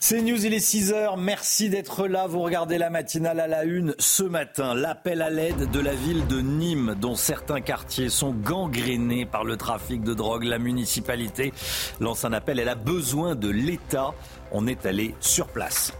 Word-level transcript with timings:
C'est 0.00 0.22
News, 0.22 0.46
il 0.46 0.54
est 0.54 0.58
6h. 0.58 1.18
Merci 1.18 1.70
d'être 1.70 2.06
là. 2.06 2.28
Vous 2.28 2.38
regardez 2.40 2.78
la 2.78 2.88
matinale 2.88 3.40
à 3.40 3.48
la 3.48 3.64
une 3.64 3.96
ce 3.98 4.22
matin. 4.22 4.74
L'appel 4.74 5.22
à 5.22 5.28
l'aide 5.28 5.70
de 5.72 5.80
la 5.80 5.92
ville 5.92 6.24
de 6.28 6.40
Nîmes, 6.40 6.94
dont 7.00 7.16
certains 7.16 7.60
quartiers 7.60 8.08
sont 8.08 8.32
gangrénés 8.32 9.26
par 9.26 9.42
le 9.42 9.56
trafic 9.56 10.04
de 10.04 10.14
drogue. 10.14 10.44
La 10.44 10.60
municipalité 10.60 11.52
lance 11.98 12.24
un 12.24 12.32
appel. 12.32 12.60
Elle 12.60 12.68
a 12.68 12.76
besoin 12.76 13.34
de 13.34 13.48
l'État 13.48 14.14
on 14.52 14.66
est 14.66 14.86
allé 14.86 15.14
sur 15.20 15.46
place. 15.48 15.92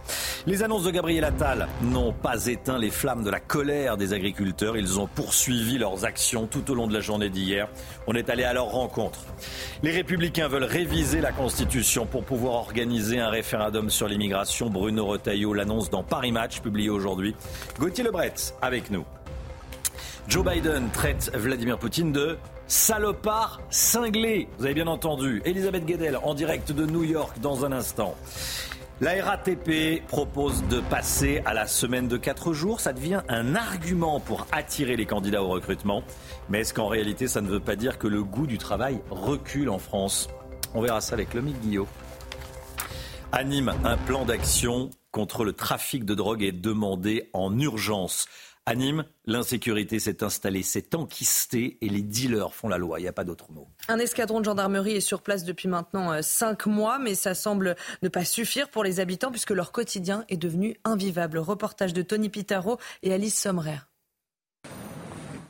Les 0.47 0.63
annonces 0.63 0.83
de 0.83 0.91
Gabriel 0.91 1.23
Attal 1.23 1.67
n'ont 1.81 2.13
pas 2.13 2.47
éteint 2.47 2.77
les 2.77 2.89
flammes 2.89 3.23
de 3.23 3.29
la 3.29 3.39
colère 3.39 3.97
des 3.97 4.13
agriculteurs. 4.13 4.77
Ils 4.77 4.99
ont 4.99 5.07
poursuivi 5.07 5.77
leurs 5.77 6.05
actions 6.05 6.47
tout 6.47 6.71
au 6.71 6.75
long 6.75 6.87
de 6.87 6.93
la 6.93 7.01
journée 7.01 7.29
d'hier. 7.29 7.67
On 8.07 8.13
est 8.13 8.29
allé 8.29 8.43
à 8.43 8.53
leur 8.53 8.67
rencontre. 8.67 9.19
Les 9.83 9.91
républicains 9.91 10.47
veulent 10.47 10.63
réviser 10.63 11.21
la 11.21 11.31
Constitution 11.31 12.05
pour 12.05 12.23
pouvoir 12.23 12.55
organiser 12.55 13.19
un 13.19 13.29
référendum 13.29 13.89
sur 13.89 14.07
l'immigration. 14.07 14.69
Bruno 14.69 15.05
Retailleau 15.05 15.53
l'annonce 15.53 15.89
dans 15.89 16.03
Paris 16.03 16.31
Match, 16.31 16.61
publié 16.61 16.89
aujourd'hui. 16.89 17.35
Gauthier 17.77 18.03
Lebret 18.03 18.33
avec 18.61 18.89
nous. 18.91 19.05
Joe 20.27 20.45
Biden 20.45 20.89
traite 20.91 21.31
Vladimir 21.33 21.79
Poutine 21.79 22.11
de 22.11 22.37
salopard 22.69 23.61
cinglé. 23.71 24.47
Vous 24.59 24.65
avez 24.65 24.75
bien 24.75 24.87
entendu. 24.87 25.41
Elisabeth 25.43 25.85
Guedel 25.85 26.17
en 26.23 26.35
direct 26.35 26.71
de 26.71 26.85
New 26.85 27.03
York 27.03 27.39
dans 27.41 27.65
un 27.65 27.71
instant. 27.71 28.15
La 29.01 29.23
RATP 29.23 30.05
propose 30.07 30.63
de 30.67 30.79
passer 30.79 31.41
à 31.45 31.53
la 31.53 31.65
semaine 31.65 32.07
de 32.07 32.17
4 32.17 32.53
jours. 32.53 32.79
Ça 32.79 32.93
devient 32.93 33.21
un 33.27 33.55
argument 33.55 34.19
pour 34.19 34.45
attirer 34.51 34.95
les 34.95 35.05
candidats 35.05 35.41
au 35.41 35.47
recrutement. 35.47 36.03
Mais 36.49 36.59
est-ce 36.59 36.73
qu'en 36.73 36.87
réalité, 36.87 37.27
ça 37.27 37.41
ne 37.41 37.47
veut 37.47 37.59
pas 37.59 37.75
dire 37.75 37.97
que 37.97 38.07
le 38.07 38.23
goût 38.23 38.45
du 38.45 38.59
travail 38.59 39.01
recule 39.09 39.69
en 39.69 39.79
France? 39.79 40.29
On 40.75 40.81
verra 40.81 41.01
ça 41.01 41.15
avec 41.15 41.33
Lomique 41.33 41.59
Guillot. 41.61 41.87
Anime 43.31 43.73
un 43.83 43.97
plan 43.97 44.25
d'action 44.25 44.91
contre 45.11 45.43
le 45.43 45.53
trafic 45.53 46.05
de 46.05 46.13
drogue 46.13 46.43
est 46.43 46.51
demandé 46.51 47.29
en 47.33 47.57
urgence. 47.57 48.27
À 48.65 48.75
Nîmes, 48.75 49.05
l'insécurité 49.25 49.99
s'est 49.99 50.23
installée, 50.23 50.61
s'est 50.61 50.95
enquistée 50.95 51.77
et 51.81 51.89
les 51.89 52.03
dealers 52.03 52.53
font 52.53 52.67
la 52.67 52.77
loi. 52.77 52.99
Il 52.99 53.03
n'y 53.03 53.09
a 53.09 53.13
pas 53.13 53.23
d'autre 53.23 53.51
mot. 53.51 53.67
Un 53.87 53.97
escadron 53.97 54.41
de 54.41 54.45
gendarmerie 54.45 54.95
est 54.95 54.99
sur 55.01 55.21
place 55.21 55.43
depuis 55.43 55.67
maintenant 55.67 56.11
euh, 56.11 56.19
cinq 56.21 56.67
mois, 56.67 56.99
mais 56.99 57.15
ça 57.15 57.33
semble 57.33 57.75
ne 58.03 58.09
pas 58.09 58.25
suffire 58.25 58.69
pour 58.69 58.83
les 58.83 58.99
habitants 58.99 59.31
puisque 59.31 59.51
leur 59.51 59.71
quotidien 59.71 60.23
est 60.29 60.37
devenu 60.37 60.75
invivable. 60.83 61.39
Reportage 61.39 61.93
de 61.93 62.03
Tony 62.03 62.29
Pitaro 62.29 62.77
et 63.01 63.11
Alice 63.11 63.39
Sommerer. 63.41 63.79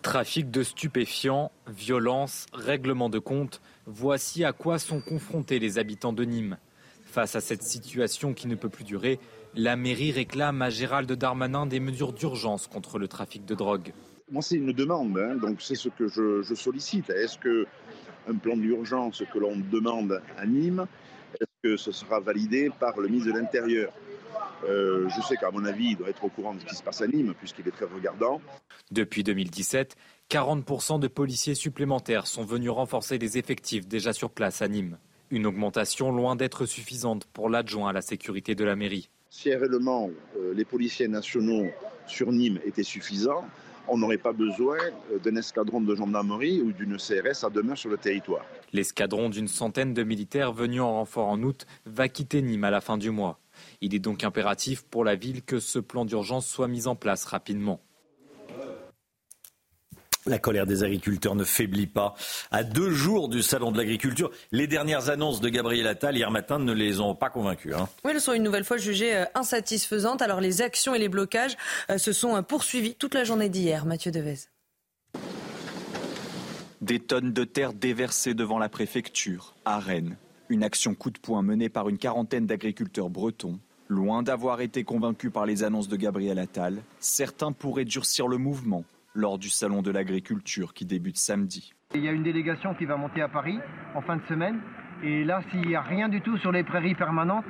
Trafic 0.02 0.49
de 0.49 0.63
stupéfiants, 0.63 1.52
violence, 1.67 2.45
règlement 2.53 3.09
de 3.09 3.19
compte, 3.19 3.61
voici 3.85 4.45
à 4.45 4.53
quoi 4.53 4.80
sont 4.80 5.02
confrontés 5.02 5.59
les 5.59 5.77
habitants 5.77 6.13
de 6.13 6.23
Nîmes. 6.23 6.57
Face 7.03 7.35
à 7.35 7.41
cette 7.41 7.63
situation 7.63 8.33
qui 8.33 8.47
ne 8.47 8.55
peut 8.55 8.69
plus 8.69 8.85
durer, 8.85 9.19
la 9.55 9.75
mairie 9.75 10.11
réclame 10.11 10.61
à 10.61 10.69
Gérald 10.69 11.11
Darmanin 11.11 11.66
des 11.66 11.80
mesures 11.80 12.14
d'urgence 12.14 12.67
contre 12.67 12.99
le 12.99 13.08
trafic 13.08 13.45
de 13.45 13.55
drogue. 13.55 13.93
Moi, 14.32 14.42
c'est 14.42 14.58
une 14.58 14.71
demande, 14.73 15.17
hein, 15.17 15.36
donc 15.36 15.61
c'est 15.61 15.76
ce 15.76 15.89
que 15.89 16.08
je, 16.08 16.54
sollicite. 16.54 17.10
Est-ce 17.10 17.37
que 17.37 17.65
un 18.27 18.36
plan 18.36 18.55
d'urgence 18.55 19.23
que 19.33 19.39
l'on 19.39 19.58
demande 19.58 20.21
à 20.37 20.45
Nîmes, 20.45 20.86
est-ce 21.33 21.48
que 21.64 21.77
ce 21.77 21.92
sera 21.92 22.20
validé 22.20 22.70
par 22.80 22.99
le 22.99 23.08
ministre 23.08 23.33
de 23.33 23.39
l'Intérieur? 23.39 23.92
Euh, 24.65 25.10
je 25.10 25.21
sais 25.21 25.36
qu'à 25.36 25.49
mon 25.49 25.66
avis, 25.66 25.92
il 25.92 25.98
doit 25.98 26.10
être 26.10 26.23
au 26.23 26.30
courant 26.30 26.54
de 26.54 26.60
ce 26.60 26.66
qui 26.66 26.76
se 26.76 26.83
passe 26.83 27.02
à 27.02 27.08
Nîmes, 27.08 27.33
puisqu'il 27.33 27.67
est 27.67 27.71
très 27.71 27.86
regardant. 27.86 28.39
Depuis 28.92 29.23
2017, 29.23 29.95
40% 30.30 30.99
de 30.99 31.08
policiers 31.08 31.55
supplémentaires 31.55 32.27
sont 32.27 32.43
venus 32.43 32.70
renforcer 32.70 33.17
les 33.17 33.37
effectifs 33.39 33.87
déjà 33.87 34.14
sur 34.14 34.30
place 34.30 34.61
à 34.61 34.67
Nîmes. 34.67 34.99
Une 35.31 35.48
augmentation 35.48 36.11
loin 36.11 36.36
d'être 36.36 36.66
suffisante 36.66 37.26
pour 37.26 37.49
l'adjoint 37.49 37.89
à 37.89 37.93
la 37.93 38.02
sécurité 38.02 38.54
de 38.54 38.64
la 38.64 38.76
mairie. 38.76 39.10
Si 39.32 39.54
réellement 39.54 40.10
euh, 40.38 40.56
les 40.56 40.66
policiers 40.66 41.08
nationaux 41.08 41.67
sur 42.08 42.32
Nîmes 42.32 42.60
étaient 42.66 42.82
suffisants, 42.82 43.45
on 43.88 43.98
n'aurait 43.98 44.17
pas 44.17 44.34
besoin 44.34 44.78
euh, 45.12 45.20
d'un 45.20 45.36
escadron 45.36 45.82
de 45.82 45.95
gendarmerie 45.95 46.62
ou 46.62 46.72
d'une 46.72 46.98
CRS 46.98 47.45
à 47.45 47.52
demeure 47.52 47.78
sur 47.78 47.92
le 47.92 47.98
territoire. 47.98 48.44
L'escadron 48.73 49.30
d'une 49.30 49.48
centaine 49.48 49.94
de 49.94 50.04
militaires 50.04 50.52
venus 50.52 50.82
en 50.82 50.94
renfort 50.94 51.28
en 51.28 51.44
août 51.44 51.67
va 51.86 52.10
quitter 52.10 52.42
Nîmes 52.42 52.64
à 52.64 52.72
la 52.72 52.82
fin 52.82 52.98
du 52.98 53.12
mois. 53.12 53.40
Il 53.82 53.94
est 53.94 54.00
donc 54.00 54.23
impératif 54.23 54.82
pour 54.82 55.06
la 55.06 55.16
ville 55.16 55.44
que 55.44 55.60
ce 55.60 55.78
plan 55.78 56.06
d'urgence 56.06 56.48
soit 56.48 56.67
mis 56.67 56.88
en 56.88 56.96
place 56.96 57.26
rapidement. 57.26 57.82
La 60.25 60.37
colère 60.37 60.65
des 60.65 60.83
agriculteurs 60.83 61.35
ne 61.35 61.45
faiblit 61.45 61.87
pas. 61.87 62.13
À 62.52 62.63
deux 62.63 62.91
jours 62.91 63.30
du 63.30 63.41
salon 63.41 63.71
de 63.71 63.77
l'agriculture, 63.77 64.31
les 64.52 64.67
dernières 64.67 65.09
annonces 65.09 65.39
de 65.39 65.47
Gabriel 65.47 65.87
Attal 65.87 66.17
hier 66.17 66.30
matin 66.30 66.59
ne 66.59 66.73
les 66.73 66.99
ont 66.99 67.15
pas 67.15 67.30
convaincus. 67.30 67.73
Hein. 67.73 67.87
Oui, 68.03 68.11
elles 68.13 68.19
sont 68.19 68.33
une 68.33 68.43
nouvelle 68.43 68.65
fois 68.65 68.77
jugées 68.77 69.15
euh, 69.15 69.25
insatisfaisantes. 69.33 70.21
Alors 70.21 70.41
les 70.41 70.61
actions 70.61 70.93
et 70.93 70.99
les 70.99 71.07
blocages 71.07 71.55
euh, 71.89 71.97
se 71.97 72.11
sont 72.11 72.35
euh, 72.35 72.41
poursuivis 72.41 72.95
toute 72.95 73.13
la 73.13 73.23
journée 73.23 73.47
d'hier. 73.47 73.85
Mathieu 73.85 74.11
Devez. 74.11 74.35
Des 76.81 76.99
tonnes 76.99 77.31
de 77.31 77.43
terre 77.45 77.73
déversées 77.73 78.33
devant 78.33 78.59
la 78.59 78.67
préfecture, 78.67 79.55
à 79.63 79.80
Rennes. 79.80 80.17
Une 80.49 80.63
action 80.63 80.95
coup 80.95 81.11
de 81.11 81.19
poing 81.19 81.43
menée 81.43 81.69
par 81.69 81.87
une 81.87 81.97
quarantaine 81.97 82.45
d'agriculteurs 82.45 83.09
bretons. 83.09 83.59
Loin 83.87 84.21
d'avoir 84.21 84.59
été 84.59 84.83
convaincus 84.83 85.31
par 85.31 85.45
les 85.45 85.63
annonces 85.63 85.87
de 85.87 85.95
Gabriel 85.95 86.39
Attal, 86.39 86.81
certains 86.99 87.53
pourraient 87.53 87.86
durcir 87.86 88.27
le 88.27 88.37
mouvement 88.37 88.83
lors 89.14 89.37
du 89.37 89.49
Salon 89.49 89.81
de 89.81 89.92
l'agriculture 89.92 90.73
qui 90.73 90.86
débute 90.86 91.17
samedi. 91.17 91.73
Il 91.95 92.03
y 92.03 92.08
a 92.08 92.11
une 92.11 92.23
délégation 92.23 92.75
qui 92.75 92.86
va 92.86 92.97
monter 92.97 93.21
à 93.21 93.27
Paris 93.27 93.59
en 93.95 94.02
fin 94.02 94.17
de 94.17 94.21
semaine. 94.27 94.59
Et 95.03 95.23
là, 95.23 95.42
s'il 95.49 95.61
n'y 95.61 95.75
a 95.75 95.81
rien 95.81 96.09
du 96.09 96.21
tout 96.21 96.37
sur 96.37 96.52
les 96.52 96.64
prairies 96.64 96.95
permanentes, 96.95 97.45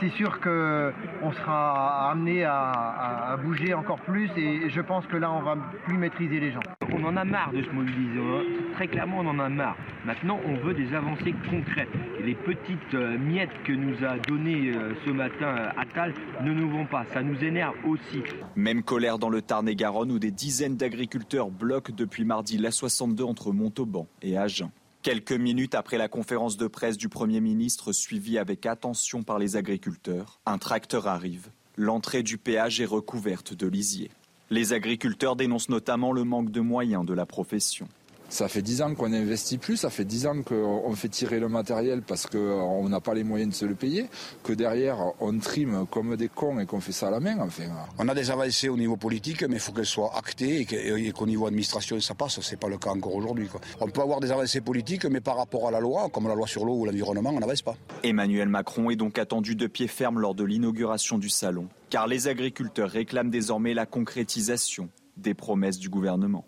c'est 0.00 0.10
sûr 0.10 0.40
qu'on 0.40 1.32
sera 1.32 2.10
amené 2.10 2.44
à, 2.44 3.36
bouger 3.42 3.74
encore 3.74 4.00
plus 4.00 4.30
et 4.36 4.70
je 4.70 4.80
pense 4.80 5.06
que 5.06 5.16
là, 5.16 5.30
on 5.30 5.42
va 5.42 5.56
plus 5.84 5.96
maîtriser 5.96 6.40
les 6.40 6.52
gens. 6.52 6.60
On 6.92 7.04
en 7.04 7.16
a 7.16 7.24
marre 7.24 7.52
de 7.52 7.62
se 7.62 7.70
mobiliser. 7.70 8.18
Hein. 8.18 8.42
Très 8.74 8.88
clairement, 8.88 9.18
on 9.20 9.26
en 9.28 9.38
a 9.38 9.48
marre. 9.48 9.76
Maintenant, 10.04 10.40
on 10.46 10.56
veut 10.56 10.74
des 10.74 10.94
avancées 10.94 11.34
concrètes. 11.50 11.88
les 12.24 12.34
petites 12.34 12.94
euh, 12.94 13.18
miettes 13.18 13.62
que 13.64 13.72
nous 13.72 14.04
a 14.04 14.18
données 14.18 14.72
euh, 14.74 14.94
ce 15.06 15.10
matin 15.10 15.46
euh, 15.46 15.80
Attal 15.80 16.14
ne 16.42 16.52
nous 16.52 16.70
vont 16.70 16.86
pas. 16.86 17.04
Ça 17.12 17.22
nous 17.22 17.42
énerve 17.44 17.74
aussi. 17.86 18.22
Même 18.56 18.82
colère 18.82 19.18
dans 19.18 19.30
le 19.30 19.42
Tarn-et-Garonne 19.42 20.12
où 20.12 20.18
des 20.18 20.30
dizaines 20.30 20.76
d'agriculteurs 20.76 21.50
bloquent 21.50 21.92
depuis 21.94 22.24
mardi 22.24 22.58
l'A62 22.58 23.22
entre 23.24 23.52
Montauban 23.52 24.06
et 24.22 24.36
Agen. 24.38 24.70
Quelques 25.08 25.32
minutes 25.32 25.74
après 25.74 25.96
la 25.96 26.06
conférence 26.06 26.58
de 26.58 26.66
presse 26.66 26.98
du 26.98 27.08
Premier 27.08 27.40
ministre 27.40 27.92
suivie 27.92 28.36
avec 28.36 28.66
attention 28.66 29.22
par 29.22 29.38
les 29.38 29.56
agriculteurs, 29.56 30.38
un 30.44 30.58
tracteur 30.58 31.06
arrive. 31.06 31.48
L'entrée 31.78 32.22
du 32.22 32.36
péage 32.36 32.82
est 32.82 32.84
recouverte 32.84 33.54
de 33.54 33.66
lisier. 33.66 34.10
Les 34.50 34.74
agriculteurs 34.74 35.34
dénoncent 35.34 35.70
notamment 35.70 36.12
le 36.12 36.24
manque 36.24 36.50
de 36.50 36.60
moyens 36.60 37.06
de 37.06 37.14
la 37.14 37.24
profession. 37.24 37.88
Ça 38.30 38.46
fait 38.46 38.60
dix 38.60 38.82
ans 38.82 38.94
qu'on 38.94 39.12
investit 39.14 39.56
plus, 39.56 39.78
ça 39.78 39.90
fait 39.90 40.04
dix 40.04 40.26
ans 40.26 40.42
qu'on 40.42 40.94
fait 40.94 41.08
tirer 41.08 41.40
le 41.40 41.48
matériel 41.48 42.02
parce 42.02 42.26
qu'on 42.26 42.86
n'a 42.88 43.00
pas 43.00 43.14
les 43.14 43.24
moyens 43.24 43.52
de 43.52 43.54
se 43.54 43.64
le 43.64 43.74
payer, 43.74 44.06
que 44.42 44.52
derrière 44.52 44.98
on 45.20 45.38
trime 45.38 45.86
comme 45.90 46.14
des 46.14 46.28
cons 46.28 46.58
et 46.60 46.66
qu'on 46.66 46.80
fait 46.80 46.92
ça 46.92 47.08
à 47.08 47.10
la 47.10 47.20
main. 47.20 47.38
Enfin. 47.40 47.64
On 47.98 48.06
a 48.06 48.14
des 48.14 48.30
avancées 48.30 48.68
au 48.68 48.76
niveau 48.76 48.96
politique, 48.96 49.42
mais 49.44 49.56
il 49.56 49.60
faut 49.60 49.72
qu'elles 49.72 49.86
soient 49.86 50.12
actées 50.14 50.66
et 50.70 51.12
qu'au 51.12 51.26
niveau 51.26 51.46
administration 51.46 51.98
ça 52.00 52.14
passe. 52.14 52.40
C'est 52.42 52.60
pas 52.60 52.68
le 52.68 52.76
cas 52.76 52.90
encore 52.90 53.14
aujourd'hui. 53.14 53.48
On 53.80 53.88
peut 53.88 54.02
avoir 54.02 54.20
des 54.20 54.30
avancées 54.30 54.60
politiques, 54.60 55.06
mais 55.06 55.20
par 55.20 55.36
rapport 55.36 55.66
à 55.66 55.70
la 55.70 55.80
loi, 55.80 56.10
comme 56.12 56.28
la 56.28 56.34
loi 56.34 56.46
sur 56.46 56.66
l'eau 56.66 56.74
ou 56.74 56.84
l'environnement, 56.84 57.30
on 57.34 57.40
n'avance 57.40 57.62
pas. 57.62 57.76
Emmanuel 58.02 58.48
Macron 58.48 58.90
est 58.90 58.96
donc 58.96 59.18
attendu 59.18 59.54
de 59.54 59.66
pied 59.66 59.88
ferme 59.88 60.20
lors 60.20 60.34
de 60.34 60.44
l'inauguration 60.44 61.16
du 61.16 61.30
salon, 61.30 61.68
car 61.88 62.06
les 62.06 62.28
agriculteurs 62.28 62.90
réclament 62.90 63.30
désormais 63.30 63.72
la 63.72 63.86
concrétisation 63.86 64.90
des 65.16 65.32
promesses 65.32 65.78
du 65.78 65.88
gouvernement. 65.88 66.44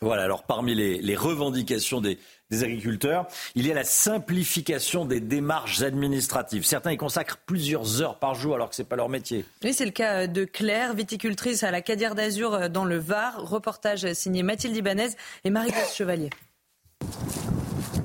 Voilà, 0.00 0.22
alors 0.22 0.44
parmi 0.44 0.74
les, 0.76 1.16
revendications 1.16 2.00
des, 2.00 2.18
agriculteurs, 2.52 3.26
il 3.56 3.66
y 3.66 3.72
a 3.72 3.74
la 3.74 3.84
simplification 3.84 5.04
des 5.04 5.20
démarches 5.20 5.82
administratives. 5.82 6.64
Certains 6.64 6.92
y 6.92 6.96
consacrent 6.96 7.38
plusieurs 7.44 8.00
heures 8.00 8.18
par 8.18 8.34
jour 8.34 8.54
alors 8.54 8.70
que 8.70 8.76
ce 8.76 8.82
n'est 8.82 8.88
pas 8.88 8.96
leur 8.96 9.08
métier. 9.08 9.44
Oui, 9.64 9.74
c'est 9.74 9.84
le 9.84 9.90
cas 9.90 10.28
de 10.28 10.44
Claire, 10.44 10.94
viticultrice 10.94 11.64
à 11.64 11.72
la 11.72 11.82
Cadière 11.82 12.14
d'Azur 12.14 12.54
euh, 12.54 12.68
dans 12.68 12.84
le 12.84 12.96
Var. 12.96 13.42
Reportage 13.42 14.12
signé 14.12 14.44
Mathilde 14.44 14.76
Ibanez 14.76 15.08
et 15.44 15.50
Marie-Claude 15.50 15.92
Chevalier. 15.92 16.30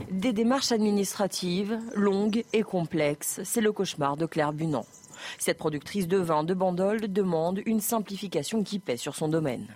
Des 0.09 0.33
démarches 0.33 0.71
administratives 0.71 1.79
longues 1.93 2.43
et 2.53 2.63
complexes, 2.63 3.41
c'est 3.43 3.61
le 3.61 3.71
cauchemar 3.71 4.17
de 4.17 4.25
Claire 4.25 4.53
Bunand. 4.53 4.85
Cette 5.37 5.57
productrice 5.57 6.07
de 6.07 6.17
vin 6.17 6.43
de 6.43 6.53
Bandol 6.53 7.11
demande 7.11 7.61
une 7.65 7.81
simplification 7.81 8.63
qui 8.63 8.79
pèse 8.79 8.99
sur 8.99 9.15
son 9.15 9.27
domaine. 9.27 9.67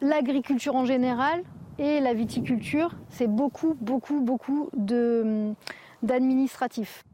L'agriculture 0.00 0.74
en 0.74 0.84
général 0.84 1.42
et 1.80 1.98
la 2.00 2.14
viticulture, 2.14 2.90
c'est 3.08 3.26
beaucoup, 3.26 3.74
beaucoup, 3.80 4.20
beaucoup 4.20 4.70
d'administratifs. 6.02 7.04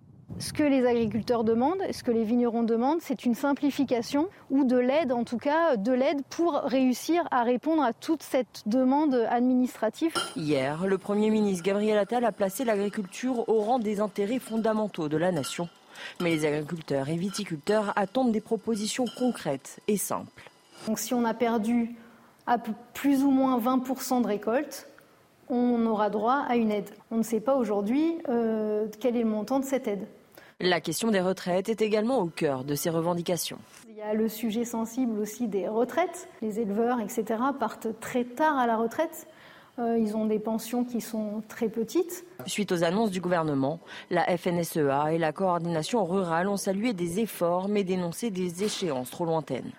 Ce 0.40 0.52
que 0.52 0.64
les 0.64 0.84
agriculteurs 0.84 1.44
demandent, 1.44 1.80
ce 1.92 2.02
que 2.02 2.10
les 2.10 2.24
vignerons 2.24 2.64
demandent, 2.64 2.98
c'est 3.00 3.24
une 3.24 3.36
simplification 3.36 4.28
ou 4.50 4.64
de 4.64 4.76
l'aide, 4.76 5.12
en 5.12 5.22
tout 5.22 5.38
cas 5.38 5.76
de 5.76 5.92
l'aide 5.92 6.22
pour 6.28 6.54
réussir 6.54 7.22
à 7.30 7.44
répondre 7.44 7.80
à 7.82 7.92
toute 7.92 8.24
cette 8.24 8.64
demande 8.66 9.14
administrative. 9.30 10.12
Hier, 10.34 10.84
le 10.84 10.98
Premier 10.98 11.30
ministre 11.30 11.62
Gabriel 11.62 11.96
Attal 11.96 12.24
a 12.24 12.32
placé 12.32 12.64
l'agriculture 12.64 13.48
au 13.48 13.60
rang 13.60 13.78
des 13.78 14.00
intérêts 14.00 14.40
fondamentaux 14.40 15.08
de 15.08 15.16
la 15.16 15.30
nation. 15.30 15.68
Mais 16.20 16.30
les 16.30 16.44
agriculteurs 16.44 17.08
et 17.08 17.16
viticulteurs 17.16 17.92
attendent 17.94 18.32
des 18.32 18.40
propositions 18.40 19.04
concrètes 19.16 19.78
et 19.86 19.96
simples. 19.96 20.50
Donc 20.88 20.98
si 20.98 21.14
on 21.14 21.24
a 21.24 21.34
perdu 21.34 21.94
à 22.46 22.58
plus 22.58 23.22
ou 23.22 23.30
moins 23.30 23.58
20% 23.58 24.22
de 24.22 24.26
récolte, 24.26 24.88
on 25.48 25.84
aura 25.86 26.10
droit 26.10 26.44
à 26.48 26.56
une 26.56 26.72
aide. 26.72 26.90
On 27.10 27.18
ne 27.18 27.22
sait 27.22 27.40
pas 27.40 27.56
aujourd'hui 27.56 28.18
euh, 28.28 28.86
quel 29.00 29.16
est 29.16 29.22
le 29.22 29.28
montant 29.28 29.60
de 29.60 29.64
cette 29.64 29.86
aide. 29.86 30.06
La 30.60 30.80
question 30.80 31.10
des 31.10 31.20
retraites 31.20 31.68
est 31.68 31.82
également 31.82 32.18
au 32.18 32.26
cœur 32.26 32.64
de 32.64 32.74
ces 32.74 32.88
revendications. 32.88 33.58
Il 33.88 33.96
y 33.96 34.02
a 34.02 34.14
le 34.14 34.28
sujet 34.28 34.64
sensible 34.64 35.18
aussi 35.18 35.48
des 35.48 35.68
retraites. 35.68 36.28
Les 36.40 36.60
éleveurs, 36.60 36.98
etc., 37.00 37.24
partent 37.58 38.00
très 38.00 38.24
tard 38.24 38.56
à 38.56 38.66
la 38.66 38.76
retraite. 38.76 39.26
Euh, 39.78 39.98
ils 39.98 40.16
ont 40.16 40.24
des 40.24 40.38
pensions 40.38 40.84
qui 40.84 41.02
sont 41.02 41.42
très 41.48 41.68
petites. 41.68 42.24
Suite 42.46 42.72
aux 42.72 42.84
annonces 42.84 43.10
du 43.10 43.20
gouvernement, 43.20 43.80
la 44.10 44.24
FNSEA 44.38 45.12
et 45.12 45.18
la 45.18 45.32
coordination 45.32 46.04
rurale 46.04 46.48
ont 46.48 46.56
salué 46.56 46.94
des 46.94 47.20
efforts 47.20 47.68
mais 47.68 47.84
dénoncé 47.84 48.30
des 48.30 48.64
échéances 48.64 49.10
trop 49.10 49.26
lointaines. 49.26 49.72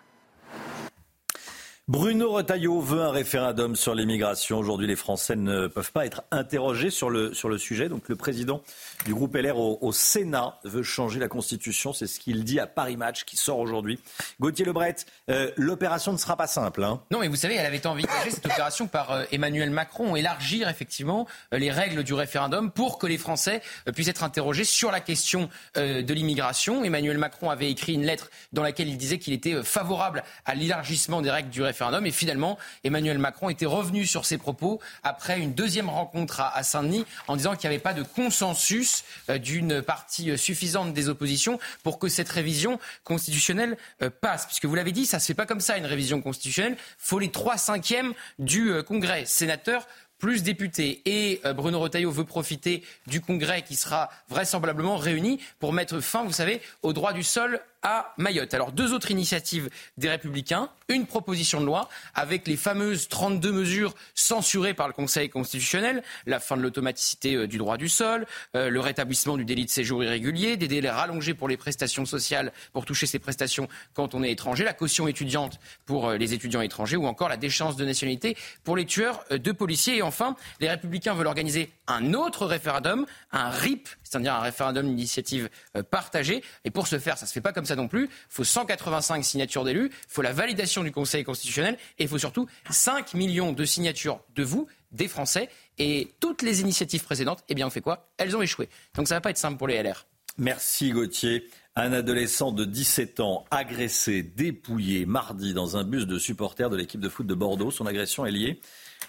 Bruno 1.90 2.34
Retailleau 2.34 2.82
veut 2.82 3.02
un 3.02 3.12
référendum 3.12 3.78
sur 3.78 3.96
l'immigration. 3.96 4.60
Aujourd'hui, 4.60 4.88
les 4.88 4.98
Français 4.98 5.38
ne 5.38 5.68
peuvent 5.68 5.94
pas 5.94 6.06
être 6.06 6.24
interrogés 6.32 6.90
sur 6.90 7.10
le, 7.10 7.34
sur 7.34 7.48
le 7.48 7.58
sujet. 7.58 7.88
Donc, 7.88 8.10
le 8.10 8.18
président 8.18 8.62
du 9.06 9.14
groupe 9.14 9.36
LR 9.36 9.58
au, 9.58 9.92
Sénat 9.92 10.60
veut 10.64 10.84
changer 10.84 11.20
la 11.20 11.28
Constitution. 11.28 11.94
C'est 11.94 12.08
ce 12.08 12.20
qu'il 12.20 12.44
dit 12.44 12.60
à 12.60 12.68
Paris 12.68 12.98
Match 12.98 13.24
qui 13.24 13.38
sort 13.38 13.60
aujourd'hui. 13.60 14.00
Gauthier 14.40 14.66
Lebret, 14.66 14.96
euh, 15.30 15.52
l'opération 15.56 16.12
ne 16.12 16.18
sera 16.18 16.36
pas 16.36 16.48
simple. 16.48 16.84
Hein. 16.84 17.02
Non, 17.12 17.20
mais 17.20 17.28
vous 17.28 17.36
savez, 17.36 17.56
elle 17.56 17.66
avait 17.66 17.78
été 17.78 17.88
envisagée, 17.88 18.32
cette 18.32 18.46
opération, 18.46 18.88
par 18.88 19.12
euh, 19.12 19.24
Emmanuel 19.32 19.70
Macron, 19.70 20.16
élargir 20.16 20.68
effectivement 20.68 21.28
euh, 21.54 21.58
les 21.58 21.72
règles 21.72 22.04
du 22.04 22.14
référendum 22.14 22.72
pour 22.72 22.98
que 22.98 23.08
les 23.08 23.18
Français 23.18 23.62
puissent 23.94 24.08
être 24.08 24.24
interrogés 24.24 24.66
sur 24.66 24.92
la 24.92 25.00
question 25.00 25.50
de 25.76 26.14
l'immigration. 26.14 26.84
Emmanuel 26.84 27.18
Macron 27.18 27.50
avait 27.50 27.70
écrit 27.70 27.94
une 27.94 28.04
lettre 28.04 28.30
dans 28.54 28.64
laquelle 28.64 28.88
il 28.88 28.98
disait 28.98 29.20
qu'il 29.20 29.34
était 29.34 29.64
favorable 29.64 30.24
à 30.46 30.56
l'élargissement 30.56 31.22
des 31.22 31.32
règles 31.32 31.50
du 31.50 31.62
référendum 31.62 32.06
et 32.06 32.12
finalement, 32.12 32.58
Emmanuel 32.84 33.20
Macron 33.20 33.50
était 33.50 33.66
revenu 33.66 34.06
sur 34.06 34.26
ses 34.26 34.38
propos 34.38 34.80
après 35.04 35.40
une 35.40 35.54
deuxième 35.54 35.90
rencontre 35.90 36.42
à, 36.42 36.64
Saint-Denis 36.64 37.06
en 37.28 37.36
disant 37.36 37.56
qu'il 37.56 37.70
n'y 37.70 37.76
avait 37.76 37.84
pas 37.84 37.94
de 37.94 38.04
consensus 38.04 38.87
euh, 39.30 39.38
d'une 39.38 39.82
partie 39.82 40.32
euh, 40.32 40.38
suffisante 40.38 40.94
des 40.94 41.10
oppositions 41.10 41.60
pour 41.84 42.00
que 42.00 42.08
cette 42.08 42.30
révision 42.30 42.80
constitutionnelle 43.04 43.78
euh, 44.02 44.10
passe. 44.10 44.46
Puisque 44.46 44.66
vous 44.66 44.76
l'avez 44.76 44.92
dit, 44.92 45.06
ça 45.06 45.18
ne 45.18 45.22
se 45.22 45.28
fait 45.28 45.34
pas 45.34 45.46
comme 45.46 45.62
ça, 45.62 45.78
une 45.78 45.86
révision 45.86 46.22
constitutionnelle. 46.22 46.78
Il 46.78 46.96
faut 46.98 47.20
les 47.20 47.32
trois 47.32 47.58
cinquièmes 47.58 48.14
du 48.40 48.72
Congrès. 48.84 49.26
Sénateur 49.26 49.88
plus 50.18 50.42
députés. 50.42 51.02
Et 51.06 51.42
Bruno 51.56 51.80
Retailleau 51.80 52.10
veut 52.10 52.24
profiter 52.24 52.84
du 53.06 53.22
Congrès 53.22 53.62
qui 53.62 53.76
sera 53.76 54.10
vraisemblablement 54.30 54.98
réuni 54.98 55.40
pour 55.60 55.74
mettre 55.74 56.00
fin, 56.00 56.24
vous 56.24 56.32
savez, 56.32 56.60
au 56.82 56.92
droit 56.92 57.14
du 57.14 57.22
sol 57.22 57.62
à 57.84 58.14
Mayotte. 58.18 58.54
Alors 58.54 58.72
deux 58.72 58.94
autres 58.94 59.12
initiatives 59.12 59.70
des 59.98 60.10
Républicains, 60.10 60.70
une 60.90 61.06
proposition 61.06 61.62
de 61.62 61.66
loi 61.66 61.90
avec 62.16 62.48
les 62.48 62.58
fameuses 62.58 63.08
32 63.08 63.52
mesures 63.52 63.94
censurées 64.16 64.74
par 64.74 64.88
le 64.88 64.94
Conseil 64.94 65.30
constitutionnel, 65.30 66.04
la 66.26 66.40
fin 66.40 66.58
de 66.58 66.62
l'automaticité 66.62 67.36
euh, 67.36 67.48
du 67.48 67.58
droit 67.58 67.78
du 67.78 67.90
sol, 67.90 68.26
euh, 68.56 68.70
le 68.70 68.80
rétablissement 68.80 69.38
du 69.38 69.46
délit 69.46 69.66
de 69.66 69.70
séjour 69.70 70.04
irrégulier, 70.04 70.58
des 70.58 70.68
délais 70.68 70.90
rallongés 70.90 71.34
pour 71.34 71.48
les 71.48 71.58
prestations 71.58 72.06
sociales 72.06 72.52
pour 72.74 72.86
toucher 72.86 73.06
ces 73.06 73.20
prestations 73.20 73.68
quand 73.94 74.16
on 74.16 74.24
est 74.24 74.32
étranger, 74.32 74.64
la 74.64 74.74
caution 74.74 75.08
étudiante 75.08 75.60
pour 75.86 76.10
euh, 76.10 76.18
les 76.18 76.34
étudiants 76.34 76.62
étrangers 76.62 76.98
ou 76.98 77.06
encore 77.06 77.30
la 77.30 77.38
déchéance 77.38 77.76
de 77.76 77.86
nationalité 77.86 78.36
pour 78.64 78.76
les 78.76 78.86
tueurs 78.86 79.24
de 79.30 79.52
policiers. 79.52 79.98
Et 79.98 80.02
enfin, 80.02 80.36
les 80.60 80.70
Républicains 80.70 81.14
veulent 81.14 81.28
organiser 81.28 81.72
un 81.88 82.14
autre 82.14 82.46
référendum, 82.46 83.06
un 83.32 83.50
RIP, 83.50 83.88
c'est-à-dire 84.04 84.34
un 84.34 84.42
référendum 84.42 84.88
d'initiative 84.88 85.50
partagée. 85.90 86.44
Et 86.66 86.72
pour 86.72 86.88
ce 86.88 87.00
faire, 87.00 87.18
ça 87.18 87.26
se 87.26 87.34
fait 87.34 87.42
pas 87.42 87.54
comme 87.54 87.66
ça 87.68 87.76
non 87.76 87.88
plus. 87.88 88.06
Il 88.06 88.10
faut 88.30 88.44
185 88.44 89.24
signatures 89.24 89.64
d'élus, 89.64 89.92
il 89.92 90.12
faut 90.12 90.22
la 90.22 90.34
validation 90.34 90.84
du 90.84 90.92
Conseil 90.92 91.24
constitutionnel 91.24 91.78
et 92.00 92.04
il 92.04 92.10
faut 92.10 92.18
surtout 92.18 92.48
5 92.70 93.14
millions 93.14 93.54
de 93.54 93.66
signatures 93.66 94.20
de 94.36 94.44
vous, 94.44 94.68
des 94.92 95.08
Français. 95.08 95.50
Et 95.78 96.14
toutes 96.20 96.42
les 96.42 96.62
initiatives 96.62 97.04
précédentes, 97.04 97.44
eh 97.50 97.56
bien, 97.56 97.68
on 97.68 97.70
fait 97.70 97.82
quoi? 97.82 98.10
Elles 98.18 98.36
ont 98.36 98.42
échoué. 98.42 98.70
Donc 98.96 99.08
ça 99.08 99.16
ne 99.16 99.18
va 99.18 99.22
pas 99.22 99.30
être 99.30 99.38
simple 99.38 99.58
pour 99.58 99.68
les 99.68 99.82
LR. 99.82 100.06
Merci 100.38 100.92
Gauthier. 100.92 101.48
Un 101.76 101.94
adolescent 101.94 102.52
de 102.52 102.66
17 102.66 103.20
ans 103.20 103.46
agressé, 103.52 104.24
dépouillé 104.24 105.06
mardi 105.06 105.54
dans 105.54 105.78
un 105.78 105.84
bus 105.84 106.08
de 106.08 106.18
supporters 106.18 106.72
de 106.72 106.78
l'équipe 106.78 107.00
de 107.00 107.10
foot 107.10 107.28
de 107.28 107.36
Bordeaux. 107.36 107.70
Son 107.70 107.86
agression 107.86 108.26
est 108.26 108.32
liée 108.32 108.60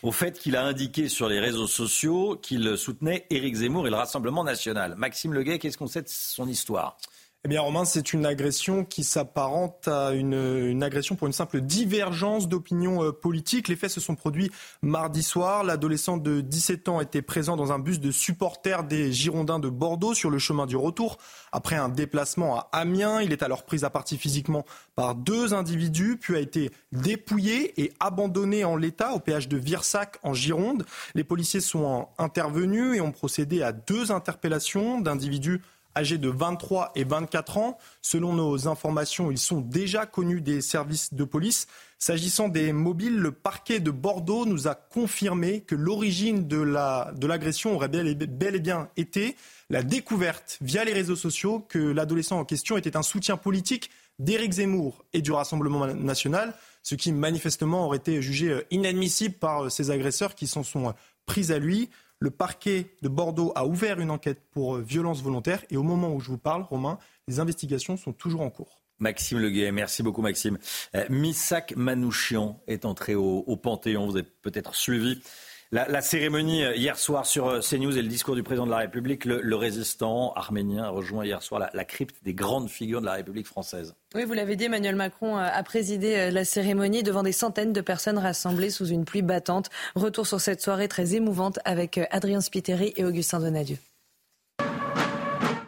au 0.02 0.12
fait 0.12 0.38
qu'il 0.38 0.56
a 0.56 0.64
indiqué 0.64 1.08
sur 1.08 1.28
les 1.28 1.40
réseaux 1.40 1.66
sociaux 1.66 2.37
qu'il 2.37 2.76
soutenait 2.76 3.26
Éric 3.31 3.56
Zemmour 3.56 3.87
et 3.87 3.90
le 3.90 3.96
Rassemblement 3.96 4.44
national. 4.44 4.94
Maxime 4.96 5.32
Leguet, 5.32 5.58
qu'est-ce 5.58 5.78
qu'on 5.78 5.87
sait 5.87 6.02
de 6.02 6.08
son 6.08 6.46
histoire? 6.46 6.99
Eh 7.44 7.49
bien, 7.49 7.61
Romain, 7.61 7.85
c'est 7.85 8.12
une 8.12 8.26
agression 8.26 8.85
qui 8.85 9.05
s'apparente 9.05 9.87
à 9.87 10.11
une, 10.11 10.82
agression 10.82 11.14
pour 11.14 11.29
une 11.29 11.32
simple 11.32 11.61
divergence 11.61 12.49
d'opinion 12.49 13.05
euh, 13.05 13.12
politique. 13.12 13.69
Les 13.69 13.76
faits 13.76 13.93
se 13.93 14.00
sont 14.00 14.17
produits 14.17 14.50
mardi 14.82 15.23
soir. 15.23 15.62
L'adolescent 15.62 16.17
de 16.17 16.40
17 16.40 16.88
ans 16.88 17.00
était 17.00 17.23
présent 17.23 17.56
dans 17.56 17.70
un 17.70 17.79
bus 17.79 18.00
de 18.00 18.11
supporters 18.11 18.82
des 18.82 19.12
Girondins 19.12 19.61
de 19.61 19.69
Bordeaux 19.69 20.14
sur 20.14 20.31
le 20.31 20.40
chemin 20.40 20.67
du 20.67 20.76
retour. 20.76 21.19
Après 21.52 21.76
un 21.76 21.88
déplacement 21.88 22.58
à 22.58 22.69
Amiens, 22.73 23.23
il 23.23 23.32
est 23.32 23.44
alors 23.44 23.64
pris 23.64 23.85
à 23.85 23.90
partie 23.90 24.19
physiquement 24.19 24.64
par 24.96 25.14
deux 25.14 25.55
individus, 25.55 26.17
puis 26.20 26.35
a 26.35 26.40
été 26.40 26.73
dépouillé 26.90 27.81
et 27.81 27.93
abandonné 28.00 28.64
en 28.64 28.75
l'état 28.75 29.12
au 29.12 29.20
péage 29.20 29.49
de 29.49 29.56
Virsac 29.56 30.19
en 30.25 30.35
Gironde. 30.35 30.85
Les 31.14 31.23
policiers 31.23 31.61
sont 31.61 32.08
intervenus 32.19 32.96
et 32.96 33.00
ont 33.00 33.12
procédé 33.12 33.62
à 33.62 33.70
deux 33.70 34.11
interpellations 34.11 35.00
d'individus 35.00 35.62
âgés 35.99 36.19
de 36.19 36.31
23 36.31 36.93
et 36.95 37.05
24 37.05 37.59
ans. 37.59 37.78
Selon 38.00 38.33
nos 38.33 38.69
informations, 38.69 39.31
ils 39.31 39.38
sont 39.38 39.61
déjà 39.61 40.07
connus 40.07 40.40
des 40.40 40.61
services 40.61 41.12
de 41.12 41.25
police. 41.25 41.67
S'agissant 41.99 42.49
des 42.49 42.73
mobiles, 42.73 43.17
le 43.17 43.33
parquet 43.33 43.81
de 43.81 43.90
Bordeaux 43.90 44.47
nous 44.47 44.69
a 44.69 44.76
confirmé 44.76 45.62
que 45.62 45.75
l'origine 45.75 46.47
de 46.47 47.26
l'agression 47.26 47.75
aurait 47.75 47.88
bel 47.88 48.07
et, 48.07 48.61
bien 48.61 48.88
été 48.97 49.37
la 49.69 49.83
découverte 49.83 50.59
via 50.61 50.85
les 50.85 50.93
réseaux 50.93 51.17
sociaux 51.17 51.67
que 51.69 51.78
l'adolescent 51.78 52.38
en 52.38 52.45
question 52.45 52.76
était 52.76 52.97
un 52.97 53.02
soutien 53.02 53.37
politique 53.37 53.90
d'Éric 54.21 54.52
Zemmour 54.52 55.05
et 55.12 55.23
du 55.23 55.33
Rassemblement 55.33 55.87
national, 55.88 56.55
ce 56.83 56.95
qui 56.95 57.12
manifestement 57.12 57.87
aurait 57.87 57.99
été 57.99 58.23
jugé 58.23 58.62
inadmissible 58.71 59.35
par 59.35 59.71
ces 59.71 59.90
agresseurs 59.90 60.35
qui 60.35 60.47
s'en 60.47 60.62
sont 60.62 60.95
pris 61.26 61.52
à 61.52 61.59
lui. 61.59 61.90
Le 62.20 62.30
parquet 62.30 62.87
de 63.02 63.08
Bordeaux 63.08 63.52
a 63.54 63.64
ouvert 63.66 64.00
une 64.00 64.10
enquête 64.10 64.42
pour 64.50 64.76
euh, 64.76 64.82
violence 64.82 65.22
volontaire 65.22 65.64
et 65.70 65.76
au 65.76 65.82
moment 65.82 66.12
où 66.12 66.20
je 66.20 66.28
vous 66.28 66.38
parle, 66.38 66.62
Romain, 66.62 66.98
les 67.28 67.38
investigations 67.38 67.96
sont 67.96 68.12
toujours 68.12 68.40
en 68.40 68.50
cours. 68.50 68.82
Maxime 68.98 69.38
Leguet, 69.38 69.70
merci 69.70 70.02
beaucoup 70.02 70.22
Maxime. 70.22 70.58
Euh, 70.96 71.04
Missak 71.08 71.75
Manouchian 71.76 72.60
est 72.66 72.84
entré 72.84 73.14
au, 73.14 73.44
au 73.46 73.56
Panthéon, 73.56 74.06
vous 74.06 74.16
avez 74.16 74.26
peut-être 74.42 74.75
suivi 74.75 75.22
la, 75.70 76.00
cérémonie 76.00 76.64
euh, 76.64 76.75
hier 76.75 76.98
soir 76.98 77.26
sur 77.26 77.48
euh, 77.48 77.60
CNews 77.60 77.96
et 77.98 78.02
le 78.02 78.08
discours 78.08 78.34
du 78.34 78.42
président 78.42 78.64
de 78.64 78.70
la 78.70 78.78
République, 78.78 79.25
le, 79.25 79.56
résistant 79.56 80.32
arménien 80.34 80.84
a 80.84 80.88
rejoint 80.88 81.25
hier 81.25 81.42
soir 81.42 81.68
la, 81.72 81.84
crypte 81.84 82.16
des 82.25 82.32
grandes 82.32 82.70
figures 82.70 83.00
de 83.00 83.06
la 83.06 83.12
République 83.12 83.46
française. 83.46 83.94
Oui, 84.14 84.25
vous 84.25 84.32
l'avez 84.32 84.56
dit, 84.56 84.64
Emmanuel 84.64 84.96
Macron 84.96 85.37
a 85.37 85.62
présidé 85.62 86.16
euh, 86.16 86.30
la 86.30 86.44
cérémonie 86.44 87.02
devant 87.02 87.22
des 87.22 87.32
centaines 87.32 87.72
de 87.72 87.80
personnes 87.80 88.18
rassemblées 88.18 88.70
sous 88.70 88.87
une 88.87 89.04
pluie 89.04 89.22
battante. 89.22 89.68
Retour 89.94 90.26
sur 90.26 90.40
cette 90.40 90.62
soirée 90.62 90.88
très 90.88 91.14
émouvante 91.14 91.58
avec 91.64 92.00
Adrien 92.10 92.40
Spiteri 92.40 92.94
et 92.96 93.04
Augustin 93.04 93.40
Donadieu. 93.40 93.76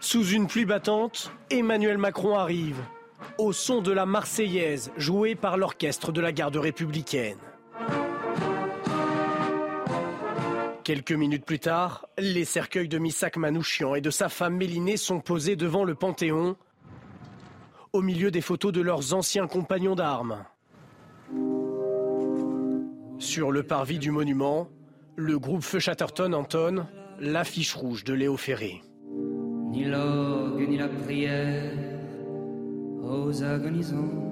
Sous 0.01 0.27
une 0.31 0.47
pluie 0.47 0.65
battante, 0.65 1.31
Emmanuel 1.51 1.99
Macron 1.99 2.39
arrive 2.39 2.79
au 3.37 3.53
son 3.53 3.83
de 3.83 3.93
la 3.93 4.07
Marseillaise 4.07 4.93
jouée 4.97 5.35
par 5.35 5.59
l'orchestre 5.59 6.11
de 6.11 6.23
la 6.23 6.33
garde 6.33 6.57
républicaine. 6.57 7.37
Quelques 10.85 11.13
minutes 11.13 11.45
plus 11.45 11.59
tard, 11.59 12.07
les 12.19 12.45
cercueils 12.45 12.89
de 12.89 12.99
Missak 12.99 13.37
Manouchian 13.37 13.95
et 13.95 14.01
de 14.01 14.11
sa 14.11 14.29
femme 14.29 14.57
Mélinée 14.57 14.97
sont 14.97 15.21
posés 15.21 15.57
devant 15.57 15.85
le 15.85 15.95
Panthéon, 15.95 16.57
au 17.93 18.03
milieu 18.03 18.31
des 18.31 18.41
photos 18.41 18.73
de 18.73 18.81
leurs 18.81 19.13
anciens 19.13 19.47
compagnons 19.47 19.95
d'armes. 19.95 20.45
Sur 23.19 23.53
le 23.53 23.63
parvis 23.63 23.99
du 23.99 24.11
monument, 24.11 24.69
le 25.17 25.39
groupe 25.39 25.63
Feu 25.63 25.79
Chatterton 25.79 26.33
entonne 26.33 26.87
l'affiche 27.19 27.75
rouge 27.75 28.05
de 28.05 28.15
Léo 28.15 28.37
Ferré. 28.37 28.81
Ni 29.71 29.85
l'orgue 29.85 30.67
ni 30.67 30.79
la 30.79 30.89
prière 30.89 31.73
aux 33.03 33.43
agonisants. 33.43 34.30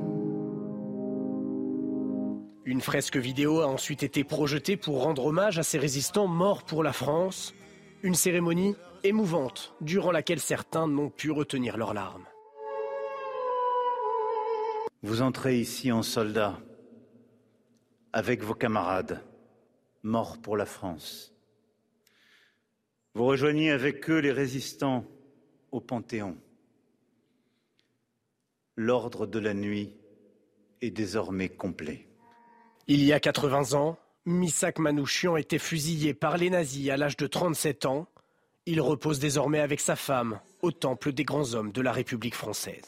Une 2.68 2.82
fresque 2.82 3.16
vidéo 3.16 3.62
a 3.62 3.66
ensuite 3.66 4.02
été 4.02 4.24
projetée 4.24 4.76
pour 4.76 5.02
rendre 5.02 5.24
hommage 5.24 5.58
à 5.58 5.62
ces 5.62 5.78
résistants 5.78 6.26
morts 6.26 6.64
pour 6.64 6.82
la 6.84 6.92
France. 6.92 7.54
Une 8.02 8.14
cérémonie 8.14 8.76
émouvante 9.04 9.74
durant 9.80 10.12
laquelle 10.12 10.38
certains 10.38 10.86
n'ont 10.86 11.08
pu 11.08 11.30
retenir 11.30 11.78
leurs 11.78 11.94
larmes. 11.94 12.26
Vous 15.02 15.22
entrez 15.22 15.58
ici 15.58 15.90
en 15.90 16.02
soldat 16.02 16.60
avec 18.12 18.42
vos 18.42 18.52
camarades 18.52 19.24
morts 20.02 20.36
pour 20.36 20.58
la 20.58 20.66
France. 20.66 21.32
Vous 23.14 23.24
rejoignez 23.24 23.70
avec 23.70 24.10
eux 24.10 24.18
les 24.18 24.32
résistants 24.32 25.06
au 25.72 25.80
Panthéon. 25.80 26.36
L'ordre 28.76 29.26
de 29.26 29.38
la 29.38 29.54
nuit 29.54 29.96
est 30.82 30.90
désormais 30.90 31.48
complet. 31.48 32.07
Il 32.90 33.04
y 33.04 33.12
a 33.12 33.20
80 33.20 33.74
ans, 33.74 33.98
Misak 34.24 34.78
Manouchian 34.78 35.36
était 35.36 35.58
fusillé 35.58 36.14
par 36.14 36.38
les 36.38 36.48
nazis 36.48 36.88
à 36.88 36.96
l'âge 36.96 37.18
de 37.18 37.26
37 37.26 37.84
ans. 37.84 38.06
Il 38.64 38.80
repose 38.80 39.18
désormais 39.18 39.60
avec 39.60 39.78
sa 39.78 39.94
femme 39.94 40.40
au 40.62 40.72
temple 40.72 41.12
des 41.12 41.24
grands 41.24 41.52
hommes 41.52 41.70
de 41.70 41.82
la 41.82 41.92
République 41.92 42.34
française. 42.34 42.84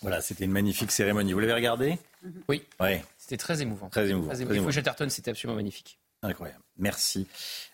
Voilà, 0.00 0.22
c'était 0.22 0.44
une 0.44 0.50
magnifique 0.50 0.90
cérémonie. 0.92 1.34
Vous 1.34 1.40
l'avez 1.40 1.52
regardé 1.52 1.98
Oui. 2.48 2.62
Ouais. 2.80 3.04
C'était 3.18 3.36
très 3.36 3.60
émouvant. 3.60 3.90
Très 3.90 4.08
émouvant. 4.08 4.32
Très 4.32 4.44
très 4.44 4.56
émouvant. 4.56 4.70
Chatterton, 4.70 5.10
c'était 5.10 5.30
absolument 5.30 5.56
magnifique. 5.56 5.98
Incroyable. 6.22 6.62
Merci. 6.78 7.26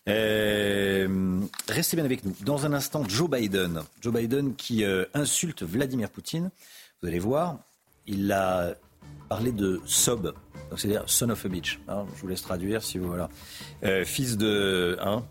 Euh, 0.08 1.40
restez 1.68 1.96
bien 1.96 2.04
avec 2.04 2.24
nous. 2.24 2.34
Dans 2.40 2.66
un 2.66 2.72
instant, 2.72 3.08
Joe 3.08 3.30
Biden. 3.30 3.82
Joe 4.00 4.12
Biden 4.12 4.56
qui 4.56 4.84
euh, 4.84 5.04
insulte 5.14 5.62
Vladimir 5.62 6.10
Poutine. 6.10 6.50
Vous 7.00 7.08
allez 7.08 7.20
voir, 7.20 7.58
il 8.06 8.32
a 8.32 8.74
parlé 9.28 9.52
de 9.52 9.80
sob, 9.84 10.32
c'est-à-dire 10.76 11.04
son 11.06 11.30
of 11.30 11.44
a 11.44 11.48
bitch. 11.48 11.80
hein. 11.88 12.06
je 12.14 12.20
vous 12.20 12.28
laisse 12.28 12.42
traduire 12.42 12.82
si 12.82 12.98
vous 12.98 13.08
voilà. 13.08 13.28
Euh, 13.84 14.04
fils 14.04 14.36
de 14.36 14.98
hein, 15.00 15.24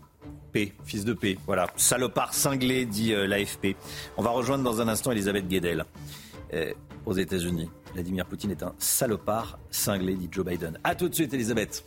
P, 0.52 0.74
fils 0.84 1.04
de 1.04 1.12
P. 1.12 1.38
Voilà, 1.46 1.68
salopard 1.76 2.34
cinglé 2.34 2.86
dit 2.86 3.12
euh, 3.12 3.26
l'AFP. 3.26 3.76
On 4.16 4.22
va 4.22 4.30
rejoindre 4.30 4.64
dans 4.64 4.80
un 4.80 4.88
instant 4.88 5.12
Elisabeth 5.12 5.48
Guedel 5.48 5.84
euh, 6.54 6.72
aux 7.06 7.14
États-Unis. 7.14 7.70
Vladimir 7.94 8.26
Poutine 8.26 8.50
est 8.50 8.62
un 8.62 8.74
salopard 8.78 9.58
cinglé 9.70 10.14
dit 10.14 10.28
Joe 10.30 10.44
Biden. 10.44 10.78
À 10.84 10.94
tout 10.94 11.08
de 11.08 11.14
suite, 11.14 11.32
Elisabeth. 11.34 11.84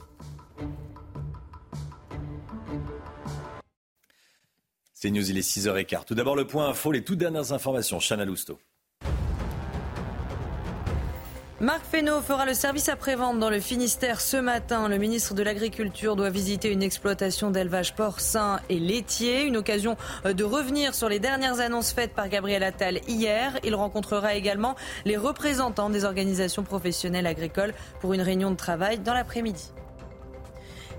C'est 4.94 5.10
News, 5.10 5.28
il 5.32 5.38
est 5.38 5.42
6h15. 5.42 6.06
Tout 6.06 6.14
d'abord, 6.14 6.36
le 6.36 6.46
point 6.46 6.70
info, 6.70 6.92
les 6.92 7.04
toutes 7.04 7.18
dernières 7.18 7.54
informations. 7.54 8.00
Chana 8.00 8.24
Lousteau. 8.24 8.60
Marc 11.62 11.86
Fesneau 11.86 12.22
fera 12.22 12.48
le 12.48 12.56
service 12.56 12.90
après-vente 12.90 13.38
dans 13.38 13.52
le 13.52 13.60
Finistère 13.60 14.20
ce 14.20 14.36
matin. 14.36 14.90
Le 14.90 14.98
ministre 14.98 15.36
de 15.36 15.44
l'Agriculture 15.44 16.16
doit 16.16 16.32
visiter 16.32 16.72
une 16.72 16.82
exploitation 16.82 17.52
d'élevage 17.52 17.94
porcin 17.94 18.60
et 18.70 18.80
laitier. 18.80 19.44
Une 19.44 19.58
occasion 19.58 19.96
euh, 20.26 20.34
de 20.34 20.44
revenir 20.44 20.96
sur 20.96 21.08
les 21.08 21.20
dernières 21.20 21.60
annonces 21.60 21.94
faites 21.94 22.16
par 22.16 22.30
Gabriel 22.30 22.64
Attal 22.64 23.00
hier. 23.08 23.60
Il 23.64 23.76
rencontrera 23.76 24.34
également 24.34 24.76
les 25.06 25.18
représentants 25.18 25.92
des 25.92 26.04
organisations 26.04 26.64
professionnelles 26.64 27.28
agricoles 27.28 27.76
pour 28.00 28.14
une 28.14 28.22
réunion 28.22 28.50
de 28.50 28.58
travail 28.58 28.98
dans 28.98 29.14
l'après-midi. 29.14 29.72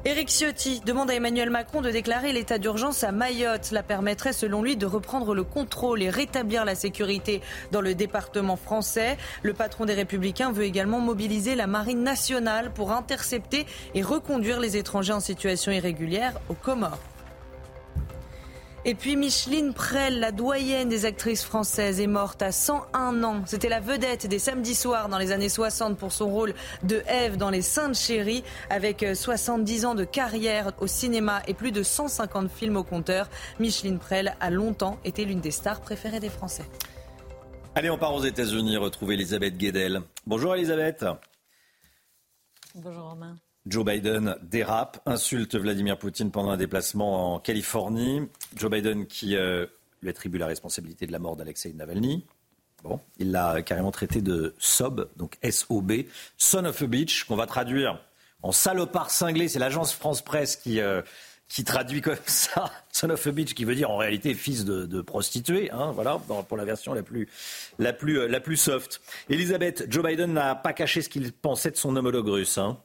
Éric 0.05 0.31
Ciotti 0.31 0.81
demande 0.85 1.13
à 1.13 1.15
Emmanuel 1.15 1.49
Macron 1.49 1.81
de 1.81 1.89
déclarer 1.89 2.33
l'état 2.33 2.59
d'urgence 2.59 3.05
à 3.05 3.13
Mayotte. 3.13 3.67
Cela 3.67 3.85
permettrait, 3.85 4.33
selon 4.33 4.61
lui, 4.61 4.77
de 4.77 4.85
reprendre 4.85 5.33
le 5.33 5.45
contrôle 5.45 6.03
et 6.03 6.11
rétablir 6.11 6.65
la 6.65 6.75
sécurité 6.75 7.41
dans 7.71 7.81
le 7.81 7.95
département 7.95 8.57
français. 8.57 9.17
Le 9.45 9.55
patron 9.55 9.85
des 9.85 9.95
Républicains 9.95 10.51
veut 10.51 10.65
également 10.65 10.99
mobiliser 10.99 11.55
la 11.55 11.69
Marine 11.69 12.03
nationale 12.03 12.73
pour 12.73 12.91
intercepter 12.91 13.65
et 13.95 14.03
reconduire 14.03 14.59
les 14.59 14.77
étrangers 14.77 15.13
en 15.13 15.21
situation 15.21 15.71
irrégulière 15.71 16.33
aux 16.49 16.55
Comores. 16.55 16.99
Et 18.85 18.97
puis 18.97 19.15
Micheline 19.15 19.73
Prel, 19.73 20.19
la 20.19 20.33
doyenne 20.33 20.89
des 20.89 21.05
actrices 21.05 21.45
françaises, 21.45 22.01
est 22.01 22.09
morte 22.09 22.43
à 22.43 22.51
101 22.51 23.23
ans. 23.23 23.43
C'était 23.47 23.69
la 23.69 23.79
vedette 23.79 24.27
des 24.27 24.41
samedis 24.41 24.75
soirs 24.75 25.09
dans 25.09 25.19
les 25.19 25.31
années 25.31 25.49
60 25.49 25.97
pour 25.97 26.11
son 26.11 26.29
rôle 26.29 26.53
de 26.83 27.01
Ève 27.07 27.37
dans 27.37 27.51
Les 27.51 27.63
Saintes 27.63 27.95
Chéries. 27.95 28.43
Avec 28.71 29.07
70 29.15 29.85
ans 29.85 29.95
de 29.95 30.03
carrière 30.03 30.73
au 30.81 30.89
cinéma 30.89 31.43
et 31.47 31.55
plus 31.55 31.71
de 31.71 31.85
150 31.85 32.51
films 32.51 32.77
au 32.77 32.83
compteur, 32.83 33.29
Micheline 33.61 34.01
Prel 34.01 34.35
a 34.41 34.51
longtemps 34.51 34.99
été 35.05 35.25
l'une 35.25 35.41
des 35.41 35.53
stars 35.53 35.81
préférées 35.81 36.19
des 36.19 36.29
Français. 36.29 36.65
Allez, 37.77 37.89
on 37.89 37.99
part 37.99 38.15
aux 38.15 38.25
États-Unis 38.25 38.79
retrouver 38.79 39.15
Elisabeth 39.15 39.57
Guedel. 39.57 40.03
Bonjour 40.27 40.57
Elisabeth. 40.57 41.05
Bonjour 42.75 43.11
Romain. 43.11 43.37
Joe 43.67 43.85
Biden 43.85 44.37
dérape, 44.43 45.01
insulte 45.07 45.57
Vladimir 45.57 45.97
Poutine 45.97 46.33
pendant 46.33 46.51
un 46.51 46.57
déplacement 46.57 47.35
en 47.35 47.39
Californie. 47.39 48.23
Joe 48.57 48.71
Biden 48.71 49.07
qui 49.07 49.37
euh, 49.37 49.67
lui 50.03 50.11
attribue 50.11 50.39
la 50.39 50.47
responsabilité 50.47 51.07
de 51.07 51.13
la 51.13 51.21
mort 51.21 51.37
d'Alexei 51.37 51.73
Navalny. 51.73 52.27
Bon, 52.83 52.99
il 53.19 53.31
l'a 53.31 53.63
carrément 53.63 53.93
traité 53.93 54.21
de 54.21 54.55
SOB, 54.59 55.09
donc 55.17 55.39
S-O-B, 55.43 55.93
son 56.37 56.65
of 56.65 56.83
a 56.83 56.87
bitch, 56.87 57.25
qu'on 57.25 57.37
va 57.37 57.47
traduire 57.47 58.01
en 58.43 58.51
salopard 58.51 59.11
cinglé. 59.11 59.47
C'est 59.47 59.61
l'agence 59.61 59.93
France 59.93 60.23
Presse 60.23 60.57
qui, 60.57 60.81
euh, 60.81 61.01
qui 61.47 61.63
traduit 61.63 62.01
comme 62.01 62.17
ça, 62.27 62.73
son 62.91 63.11
of 63.11 63.25
a 63.25 63.31
bitch, 63.31 63.55
qui 63.55 63.65
veut 63.65 63.77
dire 63.77 63.93
en 63.93 63.97
réalité 63.97 64.35
fils 64.35 64.65
de, 64.65 65.01
prostituée, 65.03 65.71
hein, 65.71 65.93
voilà, 65.93 66.21
pour 66.49 66.57
la 66.57 66.65
version 66.65 66.95
la 66.95 67.05
plus, 67.05 67.29
la 67.79 67.93
plus, 67.93 68.19
euh, 68.19 68.27
la 68.27 68.41
plus 68.41 68.57
soft. 68.57 69.01
Elisabeth, 69.29 69.87
Joe 69.89 70.05
Biden 70.05 70.33
n'a 70.33 70.57
pas 70.57 70.73
caché 70.73 71.01
ce 71.01 71.09
qu'il 71.09 71.33
pensait 71.33 71.71
de 71.71 71.77
son 71.77 71.95
homologue 71.95 72.27
russe. 72.27 72.59
Hein. 72.59 72.79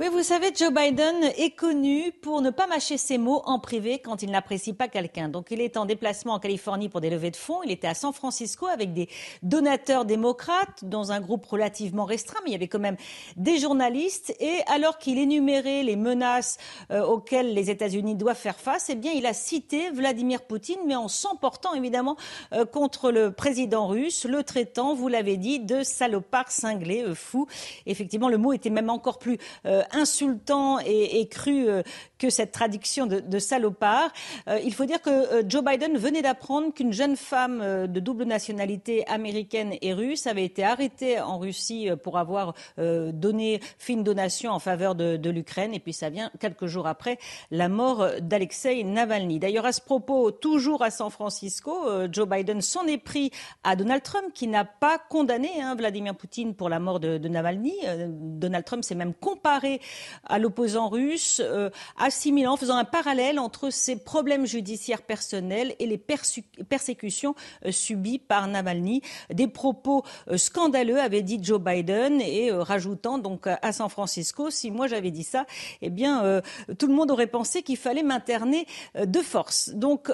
Oui, 0.00 0.08
vous 0.10 0.22
savez, 0.22 0.52
Joe 0.54 0.70
Biden 0.70 1.24
est 1.38 1.56
connu 1.56 2.12
pour 2.20 2.42
ne 2.42 2.50
pas 2.50 2.66
mâcher 2.66 2.98
ses 2.98 3.16
mots 3.16 3.42
en 3.46 3.58
privé 3.58 3.98
quand 3.98 4.22
il 4.22 4.30
n'apprécie 4.30 4.74
pas 4.74 4.88
quelqu'un. 4.88 5.28
Donc, 5.28 5.50
il 5.50 5.60
est 5.60 5.76
en 5.76 5.86
déplacement 5.86 6.34
en 6.34 6.38
Californie 6.38 6.88
pour 6.88 7.00
des 7.00 7.08
levées 7.08 7.30
de 7.30 7.36
fonds. 7.36 7.62
Il 7.62 7.70
était 7.70 7.86
à 7.86 7.94
San 7.94 8.12
Francisco 8.12 8.66
avec 8.66 8.92
des 8.92 9.08
donateurs 9.42 10.04
démocrates 10.04 10.84
dans 10.84 11.12
un 11.12 11.20
groupe 11.20 11.46
relativement 11.46 12.04
restreint, 12.04 12.38
mais 12.44 12.50
il 12.50 12.52
y 12.52 12.56
avait 12.56 12.68
quand 12.68 12.78
même 12.78 12.96
des 13.36 13.58
journalistes. 13.58 14.34
Et 14.40 14.60
alors 14.66 14.98
qu'il 14.98 15.18
énumérait 15.18 15.82
les 15.82 15.96
menaces 15.96 16.58
euh, 16.90 17.02
auxquelles 17.02 17.54
les 17.54 17.70
États-Unis 17.70 18.14
doivent 18.14 18.36
faire 18.36 18.60
face, 18.60 18.90
eh 18.90 18.94
bien, 18.94 19.12
il 19.12 19.24
a 19.24 19.32
cité 19.32 19.90
Vladimir 19.90 20.42
Poutine, 20.42 20.80
mais 20.86 20.96
en 20.96 21.08
s'emportant 21.08 21.74
évidemment 21.74 22.16
euh, 22.52 22.66
contre 22.66 23.10
le 23.10 23.32
président 23.32 23.86
russe, 23.86 24.26
le 24.26 24.42
traitant, 24.42 24.94
vous 24.94 25.08
l'avez 25.08 25.38
dit, 25.38 25.60
de 25.60 25.82
salopard 25.82 26.50
cinglé, 26.50 27.02
euh, 27.02 27.14
fou. 27.14 27.46
Effectivement, 27.86 28.28
le 28.28 28.38
mot 28.38 28.52
était 28.52 28.70
même 28.70 28.90
encore 28.90 29.18
plus 29.18 29.38
euh, 29.66 29.82
insultant 29.92 30.78
et, 30.80 31.26
cru 31.28 31.68
euh, 31.68 31.82
que 32.18 32.30
cette 32.30 32.52
traduction 32.52 33.06
de, 33.06 33.38
salopard. 33.38 34.10
Euh, 34.48 34.58
il 34.64 34.72
faut 34.72 34.84
dire 34.84 35.02
que 35.02 35.44
Joe 35.46 35.62
Biden 35.62 35.98
venait 35.98 36.22
d'apprendre 36.22 36.72
qu'une 36.72 36.92
jeune 36.92 37.16
femme 37.16 37.86
de 37.86 38.00
double 38.00 38.24
nationalité 38.24 39.06
américaine 39.06 39.74
et 39.82 39.92
russe 39.92 40.26
avait 40.26 40.44
été 40.44 40.64
arrêtée 40.64 41.20
en 41.20 41.38
Russie 41.38 41.88
pour 42.02 42.16
avoir 42.16 42.54
donné, 42.78 43.60
fait 43.78 43.92
une 43.92 44.04
donation 44.04 44.50
en 44.52 44.58
faveur 44.58 44.94
de, 44.94 45.30
l'Ukraine. 45.30 45.74
Et 45.74 45.80
puis 45.80 45.92
ça 45.92 46.08
vient 46.08 46.30
quelques 46.40 46.66
jours 46.66 46.86
après 46.86 47.18
la 47.50 47.68
mort 47.68 48.06
d'Alexei 48.20 48.82
Navalny. 48.84 49.38
D'ailleurs, 49.38 49.66
à 49.66 49.72
ce 49.72 49.80
propos, 49.80 50.30
toujours 50.30 50.82
à 50.82 50.90
San 50.90 51.10
Francisco, 51.10 51.76
Joe 52.10 52.28
Biden 52.28 52.62
s'en 52.62 52.86
est 52.86 52.98
pris 52.98 53.30
à 53.64 53.76
Donald 53.76 54.02
Trump, 54.02 54.32
qui 54.32 54.46
n'a 54.46 54.64
pas 54.64 54.98
condamné 54.98 55.50
hein, 55.60 55.74
Vladimir 55.74 56.14
Poutine 56.14 56.54
pour 56.54 56.68
la 56.68 56.78
mort 56.78 57.00
de, 57.00 57.18
Navalny. 57.28 57.74
Donald 58.08 58.64
Trump 58.64 58.84
s'est 58.84 58.94
même 58.94 59.14
comparé 59.36 59.80
à 60.24 60.38
l'opposant 60.38 60.88
russe, 60.88 61.42
euh, 61.44 61.70
assimilant, 61.98 62.54
en 62.54 62.56
faisant 62.56 62.76
un 62.76 62.84
parallèle 62.84 63.38
entre 63.38 63.70
ses 63.70 63.96
problèmes 63.96 64.46
judiciaires 64.46 65.02
personnels 65.02 65.74
et 65.78 65.86
les 65.86 65.98
persécutions 65.98 67.34
euh, 67.64 67.72
subies 67.72 68.18
par 68.18 68.48
Navalny. 68.48 69.02
Des 69.32 69.46
propos 69.46 70.04
euh, 70.28 70.38
scandaleux, 70.38 70.98
avait 70.98 71.22
dit 71.22 71.38
Joe 71.42 71.60
Biden, 71.60 72.20
et 72.20 72.50
euh, 72.50 72.62
rajoutant 72.62 73.18
donc 73.18 73.46
à 73.46 73.72
San 73.72 73.90
Francisco, 73.90 74.50
si 74.50 74.70
moi 74.70 74.86
j'avais 74.86 75.10
dit 75.10 75.24
ça, 75.24 75.44
eh 75.82 75.90
bien 75.90 76.40
tout 76.78 76.86
le 76.86 76.94
monde 76.94 77.10
aurait 77.10 77.26
pensé 77.26 77.62
qu'il 77.62 77.76
fallait 77.76 78.02
m'interner 78.02 78.66
de 78.94 79.20
force. 79.20 79.70
Donc 79.70 80.10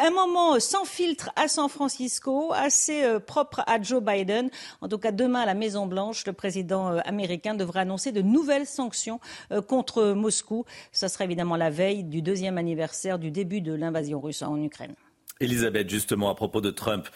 un 0.00 0.10
moment 0.10 0.58
sans 0.60 0.84
filtre 0.84 1.30
à 1.36 1.48
San 1.48 1.68
Francisco, 1.68 2.52
assez 2.54 3.04
euh, 3.04 3.18
propre 3.18 3.62
à 3.66 3.80
Joe 3.80 4.02
Biden. 4.02 4.50
En 4.80 4.88
tout 4.88 4.98
cas, 4.98 5.12
demain 5.12 5.40
à 5.40 5.46
la 5.46 5.54
Maison 5.54 5.86
Blanche, 5.86 6.26
le 6.26 6.32
président 6.32 6.92
euh, 6.92 7.00
américain 7.04 7.54
devrait 7.54 7.80
annoncer 7.80 8.12
de 8.12 8.22
nouvelles 8.22 8.66
sanctions 8.66 9.20
euh, 9.50 9.62
contre 9.62 10.12
Moscou. 10.12 10.64
Ça 10.92 11.08
sera 11.08 11.24
évidemment 11.24 11.56
la 11.56 11.70
veille 11.70 12.04
du 12.04 12.22
deuxième 12.22 12.58
anniversaire 12.58 13.18
du 13.18 13.30
début 13.30 13.60
de 13.60 13.72
l'invasion 13.72 14.20
russe 14.20 14.42
en 14.42 14.56
Ukraine. 14.62 14.94
Elisabeth, 15.40 15.90
justement, 15.90 16.30
à 16.30 16.36
propos 16.36 16.60
de 16.60 16.70
Trump, 16.70 17.08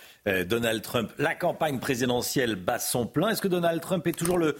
Donald 0.49 0.83
Trump, 0.83 1.13
la 1.17 1.37
campagne 1.37 1.79
présidentielle 1.79 2.57
bat 2.57 2.81
son 2.81 3.07
plein. 3.07 3.29
Est-ce 3.29 3.41
que 3.41 3.47
Donald 3.47 3.81
Trump 3.81 4.05
est 4.09 4.19
toujours 4.19 4.39
le, 4.39 4.57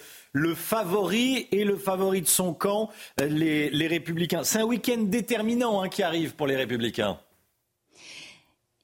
favori 0.55 1.49
et 1.51 1.65
le 1.65 1.77
favori 1.77 2.21
de 2.21 2.29
son 2.29 2.55
camp, 2.55 2.91
les, 3.19 3.69
les 3.71 3.87
républicains? 3.89 4.45
C'est 4.45 4.61
un 4.61 4.65
week-end 4.65 5.03
déterminant 5.03 5.83
hein, 5.83 5.89
qui 5.89 6.05
arrive 6.05 6.37
pour 6.37 6.47
les 6.47 6.55
républicains. 6.55 7.19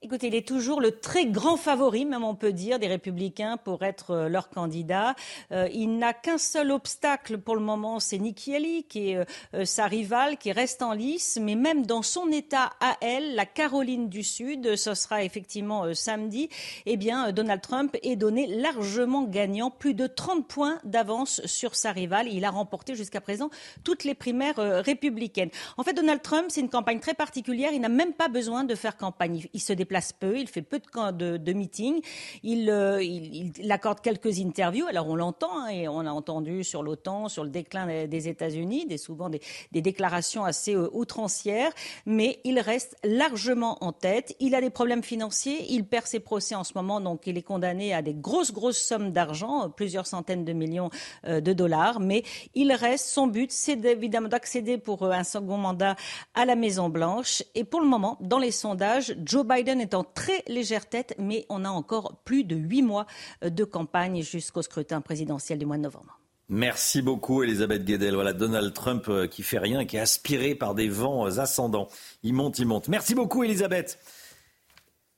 Écoutez, 0.04 0.26
il 0.26 0.34
est 0.34 0.46
toujours 0.46 0.80
le 0.80 0.98
très 0.98 1.26
grand 1.26 1.56
favori, 1.56 2.04
même 2.04 2.24
on 2.24 2.34
peut 2.34 2.52
dire, 2.52 2.80
des 2.80 2.88
Républicains 2.88 3.56
pour 3.56 3.84
être 3.84 4.10
euh, 4.10 4.28
leur 4.28 4.48
candidat. 4.48 5.14
Euh, 5.52 5.68
il 5.72 5.96
n'a 5.96 6.12
qu'un 6.12 6.38
seul 6.38 6.72
obstacle 6.72 7.38
pour 7.38 7.54
le 7.54 7.60
moment, 7.60 8.00
c'est 8.00 8.18
Nikki 8.18 8.56
Haley, 8.56 8.82
qui 8.82 9.10
est 9.10 9.24
euh, 9.54 9.64
sa 9.64 9.86
rivale, 9.86 10.38
qui 10.38 10.50
reste 10.50 10.82
en 10.82 10.92
lice. 10.92 11.38
Mais 11.40 11.54
même 11.54 11.86
dans 11.86 12.02
son 12.02 12.32
État 12.32 12.72
à 12.80 12.96
elle, 13.00 13.36
la 13.36 13.46
Caroline 13.46 14.08
du 14.08 14.24
Sud, 14.24 14.74
ce 14.74 14.94
sera 14.94 15.22
effectivement 15.22 15.94
samedi, 15.94 16.48
eh 16.84 16.96
bien, 16.96 17.30
Donald 17.30 17.60
Trump 17.60 17.96
est 18.02 18.16
donné 18.16 18.48
largement 18.48 19.22
gagnant, 19.22 19.70
plus 19.70 19.94
de 19.94 20.08
30 20.08 20.48
points 20.48 20.80
d'avance 20.82 21.46
sur 21.46 21.76
sa 21.76 21.92
rivale. 21.92 22.26
Il 22.26 22.44
a 22.44 22.50
remporté 22.50 22.96
jusqu'à 22.96 23.20
présent 23.20 23.50
toutes 23.84 24.02
les 24.02 24.14
primaires 24.14 24.56
républicaines. 24.56 25.50
En 25.76 25.84
fait, 25.84 25.94
Donald 25.94 26.22
Trump, 26.22 26.46
c'est 26.48 26.60
une 26.60 26.70
campagne 26.70 26.98
très 26.98 27.14
particulière. 27.14 27.70
Il 27.72 27.80
n'a 27.80 27.88
même 27.88 28.14
pas 28.14 28.26
besoin 28.26 28.64
de 28.64 28.74
faire 28.74 28.96
campagne. 28.96 29.46
Il 29.52 29.60
se 29.60 29.72
place 29.92 30.14
peu, 30.14 30.38
il 30.38 30.48
fait 30.48 30.62
peu 30.62 30.80
de, 31.12 31.52
meetings, 31.52 32.00
euh, 32.46 33.02
il, 33.02 33.70
accorde 33.70 34.00
quelques 34.00 34.40
interviews. 34.40 34.86
Alors 34.86 35.06
on 35.06 35.16
l'entend, 35.16 35.50
hein, 35.54 35.68
et 35.68 35.86
on 35.86 36.00
a 36.00 36.10
entendu 36.10 36.64
sur 36.64 36.82
l'OTAN, 36.82 37.28
sur 37.28 37.44
le 37.44 37.50
déclin 37.50 38.06
des 38.06 38.28
États-Unis, 38.28 38.86
des, 38.86 38.96
souvent 38.96 39.28
des, 39.28 39.40
déclarations 39.70 40.46
assez 40.46 40.74
euh, 40.74 40.88
outrancières, 40.94 41.72
mais 42.06 42.40
il 42.44 42.58
reste 42.58 42.96
largement 43.04 43.84
en 43.84 43.92
tête. 43.92 44.34
Il 44.40 44.54
a 44.54 44.62
des 44.62 44.70
problèmes 44.70 45.02
financiers, 45.02 45.66
il 45.68 45.84
perd 45.84 46.06
ses 46.06 46.20
procès 46.20 46.54
en 46.54 46.64
ce 46.64 46.72
moment, 46.74 46.98
donc 46.98 47.26
il 47.26 47.36
est 47.36 47.42
condamné 47.42 47.92
à 47.92 48.00
des 48.00 48.14
grosses, 48.14 48.50
grosses 48.50 48.80
sommes 48.80 49.12
d'argent, 49.12 49.68
plusieurs 49.68 50.06
centaines 50.06 50.46
de 50.46 50.54
millions 50.54 50.88
euh, 51.26 51.42
de 51.42 51.52
dollars, 51.52 52.00
mais 52.00 52.22
il 52.54 52.72
reste, 52.72 53.08
son 53.08 53.26
but, 53.26 53.52
c'est 53.52 53.84
évidemment 53.84 54.28
d'accéder 54.28 54.78
pour 54.78 55.04
un 55.04 55.24
second 55.24 55.58
mandat 55.58 55.96
à 56.32 56.46
la 56.46 56.56
Maison 56.56 56.88
Blanche. 56.88 57.42
Et 57.54 57.64
pour 57.64 57.82
le 57.82 57.86
moment, 57.86 58.16
dans 58.22 58.38
les 58.38 58.52
sondages, 58.52 59.14
Joe 59.22 59.44
Biden 59.46 59.81
est 59.82 59.94
en 59.94 60.04
très 60.04 60.42
légère 60.48 60.88
tête, 60.88 61.14
mais 61.18 61.44
on 61.48 61.64
a 61.64 61.70
encore 61.70 62.22
plus 62.24 62.44
de 62.44 62.56
huit 62.56 62.82
mois 62.82 63.06
de 63.42 63.64
campagne 63.64 64.22
jusqu'au 64.22 64.62
scrutin 64.62 65.00
présidentiel 65.00 65.58
du 65.58 65.66
mois 65.66 65.76
de 65.76 65.82
novembre. 65.82 66.18
Merci 66.48 67.00
beaucoup, 67.00 67.42
Elisabeth 67.42 67.84
Guedel. 67.84 68.14
Voilà, 68.14 68.34
Donald 68.34 68.74
Trump 68.74 69.06
euh, 69.08 69.26
qui 69.26 69.42
fait 69.42 69.58
rien, 69.58 69.86
qui 69.86 69.96
est 69.96 70.00
aspiré 70.00 70.54
par 70.54 70.74
des 70.74 70.88
vents 70.88 71.26
euh, 71.26 71.38
ascendants. 71.38 71.88
Il 72.22 72.34
monte, 72.34 72.58
il 72.58 72.66
monte. 72.66 72.88
Merci 72.88 73.14
beaucoup, 73.14 73.42
Elisabeth. 73.42 73.98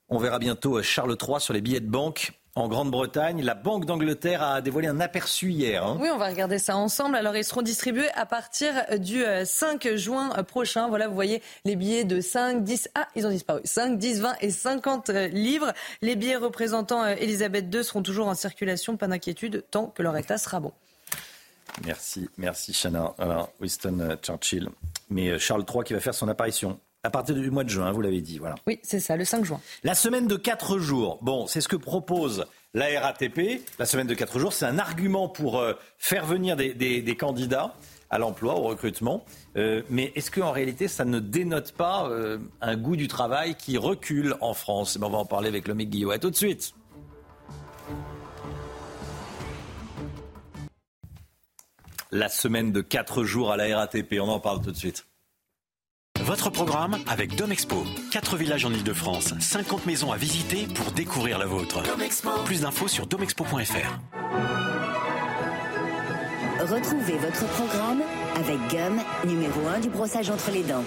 On 0.09 0.19
verra 0.19 0.39
bientôt 0.39 0.79
euh, 0.79 0.83
Charles 0.83 1.17
III 1.21 1.41
sur 1.41 1.53
les 1.53 1.61
billets 1.61 1.81
de 1.81 1.91
banque 1.91 2.33
en 2.57 2.69
Grande-Bretagne. 2.69 3.43
La 3.43 3.55
Banque 3.55 3.85
d'Angleterre 3.85 4.43
a 4.43 4.61
dévoilé 4.61 4.87
un 4.89 5.01
aperçu 5.01 5.51
hier. 5.51 5.85
Hein. 5.85 5.99
Oui, 6.01 6.09
on 6.13 6.19
va 6.19 6.29
regarder 6.29 6.59
ça 6.59 6.77
ensemble. 6.77 7.17
Alors, 7.17 7.37
ils 7.37 7.45
seront 7.45 7.63
distribués 7.63 8.11
à 8.15 8.27
partir 8.27 8.75
du 8.99 9.25
5 9.45 9.87
euh, 9.87 9.97
juin 9.97 10.31
prochain. 10.45 10.89
Voilà, 10.89 11.09
vous 11.09 11.15
voyez 11.15 11.43
les 11.65 11.75
billets 11.75 12.05
de 12.05 12.21
5, 12.21 12.63
10, 12.63 12.91
ah, 12.95 13.09
ils 13.17 13.27
ont 13.27 13.31
disparu. 13.31 13.61
5, 13.65 13.99
10, 13.99 14.21
20 14.21 14.35
et 14.41 14.51
50 14.51 15.11
euh, 15.11 15.29
livres. 15.29 15.73
Les 16.01 16.15
billets 16.15 16.37
représentant 16.37 17.03
euh, 17.03 17.15
Elisabeth 17.19 17.75
II 17.75 17.83
seront 17.83 18.03
toujours 18.03 18.29
en 18.29 18.35
circulation. 18.35 18.97
Pas 18.97 19.09
d'inquiétude, 19.09 19.65
tant 19.71 19.87
que 19.87 20.03
leur 20.03 20.17
état 20.17 20.39
sera 20.39 20.61
bon. 20.61 20.73
Merci, 21.85 22.31
merci 22.39 22.73
Chana. 22.73 23.15
Alors, 23.19 23.51
Winston 23.61 24.17
Churchill. 24.23 24.69
Mais 25.11 25.41
Charles 25.41 25.65
III 25.69 25.83
qui 25.83 25.93
va 25.93 25.99
faire 25.99 26.15
son 26.15 26.29
apparition 26.29 26.79
à 27.05 27.11
partir 27.11 27.35
du 27.35 27.51
mois 27.51 27.65
de 27.65 27.69
juin, 27.69 27.93
vous 27.93 28.01
l'avez 28.01 28.23
dit, 28.23 28.39
voilà. 28.39 28.55
Oui, 28.67 28.81
c'est 28.83 28.99
ça, 28.99 29.17
le 29.17 29.27
5 29.27 29.45
juin. 29.45 29.61
La 29.85 29.95
semaine 29.95 30.27
de 30.27 30.37
4 30.37 30.79
jours, 30.79 31.19
bon, 31.21 31.47
c'est 31.47 31.61
ce 31.61 31.69
que 31.69 31.77
propose 31.77 32.47
la 32.73 32.87
RATP. 32.99 33.61
La 33.79 33.85
semaine 33.85 34.07
de 34.07 34.15
4 34.15 34.39
jours, 34.39 34.55
c'est 34.55 34.65
un 34.65 34.79
argument 34.79 35.29
pour 35.29 35.61
euh, 35.61 35.75
faire 35.99 36.25
venir 36.25 36.57
des, 36.57 37.17
candidats 37.21 37.75
à 38.09 38.19
l'emploi, 38.19 38.55
au 38.55 38.63
recrutement. 38.63 39.27
Euh, 39.57 39.83
mais 39.91 40.13
est-ce 40.15 40.31
qu'en 40.31 40.51
réalité, 40.51 40.89
ça 40.89 41.05
ne 41.05 41.21
dénote 41.21 41.73
pas 41.73 42.09
euh, 42.09 42.39
un 42.63 42.77
goût 42.77 42.97
du 42.97 43.07
travail 43.07 43.55
qui 43.55 43.77
recule 43.77 44.35
en 44.41 44.55
France? 44.55 44.97
Eh 44.99 45.05
On 45.05 45.11
va 45.11 45.19
en 45.19 45.27
parler 45.27 45.49
avec 45.49 45.69
le 45.69 45.75
mec 45.75 45.91
Guillaume. 45.91 46.11
À 46.11 46.19
tout 46.19 46.31
de 46.31 46.37
suite. 46.37 46.73
La 52.11 52.31
semaine 52.31 52.73
de 52.73 52.81
4 52.81 53.25
jours 53.25 53.53
à 53.53 53.59
la 53.59 53.77
RATP, 53.77 54.15
on 54.23 54.29
en 54.29 54.41
parle 54.41 54.63
tout 54.63 54.71
de 54.71 54.77
suite. 54.77 55.05
Votre 56.25 56.49
programme 56.49 56.97
avec 57.07 57.37
Domexpo. 57.37 57.85
4 58.11 58.37
villages 58.39 58.65
en 58.65 58.73
Ile-de-France, 58.73 59.35
50 59.39 59.85
maisons 59.85 60.11
à 60.11 60.17
visiter 60.17 60.67
pour 60.75 60.91
découvrir 60.93 61.39
la 61.39 61.45
vôtre. 61.45 61.83
Plus 62.47 62.63
d'infos 62.63 62.89
sur 62.89 63.07
domexpo.fr. 63.07 63.99
Retrouvez 66.61 67.19
votre 67.19 67.47
programme 67.47 68.01
avec 68.37 68.57
Gum, 68.71 69.03
numéro 69.27 69.69
1 69.69 69.81
du 69.81 69.91
brossage 69.91 70.31
entre 70.31 70.51
les 70.51 70.63
dents. 70.63 70.85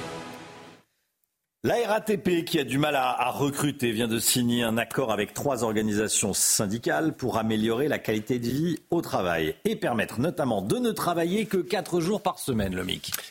La 1.64 1.74
RATP, 1.88 2.46
qui 2.46 2.60
a 2.60 2.64
du 2.64 2.78
mal 2.78 2.96
à, 2.96 3.32
recruter, 3.32 3.92
vient 3.92 4.08
de 4.08 4.20
signer 4.20 4.62
un 4.62 4.78
accord 4.78 5.12
avec 5.12 5.34
trois 5.34 5.64
organisations 5.64 6.32
syndicales 6.32 7.14
pour 7.14 7.40
améliorer 7.40 7.88
la 7.88 7.98
qualité 7.98 8.38
de 8.38 8.48
vie 8.48 8.80
au 8.92 9.02
travail 9.02 9.56
et 9.66 9.76
permettre 9.76 10.20
notamment 10.20 10.62
de 10.62 10.78
ne 10.78 10.92
travailler 10.92 11.48
que 11.48 11.58
quatre 11.58 12.00
jours 12.00 12.22
par 12.22 12.38
semaine, 12.38 12.76
le. 12.76 12.86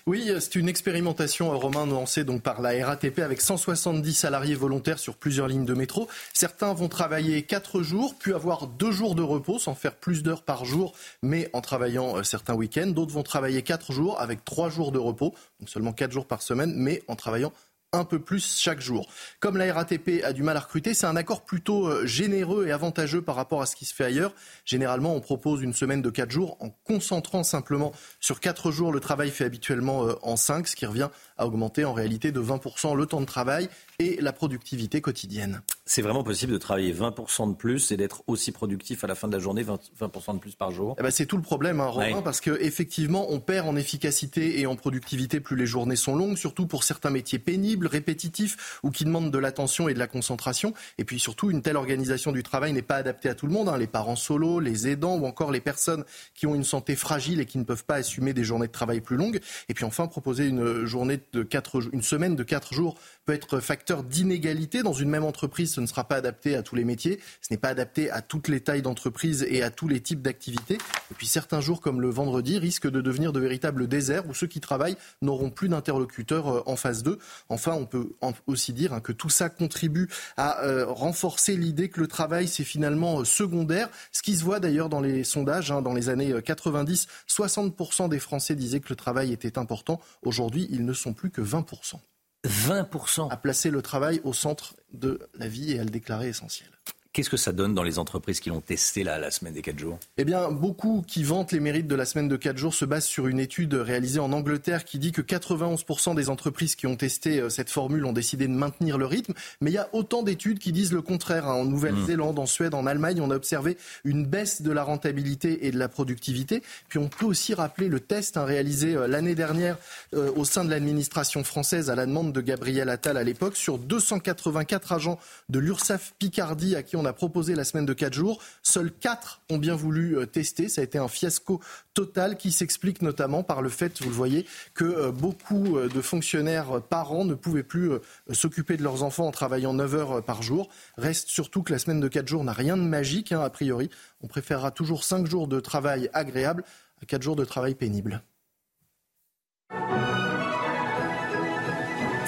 Oui, 0.08 0.28
c'est 0.40 0.56
une 0.56 0.68
expérimentation, 0.68 1.56
Romain, 1.56 1.86
lancée 1.86 2.24
donc 2.24 2.42
par 2.42 2.60
la 2.60 2.84
RATP 2.84 3.20
avec 3.20 3.40
170 3.40 4.12
salariés 4.12 4.56
volontaires 4.56 4.98
sur 4.98 5.14
plusieurs 5.14 5.46
lignes 5.46 5.64
de 5.64 5.74
métro. 5.74 6.08
Certains 6.34 6.74
vont 6.74 6.88
travailler 6.88 7.42
quatre 7.42 7.82
jours, 7.82 8.16
puis 8.18 8.34
avoir 8.34 8.66
deux 8.66 8.90
jours 8.90 9.14
de 9.14 9.22
repos 9.22 9.60
sans 9.60 9.76
faire 9.76 9.94
plus 9.94 10.24
d'heures 10.24 10.42
par 10.42 10.64
jour, 10.64 10.94
mais 11.22 11.48
en 11.52 11.60
travaillant 11.60 12.16
euh, 12.16 12.22
certains 12.24 12.54
week-ends. 12.54 12.88
D'autres 12.88 13.14
vont 13.14 13.22
travailler 13.22 13.62
quatre 13.62 13.92
jours 13.92 14.20
avec 14.20 14.44
trois 14.44 14.68
jours 14.68 14.90
de 14.90 14.98
repos, 14.98 15.32
donc 15.60 15.70
seulement 15.70 15.92
quatre 15.92 16.10
jours 16.10 16.26
par 16.26 16.42
semaine, 16.42 16.74
mais 16.74 17.04
en 17.06 17.14
travaillant 17.14 17.52
un 17.96 18.04
peu 18.04 18.18
plus 18.18 18.58
chaque 18.58 18.80
jour. 18.80 19.08
Comme 19.40 19.56
la 19.56 19.72
RATP 19.72 20.22
a 20.24 20.32
du 20.32 20.42
mal 20.42 20.56
à 20.56 20.60
recruter, 20.60 20.94
c'est 20.94 21.06
un 21.06 21.16
accord 21.16 21.44
plutôt 21.44 21.88
euh, 21.88 22.06
généreux 22.06 22.66
et 22.66 22.72
avantageux 22.72 23.22
par 23.22 23.34
rapport 23.34 23.62
à 23.62 23.66
ce 23.66 23.76
qui 23.76 23.84
se 23.84 23.94
fait 23.94 24.04
ailleurs. 24.04 24.34
Généralement, 24.64 25.14
on 25.14 25.20
propose 25.20 25.62
une 25.62 25.72
semaine 25.72 26.02
de 26.02 26.10
4 26.10 26.30
jours 26.30 26.56
en 26.60 26.70
concentrant 26.84 27.42
simplement 27.42 27.92
sur 28.20 28.40
4 28.40 28.70
jours 28.70 28.92
le 28.92 29.00
travail 29.00 29.30
fait 29.30 29.44
habituellement 29.44 30.06
euh, 30.06 30.14
en 30.22 30.36
5, 30.36 30.68
ce 30.68 30.76
qui 30.76 30.86
revient 30.86 31.08
à 31.38 31.46
augmenter 31.46 31.84
en 31.84 31.92
réalité 31.92 32.32
de 32.32 32.40
20% 32.40 32.96
le 32.96 33.06
temps 33.06 33.20
de 33.20 33.26
travail 33.26 33.68
et 33.98 34.18
la 34.20 34.32
productivité 34.32 35.00
quotidienne. 35.00 35.62
C'est 35.84 36.02
vraiment 36.02 36.24
possible 36.24 36.52
de 36.52 36.58
travailler 36.58 36.92
20% 36.92 37.50
de 37.50 37.54
plus 37.54 37.92
et 37.92 37.96
d'être 37.96 38.22
aussi 38.26 38.52
productif 38.52 39.04
à 39.04 39.06
la 39.06 39.14
fin 39.14 39.28
de 39.28 39.32
la 39.32 39.38
journée, 39.38 39.64
20%, 39.64 40.34
de 40.34 40.38
plus 40.38 40.54
par 40.54 40.72
jour 40.72 40.96
eh 40.98 41.02
ben 41.02 41.10
C'est 41.10 41.26
tout 41.26 41.36
le 41.36 41.42
problème, 41.42 41.80
hein, 41.80 41.86
Romain, 41.86 42.22
parce 42.22 42.40
qu'effectivement, 42.40 43.26
on 43.30 43.40
perd 43.40 43.68
en 43.68 43.76
efficacité 43.76 44.60
et 44.60 44.66
en 44.66 44.74
productivité 44.74 45.40
plus 45.40 45.56
les 45.56 45.66
journées 45.66 45.96
sont 45.96 46.16
longues, 46.16 46.36
surtout 46.36 46.66
pour 46.66 46.82
certains 46.82 47.10
métiers 47.10 47.38
pénibles, 47.38 47.86
répétitifs 47.86 48.80
ou 48.82 48.90
qui 48.90 49.04
demandent 49.04 49.30
de 49.30 49.38
l'attention 49.38 49.88
et 49.88 49.94
de 49.94 49.98
la 49.98 50.08
concentration. 50.08 50.74
Et 50.98 51.04
puis 51.04 51.20
surtout, 51.20 51.50
une 51.50 51.62
telle 51.62 51.76
organisation 51.76 52.32
du 52.32 52.42
travail 52.42 52.72
n'est 52.72 52.82
pas 52.82 52.96
adaptée 52.96 53.28
à 53.28 53.34
tout 53.34 53.46
le 53.46 53.52
monde. 53.52 53.68
Hein. 53.68 53.78
Les 53.78 53.86
parents 53.86 54.16
solos, 54.16 54.60
les 54.60 54.88
aidants 54.88 55.16
ou 55.16 55.26
encore 55.26 55.52
les 55.52 55.60
personnes 55.60 56.04
qui 56.34 56.46
ont 56.46 56.54
une 56.54 56.64
santé 56.64 56.96
fragile 56.96 57.40
et 57.40 57.46
qui 57.46 57.58
ne 57.58 57.64
peuvent 57.64 57.84
pas 57.84 57.96
assumer 57.96 58.34
des 58.34 58.44
journées 58.44 58.66
de 58.66 58.72
travail 58.72 59.00
plus 59.00 59.16
longues. 59.16 59.40
Et 59.68 59.74
puis 59.74 59.84
enfin, 59.84 60.08
proposer 60.08 60.48
une, 60.48 60.84
journée 60.84 61.20
de 61.32 61.42
quatre, 61.44 61.80
une 61.92 62.02
semaine 62.02 62.34
de 62.34 62.42
4 62.42 62.74
jours 62.74 62.96
peut 63.24 63.32
être 63.32 63.60
facteur 63.60 63.85
d'inégalité. 63.94 64.82
Dans 64.82 64.92
une 64.92 65.08
même 65.08 65.24
entreprise, 65.24 65.72
ce 65.74 65.80
ne 65.80 65.86
sera 65.86 66.04
pas 66.04 66.16
adapté 66.16 66.56
à 66.56 66.62
tous 66.62 66.74
les 66.74 66.84
métiers, 66.84 67.20
ce 67.40 67.52
n'est 67.52 67.58
pas 67.58 67.68
adapté 67.68 68.10
à 68.10 68.20
toutes 68.20 68.48
les 68.48 68.60
tailles 68.60 68.82
d'entreprise 68.82 69.46
et 69.48 69.62
à 69.62 69.70
tous 69.70 69.88
les 69.88 70.00
types 70.00 70.22
d'activités. 70.22 70.74
Et 70.74 71.14
puis 71.14 71.26
certains 71.26 71.60
jours, 71.60 71.80
comme 71.80 72.00
le 72.00 72.10
vendredi, 72.10 72.58
risquent 72.58 72.90
de 72.90 73.00
devenir 73.00 73.32
de 73.32 73.40
véritables 73.40 73.86
déserts 73.86 74.28
où 74.28 74.34
ceux 74.34 74.46
qui 74.46 74.60
travaillent 74.60 74.96
n'auront 75.22 75.50
plus 75.50 75.68
d'interlocuteurs 75.68 76.48
euh, 76.48 76.62
en 76.66 76.76
face 76.76 77.02
d'eux. 77.02 77.18
Enfin, 77.48 77.72
on 77.72 77.86
peut 77.86 78.10
aussi 78.46 78.72
dire 78.72 78.92
hein, 78.92 79.00
que 79.00 79.12
tout 79.12 79.30
ça 79.30 79.48
contribue 79.48 80.08
à 80.36 80.64
euh, 80.64 80.86
renforcer 80.86 81.56
l'idée 81.56 81.88
que 81.88 82.00
le 82.00 82.08
travail, 82.08 82.48
c'est 82.48 82.64
finalement 82.64 83.20
euh, 83.20 83.24
secondaire. 83.24 83.88
Ce 84.12 84.22
qui 84.22 84.36
se 84.36 84.44
voit 84.44 84.60
d'ailleurs 84.60 84.88
dans 84.88 85.00
les 85.00 85.24
sondages, 85.24 85.70
hein, 85.70 85.82
dans 85.82 85.94
les 85.94 86.08
années 86.08 86.34
90, 86.44 87.06
60% 87.28 88.08
des 88.08 88.18
Français 88.18 88.54
disaient 88.54 88.80
que 88.80 88.90
le 88.90 88.96
travail 88.96 89.32
était 89.32 89.58
important. 89.58 90.00
Aujourd'hui, 90.22 90.66
ils 90.70 90.84
ne 90.84 90.92
sont 90.92 91.12
plus 91.12 91.30
que 91.30 91.40
20%. 91.40 92.00
20% 92.46 93.30
À 93.30 93.36
placer 93.36 93.70
le 93.70 93.82
travail 93.82 94.20
au 94.24 94.32
centre 94.32 94.74
de 94.92 95.20
la 95.34 95.48
vie 95.48 95.72
et 95.72 95.80
à 95.80 95.84
le 95.84 95.90
déclarer 95.90 96.28
essentiel. 96.28 96.70
Qu'est-ce 97.16 97.30
que 97.30 97.38
ça 97.38 97.52
donne 97.52 97.72
dans 97.72 97.82
les 97.82 97.98
entreprises 97.98 98.40
qui 98.40 98.50
l'ont 98.50 98.60
testé 98.60 99.02
là, 99.02 99.18
la 99.18 99.30
semaine 99.30 99.54
des 99.54 99.62
4 99.62 99.78
jours? 99.78 99.98
Eh 100.18 100.24
bien, 100.26 100.50
beaucoup 100.50 101.02
qui 101.08 101.24
vantent 101.24 101.50
les 101.50 101.60
mérites 101.60 101.86
de 101.86 101.94
la 101.94 102.04
semaine 102.04 102.28
de 102.28 102.36
4 102.36 102.58
jours 102.58 102.74
se 102.74 102.84
basent 102.84 103.06
sur 103.06 103.26
une 103.26 103.40
étude 103.40 103.72
réalisée 103.72 104.20
en 104.20 104.32
Angleterre 104.32 104.84
qui 104.84 104.98
dit 104.98 105.12
que 105.12 105.22
91% 105.22 106.14
des 106.14 106.28
entreprises 106.28 106.74
qui 106.74 106.86
ont 106.86 106.94
testé 106.94 107.40
euh, 107.40 107.48
cette 107.48 107.70
formule 107.70 108.04
ont 108.04 108.12
décidé 108.12 108.46
de 108.46 108.52
maintenir 108.52 108.98
le 108.98 109.06
rythme. 109.06 109.32
Mais 109.62 109.70
il 109.70 109.72
y 109.72 109.78
a 109.78 109.88
autant 109.94 110.22
d'études 110.22 110.58
qui 110.58 110.72
disent 110.72 110.92
le 110.92 111.00
contraire. 111.00 111.46
Hein. 111.48 111.54
En 111.54 111.64
Nouvelle-Zélande, 111.64 112.38
en 112.38 112.44
Suède, 112.44 112.74
en 112.74 112.84
Allemagne, 112.84 113.22
on 113.22 113.30
a 113.30 113.36
observé 113.36 113.78
une 114.04 114.26
baisse 114.26 114.60
de 114.60 114.70
la 114.70 114.82
rentabilité 114.82 115.66
et 115.66 115.70
de 115.70 115.78
la 115.78 115.88
productivité. 115.88 116.62
Puis 116.90 116.98
on 116.98 117.08
peut 117.08 117.24
aussi 117.24 117.54
rappeler 117.54 117.88
le 117.88 118.00
test 118.00 118.36
hein, 118.36 118.44
réalisé 118.44 118.94
euh, 118.94 119.06
l'année 119.06 119.34
dernière 119.34 119.78
euh, 120.12 120.30
au 120.36 120.44
sein 120.44 120.66
de 120.66 120.70
l'administration 120.70 121.44
française 121.44 121.88
à 121.88 121.94
la 121.94 122.04
demande 122.04 122.34
de 122.34 122.42
Gabriel 122.42 122.90
Attal 122.90 123.16
à 123.16 123.24
l'époque 123.24 123.56
sur 123.56 123.78
284 123.78 124.92
agents 124.92 125.18
de 125.48 125.58
l'URSSAF 125.58 126.12
Picardie 126.18 126.76
à 126.76 126.82
qui 126.82 126.94
on 126.96 127.05
a 127.06 127.12
proposé 127.12 127.54
la 127.54 127.64
semaine 127.64 127.86
de 127.86 127.92
4 127.92 128.12
jours. 128.12 128.42
Seuls 128.62 128.92
4 128.92 129.42
ont 129.50 129.58
bien 129.58 129.74
voulu 129.74 130.16
tester. 130.26 130.68
Ça 130.68 130.80
a 130.80 130.84
été 130.84 130.98
un 130.98 131.08
fiasco 131.08 131.60
total 131.94 132.36
qui 132.36 132.52
s'explique 132.52 133.02
notamment 133.02 133.42
par 133.42 133.62
le 133.62 133.68
fait, 133.68 134.02
vous 134.02 134.08
le 134.08 134.14
voyez, 134.14 134.46
que 134.74 135.10
beaucoup 135.10 135.78
de 135.78 136.00
fonctionnaires 136.00 136.82
parents 136.82 137.24
ne 137.24 137.34
pouvaient 137.34 137.62
plus 137.62 137.92
s'occuper 138.32 138.76
de 138.76 138.82
leurs 138.82 139.02
enfants 139.02 139.26
en 139.26 139.30
travaillant 139.30 139.72
9 139.72 139.94
heures 139.94 140.22
par 140.22 140.42
jour. 140.42 140.68
Reste 140.96 141.28
surtout 141.28 141.62
que 141.62 141.72
la 141.72 141.78
semaine 141.78 142.00
de 142.00 142.08
4 142.08 142.26
jours 142.26 142.44
n'a 142.44 142.52
rien 142.52 142.76
de 142.76 142.82
magique, 142.82 143.32
hein, 143.32 143.40
a 143.40 143.50
priori. 143.50 143.90
On 144.22 144.26
préférera 144.26 144.70
toujours 144.70 145.04
5 145.04 145.26
jours 145.26 145.48
de 145.48 145.60
travail 145.60 146.10
agréable 146.12 146.64
à 147.02 147.06
4 147.06 147.22
jours 147.22 147.36
de 147.36 147.44
travail 147.44 147.74
pénible. 147.74 148.22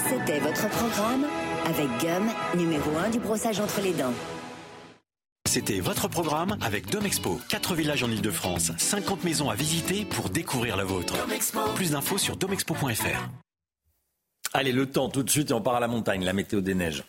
C'était 0.09 0.41
votre 0.41 0.69
programme 0.71 1.25
avec 1.67 1.87
Gum, 2.01 2.31
numéro 2.57 2.97
1 2.97 3.11
du 3.11 3.19
brossage 3.19 3.61
entre 3.61 3.81
les 3.83 3.93
dents. 3.93 4.15
C'était 5.49 5.81
votre 5.81 6.09
programme 6.09 6.59
avec 6.61 6.91
Domexpo. 6.91 7.41
4 7.49 7.75
villages 7.75 8.03
en 8.03 8.11
Ile-de-France, 8.11 8.71
50 8.77 9.25
maisons 9.25 9.49
à 9.49 9.55
visiter 9.55 10.05
pour 10.05 10.29
découvrir 10.29 10.77
la 10.77 10.85
vôtre. 10.85 11.15
Plus 11.75 11.93
d'infos 11.93 12.19
sur 12.19 12.37
domexpo.fr. 12.37 13.31
Allez, 14.53 14.73
le 14.73 14.85
temps 14.85 15.09
tout 15.09 15.23
de 15.23 15.31
suite 15.31 15.51
et 15.51 15.55
on 15.55 15.63
part 15.63 15.77
à 15.77 15.81
la 15.81 15.89
montagne, 15.89 16.23
la 16.23 16.35
météo 16.35 16.61
des 16.61 16.75
neiges. 16.75 17.03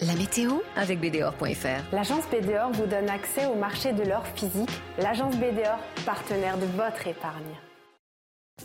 La 0.00 0.14
météo 0.14 0.60
avec 0.74 1.00
BDOR.fr. 1.00 1.94
L'agence 1.94 2.24
BDOR 2.32 2.70
vous 2.72 2.86
donne 2.86 3.10
accès 3.10 3.44
au 3.44 3.56
marché 3.56 3.92
de 3.92 4.04
l'or 4.04 4.24
physique. 4.34 4.70
L'agence 4.96 5.36
BDOR, 5.36 5.78
partenaire 6.06 6.56
de 6.56 6.64
votre 6.64 7.06
épargne. 7.06 7.54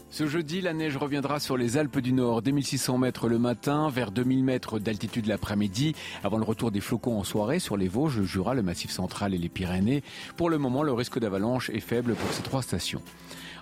Ce 0.09 0.27
jeudi, 0.27 0.61
la 0.61 0.73
neige 0.73 0.97
reviendra 0.97 1.39
sur 1.39 1.57
les 1.57 1.77
Alpes 1.77 1.99
du 1.99 2.13
Nord, 2.13 2.41
dès 2.41 2.51
1600 2.51 2.97
mètres 2.97 3.27
le 3.27 3.37
matin, 3.37 3.89
vers 3.89 4.11
2000 4.11 4.43
mètres 4.43 4.79
d'altitude 4.79 5.25
l'après-midi, 5.25 5.93
avant 6.23 6.37
le 6.37 6.43
retour 6.43 6.71
des 6.71 6.81
flocons 6.81 7.19
en 7.19 7.23
soirée 7.23 7.59
sur 7.59 7.77
les 7.77 7.87
Vosges, 7.87 8.23
Jura, 8.23 8.53
le 8.53 8.63
Massif 8.63 8.91
central 8.91 9.33
et 9.33 9.37
les 9.37 9.49
Pyrénées. 9.49 10.03
Pour 10.37 10.49
le 10.49 10.57
moment, 10.57 10.83
le 10.83 10.93
risque 10.93 11.19
d'avalanche 11.19 11.69
est 11.69 11.79
faible 11.79 12.15
pour 12.15 12.31
ces 12.31 12.43
trois 12.43 12.61
stations. 12.61 13.01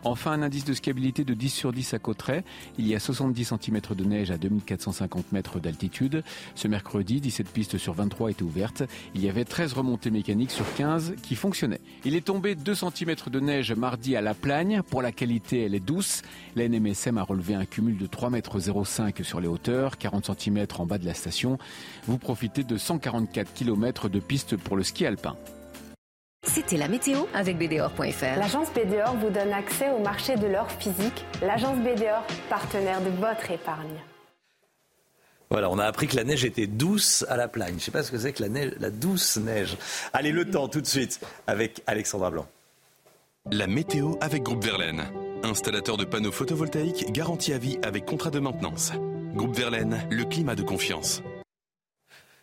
Enfin, 0.05 0.31
un 0.31 0.41
indice 0.41 0.65
de 0.65 0.73
skiabilité 0.73 1.23
de 1.23 1.33
10 1.33 1.49
sur 1.49 1.71
10 1.71 1.93
à 1.93 1.99
Cotteret. 1.99 2.43
Il 2.77 2.87
y 2.87 2.95
a 2.95 2.99
70 2.99 3.53
cm 3.61 3.81
de 3.95 4.03
neige 4.03 4.31
à 4.31 4.37
2450 4.37 5.31
mètres 5.31 5.59
d'altitude. 5.59 6.23
Ce 6.55 6.67
mercredi, 6.67 7.21
17 7.21 7.47
pistes 7.47 7.77
sur 7.77 7.93
23 7.93 8.31
étaient 8.31 8.43
ouvertes. 8.43 8.83
Il 9.15 9.23
y 9.23 9.29
avait 9.29 9.45
13 9.45 9.73
remontées 9.73 10.11
mécaniques 10.11 10.51
sur 10.51 10.65
15 10.75 11.15
qui 11.21 11.35
fonctionnaient. 11.35 11.79
Il 12.03 12.15
est 12.15 12.25
tombé 12.25 12.55
2 12.55 12.75
cm 12.75 13.15
de 13.27 13.39
neige 13.39 13.71
mardi 13.71 14.15
à 14.15 14.21
La 14.21 14.33
Plagne. 14.33 14.81
Pour 14.89 15.01
la 15.01 15.11
qualité, 15.11 15.63
elle 15.63 15.75
est 15.75 15.79
douce. 15.79 16.21
La 16.55 16.67
NMSM 16.67 17.17
a 17.17 17.23
relevé 17.23 17.55
un 17.55 17.65
cumul 17.65 17.97
de 17.97 18.07
3,05 18.07 19.19
m 19.19 19.23
sur 19.23 19.39
les 19.39 19.47
hauteurs, 19.47 19.97
40 19.97 20.37
cm 20.37 20.67
en 20.77 20.85
bas 20.85 20.97
de 20.97 21.05
la 21.05 21.13
station. 21.13 21.57
Vous 22.07 22.17
profitez 22.17 22.63
de 22.63 22.77
144 22.77 23.53
km 23.53 24.09
de 24.09 24.19
pistes 24.19 24.57
pour 24.57 24.75
le 24.75 24.83
ski 24.83 25.05
alpin. 25.05 25.37
C'était 26.43 26.77
la 26.77 26.87
météo 26.87 27.25
avec 27.33 27.57
BDOR.fr. 27.57 28.37
L'agence 28.37 28.67
BDOR 28.73 29.15
vous 29.15 29.29
donne 29.29 29.53
accès 29.53 29.89
au 29.91 29.99
marché 29.99 30.35
de 30.35 30.47
l'or 30.47 30.69
physique. 30.71 31.25
L'agence 31.41 31.77
BDOR, 31.77 32.23
partenaire 32.49 33.01
de 33.01 33.09
votre 33.09 33.49
épargne. 33.49 34.01
Voilà, 35.49 35.69
on 35.69 35.79
a 35.79 35.85
appris 35.85 36.07
que 36.07 36.15
la 36.15 36.23
neige 36.23 36.43
était 36.45 36.67
douce 36.67 37.25
à 37.29 37.37
la 37.37 37.47
plagne. 37.47 37.71
Je 37.71 37.75
ne 37.75 37.79
sais 37.79 37.91
pas 37.91 38.03
ce 38.03 38.11
que 38.11 38.17
c'est 38.17 38.33
que 38.33 38.41
la, 38.41 38.49
neige, 38.49 38.73
la 38.79 38.89
douce 38.89 39.37
neige. 39.37 39.77
Allez, 40.11 40.31
le 40.31 40.49
temps 40.49 40.67
tout 40.67 40.81
de 40.81 40.87
suite 40.87 41.21
avec 41.47 41.81
Alexandra 41.87 42.29
Blanc. 42.29 42.47
La 43.51 43.67
météo 43.67 44.15
avec 44.19 44.43
Groupe 44.43 44.63
Verlaine. 44.63 45.03
Installateur 45.43 45.95
de 45.97 46.05
panneaux 46.05 46.31
photovoltaïques 46.31 47.11
garantie 47.11 47.53
à 47.53 47.57
vie 47.57 47.77
avec 47.83 48.05
contrat 48.05 48.31
de 48.31 48.39
maintenance. 48.39 48.91
Groupe 49.33 49.55
Verlaine, 49.55 50.05
le 50.09 50.25
climat 50.25 50.55
de 50.55 50.63
confiance. 50.63 51.21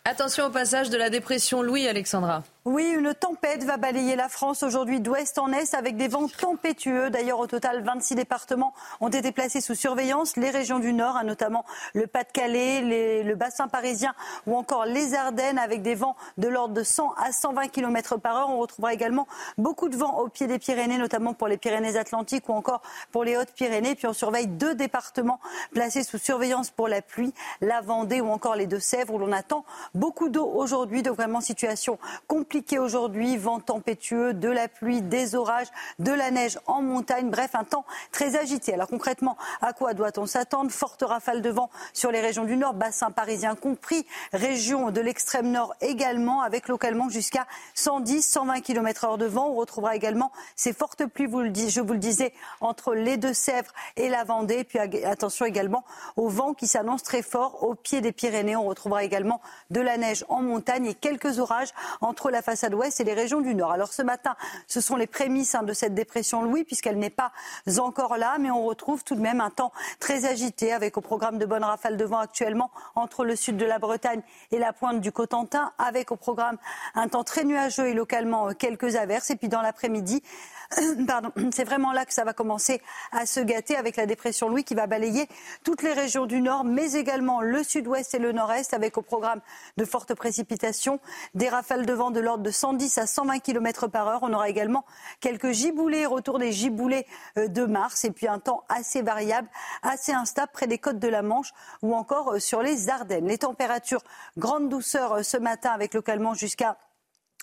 Attention 0.07 0.47
au 0.47 0.51
passage 0.51 0.89
de 0.89 0.97
la 0.97 1.11
dépression 1.11 1.63
Louis 1.63 1.87
Alexandra. 1.87 2.43
Oui, 2.67 2.95
une 2.95 3.15
tempête 3.15 3.65
va 3.65 3.79
balayer 3.79 4.17
la 4.17 4.29
France 4.29 4.63
aujourd'hui 4.63 5.01
d'ouest 5.01 5.39
en 5.39 5.51
est 5.51 5.73
avec 5.73 5.97
des 5.97 6.09
vents 6.09 6.29
tempétueux. 6.29 7.09
D'ailleurs, 7.09 7.39
au 7.39 7.47
total, 7.47 7.83
26 7.83 8.17
départements 8.17 8.75
ont 9.01 9.09
été 9.09 9.33
placés 9.33 9.63
sous 9.63 9.75
surveillance. 9.75 10.37
Les 10.37 10.51
régions 10.51 10.79
du 10.79 10.93
Nord, 10.93 11.17
hein, 11.17 11.25
notamment 11.25 11.65
le 11.95 12.07
Pas-de-Calais, 12.07 13.23
le 13.23 13.35
bassin 13.35 13.67
parisien 13.67 14.13
ou 14.47 14.59
encore 14.59 14.85
les 14.85 15.15
Ardennes 15.15 15.59
avec 15.59 15.81
des 15.81 15.95
vents 15.95 16.17
de 16.37 16.49
l'ordre 16.49 16.75
de 16.75 16.83
100 16.83 17.15
à 17.17 17.33
120 17.33 17.69
km 17.69 18.19
par 18.19 18.37
heure. 18.37 18.51
On 18.51 18.59
retrouvera 18.59 18.93
également 18.93 19.27
beaucoup 19.57 19.89
de 19.89 19.97
vents 19.97 20.19
au 20.19 20.29
pied 20.29 20.47
des 20.47 20.59
Pyrénées, 20.59 20.99
notamment 20.99 21.33
pour 21.33 21.49
les 21.49 21.57
Pyrénées-Atlantiques 21.57 22.47
ou 22.51 22.53
encore 22.53 22.83
pour 23.11 23.25
les 23.25 23.39
Hautes-Pyrénées. 23.39 23.95
Puis 23.95 24.07
on 24.07 24.13
surveille 24.13 24.49
deux 24.49 24.75
départements 24.75 25.41
placés 25.73 26.05
sous 26.05 26.19
surveillance 26.19 26.69
pour 26.69 26.89
la 26.89 27.01
pluie, 27.01 27.33
la 27.63 27.81
Vendée 27.81 28.21
ou 28.21 28.29
encore 28.29 28.55
les 28.55 28.67
Deux-Sèvres 28.67 29.15
où 29.15 29.19
l'on 29.19 29.33
attend 29.33 29.65
beaucoup 29.95 30.29
d'eau 30.29 30.45
aujourd'hui. 30.47 31.03
Donc 31.03 31.17
vraiment 31.17 31.41
situation 31.41 31.99
compliquée 32.29 32.50
compliqué 32.51 32.81
aujourd'hui, 32.81 33.37
vent 33.37 33.61
tempétueux, 33.61 34.35
de 34.35 34.49
la 34.49 34.67
pluie, 34.67 35.03
des 35.03 35.37
orages, 35.37 35.69
de 36.01 36.11
la 36.11 36.33
neige 36.33 36.59
en 36.67 36.83
montagne, 36.83 37.31
bref, 37.31 37.55
un 37.55 37.63
temps 37.63 37.85
très 38.11 38.35
agité. 38.35 38.75
Alors 38.75 38.89
concrètement, 38.89 39.37
à 39.63 39.73
quoi 39.73 39.95
doit-on 39.95 40.27
s'attendre? 40.27 40.73
Forte 40.73 41.05
rafale 41.07 41.43
de 41.43 41.51
vent 41.51 41.71
sur 41.93 42.11
les 42.11 42.21
régions 42.21 42.45
du 42.45 42.57
nord, 42.57 42.75
bassin 42.75 43.13
parisien 43.13 43.55
compris, 43.55 44.05
région 44.33 44.91
de 44.91 45.01
l'extrême 45.01 45.53
nord 45.53 45.77
également, 45.81 46.43
avec 46.43 46.67
localement 46.67 47.09
jusqu'à 47.09 47.47
110, 47.75 48.21
120 48.29 48.63
km 48.63 49.05
heure 49.05 49.17
de 49.17 49.27
vent. 49.27 49.51
On 49.51 49.55
retrouvera 49.55 49.95
également 49.95 50.33
ces 50.57 50.73
fortes 50.73 51.07
pluies, 51.07 51.29
je 51.71 51.81
vous 51.81 51.93
le 51.93 51.99
disais, 52.01 52.35
entre 52.61 52.95
les 52.95 53.17
Deux-Sèvres 53.17 53.71
et 53.95 54.09
la 54.09 54.25
Vendée. 54.25 54.65
Puis 54.65 54.81
attention 54.81 55.47
également 55.47 55.85
au 56.17 56.29
vent 56.29 56.53
qui 56.53 56.67
s'annonce 56.67 57.05
très 57.05 57.23
fort 57.23 57.63
au 57.63 57.77
pied 57.77 58.01
des 58.01 58.11
Pyrénées. 58.11 58.57
On 58.57 58.65
retrouvera 58.65 59.05
également 59.05 59.41
de 59.71 59.81
la 59.81 59.97
neige 59.97 60.25
en 60.29 60.43
montagne 60.43 60.87
et 60.87 60.95
quelques 60.95 61.39
orages 61.39 61.71
entre 62.01 62.29
la 62.33 62.40
façade 62.43 62.75
ouest 62.75 63.01
et 63.01 63.05
les 63.05 63.15
régions 63.15 63.41
du 63.41 63.55
nord. 63.55 63.73
Alors 63.73 63.93
ce 63.93 64.03
matin, 64.03 64.37
ce 64.67 64.81
sont 64.81 64.97
les 64.97 65.07
prémices 65.07 65.55
hein, 65.55 65.63
de 65.63 65.73
cette 65.73 65.95
dépression 65.95 66.43
Louis, 66.43 66.65
puisqu'elle 66.65 66.99
n'est 66.99 67.11
pas 67.11 67.33
encore 67.79 68.17
là, 68.17 68.37
mais 68.39 68.51
on 68.51 68.65
retrouve 68.65 69.05
tout 69.05 69.15
de 69.15 69.21
même 69.21 69.41
un 69.41 69.51
temps 69.51 69.73
très 69.99 70.25
agité 70.25 70.73
avec 70.73 70.97
au 70.97 71.01
programme 71.01 71.39
de 71.39 71.47
bonnes 71.47 71.65
rafales 71.65 71.97
de 71.97 72.05
vent 72.05 72.19
actuellement 72.19 72.71
entre 72.95 73.25
le 73.25 73.37
sud 73.37 73.57
de 73.57 73.65
la 73.65 73.79
Bretagne 73.79 74.23
et 74.51 74.59
la 74.59 74.73
pointe 74.73 75.01
du 75.01 75.13
Cotentin, 75.13 75.73
avec 75.79 76.13
au 76.13 76.17
programme 76.17 76.59
un 76.95 77.09
temps 77.09 77.25
très 77.25 77.45
nuageux 77.45 77.89
et 77.89 77.95
localement 77.95 78.49
euh, 78.49 78.53
quelques 78.53 78.97
averses. 78.97 79.31
Et 79.31 79.37
puis 79.37 79.49
dans 79.49 79.63
l'après-midi, 79.63 80.23
Pardon, 81.07 81.33
c'est 81.53 81.65
vraiment 81.65 81.93
là 81.93 82.05
que 82.05 82.13
ça 82.13 82.25
va 82.25 82.33
commencer 82.33 82.81
à 83.13 83.27
se 83.27 83.41
gâter 83.41 83.77
avec 83.77 83.97
la 83.97 84.07
dépression 84.07 84.49
Louis 84.49 84.65
qui 84.65 84.75
va 84.75 84.87
balayer 84.87 85.29
toutes 85.65 85.83
les 85.83 85.93
régions 85.93 86.27
du 86.27 86.41
nord, 86.41 86.65
mais 86.65 86.93
également 86.93 87.41
le 87.41 87.63
sud-ouest 87.63 88.15
et 88.15 88.19
le 88.19 88.33
nord-est 88.33 88.75
avec 88.75 88.97
au 88.97 89.03
programme 89.03 89.41
de 89.77 89.85
fortes 89.85 90.15
précipitations, 90.15 91.01
des 91.35 91.49
rafales 91.49 91.87
de 91.87 91.93
vent 91.93 92.11
de 92.11 92.21
de 92.39 92.51
110 92.51 92.99
à 92.99 93.07
120 93.07 93.39
km 93.41 93.89
par 93.89 94.09
heure. 94.09 94.21
On 94.23 94.33
aura 94.33 94.49
également 94.49 94.85
quelques 95.21 95.53
giboulées, 95.53 96.07
retour 96.07 96.39
des 96.39 96.53
giboulées 96.53 97.07
euh, 97.39 97.49
de 97.49 97.65
mars 97.65 98.05
et 98.05 98.11
puis 98.11 98.29
un 98.29 98.39
temps 98.39 98.65
assez 98.69 99.03
variable, 99.03 99.49
assez 99.83 100.13
instable 100.13 100.53
près 100.53 100.67
des 100.67 100.79
côtes 100.79 100.99
de 100.99 101.09
la 101.09 101.23
Manche 101.23 101.53
ou 101.83 101.95
encore 101.95 102.35
euh, 102.35 102.39
sur 102.39 102.63
les 102.63 102.89
Ardennes. 102.89 103.27
Les 103.27 103.39
températures, 103.39 104.03
grande 104.37 104.69
douceur 104.69 105.13
euh, 105.13 105.23
ce 105.23 105.37
matin 105.37 105.71
avec 105.71 105.95
localement 105.95 106.35
jusqu'à 106.35 106.77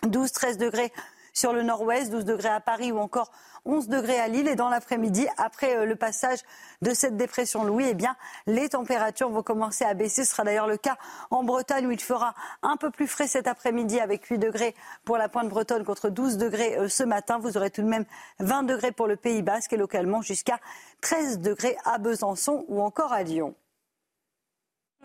12-13 0.04 0.58
degrés 0.58 0.92
sur 1.38 1.54
le 1.54 1.62
nord-ouest, 1.62 2.12
12 2.12 2.26
degrés 2.26 2.50
à 2.50 2.60
Paris 2.60 2.92
ou 2.92 2.98
encore 2.98 3.32
11 3.66 3.90
degrés 3.90 4.20
à 4.20 4.28
Lille. 4.28 4.48
Et 4.48 4.56
dans 4.56 4.70
l'après-midi, 4.70 5.28
après 5.38 5.78
euh, 5.78 5.86
le 5.86 5.96
passage 5.96 6.40
de 6.82 6.94
cette 6.94 7.16
dépression 7.16 7.64
Louis, 7.64 7.86
eh 7.90 7.94
bien, 7.94 8.16
les 8.48 8.70
températures 8.70 9.30
vont 9.30 9.44
commencer 9.44 9.86
à 9.86 9.94
baisser. 9.94 10.26
Ce 10.26 10.32
sera 10.32 10.44
d'ailleurs 10.44 10.68
le 10.68 10.78
cas 10.78 10.98
en 11.30 11.44
Bretagne 11.44 11.86
où 11.86 11.92
il 11.92 12.02
fera 12.02 12.34
un 12.64 12.76
peu 12.76 12.90
plus 12.90 13.08
frais 13.08 13.28
cet 13.28 13.48
après-midi 13.48 14.00
avec 14.00 14.26
8 14.26 14.40
degrés 14.40 14.74
pour 15.06 15.18
la 15.18 15.30
pointe 15.30 15.50
bretonne 15.50 15.84
contre 15.84 16.10
12 16.10 16.38
degrés 16.38 16.76
euh, 16.78 16.90
ce 16.90 17.04
matin. 17.04 17.38
Vous 17.38 17.56
aurez 17.56 17.70
tout 17.70 17.84
de 17.84 17.88
même 17.88 18.06
20 18.40 18.64
degrés 18.64 18.92
pour 18.92 19.06
le 19.06 19.16
Pays 19.16 19.44
basque 19.44 19.74
et 19.74 19.78
localement 19.78 20.24
jusqu'à 20.24 20.60
13 21.02 21.40
degrés 21.40 21.78
à 21.86 22.00
Besançon 22.00 22.66
ou 22.68 22.82
encore 22.82 23.14
à 23.14 23.22
Lyon. 23.22 23.54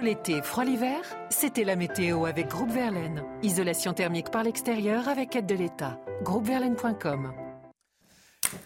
L'été, 0.02 0.42
froid 0.42 0.64
l'hiver, 0.64 0.98
c'était 1.30 1.62
la 1.62 1.76
météo 1.76 2.26
avec 2.26 2.48
Groupe 2.48 2.72
Verlaine. 2.72 3.22
Isolation 3.44 3.92
thermique 3.92 4.32
par 4.32 4.42
l'extérieur 4.42 5.08
avec 5.08 5.36
aide 5.36 5.46
de 5.46 5.54
l'État. 5.54 6.00
Groupeverlaine.com 6.24 7.32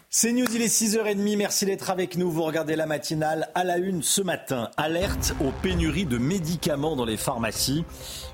C'est 0.09 0.31
News, 0.31 0.47
il 0.51 0.63
est 0.63 0.65
6h30, 0.65 1.37
merci 1.37 1.67
d'être 1.67 1.91
avec 1.91 2.17
nous. 2.17 2.31
Vous 2.31 2.41
regardez 2.41 2.75
la 2.75 2.87
matinale 2.87 3.49
à 3.53 3.63
la 3.63 3.77
une 3.77 4.01
ce 4.01 4.23
matin. 4.23 4.71
Alerte 4.77 5.35
aux 5.39 5.51
pénuries 5.61 6.07
de 6.07 6.17
médicaments 6.17 6.95
dans 6.95 7.05
les 7.05 7.17
pharmacies. 7.17 7.85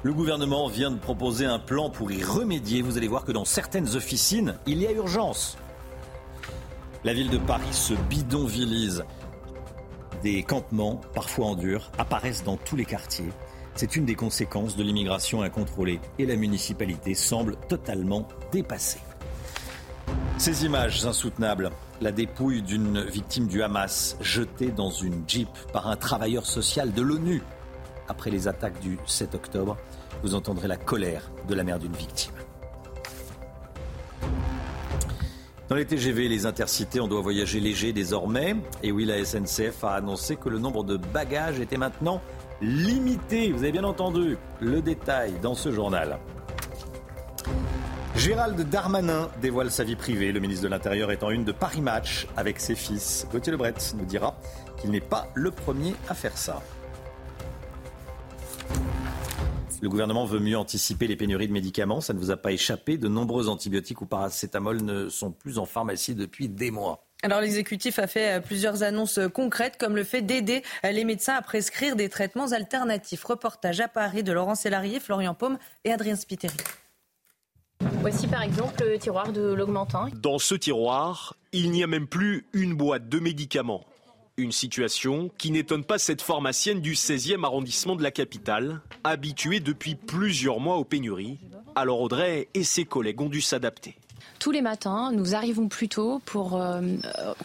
Le 0.01 0.13
gouvernement 0.13 0.69
vient 0.69 0.91
de 0.91 0.97
proposer 0.97 1.45
un 1.45 1.59
plan 1.59 1.89
pour 1.89 2.09
y 2.09 2.23
remédier. 2.23 2.81
Vous 2.81 2.97
allez 2.97 3.09
voir 3.09 3.25
que 3.25 3.33
dans 3.33 3.45
certaines 3.45 3.97
officines, 3.97 4.55
il 4.65 4.77
y 4.81 4.87
a 4.87 4.91
urgence. 4.91 5.57
La 7.03 7.13
ville 7.13 7.29
de 7.29 7.37
Paris 7.37 7.73
se 7.73 7.95
bidonvillise. 8.09 9.03
Des 10.23 10.41
campements, 10.41 11.01
parfois 11.13 11.47
en 11.47 11.55
dur, 11.55 11.91
apparaissent 11.97 12.45
dans 12.45 12.55
tous 12.55 12.77
les 12.77 12.86
quartiers. 12.86 13.33
C'est 13.75 13.97
une 13.97 14.05
des 14.05 14.15
conséquences 14.15 14.77
de 14.77 14.83
l'immigration 14.83 15.41
incontrôlée 15.41 15.99
et 16.17 16.25
la 16.25 16.38
municipalité 16.38 17.13
semble 17.13 17.57
totalement 17.67 18.25
dépassée. 18.49 19.01
Ces 20.38 20.63
images 20.63 21.05
insoutenables, 21.05 21.71
la 21.99 22.13
dépouille 22.13 22.62
d'une 22.62 23.01
victime 23.01 23.47
du 23.47 23.63
Hamas 23.63 24.15
jetée 24.21 24.71
dans 24.71 24.91
une 24.91 25.25
Jeep 25.27 25.49
par 25.73 25.88
un 25.88 25.97
travailleur 25.97 26.45
social 26.45 26.93
de 26.93 27.01
l'ONU. 27.01 27.41
Après 28.07 28.31
les 28.31 28.47
attaques 28.47 28.79
du 28.79 28.97
7 29.05 29.36
octobre, 29.36 29.75
vous 30.23 30.36
entendrez 30.36 30.69
la 30.69 30.77
colère 30.77 31.29
de 31.49 31.53
la 31.53 31.65
mère 31.65 31.79
d'une 31.79 31.95
victime. 31.97 32.31
Dans 35.73 35.79
les 35.79 35.86
TGV, 35.86 36.27
les 36.27 36.45
intercités, 36.45 36.99
on 36.99 37.07
doit 37.07 37.21
voyager 37.21 37.59
léger 37.59 37.93
désormais. 37.93 38.55
Et 38.83 38.91
oui, 38.91 39.05
la 39.05 39.25
SNCF 39.25 39.83
a 39.83 39.95
annoncé 39.95 40.36
que 40.36 40.47
le 40.47 40.59
nombre 40.59 40.83
de 40.83 40.97
bagages 40.97 41.59
était 41.59 41.77
maintenant 41.77 42.21
limité. 42.62 43.51
Vous 43.51 43.63
avez 43.63 43.71
bien 43.71 43.83
entendu 43.83 44.38
le 44.59 44.83
détail 44.83 45.33
dans 45.41 45.55
ce 45.55 45.71
journal. 45.71 46.19
Gérald 48.15 48.69
Darmanin 48.69 49.31
dévoile 49.41 49.71
sa 49.71 49.83
vie 49.83 49.95
privée. 49.95 50.31
Le 50.31 50.39
ministre 50.39 50.63
de 50.63 50.69
l'Intérieur 50.69 51.09
est 51.09 51.23
en 51.23 51.31
une 51.31 51.43
de 51.43 51.51
Paris 51.51 51.81
Match 51.81 52.27
avec 52.38 52.59
ses 52.59 52.75
fils. 52.75 53.25
Gauthier 53.31 53.51
Lebret 53.51 53.73
nous 53.97 54.05
dira 54.05 54.36
qu'il 54.79 54.91
n'est 54.91 55.01
pas 55.01 55.27
le 55.33 55.49
premier 55.49 55.95
à 56.07 56.13
faire 56.13 56.38
ça. 56.38 56.62
Le 59.83 59.89
gouvernement 59.89 60.23
veut 60.23 60.39
mieux 60.39 60.57
anticiper 60.57 61.07
les 61.07 61.17
pénuries 61.17 61.49
de 61.49 61.51
médicaments. 61.51 61.99
Ça 61.99 62.13
ne 62.13 62.17
vous 62.17 62.31
a 62.31 62.37
pas 62.37 62.53
échappé. 62.53 62.97
De 62.97 63.09
nombreux 63.09 63.49
antibiotiques 63.49 64.01
ou 64.01 64.05
paracétamol 64.05 64.81
ne 64.81 65.09
sont 65.09 65.31
plus 65.31 65.59
en 65.59 65.65
pharmacie 65.65 66.15
depuis 66.15 66.47
des 66.47 66.71
mois. 66.71 67.05
Alors 67.21 67.41
l'exécutif 67.41 67.99
a 67.99 68.07
fait 68.07 68.37
euh, 68.37 68.39
plusieurs 68.39 68.81
annonces 68.83 69.17
euh, 69.17 69.27
concrètes, 69.27 69.75
comme 69.77 69.97
le 69.97 70.05
fait 70.05 70.21
d'aider 70.21 70.63
euh, 70.85 70.91
les 70.91 71.03
médecins 71.03 71.33
à 71.33 71.41
prescrire 71.41 71.97
des 71.97 72.07
traitements 72.07 72.53
alternatifs. 72.53 73.25
Reportage 73.25 73.81
à 73.81 73.89
Paris 73.89 74.23
de 74.23 74.31
Laurent 74.31 74.55
Sélarié, 74.55 75.01
Florian 75.01 75.33
Paume 75.33 75.57
et 75.83 75.91
Adrien 75.91 76.15
Spiteri. 76.15 76.55
Voici 77.99 78.27
par 78.27 78.41
exemple 78.41 78.85
le 78.85 78.97
tiroir 78.97 79.33
de 79.33 79.53
l'augmentin. 79.53 80.07
Dans 80.13 80.39
ce 80.39 80.55
tiroir, 80.55 81.35
il 81.51 81.71
n'y 81.71 81.83
a 81.83 81.87
même 81.87 82.07
plus 82.07 82.47
une 82.53 82.73
boîte 82.73 83.09
de 83.09 83.19
médicaments. 83.19 83.83
Une 84.35 84.51
situation 84.51 85.29
qui 85.37 85.51
n'étonne 85.51 85.83
pas 85.83 85.99
cette 85.99 86.23
pharmacienne 86.23 86.81
du 86.81 86.93
16e 86.93 87.43
arrondissement 87.43 87.95
de 87.95 88.01
la 88.01 88.09
capitale, 88.09 88.81
habituée 89.03 89.59
depuis 89.59 89.93
plusieurs 89.93 90.59
mois 90.59 90.77
aux 90.77 90.83
pénuries. 90.83 91.37
Alors 91.75 92.01
Audrey 92.01 92.49
et 92.55 92.63
ses 92.63 92.83
collègues 92.83 93.21
ont 93.21 93.29
dû 93.29 93.41
s'adapter. 93.41 93.95
Tous 94.39 94.49
les 94.49 94.63
matins, 94.63 95.11
nous 95.11 95.35
arrivons 95.35 95.67
plus 95.67 95.87
tôt 95.87 96.19
pour 96.25 96.59
euh, 96.59 96.81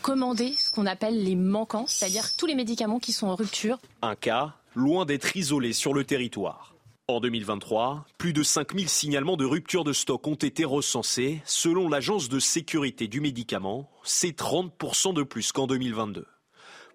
commander 0.01 0.55
ce 0.57 0.70
qu'on 0.70 0.87
appelle 0.87 1.22
les 1.22 1.37
manquants, 1.37 1.87
c'est-à-dire 1.87 2.35
tous 2.38 2.46
les 2.46 2.55
médicaments 2.55 3.01
qui 3.01 3.12
sont 3.12 3.27
en 3.27 3.35
rupture. 3.35 3.79
Un 4.01 4.14
cas 4.14 4.55
loin 4.74 5.05
d'être 5.05 5.37
isolé 5.37 5.74
sur 5.74 5.92
le 5.92 6.05
territoire. 6.05 6.74
En 7.07 7.20
2023, 7.20 8.07
plus 8.16 8.33
de 8.33 8.42
5000 8.42 8.88
signalements 8.88 9.37
de 9.37 9.44
rupture 9.44 9.85
de 9.85 9.92
stock 9.92 10.27
ont 10.27 10.35
été 10.37 10.64
recensés. 10.64 11.42
Selon 11.44 11.90
l'Agence 11.90 12.31
de 12.31 12.38
sécurité 12.38 13.09
du 13.09 13.20
médicament, 13.20 13.90
c'est 14.05 14.38
30% 14.38 15.12
de 15.12 15.22
plus 15.22 15.53
qu'en 15.53 15.66
2022. 15.66 16.27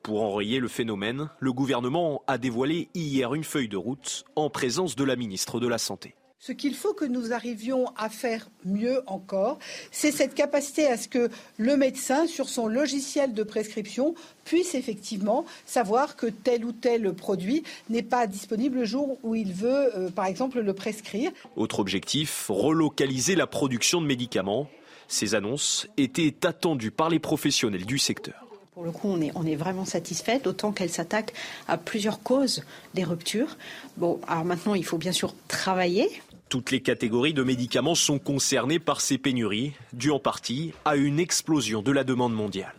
Pour 0.04 0.22
enrayer 0.22 0.60
le 0.60 0.68
phénomène, 0.68 1.30
le 1.40 1.54
gouvernement 1.54 2.24
a 2.28 2.38
dévoilé 2.38 2.90
hier 2.94 3.34
une 3.34 3.46
feuille 3.46 3.70
de 3.70 3.78
route 3.78 4.26
en 4.36 4.50
présence 4.50 4.98
de 4.98 5.06
la 5.06 5.16
ministre 5.16 5.62
de 5.62 5.68
la 5.70 5.78
Santé. 5.78 6.14
Ce 6.40 6.52
qu'il 6.52 6.76
faut 6.76 6.94
que 6.94 7.06
nous 7.06 7.32
arrivions 7.32 7.86
à 7.96 8.10
faire 8.10 8.50
mieux 8.66 9.02
encore, 9.08 9.60
c'est 9.92 10.12
cette 10.12 10.36
capacité 10.36 10.88
à 10.88 10.98
ce 10.98 11.08
que 11.08 11.30
le 11.58 11.78
médecin, 11.78 12.28
sur 12.28 12.50
son 12.50 12.68
logiciel 12.68 13.34
de 13.34 13.44
prescription, 13.44 14.14
puisse 14.44 14.76
effectivement 14.76 15.46
savoir 15.66 16.18
que 16.18 16.28
tel 16.28 16.66
ou 16.66 16.74
tel 16.74 17.14
produit 17.14 17.64
n'est 17.90 18.04
pas 18.04 18.28
disponible 18.28 18.80
le 18.80 18.86
jour 18.86 19.18
où 19.24 19.36
il 19.36 19.54
veut, 19.54 19.98
euh, 19.98 20.10
par 20.10 20.26
exemple, 20.26 20.60
le 20.60 20.74
prescrire. 20.74 21.32
Autre 21.56 21.80
objectif, 21.80 22.48
relocaliser 22.50 23.36
la 23.36 23.48
production 23.48 24.02
de 24.02 24.06
médicaments. 24.06 24.68
Ces 25.08 25.34
annonces 25.34 25.88
étaient 25.96 26.46
attendues 26.46 26.92
par 26.92 27.10
les 27.10 27.20
professionnels 27.20 27.86
du 27.86 28.00
secteur. 28.00 28.43
Pour 28.74 28.84
le 28.84 28.92
coup, 28.92 29.08
on 29.08 29.22
est, 29.22 29.32
on 29.36 29.46
est 29.46 29.56
vraiment 29.56 29.86
satisfait, 29.86 30.40
d'autant 30.40 30.72
qu'elle 30.72 30.90
s'attaque 30.90 31.34
à 31.68 31.78
plusieurs 31.78 32.24
causes 32.24 32.64
des 32.96 33.04
ruptures. 33.04 33.58
Bon, 33.98 34.20
alors 34.28 34.46
maintenant, 34.46 34.74
il 34.74 34.84
faut 34.84 34.98
bien 34.98 35.12
sûr 35.12 35.36
travailler 35.48 36.10
toutes 36.50 36.70
les 36.70 36.82
catégories 36.82 37.34
de 37.34 37.42
médicaments 37.42 37.96
sont 37.96 38.20
concernées 38.20 38.78
par 38.78 39.02
ces 39.02 39.18
pénuries, 39.18 39.74
dues 39.92 40.12
en 40.12 40.20
partie 40.20 40.72
à 40.86 40.96
une 40.96 41.20
explosion 41.20 41.82
de 41.82 41.92
la 41.92 42.04
demande 42.04 42.36
mondiale. 42.36 42.76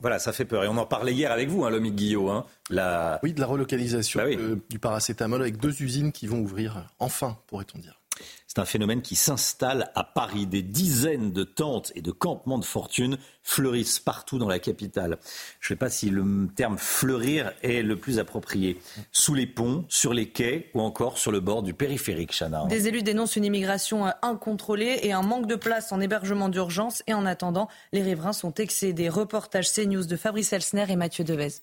Voilà, 0.00 0.18
ça 0.18 0.34
fait 0.34 0.44
peur. 0.44 0.64
Et 0.64 0.68
on 0.68 0.76
en 0.76 0.84
parlait 0.84 1.14
hier 1.14 1.32
avec 1.32 1.48
vous, 1.48 1.64
hein, 1.64 1.70
Lomique 1.70 1.94
Guillot. 1.94 2.28
Hein, 2.28 2.44
la... 2.68 3.18
Oui, 3.22 3.32
de 3.32 3.40
la 3.40 3.46
relocalisation 3.46 4.20
bah 4.20 4.28
du 4.68 4.78
paracétamol 4.78 5.40
avec 5.40 5.56
deux 5.56 5.82
usines 5.82 6.12
qui 6.12 6.26
vont 6.26 6.40
ouvrir, 6.40 6.86
enfin, 6.98 7.38
pourrait-on 7.46 7.78
dire. 7.78 7.98
C'est 8.56 8.62
un 8.62 8.64
phénomène 8.64 9.02
qui 9.02 9.16
s'installe 9.16 9.90
à 9.94 10.02
Paris. 10.02 10.46
Des 10.46 10.62
dizaines 10.62 11.30
de 11.30 11.44
tentes 11.44 11.92
et 11.94 12.00
de 12.00 12.10
campements 12.10 12.56
de 12.56 12.64
fortune 12.64 13.18
fleurissent 13.42 14.00
partout 14.00 14.38
dans 14.38 14.48
la 14.48 14.58
capitale. 14.58 15.18
Je 15.60 15.66
ne 15.66 15.76
sais 15.76 15.78
pas 15.78 15.90
si 15.90 16.08
le 16.08 16.48
terme 16.56 16.78
fleurir 16.78 17.52
est 17.62 17.82
le 17.82 17.98
plus 17.98 18.18
approprié. 18.18 18.80
Sous 19.12 19.34
les 19.34 19.46
ponts, 19.46 19.84
sur 19.90 20.14
les 20.14 20.30
quais 20.30 20.70
ou 20.72 20.80
encore 20.80 21.18
sur 21.18 21.32
le 21.32 21.40
bord 21.40 21.62
du 21.62 21.74
périphérique, 21.74 22.32
Chana. 22.32 22.64
Des 22.64 22.88
élus 22.88 23.02
dénoncent 23.02 23.36
une 23.36 23.44
immigration 23.44 24.06
incontrôlée 24.22 25.00
et 25.02 25.12
un 25.12 25.20
manque 25.20 25.48
de 25.48 25.56
place 25.56 25.92
en 25.92 26.00
hébergement 26.00 26.48
d'urgence. 26.48 27.02
Et 27.06 27.12
en 27.12 27.26
attendant, 27.26 27.68
les 27.92 28.00
riverains 28.00 28.32
sont 28.32 28.54
excédés. 28.54 29.10
Reportage 29.10 29.70
CNews 29.70 30.06
de 30.06 30.16
Fabrice 30.16 30.54
Elsner 30.54 30.86
et 30.88 30.96
Mathieu 30.96 31.24
Devez. 31.24 31.56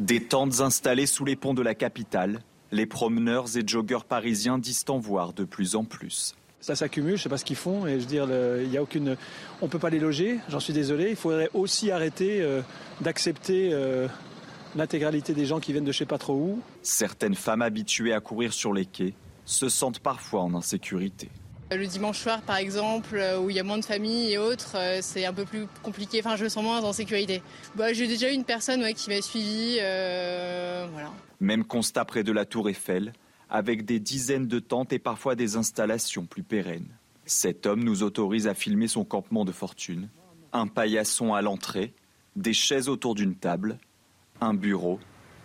Des 0.00 0.24
tentes 0.24 0.60
installées 0.60 1.04
sous 1.04 1.26
les 1.26 1.36
ponts 1.36 1.52
de 1.52 1.60
la 1.60 1.74
capitale 1.74 2.40
les 2.74 2.86
promeneurs 2.86 3.56
et 3.56 3.62
joggeurs 3.66 4.04
parisiens 4.04 4.58
disent 4.58 4.84
en 4.88 4.98
voir 4.98 5.32
de 5.32 5.44
plus 5.44 5.76
en 5.76 5.84
plus. 5.84 6.34
Ça 6.60 6.74
s'accumule, 6.74 7.10
je 7.10 7.14
ne 7.14 7.22
sais 7.22 7.28
pas 7.28 7.36
ce 7.36 7.44
qu'ils 7.44 7.56
font, 7.56 7.86
et 7.86 7.94
je 7.94 7.98
veux 8.00 8.06
dire, 8.06 8.26
il 8.60 8.70
y 8.70 8.76
a 8.76 8.82
aucune, 8.82 9.16
on 9.60 9.66
ne 9.66 9.70
peut 9.70 9.78
pas 9.78 9.90
les 9.90 9.98
loger, 9.98 10.40
j'en 10.48 10.60
suis 10.60 10.72
désolé. 10.72 11.10
Il 11.10 11.16
faudrait 11.16 11.50
aussi 11.52 11.90
arrêter 11.90 12.40
euh, 12.40 12.62
d'accepter 13.00 13.70
euh, 13.72 14.08
l'intégralité 14.74 15.34
des 15.34 15.46
gens 15.46 15.60
qui 15.60 15.72
viennent 15.72 15.84
de 15.84 15.92
je 15.92 15.98
sais 15.98 16.06
pas 16.06 16.18
trop 16.18 16.34
où. 16.34 16.60
Certaines 16.82 17.34
femmes 17.34 17.62
habituées 17.62 18.14
à 18.14 18.20
courir 18.20 18.52
sur 18.52 18.72
les 18.72 18.86
quais 18.86 19.14
se 19.44 19.68
sentent 19.68 20.00
parfois 20.00 20.40
en 20.40 20.54
insécurité. 20.54 21.28
Le 21.70 21.86
dimanche 21.86 22.18
soir, 22.20 22.42
par 22.42 22.56
exemple, 22.56 23.16
euh, 23.16 23.40
où 23.40 23.50
il 23.50 23.56
y 23.56 23.60
a 23.60 23.64
moins 23.64 23.78
de 23.78 23.84
familles 23.84 24.32
et 24.32 24.38
autres, 24.38 24.76
c'est 25.00 25.24
un 25.24 25.32
peu 25.32 25.44
plus 25.44 25.66
compliqué. 25.82 26.20
Enfin, 26.20 26.36
je 26.36 26.44
me 26.44 26.48
sens 26.48 26.62
moins 26.62 26.82
en 26.82 26.92
sécurité. 26.92 27.42
Bah, 27.74 27.92
j'ai 27.92 28.06
déjà 28.06 28.30
eu 28.30 28.34
une 28.34 28.44
personne 28.44 28.92
qui 28.94 29.10
m'a 29.10 29.22
suivi. 29.22 29.78
Même 31.40 31.64
constat 31.64 32.04
près 32.04 32.22
de 32.22 32.32
la 32.32 32.44
tour 32.44 32.68
Eiffel, 32.68 33.12
avec 33.50 33.84
des 33.84 34.00
dizaines 34.00 34.46
de 34.46 34.58
tentes 34.58 34.92
et 34.92 34.98
parfois 34.98 35.34
des 35.34 35.56
installations 35.56 36.26
plus 36.26 36.42
pérennes. 36.42 36.88
Cet 37.26 37.66
homme 37.66 37.82
nous 37.82 38.02
autorise 38.02 38.46
à 38.46 38.54
filmer 38.54 38.88
son 38.88 39.04
campement 39.04 39.44
de 39.44 39.52
fortune. 39.52 40.08
Un 40.52 40.66
paillasson 40.66 41.34
à 41.34 41.42
l'entrée, 41.42 41.94
des 42.36 42.52
chaises 42.52 42.88
autour 42.88 43.14
d'une 43.14 43.34
table, 43.34 43.78
un 44.40 44.54
bureau, 44.54 45.00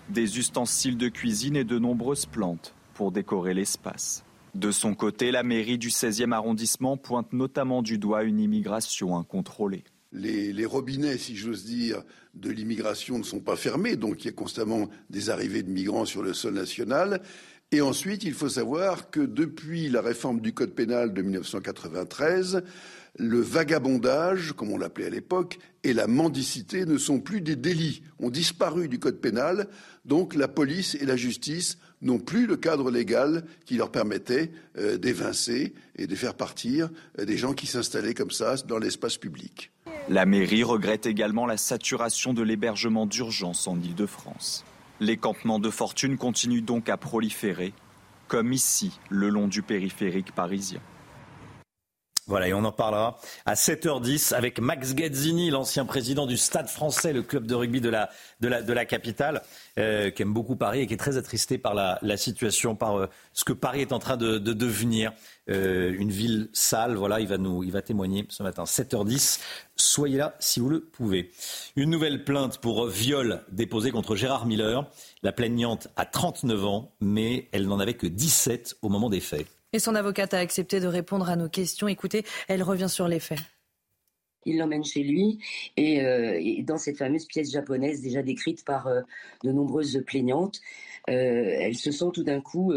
des 0.10 0.40
ustensiles 0.40 0.98
de 0.98 1.08
cuisine 1.08 1.56
et 1.56 1.64
de 1.64 1.80
nombreuses 1.80 2.26
plantes 2.26 2.76
pour 2.94 3.12
décorer 3.12 3.54
l'espace. 3.54 4.26
De 4.56 4.72
son 4.72 4.96
côté, 4.96 5.32
la 5.32 5.44
mairie 5.44 5.78
du 5.78 5.90
16e 5.90 6.32
arrondissement 6.32 6.98
pointe 6.98 7.34
notamment 7.34 7.82
du 7.82 7.98
doigt 7.98 8.24
une 8.24 8.40
immigration 8.40 9.18
incontrôlée 9.18 9.84
les, 10.12 10.66
robinets, 10.66 11.18
si 11.18 11.36
j'ose 11.36 11.66
dire, 11.66 12.04
de 12.34 12.50
l'immigration 12.50 13.18
ne 13.18 13.24
sont 13.24 13.40
pas 13.40 13.56
fermés, 13.56 13.96
donc 13.96 14.24
il 14.24 14.28
y 14.28 14.30
a 14.30 14.34
constamment 14.34 14.90
des 15.10 15.30
arrivées 15.30 15.64
de 15.64 15.70
migrants 15.70 16.06
sur 16.06 16.24
le 16.24 16.34
sol 16.34 16.54
national. 16.54 17.22
Et 17.72 17.82
ensuite, 17.82 18.24
il 18.24 18.34
faut 18.34 18.50
savoir 18.50 19.12
que 19.12 19.20
depuis 19.20 19.90
la 19.90 20.02
réforme 20.02 20.42
du 20.42 20.54
Code 20.54 20.74
pénal 20.74 21.14
de 21.14 21.22
1993, 21.22 22.64
le 23.20 23.42
vagabondage, 23.42 24.54
comme 24.54 24.72
on 24.72 24.78
l'appelait 24.78 25.08
à 25.08 25.12
l'époque, 25.12 25.60
et 25.84 25.94
la 25.94 26.08
mendicité 26.08 26.86
ne 26.86 26.98
sont 26.98 27.20
plus 27.20 27.42
des 27.42 27.56
délits, 27.56 28.02
ont 28.18 28.32
disparu 28.32 28.88
du 28.88 28.98
Code 28.98 29.20
pénal, 29.20 29.68
donc 30.06 30.34
la 30.34 30.48
police 30.48 30.96
et 30.96 31.06
la 31.06 31.16
justice 31.16 31.78
n'ont 32.02 32.20
plus 32.20 32.46
le 32.46 32.56
cadre 32.56 32.92
légal 32.92 33.44
qui 33.66 33.76
leur 33.76 33.92
permettait 33.92 34.52
euh, 34.78 34.98
d'évincer 34.98 35.74
et 35.98 36.08
de 36.08 36.16
faire 36.16 36.34
partir 36.34 36.90
euh, 37.20 37.26
des 37.26 37.38
gens 37.38 37.54
qui 37.54 37.68
s'installaient 37.68 38.14
comme 38.14 38.32
ça 38.32 38.56
dans 38.68 38.80
l'espace 38.80 39.18
public. 39.18 39.72
La 40.08 40.26
mairie 40.26 40.64
regrette 40.64 41.06
également 41.06 41.46
la 41.46 41.58
saturation 41.58 42.34
de 42.34 42.42
l'hébergement 42.42 43.06
d'urgence 43.06 43.68
en 43.68 43.80
Ile-de-France. 43.80 44.66
Les 45.00 45.18
campements 45.18 45.60
de 45.60 45.70
fortune 45.70 46.18
continuent 46.18 46.64
donc 46.64 46.90
à 46.90 46.98
proliférer, 46.98 47.74
comme 48.28 48.54
ici, 48.54 49.00
le 49.10 49.30
long 49.30 49.48
du 49.48 49.62
périphérique 49.62 50.34
parisien. 50.34 50.82
Voilà, 52.30 52.48
et 52.48 52.54
on 52.54 52.64
en 52.64 52.72
parlera 52.72 53.18
à 53.48 53.56
7h10 53.56 54.36
avec 54.36 54.60
Max 54.60 54.94
Gazzini, 54.94 55.50
l'ancien 55.50 55.84
président 55.84 56.28
du 56.28 56.38
Stade 56.38 56.68
français, 56.68 57.12
le 57.12 57.24
club 57.24 57.48
de 57.48 57.56
rugby 57.56 57.82
de 57.82 57.90
la, 57.90 58.86
capitale, 58.86 59.42
euh, 59.80 60.12
qui 60.12 60.22
aime 60.22 60.32
beaucoup 60.32 60.56
Paris 60.56 60.82
et 60.82 60.88
qui 60.88 60.94
est 60.94 60.98
très 60.98 61.18
attristé 61.18 61.58
par 61.58 61.74
la, 61.74 62.18
situation, 62.18 62.76
par 62.76 62.98
euh, 62.98 63.08
ce 63.34 63.44
que 63.46 63.52
Paris 63.52 63.82
est 63.82 63.94
en 63.94 63.98
train 63.98 64.16
de, 64.16 64.38
de 64.38 64.54
devenir. 64.54 65.12
Euh, 65.50 65.92
une 65.98 66.12
ville 66.12 66.50
sale, 66.54 66.94
voilà, 66.94 67.20
il 67.20 67.28
va, 67.28 67.40
nous, 67.40 67.64
il 67.64 67.72
va 67.72 67.82
témoigner 67.82 68.28
ce 68.30 68.44
matin, 68.44 68.66
7h10. 68.66 69.40
Soyez 69.76 70.18
là 70.18 70.36
si 70.38 70.60
vous 70.60 70.70
le 70.70 70.82
pouvez. 70.82 71.32
Une 71.76 71.90
nouvelle 71.90 72.24
plainte 72.26 72.60
pour 72.60 72.86
viol 72.86 73.42
déposée 73.52 73.90
contre 73.90 74.16
Gérard 74.16 74.46
Miller. 74.46 74.88
La 75.24 75.32
plaignante 75.32 75.88
a 75.96 76.06
39 76.06 76.66
ans, 76.66 76.92
mais 77.02 77.50
elle 77.54 77.66
n'en 77.66 77.80
avait 77.80 77.96
que 77.96 78.06
17 78.06 78.78
au 78.84 78.90
moment 78.90 79.10
des 79.10 79.20
faits. 79.20 79.48
Et 79.72 79.80
son 79.80 79.94
avocate 79.94 80.34
a 80.34 80.40
accepté 80.40 80.80
de 80.80 80.88
répondre 80.88 81.30
à 81.30 81.36
nos 81.36 81.48
questions. 81.48 81.88
Écoutez, 81.88 82.24
elle 82.48 82.64
revient 82.64 82.90
sur 82.90 83.08
les 83.08 83.20
faits. 83.20 83.40
Il 84.46 84.58
l'emmène 84.58 84.84
chez 84.84 85.04
lui 85.04 85.38
et, 85.78 86.02
euh, 86.02 86.42
dans 86.64 86.78
cette 86.78 86.98
fameuse 86.98 87.26
pièce 87.26 87.52
japonaise 87.52 88.02
déjà 88.02 88.24
décrite 88.24 88.66
par 88.66 88.88
euh, 88.88 89.02
de 89.44 89.52
nombreuses 89.52 90.02
plaignantes, 90.08 90.60
euh, 91.10 91.14
elle 91.14 91.76
se 91.76 91.92
sent 91.92 92.10
tout 92.14 92.24
d'un 92.24 92.42
coup 92.42 92.74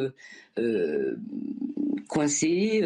coincée, 2.09 2.83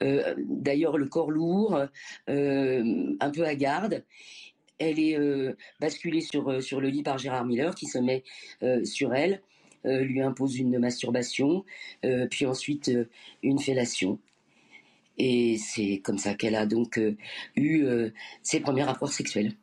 d'ailleurs 0.00 0.98
le 0.98 1.06
corps 1.06 1.30
lourd, 1.30 1.80
un 2.28 3.30
peu 3.30 3.44
hagarde. 3.44 4.04
Elle 4.78 5.00
est 5.00 5.18
basculée 5.80 6.20
sur, 6.20 6.62
sur 6.62 6.80
le 6.80 6.88
lit 6.88 7.02
par 7.02 7.16
Gérard 7.16 7.46
Miller 7.46 7.74
qui 7.74 7.86
se 7.86 7.98
met 7.98 8.22
sur 8.84 9.14
elle. 9.14 9.40
Euh, 9.86 10.00
lui 10.00 10.20
impose 10.20 10.58
une 10.58 10.78
masturbation, 10.78 11.64
euh, 12.04 12.26
puis 12.28 12.46
ensuite 12.46 12.88
euh, 12.88 13.08
une 13.42 13.58
fellation. 13.58 14.18
Et 15.18 15.58
c'est 15.58 16.00
comme 16.04 16.18
ça 16.18 16.34
qu'elle 16.34 16.56
a 16.56 16.66
donc 16.66 17.00
eu 17.56 17.86
ses 18.42 18.60
premiers 18.60 18.82
rapports 18.82 19.10
sexuels. 19.10 19.54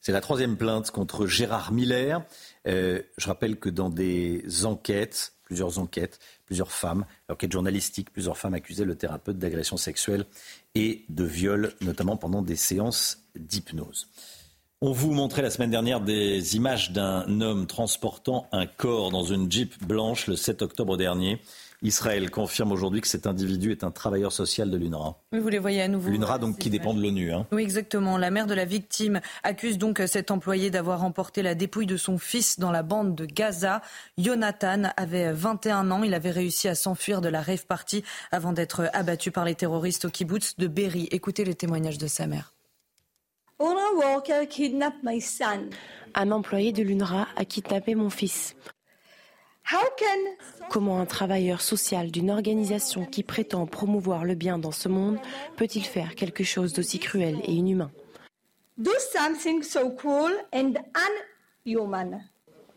C'est 0.00 0.12
la 0.12 0.20
troisième 0.20 0.56
plainte 0.56 0.92
contre 0.92 1.26
Gérard 1.26 1.72
Miller. 1.72 2.24
je 2.64 3.02
rappelle 3.26 3.58
que 3.58 3.68
dans 3.68 3.90
des 3.90 4.64
enquêtes, 4.64 5.32
plusieurs 5.42 5.80
enquêtes, 5.80 6.20
plusieurs 6.46 6.70
femmes, 6.70 7.04
enquêtes 7.28 7.50
journalistiques, 7.50 8.12
plusieurs 8.12 8.38
femmes 8.38 8.54
accusaient 8.54 8.84
le 8.84 8.94
thérapeute 8.94 9.38
d'agression 9.40 9.76
sexuelle 9.76 10.24
et 10.76 11.04
de 11.08 11.24
viol, 11.24 11.72
notamment 11.80 12.16
pendant 12.16 12.42
des 12.42 12.54
séances 12.54 13.24
d'hypnose. 13.34 14.08
On 14.86 14.92
vous 14.92 15.12
montrait 15.12 15.40
la 15.40 15.48
semaine 15.48 15.70
dernière 15.70 16.02
des 16.02 16.56
images 16.56 16.92
d'un 16.92 17.40
homme 17.40 17.66
transportant 17.66 18.46
un 18.52 18.66
corps 18.66 19.10
dans 19.10 19.22
une 19.22 19.50
Jeep 19.50 19.82
blanche 19.82 20.26
le 20.26 20.36
7 20.36 20.60
octobre 20.60 20.98
dernier. 20.98 21.40
Israël 21.80 22.30
confirme 22.30 22.70
aujourd'hui 22.70 23.00
que 23.00 23.08
cet 23.08 23.26
individu 23.26 23.72
est 23.72 23.82
un 23.82 23.90
travailleur 23.90 24.30
social 24.30 24.70
de 24.70 24.76
l'UNRWA. 24.76 25.16
vous 25.32 25.48
les 25.48 25.58
voyez 25.58 25.80
à 25.80 25.88
nouveau. 25.88 26.10
L'UNRWA, 26.10 26.36
donc, 26.36 26.58
qui 26.58 26.68
dépend 26.68 26.92
de 26.92 27.00
l'ONU. 27.00 27.32
Hein. 27.32 27.46
Oui, 27.50 27.62
exactement. 27.62 28.18
La 28.18 28.30
mère 28.30 28.46
de 28.46 28.52
la 28.52 28.66
victime 28.66 29.22
accuse 29.42 29.78
donc 29.78 30.02
cet 30.06 30.30
employé 30.30 30.68
d'avoir 30.68 31.02
emporté 31.02 31.40
la 31.40 31.54
dépouille 31.54 31.86
de 31.86 31.96
son 31.96 32.18
fils 32.18 32.58
dans 32.58 32.70
la 32.70 32.82
bande 32.82 33.14
de 33.14 33.24
Gaza. 33.24 33.80
Jonathan 34.18 34.90
avait 34.98 35.32
21 35.32 35.92
ans. 35.92 36.02
Il 36.02 36.12
avait 36.12 36.30
réussi 36.30 36.68
à 36.68 36.74
s'enfuir 36.74 37.22
de 37.22 37.30
la 37.30 37.40
rave 37.40 37.64
party 37.64 38.04
avant 38.32 38.52
d'être 38.52 38.90
abattu 38.92 39.30
par 39.30 39.46
les 39.46 39.54
terroristes 39.54 40.04
au 40.04 40.10
kibbutz 40.10 40.58
de 40.58 40.66
Berry. 40.66 41.08
Écoutez 41.10 41.46
le 41.46 41.54
témoignage 41.54 41.96
de 41.96 42.06
sa 42.06 42.26
mère. 42.26 42.53
Un 46.14 46.30
employé 46.32 46.72
de 46.72 46.82
l'UNRWA 46.82 47.28
a 47.36 47.44
kidnappé 47.44 47.94
mon 47.94 48.10
fils. 48.10 48.56
Comment 50.68 51.00
un 51.00 51.06
travailleur 51.06 51.60
social 51.60 52.10
d'une 52.10 52.30
organisation 52.30 53.04
qui 53.04 53.22
prétend 53.22 53.66
promouvoir 53.66 54.24
le 54.24 54.34
bien 54.34 54.58
dans 54.58 54.72
ce 54.72 54.88
monde 54.88 55.18
peut-il 55.56 55.84
faire 55.84 56.14
quelque 56.14 56.44
chose 56.44 56.72
d'aussi 56.72 56.98
cruel 56.98 57.38
et 57.44 57.52
inhumain? 57.52 57.90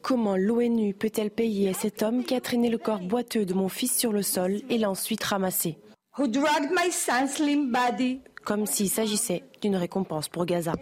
Comment 0.02 0.38
l'ONU 0.38 0.94
peut-elle 0.94 1.32
payer 1.32 1.70
à 1.70 1.74
cet 1.74 2.04
homme 2.04 2.24
qui 2.24 2.36
a 2.36 2.42
traîné 2.42 2.70
le 2.70 2.78
corps 2.78 3.00
boiteux 3.00 3.46
de 3.46 3.54
mon 3.54 3.68
fils 3.68 3.98
sur 3.98 4.13
le 4.13 4.22
sol 4.22 4.62
et 4.70 4.78
l'a 4.78 4.90
ensuite 4.90 5.24
ramassé? 5.24 5.78
Comme 8.43 8.65
s'il 8.65 8.89
s'agissait 8.89 9.43
d'une 9.62 9.75
récompense 9.75 10.30
pour 10.30 10.47
Gaza. 10.47 10.73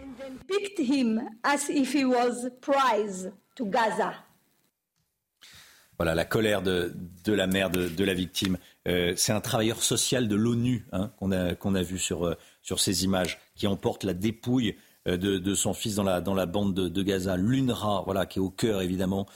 Voilà 5.98 6.14
la 6.14 6.24
colère 6.24 6.62
de, 6.62 6.90
la 7.26 7.46
mère 7.46 7.68
de, 7.68 8.04
la 8.04 8.14
victime. 8.14 8.56
Euh, 8.88 9.12
c'est 9.14 9.32
un 9.32 9.42
travailleur 9.42 9.82
social 9.82 10.26
de 10.26 10.36
l'ONU 10.36 10.86
hein, 10.92 11.12
qu'on 11.18 11.32
a, 11.32 11.54
qu'on 11.54 11.74
a 11.74 11.82
vu 11.82 11.98
sur, 11.98 12.24
euh, 12.24 12.34
sur 12.62 12.80
ces 12.80 13.04
images, 13.04 13.38
qui 13.56 13.66
emporte 13.66 14.04
la 14.04 14.14
dépouille 14.14 14.76
euh, 15.06 15.18
de, 15.18 15.54
son 15.54 15.74
fils 15.74 15.96
dans 15.96 16.02
la, 16.02 16.22
dans 16.22 16.34
la 16.34 16.46
bande 16.46 16.72
de, 16.72 17.02
Gaza. 17.02 17.36
L'UNRWA, 17.36 18.04
voilà, 18.06 18.24
qui 18.24 18.38
est 18.38 18.42
au 18.42 18.48
cœur 18.48 18.80
évidemment 18.80 19.26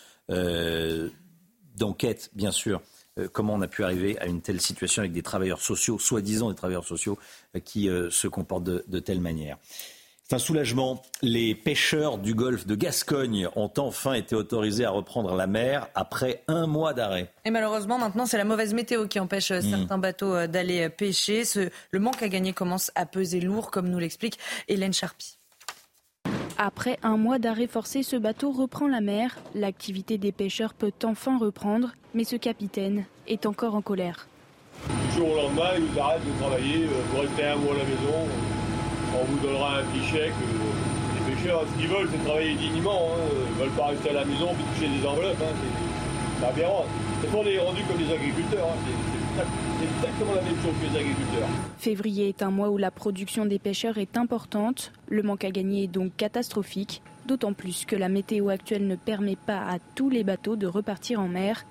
d'enquête, 1.76 2.30
bien 2.34 2.52
sûr, 2.52 2.80
euh, 2.80 2.99
comment 3.28 3.54
on 3.54 3.61
a 3.61 3.68
pu 3.68 3.85
arriver 3.85 4.18
à 4.18 4.26
une 4.26 4.40
telle 4.40 4.61
situation 4.61 5.00
avec 5.00 5.12
des 5.12 5.22
travailleurs 5.22 5.61
sociaux, 5.61 5.98
soi-disant 5.98 6.50
des 6.50 6.56
travailleurs 6.56 6.87
sociaux, 6.87 7.18
euh, 7.56 7.61
qui 7.61 7.88
euh, 7.88 8.11
se 8.11 8.28
comportent 8.28 8.64
de, 8.64 8.98
telle 9.00 9.20
manière. 9.20 9.59
C'est 10.22 10.37
un 10.37 10.38
soulagement. 10.38 11.02
Les 11.22 11.56
pêcheurs 11.56 12.18
du 12.18 12.35
golfe 12.35 12.64
de 12.64 12.76
Gascogne 12.76 13.48
ont 13.56 13.72
enfin 13.78 14.12
été 14.12 14.37
autorisés 14.37 14.85
à 14.85 14.90
reprendre 14.90 15.35
la 15.35 15.48
mer 15.48 15.88
après 15.96 16.44
un 16.46 16.68
mois 16.68 16.94
d'arrêt. 16.94 17.33
Et 17.44 17.50
malheureusement, 17.50 17.98
maintenant, 17.98 18.26
c'est 18.26 18.38
la 18.38 18.44
mauvaise 18.44 18.72
météo 18.72 19.09
qui 19.09 19.18
empêche 19.18 19.50
hmm. 19.50 19.62
certains 19.62 19.98
bateaux 19.98 20.46
d'aller 20.46 20.88
pêcher. 20.88 21.42
le 21.90 21.98
manque 21.98 22.22
à 22.22 22.28
gagner 22.28 22.52
commence 22.52 22.92
à 22.94 23.06
peser 23.06 23.40
lourd, 23.40 23.72
comme 23.72 23.88
nous 23.88 23.98
l'explique 23.98 24.38
Hélène 24.68 24.92
Charpie. 24.92 25.39
Après 26.62 26.99
un 27.03 27.16
mois 27.16 27.38
d'arrêt 27.38 27.66
forcé, 27.66 28.03
ce 28.03 28.16
bateau 28.16 28.51
reprend 28.51 28.87
la 28.87 29.01
mer. 29.01 29.38
L'activité 29.55 30.18
des 30.18 30.31
pêcheurs 30.31 30.75
peut 30.75 30.92
enfin 31.05 31.38
reprendre, 31.38 31.92
mais 32.12 32.25
ce 32.25 32.37
capitaine 32.37 33.07
est 33.27 33.46
encore 33.46 33.75
en 33.75 33.81
colère. 33.81 34.29
Du 35.09 35.16
jour 35.16 35.33
au 35.33 35.37
lendemain, 35.37 35.70
ils 35.79 35.99
arrêtent 35.99 36.20
de 36.20 36.38
travailler, 36.38 36.85
euh, 36.85 37.01
vous 37.14 37.20
restez 37.23 37.46
un 37.46 37.57
mois 37.57 37.73
à 37.73 37.79
la 37.79 37.85
maison, 37.85 38.29
on 39.18 39.25
vous 39.25 39.38
donnera 39.38 39.79
un 39.79 39.85
petit 39.85 40.05
chèque. 40.05 40.35
Euh, 40.37 41.16
les 41.16 41.35
pêcheurs, 41.35 41.64
ce 41.64 41.81
qu'ils 41.81 41.88
veulent, 41.88 42.11
c'est 42.12 42.25
travailler 42.27 42.55
dignement. 42.55 43.09
Hein. 43.09 43.25
Ils 43.33 43.57
ne 43.57 43.64
veulent 43.64 43.79
pas 43.79 43.87
rester 43.87 44.11
à 44.11 44.12
la 44.20 44.25
maison 44.27 44.51
et 44.53 44.75
toucher 44.75 44.92
des 44.92 45.07
enveloppes. 45.07 45.40
Hein. 45.40 45.57
C'est 46.40 46.46
aberrant. 46.46 46.85
C'est 47.23 47.31
pour 47.31 47.42
les 47.42 47.59
rendus 47.59 47.85
comme 47.88 48.05
les 48.05 48.12
agriculteurs. 48.12 48.68
Exactement 49.83 50.35
la 50.35 50.42
même 50.42 50.57
chose 50.57 50.74
que 50.81 50.92
les 50.92 51.00
agriculteurs. 51.00 51.48
Février 51.79 52.29
est 52.29 52.42
un 52.42 52.50
mois 52.50 52.70
où 52.70 52.79
la 52.79 52.90
production 52.90 53.46
des 53.46 53.59
pêcheurs 53.59 53.98
est 53.98 54.16
importante. 54.16 54.92
Le 55.09 55.22
manque 55.22 55.44
à 55.44 55.50
gagner 55.50 55.85
est 55.85 55.88
donc 55.88 56.16
catastrophique, 56.16 57.03
d'autant 57.26 57.53
plus 57.53 57.85
que 57.85 57.96
la 57.96 58.09
météo 58.09 58.48
actuelle 58.48 58.87
ne 58.87 58.96
permet 58.96 59.37
pas 59.37 59.61
à 59.61 59.79
tous 59.94 60.11
les 60.11 60.24
bateaux 60.24 60.57
de 60.57 60.66
repartir 60.66 61.20
en 61.20 61.29
mer 61.29 61.64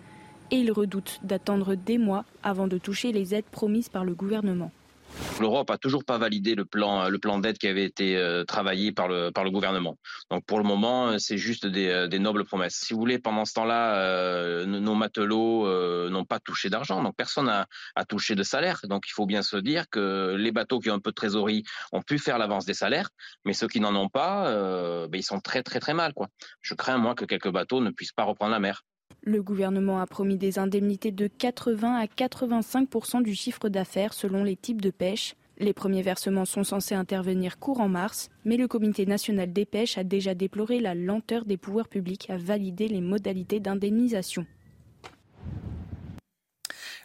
et 0.51 0.57
ils 0.57 0.71
redoutent 0.71 1.19
d'attendre 1.23 1.75
des 1.75 1.97
mois 1.97 2.25
avant 2.43 2.67
de 2.67 2.77
toucher 2.77 3.11
les 3.11 3.35
aides 3.35 3.45
promises 3.45 3.89
par 3.89 4.03
le 4.03 4.13
gouvernement. 4.13 4.71
L'Europe 5.39 5.69
a 5.71 5.77
toujours 5.77 6.03
pas 6.03 6.17
validé 6.17 6.55
le 6.55 6.65
plan, 6.65 7.39
d'aide 7.39 7.57
qui 7.57 7.67
avait 7.67 7.85
été 7.85 8.17
euh, 8.17 8.43
travaillé 8.43 8.91
par 8.91 9.07
le, 9.07 9.31
par 9.31 9.43
le 9.43 9.51
gouvernement. 9.51 9.97
Donc 10.29 10.45
pour 10.45 10.57
le 10.57 10.63
moment, 10.63 11.09
euh, 11.09 11.17
c'est 11.17 11.37
juste 11.37 11.65
des, 11.65 11.87
euh, 11.87 12.07
des, 12.07 12.19
nobles 12.19 12.43
promesses. 12.43 12.75
Si 12.75 12.93
vous 12.93 12.99
voulez, 12.99 13.19
pendant 13.19 13.45
ce 13.45 13.53
temps-là, 13.53 14.65
nos 14.65 14.95
matelots 14.95 16.09
n'ont 16.09 16.25
pas 16.25 16.39
touché 16.39 16.69
d'argent, 16.69 17.01
donc 17.01 17.15
personne 17.15 17.45
n'a 17.45 17.67
touché 18.07 18.35
de 18.35 18.43
salaire. 18.43 18.81
Donc 18.83 19.05
il 19.07 19.11
faut 19.11 19.25
bien 19.25 19.41
se 19.41 19.57
dire 19.57 19.89
que 19.89 20.35
les 20.37 20.51
bateaux 20.51 20.79
qui 20.79 20.89
ont 20.89 20.95
un 20.95 20.99
peu 20.99 21.11
de 21.11 21.15
trésorerie 21.15 21.63
ont 21.91 22.01
pu 22.01 22.19
faire 22.19 22.37
l'avance 22.37 22.65
des 22.65 22.73
salaires, 22.73 23.09
mais 23.45 23.53
ceux 23.53 23.67
qui 23.67 23.79
n'en 23.79 23.95
ont 23.95 24.09
pas, 24.09 24.51
ben, 25.07 25.17
ils 25.17 25.23
sont 25.23 25.39
très 25.39 25.63
très 25.63 25.79
très 25.79 25.93
mal. 25.93 26.13
Quoi. 26.13 26.27
Je 26.61 26.73
crains 26.73 26.97
moi 26.97 27.15
que 27.15 27.25
quelques 27.25 27.51
bateaux 27.51 27.81
ne 27.81 27.91
puissent 27.91 28.13
pas 28.13 28.23
reprendre 28.23 28.51
la 28.51 28.59
mer. 28.59 28.83
Le 29.21 29.43
gouvernement 29.43 29.99
a 29.99 30.07
promis 30.07 30.37
des 30.37 30.59
indemnités 30.59 31.11
de 31.11 31.27
80 31.27 31.95
à 31.95 32.05
85% 32.05 33.21
du 33.21 33.35
chiffre 33.35 33.69
d'affaires 33.69 34.13
selon 34.13 34.43
les 34.43 34.55
types 34.55 34.81
de 34.81 34.91
pêche. 34.91 35.35
Les 35.57 35.73
premiers 35.73 36.01
versements 36.01 36.45
sont 36.45 36.63
censés 36.63 36.95
intervenir 36.95 37.59
courant 37.59 37.89
mars, 37.89 38.29
mais 38.45 38.57
le 38.57 38.67
Comité 38.67 39.05
national 39.05 39.51
des 39.51 39.65
pêches 39.65 39.97
a 39.97 40.03
déjà 40.03 40.33
déploré 40.33 40.79
la 40.79 40.95
lenteur 40.95 41.45
des 41.45 41.57
pouvoirs 41.57 41.89
publics 41.89 42.29
à 42.29 42.37
valider 42.37 42.87
les 42.87 43.01
modalités 43.01 43.59
d'indemnisation. 43.59 44.45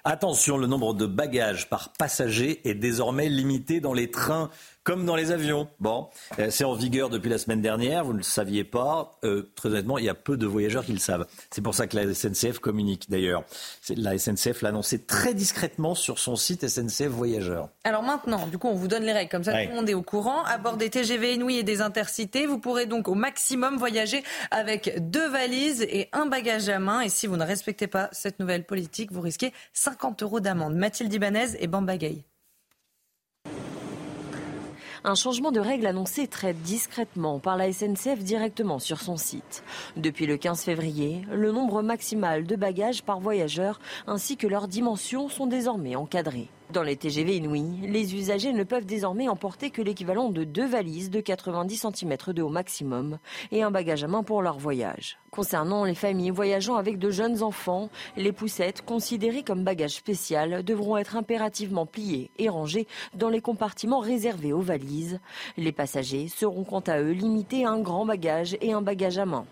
Attention, 0.07 0.59
le 0.59 0.67
nombre 0.67 0.93
de 0.93 1.07
bagages 1.07 1.71
par 1.71 1.95
passager 1.95 2.61
est 2.69 2.75
désormais 2.75 3.31
limité 3.31 3.81
dans 3.81 3.95
les 3.95 4.11
trains 4.11 4.51
comme 4.85 5.07
dans 5.07 5.17
les 5.17 5.33
avions. 5.33 5.67
Bon, 5.81 6.09
euh, 6.39 6.49
c'est 6.51 6.65
en 6.65 6.75
vigueur 6.75 7.09
depuis 7.09 7.31
la 7.31 7.39
semaine 7.39 7.63
dernière, 7.63 8.05
vous 8.05 8.13
ne 8.13 8.19
le 8.19 8.23
saviez 8.23 8.65
pas. 8.65 9.19
Euh, 9.25 9.51
très 9.57 9.71
honnêtement, 9.71 9.99
il 9.99 10.05
y 10.05 10.11
a 10.11 10.15
peu 10.15 10.37
de 10.37 10.47
voyageurs 10.47 10.85
qui 10.85 10.93
le 10.93 10.99
savent. 10.99 11.27
C'est 11.51 11.63
pour 11.63 11.75
ça 11.75 11.87
que 11.87 11.97
la 11.97 12.15
SNCF 12.15 12.59
communique 12.59 13.11
d'ailleurs. 13.11 13.45
La 13.97 14.17
SNCF 14.19 14.61
l'a 14.61 14.69
annoncé 14.69 15.03
très 15.03 15.35
discrètement 15.35 15.95
sur 15.95 16.19
son 16.19 16.37
site 16.37 16.69
SNCF 16.69 17.09
Voyageurs. 17.09 17.71
Alors 17.85 18.03
maintenant, 18.03 18.47
du 18.47 18.59
coup, 18.59 18.69
on 18.69 18.75
vous 18.75 18.89
donne 18.89 19.05
les 19.05 19.13
règles, 19.13 19.31
comme 19.31 19.45
ça 19.45 19.53
tout 19.53 19.71
le 19.71 19.75
monde 19.75 19.89
est 19.89 19.95
au 19.95 20.03
courant. 20.03 20.45
À 20.45 20.59
bord 20.59 20.77
des 20.77 20.91
TGV 20.91 21.35
Inouï 21.35 21.59
et 21.59 21.63
des 21.63 21.81
Intercités, 21.81 22.47
vous 22.47 22.59
pourrez 22.59 22.87
donc 22.87 23.09
au 23.09 23.15
maximum 23.15 23.79
voyager 23.79 24.23
avec 24.51 25.11
deux 25.11 25.29
valises 25.29 25.83
et 25.83 26.09
un 26.13 26.27
bagage 26.27 26.69
à 26.69 26.79
main. 26.79 27.01
Et 27.01 27.09
si 27.09 27.27
vous 27.27 27.37
ne 27.37 27.45
respectez 27.45 27.87
pas 27.87 28.11
cette 28.13 28.39
nouvelle 28.39 28.65
politique, 28.65 29.13
vous 29.13 29.23
risquez 29.23 29.53
50 29.73 30.23
euros 30.23 30.41
d'amende. 30.41 30.75
Mathilde 30.75 31.13
Ibanez 31.13 31.57
et 31.59 31.67
Bamba 31.67 31.97
Gay. 31.97 32.25
Un 35.07 35.15
changement 35.15 35.53
de 35.53 35.61
règle 35.61 35.87
annoncé 35.87 36.27
très 36.27 36.55
discrètement 36.55 37.39
par 37.39 37.59
la 37.59 37.71
SNCF 37.71 38.21
directement 38.21 38.79
sur 38.79 39.03
son 39.03 39.19
site. 39.19 39.63
Depuis 39.99 40.25
le 40.25 40.39
15 40.39 40.63
février, 40.63 41.27
le 41.31 41.53
nombre 41.53 41.83
maximal 41.83 42.47
de 42.47 42.57
bagages 42.57 43.03
par 43.03 43.21
voyageur 43.21 43.81
ainsi 44.07 44.39
que 44.39 44.47
leurs 44.47 44.67
dimensions 44.67 45.29
sont 45.29 45.47
désormais 45.47 45.95
encadrés. 45.95 46.49
Dans 46.73 46.83
les 46.83 46.97
TGV 46.97 47.37
inouïs, 47.37 47.87
les 47.87 48.15
usagers 48.15 48.53
ne 48.53 48.65
peuvent 48.65 48.87
désormais 48.87 49.29
emporter 49.29 49.71
que 49.71 49.83
l'équivalent 49.83 50.31
de 50.31 50.45
deux 50.45 50.67
valises 50.67 51.11
de 51.11 51.21
90 51.21 51.87
cm 51.95 52.17
de 52.29 52.43
haut 52.43 52.49
maximum 52.49 53.19
et 53.53 53.63
un 53.63 53.71
bagage 53.71 54.03
à 54.03 54.09
main 54.09 54.23
pour 54.23 54.41
leur 54.41 54.59
voyage. 54.59 55.19
Concernant 55.31 55.85
les 55.85 55.95
familles 55.95 56.31
voyageant 56.31 56.77
avec 56.77 56.99
de 56.99 57.11
jeunes 57.11 57.43
enfants, 57.43 57.91
les 58.17 58.33
poussettes, 58.33 58.83
considérées 58.83 59.43
comme 59.43 59.63
bagage 59.63 59.97
spécial, 59.97 60.65
devront 60.65 60.97
être 60.97 61.17
impérativement 61.17 61.85
pliées 61.85 62.31
et 62.39 62.49
rangées 62.49 62.89
dans 63.15 63.29
les 63.29 63.43
compartiments 63.43 64.01
réservés 64.01 64.55
aux 64.55 64.63
valises. 64.63 65.21
Les 65.59 65.73
passagers 65.73 66.29
seront 66.29 66.65
quant 66.65 66.81
à 66.81 66.99
eux 66.99 67.13
limités 67.13 67.67
à 67.67 67.71
un 67.71 67.81
grand 67.81 68.07
bagage 68.07 68.57
et 68.63 68.73
un 68.73 68.83
bagage 68.83 69.19
à 69.19 69.27
main. 69.27 69.45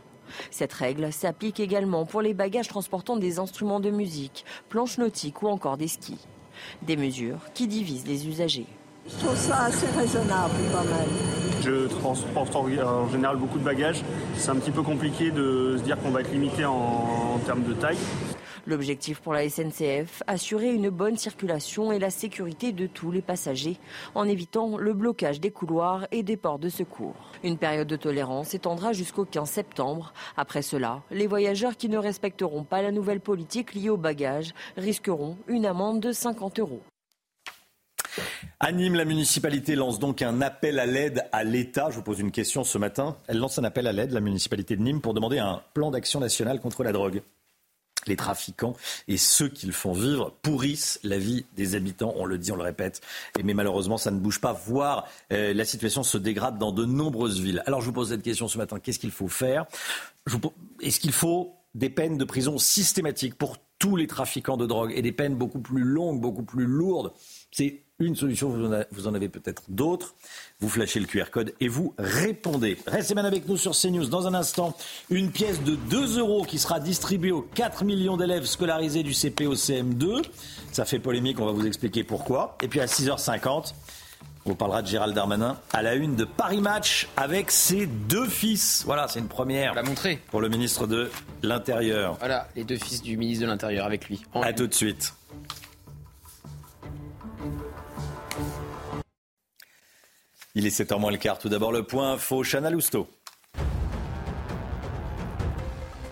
Cette 0.50 0.72
règle 0.72 1.12
s'applique 1.12 1.60
également 1.60 2.06
pour 2.06 2.22
les 2.22 2.32
bagages 2.32 2.68
transportant 2.68 3.18
des 3.18 3.38
instruments 3.38 3.80
de 3.80 3.90
musique, 3.90 4.46
planches 4.70 4.96
nautiques 4.96 5.42
ou 5.42 5.48
encore 5.48 5.76
des 5.76 5.88
skis. 5.88 6.26
Des 6.82 6.96
mesures 6.96 7.38
qui 7.54 7.66
divisent 7.66 8.06
les 8.06 8.26
usagers. 8.26 8.66
Je 9.08 9.16
trouve 9.16 9.36
ça 9.36 9.64
assez 9.64 9.86
raisonnable, 9.98 10.54
pas 10.72 10.84
mal. 10.84 11.06
Je 11.60 11.86
transporte 11.86 12.54
en 12.54 13.08
général 13.10 13.36
beaucoup 13.36 13.58
de 13.58 13.64
bagages. 13.64 14.02
C'est 14.36 14.50
un 14.50 14.56
petit 14.56 14.70
peu 14.70 14.82
compliqué 14.82 15.30
de 15.30 15.76
se 15.78 15.82
dire 15.82 15.98
qu'on 16.00 16.10
va 16.10 16.20
être 16.20 16.32
limité 16.32 16.64
en, 16.64 16.72
en 17.34 17.38
termes 17.44 17.64
de 17.64 17.72
taille. 17.72 17.98
L'objectif 18.64 19.20
pour 19.20 19.32
la 19.32 19.48
SNCF, 19.48 20.22
assurer 20.28 20.72
une 20.72 20.88
bonne 20.88 21.16
circulation 21.16 21.90
et 21.90 21.98
la 21.98 22.10
sécurité 22.10 22.70
de 22.70 22.86
tous 22.86 23.10
les 23.10 23.20
passagers 23.20 23.76
en 24.14 24.28
évitant 24.28 24.76
le 24.76 24.92
blocage 24.92 25.40
des 25.40 25.50
couloirs 25.50 26.06
et 26.12 26.22
des 26.22 26.36
ports 26.36 26.60
de 26.60 26.68
secours. 26.68 27.16
Une 27.42 27.58
période 27.58 27.88
de 27.88 27.96
tolérance 27.96 28.48
s'étendra 28.48 28.92
jusqu'au 28.92 29.24
15 29.24 29.50
septembre. 29.50 30.12
Après 30.36 30.62
cela, 30.62 31.02
les 31.10 31.26
voyageurs 31.26 31.76
qui 31.76 31.88
ne 31.88 31.98
respecteront 31.98 32.62
pas 32.62 32.82
la 32.82 32.92
nouvelle 32.92 33.20
politique 33.20 33.74
liée 33.74 33.90
aux 33.90 33.96
bagages 33.96 34.54
risqueront 34.76 35.36
une 35.48 35.66
amende 35.66 35.98
de 35.98 36.12
50 36.12 36.60
euros. 36.60 36.82
À 38.60 38.70
Nîmes, 38.70 38.94
la 38.94 39.04
municipalité 39.04 39.74
lance 39.74 39.98
donc 39.98 40.22
un 40.22 40.40
appel 40.40 40.78
à 40.78 40.86
l'aide 40.86 41.24
à 41.32 41.42
l'État. 41.42 41.90
Je 41.90 41.96
vous 41.96 42.02
pose 42.02 42.20
une 42.20 42.30
question 42.30 42.62
ce 42.62 42.78
matin. 42.78 43.16
Elle 43.26 43.38
lance 43.38 43.58
un 43.58 43.64
appel 43.64 43.88
à 43.88 43.92
l'aide, 43.92 44.12
la 44.12 44.20
municipalité 44.20 44.76
de 44.76 44.82
Nîmes, 44.82 45.00
pour 45.00 45.14
demander 45.14 45.40
un 45.40 45.62
plan 45.74 45.90
d'action 45.90 46.20
national 46.20 46.60
contre 46.60 46.84
la 46.84 46.92
drogue 46.92 47.22
les 48.06 48.16
trafiquants 48.16 48.74
et 49.08 49.16
ceux 49.16 49.48
qui 49.48 49.66
le 49.66 49.72
font 49.72 49.92
vivre 49.92 50.32
pourrissent 50.42 51.00
la 51.02 51.18
vie 51.18 51.44
des 51.56 51.74
habitants. 51.74 52.12
On 52.16 52.24
le 52.24 52.38
dit, 52.38 52.52
on 52.52 52.56
le 52.56 52.62
répète. 52.62 53.00
Mais 53.42 53.54
malheureusement, 53.54 53.98
ça 53.98 54.10
ne 54.10 54.18
bouge 54.18 54.40
pas, 54.40 54.52
voire 54.52 55.06
euh, 55.32 55.54
la 55.54 55.64
situation 55.64 56.02
se 56.02 56.18
dégrade 56.18 56.58
dans 56.58 56.72
de 56.72 56.84
nombreuses 56.84 57.40
villes. 57.40 57.62
Alors 57.66 57.80
je 57.80 57.86
vous 57.86 57.92
pose 57.92 58.10
cette 58.10 58.22
question 58.22 58.48
ce 58.48 58.58
matin. 58.58 58.78
Qu'est-ce 58.78 58.98
qu'il 58.98 59.10
faut 59.10 59.28
faire? 59.28 59.66
Est-ce 60.80 61.00
qu'il 61.00 61.12
faut 61.12 61.54
des 61.74 61.90
peines 61.90 62.18
de 62.18 62.24
prison 62.24 62.58
systématiques 62.58 63.36
pour 63.36 63.56
tous 63.78 63.96
les 63.96 64.06
trafiquants 64.06 64.56
de 64.56 64.66
drogue 64.66 64.92
et 64.94 65.02
des 65.02 65.12
peines 65.12 65.34
beaucoup 65.34 65.60
plus 65.60 65.82
longues, 65.82 66.20
beaucoup 66.20 66.44
plus 66.44 66.66
lourdes? 66.66 67.12
Une 68.06 68.16
solution, 68.16 68.48
vous 68.90 69.06
en 69.06 69.14
avez 69.14 69.28
peut-être 69.28 69.62
d'autres. 69.68 70.14
Vous 70.60 70.68
flashez 70.68 71.00
le 71.00 71.06
QR 71.06 71.30
code 71.30 71.54
et 71.60 71.68
vous 71.68 71.94
répondez. 71.98 72.78
Restez 72.86 73.14
bien 73.14 73.24
avec 73.24 73.48
nous 73.48 73.56
sur 73.56 73.72
CNews. 73.72 74.06
Dans 74.06 74.26
un 74.26 74.34
instant, 74.34 74.76
une 75.10 75.30
pièce 75.30 75.62
de 75.62 75.74
2 75.74 76.18
euros 76.18 76.44
qui 76.44 76.58
sera 76.58 76.80
distribuée 76.80 77.32
aux 77.32 77.42
4 77.42 77.84
millions 77.84 78.16
d'élèves 78.16 78.44
scolarisés 78.44 79.02
du 79.02 79.14
CP 79.14 79.46
au 79.46 79.54
CM2. 79.54 80.22
Ça 80.72 80.84
fait 80.84 80.98
polémique, 80.98 81.40
on 81.40 81.46
va 81.46 81.52
vous 81.52 81.66
expliquer 81.66 82.04
pourquoi. 82.04 82.56
Et 82.62 82.68
puis 82.68 82.80
à 82.80 82.86
6h50, 82.86 83.74
on 84.44 84.54
parlera 84.54 84.82
de 84.82 84.88
Gérald 84.88 85.14
Darmanin 85.14 85.56
à 85.72 85.82
la 85.82 85.94
une 85.94 86.16
de 86.16 86.24
Paris 86.24 86.60
Match 86.60 87.08
avec 87.16 87.50
ses 87.50 87.86
deux 87.86 88.26
fils. 88.26 88.82
Voilà, 88.84 89.06
c'est 89.08 89.20
une 89.20 89.28
première. 89.28 89.74
l'a 89.74 89.82
montré. 89.82 90.20
Pour 90.30 90.40
le 90.40 90.48
ministre 90.48 90.86
de 90.86 91.10
l'Intérieur. 91.42 92.16
Voilà, 92.18 92.48
les 92.56 92.64
deux 92.64 92.76
fils 92.76 93.02
du 93.02 93.16
ministre 93.16 93.44
de 93.44 93.50
l'Intérieur 93.50 93.86
avec 93.86 94.08
lui. 94.08 94.22
A 94.34 94.52
tout 94.52 94.66
de 94.66 94.74
suite. 94.74 95.14
Il 100.54 100.66
est 100.66 100.80
7h 100.80 100.98
moins 100.98 101.10
le 101.10 101.16
quart. 101.16 101.38
Tout 101.38 101.48
d'abord 101.48 101.72
le 101.72 101.82
point 101.82 102.18
faux 102.18 102.42
Chana 102.44 102.70
Lousteau. 102.70 103.08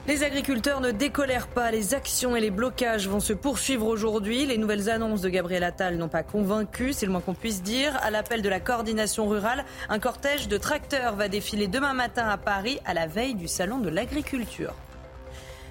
Les 0.07 0.25
agriculteurs 0.25 0.81
ne 0.81 0.91
décolèrent 0.91 1.47
pas. 1.47 1.71
Les 1.71 1.95
actions 1.95 2.35
et 2.35 2.41
les 2.41 2.51
blocages 2.51 3.07
vont 3.07 3.21
se 3.21 3.35
poursuivre 3.35 3.87
aujourd'hui. 3.87 4.47
Les 4.47 4.57
nouvelles 4.57 4.89
annonces 4.89 5.21
de 5.21 5.29
Gabriel 5.29 5.63
Attal 5.63 5.99
n'ont 5.99 6.09
pas 6.09 6.23
convaincu, 6.23 6.93
c'est 6.93 7.07
le 7.07 7.13
moins 7.13 7.21
qu'on 7.21 7.35
puisse 7.35 7.63
dire. 7.63 7.97
À 8.03 8.11
l'appel 8.11 8.41
de 8.41 8.49
la 8.49 8.61
coordination 8.61 9.29
rurale, 9.29 9.65
un 9.89 9.99
cortège 9.99 10.49
de 10.49 10.57
tracteurs 10.57 11.15
va 11.15 11.29
défiler 11.29 11.69
demain 11.69 11.93
matin 11.93 12.27
à 12.27 12.39
Paris 12.39 12.81
à 12.87 12.95
la 12.95 13.07
veille 13.07 13.35
du 13.35 13.47
salon 13.47 13.79
de 13.79 13.91
l'agriculture. 13.91 14.75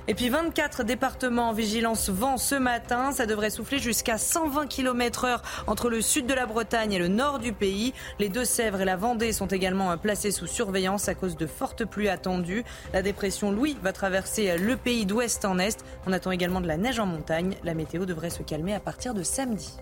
Et 0.10 0.16
puis 0.16 0.30
24 0.30 0.84
départements 0.84 1.50
en 1.50 1.54
vigilance 1.54 2.10
vent 2.10 2.38
ce 2.38 2.56
matin. 2.56 3.12
Ça 3.12 3.28
devrait 3.28 3.52
souffler 3.52 3.78
jusqu'à 3.78 4.18
120 4.18 4.66
km 4.66 5.26
heure 5.26 5.44
entre 5.68 5.88
le 5.88 6.02
sud 6.02 6.26
de 6.26 6.34
la 6.34 6.48
Bretagne 6.48 6.94
et 6.94 6.98
le 6.98 7.10
nord 7.10 7.38
du 7.38 7.54
pays. 7.54 7.94
Les 8.18 8.28
Deux-Sèvres 8.28 8.82
et 8.82 8.86
la 8.86 8.96
Vendée 8.96 9.32
sont 9.34 9.46
également 9.46 9.96
placés 10.00 10.32
sous 10.32 10.48
surveillance 10.48 11.08
à 11.10 11.14
cause 11.14 11.38
de 11.38 11.46
fortes 11.46 11.86
pluies 11.86 12.10
attendues. 12.10 12.64
La 12.92 13.04
dépression 13.04 13.52
Louis 13.52 13.78
va 13.84 13.94
traverser 13.94 14.58
le 14.58 14.76
pays 14.78 15.06
d'ouest 15.06 15.46
en 15.46 15.60
est. 15.60 15.86
On 16.08 16.12
attend 16.12 16.32
également 16.32 16.62
de 16.62 16.68
la 16.68 16.78
neige 16.78 17.00
en 17.00 17.06
montagne. 17.06 17.56
La 17.64 17.76
météo 17.76 18.08
devrait 18.08 18.32
se 18.32 18.42
calmer 18.42 18.74
à 18.74 18.80
partir 18.80 19.14
de 19.14 19.22
samedi. 19.22 19.78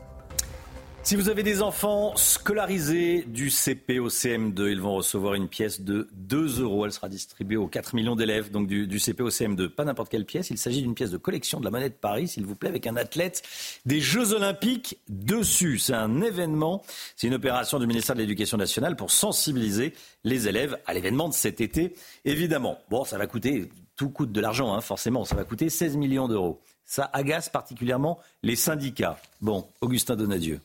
Si 1.07 1.15
vous 1.15 1.29
avez 1.29 1.41
des 1.41 1.61
enfants 1.61 2.13
scolarisés 2.17 3.23
du 3.25 3.49
CP 3.49 3.97
au 3.97 4.09
CM2, 4.09 4.69
ils 4.69 4.81
vont 4.81 4.95
recevoir 4.95 5.35
une 5.35 5.47
pièce 5.47 5.79
de 5.79 6.09
2 6.11 6.59
euros. 6.61 6.85
Elle 6.85 6.91
sera 6.91 7.07
distribuée 7.07 7.55
aux 7.55 7.69
4 7.69 7.95
millions 7.95 8.17
d'élèves 8.17 8.51
donc 8.51 8.67
du, 8.67 8.87
du, 8.87 8.99
CP 8.99 9.23
au 9.23 9.29
CM2. 9.29 9.69
Pas 9.69 9.85
n'importe 9.85 10.09
quelle 10.09 10.25
pièce, 10.25 10.49
il 10.49 10.57
s'agit 10.57 10.81
d'une 10.81 10.95
pièce 10.95 11.09
de 11.09 11.15
collection 11.15 11.61
de 11.61 11.63
la 11.63 11.71
monnaie 11.71 11.87
de 11.87 11.93
Paris, 11.93 12.27
s'il 12.27 12.45
vous 12.45 12.55
plaît, 12.55 12.67
avec 12.67 12.87
un 12.87 12.97
athlète 12.97 13.41
des 13.85 14.01
Jeux 14.01 14.33
Olympiques 14.33 14.99
dessus. 15.07 15.79
C'est 15.79 15.93
un 15.93 16.19
événement, 16.19 16.83
c'est 17.15 17.27
une 17.27 17.35
opération 17.35 17.79
du 17.79 17.87
ministère 17.87 18.17
de 18.17 18.19
l'Éducation 18.19 18.57
nationale 18.57 18.97
pour 18.97 19.09
sensibiliser 19.09 19.93
les 20.25 20.49
élèves 20.49 20.77
à 20.87 20.93
l'événement 20.93 21.29
de 21.29 21.33
cet 21.33 21.61
été, 21.61 21.93
évidemment. 22.25 22.79
Bon, 22.89 23.05
ça 23.05 23.17
va 23.17 23.27
coûter, 23.27 23.69
tout 23.95 24.09
coûte 24.09 24.33
de 24.33 24.41
l'argent, 24.41 24.73
hein, 24.73 24.81
forcément, 24.81 25.23
ça 25.23 25.37
va 25.37 25.45
coûter 25.45 25.69
16 25.69 25.95
millions 25.95 26.27
d'euros. 26.27 26.59
Ça 26.83 27.09
agace 27.13 27.47
particulièrement 27.47 28.19
les 28.43 28.57
syndicats. 28.57 29.17
Bon, 29.39 29.69
Augustin 29.79 30.17
Donadieu. 30.17 30.59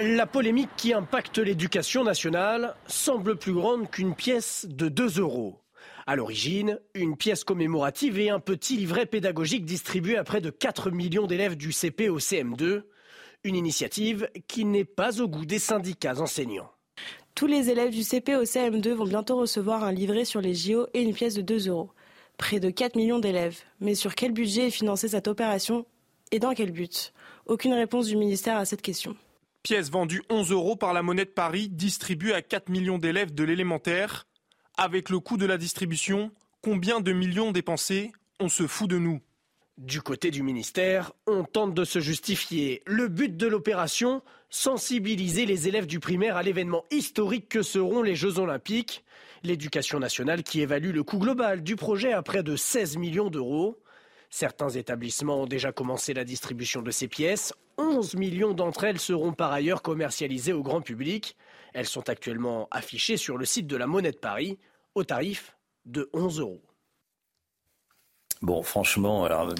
La 0.00 0.26
polémique 0.26 0.70
qui 0.76 0.92
impacte 0.92 1.38
l'éducation 1.38 2.02
nationale 2.02 2.74
semble 2.88 3.36
plus 3.36 3.52
grande 3.52 3.88
qu'une 3.88 4.16
pièce 4.16 4.66
de 4.68 4.88
2 4.88 5.20
euros. 5.20 5.60
À 6.08 6.16
l'origine, 6.16 6.80
une 6.94 7.16
pièce 7.16 7.44
commémorative 7.44 8.18
et 8.18 8.28
un 8.28 8.40
petit 8.40 8.76
livret 8.76 9.06
pédagogique 9.06 9.64
distribué 9.64 10.16
à 10.16 10.24
près 10.24 10.40
de 10.40 10.50
4 10.50 10.90
millions 10.90 11.28
d'élèves 11.28 11.56
du 11.56 11.70
CP 11.70 12.08
au 12.08 12.18
CM2. 12.18 12.82
Une 13.44 13.54
initiative 13.54 14.28
qui 14.48 14.64
n'est 14.64 14.84
pas 14.84 15.20
au 15.20 15.28
goût 15.28 15.46
des 15.46 15.60
syndicats 15.60 16.20
enseignants. 16.20 16.72
Tous 17.36 17.46
les 17.46 17.70
élèves 17.70 17.90
du 17.90 18.02
CP 18.02 18.34
au 18.34 18.42
CM2 18.42 18.94
vont 18.94 19.06
bientôt 19.06 19.36
recevoir 19.36 19.84
un 19.84 19.92
livret 19.92 20.24
sur 20.24 20.40
les 20.40 20.54
JO 20.54 20.88
et 20.92 21.02
une 21.02 21.14
pièce 21.14 21.34
de 21.34 21.42
2 21.42 21.68
euros. 21.68 21.90
Près 22.36 22.58
de 22.58 22.68
4 22.68 22.96
millions 22.96 23.20
d'élèves. 23.20 23.60
Mais 23.78 23.94
sur 23.94 24.16
quel 24.16 24.32
budget 24.32 24.66
est 24.66 24.70
financée 24.70 25.06
cette 25.06 25.28
opération 25.28 25.86
et 26.32 26.40
dans 26.40 26.52
quel 26.52 26.72
but? 26.72 27.12
Aucune 27.46 27.74
réponse 27.74 28.08
du 28.08 28.16
ministère 28.16 28.56
à 28.56 28.64
cette 28.64 28.82
question. 28.82 29.14
Pièce 29.64 29.90
vendue 29.90 30.22
11 30.28 30.50
euros 30.52 30.76
par 30.76 30.92
la 30.92 31.02
monnaie 31.02 31.24
de 31.24 31.30
Paris, 31.30 31.70
distribuée 31.70 32.34
à 32.34 32.42
4 32.42 32.68
millions 32.68 32.98
d'élèves 32.98 33.32
de 33.32 33.44
l'élémentaire. 33.44 34.26
Avec 34.76 35.08
le 35.08 35.20
coût 35.20 35.38
de 35.38 35.46
la 35.46 35.56
distribution, 35.56 36.32
combien 36.60 37.00
de 37.00 37.14
millions 37.14 37.50
dépensés 37.50 38.12
On 38.40 38.50
se 38.50 38.66
fout 38.66 38.90
de 38.90 38.98
nous? 38.98 39.22
Du 39.78 40.02
côté 40.02 40.30
du 40.30 40.42
ministère, 40.42 41.12
on 41.26 41.44
tente 41.44 41.72
de 41.72 41.84
se 41.84 41.98
justifier. 41.98 42.82
Le 42.84 43.08
but 43.08 43.38
de 43.38 43.46
l'opération, 43.46 44.20
sensibiliser 44.50 45.46
les 45.46 45.66
élèves 45.66 45.86
du 45.86 45.98
primaire 45.98 46.36
à 46.36 46.42
l'événement 46.42 46.84
historique 46.90 47.48
que 47.48 47.62
seront 47.62 48.02
les 48.02 48.16
Jeux 48.16 48.38
olympiques. 48.38 49.02
L'éducation 49.44 49.98
nationale 49.98 50.42
qui 50.42 50.60
évalue 50.60 50.92
le 50.92 51.04
coût 51.04 51.18
global 51.18 51.62
du 51.62 51.74
projet 51.74 52.12
à 52.12 52.20
près 52.20 52.42
de 52.42 52.54
16 52.54 52.98
millions 52.98 53.30
d'euros. 53.30 53.80
Certains 54.36 54.70
établissements 54.70 55.42
ont 55.42 55.46
déjà 55.46 55.70
commencé 55.70 56.12
la 56.12 56.24
distribution 56.24 56.82
de 56.82 56.90
ces 56.90 57.06
pièces. 57.06 57.54
11 57.78 58.16
millions 58.16 58.52
d'entre 58.52 58.82
elles 58.82 58.98
seront 58.98 59.32
par 59.32 59.52
ailleurs 59.52 59.80
commercialisées 59.80 60.52
au 60.52 60.64
grand 60.64 60.80
public. 60.80 61.36
Elles 61.72 61.86
sont 61.86 62.08
actuellement 62.08 62.66
affichées 62.72 63.16
sur 63.16 63.38
le 63.38 63.44
site 63.44 63.68
de 63.68 63.76
la 63.76 63.86
Monnaie 63.86 64.10
de 64.10 64.16
Paris 64.16 64.58
au 64.96 65.04
tarif 65.04 65.56
de 65.84 66.10
11 66.14 66.40
euros. 66.40 66.60
Bon, 68.42 68.64
franchement, 68.64 69.24
alors, 69.24 69.54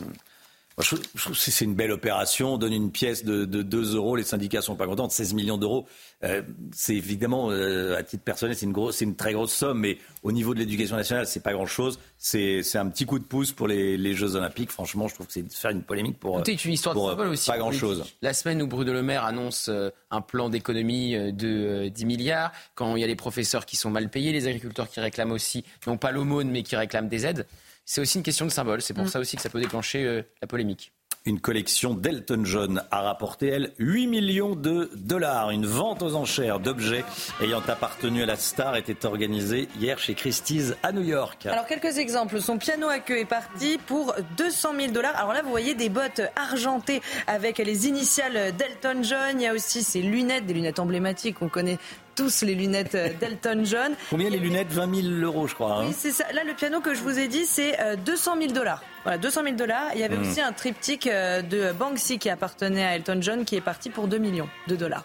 Je, 0.81 0.97
trouve 0.97 1.35
que 1.35 1.39
c'est 1.39 1.65
une 1.65 1.77
belle 1.77 1.93
opération. 1.93 2.55
On 2.55 2.59
donne 2.59 2.73
une 2.73 2.91
pièce 2.91 3.25
de, 3.25 3.45
de 3.45 3.63
2 3.63 3.95
euros. 3.95 4.17
Les 4.17 4.25
syndicats 4.25 4.61
sont 4.61 4.75
pas 4.75 4.87
contents. 4.87 5.09
16 5.09 5.35
millions 5.35 5.57
d'euros, 5.57 5.87
euh, 6.25 6.43
c'est 6.73 6.97
évidemment, 6.97 7.51
euh, 7.53 7.97
à 7.97 8.03
titre 8.03 8.25
personnel, 8.25 8.57
c'est 8.57 8.67
une, 8.67 8.73
grosse, 8.73 8.97
c'est 8.97 9.05
une 9.05 9.15
très 9.15 9.35
grosse 9.35 9.53
somme. 9.53 9.79
Mais 9.79 9.99
au 10.25 10.33
niveau 10.33 10.53
de 10.53 10.59
l'éducation 10.59 10.97
nationale, 10.97 11.29
c'est 11.29 11.45
pas 11.45 11.53
grand-chose. 11.53 12.01
C'est, 12.19 12.65
c'est 12.65 12.79
un 12.79 12.89
petit 12.89 13.07
coup 13.07 13.21
de 13.21 13.25
pouce 13.25 13.53
pour 13.53 13.69
les, 13.69 13.97
les, 13.97 14.15
Jeux 14.15 14.35
Olympiques. 14.35 14.73
Franchement, 14.73 15.07
je 15.07 15.15
trouve 15.15 15.29
que 15.29 15.33
c'est 15.33 15.43
de 15.43 15.53
faire 15.53 15.71
une 15.71 15.85
polémique 15.85 16.19
pour. 16.19 16.43
C'est 16.45 16.65
une 16.65 16.73
histoire 16.73 16.95
pour, 16.95 17.07
de 17.07 17.11
symbole 17.11 17.29
aussi. 17.29 17.51
Pas 17.51 17.59
grand-chose. 17.59 18.05
La 18.21 18.35
semaine 18.35 18.61
où 18.61 18.67
Bruno 18.67 18.93
Le 18.93 19.03
Maire 19.03 19.25
annonce 19.25 19.71
un 20.11 20.21
plan 20.23 20.49
d'économie 20.49 21.15
de 21.33 21.87
10 21.89 22.05
milliards, 22.05 22.51
quand 22.75 22.97
il 22.97 23.01
y 23.01 23.05
a 23.05 23.09
les 23.09 23.15
professeurs 23.17 23.65
qui 23.65 23.77
sont 23.77 23.91
mal 23.91 24.11
payés, 24.11 24.33
les 24.33 24.49
agriculteurs 24.49 24.91
qui 24.91 24.99
réclament 24.99 25.33
aussi, 25.33 25.65
non 25.87 25.99
pas 25.99 26.11
l'aumône, 26.11 26.51
mais 26.51 26.65
qui 26.65 26.75
réclament 26.75 27.09
des 27.09 27.27
aides 27.27 27.47
c'est 27.85 28.01
aussi 28.01 28.19
une 28.19 28.25
question 28.25 28.47
de 28.47 28.51
symbole. 28.51 28.83
C'est 28.83 28.95
pour 28.95 29.05
mm. 29.05 29.09
ça 29.09 29.21
aussi 29.21 29.37
que 29.37 29.43
ça 29.43 29.51
peut 29.51 29.61
déclencher 29.61 30.05
euh, 30.05 30.23
la 30.41 30.47
polémique. 30.47 30.93
Une 31.27 31.41
collection 31.41 31.95
d'Elton 31.95 32.45
John 32.45 32.83
a 32.91 33.01
rapporté, 33.01 33.47
elle, 33.47 33.73
8 33.79 34.09
millions 34.09 34.55
de 34.55 34.91
dollars. 34.95 35.53
Une 35.53 35.65
vente 35.65 36.03
aux 36.03 36.17
enchères 36.17 36.61
d'objets 36.61 37.03
ayant 37.41 37.63
appartenu 37.67 38.23
à 38.23 38.27
la 38.27 38.37
star 38.37 38.77
était 38.77 39.07
organisée 39.07 39.67
hier 39.81 39.99
chez 39.99 40.13
Christie's 40.13 40.75
à 40.83 40.93
New 40.93 41.03
York. 41.03 41.47
Alors, 41.47 41.67
quelques 41.67 41.97
exemples. 41.97 42.43
Son 42.43 42.59
piano 42.59 42.89
à 42.89 42.99
queue 42.99 43.21
est 43.21 43.25
parti 43.25 43.79
pour 43.87 44.15
200 44.37 44.75
000 44.79 44.93
dollars. 44.93 45.17
Alors 45.17 45.33
là, 45.33 45.41
vous 45.41 45.49
voyez 45.49 45.75
des 45.75 45.89
bottes 45.89 46.21
argentées 46.37 47.01
avec 47.27 47.57
les 47.57 47.89
initiales 47.89 48.55
d'Elton 48.55 49.03
John. 49.03 49.41
Il 49.41 49.45
y 49.45 49.47
a 49.47 49.55
aussi 49.55 49.83
ses 49.83 50.03
lunettes, 50.03 50.45
des 50.45 50.53
lunettes 50.53 50.79
emblématiques 50.79 51.39
qu'on 51.39 51.49
connaît 51.49 51.79
tous 52.15 52.43
les 52.43 52.55
lunettes 52.55 52.97
d'Elton 53.21 53.63
John. 53.65 53.95
Combien 54.11 54.31
les 54.31 54.39
lunettes? 54.39 54.73
20 54.73 55.03
000 55.03 55.09
euros, 55.23 55.47
je 55.47 55.55
crois. 55.55 55.77
Hein. 55.77 55.85
Oui, 55.87 55.95
c'est 55.97 56.13
ça. 56.13 56.25
Là, 56.33 56.45
le 56.45 56.55
piano 56.55 56.81
que 56.81 56.95
je 56.95 57.01
vous 57.01 57.19
ai 57.19 57.29
dit, 57.29 57.45
c'est 57.47 57.77
200 58.05 58.37
euh, 58.37 58.41
000 58.41 58.53
dollars. 58.53 58.83
Voilà, 59.03 59.19
200 59.19 59.43
000 59.45 59.57
dollars. 59.57 59.89
Il 59.95 60.01
y 60.01 60.05
avait 60.05 60.17
hmm. 60.17 60.31
aussi 60.31 60.41
un 60.41 60.53
triptyque 60.53 61.07
euh, 61.07 61.43
de 61.43 61.73
Banksy 61.73 62.19
qui 62.19 62.31
appartenait 62.31 62.85
à 62.85 62.97
Elton 62.97 63.19
John 63.21 63.45
qui 63.45 63.57
est 63.57 63.61
parti 63.61 63.91
pour 63.91 64.09
2 64.09 64.19
millions 64.19 64.49
de 64.67 64.77
dollars. 64.77 65.05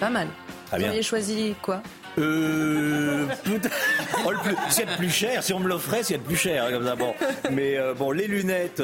Pas 0.00 0.10
mal. 0.10 0.28
Vous 0.72 0.84
auriez 0.84 1.02
choisi 1.02 1.54
quoi? 1.62 1.82
Euh, 2.18 3.26
oh, 4.26 4.32
c'est 4.70 4.86
plus 4.96 5.10
cher. 5.10 5.42
Si 5.42 5.52
on 5.52 5.60
me 5.60 5.68
l'offrait, 5.68 6.02
c'est 6.02 6.18
plus 6.18 6.36
cher 6.36 6.64
hein, 6.64 6.72
comme 6.72 6.84
ça. 6.84 6.96
Bon, 6.96 7.14
mais 7.52 7.76
euh, 7.76 7.94
bon, 7.94 8.10
les 8.10 8.26
lunettes, 8.26 8.82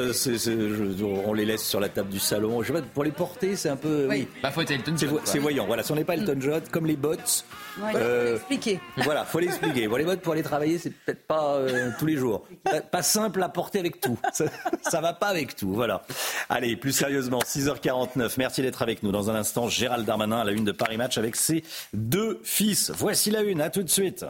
on 1.27 1.33
les 1.33 1.45
laisse 1.45 1.63
sur 1.63 1.79
la 1.79 1.89
table 1.89 2.09
du 2.09 2.19
salon. 2.19 2.61
Je 2.61 2.67
sais 2.67 2.73
pas, 2.73 2.81
pour 2.81 3.03
les 3.03 3.11
porter, 3.11 3.55
c'est 3.55 3.69
un 3.69 3.75
peu. 3.75 4.07
Oui. 4.09 4.27
Bah, 4.41 4.51
faut 4.51 4.61
être 4.61 4.71
Elton 4.71 4.95
John. 4.97 5.19
C'est 5.23 5.39
voyant. 5.39 5.65
Voilà, 5.65 5.83
si 5.83 5.91
on 5.91 5.95
n'est 5.95 6.03
pas 6.03 6.15
Elton 6.15 6.37
John, 6.39 6.61
comme 6.71 6.85
les 6.85 6.95
bottes. 6.95 7.45
Ouais, 7.81 7.91
euh, 7.95 8.37
faut 8.37 8.45
l'expliquer. 8.49 8.79
Voilà, 8.97 9.25
faut 9.25 9.39
l'expliquer. 9.39 9.87
Bon, 9.87 9.95
les 9.97 10.05
bottes 10.05 10.21
pour 10.21 10.33
aller 10.33 10.43
travailler, 10.43 10.77
c'est 10.77 10.91
peut-être 10.91 11.25
pas 11.25 11.55
euh, 11.55 11.91
tous 11.99 12.05
les 12.05 12.15
jours. 12.15 12.45
Pas, 12.91 13.01
simple 13.01 13.41
à 13.43 13.49
porter 13.49 13.79
avec 13.79 13.99
tout. 13.99 14.17
Ça, 14.33 14.45
ça 14.81 15.01
va 15.01 15.13
pas 15.13 15.27
avec 15.27 15.55
tout. 15.55 15.73
Voilà. 15.73 16.03
Allez, 16.49 16.75
plus 16.75 16.91
sérieusement, 16.91 17.39
6h49. 17.39 18.35
Merci 18.37 18.61
d'être 18.61 18.81
avec 18.81 19.03
nous. 19.03 19.11
Dans 19.11 19.29
un 19.29 19.35
instant, 19.35 19.67
Gérald 19.67 20.05
Darmanin 20.05 20.39
à 20.41 20.43
la 20.43 20.51
une 20.51 20.65
de 20.65 20.71
Paris 20.71 20.97
Match 20.97 21.17
avec 21.17 21.35
ses 21.35 21.63
deux 21.93 22.39
fils. 22.43 22.91
Voici 22.95 23.15
Voici 23.15 23.31
la 23.31 23.43
une, 23.43 23.61
à 23.61 23.69
tout 23.69 23.81
de 23.81 23.89
suite. 23.89 24.25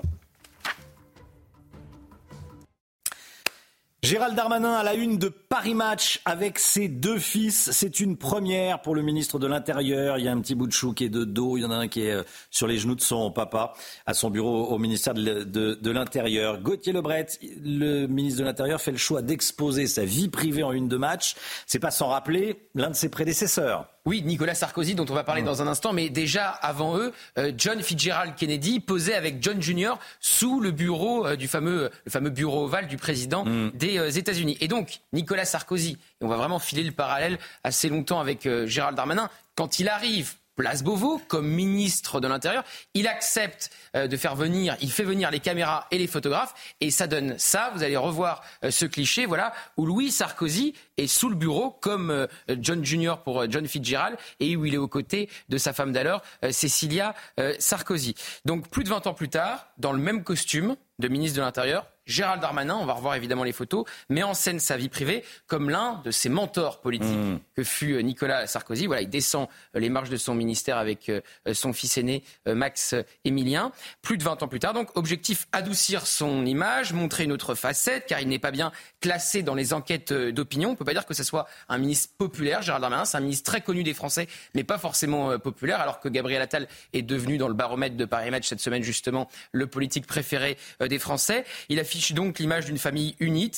Gérald 4.06 4.36
Darmanin 4.36 4.74
à 4.74 4.84
la 4.84 4.94
une 4.94 5.18
de 5.18 5.30
Paris 5.30 5.74
Match 5.74 6.22
avec 6.26 6.60
ses 6.60 6.88
deux 6.88 7.18
fils. 7.18 7.72
C'est 7.72 8.00
une 8.00 8.18
première 8.18 8.84
pour 8.84 8.94
le 8.94 9.02
ministre 9.02 9.40
de 9.40 9.48
l'Intérieur. 9.48 10.20
Il 10.20 10.26
y 10.26 10.28
a 10.28 10.32
un 10.32 10.40
petit 10.42 10.54
bout 10.54 10.68
de 10.68 10.72
chou 10.72 10.94
qui 10.94 11.06
est 11.06 11.10
de 11.10 11.26
dos. 11.26 11.58
Il 11.58 11.62
y 11.62 11.66
en 11.66 11.72
a 11.72 11.76
un 11.76 11.88
qui 11.88 12.04
est 12.04 12.12
euh, 12.12 12.22
sur 12.52 12.68
les 12.68 12.78
genoux 12.78 12.94
de 12.94 13.02
son 13.02 13.32
papa 13.32 13.74
à 14.06 14.14
son 14.14 14.30
bureau 14.30 14.68
au 14.68 14.78
ministère 14.78 15.16
de, 15.16 15.90
l'Intérieur. 15.90 16.60
Gauthier 16.60 16.94
Lebret, 16.94 17.26
le 17.64 18.06
ministre 18.06 18.42
de 18.42 18.46
l'Intérieur, 18.46 18.80
fait 18.80 18.92
le 18.92 18.98
choix 18.98 19.24
d'exposer 19.24 19.88
sa 19.88 20.06
vie 20.06 20.30
privée 20.30 20.62
en 20.62 20.72
une 20.72 20.88
de 20.88 20.98
match. 20.98 21.36
C'est 21.66 21.80
pas 21.80 21.90
sans 21.90 22.10
rappeler 22.10 22.70
l'un 22.76 22.92
de 22.92 22.96
ses 22.96 23.10
prédécesseurs. 23.10 23.90
Oui, 24.08 24.22
Nicolas 24.22 24.54
Sarkozy, 24.54 24.94
dont 24.94 25.06
on 25.10 25.16
va 25.16 25.24
parler 25.24 25.42
dans 25.42 25.64
un 25.64 25.68
instant, 25.68 25.92
mais 25.92 26.10
déjà 26.10 26.50
avant 26.50 26.96
eux, 26.96 27.12
euh, 27.40 27.52
John 27.58 27.82
Fitzgerald 27.82 28.36
Kennedy 28.36 28.80
posait 28.80 29.16
avec 29.16 29.42
John 29.42 29.60
Jr. 29.60 29.94
sous 30.20 30.60
le 30.60 30.70
bureau 30.70 31.26
euh, 31.26 31.36
du 31.36 31.48
fameux, 31.48 31.90
le 32.06 32.12
fameux 32.12 32.30
bureau 32.30 32.66
ovale 32.66 32.88
du 32.88 32.98
président 32.98 33.46
mm. 33.46 33.72
des 33.74 33.98
euh, 33.98 34.12
États-Unis. 34.12 34.58
Et 34.62 34.68
donc, 34.68 35.00
Nicolas 35.12 35.46
Sarkozy, 35.46 35.98
et 36.22 36.24
on 36.24 36.28
va 36.28 36.38
vraiment 36.38 36.60
filer 36.60 36.84
le 36.84 36.92
parallèle 36.92 37.40
assez 37.64 37.90
longtemps 37.90 38.20
avec 38.20 38.48
Gérald 38.68 38.96
Darmanin, 38.96 39.28
quand 39.56 39.80
il 39.80 39.90
arrive 39.90 40.36
Place 40.56 40.84
Beauvau 40.84 41.22
comme 41.28 41.48
ministre 41.48 42.20
de 42.20 42.28
l'Intérieur. 42.28 42.64
Il 42.94 43.08
accepte 43.08 43.72
euh, 43.96 44.08
de 44.08 44.18
faire 44.18 44.36
venir, 44.36 44.78
il 44.82 44.92
fait 44.92 45.04
venir 45.04 45.32
les 45.32 45.40
caméras 45.40 45.88
et 45.92 45.98
les 45.98 46.08
photographes 46.08 46.54
et 46.82 46.92
ça 46.92 47.08
donne 47.08 47.38
ça. 47.38 47.72
Vous 47.76 47.84
allez 47.84 47.98
revoir 47.98 48.42
euh, 48.64 48.72
ce 48.72 48.86
cliché, 48.86 49.26
voilà, 49.26 49.54
où 49.78 49.86
Louis 49.86 50.12
Sarkozy 50.12 50.74
est 50.98 51.08
sous 51.08 51.30
le 51.30 51.36
bureau 51.36 51.72
comme 51.72 52.10
euh, 52.10 52.28
John 52.60 52.84
Junior 52.84 53.22
pour 53.22 53.50
John 53.52 53.68
Fitzgerald 53.68 54.18
et 54.40 54.56
où 54.56 54.66
il 54.66 54.74
est 54.74 54.78
aux 54.78 54.88
côtés 54.88 55.30
de 55.50 55.58
sa 55.58 55.74
femme 55.74 55.92
d'alors, 55.92 56.22
Cécilia 56.52 57.14
Sarkozy. 57.60 58.16
Donc 58.46 58.70
plus 58.70 58.84
de 58.84 58.90
20 58.90 59.08
ans 59.08 59.14
plus 59.14 59.30
tard, 59.30 59.68
dans 59.78 59.92
le 59.92 60.00
même 60.00 60.24
costume 60.24 60.76
de 61.00 61.08
ministre 61.08 61.38
de 61.38 61.42
l'Intérieur, 61.42 61.86
Gérald 62.06 62.40
Darmanin, 62.40 62.76
on 62.76 62.86
va 62.86 62.94
revoir 62.94 63.16
évidemment 63.16 63.44
les 63.44 63.52
photos, 63.52 63.86
met 64.10 64.22
en 64.22 64.36
scène 64.36 64.60
sa 64.60 64.78
vie 64.78 64.90
privée 64.90 65.24
comme 65.48 65.70
l'un 65.70 66.02
de 66.06 66.12
ses 66.12 66.30
mentors 66.30 66.82
politiques 66.82 67.10
mmh. 67.10 67.40
que 67.56 67.64
fut 67.64 67.94
euh, 67.94 68.02
Nicolas 68.02 68.46
Sarkozy. 68.46 68.86
Voilà, 68.86 69.02
il 69.02 69.10
descend 69.10 69.48
euh, 69.76 69.80
les 69.80 69.90
marches 69.90 70.10
de 70.10 70.18
son 70.18 70.36
ministère 70.36 70.78
avec 70.78 71.10
euh, 71.10 71.22
son 71.54 71.74
fils 71.74 71.98
aîné 71.98 72.24
Max 72.46 72.96
Émilien. 73.24 73.72
Plus 74.02 74.18
de 74.18 74.24
20 74.24 74.44
ans 74.44 74.48
plus 74.48 74.60
tard, 74.60 74.74
donc 74.74 74.96
objectif 74.96 75.48
adoucir 75.52 76.06
son 76.06 76.46
image, 76.46 76.94
montrer 76.94 77.24
une 77.24 77.32
autre 77.32 77.56
facette, 77.56 78.06
car 78.06 78.20
il 78.20 78.28
n'est 78.28 78.40
pas 78.40 78.52
bien 78.52 78.72
classé 79.02 79.42
dans 79.42 79.56
les 79.56 79.74
enquêtes 79.74 80.14
d'opinion. 80.14 80.70
On 80.70 80.72
ne 80.74 80.78
peut 80.78 80.86
pas 80.86 80.94
dire 80.94 81.06
que 81.06 81.14
ce 81.14 81.24
soit 81.24 81.48
un 81.70 81.78
ministre 81.78 82.14
populaire. 82.18 82.62
Gérald 82.62 82.82
Darmanin, 82.82 83.06
c'est 83.06 83.18
un 83.18 83.22
ministre 83.22 83.50
très 83.50 83.62
connu 83.62 83.84
des 83.84 83.94
Français, 83.94 84.28
mais 84.54 84.64
pas 84.64 84.78
forcément 84.78 85.38
populaire, 85.40 85.80
alors 85.80 86.00
que 86.00 86.10
Gabriel 86.10 86.42
Attal 86.42 86.68
est 86.94 87.02
devenu 87.02 87.38
dans 87.38 87.48
le 87.48 87.54
baromètre 87.54 87.96
de 87.96 88.06
Paris 88.06 88.30
Match 88.32 88.48
cette 88.48 88.62
semaine 88.62 88.84
justement 88.84 89.28
le 89.52 89.68
politique 89.68 90.06
préféré 90.06 90.58
des 90.88 91.00
Français. 91.00 91.46
Il 91.70 91.80
affiche 91.80 92.14
donc 92.14 92.40
l'image 92.40 92.66
d'une 92.66 92.78
famille 92.78 93.16
unie, 93.20 93.52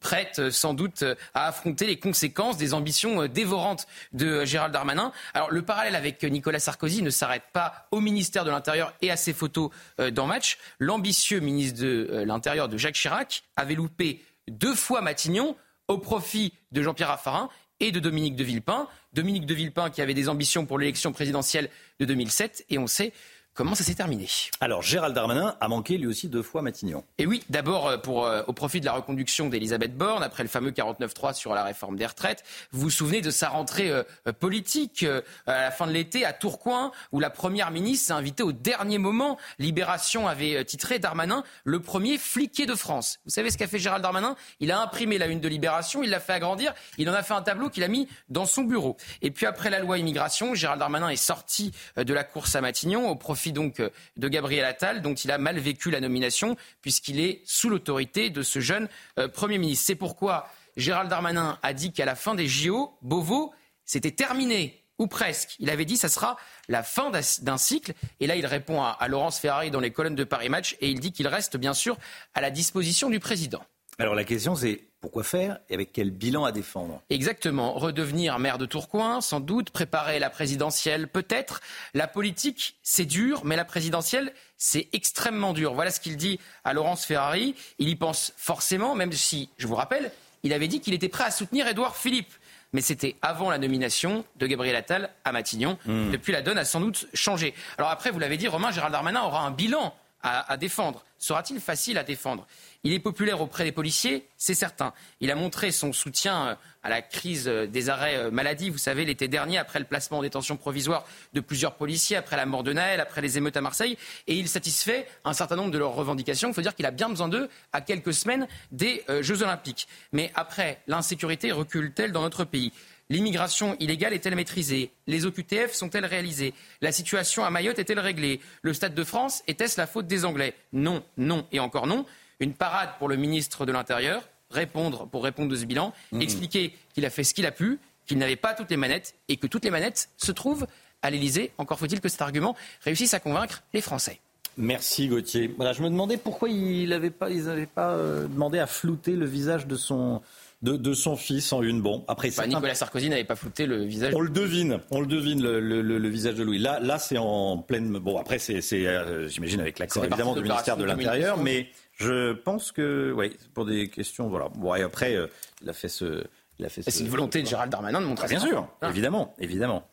prête 0.00 0.38
euh, 0.38 0.50
sans 0.50 0.74
doute 0.74 1.02
euh, 1.02 1.14
à 1.34 1.46
affronter 1.46 1.86
les 1.86 1.98
conséquences 1.98 2.56
des 2.56 2.74
ambitions 2.74 3.22
euh, 3.22 3.28
dévorantes 3.28 3.86
de 4.12 4.44
Gérald 4.44 4.72
Darmanin. 4.72 5.12
Alors 5.34 5.50
le 5.50 5.62
parallèle 5.62 5.94
avec 5.94 6.22
Nicolas 6.24 6.58
Sarkozy 6.58 7.02
ne 7.02 7.10
s'arrête 7.10 7.44
pas 7.52 7.86
au 7.90 8.00
ministère 8.00 8.44
de 8.44 8.50
l'Intérieur 8.50 8.92
et 9.02 9.10
à 9.10 9.16
ses 9.16 9.32
photos 9.32 9.70
dans 10.12 10.26
Match. 10.26 10.58
L'ambitieux 10.78 11.40
ministre 11.40 11.80
de 11.80 12.24
l'Intérieur 12.26 12.68
de 12.68 12.76
Jacques 12.76 12.94
Chirac 12.94 13.44
avait 13.56 13.74
loupé 13.74 14.22
deux 14.48 14.74
fois 14.74 15.00
Matignon 15.00 15.56
au 15.88 15.98
profit 15.98 16.52
de 16.72 16.82
Jean-Pierre 16.82 17.08
Raffarin 17.08 17.48
et 17.80 17.92
de 17.92 18.00
Dominique 18.00 18.36
de 18.36 18.44
Villepin. 18.44 18.88
Dominique 19.12 19.46
de 19.46 19.54
Villepin 19.54 19.90
qui 19.90 20.00
avait 20.00 20.14
des 20.14 20.28
ambitions 20.28 20.66
pour 20.66 20.78
l'élection 20.78 21.12
présidentielle 21.12 21.68
de 22.00 22.04
2007 22.04 22.64
et 22.70 22.78
on 22.78 22.86
sait 22.86 23.12
Comment 23.54 23.74
ça 23.74 23.84
s'est 23.84 23.94
terminé? 23.94 24.26
Alors, 24.62 24.80
Gérald 24.80 25.14
Darmanin 25.14 25.56
a 25.60 25.68
manqué 25.68 25.98
lui 25.98 26.06
aussi 26.06 26.28
deux 26.28 26.40
fois 26.40 26.62
Matignon. 26.62 27.04
Et 27.18 27.26
oui, 27.26 27.42
d'abord 27.50 27.86
euh, 27.86 27.98
pour 27.98 28.24
euh, 28.24 28.42
au 28.46 28.54
profit 28.54 28.80
de 28.80 28.86
la 28.86 28.92
reconduction 28.92 29.50
d'Elisabeth 29.50 29.94
Borne 29.94 30.22
après 30.22 30.42
le 30.42 30.48
fameux 30.48 30.70
49-3 30.70 31.34
sur 31.34 31.52
la 31.52 31.62
réforme 31.62 31.96
des 31.96 32.06
retraites. 32.06 32.44
Vous 32.70 32.80
vous 32.80 32.90
souvenez 32.90 33.20
de 33.20 33.30
sa 33.30 33.50
rentrée 33.50 33.90
euh, 33.90 34.04
politique 34.32 35.04
à 35.46 35.64
la 35.64 35.70
fin 35.70 35.86
de 35.86 35.92
l'été 35.92 36.24
à 36.24 36.32
Tourcoing, 36.32 36.92
où 37.12 37.20
la 37.20 37.28
première 37.28 37.70
ministre 37.70 38.06
s'est 38.06 38.12
invitée 38.14 38.42
au 38.42 38.52
dernier 38.52 38.96
moment. 38.96 39.36
Libération 39.58 40.28
avait 40.28 40.64
titré 40.64 40.98
Darmanin 40.98 41.44
le 41.64 41.80
premier 41.80 42.16
fliqué 42.16 42.64
de 42.64 42.74
France. 42.74 43.18
Vous 43.26 43.32
savez 43.32 43.50
ce 43.50 43.58
qu'a 43.58 43.68
fait 43.68 43.78
Gérald 43.78 44.02
Darmanin? 44.02 44.34
Il 44.60 44.72
a 44.72 44.80
imprimé 44.80 45.18
la 45.18 45.26
une 45.26 45.40
de 45.40 45.48
Libération, 45.48 46.02
il 46.02 46.08
l'a 46.08 46.20
fait 46.20 46.32
agrandir, 46.32 46.72
il 46.96 47.10
en 47.10 47.12
a 47.12 47.22
fait 47.22 47.34
un 47.34 47.42
tableau 47.42 47.68
qu'il 47.68 47.84
a 47.84 47.88
mis 47.88 48.08
dans 48.30 48.46
son 48.46 48.62
bureau. 48.62 48.96
Et 49.20 49.30
puis 49.30 49.44
après 49.44 49.68
la 49.68 49.80
loi 49.80 49.98
immigration, 49.98 50.54
Gérald 50.54 50.80
Darmanin 50.80 51.10
est 51.10 51.16
sorti 51.16 51.72
de 51.96 52.14
la 52.14 52.24
course 52.24 52.56
à 52.56 52.62
Matignon 52.62 53.10
au 53.10 53.14
profit 53.14 53.41
donc 53.50 53.80
euh, 53.80 53.90
de 54.16 54.28
Gabriel 54.28 54.64
Attal, 54.64 55.02
dont 55.02 55.14
il 55.14 55.32
a 55.32 55.38
mal 55.38 55.58
vécu 55.58 55.90
la 55.90 56.00
nomination, 56.00 56.56
puisqu'il 56.80 57.18
est 57.18 57.40
sous 57.44 57.68
l'autorité 57.68 58.30
de 58.30 58.42
ce 58.42 58.60
jeune 58.60 58.88
euh, 59.18 59.26
Premier 59.26 59.58
ministre. 59.58 59.86
C'est 59.86 59.96
pourquoi 59.96 60.48
Gérald 60.76 61.10
Darmanin 61.10 61.58
a 61.62 61.72
dit 61.72 61.92
qu'à 61.92 62.04
la 62.04 62.14
fin 62.14 62.36
des 62.36 62.46
JO, 62.46 62.96
Beauvau, 63.02 63.52
c'était 63.84 64.12
terminé 64.12 64.84
ou 64.98 65.08
presque. 65.08 65.56
Il 65.58 65.70
avait 65.70 65.84
dit 65.84 65.94
que 65.94 66.00
ça 66.00 66.08
sera 66.08 66.36
la 66.68 66.84
fin 66.84 67.10
d'un 67.10 67.58
cycle. 67.58 67.94
Et 68.20 68.28
là, 68.28 68.36
il 68.36 68.46
répond 68.46 68.80
à, 68.82 68.90
à, 68.90 69.08
Laurence 69.08 69.40
Ferrari 69.40 69.72
dans 69.72 69.80
les 69.80 69.90
colonnes 69.90 70.14
de 70.14 70.24
Paris 70.24 70.48
Match 70.48 70.76
et 70.80 70.88
il 70.88 71.00
dit 71.00 71.10
qu'il 71.10 71.26
reste 71.26 71.56
bien 71.56 71.74
sûr 71.74 71.96
à 72.34 72.40
la 72.40 72.50
disposition 72.50 73.10
du 73.10 73.18
président. 73.18 73.64
Alors 73.98 74.14
la 74.14 74.24
question 74.24 74.54
c'est 74.54 74.84
pourquoi 75.02 75.24
faire 75.24 75.58
et 75.68 75.74
avec 75.74 75.92
quel 75.92 76.12
bilan 76.12 76.44
à 76.44 76.52
défendre? 76.52 77.02
Exactement. 77.10 77.72
Redevenir 77.72 78.38
maire 78.38 78.56
de 78.56 78.66
Tourcoing, 78.66 79.20
sans 79.20 79.40
doute. 79.40 79.70
Préparer 79.70 80.20
la 80.20 80.30
présidentielle, 80.30 81.08
peut-être. 81.08 81.60
La 81.92 82.06
politique, 82.06 82.76
c'est 82.84 83.04
dur, 83.04 83.44
mais 83.44 83.56
la 83.56 83.64
présidentielle, 83.64 84.32
c'est 84.56 84.88
extrêmement 84.92 85.52
dur. 85.54 85.74
Voilà 85.74 85.90
ce 85.90 85.98
qu'il 85.98 86.16
dit 86.16 86.38
à 86.62 86.72
Laurence 86.72 87.04
Ferrari. 87.04 87.56
Il 87.80 87.88
y 87.88 87.96
pense 87.96 88.32
forcément, 88.36 88.94
même 88.94 89.10
si, 89.12 89.50
je 89.58 89.66
vous 89.66 89.74
rappelle, 89.74 90.12
il 90.44 90.52
avait 90.52 90.68
dit 90.68 90.80
qu'il 90.80 90.94
était 90.94 91.08
prêt 91.08 91.24
à 91.24 91.32
soutenir 91.32 91.66
Édouard 91.66 91.96
Philippe. 91.96 92.32
Mais 92.72 92.80
c'était 92.80 93.16
avant 93.22 93.50
la 93.50 93.58
nomination 93.58 94.24
de 94.36 94.46
Gabriel 94.46 94.76
Attal 94.76 95.10
à 95.24 95.32
Matignon. 95.32 95.78
Hmm. 95.84 96.12
Depuis, 96.12 96.32
la 96.32 96.42
donne 96.42 96.58
a 96.58 96.64
sans 96.64 96.80
doute 96.80 97.08
changé. 97.12 97.54
Alors 97.76 97.90
après, 97.90 98.12
vous 98.12 98.20
l'avez 98.20 98.36
dit, 98.36 98.46
Romain 98.46 98.70
Gérald 98.70 98.92
Darmanin 98.92 99.22
aura 99.22 99.40
un 99.40 99.50
bilan 99.50 99.94
à, 100.22 100.56
défendre. 100.56 101.04
Sera-t-il 101.18 101.60
facile 101.60 101.98
à 101.98 102.04
défendre? 102.04 102.46
Il 102.84 102.92
est 102.92 102.98
populaire 102.98 103.40
auprès 103.40 103.64
des 103.64 103.72
policiers, 103.72 104.26
c'est 104.36 104.54
certain. 104.54 104.92
Il 105.20 105.30
a 105.30 105.36
montré 105.36 105.70
son 105.70 105.92
soutien 105.92 106.48
euh, 106.48 106.54
à 106.82 106.90
la 106.90 107.00
crise 107.00 107.46
euh, 107.46 107.66
des 107.66 107.90
arrêts 107.90 108.16
euh, 108.16 108.30
maladie, 108.32 108.70
vous 108.70 108.78
savez, 108.78 109.04
l'été 109.04 109.28
dernier, 109.28 109.58
après 109.58 109.78
le 109.78 109.84
placement 109.84 110.18
en 110.18 110.22
détention 110.22 110.56
provisoire 110.56 111.04
de 111.32 111.40
plusieurs 111.40 111.76
policiers, 111.76 112.16
après 112.16 112.36
la 112.36 112.44
mort 112.44 112.64
de 112.64 112.72
Naël, 112.72 113.00
après 113.00 113.20
les 113.20 113.38
émeutes 113.38 113.56
à 113.56 113.60
Marseille, 113.60 113.96
et 114.26 114.34
il 114.34 114.48
satisfait 114.48 115.06
un 115.24 115.32
certain 115.32 115.54
nombre 115.54 115.70
de 115.70 115.78
leurs 115.78 115.94
revendications. 115.94 116.48
Il 116.48 116.54
faut 116.54 116.62
dire 116.62 116.74
qu'il 116.74 116.86
a 116.86 116.90
bien 116.90 117.08
besoin 117.08 117.28
d'eux 117.28 117.48
à 117.72 117.80
quelques 117.80 118.14
semaines 118.14 118.48
des 118.72 119.04
Jeux 119.20 119.42
Olympiques. 119.42 119.86
Mais 120.12 120.32
après, 120.34 120.80
l'insécurité 120.86 121.52
recule-t-elle 121.52 122.12
dans 122.12 122.22
notre 122.22 122.44
pays? 122.44 122.72
L'immigration 123.12 123.76
illégale 123.78 124.14
est-elle 124.14 124.34
maîtrisée? 124.36 124.90
Les 125.06 125.26
OQTF 125.26 125.74
sont-elles 125.74 126.06
réalisées? 126.06 126.54
La 126.80 126.92
situation 126.92 127.44
à 127.44 127.50
Mayotte 127.50 127.78
est-elle 127.78 128.00
réglée? 128.00 128.40
Le 128.62 128.72
Stade 128.72 128.94
de 128.94 129.04
France 129.04 129.42
était-ce 129.46 129.78
la 129.78 129.86
faute 129.86 130.06
des 130.06 130.24
Anglais? 130.24 130.54
Non, 130.72 131.04
non 131.18 131.44
et 131.52 131.60
encore 131.60 131.86
non. 131.86 132.06
Une 132.40 132.54
parade 132.54 132.88
pour 132.98 133.10
le 133.10 133.16
ministre 133.16 133.66
de 133.66 133.72
l'Intérieur, 133.72 134.26
répondre 134.50 135.06
pour 135.08 135.24
répondre 135.24 135.50
de 135.50 135.56
ce 135.56 135.66
bilan, 135.66 135.92
mmh. 136.12 136.22
expliquer 136.22 136.74
qu'il 136.94 137.04
a 137.04 137.10
fait 137.10 137.22
ce 137.22 137.34
qu'il 137.34 137.44
a 137.44 137.50
pu, 137.50 137.78
qu'il 138.06 138.16
n'avait 138.16 138.34
pas 138.34 138.54
toutes 138.54 138.70
les 138.70 138.78
manettes 138.78 139.14
et 139.28 139.36
que 139.36 139.46
toutes 139.46 139.66
les 139.66 139.70
manettes 139.70 140.08
se 140.16 140.32
trouvent 140.32 140.66
à 141.02 141.10
l'Elysée. 141.10 141.50
Encore 141.58 141.78
faut-il 141.78 142.00
que 142.00 142.08
cet 142.08 142.22
argument 142.22 142.56
réussisse 142.80 143.12
à 143.12 143.20
convaincre 143.20 143.62
les 143.74 143.82
Français. 143.82 144.20
Merci 144.56 145.08
Gauthier. 145.08 145.52
Voilà, 145.54 145.74
je 145.74 145.82
me 145.82 145.90
demandais 145.90 146.16
pourquoi 146.16 146.48
ils 146.48 146.88
n'avaient 146.88 147.10
pas, 147.10 147.28
pas 147.74 147.90
euh, 147.90 148.26
demandé 148.26 148.58
à 148.58 148.66
flouter 148.66 149.16
le 149.16 149.26
visage 149.26 149.66
de 149.66 149.76
son, 149.76 150.22
de, 150.62 150.94
son 150.94 151.16
fils 151.16 151.52
en 151.52 151.62
une. 151.62 151.82
Bon, 151.82 152.04
après, 152.08 152.30
bah, 152.30 152.46
Nicolas 152.46 152.74
Sarkozy 152.74 153.08
n'avait 153.08 153.24
pas 153.24 153.36
flouté 153.36 153.66
le 153.66 153.84
visage. 153.84 154.14
On 154.14 154.20
le 154.20 154.30
devine, 154.30 154.78
on 154.90 155.00
le 155.00 155.06
devine 155.06 155.42
le, 155.42 156.08
visage 156.08 156.34
de 156.34 156.42
Louis. 156.42 156.58
Là, 156.58 156.78
là, 156.80 156.98
c'est 156.98 157.18
en 157.18 157.58
pleine. 157.58 157.90
Bon, 157.98 158.18
après, 158.18 158.38
c'est, 158.38 158.62
euh, 158.72 159.28
j'imagine 159.28 159.60
avec 159.60 159.78
l'accord 159.78 160.04
évidemment 160.04 160.34
du 160.34 160.42
ministère 160.42 160.76
de 160.76 160.84
l'Intérieur, 160.84 161.38
mais 161.38 161.68
je 161.96 162.32
pense 162.32 162.72
que, 162.72 163.12
oui, 163.16 163.36
pour 163.54 163.66
des 163.66 163.88
questions, 163.88 164.28
voilà. 164.28 164.48
Bon, 164.54 164.74
et 164.74 164.82
après, 164.82 165.14
euh, 165.14 165.26
il 165.62 165.68
a 165.68 165.72
fait 165.72 165.88
ce. 165.88 166.24
Il 166.58 166.66
a 166.66 166.68
fait 166.68 166.82
C'est 166.82 167.00
une 167.02 167.08
volonté 167.08 167.42
de 167.42 167.46
Gérald 167.46 167.72
Darmanin 167.72 168.00
de 168.00 168.06
montrer. 168.06 168.26
Ah, 168.26 168.28
bien 168.28 168.40
sûr, 168.40 168.68
ah. 168.82 168.90
évidemment, 168.90 169.34
évidemment. 169.38 169.84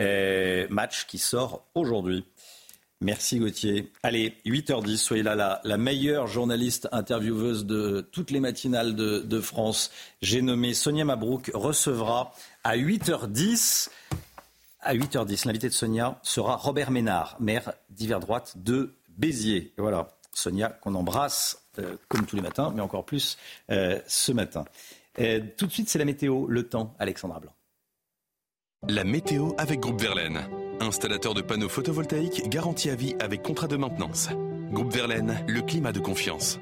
Euh, 0.00 0.66
match 0.70 1.06
qui 1.06 1.18
sort 1.18 1.66
aujourd'hui. 1.74 2.24
Merci 3.00 3.38
Gauthier. 3.38 3.92
Allez, 4.02 4.34
8h10, 4.44 4.96
soyez 4.96 5.22
là, 5.22 5.60
la, 5.62 5.76
meilleure 5.76 6.26
journaliste 6.26 6.88
intervieweuse 6.90 7.64
de 7.64 8.00
toutes 8.12 8.32
les 8.32 8.40
matinales 8.40 8.96
de, 8.96 9.40
France. 9.40 9.92
J'ai 10.20 10.42
nommé 10.42 10.74
Sonia 10.74 11.04
Mabrouk, 11.04 11.50
recevra 11.54 12.34
à 12.64 12.76
8h10. 12.76 13.90
À 14.80 14.94
8h10, 14.94 15.46
l'invité 15.46 15.68
de 15.68 15.74
Sonia 15.74 16.18
sera 16.24 16.56
Robert 16.56 16.90
Ménard, 16.90 17.36
maire 17.38 17.72
d'hiver 17.88 18.18
droite 18.18 18.54
de 18.56 18.94
Béziers. 19.16 19.72
Et 19.78 19.80
voilà, 19.80 20.08
Sonia 20.32 20.68
qu'on 20.68 20.96
embrasse 20.96 21.62
euh, 21.78 21.96
comme 22.08 22.26
tous 22.26 22.34
les 22.34 22.42
matins, 22.42 22.72
mais 22.74 22.80
encore 22.80 23.04
plus 23.04 23.38
euh, 23.70 24.00
ce 24.08 24.32
matin. 24.32 24.64
Euh, 25.20 25.40
tout 25.56 25.66
de 25.66 25.72
suite, 25.72 25.88
c'est 25.88 25.98
la 25.98 26.04
météo, 26.04 26.46
le 26.48 26.68
temps, 26.68 26.94
Alexandra 26.98 27.38
Blanc. 27.38 27.52
La 28.86 29.04
météo 29.04 29.50
avec 29.58 29.80
Groupe 29.80 30.00
Verlaine. 30.00 30.40
Installateur 30.80 31.34
de 31.34 31.42
panneaux 31.42 31.68
photovoltaïques 31.68 32.48
garantie 32.48 32.88
à 32.88 32.94
vie 32.94 33.16
avec 33.20 33.42
contrat 33.42 33.66
de 33.66 33.76
maintenance. 33.76 34.30
Groupe 34.72 34.94
Verlaine, 34.94 35.44
le 35.46 35.60
climat 35.60 35.92
de 35.92 36.00
confiance. 36.00 36.58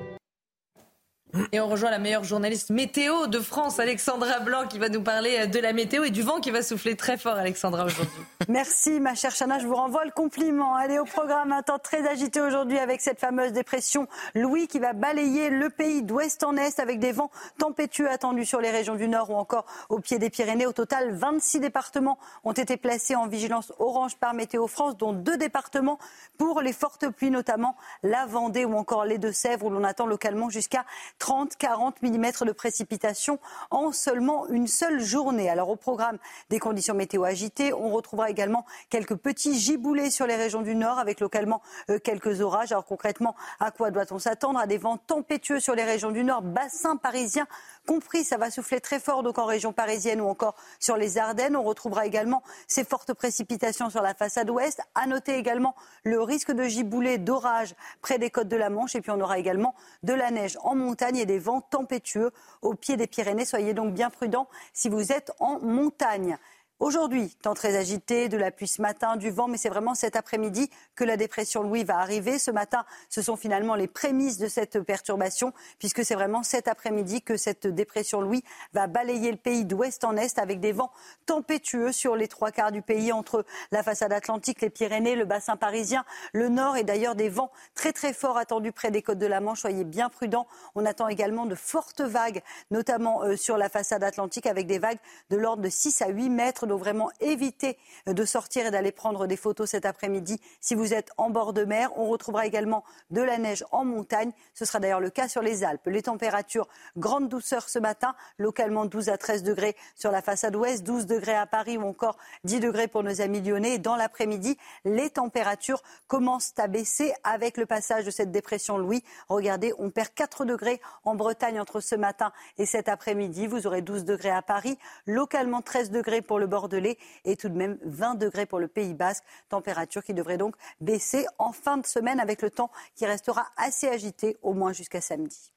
Et 1.52 1.60
on 1.60 1.68
rejoint 1.68 1.90
la 1.90 1.98
meilleure 1.98 2.24
journaliste 2.24 2.70
météo 2.70 3.26
de 3.26 3.40
France, 3.40 3.78
Alexandra 3.78 4.40
Blanc, 4.40 4.66
qui 4.68 4.78
va 4.78 4.88
nous 4.88 5.02
parler 5.02 5.46
de 5.46 5.58
la 5.58 5.72
météo 5.72 6.04
et 6.04 6.10
du 6.10 6.22
vent 6.22 6.40
qui 6.40 6.50
va 6.50 6.62
souffler 6.62 6.96
très 6.96 7.16
fort, 7.16 7.34
Alexandra, 7.34 7.84
aujourd'hui. 7.84 8.22
Merci, 8.48 9.00
ma 9.00 9.14
chère 9.14 9.34
Chana, 9.34 9.58
je 9.58 9.66
vous 9.66 9.74
renvoie 9.74 10.04
le 10.04 10.10
compliment. 10.10 10.74
Allez, 10.74 10.98
au 10.98 11.04
programme, 11.04 11.52
un 11.52 11.62
temps 11.62 11.78
très 11.78 12.06
agité 12.06 12.40
aujourd'hui 12.40 12.78
avec 12.78 13.00
cette 13.00 13.18
fameuse 13.18 13.52
dépression 13.52 14.06
Louis 14.34 14.68
qui 14.68 14.78
va 14.78 14.92
balayer 14.92 15.50
le 15.50 15.70
pays 15.70 16.02
d'ouest 16.02 16.44
en 16.44 16.56
est 16.56 16.80
avec 16.80 16.98
des 16.98 17.12
vents 17.12 17.30
tempétueux 17.58 18.10
attendus 18.10 18.46
sur 18.46 18.60
les 18.60 18.70
régions 18.70 18.94
du 18.94 19.08
nord 19.08 19.30
ou 19.30 19.34
encore 19.34 19.66
au 19.88 20.00
pied 20.00 20.18
des 20.18 20.30
Pyrénées. 20.30 20.66
Au 20.66 20.72
total, 20.72 21.12
26 21.14 21.60
départements 21.60 22.18
ont 22.44 22.52
été 22.52 22.76
placés 22.76 23.16
en 23.16 23.26
vigilance 23.26 23.72
orange 23.78 24.16
par 24.16 24.34
Météo 24.34 24.66
France, 24.66 24.96
dont 24.96 25.12
deux 25.12 25.36
départements 25.36 25.98
pour 26.38 26.60
les 26.60 26.72
fortes 26.72 27.08
pluies, 27.08 27.30
notamment 27.30 27.76
la 28.02 28.26
Vendée 28.26 28.64
ou 28.64 28.76
encore 28.76 29.04
les 29.04 29.18
Deux-Sèvres, 29.18 29.66
où 29.66 29.70
l'on 29.70 29.84
attend 29.84 30.06
localement 30.06 30.50
jusqu'à 30.50 30.84
30-40 31.26 31.94
mm 32.02 32.46
de 32.46 32.52
précipitations 32.52 33.40
en 33.72 33.90
seulement 33.90 34.46
une 34.46 34.68
seule 34.68 35.00
journée. 35.00 35.50
Alors 35.50 35.70
au 35.70 35.74
programme 35.74 36.18
des 36.50 36.60
conditions 36.60 36.94
météo 36.94 37.24
agitées, 37.24 37.72
on 37.72 37.90
retrouvera 37.90 38.30
également 38.30 38.64
quelques 38.90 39.16
petits 39.16 39.58
giboulées 39.58 40.10
sur 40.10 40.28
les 40.28 40.36
régions 40.36 40.62
du 40.62 40.76
nord 40.76 41.00
avec 41.00 41.18
localement 41.18 41.62
euh, 41.90 41.98
quelques 41.98 42.40
orages. 42.40 42.70
Alors 42.70 42.84
concrètement, 42.84 43.34
à 43.58 43.72
quoi 43.72 43.90
doit-on 43.90 44.20
s'attendre? 44.20 44.60
À 44.60 44.68
des 44.68 44.78
vents 44.78 44.98
tempétueux 44.98 45.58
sur 45.58 45.74
les 45.74 45.82
régions 45.82 46.12
du 46.12 46.22
nord, 46.22 46.42
bassin 46.42 46.96
parisien 46.96 47.48
compris. 47.86 48.24
Ça 48.24 48.36
va 48.36 48.50
souffler 48.50 48.80
très 48.80 49.00
fort 49.00 49.22
donc 49.22 49.38
en 49.38 49.46
région 49.46 49.72
parisienne 49.72 50.20
ou 50.20 50.26
encore 50.26 50.54
sur 50.78 50.96
les 50.96 51.16
Ardennes. 51.16 51.56
On 51.56 51.62
retrouvera 51.62 52.04
également 52.04 52.42
ces 52.66 52.84
fortes 52.84 53.14
précipitations 53.14 53.88
sur 53.88 54.02
la 54.02 54.14
façade 54.14 54.50
ouest. 54.50 54.82
À 54.94 55.06
noter 55.06 55.36
également 55.36 55.74
le 56.04 56.20
risque 56.20 56.52
de 56.52 56.64
giboulées, 56.64 57.18
d'orage 57.18 57.74
près 58.02 58.18
des 58.18 58.30
côtes 58.30 58.48
de 58.48 58.56
la 58.56 58.68
Manche. 58.68 58.94
Et 58.94 59.00
puis 59.00 59.10
on 59.10 59.20
aura 59.20 59.38
également 59.38 59.74
de 60.02 60.12
la 60.12 60.30
neige 60.30 60.58
en 60.62 60.74
montagne 60.74 61.16
et 61.16 61.26
des 61.26 61.38
vents 61.38 61.62
tempétueux 61.62 62.32
au 62.60 62.74
pied 62.74 62.96
des 62.96 63.06
Pyrénées. 63.06 63.46
Soyez 63.46 63.72
donc 63.72 63.94
bien 63.94 64.10
prudents 64.10 64.48
si 64.74 64.88
vous 64.88 65.12
êtes 65.12 65.32
en 65.38 65.60
montagne. 65.60 66.36
Aujourd'hui, 66.78 67.34
temps 67.40 67.54
très 67.54 67.74
agité, 67.74 68.28
de 68.28 68.36
la 68.36 68.50
pluie 68.50 68.68
ce 68.68 68.82
matin, 68.82 69.16
du 69.16 69.30
vent, 69.30 69.48
mais 69.48 69.56
c'est 69.56 69.70
vraiment 69.70 69.94
cet 69.94 70.14
après-midi 70.14 70.68
que 70.94 71.04
la 71.04 71.16
dépression 71.16 71.62
Louis 71.62 71.84
va 71.84 71.96
arriver. 71.96 72.38
Ce 72.38 72.50
matin, 72.50 72.84
ce 73.08 73.22
sont 73.22 73.36
finalement 73.36 73.76
les 73.76 73.86
prémices 73.86 74.36
de 74.36 74.46
cette 74.46 74.80
perturbation, 74.80 75.54
puisque 75.78 76.04
c'est 76.04 76.14
vraiment 76.14 76.42
cet 76.42 76.68
après-midi 76.68 77.22
que 77.22 77.38
cette 77.38 77.66
dépression 77.66 78.20
Louis 78.20 78.44
va 78.74 78.88
balayer 78.88 79.30
le 79.30 79.38
pays 79.38 79.64
d'ouest 79.64 80.04
en 80.04 80.18
est 80.18 80.38
avec 80.38 80.60
des 80.60 80.72
vents 80.72 80.90
tempétueux 81.24 81.92
sur 81.92 82.14
les 82.14 82.28
trois 82.28 82.50
quarts 82.50 82.72
du 82.72 82.82
pays, 82.82 83.10
entre 83.10 83.46
la 83.72 83.82
façade 83.82 84.12
atlantique, 84.12 84.60
les 84.60 84.68
Pyrénées, 84.68 85.16
le 85.16 85.24
bassin 85.24 85.56
parisien, 85.56 86.04
le 86.34 86.50
nord 86.50 86.76
et 86.76 86.84
d'ailleurs 86.84 87.14
des 87.14 87.30
vents 87.30 87.52
très 87.74 87.94
très 87.94 88.12
forts 88.12 88.36
attendus 88.36 88.72
près 88.72 88.90
des 88.90 89.00
côtes 89.00 89.16
de 89.16 89.26
la 89.26 89.40
Manche. 89.40 89.60
Soyez 89.62 89.84
bien 89.84 90.10
prudents. 90.10 90.46
On 90.74 90.84
attend 90.84 91.08
également 91.08 91.46
de 91.46 91.54
fortes 91.54 92.02
vagues, 92.02 92.42
notamment 92.70 93.22
euh, 93.22 93.34
sur 93.34 93.56
la 93.56 93.70
façade 93.70 94.04
atlantique 94.04 94.44
avec 94.44 94.66
des 94.66 94.78
vagues 94.78 94.98
de 95.30 95.38
l'ordre 95.38 95.62
de 95.62 95.70
6 95.70 96.02
à 96.02 96.08
8 96.08 96.28
mètres 96.28 96.65
donc 96.66 96.80
vraiment 96.80 97.10
éviter 97.20 97.78
de 98.06 98.24
sortir 98.24 98.66
et 98.66 98.70
d'aller 98.70 98.92
prendre 98.92 99.26
des 99.26 99.36
photos 99.36 99.70
cet 99.70 99.86
après-midi 99.86 100.40
si 100.60 100.74
vous 100.74 100.94
êtes 100.94 101.10
en 101.16 101.30
bord 101.30 101.52
de 101.52 101.64
mer. 101.64 101.90
On 101.96 102.06
retrouvera 102.06 102.46
également 102.46 102.84
de 103.10 103.22
la 103.22 103.38
neige 103.38 103.64
en 103.70 103.84
montagne. 103.84 104.32
Ce 104.54 104.64
sera 104.64 104.80
d'ailleurs 104.80 105.00
le 105.00 105.10
cas 105.10 105.28
sur 105.28 105.42
les 105.42 105.64
Alpes. 105.64 105.86
Les 105.86 106.02
températures, 106.02 106.68
grande 106.96 107.28
douceur 107.28 107.68
ce 107.68 107.78
matin, 107.78 108.14
localement 108.38 108.86
12 108.86 109.08
à 109.08 109.18
13 109.18 109.42
degrés 109.42 109.76
sur 109.94 110.10
la 110.10 110.22
façade 110.22 110.56
ouest, 110.56 110.82
12 110.82 111.06
degrés 111.06 111.36
à 111.36 111.46
Paris 111.46 111.78
ou 111.78 111.82
encore 111.82 112.16
10 112.44 112.60
degrés 112.60 112.88
pour 112.88 113.02
nos 113.02 113.20
amis 113.20 113.40
lyonnais. 113.40 113.78
dans 113.78 113.96
l'après-midi, 113.96 114.56
les 114.84 115.10
températures 115.10 115.82
commencent 116.06 116.52
à 116.58 116.66
baisser 116.66 117.12
avec 117.24 117.56
le 117.56 117.66
passage 117.66 118.04
de 118.04 118.10
cette 118.10 118.30
dépression 118.30 118.78
Louis. 118.78 119.02
Regardez, 119.28 119.72
on 119.78 119.90
perd 119.90 120.10
4 120.14 120.44
degrés 120.44 120.80
en 121.04 121.14
Bretagne 121.14 121.60
entre 121.60 121.80
ce 121.80 121.94
matin 121.94 122.32
et 122.58 122.66
cet 122.66 122.88
après-midi. 122.88 123.46
Vous 123.46 123.66
aurez 123.66 123.82
12 123.82 124.04
degrés 124.04 124.30
à 124.30 124.42
Paris, 124.42 124.78
localement 125.06 125.62
13 125.62 125.90
degrés 125.90 126.22
pour 126.22 126.38
le 126.38 126.46
Bordelais 126.56 126.96
et 127.26 127.36
tout 127.36 127.50
de 127.50 127.54
même 127.54 127.78
20 127.84 128.14
degrés 128.14 128.46
pour 128.46 128.58
le 128.58 128.66
Pays 128.66 128.94
Basque. 128.94 129.24
Température 129.50 130.02
qui 130.02 130.14
devrait 130.14 130.38
donc 130.38 130.56
baisser 130.80 131.26
en 131.38 131.52
fin 131.52 131.76
de 131.76 131.84
semaine 131.86 132.18
avec 132.18 132.40
le 132.40 132.50
temps 132.50 132.70
qui 132.94 133.04
restera 133.04 133.46
assez 133.58 133.88
agité 133.88 134.38
au 134.40 134.54
moins 134.54 134.72
jusqu'à 134.72 135.02
samedi. 135.02 135.52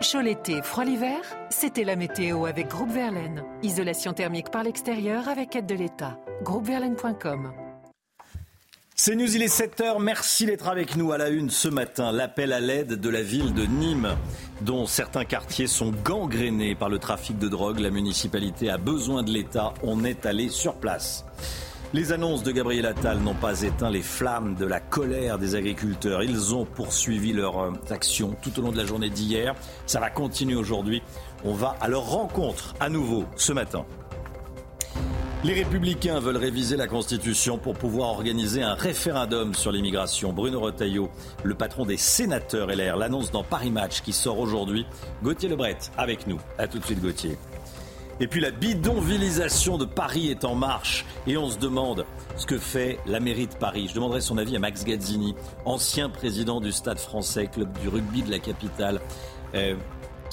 Chaud 0.00 0.20
l'été, 0.20 0.62
froid 0.62 0.84
l'hiver, 0.84 1.20
c'était 1.50 1.84
la 1.84 1.96
météo 1.96 2.46
avec 2.46 2.68
Groupe 2.68 2.90
Verlaine. 2.90 3.44
Isolation 3.62 4.12
thermique 4.12 4.50
par 4.50 4.62
l'extérieur 4.62 5.28
avec 5.28 5.56
aide 5.56 5.66
de 5.66 5.74
l'État. 5.74 6.18
Groupeverlaine.com 6.42 7.63
c'est 8.96 9.16
News, 9.16 9.34
il 9.34 9.42
est 9.42 9.52
7h. 9.52 10.00
Merci 10.00 10.46
d'être 10.46 10.68
avec 10.68 10.94
nous 10.94 11.10
à 11.10 11.18
la 11.18 11.28
une 11.28 11.50
ce 11.50 11.66
matin. 11.66 12.12
L'appel 12.12 12.52
à 12.52 12.60
l'aide 12.60 13.00
de 13.00 13.08
la 13.08 13.22
ville 13.22 13.52
de 13.52 13.64
Nîmes, 13.64 14.14
dont 14.60 14.86
certains 14.86 15.24
quartiers 15.24 15.66
sont 15.66 15.90
gangrénés 15.90 16.76
par 16.76 16.88
le 16.88 17.00
trafic 17.00 17.36
de 17.36 17.48
drogue. 17.48 17.80
La 17.80 17.90
municipalité 17.90 18.70
a 18.70 18.78
besoin 18.78 19.24
de 19.24 19.32
l'État. 19.32 19.74
On 19.82 20.04
est 20.04 20.26
allé 20.26 20.48
sur 20.48 20.74
place. 20.74 21.24
Les 21.92 22.12
annonces 22.12 22.44
de 22.44 22.52
Gabriel 22.52 22.86
Attal 22.86 23.18
n'ont 23.18 23.34
pas 23.34 23.62
éteint 23.62 23.90
les 23.90 24.02
flammes 24.02 24.54
de 24.54 24.64
la 24.64 24.78
colère 24.78 25.38
des 25.38 25.56
agriculteurs. 25.56 26.22
Ils 26.22 26.54
ont 26.54 26.64
poursuivi 26.64 27.32
leurs 27.32 27.58
euh, 27.58 27.72
actions 27.90 28.36
tout 28.42 28.58
au 28.58 28.62
long 28.62 28.72
de 28.72 28.76
la 28.76 28.86
journée 28.86 29.10
d'hier. 29.10 29.54
Ça 29.86 29.98
va 29.98 30.10
continuer 30.10 30.54
aujourd'hui. 30.56 31.02
On 31.44 31.52
va 31.52 31.76
à 31.80 31.88
leur 31.88 32.08
rencontre 32.08 32.74
à 32.78 32.88
nouveau 32.88 33.24
ce 33.36 33.52
matin. 33.52 33.86
Les 35.44 35.52
républicains 35.52 36.20
veulent 36.20 36.38
réviser 36.38 36.74
la 36.74 36.86
Constitution 36.86 37.58
pour 37.58 37.74
pouvoir 37.74 38.08
organiser 38.08 38.62
un 38.62 38.72
référendum 38.72 39.52
sur 39.52 39.72
l'immigration. 39.72 40.32
Bruno 40.32 40.58
Retailleau, 40.58 41.10
le 41.42 41.54
patron 41.54 41.84
des 41.84 41.98
sénateurs 41.98 42.68
LR, 42.68 42.96
l'annonce 42.96 43.30
dans 43.30 43.44
Paris 43.44 43.70
Match 43.70 44.00
qui 44.00 44.14
sort 44.14 44.38
aujourd'hui. 44.38 44.86
Gauthier 45.22 45.50
Lebret 45.50 45.76
avec 45.98 46.26
nous. 46.26 46.40
A 46.56 46.66
tout 46.66 46.78
de 46.78 46.84
suite 46.86 47.02
Gauthier. 47.02 47.36
Et 48.20 48.26
puis 48.26 48.40
la 48.40 48.52
bidonvillisation 48.52 49.76
de 49.76 49.84
Paris 49.84 50.30
est 50.30 50.46
en 50.46 50.54
marche. 50.54 51.04
Et 51.26 51.36
on 51.36 51.50
se 51.50 51.58
demande 51.58 52.06
ce 52.38 52.46
que 52.46 52.56
fait 52.56 52.98
la 53.04 53.20
mairie 53.20 53.46
de 53.46 53.54
Paris. 53.54 53.88
Je 53.90 53.94
demanderai 53.94 54.22
son 54.22 54.38
avis 54.38 54.56
à 54.56 54.58
Max 54.58 54.82
Gazzini, 54.82 55.34
ancien 55.66 56.08
président 56.08 56.62
du 56.62 56.72
Stade 56.72 56.98
français, 56.98 57.48
club 57.48 57.70
du 57.82 57.88
rugby 57.88 58.22
de 58.22 58.30
la 58.30 58.38
capitale, 58.38 58.98
euh, 59.54 59.74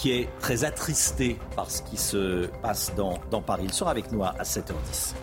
qui 0.01 0.13
est 0.13 0.29
très 0.39 0.63
attristé 0.63 1.37
par 1.55 1.69
ce 1.69 1.83
qui 1.83 1.95
se 1.95 2.47
passe 2.63 2.91
dans, 2.95 3.41
Paris. 3.43 3.65
Il 3.65 3.73
sera 3.73 3.91
avec 3.91 4.11
nous 4.11 4.23
à 4.23 4.33
7h10. 4.41 5.13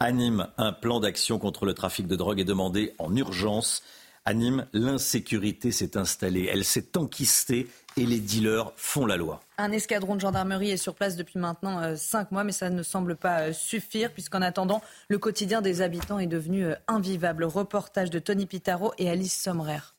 À 0.00 0.10
Nîmes, 0.10 0.46
un 0.56 0.72
plan 0.72 1.00
d'action 1.00 1.38
contre 1.38 1.66
le 1.66 1.74
trafic 1.74 2.06
de 2.06 2.16
drogue 2.16 2.40
est 2.40 2.44
demandé 2.44 2.94
en 2.98 3.14
urgence. 3.14 3.82
À 4.24 4.32
Nîmes, 4.32 4.66
l'insécurité 4.72 5.70
s'est 5.70 5.98
installée, 5.98 6.48
elle 6.50 6.64
s'est 6.64 6.96
enquistée 6.96 7.68
et 7.98 8.06
les 8.06 8.20
dealers 8.20 8.72
font 8.74 9.04
la 9.04 9.18
loi. 9.18 9.40
Un 9.58 9.70
escadron 9.70 10.14
de 10.14 10.20
gendarmerie 10.22 10.70
est 10.70 10.78
sur 10.78 10.94
place 10.94 11.16
depuis 11.16 11.38
maintenant 11.38 11.78
euh, 11.82 11.94
cinq 11.94 12.32
mois, 12.32 12.42
mais 12.42 12.52
ça 12.52 12.70
ne 12.70 12.82
semble 12.82 13.16
pas 13.16 13.40
euh, 13.40 13.52
suffire, 13.52 14.10
puisqu'en 14.10 14.40
attendant, 14.40 14.80
le 15.08 15.18
quotidien 15.18 15.60
des 15.60 15.82
habitants 15.82 16.18
est 16.18 16.26
devenu 16.26 16.64
euh, 16.64 16.74
invivable. 16.88 17.44
Reportage 17.44 18.08
de 18.08 18.18
Tony 18.18 18.46
Pitaro 18.46 18.94
et 18.96 19.10
Alice 19.10 19.38
Sommerer. 19.38 19.93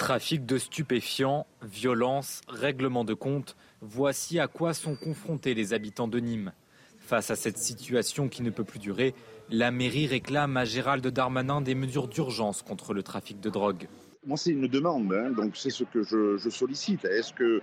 Trafic 0.00 0.46
de 0.46 0.56
stupéfiants, 0.56 1.46
violence, 1.62 2.40
règlement 2.48 3.04
de 3.04 3.12
compte, 3.12 3.54
voici 3.82 4.38
à 4.38 4.48
quoi 4.48 4.72
sont 4.72 4.96
confrontés 4.96 5.52
les 5.52 5.74
habitants 5.74 6.08
de 6.08 6.18
Nîmes. 6.18 6.52
Face 7.00 7.30
à 7.30 7.36
cette 7.36 7.58
situation 7.58 8.30
qui 8.30 8.42
ne 8.42 8.48
peut 8.48 8.64
plus 8.64 8.78
durer, 8.78 9.14
la 9.50 9.70
mairie 9.70 10.06
réclame 10.06 10.56
à 10.56 10.64
Gérald 10.64 11.06
Darmanin 11.06 11.60
des 11.60 11.74
mesures 11.74 12.08
d'urgence 12.08 12.62
contre 12.62 12.94
le 12.94 13.02
trafic 13.02 13.40
de 13.40 13.50
drogue. 13.50 13.88
Moi, 14.26 14.38
c'est 14.38 14.52
une 14.52 14.68
demande, 14.68 15.12
hein, 15.12 15.32
donc 15.32 15.54
c'est 15.54 15.68
ce 15.68 15.84
que 15.84 16.02
je, 16.02 16.48
sollicite. 16.48 17.04
Est-ce 17.04 17.34
que 17.34 17.60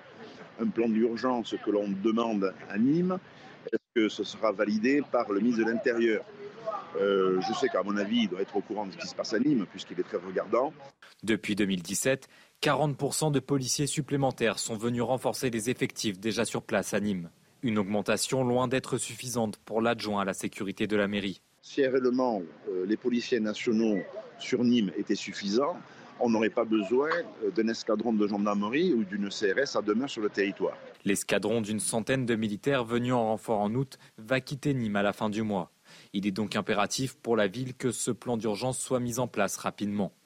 un 0.60 0.68
plan 0.68 0.90
d'urgence 0.90 1.56
que 1.66 1.72
l'on 1.72 1.90
demande 1.90 2.54
à 2.70 2.78
Nîmes, 2.78 3.18
est-ce 3.66 3.80
que 3.96 4.10
ce 4.10 4.24
sera 4.24 4.52
validé 4.52 5.02
par 5.12 5.32
le 5.32 5.40
ministre 5.40 5.66
de 5.66 5.72
l'Intérieur? 5.72 6.24
Euh, 7.00 7.40
je 7.42 7.54
sais 7.54 7.70
qu'à 7.70 7.84
mon 7.84 7.98
avis, 7.98 8.24
il 8.24 8.30
doit 8.30 8.42
être 8.42 8.56
au 8.56 8.62
courant 8.62 8.86
de 8.86 8.92
ce 8.92 8.98
qui 8.98 9.08
se 9.08 9.16
passe 9.16 9.34
à 9.34 9.40
Nîmes, 9.40 9.66
puisqu'il 9.70 10.00
est 10.00 10.04
très 10.04 10.18
regardant. 10.18 10.74
Depuis 11.24 11.56
2017, 11.56 12.28
40% 12.62 13.32
de 13.32 13.40
policiers 13.40 13.88
supplémentaires 13.88 14.60
sont 14.60 14.78
venus 14.78 15.04
renforcer 15.04 15.50
les 15.50 15.70
effectifs 15.70 16.20
déjà 16.20 16.46
sur 16.46 16.64
place 16.64 16.94
à 16.94 17.00
Nîmes. 17.00 17.30
Une 17.64 17.78
augmentation 17.78 18.44
loin 18.44 18.68
d'être 18.68 18.98
suffisante 18.98 19.58
pour 19.66 19.82
l'adjoint 19.82 20.22
à 20.22 20.26
la 20.26 20.34
sécurité 20.34 20.88
de 20.88 20.96
la 20.96 21.08
mairie. 21.08 21.42
Si 21.62 21.86
réellement 21.86 22.42
euh, 22.70 22.86
les 22.86 22.98
policiers 22.98 23.40
nationaux 23.40 23.98
sur 24.40 24.64
Nîmes 24.64 24.92
étaient 24.98 25.16
suffisants, 25.16 25.78
on 26.20 26.30
n'aurait 26.30 26.50
pas 26.50 26.66
besoin 26.66 27.10
euh, 27.44 27.52
d'un 27.52 27.68
escadron 27.68 28.14
de 28.14 28.28
gendarmerie 28.28 28.94
ou 28.94 29.04
d'une 29.04 29.30
CRS 29.30 29.76
à 29.76 29.82
demeure 29.82 30.10
sur 30.10 30.22
le 30.22 30.30
territoire. 30.30 30.78
L'escadron 31.06 31.62
d'une 31.62 31.80
centaine 31.80 32.26
de 32.26 32.36
militaires 32.36 32.84
venus 32.84 33.14
en 33.14 33.26
renfort 33.26 33.60
en 33.60 33.74
août 33.74 33.98
va 34.18 34.40
quitter 34.40 34.74
Nîmes 34.74 34.96
à 34.96 35.04
la 35.04 35.14
fin 35.14 35.30
du 35.30 35.44
mois. 35.44 35.72
Il 36.18 36.26
est 36.26 36.32
donc 36.32 36.56
impératif 36.56 37.14
pour 37.14 37.38
la 37.38 37.46
ville 37.46 37.76
que 37.76 37.92
ce 37.92 38.10
plan 38.10 38.38
d'urgence 38.38 38.80
soit 38.80 39.00
mis 39.00 39.20
en 39.20 39.28
place 39.28 39.56
rapidement. 39.56 40.17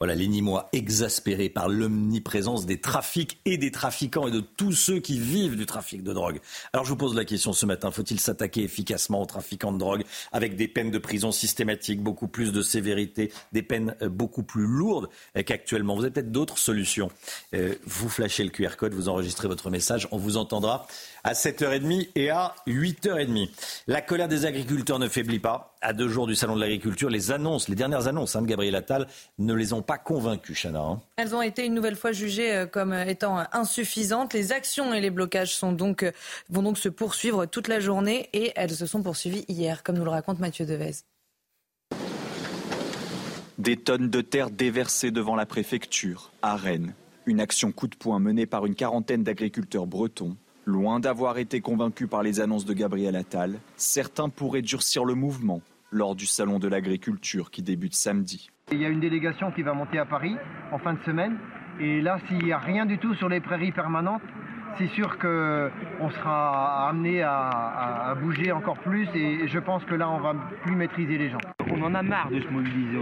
Voilà, 0.00 0.14
les 0.14 0.28
Nîmois 0.28 0.70
exaspérés 0.72 1.50
par 1.50 1.68
l'omniprésence 1.68 2.64
des 2.64 2.80
trafics 2.80 3.38
et 3.44 3.58
des 3.58 3.70
trafiquants 3.70 4.26
et 4.26 4.30
de 4.30 4.40
tous 4.40 4.72
ceux 4.72 4.98
qui 4.98 5.20
vivent 5.20 5.56
du 5.56 5.66
trafic 5.66 6.02
de 6.02 6.14
drogue. 6.14 6.40
Alors 6.72 6.86
je 6.86 6.90
vous 6.90 6.96
pose 6.96 7.14
la 7.14 7.26
question 7.26 7.52
ce 7.52 7.66
matin, 7.66 7.90
faut-il 7.90 8.18
s'attaquer 8.18 8.62
efficacement 8.62 9.20
aux 9.20 9.26
trafiquants 9.26 9.72
de 9.72 9.78
drogue 9.78 10.04
avec 10.32 10.56
des 10.56 10.68
peines 10.68 10.90
de 10.90 10.96
prison 10.96 11.32
systématiques, 11.32 12.02
beaucoup 12.02 12.28
plus 12.28 12.50
de 12.50 12.62
sévérité, 12.62 13.30
des 13.52 13.62
peines 13.62 13.94
euh, 14.00 14.08
beaucoup 14.08 14.42
plus 14.42 14.66
lourdes 14.66 15.10
qu'actuellement? 15.44 15.96
Vous 15.96 16.04
avez 16.04 16.12
peut-être 16.12 16.32
d'autres 16.32 16.56
solutions. 16.56 17.10
Euh, 17.52 17.74
vous 17.84 18.08
flashez 18.08 18.42
le 18.42 18.50
QR 18.50 18.76
code, 18.78 18.94
vous 18.94 19.10
enregistrez 19.10 19.48
votre 19.48 19.68
message, 19.68 20.08
on 20.12 20.16
vous 20.16 20.38
entendra 20.38 20.86
à 21.24 21.34
7h30 21.34 22.08
et 22.14 22.30
à 22.30 22.54
8h30. 22.66 23.50
La 23.86 24.00
colère 24.00 24.28
des 24.28 24.46
agriculteurs 24.46 24.98
ne 24.98 25.08
faiblit 25.08 25.40
pas. 25.40 25.69
À 25.82 25.94
deux 25.94 26.08
jours 26.08 26.26
du 26.26 26.34
Salon 26.34 26.56
de 26.56 26.60
l'agriculture, 26.60 27.08
les 27.08 27.30
annonces, 27.30 27.68
les 27.68 27.74
dernières 27.74 28.06
annonces 28.06 28.36
hein, 28.36 28.42
de 28.42 28.46
Gabriel 28.46 28.74
Attal 28.74 29.06
ne 29.38 29.54
les 29.54 29.72
ont 29.72 29.80
pas 29.80 29.96
convaincus, 29.96 30.60
Chana. 30.60 30.80
Hein. 30.80 31.00
Elles 31.16 31.34
ont 31.34 31.40
été 31.40 31.64
une 31.64 31.72
nouvelle 31.72 31.96
fois 31.96 32.12
jugées 32.12 32.54
euh, 32.54 32.66
comme 32.66 32.92
étant 32.92 33.42
insuffisantes. 33.52 34.34
Les 34.34 34.52
actions 34.52 34.92
et 34.92 35.00
les 35.00 35.08
blocages 35.08 35.54
sont 35.54 35.72
donc, 35.72 36.02
euh, 36.02 36.12
vont 36.50 36.62
donc 36.62 36.76
se 36.76 36.90
poursuivre 36.90 37.46
toute 37.46 37.66
la 37.66 37.80
journée 37.80 38.28
et 38.34 38.52
elles 38.56 38.72
se 38.72 38.84
sont 38.84 39.02
poursuivies 39.02 39.46
hier, 39.48 39.82
comme 39.82 39.96
nous 39.96 40.04
le 40.04 40.10
raconte 40.10 40.38
Mathieu 40.38 40.66
Devez. 40.66 40.96
Des 43.56 43.78
tonnes 43.78 44.10
de 44.10 44.20
terre 44.20 44.50
déversées 44.50 45.10
devant 45.10 45.34
la 45.34 45.46
préfecture, 45.46 46.30
à 46.42 46.56
Rennes. 46.56 46.92
Une 47.24 47.40
action 47.40 47.72
coup 47.72 47.88
de 47.88 47.96
poing 47.96 48.18
menée 48.18 48.44
par 48.44 48.66
une 48.66 48.74
quarantaine 48.74 49.24
d'agriculteurs 49.24 49.86
bretons 49.86 50.36
Loin 50.66 51.00
d'avoir 51.00 51.38
été 51.38 51.62
convaincus 51.62 52.08
par 52.08 52.22
les 52.22 52.38
annonces 52.40 52.66
de 52.66 52.74
Gabriel 52.74 53.16
Attal, 53.16 53.58
certains 53.76 54.28
pourraient 54.28 54.60
durcir 54.62 55.06
le 55.06 55.14
mouvement 55.14 55.62
lors 55.90 56.14
du 56.14 56.26
salon 56.26 56.58
de 56.58 56.68
l'agriculture 56.68 57.50
qui 57.50 57.62
débute 57.62 57.94
samedi. 57.94 58.50
Il 58.72 58.80
y 58.80 58.84
a 58.84 58.88
une 58.88 59.00
délégation 59.00 59.50
qui 59.50 59.62
va 59.62 59.74
monter 59.74 59.98
à 59.98 60.06
Paris 60.06 60.36
en 60.72 60.78
fin 60.78 60.94
de 60.94 61.02
semaine. 61.04 61.36
Et 61.80 62.00
là, 62.00 62.18
s'il 62.28 62.44
n'y 62.44 62.52
a 62.52 62.58
rien 62.58 62.86
du 62.86 62.98
tout 62.98 63.14
sur 63.14 63.28
les 63.28 63.40
prairies 63.40 63.72
permanentes, 63.72 64.22
c'est 64.78 64.88
sûr 64.88 65.18
qu'on 65.18 66.10
sera 66.10 66.88
amené 66.88 67.22
à, 67.22 68.14
bouger 68.20 68.52
encore 68.52 68.78
plus 68.78 69.08
et 69.14 69.46
je 69.48 69.58
pense 69.58 69.84
que 69.84 69.94
là, 69.94 70.08
on 70.10 70.20
va 70.20 70.34
plus 70.62 70.74
maîtriser 70.74 71.18
les 71.18 71.30
gens. 71.30 71.38
On 71.70 71.82
en 71.82 71.94
a 71.94 72.02
marre 72.02 72.30
de 72.30 72.40
se 72.40 72.48
mobiliser. 72.48 72.98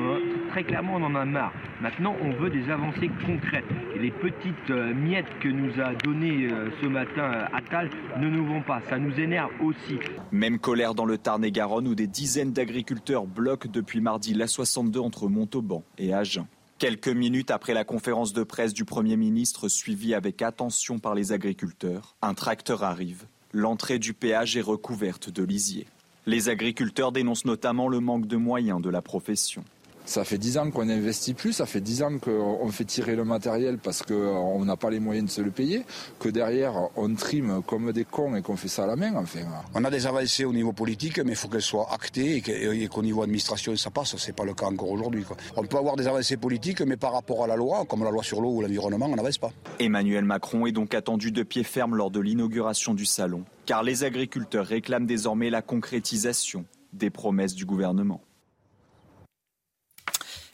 Très 0.50 0.64
clairement, 0.64 0.94
on 0.96 1.04
en 1.04 1.14
a 1.14 1.24
marre. 1.24 1.52
Maintenant, 1.80 2.14
on 2.22 2.30
veut 2.32 2.50
des 2.50 2.70
avancées 2.70 3.10
concrètes. 3.24 3.64
Et 3.94 3.98
les 3.98 4.10
petites 4.10 4.70
euh, 4.70 4.92
miettes 4.94 5.38
que 5.40 5.48
nous 5.48 5.80
a 5.80 5.94
données 5.94 6.48
euh, 6.50 6.70
ce 6.82 6.86
matin 6.86 7.32
euh, 7.32 7.56
Attal 7.56 7.88
ne 8.18 8.28
nous 8.28 8.44
vont 8.46 8.62
pas. 8.62 8.80
Ça 8.88 8.98
nous 8.98 9.18
énerve 9.18 9.50
aussi. 9.62 9.98
Même 10.32 10.58
colère 10.58 10.94
dans 10.94 11.04
le 11.04 11.18
Tarn-et-Garonne 11.18 11.88
où 11.88 11.94
des 11.94 12.06
dizaines 12.06 12.52
d'agriculteurs 12.52 13.26
bloquent 13.26 13.68
depuis 13.72 14.00
mardi 14.00 14.34
l'A62 14.34 14.98
entre 14.98 15.28
Montauban 15.28 15.84
et 15.98 16.12
Agen. 16.12 16.46
Quelques 16.78 17.08
minutes 17.08 17.50
après 17.50 17.74
la 17.74 17.82
conférence 17.82 18.32
de 18.32 18.44
presse 18.44 18.72
du 18.72 18.84
Premier 18.84 19.16
ministre 19.16 19.68
suivie 19.68 20.14
avec 20.14 20.42
attention 20.42 21.00
par 21.00 21.16
les 21.16 21.32
agriculteurs, 21.32 22.14
un 22.22 22.34
tracteur 22.34 22.84
arrive. 22.84 23.24
L'entrée 23.52 23.98
du 23.98 24.14
péage 24.14 24.56
est 24.56 24.60
recouverte 24.60 25.28
de 25.28 25.42
lisier. 25.42 25.88
Les 26.24 26.48
agriculteurs 26.48 27.10
dénoncent 27.10 27.46
notamment 27.46 27.88
le 27.88 27.98
manque 27.98 28.26
de 28.26 28.36
moyens 28.36 28.80
de 28.80 28.90
la 28.90 29.02
profession. 29.02 29.64
Ça 30.08 30.24
fait 30.24 30.38
dix 30.38 30.56
ans 30.56 30.70
qu'on 30.70 30.88
investit 30.88 31.34
plus, 31.34 31.52
ça 31.52 31.66
fait 31.66 31.82
dix 31.82 32.02
ans 32.02 32.18
qu'on 32.18 32.66
fait 32.70 32.86
tirer 32.86 33.14
le 33.14 33.26
matériel 33.26 33.76
parce 33.76 34.02
qu'on 34.02 34.64
n'a 34.64 34.74
pas 34.74 34.88
les 34.88 35.00
moyens 35.00 35.26
de 35.26 35.30
se 35.30 35.42
le 35.42 35.50
payer, 35.50 35.84
que 36.18 36.30
derrière 36.30 36.88
on 36.96 37.14
trime 37.14 37.60
comme 37.66 37.92
des 37.92 38.06
cons 38.06 38.34
et 38.34 38.40
qu'on 38.40 38.56
fait 38.56 38.68
ça 38.68 38.84
à 38.84 38.86
la 38.86 38.96
main. 38.96 39.14
Enfin. 39.16 39.40
On 39.74 39.84
a 39.84 39.90
des 39.90 40.06
avancées 40.06 40.46
au 40.46 40.54
niveau 40.54 40.72
politique, 40.72 41.18
mais 41.18 41.32
il 41.32 41.36
faut 41.36 41.48
qu'elles 41.48 41.60
soient 41.60 41.92
actées 41.92 42.42
et 42.42 42.88
qu'au 42.88 43.02
niveau 43.02 43.22
administration 43.22 43.76
ça 43.76 43.90
passe. 43.90 44.16
C'est 44.16 44.34
pas 44.34 44.46
le 44.46 44.54
cas 44.54 44.64
encore 44.64 44.90
aujourd'hui. 44.90 45.26
On 45.54 45.62
peut 45.64 45.76
avoir 45.76 45.94
des 45.94 46.06
avancées 46.06 46.38
politiques, 46.38 46.80
mais 46.80 46.96
par 46.96 47.12
rapport 47.12 47.44
à 47.44 47.46
la 47.46 47.56
loi, 47.56 47.84
comme 47.84 48.02
la 48.02 48.10
loi 48.10 48.22
sur 48.22 48.40
l'eau 48.40 48.52
ou 48.52 48.62
l'environnement, 48.62 49.10
on 49.10 49.16
n'avance 49.16 49.36
pas. 49.36 49.52
Emmanuel 49.78 50.24
Macron 50.24 50.64
est 50.64 50.72
donc 50.72 50.94
attendu 50.94 51.32
de 51.32 51.42
pied 51.42 51.64
ferme 51.64 51.94
lors 51.94 52.10
de 52.10 52.20
l'inauguration 52.20 52.94
du 52.94 53.04
salon, 53.04 53.44
car 53.66 53.82
les 53.82 54.04
agriculteurs 54.04 54.64
réclament 54.64 55.04
désormais 55.04 55.50
la 55.50 55.60
concrétisation 55.60 56.64
des 56.94 57.10
promesses 57.10 57.54
du 57.54 57.66
gouvernement. 57.66 58.22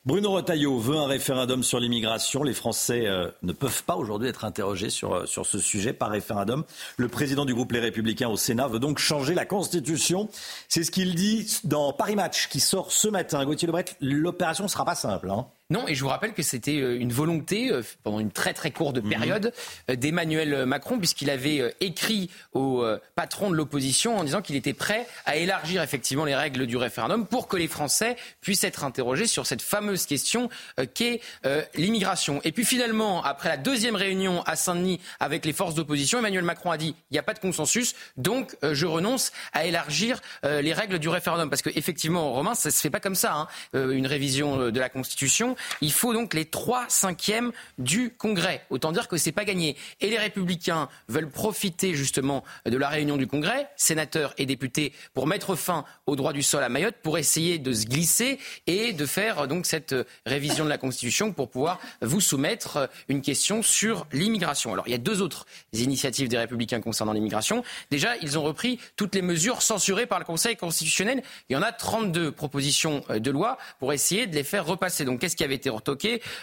Bruno 0.06 0.32
Retailleau 0.32 0.78
veut 0.78 0.98
un 0.98 1.06
référendum 1.06 1.62
sur 1.62 1.80
l'immigration. 1.80 2.42
Les 2.42 2.52
Français 2.52 3.06
euh, 3.06 3.30
ne 3.42 3.52
peuvent 3.52 3.84
pas 3.84 3.96
aujourd'hui 3.96 4.28
être 4.28 4.44
interrogés 4.44 4.90
sur, 4.90 5.14
euh, 5.14 5.24
sur 5.24 5.46
ce 5.46 5.58
sujet 5.58 5.94
par 5.94 6.10
référendum. 6.10 6.64
Le 6.98 7.08
président 7.08 7.46
du 7.46 7.54
groupe 7.54 7.72
Les 7.72 7.80
Républicains 7.80 8.28
au 8.28 8.36
Sénat 8.36 8.68
veut 8.68 8.80
donc 8.80 8.98
changer 8.98 9.32
la 9.32 9.46
Constitution. 9.46 10.28
C'est 10.68 10.84
ce 10.84 10.90
qu'il 10.90 11.14
dit 11.14 11.46
dans 11.64 11.94
Paris 11.94 12.16
Match 12.16 12.48
qui 12.48 12.60
sort 12.60 12.92
ce 12.92 13.08
matin. 13.08 13.42
Gauthier 13.46 13.66
Lebret, 13.66 13.86
l'opération 14.02 14.64
ne 14.64 14.68
sera 14.68 14.84
pas 14.84 14.94
simple. 14.94 15.30
Hein. 15.30 15.46
Non, 15.70 15.88
et 15.88 15.94
je 15.94 16.02
vous 16.02 16.10
rappelle 16.10 16.34
que 16.34 16.42
c'était 16.42 16.76
euh, 16.76 17.00
une 17.00 17.12
volonté 17.12 17.72
euh, 17.72 17.82
pendant 18.02 18.20
une 18.20 18.30
très 18.30 18.52
très 18.52 18.70
courte 18.70 18.98
mhm. 18.98 19.08
période 19.08 19.52
euh, 19.88 19.96
d'Emmanuel 19.96 20.66
Macron, 20.66 20.98
puisqu'il 20.98 21.30
avait 21.30 21.74
écrit 21.80 22.28
au 22.52 22.84
patron 23.14 23.50
de 23.50 23.56
l'opposition 23.56 24.18
en 24.18 24.24
disant 24.24 24.42
qu'il 24.42 24.56
était 24.56 24.74
prêt 24.74 25.06
à 25.24 25.36
élargir 25.36 25.82
effectivement 25.82 26.24
les 26.24 26.34
règles 26.34 26.66
du 26.66 26.76
référendum 26.76 27.26
pour 27.26 27.48
que 27.48 27.56
les 27.56 27.68
Français 27.68 28.16
puissent 28.40 28.64
être 28.64 28.84
interrogés 28.84 29.26
sur 29.26 29.46
cette 29.46 29.62
fameuse 29.62 30.06
question 30.06 30.48
qu'est 30.94 31.20
l'immigration. 31.74 32.40
Et 32.44 32.52
puis 32.52 32.64
finalement, 32.64 33.22
après 33.22 33.48
la 33.48 33.56
deuxième 33.56 33.96
réunion 33.96 34.42
à 34.42 34.56
Saint-Denis 34.56 35.00
avec 35.20 35.44
les 35.44 35.52
forces 35.52 35.74
d'opposition, 35.74 36.18
Emmanuel 36.18 36.44
Macron 36.44 36.70
a 36.70 36.76
dit 36.76 36.94
il 37.10 37.14
n'y 37.14 37.18
a 37.18 37.22
pas 37.22 37.34
de 37.34 37.38
consensus, 37.38 37.94
donc 38.16 38.56
je 38.62 38.86
renonce 38.86 39.32
à 39.52 39.64
élargir 39.64 40.20
les 40.42 40.72
règles 40.72 40.98
du 40.98 41.08
référendum. 41.08 41.48
Parce 41.50 41.62
qu'effectivement, 41.62 42.32
Romain, 42.32 42.54
ça 42.54 42.68
ne 42.68 42.72
se 42.72 42.80
fait 42.80 42.90
pas 42.90 43.00
comme 43.00 43.16
ça, 43.16 43.34
hein, 43.34 43.48
une 43.72 44.06
révision 44.06 44.70
de 44.70 44.80
la 44.80 44.88
Constitution. 44.88 45.53
Il 45.80 45.92
faut 45.92 46.12
donc 46.12 46.34
les 46.34 46.44
trois 46.44 46.84
cinquièmes 46.88 47.52
du 47.78 48.10
Congrès. 48.10 48.64
Autant 48.70 48.92
dire 48.92 49.08
que 49.08 49.16
c'est 49.16 49.32
pas 49.32 49.44
gagné. 49.44 49.76
Et 50.00 50.08
les 50.08 50.18
Républicains 50.18 50.88
veulent 51.08 51.30
profiter 51.30 51.94
justement 51.94 52.44
de 52.66 52.76
la 52.76 52.88
réunion 52.88 53.16
du 53.16 53.26
Congrès, 53.26 53.68
sénateurs 53.76 54.34
et 54.38 54.46
députés, 54.46 54.92
pour 55.12 55.26
mettre 55.26 55.56
fin 55.56 55.84
au 56.06 56.16
droit 56.16 56.32
du 56.32 56.42
sol 56.42 56.62
à 56.62 56.68
Mayotte, 56.68 56.96
pour 57.02 57.18
essayer 57.18 57.58
de 57.58 57.72
se 57.72 57.86
glisser 57.86 58.38
et 58.66 58.92
de 58.92 59.06
faire 59.06 59.48
donc 59.48 59.66
cette 59.66 59.94
révision 60.26 60.64
de 60.64 60.70
la 60.70 60.78
Constitution 60.78 61.32
pour 61.32 61.50
pouvoir 61.50 61.80
vous 62.02 62.20
soumettre 62.20 62.88
une 63.08 63.22
question 63.22 63.62
sur 63.62 64.06
l'immigration. 64.12 64.72
Alors 64.72 64.86
il 64.88 64.90
y 64.90 64.94
a 64.94 64.98
deux 64.98 65.22
autres 65.22 65.46
initiatives 65.72 66.28
des 66.28 66.38
Républicains 66.38 66.80
concernant 66.80 67.12
l'immigration. 67.12 67.62
Déjà, 67.90 68.16
ils 68.18 68.38
ont 68.38 68.42
repris 68.42 68.78
toutes 68.96 69.14
les 69.14 69.22
mesures 69.22 69.62
censurées 69.62 70.06
par 70.06 70.18
le 70.18 70.24
Conseil 70.24 70.56
constitutionnel. 70.56 71.22
Il 71.48 71.54
y 71.54 71.56
en 71.56 71.62
a 71.62 71.72
32 71.72 72.32
propositions 72.32 73.04
de 73.08 73.30
loi 73.30 73.58
pour 73.78 73.92
essayer 73.92 74.26
de 74.26 74.34
les 74.34 74.44
faire 74.44 74.66
repasser. 74.66 75.04
Donc 75.04 75.20
qu'est-ce 75.20 75.36
avait 75.44 75.54
été 75.54 75.70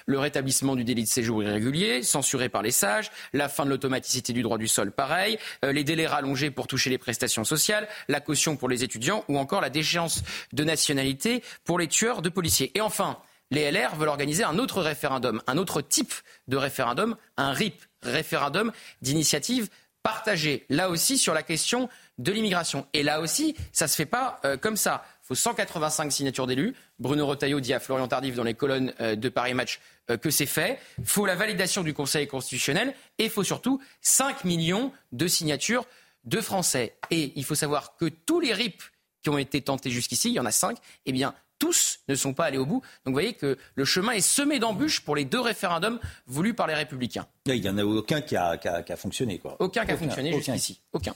Le 0.06 0.20
rétablissement 0.20 0.76
du 0.76 0.84
délit 0.84 1.04
de 1.04 1.08
séjour 1.08 1.44
irrégulier, 1.44 2.04
censuré 2.04 2.50
par 2.50 2.62
les 2.62 2.72
sages, 2.72 3.12
la 3.34 3.50
fin 3.50 3.66
de 3.66 3.70
l'automaticité 3.70 4.34
du 4.34 4.42
droit 4.42 4.58
du 4.58 4.68
sol, 4.68 4.92
pareil, 4.92 5.38
euh, 5.66 5.72
les 5.72 5.84
délais 5.84 6.08
rallongés 6.08 6.52
pour 6.52 6.68
toucher 6.68 6.90
les 6.90 6.98
prestations 6.98 7.44
sociales, 7.44 7.88
la 8.08 8.20
caution 8.20 8.56
pour 8.56 8.70
les 8.70 8.84
étudiants 8.84 9.24
ou 9.28 9.38
encore 9.38 9.62
la 9.62 9.70
déchéance 9.70 10.24
de 10.54 10.64
nationalité 10.64 11.44
pour 11.64 11.80
les 11.80 11.88
tueurs 11.88 12.22
de 12.22 12.30
policiers. 12.30 12.72
Et 12.76 12.82
enfin, 12.82 13.18
les 13.52 13.70
LR 13.70 13.96
veulent 13.96 14.10
organiser 14.10 14.44
un 14.44 14.58
autre 14.58 14.82
référendum, 14.82 15.42
un 15.48 15.58
autre 15.58 15.82
type 15.82 16.14
de 16.48 16.58
référendum, 16.58 17.16
un 17.38 17.52
RIP, 17.52 17.76
référendum 18.02 18.72
d'initiative 19.02 19.70
partagée, 20.04 20.66
là 20.70 20.90
aussi 20.90 21.18
sur 21.18 21.34
la 21.34 21.44
question 21.44 21.90
de 22.18 22.32
l'immigration. 22.32 22.88
Et 22.94 23.04
là 23.04 23.20
aussi, 23.20 23.56
ça 23.72 23.86
ne 23.86 23.90
se 23.90 23.96
fait 23.96 24.06
pas 24.06 24.40
euh, 24.46 24.58
comme 24.58 24.78
ça. 24.78 25.06
Faut 25.32 25.36
185 25.36 26.12
signatures 26.12 26.46
d'élus. 26.46 26.76
Bruno 27.00 27.26
Retailleau 27.26 27.62
dit 27.62 27.74
à 27.74 27.80
Florian 27.80 28.10
Tardif 28.10 28.36
dans 28.36 28.44
les 28.44 28.54
colonnes 28.54 28.94
euh, 29.00 29.16
de 29.16 29.30
Paris 29.30 29.54
Match 29.54 29.80
euh, 30.10 30.18
que 30.18 30.30
c'est 30.30 30.46
fait. 30.46 30.78
Il 31.00 31.06
faut 31.06 31.26
la 31.26 31.38
validation 31.38 31.84
du 31.84 31.94
Conseil 31.94 32.28
constitutionnel 32.28 32.94
et 33.18 33.24
il 33.24 33.30
faut 33.30 33.46
surtout 33.46 33.82
5 34.02 34.44
millions 34.44 34.92
de 35.14 35.28
signatures 35.28 35.86
de 36.26 36.42
Français. 36.42 36.98
Et 37.12 37.32
il 37.38 37.46
faut 37.46 37.56
savoir 37.56 37.96
que 37.96 38.10
tous 38.10 38.42
les 38.42 38.52
RIP 38.52 38.84
qui 39.24 39.30
ont 39.30 39.38
été 39.38 39.62
tentés 39.62 39.90
jusqu'ici, 39.90 40.28
il 40.28 40.34
y 40.34 40.40
en 40.42 40.46
a 40.46 40.52
5, 40.52 40.78
eh 41.06 41.14
bien, 41.14 41.34
tous 41.60 42.00
ne 42.10 42.16
sont 42.16 42.34
pas 42.34 42.44
allés 42.44 42.58
au 42.58 42.66
bout. 42.66 42.82
Donc 43.06 43.06
vous 43.06 43.14
voyez 43.14 43.32
que 43.32 43.58
le 43.76 43.86
chemin 43.86 44.12
est 44.12 44.20
semé 44.20 44.60
d'embûches 44.60 45.00
pour 45.00 45.16
les 45.16 45.24
deux 45.24 45.40
référendums 45.40 46.02
voulus 46.28 46.56
par 46.56 46.68
les 46.68 46.74
Républicains. 46.74 47.26
Il 47.46 47.62
n'y 47.62 47.70
en 47.70 47.78
a 47.78 47.86
aucun 47.86 48.20
qui 48.20 48.36
a, 48.36 48.60
fonctionné. 48.98 49.40
Quoi. 49.40 49.56
Aucun 49.60 49.86
qui 49.86 49.92
a 49.92 49.98
fonctionné 49.98 50.34
jusqu'ici. 50.34 50.82
Aucun. 50.92 51.16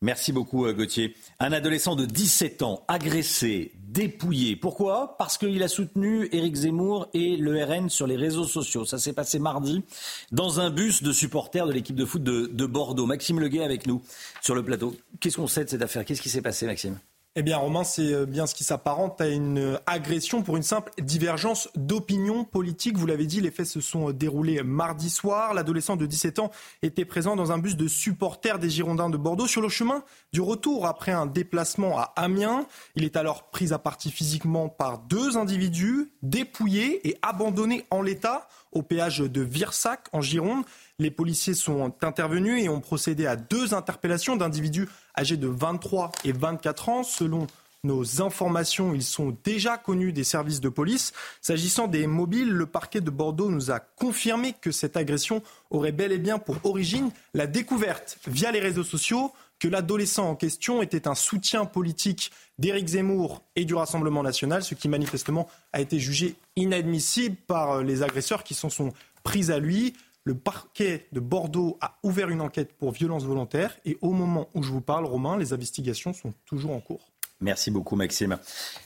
Merci 0.00 0.32
beaucoup 0.32 0.64
euh, 0.64 0.72
Gauthier. 0.72 1.16
Un 1.40 1.52
adolescent 1.52 1.96
de 1.96 2.04
17 2.04 2.62
ans 2.62 2.84
agressé, 2.86 3.72
dépouillé. 3.88 4.54
Pourquoi? 4.54 5.16
Parce 5.18 5.38
qu'il 5.38 5.60
a 5.62 5.68
soutenu 5.68 6.28
Éric 6.30 6.54
Zemmour 6.54 7.08
et 7.14 7.36
le 7.36 7.64
RN 7.64 7.88
sur 7.90 8.06
les 8.06 8.14
réseaux 8.14 8.44
sociaux. 8.44 8.84
Ça 8.84 8.98
s'est 8.98 9.12
passé 9.12 9.40
mardi 9.40 9.82
dans 10.30 10.60
un 10.60 10.70
bus 10.70 11.02
de 11.02 11.10
supporters 11.10 11.66
de 11.66 11.72
l'équipe 11.72 11.96
de 11.96 12.04
foot 12.04 12.22
de, 12.22 12.46
de 12.46 12.66
Bordeaux. 12.66 13.06
Maxime 13.06 13.40
Leguet 13.40 13.64
avec 13.64 13.88
nous 13.88 14.00
sur 14.40 14.54
le 14.54 14.62
plateau. 14.62 14.94
Qu'est-ce 15.18 15.36
qu'on 15.36 15.48
sait 15.48 15.64
de 15.64 15.70
cette 15.70 15.82
affaire? 15.82 16.04
Qu'est-ce 16.04 16.22
qui 16.22 16.30
s'est 16.30 16.42
passé 16.42 16.66
Maxime? 16.66 16.98
Eh 17.38 17.42
bien, 17.44 17.56
Romain, 17.56 17.84
c'est 17.84 18.12
euh, 18.12 18.26
bien 18.26 18.48
ce 18.48 18.54
qui 18.56 18.64
s'apparente 18.64 19.20
à 19.20 19.28
une 19.28 19.78
agression 19.86 20.42
pour 20.42 20.56
une 20.56 20.64
simple 20.64 20.90
divergence 21.00 21.68
d'opinion 21.76 22.42
politique. 22.42 22.98
Vous 22.98 23.06
l'avez 23.06 23.26
dit, 23.26 23.40
les 23.40 23.52
faits 23.52 23.68
se 23.68 23.80
sont 23.80 24.10
déroulés 24.10 24.64
mardi 24.64 25.08
soir. 25.08 25.54
L'adolescent 25.54 25.94
de 25.94 26.04
17 26.04 26.40
ans 26.40 26.50
était 26.82 27.04
présent 27.04 27.36
dans 27.36 27.52
un 27.52 27.58
bus 27.58 27.76
de 27.76 27.86
supporters 27.86 28.58
des 28.58 28.70
Girondins 28.70 29.08
de 29.08 29.16
Bordeaux 29.16 29.46
sur 29.46 29.62
le 29.62 29.68
chemin 29.68 30.02
du 30.32 30.40
retour 30.40 30.86
après 30.86 31.12
un 31.12 31.26
déplacement 31.26 31.96
à 31.96 32.12
Amiens. 32.16 32.66
Il 32.96 33.04
est 33.04 33.14
alors 33.14 33.50
pris 33.50 33.72
à 33.72 33.78
partie 33.78 34.10
physiquement 34.10 34.68
par 34.68 34.98
deux 34.98 35.36
individus, 35.36 36.10
dépouillé 36.22 37.08
et 37.08 37.18
abandonné 37.22 37.86
en 37.92 38.02
l'état 38.02 38.48
au 38.72 38.82
péage 38.82 39.20
de 39.20 39.40
Virsac 39.42 40.08
en 40.12 40.20
Gironde. 40.20 40.64
Les 41.00 41.12
policiers 41.12 41.54
sont 41.54 41.94
intervenus 42.02 42.60
et 42.60 42.68
ont 42.68 42.80
procédé 42.80 43.26
à 43.26 43.36
deux 43.36 43.72
interpellations 43.72 44.34
d'individus 44.34 44.88
âgés 45.16 45.36
de 45.36 45.46
23 45.46 46.10
et 46.24 46.32
24 46.32 46.88
ans. 46.88 47.02
Selon 47.04 47.46
nos 47.84 48.20
informations, 48.20 48.92
ils 48.92 49.04
sont 49.04 49.36
déjà 49.44 49.78
connus 49.78 50.12
des 50.12 50.24
services 50.24 50.60
de 50.60 50.68
police. 50.68 51.12
S'agissant 51.40 51.86
des 51.86 52.08
mobiles, 52.08 52.50
le 52.50 52.66
parquet 52.66 53.00
de 53.00 53.10
Bordeaux 53.10 53.48
nous 53.48 53.70
a 53.70 53.78
confirmé 53.78 54.54
que 54.60 54.72
cette 54.72 54.96
agression 54.96 55.40
aurait 55.70 55.92
bel 55.92 56.10
et 56.10 56.18
bien 56.18 56.40
pour 56.40 56.56
origine 56.64 57.12
la 57.32 57.46
découverte 57.46 58.18
via 58.26 58.50
les 58.50 58.58
réseaux 58.58 58.82
sociaux 58.82 59.32
que 59.60 59.68
l'adolescent 59.68 60.28
en 60.28 60.34
question 60.34 60.82
était 60.82 61.06
un 61.06 61.14
soutien 61.14 61.64
politique 61.64 62.32
d'Éric 62.58 62.88
Zemmour 62.88 63.42
et 63.54 63.64
du 63.64 63.74
Rassemblement 63.76 64.24
national, 64.24 64.64
ce 64.64 64.74
qui 64.74 64.88
manifestement 64.88 65.48
a 65.72 65.80
été 65.80 66.00
jugé 66.00 66.34
inadmissible 66.56 67.36
par 67.46 67.84
les 67.84 68.02
agresseurs 68.02 68.42
qui 68.42 68.54
s'en 68.54 68.68
sont 68.68 68.92
pris 69.22 69.52
à 69.52 69.60
lui. 69.60 69.94
Le 70.28 70.34
parquet 70.34 71.06
de 71.12 71.20
Bordeaux 71.20 71.78
a 71.80 71.96
ouvert 72.02 72.28
une 72.28 72.42
enquête 72.42 72.74
pour 72.74 72.92
violence 72.92 73.24
volontaire 73.24 73.78
et 73.86 73.96
au 74.02 74.10
moment 74.10 74.50
où 74.52 74.62
je 74.62 74.70
vous 74.70 74.82
parle, 74.82 75.06
Romain, 75.06 75.38
les 75.38 75.54
investigations 75.54 76.12
sont 76.12 76.34
toujours 76.44 76.72
en 76.72 76.80
cours. 76.80 77.08
Merci 77.40 77.70
beaucoup 77.70 77.96
Maxime. 77.96 78.36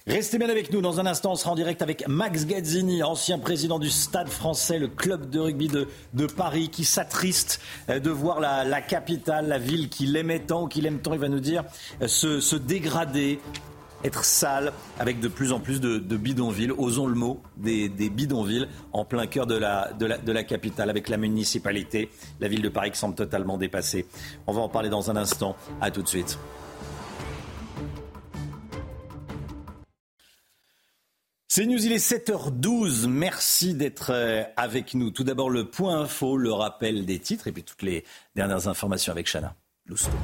Restez 0.06 0.38
bien 0.38 0.48
avec 0.48 0.72
nous. 0.72 0.80
Dans 0.80 1.00
un 1.00 1.06
instant, 1.06 1.32
on 1.32 1.34
sera 1.34 1.50
en 1.50 1.56
direct 1.56 1.82
avec 1.82 2.06
Max 2.06 2.46
Gazzini, 2.46 3.02
ancien 3.02 3.40
président 3.40 3.80
du 3.80 3.90
Stade 3.90 4.28
français, 4.28 4.78
le 4.78 4.86
club 4.86 5.30
de 5.30 5.40
rugby 5.40 5.66
de, 5.66 6.26
Paris, 6.26 6.68
qui 6.68 6.84
s'attriste 6.84 7.60
euh, 7.88 7.98
de 7.98 8.10
voir 8.10 8.38
la, 8.38 8.80
capitale, 8.80 9.48
la 9.48 9.58
ville 9.58 9.88
qu'il 9.88 10.14
aimait 10.14 10.38
tant, 10.38 10.68
qu'il 10.68 10.86
aime 10.86 11.00
tant, 11.00 11.12
il 11.12 11.18
va 11.18 11.28
nous 11.28 11.40
dire, 11.40 11.64
euh, 12.02 12.06
se 12.06 12.54
dégrader 12.54 13.40
être 14.04 14.24
sale 14.24 14.72
avec 14.98 15.20
de 15.20 15.28
plus 15.28 15.52
en 15.52 15.60
plus 15.60 15.80
de, 15.80 15.98
bidonvilles, 16.16 16.72
osons 16.72 17.06
le 17.06 17.14
mot, 17.14 17.42
des, 17.56 17.88
bidonvilles 17.88 18.68
en 18.92 19.04
plein 19.04 19.26
cœur 19.26 19.46
de 19.46 19.56
la, 19.56 20.44
capitale 20.44 20.90
avec 20.90 21.08
la 21.08 21.16
municipalité, 21.16 22.10
la 22.40 22.48
ville 22.48 22.62
de 22.62 22.68
Paris 22.68 22.90
qui 22.90 22.98
semble 22.98 23.14
totalement 23.14 23.58
dépassée. 23.58 24.06
On 24.46 24.52
va 24.52 24.60
en 24.60 24.68
parler 24.68 24.88
dans 24.88 25.10
un 25.10 25.16
instant. 25.16 25.56
À 25.80 25.90
tout 25.90 26.02
de 26.02 26.08
suite. 26.08 26.38
C'est 31.48 31.66
News, 31.66 31.84
il 31.84 31.92
est 31.92 31.98
7h12. 31.98 33.08
Merci 33.08 33.74
d'être 33.74 34.10
euh, 34.10 34.42
avec 34.56 34.94
nous. 34.94 35.10
Tout 35.10 35.22
d'abord, 35.22 35.50
le 35.50 35.68
point 35.68 36.00
info, 36.00 36.38
le 36.38 36.50
rappel 36.50 37.04
des 37.04 37.18
titres 37.18 37.46
et 37.46 37.52
puis 37.52 37.62
toutes 37.62 37.82
les 37.82 38.04
dernières 38.34 38.68
informations 38.68 39.12
avec 39.12 39.30
Chana 39.30 39.54
Lousteau. 39.86 40.16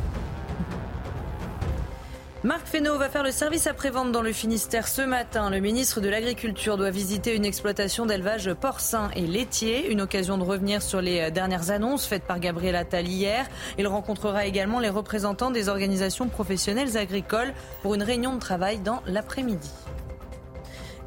Marc 2.48 2.66
Fesneau 2.66 2.96
va 2.96 3.10
faire 3.10 3.24
le 3.24 3.30
service 3.30 3.66
après-vente 3.66 4.10
dans 4.10 4.22
le 4.22 4.32
Finistère 4.32 4.88
ce 4.88 5.02
matin. 5.02 5.50
Le 5.50 5.60
ministre 5.60 6.00
de 6.00 6.08
l'Agriculture 6.08 6.78
doit 6.78 6.88
visiter 6.88 7.36
une 7.36 7.44
exploitation 7.44 8.06
d'élevage 8.06 8.50
porcin 8.54 9.10
et 9.14 9.26
laitier. 9.26 9.90
Une 9.90 10.00
occasion 10.00 10.38
de 10.38 10.44
revenir 10.44 10.80
sur 10.80 11.02
les 11.02 11.30
dernières 11.30 11.70
annonces 11.70 12.06
faites 12.06 12.24
par 12.24 12.40
Gabriel 12.40 12.74
Attal 12.74 13.06
hier. 13.06 13.46
Il 13.76 13.86
rencontrera 13.86 14.46
également 14.46 14.80
les 14.80 14.88
représentants 14.88 15.50
des 15.50 15.68
organisations 15.68 16.28
professionnelles 16.28 16.96
agricoles 16.96 17.52
pour 17.82 17.94
une 17.94 18.02
réunion 18.02 18.34
de 18.34 18.40
travail 18.40 18.78
dans 18.78 19.02
l'après-midi. 19.04 19.68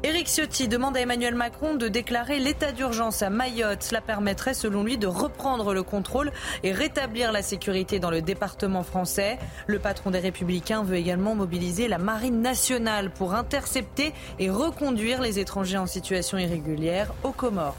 Éric 0.04 0.26
Ciotti 0.26 0.66
demande 0.66 0.96
à 0.96 1.00
Emmanuel 1.00 1.36
Macron 1.36 1.74
de 1.74 1.86
déclarer 1.86 2.40
l'état 2.40 2.72
d'urgence 2.72 3.22
à 3.22 3.30
Mayotte. 3.30 3.84
Cela 3.84 4.00
permettrait, 4.00 4.52
selon 4.52 4.82
lui, 4.82 4.98
de 4.98 5.06
reprendre 5.06 5.72
le 5.72 5.84
contrôle 5.84 6.32
et 6.64 6.72
rétablir 6.72 7.30
la 7.30 7.40
sécurité 7.40 8.00
dans 8.00 8.10
le 8.10 8.20
département 8.20 8.82
français. 8.82 9.38
Le 9.68 9.78
patron 9.78 10.10
des 10.10 10.18
Républicains 10.18 10.82
veut 10.82 10.96
également 10.96 11.36
mobiliser 11.36 11.86
la 11.86 11.98
Marine 11.98 12.42
nationale 12.42 13.10
pour 13.12 13.34
intercepter 13.34 14.12
et 14.40 14.50
reconduire 14.50 15.22
les 15.22 15.38
étrangers 15.38 15.78
en 15.78 15.86
situation 15.86 16.36
irrégulière 16.36 17.14
aux 17.22 17.30
Comores. 17.30 17.76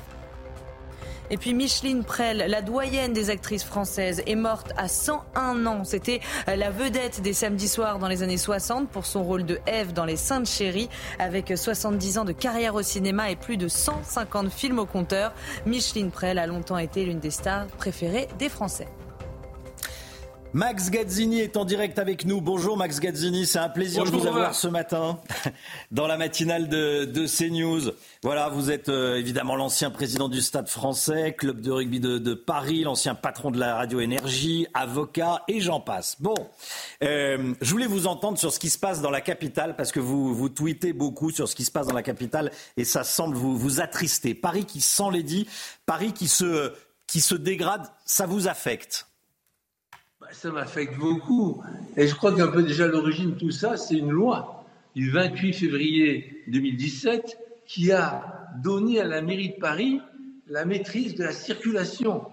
Et 1.30 1.38
puis 1.38 1.54
Micheline 1.54 2.04
Prel, 2.04 2.46
la 2.48 2.62
doyenne 2.62 3.14
des 3.14 3.30
actrices 3.30 3.64
françaises, 3.64 4.22
est 4.28 4.36
morte 4.36 4.72
à 4.78 4.88
101 4.88 5.66
ans. 5.66 5.84
C'était 5.84 6.20
la 6.48 6.70
vedette 6.70 7.22
des 7.22 7.34
samedis 7.34 7.68
soirs 7.68 8.00
dans 8.00 8.08
les 8.08 8.24
années 8.24 8.38
60 8.38 8.90
pour 8.90 9.06
son 9.06 9.24
rôle 9.24 9.46
de 9.46 9.60
Eve 9.66 9.94
dans 9.94 10.06
Les 10.06 10.18
Saintes 10.18 10.48
Chéries. 10.48 10.90
Avec 11.20 11.54
70 11.56 12.18
ans 12.20 12.26
de 12.26 12.34
carrière 12.34 12.76
au 12.76 12.82
cinéma 12.82 13.32
et 13.32 13.36
plus 13.36 13.58
de 13.58 13.68
150 13.68 14.52
films 14.52 14.80
au 14.80 14.86
compteur, 14.86 15.34
Micheline 15.66 16.12
Prel 16.12 16.38
a 16.40 16.48
longtemps 16.48 16.78
été 16.78 17.06
l'une 17.06 17.20
des 17.20 17.32
stars 17.32 17.68
préférées 17.68 18.28
des 18.38 18.50
Français. 18.50 18.88
Max 20.56 20.92
Gazzini 20.92 21.40
est 21.40 21.58
en 21.58 21.66
direct 21.66 21.98
avec 21.98 22.26
nous. 22.26 22.40
Bonjour 22.40 22.78
Max 22.78 23.00
Gazzini, 23.00 23.48
c'est 23.48 23.58
un 23.58 23.70
plaisir 23.70 24.04
de 24.04 24.12
vous 24.12 24.28
avoir 24.28 24.54
ce 24.54 24.68
matin 24.68 25.20
dans 25.92 26.06
la 26.06 26.16
matinale 26.16 26.70
de, 26.70 27.06
de 27.06 27.26
CNews. 27.26 27.92
Voilà, 28.22 28.50
vous 28.50 28.70
êtes 28.70 28.88
euh, 28.88 29.16
évidemment 29.16 29.56
l'ancien 29.56 29.90
président 29.90 30.30
du 30.30 30.44
Stade 30.44 30.70
français, 30.70 31.34
club 31.36 31.60
de 31.60 31.72
rugby 31.72 32.00
de, 32.00 32.34
Paris, 32.36 32.84
l'ancien 32.84 33.16
patron 33.16 33.50
de 33.50 33.58
la 33.58 33.74
radio 33.74 34.00
énergie, 34.00 34.68
avocat 34.76 35.42
et 35.48 35.60
j'en 35.60 35.80
passe. 35.80 36.18
Bon, 36.20 36.36
euh, 37.04 37.56
je 37.60 37.72
voulais 37.72 37.88
vous 37.88 38.06
entendre 38.06 38.38
sur 38.38 38.54
ce 38.54 38.60
qui 38.60 38.70
se 38.70 38.78
passe 38.78 39.02
dans 39.02 39.10
la 39.10 39.22
capitale 39.22 39.76
parce 39.76 39.92
que 39.92 40.00
vous, 40.00 40.36
vous 40.36 40.50
tweetez 40.50 40.94
beaucoup 40.94 41.32
sur 41.32 41.50
ce 41.50 41.56
qui 41.56 41.66
se 41.66 41.72
passe 41.72 41.88
dans 41.88 41.96
la 41.96 42.04
capitale 42.04 42.52
et 42.78 42.86
ça 42.86 43.04
semble 43.04 43.36
vous, 43.36 43.58
vous 43.58 43.82
attrister. 43.82 44.36
Paris 44.36 44.66
qui 44.66 44.82
sent 44.82 45.10
les 45.14 45.24
dit, 45.24 45.48
Paris 45.88 46.14
qui 46.14 46.28
se, 46.28 46.74
qui 47.08 47.22
se 47.22 47.34
dégrade, 47.34 47.88
ça 48.06 48.28
vous 48.28 48.48
affecte? 48.48 49.08
Ça 50.34 50.52
m'affecte 50.52 50.98
beaucoup. 50.98 51.62
Et 51.96 52.08
je 52.08 52.16
crois 52.16 52.36
qu'un 52.36 52.48
peu 52.48 52.64
déjà 52.64 52.88
l'origine 52.88 53.32
de 53.34 53.40
tout 53.40 53.52
ça, 53.52 53.78
c'est 53.78 53.96
une 53.96 54.10
loi 54.10 54.66
du 54.96 55.10
28 55.12 55.54
février 55.54 56.44
2017 56.48 57.38
qui 57.66 57.92
a 57.92 58.48
donné 58.62 59.00
à 59.00 59.06
la 59.06 59.22
mairie 59.22 59.50
de 59.50 59.60
Paris 59.60 60.02
la 60.48 60.66
maîtrise 60.66 61.16
de 61.16 61.24
la 61.24 61.32
circulation. 61.32 62.24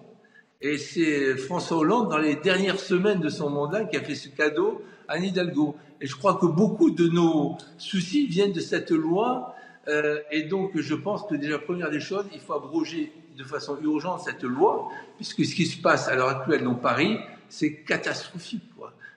Et 0.60 0.76
c'est 0.76 1.36
François 1.36 1.78
Hollande, 1.78 2.10
dans 2.10 2.18
les 2.18 2.36
dernières 2.36 2.80
semaines 2.80 3.20
de 3.20 3.28
son 3.28 3.48
mandat, 3.48 3.84
qui 3.84 3.96
a 3.96 4.02
fait 4.02 4.14
ce 4.14 4.28
cadeau 4.28 4.82
à 5.08 5.14
Anne 5.14 5.24
Hidalgo. 5.24 5.76
Et 6.00 6.06
je 6.06 6.16
crois 6.16 6.34
que 6.34 6.46
beaucoup 6.46 6.90
de 6.90 7.08
nos 7.08 7.56
soucis 7.78 8.26
viennent 8.26 8.52
de 8.52 8.60
cette 8.60 8.90
loi. 8.90 9.54
Euh, 9.88 10.18
et 10.30 10.42
donc, 10.42 10.72
je 10.74 10.94
pense 10.94 11.24
que 11.26 11.34
déjà, 11.34 11.58
première 11.58 11.90
des 11.90 12.00
choses, 12.00 12.26
il 12.34 12.40
faut 12.40 12.54
abroger 12.54 13.12
de 13.38 13.44
façon 13.44 13.78
urgente 13.82 14.20
cette 14.24 14.42
loi, 14.42 14.88
puisque 15.16 15.44
ce 15.44 15.54
qui 15.54 15.66
se 15.66 15.80
passe 15.80 16.08
à 16.08 16.14
l'heure 16.14 16.28
actuelle 16.28 16.64
dans 16.64 16.74
Paris, 16.74 17.16
c'est 17.50 17.74
catastrophique. 17.82 18.62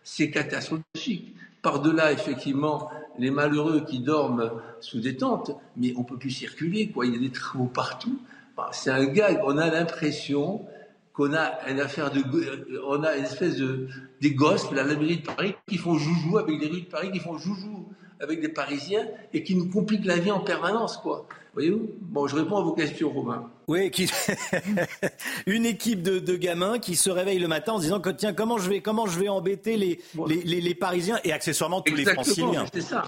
C'est 0.03 0.29
catastrophique. 0.29 1.33
Par-delà, 1.61 2.11
effectivement, 2.11 2.91
les 3.17 3.31
malheureux 3.31 3.85
qui 3.85 3.99
dorment 3.99 4.51
sous 4.81 4.99
des 4.99 5.15
tentes, 5.15 5.51
mais 5.77 5.93
on 5.95 6.03
peut 6.03 6.17
plus 6.17 6.31
circuler. 6.31 6.89
Quoi. 6.89 7.05
Il 7.05 7.13
y 7.13 7.15
a 7.15 7.19
des 7.19 7.31
travaux 7.31 7.67
partout. 7.67 8.19
c'est 8.71 8.91
un 8.91 9.05
gag. 9.05 9.39
On 9.45 9.57
a 9.57 9.69
l'impression 9.69 10.65
qu'on 11.13 11.33
a 11.33 11.69
une 11.69 11.79
affaire 11.79 12.11
de, 12.11 12.21
on 12.85 13.03
a 13.03 13.15
une 13.15 13.23
espèce 13.23 13.55
de, 13.55 13.87
des 14.19 14.31
gosses, 14.31 14.69
la 14.71 14.83
mairie 14.83 15.17
de 15.17 15.25
Paris, 15.25 15.55
qui 15.67 15.77
font 15.77 15.97
joujou 15.97 16.37
avec 16.37 16.59
les 16.59 16.67
rues 16.67 16.81
de 16.81 16.87
Paris, 16.87 17.11
qui 17.11 17.19
font 17.19 17.37
joujou 17.37 17.87
avec 18.19 18.41
des 18.41 18.49
Parisiens 18.49 19.07
et 19.31 19.43
qui 19.43 19.55
nous 19.55 19.69
compliquent 19.69 20.05
la 20.05 20.17
vie 20.17 20.31
en 20.31 20.39
permanence, 20.39 20.97
quoi. 20.97 21.27
Voyez-vous 21.53 21.91
Bon, 22.01 22.27
je 22.27 22.35
réponds 22.35 22.57
à 22.57 22.61
vos 22.61 22.73
questions, 22.73 23.11
Romain. 23.11 23.49
Oui, 23.67 23.91
qui... 23.91 24.09
une 25.45 25.65
équipe 25.65 26.01
de, 26.01 26.19
de, 26.19 26.35
gamins 26.35 26.79
qui 26.79 26.95
se 26.95 27.09
réveille 27.09 27.39
le 27.39 27.47
matin 27.47 27.73
en 27.73 27.77
se 27.77 27.83
disant 27.83 27.99
que 27.99 28.09
tiens, 28.09 28.33
comment 28.33 28.57
je 28.57 28.69
vais, 28.69 28.81
comment 28.81 29.05
je 29.05 29.19
vais 29.19 29.29
embêter 29.29 29.77
les, 29.77 30.01
les, 30.27 30.61
les, 30.61 30.75
Parisiens 30.75 31.19
et 31.23 31.31
accessoirement 31.31 31.81
tous 31.81 31.95
les 31.95 32.05
Franciliens. 32.05 32.65
C'est 32.73 32.81
ça. 32.81 33.05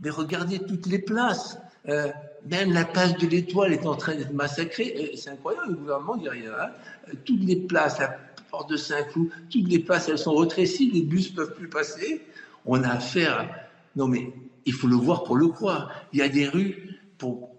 Mais 0.00 0.10
regardez 0.10 0.60
toutes 0.60 0.86
les 0.86 1.00
places. 1.00 1.58
Euh, 1.88 2.08
même 2.48 2.72
la 2.72 2.84
place 2.84 3.16
de 3.16 3.26
l'Étoile 3.26 3.72
est 3.72 3.86
en 3.86 3.96
train 3.96 4.14
d'être 4.14 4.32
massacrée. 4.32 5.12
C'est 5.16 5.30
incroyable, 5.30 5.70
le 5.70 5.76
gouvernement 5.76 6.16
ne 6.16 6.22
dit 6.22 6.28
rien. 6.28 6.52
Hein. 6.60 7.12
Toutes 7.24 7.42
les 7.42 7.56
places, 7.56 7.98
la 7.98 8.16
porte 8.50 8.70
de 8.70 8.76
Saint-Cloud, 8.76 9.30
toutes 9.50 9.68
les 9.68 9.80
places, 9.80 10.08
elles 10.08 10.18
sont 10.18 10.36
rétrécies, 10.36 10.90
les 10.90 11.02
bus 11.02 11.32
ne 11.32 11.36
peuvent 11.36 11.54
plus 11.54 11.68
passer. 11.68 12.22
On 12.66 12.82
a 12.84 12.90
affaire. 12.90 13.48
Non, 13.96 14.06
mais 14.06 14.32
il 14.66 14.72
faut 14.72 14.86
le 14.86 14.96
voir 14.96 15.24
pour 15.24 15.36
le 15.36 15.48
croire. 15.48 15.90
Il 16.12 16.20
y 16.20 16.22
a 16.22 16.28
des 16.28 16.46
rues, 16.46 16.87
pour, 17.18 17.50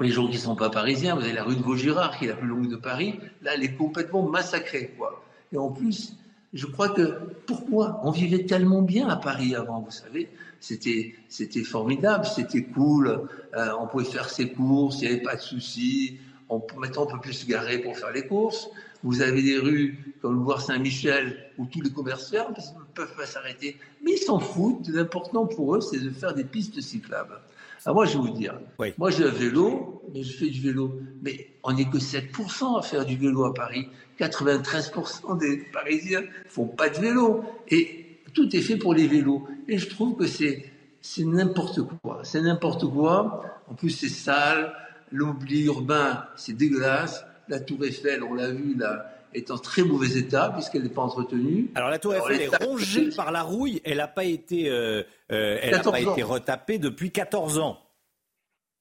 les 0.00 0.10
gens 0.10 0.26
qui 0.26 0.36
ne 0.36 0.42
sont 0.42 0.56
pas 0.56 0.70
parisiens, 0.70 1.16
vous 1.16 1.22
avez 1.22 1.32
la 1.32 1.42
rue 1.42 1.56
de 1.56 1.62
Vaugirard, 1.62 2.16
qui 2.18 2.26
est 2.26 2.28
la 2.28 2.36
plus 2.36 2.46
longue 2.46 2.68
de 2.68 2.76
Paris. 2.76 3.18
Là, 3.42 3.52
elle 3.54 3.64
est 3.64 3.74
complètement 3.74 4.22
massacrée. 4.22 4.94
Quoi. 4.96 5.24
Et 5.52 5.58
en 5.58 5.70
plus, 5.70 6.16
je 6.52 6.66
crois 6.66 6.90
que 6.90 7.18
pourquoi? 7.46 8.00
On 8.04 8.10
vivait 8.10 8.44
tellement 8.44 8.82
bien 8.82 9.08
à 9.08 9.16
Paris 9.16 9.54
avant, 9.54 9.80
vous 9.80 9.90
savez. 9.90 10.28
C'était, 10.60 11.14
c'était 11.28 11.64
formidable, 11.64 12.26
c'était 12.26 12.62
cool. 12.62 13.28
Euh, 13.54 13.70
on 13.80 13.86
pouvait 13.86 14.04
faire 14.04 14.30
ses 14.30 14.50
courses, 14.50 15.02
il 15.02 15.08
n'y 15.08 15.14
avait 15.14 15.22
pas 15.22 15.36
de 15.36 15.40
soucis. 15.40 16.18
On, 16.48 16.62
maintenant, 16.76 17.02
on 17.02 17.06
peut 17.06 17.20
plus 17.20 17.32
se 17.32 17.46
garer 17.46 17.78
pour 17.78 17.96
faire 17.96 18.12
les 18.12 18.26
courses. 18.26 18.68
Vous 19.02 19.20
avez 19.20 19.42
des 19.42 19.58
rues 19.58 20.14
comme 20.20 20.34
le 20.34 20.40
bois 20.40 20.60
Saint-Michel 20.60 21.52
où 21.58 21.66
tous 21.66 21.80
les 21.80 21.90
commerces 21.90 22.32
ne 22.32 22.94
peuvent 22.94 23.14
pas 23.16 23.26
s'arrêter. 23.26 23.76
Mais 24.04 24.12
ils 24.12 24.18
s'en 24.18 24.38
foutent. 24.38 24.88
L'important 24.88 25.46
pour 25.46 25.76
eux, 25.76 25.80
c'est 25.80 26.00
de 26.00 26.10
faire 26.10 26.34
des 26.34 26.44
pistes 26.44 26.80
cyclables. 26.80 27.38
Alors 27.84 27.96
moi, 27.96 28.06
je 28.06 28.12
vais 28.12 28.18
vous 28.18 28.30
dire, 28.30 28.58
moi 28.98 29.10
j'ai 29.10 29.24
un 29.24 29.30
vélo, 29.30 30.02
mais 30.12 30.22
je 30.22 30.36
fais 30.36 30.50
du 30.50 30.60
vélo. 30.60 31.00
Mais 31.22 31.48
on 31.62 31.72
n'est 31.72 31.88
que 31.88 31.98
7% 31.98 32.78
à 32.78 32.82
faire 32.82 33.04
du 33.04 33.16
vélo 33.16 33.44
à 33.44 33.54
Paris. 33.54 33.88
93% 34.18 35.38
des 35.38 35.58
Parisiens 35.72 36.22
font 36.46 36.66
pas 36.66 36.88
de 36.88 36.98
vélo. 36.98 37.44
Et 37.68 38.20
tout 38.34 38.54
est 38.54 38.60
fait 38.60 38.76
pour 38.76 38.94
les 38.94 39.06
vélos. 39.06 39.46
Et 39.68 39.78
je 39.78 39.88
trouve 39.88 40.16
que 40.16 40.26
c'est, 40.26 40.70
c'est 41.00 41.24
n'importe 41.24 41.80
quoi. 42.02 42.20
C'est 42.24 42.40
n'importe 42.40 42.86
quoi. 42.90 43.44
En 43.68 43.74
plus, 43.74 43.90
c'est 43.90 44.08
sale. 44.08 44.72
L'oubli 45.10 45.64
urbain, 45.64 46.24
c'est 46.36 46.54
dégueulasse. 46.54 47.24
La 47.48 47.60
tour 47.60 47.82
Eiffel, 47.84 48.22
on 48.22 48.34
l'a 48.34 48.50
vu 48.50 48.74
là, 48.76 49.10
est 49.34 49.50
en 49.50 49.58
très 49.58 49.82
mauvais 49.82 50.18
état 50.18 50.50
puisqu'elle 50.54 50.82
n'est 50.82 50.88
pas 50.88 51.02
entretenue. 51.02 51.70
Alors 51.74 51.90
la 51.90 51.98
tour 51.98 52.14
Eiffel 52.14 52.42
est 52.42 52.64
rongée 52.64 53.10
par 53.10 53.32
la 53.32 53.42
rouille. 53.42 53.80
Elle 53.84 53.98
n'a 53.98 54.08
pas 54.08 54.24
été, 54.24 54.68
euh, 54.68 55.02
euh, 55.32 55.58
elle 55.60 55.80
pas 55.80 56.00
été 56.00 56.22
retapée 56.22 56.78
depuis 56.78 57.10
14 57.10 57.58
ans. 57.58 57.78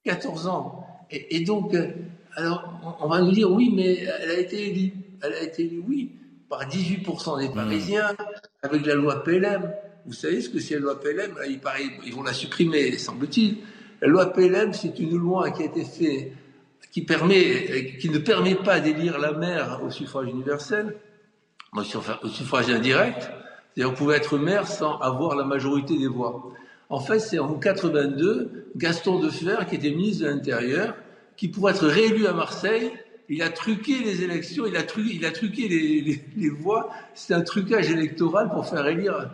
14 0.05 0.47
ans. 0.47 0.87
Et, 1.09 1.41
donc, 1.45 1.73
euh, 1.73 1.91
alors, 2.35 2.97
on 2.99 3.07
va 3.07 3.21
nous 3.21 3.31
dire 3.31 3.49
oui, 3.49 3.71
mais 3.73 3.99
elle 4.21 4.31
a 4.31 4.39
été 4.39 4.69
élue. 4.69 4.93
Elle 5.23 5.33
a 5.33 5.43
été 5.43 5.63
élue, 5.63 5.83
oui, 5.87 6.11
par 6.49 6.67
18% 6.67 7.39
des 7.39 7.49
Parisiens 7.53 8.15
avec 8.61 8.85
la 8.85 8.95
loi 8.95 9.23
PLM. 9.23 9.71
Vous 10.05 10.13
savez 10.13 10.41
ce 10.41 10.49
que 10.49 10.59
c'est 10.59 10.75
la 10.75 10.81
loi 10.81 10.99
PLM 10.99 11.33
ils, 11.47 11.59
ils 12.05 12.13
vont 12.13 12.23
la 12.23 12.33
supprimer, 12.33 12.97
semble-t-il. 12.97 13.57
La 14.01 14.07
loi 14.07 14.31
PLM, 14.31 14.73
c'est 14.73 14.99
une 14.99 15.17
loi 15.17 15.49
qui 15.51 15.63
a 15.63 15.65
été 15.65 15.83
faite, 15.83 16.31
qui, 16.97 17.03
permet, 17.03 17.95
qui 17.99 18.09
ne 18.09 18.17
permet 18.17 18.55
pas 18.55 18.79
d'élire 18.79 19.19
la 19.19 19.31
maire 19.31 19.81
au 19.85 19.91
suffrage 19.91 20.29
universel, 20.29 20.95
au 21.75 21.83
suffrage 21.83 22.71
indirect. 22.71 23.29
C'est-à-dire, 23.75 23.91
on 23.91 23.95
pouvait 23.95 24.15
être 24.15 24.39
maire 24.39 24.67
sans 24.67 24.97
avoir 24.97 25.35
la 25.35 25.43
majorité 25.43 25.95
des 25.95 26.07
voix. 26.07 26.51
En 26.89 26.99
fait, 26.99 27.19
c'est 27.19 27.37
en 27.37 27.53
82, 27.53 28.71
Gaston 28.75 29.19
Defer, 29.19 29.57
qui 29.69 29.75
était 29.75 29.91
ministre 29.91 30.23
de 30.23 30.29
l'Intérieur, 30.29 30.95
qui, 31.35 31.49
pour 31.49 31.69
être 31.69 31.85
réélu 31.85 32.25
à 32.25 32.33
Marseille, 32.33 32.91
il 33.29 33.43
a 33.43 33.51
truqué 33.51 33.99
les 33.99 34.23
élections, 34.23 34.65
il 34.65 34.75
a 34.75 34.81
truqué, 34.81 35.67
les, 36.35 36.49
voix. 36.49 36.89
C'est 37.13 37.35
un 37.35 37.41
trucage 37.41 37.91
électoral 37.91 38.49
pour 38.49 38.65
faire 38.65 38.87
élire 38.87 39.29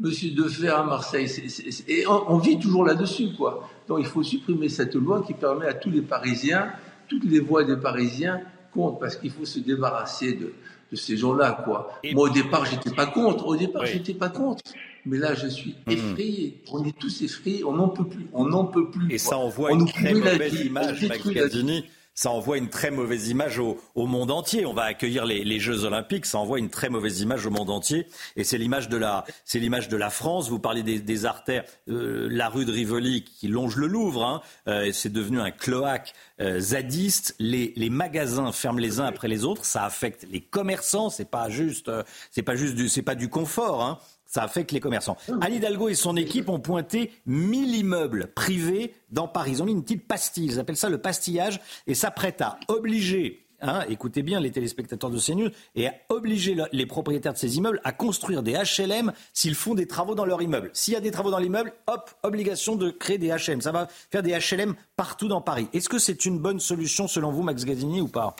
Monsieur 0.00 0.32
Defer 0.32 0.68
à 0.68 0.82
Marseille. 0.82 1.30
et 1.88 2.06
on, 2.06 2.36
vit 2.36 2.58
toujours 2.58 2.84
là-dessus, 2.84 3.30
quoi. 3.34 3.66
Donc 3.88 4.00
il 4.00 4.06
faut 4.06 4.22
supprimer 4.22 4.68
cette 4.68 4.96
loi 4.96 5.24
qui 5.26 5.32
permet 5.32 5.66
à 5.66 5.72
tous 5.72 5.90
les 5.90 6.02
Parisiens, 6.02 6.72
toutes 7.08 7.24
les 7.24 7.40
voix 7.40 7.64
des 7.64 7.76
Parisiens 7.76 8.40
comptent, 8.72 9.00
parce 9.00 9.16
qu'il 9.16 9.30
faut 9.30 9.44
se 9.44 9.58
débarrasser 9.58 10.34
de, 10.34 10.52
ces 10.94 11.16
gens-là, 11.16 11.62
quoi. 11.64 11.98
Moi, 12.12 12.28
au 12.30 12.32
départ, 12.32 12.64
j'étais 12.64 12.94
pas 12.94 13.06
contre. 13.06 13.46
Au 13.46 13.56
départ, 13.56 13.84
j'étais 13.86 14.14
pas 14.14 14.28
contre. 14.28 14.62
Mais 15.04 15.18
là, 15.18 15.34
je 15.34 15.46
suis 15.46 15.76
mmh. 15.86 15.90
effrayé. 15.90 16.62
On 16.72 16.84
est 16.84 16.96
tous 16.96 17.22
effrayés. 17.22 17.64
On 17.64 17.72
n'en 17.72 17.88
peut 17.88 18.06
plus. 18.06 18.26
On 18.32 18.46
n'en 18.46 18.64
peut 18.64 18.90
plus. 18.90 19.12
Et 19.12 19.18
ça 19.18 19.36
envoie 19.36 19.72
une 19.72 19.86
très 19.86 20.14
mauvaise 20.14 20.60
image, 20.64 21.06
Max 21.06 21.22
ça 22.16 22.30
envoie 22.30 22.56
une 22.56 22.70
très 22.70 22.90
mauvaise 22.90 23.28
image 23.28 23.58
au, 23.58 23.78
monde 23.94 24.30
entier. 24.30 24.64
On 24.64 24.72
va 24.72 24.84
accueillir 24.84 25.26
les, 25.26 25.60
Jeux 25.60 25.84
Olympiques, 25.84 26.24
ça 26.24 26.38
envoie 26.38 26.58
une 26.58 26.70
très 26.70 26.88
mauvaise 26.88 27.20
image 27.20 27.46
au 27.46 27.50
monde 27.50 27.68
entier. 27.68 28.06
Et 28.36 28.42
c'est 28.42 28.56
l'image 28.56 28.88
de 28.88 28.96
la, 28.96 30.10
France. 30.10 30.48
Vous 30.48 30.58
parlez 30.58 30.82
des, 30.82 31.26
artères, 31.26 31.64
euh, 31.88 32.26
la 32.30 32.48
rue 32.48 32.64
de 32.64 32.72
Rivoli 32.72 33.22
qui 33.22 33.48
longe 33.48 33.76
le 33.76 33.86
Louvre. 33.86 34.24
Hein, 34.24 34.40
euh, 34.66 34.90
c'est 34.92 35.12
devenu 35.12 35.40
un 35.40 35.50
cloaque 35.50 36.14
euh, 36.40 36.58
zadiste. 36.58 37.34
Les, 37.38 37.90
magasins 37.90 38.50
ferment 38.50 38.78
les 38.78 38.98
uns 38.98 39.04
après 39.04 39.28
les 39.28 39.44
autres. 39.44 39.66
Ça 39.66 39.84
affecte 39.84 40.26
les 40.30 40.40
commerçants. 40.40 41.10
C'est 41.10 41.30
pas 41.30 41.50
juste, 41.50 41.90
c'est 42.30 42.42
pas 42.42 42.56
juste 42.56 42.76
du, 42.76 42.88
c'est 42.88 43.02
pas 43.02 43.14
du 43.14 43.28
confort. 43.28 43.84
Hein. 43.84 43.98
Ça 44.36 44.42
affecte 44.42 44.70
les 44.70 44.80
commerçants. 44.80 45.16
Anne 45.40 45.54
Hidalgo 45.54 45.88
et 45.88 45.94
son 45.94 46.14
équipe 46.14 46.50
ont 46.50 46.60
pointé 46.60 47.10
1000 47.24 47.74
immeubles 47.74 48.26
privés 48.34 48.92
dans 49.10 49.28
Paris. 49.28 49.52
Ils 49.52 49.62
ont 49.62 49.64
mis 49.64 49.72
une 49.72 49.82
petite 49.82 50.06
pastille, 50.06 50.44
ils 50.44 50.60
appellent 50.60 50.76
ça 50.76 50.90
le 50.90 50.98
pastillage, 50.98 51.58
et 51.86 51.94
s'apprêtent 51.94 52.42
à 52.42 52.58
obliger 52.68 53.46
Hein, 53.62 53.84
écoutez 53.88 54.22
bien 54.22 54.38
les 54.38 54.50
téléspectateurs 54.50 55.08
de 55.08 55.18
CNews, 55.18 55.48
et 55.74 55.86
à 55.86 55.94
obliger 56.10 56.54
les 56.70 56.84
propriétaires 56.84 57.32
de 57.32 57.38
ces 57.38 57.56
immeubles 57.56 57.80
à 57.82 57.92
construire 57.92 58.42
des 58.42 58.52
HLM 58.52 59.14
s'ils 59.32 59.54
font 59.54 59.74
des 59.74 59.86
travaux 59.86 60.14
dans 60.14 60.26
leur 60.26 60.42
immeuble. 60.42 60.68
S'il 60.74 60.92
y 60.92 60.96
a 60.98 61.00
des 61.00 61.10
travaux 61.10 61.30
dans 61.30 61.38
l'immeuble, 61.38 61.72
hop, 61.86 62.10
obligation 62.22 62.76
de 62.76 62.90
créer 62.90 63.16
des 63.16 63.28
HLM. 63.28 63.62
Ça 63.62 63.72
va 63.72 63.88
faire 64.10 64.22
des 64.22 64.38
HLM 64.38 64.74
partout 64.96 65.28
dans 65.28 65.40
Paris. 65.40 65.68
Est-ce 65.72 65.88
que 65.88 65.98
c'est 65.98 66.26
une 66.26 66.38
bonne 66.38 66.60
solution 66.60 67.08
selon 67.08 67.32
vous, 67.32 67.42
Max 67.42 67.64
Gazini, 67.64 68.02
ou 68.02 68.08
pas? 68.08 68.36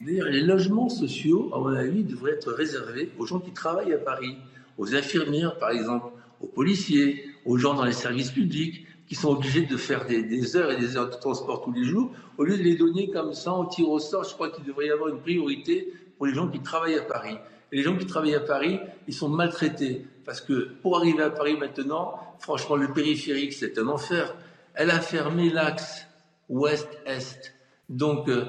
Les 0.00 0.42
logements 0.42 0.88
sociaux, 0.88 1.50
à 1.52 1.58
mon 1.58 1.74
avis, 1.74 2.04
devraient 2.04 2.34
être 2.34 2.52
réservés 2.52 3.10
aux 3.18 3.26
gens 3.26 3.40
qui 3.40 3.50
travaillent 3.50 3.94
à 3.94 3.98
Paris 3.98 4.36
aux 4.78 4.94
infirmières, 4.94 5.58
par 5.58 5.70
exemple, 5.70 6.06
aux 6.40 6.46
policiers, 6.46 7.24
aux 7.44 7.58
gens 7.58 7.74
dans 7.74 7.84
les 7.84 7.92
services 7.92 8.30
publics 8.30 8.86
qui 9.08 9.14
sont 9.14 9.30
obligés 9.30 9.62
de 9.62 9.76
faire 9.76 10.06
des, 10.06 10.56
heures 10.56 10.70
et 10.70 10.76
des 10.76 10.96
heures 10.96 11.08
de 11.10 11.16
transport 11.16 11.64
tous 11.64 11.72
les 11.72 11.84
jours, 11.84 12.12
au 12.36 12.44
lieu 12.44 12.56
de 12.56 12.62
les 12.62 12.76
donner 12.76 13.10
comme 13.10 13.34
ça 13.34 13.52
au 13.52 13.66
tir 13.66 13.88
au 13.88 13.98
sort, 13.98 14.24
je 14.24 14.34
crois 14.34 14.50
qu'il 14.50 14.64
devrait 14.64 14.86
y 14.86 14.90
avoir 14.90 15.08
une 15.08 15.20
priorité 15.20 15.92
pour 16.16 16.26
les 16.26 16.34
gens 16.34 16.48
qui 16.48 16.60
travaillent 16.60 16.98
à 16.98 17.02
Paris. 17.02 17.36
Et 17.72 17.76
les 17.76 17.82
gens 17.82 17.96
qui 17.96 18.06
travaillent 18.06 18.34
à 18.34 18.40
Paris, 18.40 18.78
ils 19.06 19.14
sont 19.14 19.28
maltraités. 19.28 20.04
Parce 20.24 20.40
que 20.40 20.70
pour 20.82 20.96
arriver 20.96 21.22
à 21.22 21.30
Paris 21.30 21.56
maintenant, 21.58 22.14
franchement, 22.38 22.76
le 22.76 22.92
périphérique, 22.92 23.54
c'est 23.54 23.78
un 23.78 23.88
enfer. 23.88 24.34
Elle 24.74 24.90
a 24.90 25.00
fermé 25.00 25.50
l'axe 25.50 26.06
ouest-est. 26.48 27.54
Donc, 27.88 28.28
euh, 28.28 28.44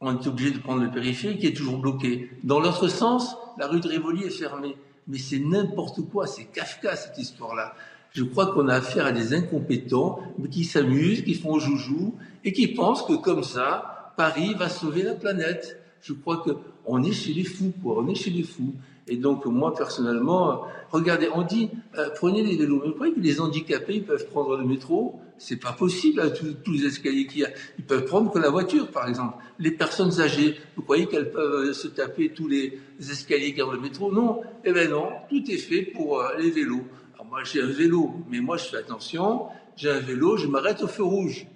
on 0.00 0.18
est 0.18 0.26
obligé 0.26 0.50
de 0.50 0.58
prendre 0.58 0.82
le 0.82 0.90
périphérique 0.90 1.40
qui 1.40 1.46
est 1.48 1.56
toujours 1.56 1.78
bloqué. 1.78 2.30
Dans 2.42 2.60
l'autre 2.60 2.88
sens, 2.88 3.36
la 3.58 3.68
rue 3.68 3.80
de 3.80 3.88
Rivoli 3.88 4.24
est 4.24 4.30
fermée 4.30 4.76
mais 5.08 5.18
c'est 5.18 5.38
n'importe 5.38 6.00
quoi, 6.02 6.26
c'est 6.26 6.44
Kafka 6.44 6.96
cette 6.96 7.18
histoire-là. 7.18 7.74
Je 8.12 8.24
crois 8.24 8.52
qu'on 8.52 8.68
a 8.68 8.74
affaire 8.74 9.06
à 9.06 9.12
des 9.12 9.32
incompétents, 9.34 10.20
mais 10.38 10.48
qui 10.48 10.64
s'amusent, 10.64 11.22
qui 11.22 11.34
font 11.34 11.58
joujou, 11.58 12.14
et 12.44 12.52
qui 12.52 12.68
pensent 12.68 13.02
que 13.02 13.14
comme 13.14 13.42
ça, 13.42 14.12
Paris 14.16 14.54
va 14.54 14.68
sauver 14.68 15.02
la 15.02 15.14
planète. 15.14 15.78
Je 16.02 16.12
crois 16.12 16.44
qu'on 16.44 17.02
est 17.02 17.12
chez 17.12 17.32
les 17.32 17.44
fous, 17.44 17.72
quoi. 17.82 18.02
On 18.02 18.08
est 18.08 18.14
chez 18.14 18.30
les 18.30 18.42
fous. 18.42 18.74
Et 19.08 19.16
donc, 19.16 19.46
moi, 19.46 19.74
personnellement, 19.74 20.62
regardez, 20.90 21.28
on 21.34 21.42
dit, 21.42 21.70
euh, 21.98 22.10
prenez 22.14 22.42
les 22.42 22.56
vélos. 22.56 22.82
Mais 22.84 23.08
vous 23.08 23.14
que 23.14 23.20
les 23.20 23.40
handicapés, 23.40 23.96
ils 23.96 24.04
peuvent 24.04 24.26
prendre 24.28 24.56
le 24.56 24.64
métro 24.64 25.20
C'est 25.38 25.56
pas 25.56 25.72
possible, 25.72 26.20
hein, 26.20 26.30
tous, 26.30 26.72
les 26.72 26.86
escaliers 26.86 27.26
qu'il 27.26 27.40
y 27.40 27.44
a. 27.44 27.50
Ils 27.78 27.84
peuvent 27.84 28.04
prendre 28.04 28.30
que 28.30 28.38
la 28.38 28.50
voiture, 28.50 28.88
par 28.90 29.08
exemple. 29.08 29.38
Les 29.58 29.72
personnes 29.72 30.20
âgées, 30.20 30.56
vous 30.76 30.82
croyez 30.82 31.06
qu'elles 31.06 31.32
peuvent 31.32 31.70
euh, 31.70 31.72
se 31.72 31.88
taper 31.88 32.28
tous 32.28 32.46
les 32.46 32.78
escaliers 33.00 33.52
qui 33.54 33.62
ont 33.62 33.72
le 33.72 33.80
métro? 33.80 34.12
Non. 34.12 34.40
Eh 34.64 34.72
ben 34.72 34.88
non, 34.88 35.08
tout 35.28 35.42
est 35.50 35.58
fait 35.58 35.82
pour 35.82 36.20
euh, 36.20 36.28
les 36.38 36.50
vélos. 36.50 36.84
Alors 37.14 37.26
moi, 37.26 37.40
j'ai 37.42 37.60
un 37.60 37.66
vélo, 37.66 38.12
mais 38.30 38.40
moi, 38.40 38.56
je 38.56 38.66
fais 38.66 38.76
attention. 38.76 39.46
J'ai 39.74 39.90
un 39.90 40.00
vélo, 40.00 40.36
je 40.36 40.46
m'arrête 40.46 40.82
au 40.82 40.88
feu 40.88 41.02
rouge. 41.02 41.46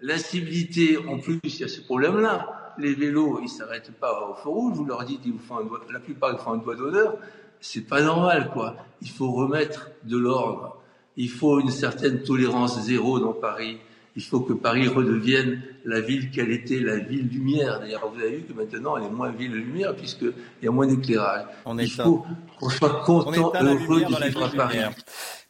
L'incivilité, 0.00 0.98
en 0.98 1.18
plus, 1.18 1.38
il 1.44 1.60
y 1.60 1.64
a 1.64 1.68
ce 1.68 1.80
problème-là 1.82 2.55
les 2.78 2.94
vélos, 2.94 3.40
ils 3.42 3.48
s'arrêtent 3.48 3.92
pas 3.92 4.28
au 4.28 4.34
feu 4.34 4.48
rouge, 4.48 4.74
vous 4.74 4.84
leur 4.84 5.04
dites, 5.04 5.20
ils 5.24 5.32
vous 5.32 5.38
font 5.38 5.58
la 5.90 6.00
plupart 6.00 6.32
ils 6.32 6.38
font 6.38 6.52
un 6.52 6.58
doigt 6.58 6.76
d'honneur, 6.76 7.16
c'est 7.60 7.86
pas 7.86 8.02
normal, 8.02 8.50
quoi. 8.52 8.76
Il 9.02 9.10
faut 9.10 9.32
remettre 9.32 9.90
de 10.04 10.16
l'ordre. 10.16 10.76
Il 11.16 11.30
faut 11.30 11.60
une 11.60 11.70
certaine 11.70 12.22
tolérance 12.22 12.80
zéro 12.82 13.18
dans 13.18 13.32
Paris. 13.32 13.78
Il 14.16 14.22
faut 14.22 14.40
que 14.40 14.54
Paris 14.54 14.88
redevienne 14.88 15.60
la 15.84 16.00
ville 16.00 16.30
qu'elle 16.30 16.50
était, 16.50 16.80
la 16.80 16.96
ville 16.96 17.28
lumière. 17.28 17.80
D'ailleurs, 17.80 18.10
vous 18.12 18.18
avez 18.18 18.36
vu 18.36 18.42
que 18.44 18.54
maintenant, 18.54 18.96
elle 18.96 19.04
est 19.04 19.10
moins 19.10 19.30
ville 19.30 19.52
lumière 19.52 19.94
puisqu'il 19.94 20.32
y 20.62 20.68
a 20.68 20.70
moins 20.70 20.86
d'éclairage. 20.86 21.44
Il 21.78 21.90
faut 21.90 22.24
qu'on 22.58 22.70
soit 22.70 23.02
content, 23.04 23.52
heureux 23.60 24.00
de 24.00 24.24
vivre 24.24 24.44
à 24.44 24.48
Paris. 24.48 24.78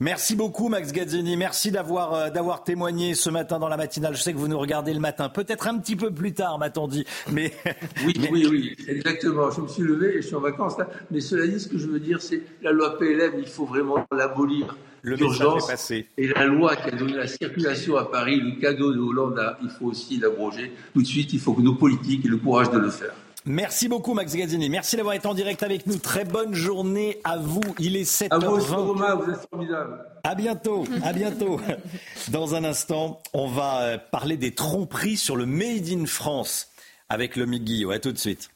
Merci 0.01 0.37
beaucoup 0.37 0.69
Max 0.69 0.93
Gazzini, 0.93 1.39
merci 1.39 1.71
d'avoir 1.71 2.13
euh, 2.13 2.29
d'avoir 2.29 2.65
témoigné 2.65 3.15
ce 3.15 3.31
matin 3.31 3.59
dans 3.59 3.69
la 3.69 3.79
matinale. 3.79 4.15
Je 4.15 4.21
sais 4.21 4.35
que 4.35 4.39
vous 4.39 4.49
nous 4.49 4.59
regardez 4.59 4.93
le 4.93 5.01
matin, 5.01 5.31
peut-être 5.31 5.69
un 5.69 5.79
petit 5.79 5.97
peu 5.97 6.13
plus 6.13 6.35
tard, 6.35 6.59
m'a-t-on 6.59 6.87
dit. 6.87 7.07
Mais 7.33 7.53
oui, 8.05 8.15
oui, 8.31 8.47
oui, 8.51 8.77
exactement. 8.89 9.51
Je 9.51 9.63
me 9.63 9.69
suis 9.69 9.85
levé 9.85 10.17
et 10.17 10.23
je 10.23 10.27
suis 10.27 10.37
en 10.37 10.41
vacances 10.41 10.77
là. 10.77 10.89
Mais 11.11 11.21
cela 11.21 11.47
dit, 11.47 11.59
ce 11.59 11.69
que 11.69 11.79
je 11.79 11.87
veux 11.87 12.01
dire, 12.01 12.21
c'est 12.21 12.43
la 12.61 12.73
loi 12.73 12.99
PLM, 12.99 13.35
il 13.39 13.49
faut 13.49 13.65
vraiment 13.65 14.07
l'abolir. 14.13 14.77
Le 15.03 15.17
message 15.17 15.41
est 15.41 15.71
passé. 15.71 16.07
Et 16.19 16.29
la 16.29 16.45
loi 16.47 16.77
qui 16.77 16.89
a 16.89 16.93
donné 16.93 17.15
la 17.15 17.27
circulation 17.27 17.97
à 17.97 18.05
Paris, 18.05 18.41
le 18.41 18.61
cadeau 18.61 18.93
de 18.93 18.99
Hollande, 18.99 19.41
il 19.63 19.71
faut 19.71 19.87
aussi 19.87 20.19
l'abroger. 20.19 20.73
Tout 20.95 21.03
de 21.03 21.07
suite, 21.07 21.33
il 21.33 21.41
faut 21.41 21.53
que 21.55 21.63
nos 21.63 21.75
politiques 21.75 22.25
aient 22.25 22.29
le 22.29 22.39
courage 22.39 22.71
de 22.71 22.79
le 22.79 22.91
faire. 22.91 23.13
Merci 23.49 23.87
beaucoup 23.87 24.13
Max 24.13 24.35
Gazzini. 24.35 24.69
Merci 24.69 24.97
d'avoir 24.97 25.15
été 25.15 25.29
en 25.29 25.35
direct 25.35 25.63
avec 25.63 25.87
nous. 25.87 25.99
Très 25.99 26.25
bonne 26.25 26.53
journée 26.53 27.21
à 27.23 27.37
vous. 27.37 27.61
Il 27.79 27.97
est 27.97 28.03
7h20. 28.03 28.35
À 28.35 28.39
vous 28.39 28.87
Romain, 28.87 29.15
vous 29.15 29.31
êtes 29.31 29.49
formidable. 29.49 30.05
À 30.25 30.35
bientôt, 30.35 30.85
à 31.05 31.13
bientôt. 31.13 31.61
Dans 32.33 32.57
un 32.57 32.65
instant, 32.65 33.23
on 33.33 33.47
va 33.47 33.83
euh, 33.83 33.99
parler 34.11 34.37
des 34.37 34.53
tromperies 34.53 35.17
sur 35.17 35.37
le 35.37 35.47
Made 35.47 35.89
in 35.89 36.07
France 36.07 36.73
avec 37.09 37.37
le 37.37 37.47
Guillot. 37.47 37.93
À 37.93 38.01
tout 38.01 38.11
de 38.11 38.19
suite. 38.19 38.51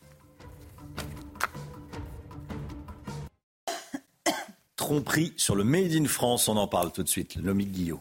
Tromperie 4.80 5.34
sur 5.36 5.56
le 5.56 5.62
Made 5.62 5.92
in 5.92 6.06
France, 6.06 6.48
on 6.48 6.56
en 6.56 6.66
parle 6.66 6.90
tout 6.90 7.02
de 7.02 7.08
suite. 7.08 7.36
Le 7.36 7.52
Guillot. 7.52 8.00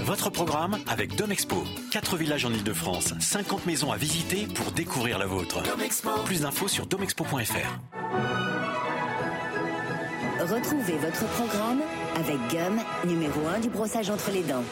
Votre 0.00 0.30
programme 0.30 0.78
avec 0.88 1.16
Domexpo. 1.16 1.64
4 1.92 2.16
villages 2.16 2.46
en 2.46 2.50
Ile-de-France, 2.50 3.12
50 3.20 3.66
maisons 3.66 3.92
à 3.92 3.98
visiter 3.98 4.46
pour 4.46 4.72
découvrir 4.72 5.18
la 5.18 5.26
vôtre. 5.26 5.62
Plus 6.24 6.40
d'infos 6.40 6.68
sur 6.68 6.86
domexpo.fr. 6.86 7.28
Retrouvez 10.40 10.96
votre 10.96 11.26
programme 11.34 11.82
avec 12.16 12.38
Gum, 12.50 12.80
numéro 13.04 13.46
1 13.46 13.60
du 13.60 13.68
brossage 13.68 14.08
entre 14.08 14.30
les 14.30 14.44
dents. 14.44 14.64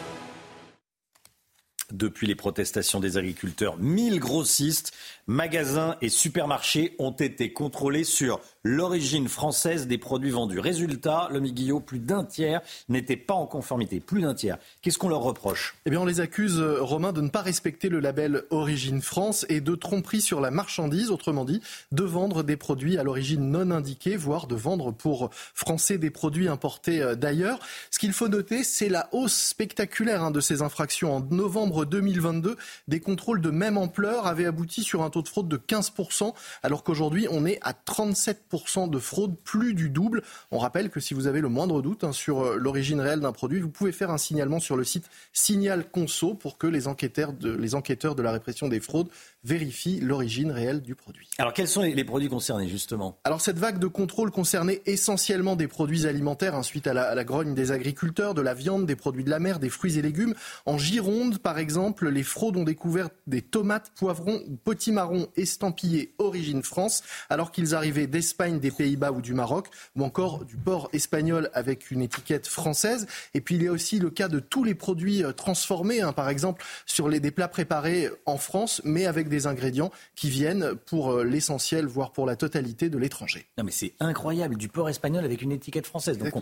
Depuis 1.92 2.26
les 2.26 2.34
protestations 2.34 3.00
des 3.00 3.18
agriculteurs, 3.18 3.76
1000 3.76 4.18
grossistes, 4.18 4.92
magasins 5.26 5.96
et 6.00 6.08
supermarchés 6.08 6.96
ont 6.98 7.12
été 7.12 7.52
contrôlés 7.52 8.04
sur 8.04 8.40
l'origine 8.64 9.28
française 9.28 9.86
des 9.86 9.98
produits 9.98 10.30
vendus. 10.30 10.58
Résultat, 10.58 11.28
le 11.30 11.40
Guillot, 11.40 11.80
plus 11.80 11.98
d'un 11.98 12.24
tiers 12.24 12.62
n'était 12.88 13.16
pas 13.16 13.34
en 13.34 13.46
conformité. 13.46 14.00
Plus 14.00 14.22
d'un 14.22 14.32
tiers. 14.32 14.56
Qu'est-ce 14.80 14.98
qu'on 14.98 15.10
leur 15.10 15.20
reproche? 15.20 15.76
Eh 15.84 15.90
bien, 15.90 16.00
on 16.00 16.06
les 16.06 16.20
accuse, 16.20 16.58
euh, 16.58 16.80
Romain, 16.80 17.12
de 17.12 17.20
ne 17.20 17.28
pas 17.28 17.42
respecter 17.42 17.90
le 17.90 18.00
label 18.00 18.44
Origine 18.48 19.02
France 19.02 19.44
et 19.50 19.60
de 19.60 19.74
tromperie 19.74 20.22
sur 20.22 20.40
la 20.40 20.50
marchandise, 20.50 21.10
autrement 21.10 21.44
dit, 21.44 21.60
de 21.90 22.04
vendre 22.04 22.42
des 22.42 22.56
produits 22.56 22.96
à 22.96 23.02
l'origine 23.02 23.50
non 23.50 23.70
indiquée, 23.70 24.16
voire 24.16 24.46
de 24.46 24.54
vendre 24.54 24.92
pour 24.92 25.28
français 25.54 25.98
des 25.98 26.10
produits 26.10 26.48
importés 26.48 27.02
euh, 27.02 27.14
d'ailleurs. 27.16 27.58
Ce 27.90 27.98
qu'il 27.98 28.14
faut 28.14 28.28
noter, 28.28 28.64
c'est 28.64 28.88
la 28.88 29.10
hausse 29.12 29.34
spectaculaire 29.34 30.22
hein, 30.22 30.30
de 30.30 30.40
ces 30.40 30.62
infractions. 30.62 31.16
En 31.16 31.20
novembre 31.20 31.81
2022, 31.84 32.56
des 32.88 33.00
contrôles 33.00 33.40
de 33.40 33.50
même 33.50 33.76
ampleur 33.76 34.26
avaient 34.26 34.46
abouti 34.46 34.82
sur 34.82 35.02
un 35.02 35.10
taux 35.10 35.22
de 35.22 35.28
fraude 35.28 35.48
de 35.48 35.56
15%, 35.56 36.32
alors 36.62 36.84
qu'aujourd'hui, 36.84 37.26
on 37.30 37.44
est 37.44 37.58
à 37.62 37.72
37% 37.72 38.90
de 38.90 38.98
fraude, 38.98 39.36
plus 39.44 39.74
du 39.74 39.90
double. 39.90 40.22
On 40.50 40.58
rappelle 40.58 40.90
que 40.90 41.00
si 41.00 41.14
vous 41.14 41.26
avez 41.26 41.40
le 41.40 41.48
moindre 41.48 41.82
doute 41.82 42.04
hein, 42.04 42.12
sur 42.12 42.42
euh, 42.42 42.56
l'origine 42.56 43.00
réelle 43.00 43.20
d'un 43.20 43.32
produit, 43.32 43.60
vous 43.60 43.68
pouvez 43.68 43.92
faire 43.92 44.10
un 44.10 44.18
signalement 44.18 44.60
sur 44.60 44.76
le 44.76 44.84
site 44.84 45.08
Signal 45.32 45.84
Conso 45.90 46.34
pour 46.34 46.58
que 46.58 46.66
les 46.66 46.88
enquêteurs 46.88 47.32
de, 47.32 47.52
les 47.52 47.74
enquêteurs 47.74 48.14
de 48.14 48.22
la 48.22 48.32
répression 48.32 48.68
des 48.68 48.80
fraudes 48.80 49.08
vérifient 49.44 50.00
l'origine 50.00 50.52
réelle 50.52 50.82
du 50.82 50.94
produit. 50.94 51.28
Alors 51.38 51.52
quels 51.52 51.68
sont 51.68 51.82
les 51.82 52.04
produits 52.04 52.28
concernés 52.28 52.68
justement? 52.68 53.18
Alors 53.24 53.40
cette 53.40 53.58
vague 53.58 53.78
de 53.78 53.86
contrôle 53.86 54.30
concernait 54.30 54.82
essentiellement 54.86 55.56
des 55.56 55.68
produits 55.68 56.06
alimentaires 56.06 56.54
hein, 56.54 56.62
suite 56.62 56.86
à 56.86 56.94
la, 56.94 57.04
à 57.04 57.14
la, 57.14 57.24
grogne 57.24 57.54
des 57.54 57.72
agriculteurs, 57.72 58.34
de 58.34 58.42
la 58.42 58.54
viande, 58.54 58.86
des 58.86 58.96
produits 58.96 59.24
de 59.24 59.30
la 59.30 59.40
mer, 59.40 59.58
des 59.58 59.68
fruits 59.68 59.98
et 59.98 60.02
légumes. 60.02 60.34
En 60.66 60.78
Gironde 60.78 61.38
par 61.38 61.58
exemple, 61.58 61.71
les 62.02 62.22
fraudes 62.22 62.56
ont 62.56 62.64
découvert 62.64 63.08
des 63.26 63.42
tomates, 63.42 63.92
poivrons 63.96 64.42
ou 64.48 64.56
potimarrons 64.56 65.28
estampillés 65.36 66.14
origine 66.18 66.62
France 66.62 67.02
alors 67.30 67.52
qu'ils 67.52 67.74
arrivaient 67.74 68.06
d'Espagne 68.06 68.58
des 68.60 68.70
Pays-Bas 68.70 69.12
ou 69.12 69.20
du 69.20 69.34
Maroc, 69.34 69.68
ou 69.96 70.04
encore 70.04 70.44
du 70.44 70.56
porc 70.56 70.88
espagnol 70.92 71.50
avec 71.54 71.90
une 71.90 72.02
étiquette 72.02 72.46
française. 72.46 73.06
Et 73.34 73.40
puis 73.40 73.56
il 73.56 73.62
y 73.62 73.68
a 73.68 73.72
aussi 73.72 73.98
le 73.98 74.10
cas 74.10 74.28
de 74.28 74.40
tous 74.40 74.64
les 74.64 74.74
produits 74.74 75.24
euh, 75.24 75.32
transformés, 75.32 76.00
hein, 76.00 76.12
par 76.12 76.28
exemple 76.28 76.64
sur 76.86 77.08
les, 77.08 77.20
des 77.20 77.30
plats 77.30 77.48
préparés 77.48 78.10
en 78.26 78.38
France, 78.38 78.80
mais 78.84 79.06
avec 79.06 79.28
des 79.28 79.46
ingrédients 79.46 79.90
qui 80.14 80.30
viennent 80.30 80.74
pour 80.86 81.12
euh, 81.12 81.24
l'essentiel, 81.24 81.86
voire 81.86 82.12
pour 82.12 82.26
la 82.26 82.36
totalité 82.36 82.88
de 82.88 82.98
l'étranger. 82.98 83.46
Non 83.58 83.64
mais 83.64 83.72
c'est 83.72 83.94
incroyable, 84.00 84.56
du 84.56 84.68
porc 84.68 84.88
espagnol 84.88 85.24
avec 85.24 85.42
une 85.42 85.52
étiquette 85.52 85.86
française. 85.86 86.18
Donc 86.18 86.32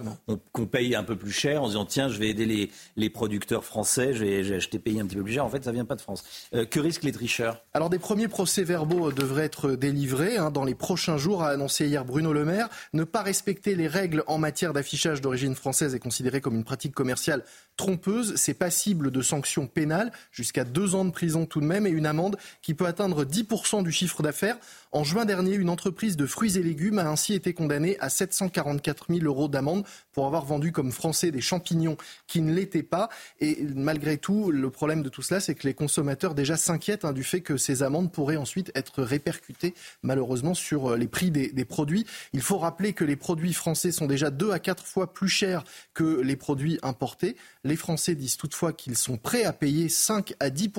on, 0.55 0.66
paye 0.66 0.95
un 0.95 1.03
peu 1.03 1.16
plus 1.16 1.33
cher 1.33 1.62
en 1.62 1.68
disant 1.68 1.85
tiens 1.85 2.09
je 2.09 2.18
vais 2.18 2.28
aider 2.28 2.47
les, 2.47 2.70
les 2.97 3.11
producteurs 3.11 3.64
français, 3.64 4.12
j'ai 4.14 4.55
acheté 4.55 4.78
payé 4.78 5.01
un 5.01 5.07
petit 5.07 5.16
peu 5.16 5.20
En 5.41 5.49
fait 5.49 5.64
ça 5.64 5.73
vient 5.73 5.85
pas 5.85 5.97
de 5.97 6.01
France. 6.01 6.25
Euh, 6.55 6.64
que 6.64 6.81
risquent 6.81 7.05
les 7.05 7.12
tricheurs? 7.12 7.64
Alors 7.75 7.91
des 7.91 7.99
premiers 7.99 8.29
procès-verbaux 8.29 9.12
devraient 9.12 9.45
être 9.45 9.73
délivrés 9.73 10.37
hein, 10.37 10.51
dans 10.51 10.64
les 10.64 10.75
prochains 10.75 11.16
jours, 11.16 11.43
a 11.43 11.51
annoncé 11.51 11.87
hier 11.87 12.05
Bruno 12.05 12.33
Le 12.33 12.45
Maire. 12.45 12.68
Ne 12.93 13.05
pas 13.05 13.23
respecter 13.23 13.75
les 13.75 13.89
règles 13.89 14.25
en 14.27 14.39
matière 14.39 14.73
d'affichage 14.73 15.21
d'origine 15.21 15.55
française 15.55 15.95
est 15.95 16.01
considéré 16.01 16.41
comme 16.41 16.57
une 16.57 16.64
pratique 16.64 16.95
commerciale 16.95 17.45
trompeuse. 17.77 18.35
C'est 18.37 18.55
passible 18.55 19.11
de 19.11 19.23
sanctions 19.23 19.66
pénales, 19.66 20.12
jusqu'à 20.33 20.64
deux 20.64 20.95
ans 20.95 21.05
de 21.05 21.11
prison 21.11 21.47
tout 21.47 21.61
de 21.61 21.66
même, 21.66 21.87
et 21.87 21.91
une 21.91 22.07
amende 22.07 22.37
qui 22.62 22.75
peut 22.75 22.87
atteindre 22.87 23.25
10% 23.25 23.83
du 23.83 23.93
chiffre 23.93 24.23
d'affaires. 24.23 24.57
En 24.93 25.05
juin 25.05 25.25
dernier, 25.25 25.55
une 25.55 25.71
entreprise 25.71 26.16
de 26.16 26.27
fruits 26.27 26.59
et 26.59 26.62
légumes 26.62 26.99
a 26.99 27.09
ainsi 27.09 27.35
été 27.35 27.55
condamnée 27.55 27.97
à 28.01 28.09
744 28.09 29.07
000 29.09 29.25
euros 29.25 29.49
d'amende 29.49 29.85
pour 30.12 30.27
avoir 30.27 30.45
vendu 30.45 30.73
comme 30.73 30.91
français 30.91 31.31
des 31.31 31.41
champignons 31.41 31.97
qui 32.27 32.41
ne 32.41 32.53
l'étaient 32.53 32.83
pas. 32.83 33.09
Et 33.41 33.64
malgré 33.75 34.18
tout, 34.18 34.51
le 34.51 34.71
problème 34.71 35.03
de 35.03 35.09
tout 35.11 35.23
cela, 35.23 35.41
c'est 35.41 35.55
que 35.55 35.67
les 35.67 35.75
consommateurs 35.75 36.35
déjà 36.35 36.57
s'inquiètent 36.57 37.05
hein, 37.05 37.13
du 37.13 37.25
fait 37.25 37.41
que 37.41 37.57
ces 37.57 37.83
amendes 37.83 38.11
pourraient 38.11 38.37
ensuite 38.37 38.73
être 38.75 39.03
répercutées 39.03 39.75
malheureusement 40.03 40.55
sur 40.55 40.93
euh, 40.93 40.97
les 40.97 41.09
prix 41.09 41.31
des, 41.31 41.53
des 41.53 41.65
produits. 41.65 42.07
Il 42.33 42.43
faut 42.43 42.59
rappeler 42.59 42.93
que 42.93 43.05
les 43.05 43.17
produits 43.17 43.53
français 43.53 43.93
sont 43.93 44.07
déjà 44.07 44.31
deux 44.31 44.53
à 44.53 44.59
quatre 44.59 44.87
fois 44.87 45.13
plus 45.13 45.29
chers 45.29 45.65
que 45.95 46.21
les 46.21 46.37
produits 46.37 46.79
importés. 46.83 47.37
Les 47.65 47.77
Français 47.77 48.15
disent 48.15 48.37
toutefois 48.37 48.73
qu'ils 48.73 48.97
sont 48.97 49.17
prêts 49.17 49.45
à 49.45 49.53
payer 49.53 49.89
5 49.89 50.35
à 50.41 50.51
10 50.51 50.71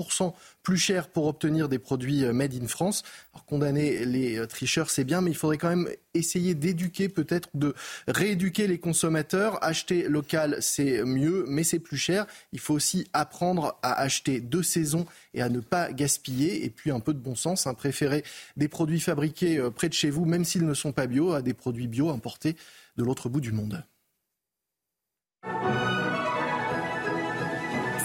plus 0.64 0.78
cher 0.78 1.08
pour 1.08 1.26
obtenir 1.26 1.70
des 1.70 1.80
produits 1.80 2.24
euh, 2.24 2.34
made 2.34 2.54
in 2.54 2.68
France. 2.68 3.04
Alors, 3.34 3.46
condamner 3.46 4.06
les 4.06 4.38
euh, 4.38 4.46
tricheurs, 4.46 4.90
c'est 4.90 5.04
bien, 5.04 5.22
mais 5.22 5.32
il 5.32 5.36
faudrait 5.36 5.58
quand 5.58 5.70
même 5.70 5.90
essayer 6.14 6.54
d'éduquer, 6.56 7.10
peut-être 7.10 7.50
de 7.54 7.74
rééduquer 8.08 8.68
les 8.68 8.78
consommateurs. 8.78 9.64
Acheter 9.64 10.08
local, 10.08 10.58
c'est 10.62 11.04
mieux, 11.04 11.46
mais 11.48 11.64
c'est 11.64 11.80
plus 11.80 11.98
cher. 11.98 12.26
Il 12.52 12.60
faut 12.60 12.74
aussi 12.74 13.08
apprendre 13.14 13.78
à 13.82 14.00
acheter 14.00 14.40
de 14.40 14.62
saison 14.62 15.06
et 15.34 15.42
à 15.42 15.50
ne 15.50 15.60
pas 15.60 15.92
gaspiller. 15.92 16.66
Et 16.66 16.70
puis 16.70 16.92
un 16.92 17.00
peu 17.00 17.14
de 17.14 17.20
bon 17.20 17.36
sens, 17.36 17.68
hein, 17.68 17.74
préférer 17.74 18.24
des 18.58 18.68
produits 18.68 19.00
fabriqués 19.00 19.58
euh, 19.58 19.70
près 19.72 19.90
de 19.90 19.94
chez 19.94 20.10
vous, 20.10 20.26
même 20.26 20.46
s'ils 20.46 20.66
ne 20.66 20.74
sont 20.74 20.92
pas 20.92 21.08
bio, 21.08 21.34
à 21.34 21.42
des 21.42 21.54
produits 21.54 21.88
bio 21.88 22.10
importés 22.10 22.56
de 22.98 23.04
l'autre 23.04 23.30
bout 23.30 23.42
du 23.42 23.52
monde. 23.52 23.84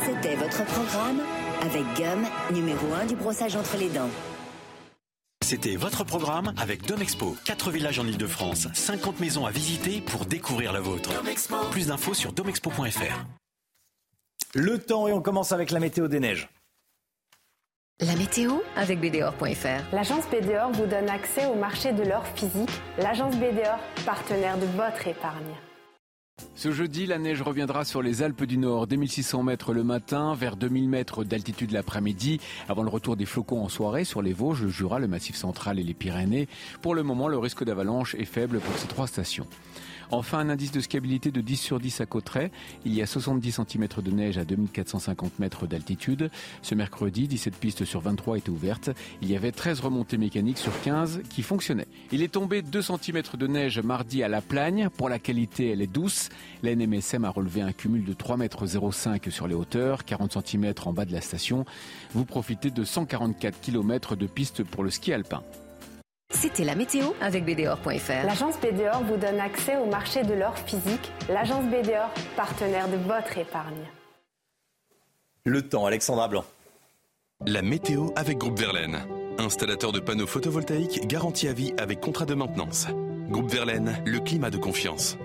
C'était 0.04 0.36
votre 0.36 0.64
programme 0.64 1.20
avec 1.62 1.84
Gum, 1.96 2.26
numéro 2.52 2.92
1 2.92 3.06
du 3.06 3.16
brossage 3.16 3.56
entre 3.56 3.76
les 3.76 3.88
dents. 3.88 4.10
C'était 5.44 5.76
votre 5.76 6.02
programme 6.02 6.52
avec 6.56 6.86
Domexpo. 6.86 7.36
4 7.44 7.70
villages 7.70 7.98
en 8.00 8.06
Ile-de-France, 8.06 8.66
50 8.74 9.20
maisons 9.20 9.46
à 9.46 9.50
visiter 9.50 10.00
pour 10.00 10.26
découvrir 10.26 10.72
la 10.72 10.80
vôtre. 10.80 11.10
Plus 11.70 11.86
d'infos 11.86 12.14
sur 12.14 12.32
domexpo.fr. 12.32 13.24
Le 14.54 14.78
temps 14.78 15.06
et 15.06 15.12
on 15.12 15.22
commence 15.22 15.52
avec 15.52 15.70
la 15.70 15.78
météo 15.78 16.08
des 16.08 16.18
neiges. 16.18 16.48
La 18.00 18.14
météo 18.16 18.58
avec 18.74 19.00
BDOR.fr. 19.00 19.94
L'agence 19.94 20.24
BDOR 20.28 20.70
vous 20.72 20.86
donne 20.86 21.08
accès 21.08 21.46
au 21.46 21.54
marché 21.54 21.92
de 21.92 22.02
l'or 22.02 22.26
physique. 22.34 22.70
L'agence 22.98 23.36
BDOR, 23.36 23.78
partenaire 24.04 24.58
de 24.58 24.66
votre 24.66 25.06
épargne. 25.06 25.54
Ce 26.54 26.70
jeudi, 26.70 27.06
la 27.06 27.18
neige 27.18 27.42
reviendra 27.42 27.84
sur 27.84 28.02
les 28.02 28.22
Alpes 28.22 28.44
du 28.44 28.58
Nord, 28.58 28.86
dès 28.86 28.96
1600 28.96 29.42
mètres 29.42 29.72
le 29.72 29.84
matin, 29.84 30.34
vers 30.34 30.56
2000 30.56 30.88
mètres 30.88 31.22
d'altitude 31.22 31.70
l'après-midi, 31.70 32.40
avant 32.68 32.82
le 32.82 32.88
retour 32.88 33.16
des 33.16 33.24
flocons 33.24 33.62
en 33.62 33.68
soirée 33.68 34.04
sur 34.04 34.20
les 34.20 34.32
Vosges, 34.32 34.62
le 34.62 34.68
Jura, 34.68 34.98
le 34.98 35.06
Massif 35.06 35.36
central 35.36 35.78
et 35.78 35.82
les 35.82 35.94
Pyrénées. 35.94 36.48
Pour 36.82 36.94
le 36.94 37.02
moment, 37.02 37.28
le 37.28 37.38
risque 37.38 37.64
d'avalanche 37.64 38.14
est 38.16 38.24
faible 38.24 38.60
pour 38.60 38.76
ces 38.78 38.86
trois 38.86 39.06
stations. 39.06 39.46
Enfin, 40.10 40.38
un 40.38 40.48
indice 40.48 40.72
de 40.72 40.80
scabilité 40.80 41.30
de 41.30 41.40
10 41.40 41.56
sur 41.56 41.80
10 41.80 42.00
à 42.00 42.06
Cotteret. 42.06 42.50
Il 42.84 42.94
y 42.94 43.02
a 43.02 43.06
70 43.06 43.60
cm 43.68 43.88
de 44.02 44.10
neige 44.10 44.38
à 44.38 44.44
2450 44.44 45.38
mètres 45.38 45.66
d'altitude. 45.66 46.30
Ce 46.62 46.74
mercredi, 46.74 47.28
17 47.28 47.54
pistes 47.56 47.84
sur 47.84 48.00
23 48.00 48.38
étaient 48.38 48.50
ouvertes. 48.50 48.90
Il 49.22 49.30
y 49.30 49.36
avait 49.36 49.52
13 49.52 49.80
remontées 49.80 50.18
mécaniques 50.18 50.58
sur 50.58 50.80
15 50.82 51.22
qui 51.28 51.42
fonctionnaient. 51.42 51.88
Il 52.12 52.22
est 52.22 52.32
tombé 52.32 52.62
2 52.62 52.82
cm 52.82 53.22
de 53.36 53.46
neige 53.46 53.78
mardi 53.80 54.22
à 54.22 54.28
La 54.28 54.40
Plagne. 54.40 54.88
Pour 54.96 55.08
la 55.08 55.18
qualité, 55.18 55.70
elle 55.70 55.82
est 55.82 55.86
douce. 55.86 56.28
La 56.62 56.74
NMSM 56.74 57.24
a 57.24 57.30
relevé 57.30 57.60
un 57.60 57.72
cumul 57.72 58.04
de 58.04 58.12
3,05 58.12 59.26
m 59.26 59.30
sur 59.30 59.48
les 59.48 59.54
hauteurs, 59.54 60.04
40 60.04 60.46
cm 60.46 60.74
en 60.84 60.92
bas 60.92 61.04
de 61.04 61.12
la 61.12 61.20
station. 61.20 61.64
Vous 62.12 62.24
profitez 62.24 62.70
de 62.70 62.84
144 62.84 63.60
km 63.60 64.16
de 64.16 64.26
pistes 64.26 64.62
pour 64.62 64.84
le 64.84 64.90
ski 64.90 65.12
alpin. 65.12 65.42
C'était 66.30 66.64
la 66.64 66.74
météo 66.74 67.06
avec 67.20 67.44
BDOR.fr. 67.44 68.26
L'agence 68.26 68.56
BDOR 68.60 69.02
vous 69.04 69.16
donne 69.16 69.40
accès 69.40 69.76
au 69.76 69.86
marché 69.86 70.22
de 70.22 70.34
l'or 70.34 70.58
physique. 70.58 71.12
L'agence 71.28 71.64
BDOR, 71.66 72.10
partenaire 72.36 72.88
de 72.88 72.96
votre 72.96 73.38
épargne. 73.38 73.86
Le 75.44 75.62
temps, 75.62 75.86
Alexandra 75.86 76.28
Blanc. 76.28 76.44
La 77.46 77.62
météo 77.62 78.08
avec 78.16 78.38
Groupe 78.38 78.58
Verlaine. 78.58 79.06
Installateur 79.38 79.92
de 79.92 80.00
panneaux 80.00 80.26
photovoltaïques 80.26 81.06
garantie 81.06 81.46
à 81.46 81.52
vie 81.52 81.72
avec 81.78 82.00
contrat 82.00 82.24
de 82.24 82.34
maintenance. 82.34 82.86
Groupe 83.28 83.50
Verlaine, 83.50 84.02
le 84.04 84.18
climat 84.18 84.50
de 84.50 84.56
confiance. 84.56 85.16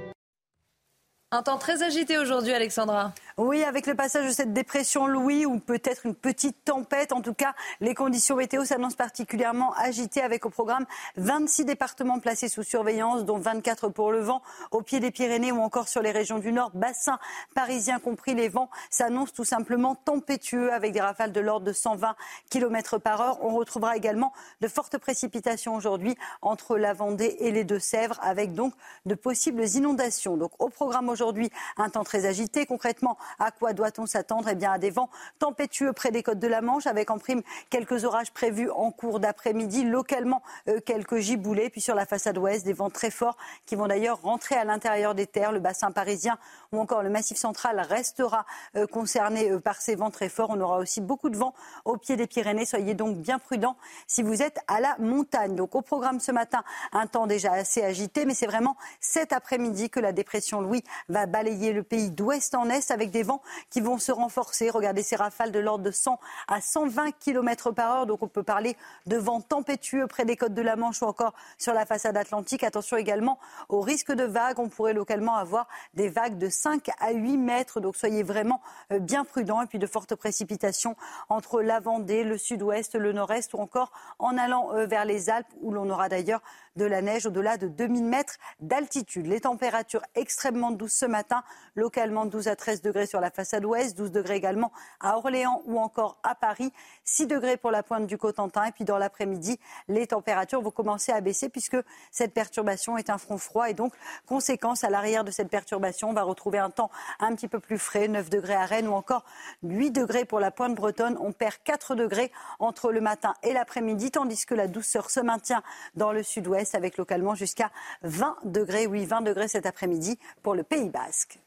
Un 1.32 1.44
temps 1.44 1.58
très 1.58 1.82
agité 1.82 2.18
aujourd'hui, 2.18 2.52
Alexandra. 2.52 3.14
Oui, 3.44 3.64
avec 3.64 3.88
le 3.88 3.96
passage 3.96 4.28
de 4.28 4.32
cette 4.32 4.54
dépression 4.54 5.08
Louis 5.08 5.48
ou 5.48 5.58
peut-être 5.58 6.06
une 6.06 6.14
petite 6.14 6.64
tempête. 6.64 7.12
En 7.12 7.22
tout 7.22 7.34
cas, 7.34 7.56
les 7.80 7.96
conditions 7.96 8.36
météo 8.36 8.66
s'annoncent 8.66 8.96
particulièrement 8.96 9.74
agitées 9.74 10.22
avec 10.22 10.46
au 10.46 10.52
programme 10.52 10.86
26 11.18 11.66
départements 11.66 12.20
placés 12.20 12.50
sous 12.50 12.62
surveillance, 12.62 13.26
dont 13.26 13.40
24 13.40 13.90
pour 13.90 14.12
le 14.12 14.20
vent 14.20 14.44
au 14.70 14.84
pied 14.84 15.00
des 15.00 15.10
Pyrénées 15.10 15.52
ou 15.52 15.60
encore 15.60 15.88
sur 15.88 16.04
les 16.04 16.12
régions 16.12 16.38
du 16.38 16.52
Nord, 16.52 16.70
bassin 16.76 17.18
parisien 17.56 17.98
compris. 17.98 18.36
Les 18.36 18.48
vents 18.48 18.70
s'annoncent 18.92 19.34
tout 19.34 19.44
simplement 19.44 19.96
tempétueux 19.96 20.72
avec 20.72 20.92
des 20.92 21.02
rafales 21.02 21.32
de 21.32 21.40
l'ordre 21.40 21.66
de 21.66 21.74
120 21.74 22.16
km 22.52 23.00
par 23.00 23.22
heure. 23.22 23.44
On 23.44 23.56
retrouvera 23.56 23.98
également 23.98 24.34
de 24.62 24.68
fortes 24.68 25.00
précipitations 25.00 25.74
aujourd'hui 25.74 26.16
entre 26.44 26.78
la 26.78 26.94
Vendée 26.94 27.38
et 27.40 27.50
les 27.50 27.64
Deux-Sèvres 27.64 28.20
avec 28.22 28.54
donc 28.54 28.76
de 29.08 29.16
possibles 29.16 29.66
inondations. 29.66 30.38
Donc 30.38 30.52
au 30.60 30.70
programme 30.70 31.10
aujourd'hui, 31.10 31.22
aujourd'hui 31.22 31.52
un 31.78 31.90
temps 31.90 32.04
très 32.04 32.26
agité. 32.26 32.66
Concrètement, 32.66 33.18
à 33.40 33.52
quoi 33.52 33.74
doit-on 33.74 34.06
s'attendre? 34.06 34.50
Eh 34.50 34.56
bien, 34.56 34.72
à 34.72 34.78
des 34.78 34.90
vents 34.90 35.10
tempétueux 35.40 35.94
près 35.94 36.12
des 36.12 36.24
côtes 36.24 36.40
de 36.40 36.48
la 36.48 36.62
Manche, 36.62 36.88
avec 36.88 37.10
en 37.12 37.18
prime 37.18 37.42
quelques 37.70 38.04
orages 38.04 38.32
prévus 38.32 38.70
en 38.72 38.92
cours 38.92 39.20
d'après-midi, 39.20 39.84
localement 39.84 40.42
euh, 40.68 40.80
quelques 40.80 41.18
giboulées, 41.18 41.70
puis 41.70 41.82
sur 41.82 41.96
la 41.96 42.06
façade 42.06 42.38
ouest, 42.38 42.66
des 42.66 42.74
vents 42.74 42.90
très 42.90 43.12
forts 43.12 43.38
qui 43.66 43.76
vont 43.76 43.88
d'ailleurs 43.88 44.22
rentrer 44.22 44.56
à 44.56 44.64
l'intérieur 44.64 45.16
des 45.16 45.28
terres. 45.28 45.52
Le 45.52 45.60
bassin 45.60 45.92
parisien 45.92 46.38
ou 46.72 46.80
encore 46.80 47.04
le 47.04 47.10
massif 47.10 47.38
central 47.38 47.80
restera 47.80 48.46
euh, 48.76 48.88
concerné 48.88 49.52
euh, 49.52 49.60
par 49.60 49.82
ces 49.82 49.96
vents 49.96 50.12
très 50.12 50.30
forts. 50.30 50.50
On 50.52 50.60
aura 50.62 50.78
aussi 50.78 51.02
beaucoup 51.02 51.30
de 51.30 51.38
vent 51.38 51.54
au 51.86 51.98
pied 51.98 52.16
des 52.16 52.28
Pyrénées. 52.28 52.66
Soyez 52.66 52.94
donc 52.94 53.18
bien 53.18 53.40
prudents 53.40 53.78
si 54.08 54.24
vous 54.24 54.42
êtes 54.42 54.60
à 54.68 54.80
la 54.80 54.96
montagne. 55.00 55.56
Donc 55.56 55.76
au 55.76 55.82
programme 55.82 56.20
ce 56.20 56.32
matin, 56.32 56.64
un 56.92 57.08
temps 57.08 57.28
déjà 57.28 57.54
assez 57.54 57.84
agité, 57.84 58.26
mais 58.26 58.34
c'est 58.34 58.48
vraiment 58.48 58.78
cet 59.00 59.34
après-midi 59.34 59.90
que 59.90 60.00
la 60.00 60.12
dépression 60.12 60.62
Louis 60.62 60.84
va 61.10 61.26
balayer 61.26 61.74
le 61.74 61.84
pays 61.84 62.10
d'ouest 62.10 62.56
en 62.56 62.70
est 62.70 62.92
avec 62.92 63.11
des 63.12 63.24
vents 63.24 63.42
qui 63.70 63.82
vont 63.82 63.98
se 63.98 64.12
renforcer. 64.12 64.70
Regardez 64.70 65.04
ces 65.04 65.16
rafales 65.16 65.52
de 65.52 65.60
l'ordre 65.60 65.84
de 65.84 65.92
100 65.92 66.20
à 66.48 66.62
120 66.62 67.12
km 67.20 67.72
par 67.72 67.96
heure. 67.96 68.06
Donc 68.06 68.24
on 68.24 68.28
peut 68.28 68.44
parler 68.44 68.76
de 69.06 69.18
vents 69.18 69.42
tempétueux 69.42 70.08
près 70.08 70.26
des 70.26 70.36
côtes 70.36 70.54
de 70.54 70.62
la 70.62 70.76
Manche 70.76 71.02
ou 71.02 71.06
encore 71.06 71.34
sur 71.58 71.74
la 71.74 71.86
façade 71.86 72.18
atlantique. 72.18 72.64
Attention 72.64 72.98
également 72.98 73.38
au 73.70 73.82
risque 73.82 74.12
de 74.12 74.24
vagues. 74.24 74.60
On 74.60 74.70
pourrait 74.70 74.94
localement 74.94 75.36
avoir 75.36 75.68
des 75.94 76.10
vagues 76.10 76.38
de 76.38 76.50
5 76.50 76.90
à 77.00 77.12
8 77.12 77.38
mètres. 77.38 77.80
Donc 77.80 77.96
soyez 77.96 78.24
vraiment 78.24 78.62
euh, 78.92 79.00
bien 79.00 79.26
prudents. 79.26 79.62
Et 79.62 79.68
puis 79.68 79.80
de 79.80 79.88
fortes 79.88 80.16
précipitations 80.16 80.96
entre 81.30 81.62
la 81.62 81.80
Vendée, 81.80 82.24
le 82.24 82.38
sud-ouest, 82.38 82.96
le 82.96 83.12
nord-est 83.12 83.54
ou 83.54 83.58
encore 83.58 83.92
en 84.20 84.38
allant 84.38 84.74
euh, 84.74 84.86
vers 84.86 85.06
les 85.06 85.30
Alpes 85.30 85.48
où 85.62 85.72
l'on 85.72 85.90
aura 85.90 86.10
d'ailleurs 86.10 86.42
de 86.76 86.86
la 86.86 87.02
neige 87.02 87.26
au-delà 87.26 87.58
de 87.58 87.68
2000 87.68 88.06
mètres 88.06 88.36
d'altitude. 88.60 89.28
Les 89.28 89.42
températures 89.42 90.04
extrêmement 90.16 90.72
douces 90.72 90.94
ce 90.94 91.06
matin, 91.06 91.44
localement 91.76 92.26
12 92.26 92.48
à 92.48 92.56
13 92.56 92.82
degrés 92.82 93.01
sur 93.06 93.20
la 93.20 93.32
façade 93.32 93.66
ouest, 93.66 93.98
12 93.98 94.12
degrés 94.12 94.36
également 94.36 94.72
à 95.00 95.18
Orléans 95.18 95.62
ou 95.66 95.80
encore 95.80 96.18
à 96.24 96.36
Paris, 96.36 96.72
6 97.04 97.28
degrés 97.28 97.58
pour 97.58 97.72
la 97.72 97.84
pointe 97.84 98.08
du 98.08 98.18
Cotentin. 98.18 98.66
Et 98.66 98.72
puis 98.72 98.84
dans 98.84 98.98
l'après-midi, 98.98 99.60
les 99.88 100.08
températures 100.08 100.62
vont 100.62 100.72
commencer 100.72 101.12
à 101.12 101.22
baisser 101.22 101.50
puisque 101.50 101.78
cette 102.12 102.34
perturbation 102.34 102.98
est 102.98 103.10
un 103.10 103.18
front 103.18 103.38
froid 103.38 103.70
et 103.70 103.74
donc 103.74 103.94
conséquence 104.26 104.84
à 104.84 104.90
l'arrière 104.90 105.24
de 105.24 105.32
cette 105.32 105.50
perturbation, 105.50 106.10
on 106.10 106.14
va 106.14 106.24
retrouver 106.24 106.60
un 106.60 106.70
temps 106.70 106.90
un 107.20 107.36
petit 107.36 107.48
peu 107.48 107.60
plus 107.60 107.78
frais, 107.78 108.08
9 108.08 108.30
degrés 108.30 108.56
à 108.56 108.66
Rennes 108.66 108.88
ou 108.88 108.94
encore 108.94 109.24
8 109.64 109.92
degrés 109.92 110.26
pour 110.26 110.40
la 110.40 110.52
pointe 110.52 110.76
bretonne. 110.76 111.18
On 111.20 111.32
perd 111.32 111.56
4 111.64 111.96
degrés 111.96 112.32
entre 112.60 112.92
le 112.92 113.02
matin 113.02 113.34
et 113.44 113.54
l'après-midi, 113.54 114.12
tandis 114.12 114.46
que 114.46 114.56
la 114.56 114.68
douceur 114.68 115.10
se 115.10 115.20
maintient 115.20 115.64
dans 115.96 116.12
le 116.12 116.24
sud-ouest 116.24 116.76
avec 116.76 116.98
localement 116.98 117.36
jusqu'à 117.36 117.72
20 118.04 118.38
degrés. 118.46 118.88
Oui, 118.88 119.06
20 119.06 119.22
degrés 119.22 119.48
cet 119.48 119.66
après-midi 119.66 120.20
pour 120.42 120.56
le 120.56 120.64
Pays 120.64 120.90
Basque. 120.90 121.40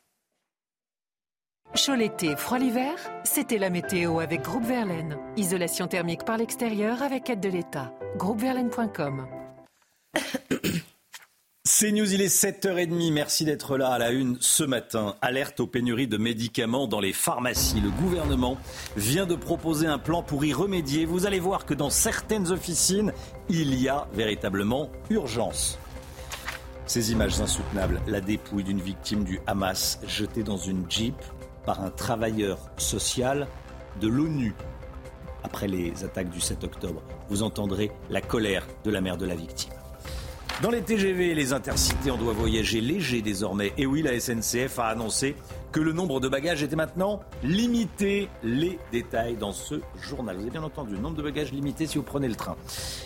Chaud 1.77 1.97
l'été, 1.97 2.37
froid 2.37 2.61
l'hiver, 2.61 2.95
c'était 3.25 3.59
la 3.59 3.69
météo 3.69 4.21
avec 4.21 4.43
Groupe 4.43 4.65
Verlaine. 4.65 5.19
Isolation 5.37 5.89
thermique 5.89 6.25
par 6.25 6.37
l'extérieur 6.37 7.03
avec 7.03 7.29
aide 7.29 7.41
de 7.41 7.49
l'État. 7.49 7.93
Groupeverlaine.com 8.17 9.27
C'est 11.65 11.91
News, 11.91 12.15
il 12.15 12.23
est 12.23 12.33
7h30. 12.33 13.13
Merci 13.13 13.45
d'être 13.45 13.77
là 13.77 13.89
à 13.89 13.99
la 13.99 14.13
une 14.13 14.37
ce 14.41 14.63
matin. 14.63 15.17
Alerte 15.21 15.59
aux 15.59 15.67
pénuries 15.67 16.07
de 16.07 16.17
médicaments 16.17 16.87
dans 16.87 17.01
les 17.01 17.13
pharmacies. 17.13 17.81
Le 17.81 17.91
gouvernement 17.91 18.57
vient 18.97 19.27
de 19.27 19.35
proposer 19.35 19.89
un 19.89 19.99
plan 19.99 20.23
pour 20.23 20.45
y 20.45 20.53
remédier. 20.53 21.07
Vous 21.07 21.27
allez 21.27 21.41
voir 21.41 21.67
que 21.67 21.75
dans 21.75 21.91
certaines 21.91 22.53
officines, 22.53 23.13
il 23.49 23.75
y 23.75 23.89
a 23.89 24.07
véritablement 24.13 24.91
urgence. 25.11 25.81
Ces 26.87 27.11
images 27.11 27.41
insoutenables, 27.41 28.01
la 28.07 28.21
dépouille 28.21 28.63
d'une 28.63 28.81
victime 28.81 29.25
du 29.25 29.41
Hamas 29.49 29.99
jetée 30.07 30.45
dans 30.45 30.59
une 30.59 30.89
Jeep 30.89 31.17
par 31.65 31.82
un 31.82 31.91
travailleur 31.91 32.59
social 32.77 33.49
de 34.01 34.09
l'ONU. 34.09 34.55
Après 35.43 35.69
les 35.69 36.05
attaques 36.05 36.31
du 36.31 36.41
7 36.41 36.65
octobre, 36.65 37.03
vous 37.28 37.43
entendrez 37.43 37.93
la 38.11 38.20
colère 38.20 38.66
de 38.85 38.91
la 38.91 39.01
mère 39.01 39.16
de 39.16 39.27
la 39.27 39.35
victime. 39.35 39.73
Dans 40.62 40.70
les 40.70 40.82
TGV 40.82 41.31
et 41.31 41.35
les 41.35 41.53
intercités, 41.53 42.12
on 42.12 42.16
doit 42.16 42.32
voyager 42.32 42.81
léger 42.81 43.23
désormais. 43.23 43.73
Et 43.77 43.86
oui, 43.86 44.03
la 44.03 44.19
SNCF 44.19 44.78
a 44.78 44.86
annoncé 44.86 45.35
que 45.73 45.81
le 45.81 45.93
nombre 45.93 46.20
de 46.20 46.28
bagages 46.28 46.62
était 46.62 46.77
maintenant 46.77 47.20
limité. 47.43 48.28
Les 48.45 48.78
détails 48.93 49.36
dans 49.36 49.53
ce 49.53 49.81
journal. 50.01 50.36
Vous 50.36 50.43
avez 50.43 50.53
bien 50.53 50.62
entendu, 50.62 50.95
le 50.95 51.01
nombre 51.01 51.16
de 51.16 51.23
bagages 51.23 51.51
limité 51.51 51.89
si 51.89 51.99
vous 51.99 52.05
prenez 52.05 52.28
le 52.28 52.36
train. 52.36 52.57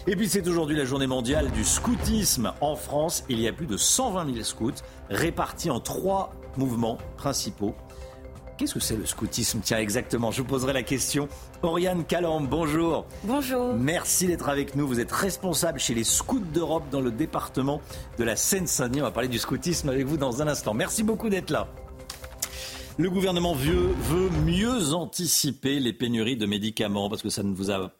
Et 0.06 0.14
puis 0.14 0.28
c'est 0.28 0.46
aujourd'hui 0.46 0.76
la 0.76 0.84
journée 0.84 1.06
mondiale 1.06 1.50
du 1.50 1.64
scoutisme. 1.64 2.52
En 2.60 2.76
France, 2.76 3.24
il 3.30 3.40
y 3.40 3.48
a 3.48 3.52
plus 3.54 3.66
de 3.66 3.78
120 3.78 4.30
000 4.30 4.44
scouts 4.44 4.82
répartis 5.08 5.70
en 5.70 5.80
trois 5.80 6.32
mouvements 6.58 6.98
principaux 7.16 7.74
Qu'est-ce 8.58 8.74
que 8.74 8.80
c'est 8.80 8.96
le 8.96 9.06
scoutisme? 9.06 9.60
Tiens, 9.62 9.78
exactement, 9.78 10.32
je 10.32 10.42
vous 10.42 10.48
poserai 10.48 10.72
la 10.72 10.82
question. 10.82 11.28
Oriane 11.62 12.04
Calambe, 12.04 12.48
bonjour. 12.48 13.06
Bonjour. 13.22 13.72
Merci 13.74 14.26
d'être 14.26 14.48
avec 14.48 14.74
nous. 14.74 14.84
Vous 14.88 14.98
êtes 14.98 15.12
responsable 15.12 15.78
chez 15.78 15.94
les 15.94 16.02
Scouts 16.02 16.40
d'Europe 16.52 16.82
dans 16.90 17.00
le 17.00 17.12
département 17.12 17.80
de 18.18 18.24
la 18.24 18.34
Seine-Saint-Denis. 18.34 19.00
On 19.00 19.04
va 19.04 19.12
parler 19.12 19.28
du 19.28 19.38
scoutisme 19.38 19.90
avec 19.90 20.06
vous 20.06 20.16
dans 20.16 20.42
un 20.42 20.48
instant. 20.48 20.74
Merci 20.74 21.04
beaucoup 21.04 21.28
d'être 21.28 21.50
là. 21.50 21.68
Le 22.96 23.08
gouvernement 23.10 23.54
veut, 23.54 23.94
veut 23.96 24.28
mieux 24.44 24.92
anticiper 24.92 25.78
les 25.78 25.92
pénuries 25.92 26.36
de 26.36 26.46
médicaments 26.46 27.08
parce 27.08 27.22
que 27.22 27.30
ça 27.30 27.44
ne 27.44 27.54
vous 27.54 27.70
a 27.70 27.92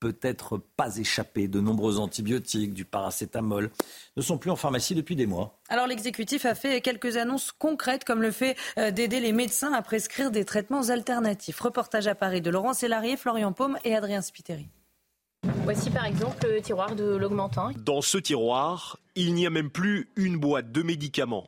peut-être 0.00 0.58
pas 0.76 0.96
échappé. 0.96 1.46
De 1.46 1.60
nombreux 1.60 1.98
antibiotiques, 1.98 2.74
du 2.74 2.84
paracétamol, 2.84 3.70
ne 4.16 4.22
sont 4.22 4.38
plus 4.38 4.50
en 4.50 4.56
pharmacie 4.56 4.94
depuis 4.94 5.14
des 5.14 5.26
mois. 5.26 5.58
Alors 5.68 5.86
l'exécutif 5.86 6.46
a 6.46 6.54
fait 6.54 6.80
quelques 6.80 7.16
annonces 7.16 7.52
concrètes, 7.52 8.04
comme 8.04 8.22
le 8.22 8.30
fait 8.30 8.56
euh, 8.78 8.90
d'aider 8.90 9.20
les 9.20 9.32
médecins 9.32 9.72
à 9.72 9.82
prescrire 9.82 10.30
des 10.30 10.44
traitements 10.44 10.88
alternatifs. 10.88 11.60
Reportage 11.60 12.08
à 12.08 12.14
Paris 12.14 12.40
de 12.40 12.50
Laurent 12.50 12.72
Sélarié, 12.72 13.16
Florian 13.16 13.52
Paume 13.52 13.78
et 13.84 13.94
Adrien 13.94 14.22
Spiteri. 14.22 14.68
Voici 15.64 15.90
par 15.90 16.06
exemple 16.06 16.46
le 16.48 16.60
tiroir 16.60 16.96
de 16.96 17.16
l'augmentin. 17.16 17.72
Dans 17.84 18.02
ce 18.02 18.18
tiroir, 18.18 18.98
il 19.14 19.34
n'y 19.34 19.46
a 19.46 19.50
même 19.50 19.70
plus 19.70 20.08
une 20.16 20.38
boîte 20.38 20.72
de 20.72 20.82
médicaments. 20.82 21.46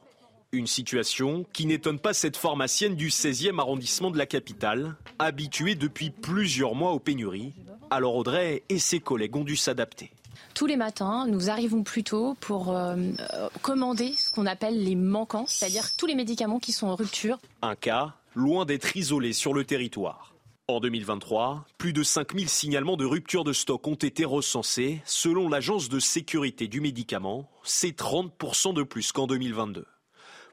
Une 0.53 0.67
situation 0.67 1.47
qui 1.53 1.65
n'étonne 1.65 1.99
pas 1.99 2.13
cette 2.13 2.37
pharmacienne 2.37 2.95
du 2.95 3.09
16e 3.09 3.59
arrondissement 3.59 4.11
de 4.11 4.19
la 4.19 4.27
capitale, 4.27 4.97
habituée 5.19 5.75
depuis 5.75 6.11
plusieurs 6.11 6.75
mois 6.75 6.93
aux 6.93 6.99
pénuries 6.99 7.55
Alors 7.93 8.17
Audrey 8.17 8.63
et 8.71 8.79
ses 8.79 9.01
collègues 9.01 9.37
ont 9.37 9.45
dû 9.45 9.55
s'adapter. 9.55 10.11
Tous 10.55 10.65
les 10.65 10.77
matins, 10.77 11.27
nous 11.29 11.51
arrivons 11.51 11.83
plus 11.83 12.05
tôt 12.05 12.35
pour 12.41 12.75
euh, 12.75 12.97
euh, 13.35 13.49
commander 13.61 14.15
ce 14.17 14.31
qu'on 14.31 14.47
appelle 14.47 14.83
les 14.83 14.95
manquants, 14.95 15.45
c'est-à-dire 15.47 15.95
tous 15.99 16.07
les 16.07 16.15
médicaments 16.15 16.59
qui 16.59 16.73
sont 16.73 16.87
en 16.87 16.95
rupture. 16.95 17.39
Un 17.61 17.77
cas 17.77 18.15
loin 18.35 18.65
d'être 18.65 18.97
isolé 18.97 19.35
sur 19.35 19.53
le 19.53 19.65
territoire. 19.65 20.33
En 20.69 20.81
2023, 20.81 21.67
plus 21.77 21.93
de 21.93 22.03
5000 22.03 22.49
signalements 22.49 22.97
de 22.97 23.05
rupture 23.05 23.45
de 23.45 23.53
stock 23.53 23.87
ont 23.87 23.95
été 23.95 24.25
recensés. 24.25 25.03
Selon 25.05 25.51
l'Agence 25.51 25.91
de 25.91 26.01
sécurité 26.01 26.69
du 26.69 26.81
médicament, 26.81 27.51
c'est 27.63 27.95
30% 27.95 28.73
de 28.73 28.85
plus 28.85 29.13
qu'en 29.13 29.27
2022. 29.27 29.85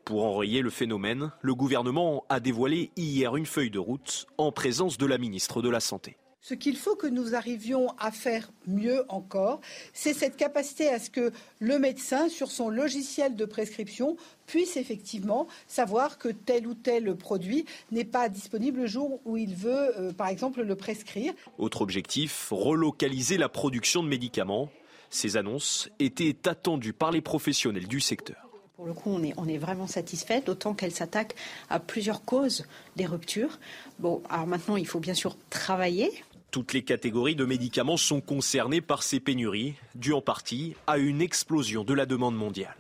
Pour 0.04 0.26
enrayer 0.26 0.62
le 0.62 0.70
phénomène, 0.70 1.32
le 1.42 1.56
gouvernement 1.56 2.26
a 2.28 2.42
dévoilé 2.42 2.92
hier 2.98 3.38
une 3.38 3.46
feuille 3.46 3.72
de 3.72 3.80
route 3.80 4.28
en 4.38 4.52
présence 4.52 4.98
de 4.98 5.06
la 5.06 5.18
ministre 5.18 5.62
de 5.62 5.70
la 5.70 5.80
Santé. 5.80 6.18
Ce 6.42 6.54
qu'il 6.54 6.78
faut 6.78 6.96
que 6.96 7.08
nous 7.08 7.36
arrivions 7.36 7.90
à 8.00 8.12
faire 8.12 8.50
mieux 8.66 9.04
encore, 9.10 9.60
c'est 9.94 10.14
cette 10.14 10.38
capacité 10.38 10.88
à 10.88 10.98
ce 10.98 11.10
que 11.10 11.34
le 11.60 11.80
médecin, 11.80 12.30
sur 12.30 12.50
son 12.50 12.70
logiciel 12.70 13.36
de 13.36 13.44
prescription, 13.44 14.16
puisse 14.46 14.78
effectivement 14.78 15.48
savoir 15.68 16.18
que 16.18 16.30
tel 16.30 16.66
ou 16.66 16.76
tel 16.76 17.14
produit 17.16 17.66
n'est 17.92 18.06
pas 18.06 18.30
disponible 18.30 18.80
le 18.82 18.88
jour 18.88 19.20
où 19.26 19.36
il 19.36 19.54
veut, 19.54 20.00
euh, 20.00 20.14
par 20.14 20.30
exemple, 20.30 20.62
le 20.62 20.76
prescrire. 20.76 21.34
Autre 21.58 21.82
objectif, 21.82 22.48
relocaliser 22.52 23.38
la 23.38 23.50
production 23.50 24.02
de 24.02 24.08
médicaments. 24.08 24.70
Ces 25.10 25.36
annonces 25.36 25.90
étaient 26.00 26.48
attendues 26.48 26.94
par 26.94 27.12
les 27.12 27.22
professionnels 27.22 27.88
du 27.88 28.00
secteur. 28.00 28.50
Pour 28.80 28.86
le 28.86 28.94
coup, 28.94 29.10
on 29.10 29.22
est, 29.24 29.34
on 29.36 29.46
est 29.46 29.58
vraiment 29.58 29.88
satisfait, 29.88 30.40
d'autant 30.40 30.74
qu'elle 30.74 30.94
s'attaque 30.94 31.36
à 31.70 31.82
plusieurs 31.82 32.24
causes 32.24 32.66
des 32.96 33.06
ruptures. 33.06 33.60
Bon, 34.00 34.22
alors 34.30 34.48
maintenant, 34.48 34.78
il 34.78 34.88
faut 34.88 35.02
bien 35.02 35.14
sûr 35.14 35.36
travailler 35.50 36.10
toutes 36.52 36.74
les 36.74 36.84
catégories 36.84 37.36
de 37.36 37.46
médicaments 37.46 37.98
sont 37.98 38.22
concernées 38.22 38.82
par 38.82 39.04
ces 39.04 39.20
pénuries, 39.20 39.76
dues 39.96 40.14
en 40.14 40.22
partie 40.22 40.76
à 40.88 40.98
une 40.98 41.22
explosion 41.22 41.84
de 41.84 41.94
la 41.94 42.06
demande 42.06 42.36
mondiale. 42.36 42.76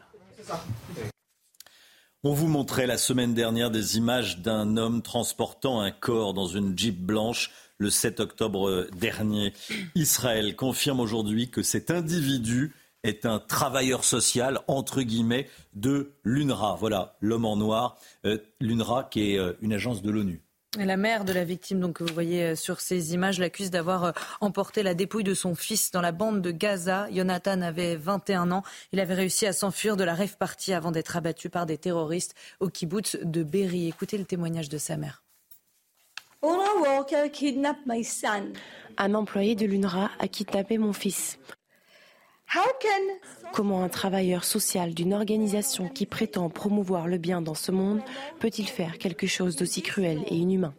On 2.23 2.33
vous 2.33 2.47
montrait 2.47 2.87
la 2.87 2.97
semaine 2.97 3.33
dernière 3.33 3.71
des 3.71 3.97
images 3.97 4.39
d'un 4.39 4.75
homme 4.75 5.01
transportant 5.01 5.79
un 5.79 5.91
corps 5.91 6.33
dans 6.33 6.47
une 6.47 6.77
Jeep 6.77 6.99
blanche 6.99 7.51
le 7.77 7.89
7 7.89 8.19
octobre 8.19 8.87
dernier. 8.93 9.53
Israël 9.95 10.55
confirme 10.55 10.99
aujourd'hui 10.99 11.49
que 11.49 11.63
cet 11.63 11.91
individu 11.91 12.73
est 13.03 13.25
un 13.25 13.39
travailleur 13.39 14.03
social, 14.03 14.59
entre 14.67 15.01
guillemets, 15.01 15.47
de 15.73 16.11
l'UNRWA. 16.23 16.75
Voilà, 16.79 17.15
l'homme 17.21 17.45
en 17.45 17.55
noir. 17.55 17.97
Euh, 18.25 18.37
L'UNRWA 18.59 19.05
qui 19.05 19.31
est 19.31 19.39
euh, 19.39 19.53
une 19.61 19.73
agence 19.73 20.01
de 20.01 20.11
l'ONU. 20.11 20.41
La 20.77 20.97
mère 20.97 21.25
de 21.25 21.33
la 21.33 21.43
victime, 21.43 21.79
donc 21.79 21.95
que 21.95 22.03
vous 22.03 22.13
voyez 22.13 22.43
euh, 22.43 22.55
sur 22.55 22.79
ces 22.79 23.15
images, 23.15 23.39
l'accuse 23.39 23.71
d'avoir 23.71 24.03
euh, 24.03 24.11
emporté 24.39 24.83
la 24.83 24.93
dépouille 24.93 25.23
de 25.23 25.33
son 25.33 25.55
fils 25.55 25.89
dans 25.89 25.99
la 25.99 26.11
bande 26.11 26.43
de 26.43 26.51
Gaza. 26.51 27.07
Jonathan 27.11 27.61
avait 27.61 27.95
21 27.95 28.51
ans. 28.51 28.61
Il 28.91 28.99
avait 28.99 29.15
réussi 29.15 29.47
à 29.47 29.53
s'enfuir 29.53 29.97
de 29.97 30.03
la 30.03 30.13
rêve 30.13 30.37
partie 30.37 30.73
avant 30.73 30.91
d'être 30.91 31.17
abattu 31.17 31.49
par 31.49 31.65
des 31.65 31.79
terroristes 31.79 32.35
au 32.59 32.69
kibbutz 32.69 33.17
de 33.23 33.41
Berry. 33.41 33.87
Écoutez 33.87 34.19
le 34.19 34.25
témoignage 34.25 34.69
de 34.69 34.77
sa 34.77 34.95
mère. 34.95 35.23
Un 38.97 39.15
employé 39.15 39.55
de 39.55 39.65
l'UNRWA 39.65 40.11
a 40.19 40.27
kidnappé 40.27 40.77
mon 40.77 40.93
fils. 40.93 41.39
Comment 43.53 43.84
un 43.84 43.89
travailleur 43.89 44.43
social 44.43 44.93
d'une 44.93 45.13
organisation 45.13 45.88
qui 45.88 46.05
prétend 46.05 46.49
promouvoir 46.49 47.07
le 47.07 47.17
bien 47.17 47.41
dans 47.41 47.53
ce 47.53 47.71
monde 47.71 48.01
peut-il 48.39 48.67
faire 48.67 48.97
quelque 48.97 49.27
chose 49.27 49.55
d'aussi 49.55 49.81
cruel 49.81 50.23
et 50.27 50.35
inhumain? 50.35 50.73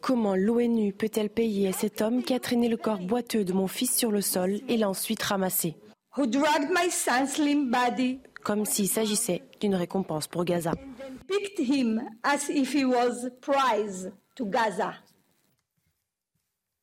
Comment 0.00 0.36
l'ONU 0.36 0.92
peut-elle 0.92 1.28
payer 1.28 1.68
à 1.68 1.72
cet 1.72 2.00
homme 2.00 2.22
qui 2.22 2.32
a 2.32 2.40
traîné 2.40 2.68
le 2.68 2.76
corps 2.76 3.00
boiteux 3.00 3.44
de 3.44 3.52
mon 3.52 3.66
fils 3.66 3.96
sur 3.96 4.12
le 4.12 4.20
sol 4.20 4.60
et 4.68 4.76
l'a 4.76 4.88
ensuite 4.88 5.22
ramassé? 5.22 5.76
Comme 8.44 8.64
s'il 8.64 8.88
s'agissait 8.88 9.42
d'une 9.60 9.74
récompense 9.74 10.26
pour 10.26 10.44
Gaza. 10.44 10.72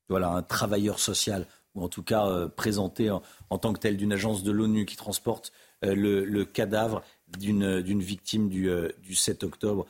Voilà, 0.09 0.29
un 0.29 0.43
travailleur 0.43 0.99
social, 0.99 1.47
ou 1.73 1.83
en 1.83 1.89
tout 1.89 2.03
cas 2.03 2.27
euh, 2.27 2.47
présenté 2.47 3.09
en, 3.11 3.57
tant 3.57 3.73
que 3.73 3.79
tel 3.79 3.97
d'une 3.97 4.13
agence 4.13 4.43
de 4.43 4.51
l'ONU 4.51 4.85
qui 4.85 4.95
transporte 4.95 5.51
euh, 5.83 5.95
le, 5.95 6.45
cadavre 6.45 7.03
d'une 7.37 8.01
victime 8.01 8.49
du, 8.49 8.69
7 9.13 9.43
euh, 9.43 9.47
octobre. 9.47 9.85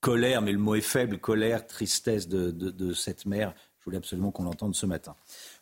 Colère, 0.00 0.42
mais 0.42 0.52
le 0.52 0.58
mot 0.58 0.74
est 0.74 0.80
faible, 0.80 1.18
colère, 1.18 1.66
tristesse 1.66 2.28
de, 2.28 2.92
cette 2.92 3.26
mère. 3.26 3.52
Je 3.78 3.84
voulais 3.84 3.96
absolument 3.96 4.30
qu'on 4.30 4.44
l'entende 4.44 4.74
ce 4.74 4.86
matin. 4.86 5.16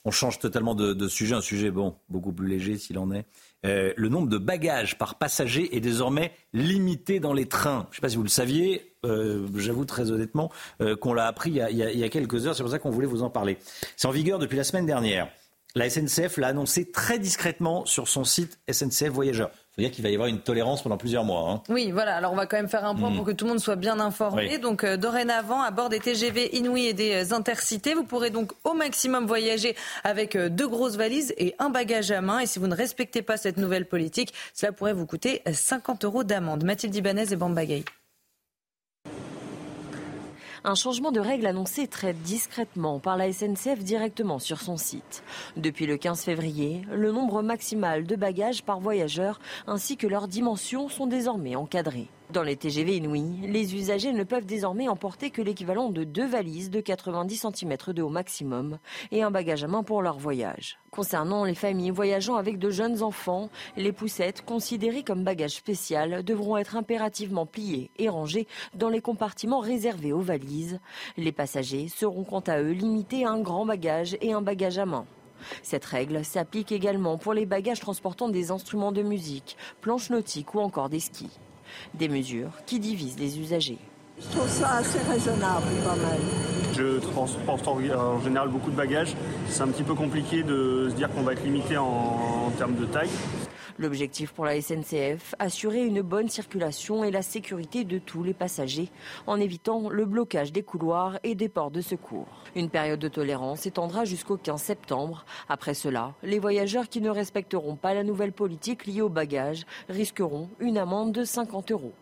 On 0.04 0.10
change 0.10 0.38
totalement 0.38 0.74
de, 0.74 1.08
sujet, 1.08 1.34
un 1.34 1.40
sujet 1.40 1.70
bon, 1.70 1.96
beaucoup 2.08 2.32
plus 2.32 2.48
léger 2.48 2.76
s'il 2.76 2.98
en 2.98 3.10
est. 3.12 3.24
le 3.64 4.08
nombre 4.08 4.28
de 4.28 4.38
bagages 4.38 4.96
par 4.96 5.16
passager 5.16 5.76
est 5.76 5.80
désormais 5.80 6.32
limité 6.52 7.20
dans 7.20 7.32
les 7.32 7.46
trains. 7.46 7.86
Je 7.90 7.92
ne 7.92 7.94
sais 7.96 8.00
pas 8.00 8.08
si 8.08 8.16
vous 8.16 8.22
le 8.22 8.28
saviez, 8.28 8.96
euh, 9.06 9.46
j'avoue 9.56 9.84
très 9.84 10.10
honnêtement, 10.10 10.50
euh, 10.80 10.96
qu'on 10.96 11.14
l'a 11.14 11.26
appris 11.26 11.50
il 11.50 11.56
y, 11.56 12.04
a, 12.04 12.08
quelques 12.08 12.46
heures. 12.46 12.54
C'est 12.54 12.62
pour 12.62 12.72
ça 12.72 12.78
qu'on 12.78 12.90
voulait 12.90 13.06
vous 13.06 13.22
en 13.22 13.30
parler. 13.30 13.58
C'est 13.96 14.08
en 14.08 14.10
vigueur 14.10 14.38
depuis 14.38 14.56
la 14.56 14.64
semaine 14.64 14.86
dernière. 14.86 15.28
La 15.74 15.90
SNCF 15.90 16.38
l'a 16.38 16.48
annoncé 16.48 16.90
très 16.90 17.18
discrètement 17.18 17.84
sur 17.86 18.08
son 18.08 18.24
site 18.24 18.58
SNCF 18.70 19.08
Voyageurs. 19.10 19.50
Ça 19.76 19.82
veut 19.82 19.88
dire 19.88 19.94
qu'il 19.94 20.04
va 20.04 20.08
y 20.08 20.14
avoir 20.14 20.28
une 20.28 20.40
tolérance 20.40 20.82
pendant 20.82 20.96
plusieurs 20.96 21.24
mois. 21.24 21.50
Hein. 21.50 21.62
Oui, 21.68 21.90
voilà. 21.90 22.16
Alors 22.16 22.32
on 22.32 22.34
va 22.34 22.46
quand 22.46 22.56
même 22.56 22.68
faire 22.68 22.86
un 22.86 22.94
point 22.94 23.10
hmm. 23.10 23.16
pour 23.16 23.26
que 23.26 23.32
tout 23.32 23.44
le 23.44 23.50
monde 23.50 23.60
soit 23.60 23.76
bien 23.76 24.00
informé. 24.00 24.56
Donc 24.56 24.84
euh, 24.84 24.96
dorénavant, 24.96 25.60
à 25.60 25.70
bord 25.70 25.90
des 25.90 26.00
TGV 26.00 26.56
Inouï 26.56 26.86
et 26.86 26.94
des 26.94 27.34
Intercités, 27.34 27.92
vous 27.92 28.04
pourrez 28.04 28.30
donc 28.30 28.52
au 28.64 28.72
maximum 28.72 29.26
voyager 29.26 29.76
avec 30.02 30.34
deux 30.34 30.66
grosses 30.66 30.96
valises 30.96 31.34
et 31.36 31.54
un 31.58 31.68
bagage 31.68 32.10
à 32.10 32.22
main. 32.22 32.38
Et 32.38 32.46
si 32.46 32.58
vous 32.58 32.68
ne 32.68 32.74
respectez 32.74 33.20
pas 33.20 33.36
cette 33.36 33.58
nouvelle 33.58 33.84
politique, 33.86 34.32
cela 34.54 34.72
pourrait 34.72 34.94
vous 34.94 35.04
coûter 35.04 35.42
50 35.50 36.06
euros 36.06 36.24
d'amende. 36.24 36.64
Mathilde 36.64 36.94
Ibanez 36.94 37.32
et 37.32 37.36
Bambagay. 37.36 37.84
Un 40.68 40.74
changement 40.74 41.12
de 41.12 41.20
règle 41.20 41.46
annoncé 41.46 41.86
très 41.86 42.12
discrètement 42.12 42.98
par 42.98 43.16
la 43.16 43.32
SNCF 43.32 43.84
directement 43.84 44.40
sur 44.40 44.60
son 44.60 44.76
site. 44.76 45.22
Depuis 45.56 45.86
le 45.86 45.96
15 45.96 46.24
février, 46.24 46.82
le 46.92 47.12
nombre 47.12 47.40
maximal 47.40 48.04
de 48.04 48.16
bagages 48.16 48.64
par 48.64 48.80
voyageur 48.80 49.38
ainsi 49.68 49.96
que 49.96 50.08
leurs 50.08 50.26
dimensions 50.26 50.88
sont 50.88 51.06
désormais 51.06 51.54
encadrés. 51.54 52.08
Dans 52.32 52.42
les 52.42 52.56
TGV 52.56 52.96
inouïs, 52.96 53.46
les 53.46 53.76
usagers 53.76 54.12
ne 54.12 54.24
peuvent 54.24 54.44
désormais 54.44 54.88
emporter 54.88 55.30
que 55.30 55.40
l'équivalent 55.40 55.90
de 55.90 56.02
deux 56.02 56.26
valises 56.26 56.70
de 56.70 56.80
90 56.80 57.46
cm 57.54 57.76
de 57.94 58.02
haut 58.02 58.08
maximum 58.08 58.78
et 59.12 59.22
un 59.22 59.30
bagage 59.30 59.62
à 59.62 59.68
main 59.68 59.84
pour 59.84 60.02
leur 60.02 60.18
voyage. 60.18 60.78
Concernant 60.90 61.44
les 61.44 61.54
familles 61.54 61.90
voyageant 61.90 62.34
avec 62.34 62.58
de 62.58 62.70
jeunes 62.70 63.04
enfants, 63.04 63.48
les 63.76 63.92
poussettes 63.92 64.44
considérées 64.44 65.04
comme 65.04 65.22
bagage 65.22 65.54
spécial 65.54 66.24
devront 66.24 66.56
être 66.56 66.74
impérativement 66.74 67.46
pliées 67.46 67.90
et 67.96 68.08
rangées 68.08 68.48
dans 68.74 68.88
les 68.88 69.00
compartiments 69.00 69.60
réservés 69.60 70.12
aux 70.12 70.20
valises. 70.20 70.80
Les 71.16 71.32
passagers 71.32 71.88
seront 71.88 72.24
quant 72.24 72.40
à 72.40 72.60
eux 72.60 72.72
limités 72.72 73.24
à 73.24 73.30
un 73.30 73.40
grand 73.40 73.66
bagage 73.66 74.16
et 74.20 74.32
un 74.32 74.42
bagage 74.42 74.78
à 74.78 74.86
main. 74.86 75.06
Cette 75.62 75.84
règle 75.84 76.24
s'applique 76.24 76.72
également 76.72 77.18
pour 77.18 77.34
les 77.34 77.46
bagages 77.46 77.80
transportant 77.80 78.28
des 78.28 78.50
instruments 78.50 78.92
de 78.92 79.02
musique, 79.02 79.56
planches 79.80 80.10
nautiques 80.10 80.54
ou 80.54 80.60
encore 80.60 80.88
des 80.88 81.00
skis. 81.00 81.38
Des 81.94 82.08
mesures 82.08 82.52
qui 82.66 82.78
divisent 82.80 83.18
les 83.18 83.38
usagers. 83.38 83.78
Je 84.18 84.28
trouve 84.30 84.48
ça 84.48 84.76
assez 84.76 84.98
raisonnable 85.00 85.66
quand 85.84 85.96
même. 85.96 86.46
Je 86.74 86.98
transporte 86.98 87.68
en 87.68 88.20
général 88.20 88.48
beaucoup 88.48 88.70
de 88.70 88.76
bagages. 88.76 89.14
C'est 89.48 89.62
un 89.62 89.68
petit 89.68 89.82
peu 89.82 89.94
compliqué 89.94 90.42
de 90.42 90.88
se 90.90 90.94
dire 90.94 91.10
qu'on 91.10 91.22
va 91.22 91.32
être 91.32 91.44
limité 91.44 91.76
en 91.76 92.50
termes 92.56 92.76
de 92.76 92.86
taille. 92.86 93.10
L'objectif 93.78 94.32
pour 94.32 94.46
la 94.46 94.58
SNCF, 94.58 95.34
assurer 95.38 95.84
une 95.84 96.00
bonne 96.00 96.28
circulation 96.28 97.04
et 97.04 97.10
la 97.10 97.20
sécurité 97.20 97.84
de 97.84 97.98
tous 97.98 98.22
les 98.22 98.32
passagers 98.32 98.90
en 99.26 99.38
évitant 99.38 99.90
le 99.90 100.06
blocage 100.06 100.50
des 100.50 100.62
couloirs 100.62 101.18
et 101.24 101.34
des 101.34 101.50
ports 101.50 101.70
de 101.70 101.82
secours. 101.82 102.26
Une 102.54 102.70
période 102.70 103.00
de 103.00 103.08
tolérance 103.08 103.60
s'étendra 103.60 104.06
jusqu'au 104.06 104.38
15 104.38 104.62
septembre. 104.62 105.26
Après 105.50 105.74
cela, 105.74 106.14
les 106.22 106.38
voyageurs 106.38 106.88
qui 106.88 107.02
ne 107.02 107.10
respecteront 107.10 107.76
pas 107.76 107.92
la 107.92 108.02
nouvelle 108.02 108.32
politique 108.32 108.86
liée 108.86 109.02
aux 109.02 109.10
bagages 109.10 109.66
risqueront 109.90 110.48
une 110.58 110.78
amende 110.78 111.12
de 111.12 111.24
50 111.24 111.70
euros. 111.72 111.92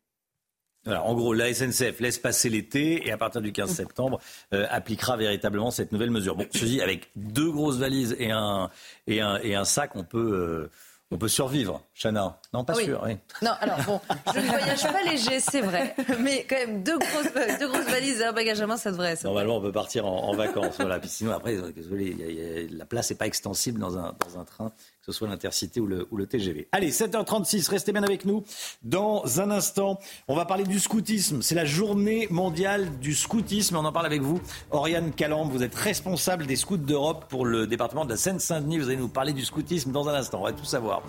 En 0.86 1.14
gros, 1.14 1.32
la 1.32 1.52
SNCF 1.52 2.00
laisse 2.00 2.18
passer 2.18 2.48
l'été 2.50 3.06
et 3.06 3.12
à 3.12 3.16
partir 3.16 3.40
du 3.40 3.52
15 3.52 3.70
septembre 3.74 4.20
euh, 4.52 4.66
appliquera 4.70 5.16
véritablement 5.16 5.70
cette 5.70 5.92
nouvelle 5.92 6.10
mesure. 6.10 6.36
Bon, 6.36 6.46
ceci 6.52 6.80
avec 6.80 7.10
deux 7.16 7.50
grosses 7.50 7.76
valises 7.78 8.16
et 8.18 8.30
un, 8.30 8.70
et 9.06 9.20
un, 9.20 9.38
et 9.42 9.54
un 9.54 9.64
sac, 9.64 9.96
on 9.96 10.04
peut, 10.04 10.18
euh, 10.18 10.70
On 11.10 11.18
peut 11.18 11.28
survivre, 11.28 11.82
Chana. 11.94 12.40
Non, 12.52 12.64
pas 12.64 12.72
Ah 12.74 12.76
oui. 12.78 12.84
sûr. 12.86 13.00
Oui. 13.04 13.16
Non, 13.42 13.52
alors 13.60 13.78
bon, 13.86 14.00
je 14.34 14.40
ne 14.40 14.46
voyage 14.46 14.82
pas 14.82 15.02
léger, 15.04 15.38
c'est 15.38 15.60
vrai. 15.60 15.94
Mais 16.18 16.44
quand 16.48 16.56
même, 16.56 16.82
deux 16.82 16.98
grosses, 16.98 17.58
deux 17.60 17.68
grosses 17.68 17.86
valises 17.90 18.20
et 18.20 18.24
un 18.24 18.32
bagage 18.32 18.60
à 18.60 18.66
main, 18.66 18.76
ça 18.78 18.90
devrait. 18.90 19.14
ça 19.14 19.28
Normalement, 19.28 19.58
on 19.58 19.60
peut 19.60 19.70
partir 19.70 20.06
en, 20.06 20.30
en 20.30 20.34
vacances. 20.34 20.74
voilà. 20.78 20.98
Puis 20.98 21.10
sinon, 21.10 21.32
après, 21.32 21.54
euh, 21.56 21.70
désolé, 21.72 22.06
il 22.06 22.18
y 22.20 22.24
a- 22.24 22.26
il 22.28 22.34
y 22.36 22.66
a- 22.74 22.78
la 22.78 22.84
place 22.86 23.10
n'est 23.10 23.16
pas 23.16 23.26
extensible 23.26 23.78
dans 23.78 23.96
un, 23.96 24.14
dans 24.26 24.40
un 24.40 24.44
train, 24.44 24.72
ce 25.04 25.12
soit 25.12 25.28
l'intercité 25.28 25.80
ou 25.80 25.86
le, 25.86 26.26
TGV. 26.26 26.68
Allez, 26.72 26.90
7h36, 26.90 27.68
restez 27.68 27.92
bien 27.92 28.02
avec 28.02 28.24
nous. 28.24 28.42
Dans 28.82 29.38
un 29.38 29.50
instant, 29.50 29.98
on 30.28 30.34
va 30.34 30.46
parler 30.46 30.64
du 30.64 30.80
scoutisme. 30.80 31.42
C'est 31.42 31.54
la 31.54 31.66
journée 31.66 32.26
mondiale 32.30 32.98
du 33.00 33.14
scoutisme. 33.14 33.76
On 33.76 33.84
en 33.84 33.92
parle 33.92 34.06
avec 34.06 34.22
vous. 34.22 34.40
Oriane 34.70 35.12
Calambe, 35.12 35.50
vous 35.50 35.62
êtes 35.62 35.74
responsable 35.74 36.46
des 36.46 36.56
scouts 36.56 36.78
d'Europe 36.78 37.26
pour 37.28 37.44
le 37.44 37.66
département 37.66 38.06
de 38.06 38.10
la 38.10 38.16
Seine-Saint-Denis. 38.16 38.78
Vous 38.78 38.86
allez 38.86 38.96
nous 38.96 39.08
parler 39.08 39.34
du 39.34 39.44
scoutisme 39.44 39.92
dans 39.92 40.08
un 40.08 40.14
instant. 40.14 40.40
On 40.40 40.44
va 40.44 40.52
tout 40.52 40.64
savoir. 40.64 41.02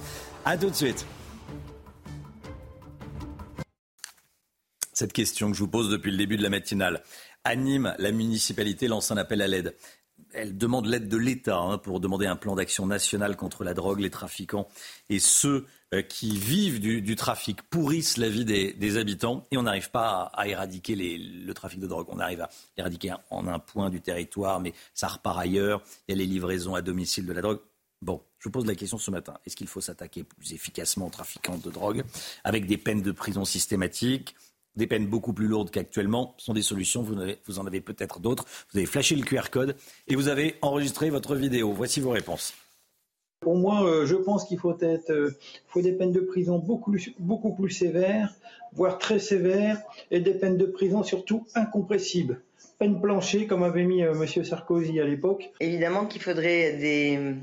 À 0.43 0.57
tout 0.57 0.69
de 0.69 0.75
suite. 0.75 1.05
Cette 4.91 5.13
question 5.13 5.51
que 5.51 5.55
je 5.55 5.61
vous 5.61 5.69
pose 5.69 5.89
depuis 5.89 6.11
le 6.11 6.17
début 6.17 6.35
de 6.35 6.43
la 6.43 6.49
matinale. 6.49 7.01
À 7.45 7.55
Nîmes, 7.55 7.95
la 7.97 8.11
municipalité 8.11 8.89
lance 8.89 9.11
un 9.11 9.17
appel 9.17 9.41
à 9.41 9.47
l'aide. 9.47 9.73
Elle 10.35 10.57
demande 10.57 10.85
l'aide 10.85 11.07
de 11.07 11.17
l'État 11.17 11.57
hein, 11.57 11.77
pour 11.77 11.99
demander 11.99 12.25
un 12.25 12.35
plan 12.35 12.55
d'action 12.55 12.85
national 12.85 13.35
contre 13.37 13.63
la 13.63 13.73
drogue, 13.73 13.99
les 13.99 14.09
trafiquants 14.09 14.67
et 15.09 15.19
ceux 15.19 15.65
euh, 15.93 16.01
qui 16.01 16.37
vivent 16.37 16.79
du, 16.79 17.15
trafic 17.15 17.61
pourrissent 17.63 18.17
la 18.17 18.27
vie 18.27 18.43
des, 18.43 18.97
habitants 18.97 19.45
et 19.51 19.57
on 19.57 19.63
n'arrive 19.63 19.91
pas 19.91 20.31
à, 20.33 20.47
éradiquer 20.47 20.95
le 20.95 21.53
trafic 21.53 21.79
de 21.79 21.87
drogue. 21.87 22.07
On 22.09 22.19
arrive 22.19 22.41
à 22.41 22.49
éradiquer 22.75 23.13
en 23.29 23.47
un 23.47 23.59
point 23.59 23.89
du 23.89 24.01
territoire, 24.01 24.59
mais 24.59 24.73
ça 24.93 25.07
repart 25.07 25.39
ailleurs. 25.39 25.81
Il 26.07 26.11
y 26.11 26.15
a 26.15 26.17
les 26.17 26.25
livraisons 26.25 26.75
à 26.75 26.81
domicile 26.81 27.25
de 27.25 27.33
la 27.33 27.41
drogue. 27.41 27.59
Bon, 28.01 28.21
je 28.39 28.49
vous 28.49 28.51
pose 28.51 28.65
la 28.65 28.75
question 28.75 28.97
ce 28.97 29.09
matin. 29.09 29.35
Est-ce 29.45 29.55
qu'il 29.55 29.67
faut 29.67 29.81
s'attaquer 29.81 30.23
plus 30.23 30.53
efficacement 30.53 31.07
aux 31.07 31.11
trafiquants 31.11 31.57
de 31.57 31.71
drogue 31.71 32.03
avec 32.43 32.65
des 32.65 32.77
peines 32.77 33.01
de 33.01 33.11
prison 33.11 33.45
systématiques 33.45 34.35
des 34.75 34.87
peines 34.87 35.07
beaucoup 35.07 35.33
plus 35.33 35.47
lourdes 35.47 35.71
qu'actuellement 35.71 36.33
sont 36.37 36.53
des 36.53 36.61
solutions. 36.61 37.01
Vous, 37.01 37.15
en 37.15 37.19
avez- 37.19 37.37
vous 37.45 37.59
en 37.59 37.65
avez 37.67 37.81
peut-être 37.81 38.19
d'autres. 38.19 38.45
Vous 38.71 38.77
avez 38.79 38.87
flashé 38.87 39.15
le 39.15 39.23
QR 39.23 39.49
code 39.51 39.75
et 40.07 40.15
vous 40.15 40.27
avez 40.27 40.55
enregistré 40.61 41.09
votre 41.09 41.35
vidéo. 41.35 41.71
Voici 41.71 41.99
vos 41.99 42.11
réponses. 42.11 42.53
Pour 43.41 43.55
moi, 43.55 43.83
euh, 43.85 44.05
je 44.05 44.15
pense 44.15 44.45
qu'il 44.45 44.57
faut, 44.57 44.75
être, 44.79 45.11
euh, 45.11 45.37
faut 45.67 45.81
des 45.81 45.91
peines 45.91 46.11
de 46.11 46.21
prison 46.21 46.57
beaucoup, 46.57 46.95
beaucoup 47.19 47.53
plus 47.53 47.69
sévères, 47.69 48.33
voire 48.73 48.97
très 48.97 49.19
sévères, 49.19 49.81
et 50.09 50.19
des 50.19 50.33
peines 50.33 50.57
de 50.57 50.65
prison 50.65 51.03
surtout 51.03 51.45
incompressibles. 51.53 52.41
Peine 52.79 52.99
planchée, 52.99 53.45
comme 53.45 53.63
avait 53.63 53.83
mis 53.83 54.03
euh, 54.03 54.13
M. 54.19 54.43
Sarkozy 54.43 54.99
à 54.99 55.05
l'époque. 55.05 55.51
Évidemment 55.59 56.05
qu'il 56.07 56.21
faudrait 56.21 56.73
des, 56.77 57.35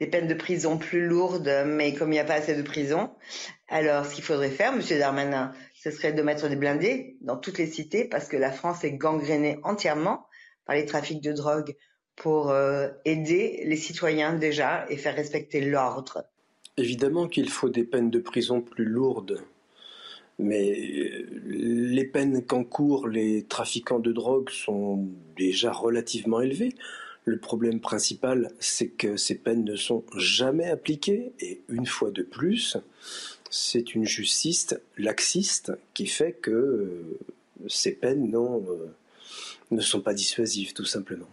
des 0.00 0.06
peines 0.06 0.26
de 0.26 0.34
prison 0.34 0.78
plus 0.78 1.06
lourdes, 1.06 1.52
mais 1.66 1.92
comme 1.92 2.08
il 2.08 2.12
n'y 2.14 2.18
a 2.20 2.24
pas 2.24 2.34
assez 2.34 2.54
de 2.56 2.62
prisons, 2.62 3.10
alors 3.70 4.04
ce 4.04 4.14
qu'il 4.16 4.24
faudrait 4.24 4.50
faire, 4.50 4.74
Monsieur 4.74 4.98
Darmanin, 4.98 5.52
ce 5.74 5.90
serait 5.90 6.12
de 6.12 6.22
mettre 6.22 6.48
des 6.48 6.56
blindés 6.56 7.16
dans 7.20 7.36
toutes 7.36 7.58
les 7.58 7.68
cités, 7.68 8.04
parce 8.04 8.28
que 8.28 8.36
la 8.36 8.50
France 8.50 8.84
est 8.84 8.92
gangrénée 8.92 9.58
entièrement 9.62 10.26
par 10.66 10.74
les 10.74 10.84
trafics 10.84 11.22
de 11.22 11.32
drogue 11.32 11.76
pour 12.16 12.50
euh, 12.50 12.88
aider 13.04 13.62
les 13.64 13.76
citoyens 13.76 14.34
déjà 14.34 14.84
et 14.90 14.96
faire 14.96 15.14
respecter 15.14 15.60
l'ordre. 15.60 16.24
Évidemment 16.76 17.28
qu'il 17.28 17.48
faut 17.48 17.68
des 17.68 17.84
peines 17.84 18.10
de 18.10 18.18
prison 18.18 18.60
plus 18.60 18.84
lourdes, 18.84 19.40
mais 20.38 20.70
euh, 20.70 21.26
les 21.46 22.04
peines 22.04 22.44
qu'encourent 22.44 23.06
les 23.06 23.44
trafiquants 23.44 24.00
de 24.00 24.12
drogue 24.12 24.50
sont 24.50 25.08
déjà 25.36 25.72
relativement 25.72 26.40
élevées. 26.40 26.74
Le 27.24 27.38
problème 27.38 27.80
principal, 27.80 28.50
c'est 28.58 28.88
que 28.88 29.16
ces 29.16 29.36
peines 29.36 29.64
ne 29.64 29.76
sont 29.76 30.04
jamais 30.16 30.68
appliquées, 30.68 31.32
et 31.40 31.60
une 31.68 31.86
fois 31.86 32.10
de 32.10 32.22
plus, 32.22 32.78
c'est 33.50 33.94
une 33.94 34.06
justice 34.06 34.74
laxiste 34.96 35.72
qui 35.92 36.06
fait 36.06 36.32
que 36.32 36.50
euh, 36.50 37.18
ces 37.68 37.92
peines 37.92 38.30
non, 38.30 38.64
euh, 38.70 38.94
ne 39.70 39.80
sont 39.80 40.00
pas 40.00 40.14
dissuasives, 40.14 40.72
tout 40.72 40.84
simplement. 40.84 41.28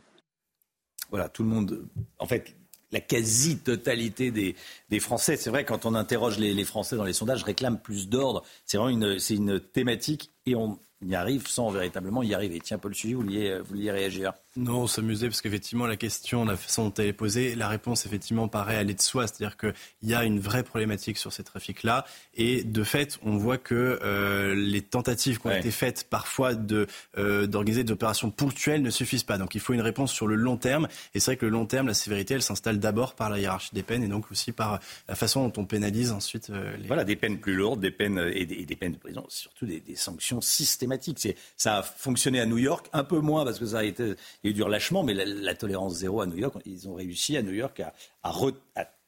Voilà, 1.09 1.29
tout 1.29 1.43
le 1.43 1.49
monde. 1.49 1.85
En 2.19 2.25
fait, 2.25 2.55
la 2.91 2.99
quasi-totalité 2.99 4.31
des, 4.31 4.55
des 4.89 4.99
Français, 4.99 5.37
c'est 5.37 5.49
vrai, 5.49 5.63
quand 5.63 5.85
on 5.85 5.95
interroge 5.95 6.37
les, 6.37 6.63
Français 6.65 6.95
dans 6.95 7.03
les 7.03 7.13
sondages, 7.13 7.43
réclament 7.43 7.79
plus 7.79 8.09
d'ordre. 8.09 8.43
C'est 8.65 8.77
vraiment 8.77 8.89
une, 8.89 9.19
c'est 9.19 9.35
une 9.35 9.59
thématique 9.59 10.31
et 10.45 10.55
on 10.55 10.79
y 11.01 11.15
arrive 11.15 11.47
sans 11.47 11.69
véritablement 11.69 12.23
y 12.23 12.33
arriver. 12.33 12.59
Tiens, 12.59 12.77
Paul 12.77 12.95
Suivi, 12.95 13.13
vous 13.13 13.21
vouliez, 13.21 13.59
vous 13.59 13.65
vouliez 13.65 13.91
réagir 13.91 14.33
Non, 14.57 14.87
s'amuser 14.87 15.27
parce 15.27 15.41
qu'effectivement 15.41 15.85
la 15.85 15.97
question, 15.97 16.43
la 16.43 16.57
façon 16.57 16.85
dont 16.85 16.93
elle 16.97 17.05
est 17.05 17.13
posée, 17.13 17.53
la 17.53 17.67
réponse 17.67 18.07
effectivement 18.07 18.47
paraît 18.47 18.77
aller 18.77 18.95
de 18.95 19.01
soi, 19.01 19.27
c'est-à-dire 19.27 19.55
qu'il 19.55 19.73
y 20.01 20.15
a 20.15 20.23
une 20.23 20.39
vraie 20.39 20.63
problématique 20.63 21.19
sur 21.19 21.31
ces 21.31 21.43
trafics-là 21.43 22.05
et 22.33 22.63
de 22.63 22.83
fait 22.83 23.19
on 23.21 23.37
voit 23.37 23.59
que 23.59 23.99
euh, 24.01 24.55
les 24.55 24.81
tentatives 24.81 25.39
qui 25.39 25.45
ont 25.45 25.51
été 25.51 25.69
faites 25.69 26.07
parfois 26.09 26.55
de 26.55 26.87
euh, 27.19 27.45
d'organiser 27.45 27.83
des 27.83 27.93
opérations 27.93 28.31
ponctuelles 28.31 28.81
ne 28.81 28.89
suffisent 28.89 29.21
pas. 29.21 29.37
Donc 29.37 29.53
il 29.53 29.61
faut 29.61 29.73
une 29.73 29.81
réponse 29.81 30.11
sur 30.11 30.25
le 30.25 30.33
long 30.33 30.57
terme 30.57 30.87
et 31.13 31.19
c'est 31.19 31.31
vrai 31.31 31.37
que 31.37 31.45
le 31.45 31.51
long 31.51 31.67
terme, 31.67 31.85
la 31.85 31.93
sévérité, 31.93 32.33
elle 32.33 32.41
s'installe 32.41 32.79
d'abord 32.79 33.13
par 33.13 33.29
la 33.29 33.37
hiérarchie 33.37 33.75
des 33.75 33.83
peines 33.83 34.01
et 34.01 34.07
donc 34.07 34.31
aussi 34.31 34.51
par 34.51 34.79
la 35.07 35.13
façon 35.13 35.47
dont 35.47 35.61
on 35.61 35.65
pénalise 35.65 36.11
ensuite 36.11 36.49
euh, 36.49 36.75
les. 36.77 36.87
Voilà, 36.87 37.03
des 37.03 37.15
peines 37.15 37.37
plus 37.37 37.53
lourdes, 37.53 37.79
des 37.79 37.91
peines 37.91 38.31
et 38.33 38.47
des, 38.47 38.55
et 38.55 38.65
des 38.65 38.75
peines 38.75 38.93
de 38.93 38.97
prison, 38.97 39.23
surtout 39.27 39.67
des, 39.67 39.81
des 39.81 39.95
sanctions 39.95 40.41
systématiques. 40.41 41.27
Ça 41.57 41.77
a 41.77 41.83
fonctionné 41.83 42.39
à 42.39 42.47
New 42.47 42.57
York, 42.57 42.87
un 42.91 43.03
peu 43.03 43.19
moins 43.19 43.45
parce 43.45 43.59
que 43.59 43.67
ça 43.67 43.79
a 43.79 43.83
été, 43.83 44.15
il 44.47 44.51
y 44.51 44.53
a 44.53 44.53
eu 44.53 44.53
du 44.53 44.63
relâchement, 44.63 45.03
mais 45.03 45.13
la, 45.13 45.53
tolérance 45.55 45.95
zéro 45.95 46.21
à 46.21 46.25
New 46.25 46.37
York, 46.37 46.55
ils 46.65 46.87
ont 46.87 46.95
réussi 46.95 47.35
à 47.35 47.41
New 47.41 47.53
York 47.53 47.81
à, 48.23 48.33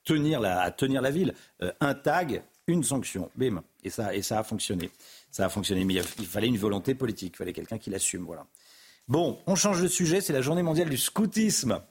tenir, 0.03 0.41
la, 0.41 1.11
ville. 1.11 1.33
Euh, 1.61 1.71
un 1.79 1.93
tag, 1.93 2.43
une 2.67 2.83
sanction, 2.83 3.31
bim, 3.35 3.63
et 3.83 3.89
ça, 3.89 4.09
a 4.09 4.43
fonctionné. 4.43 4.89
Ça 5.31 5.45
a 5.45 5.49
fonctionné, 5.49 5.85
mais 5.85 5.95
il, 5.95 6.03
il 6.19 6.25
fallait 6.25 6.47
une 6.47 6.57
volonté 6.57 6.93
politique, 6.93 7.35
il 7.35 7.37
fallait 7.37 7.53
quelqu'un 7.53 7.77
qui 7.77 7.89
l'assume, 7.89 8.23
voilà. 8.23 8.45
Bon, 9.07 9.39
on 9.47 9.55
change 9.55 9.81
de 9.81 9.87
sujet, 9.87 10.21
c'est 10.21 10.33
la 10.33 10.41
journée 10.41 10.61
mondiale 10.61 10.89
du 10.89 10.97
scoutisme. 10.97 11.81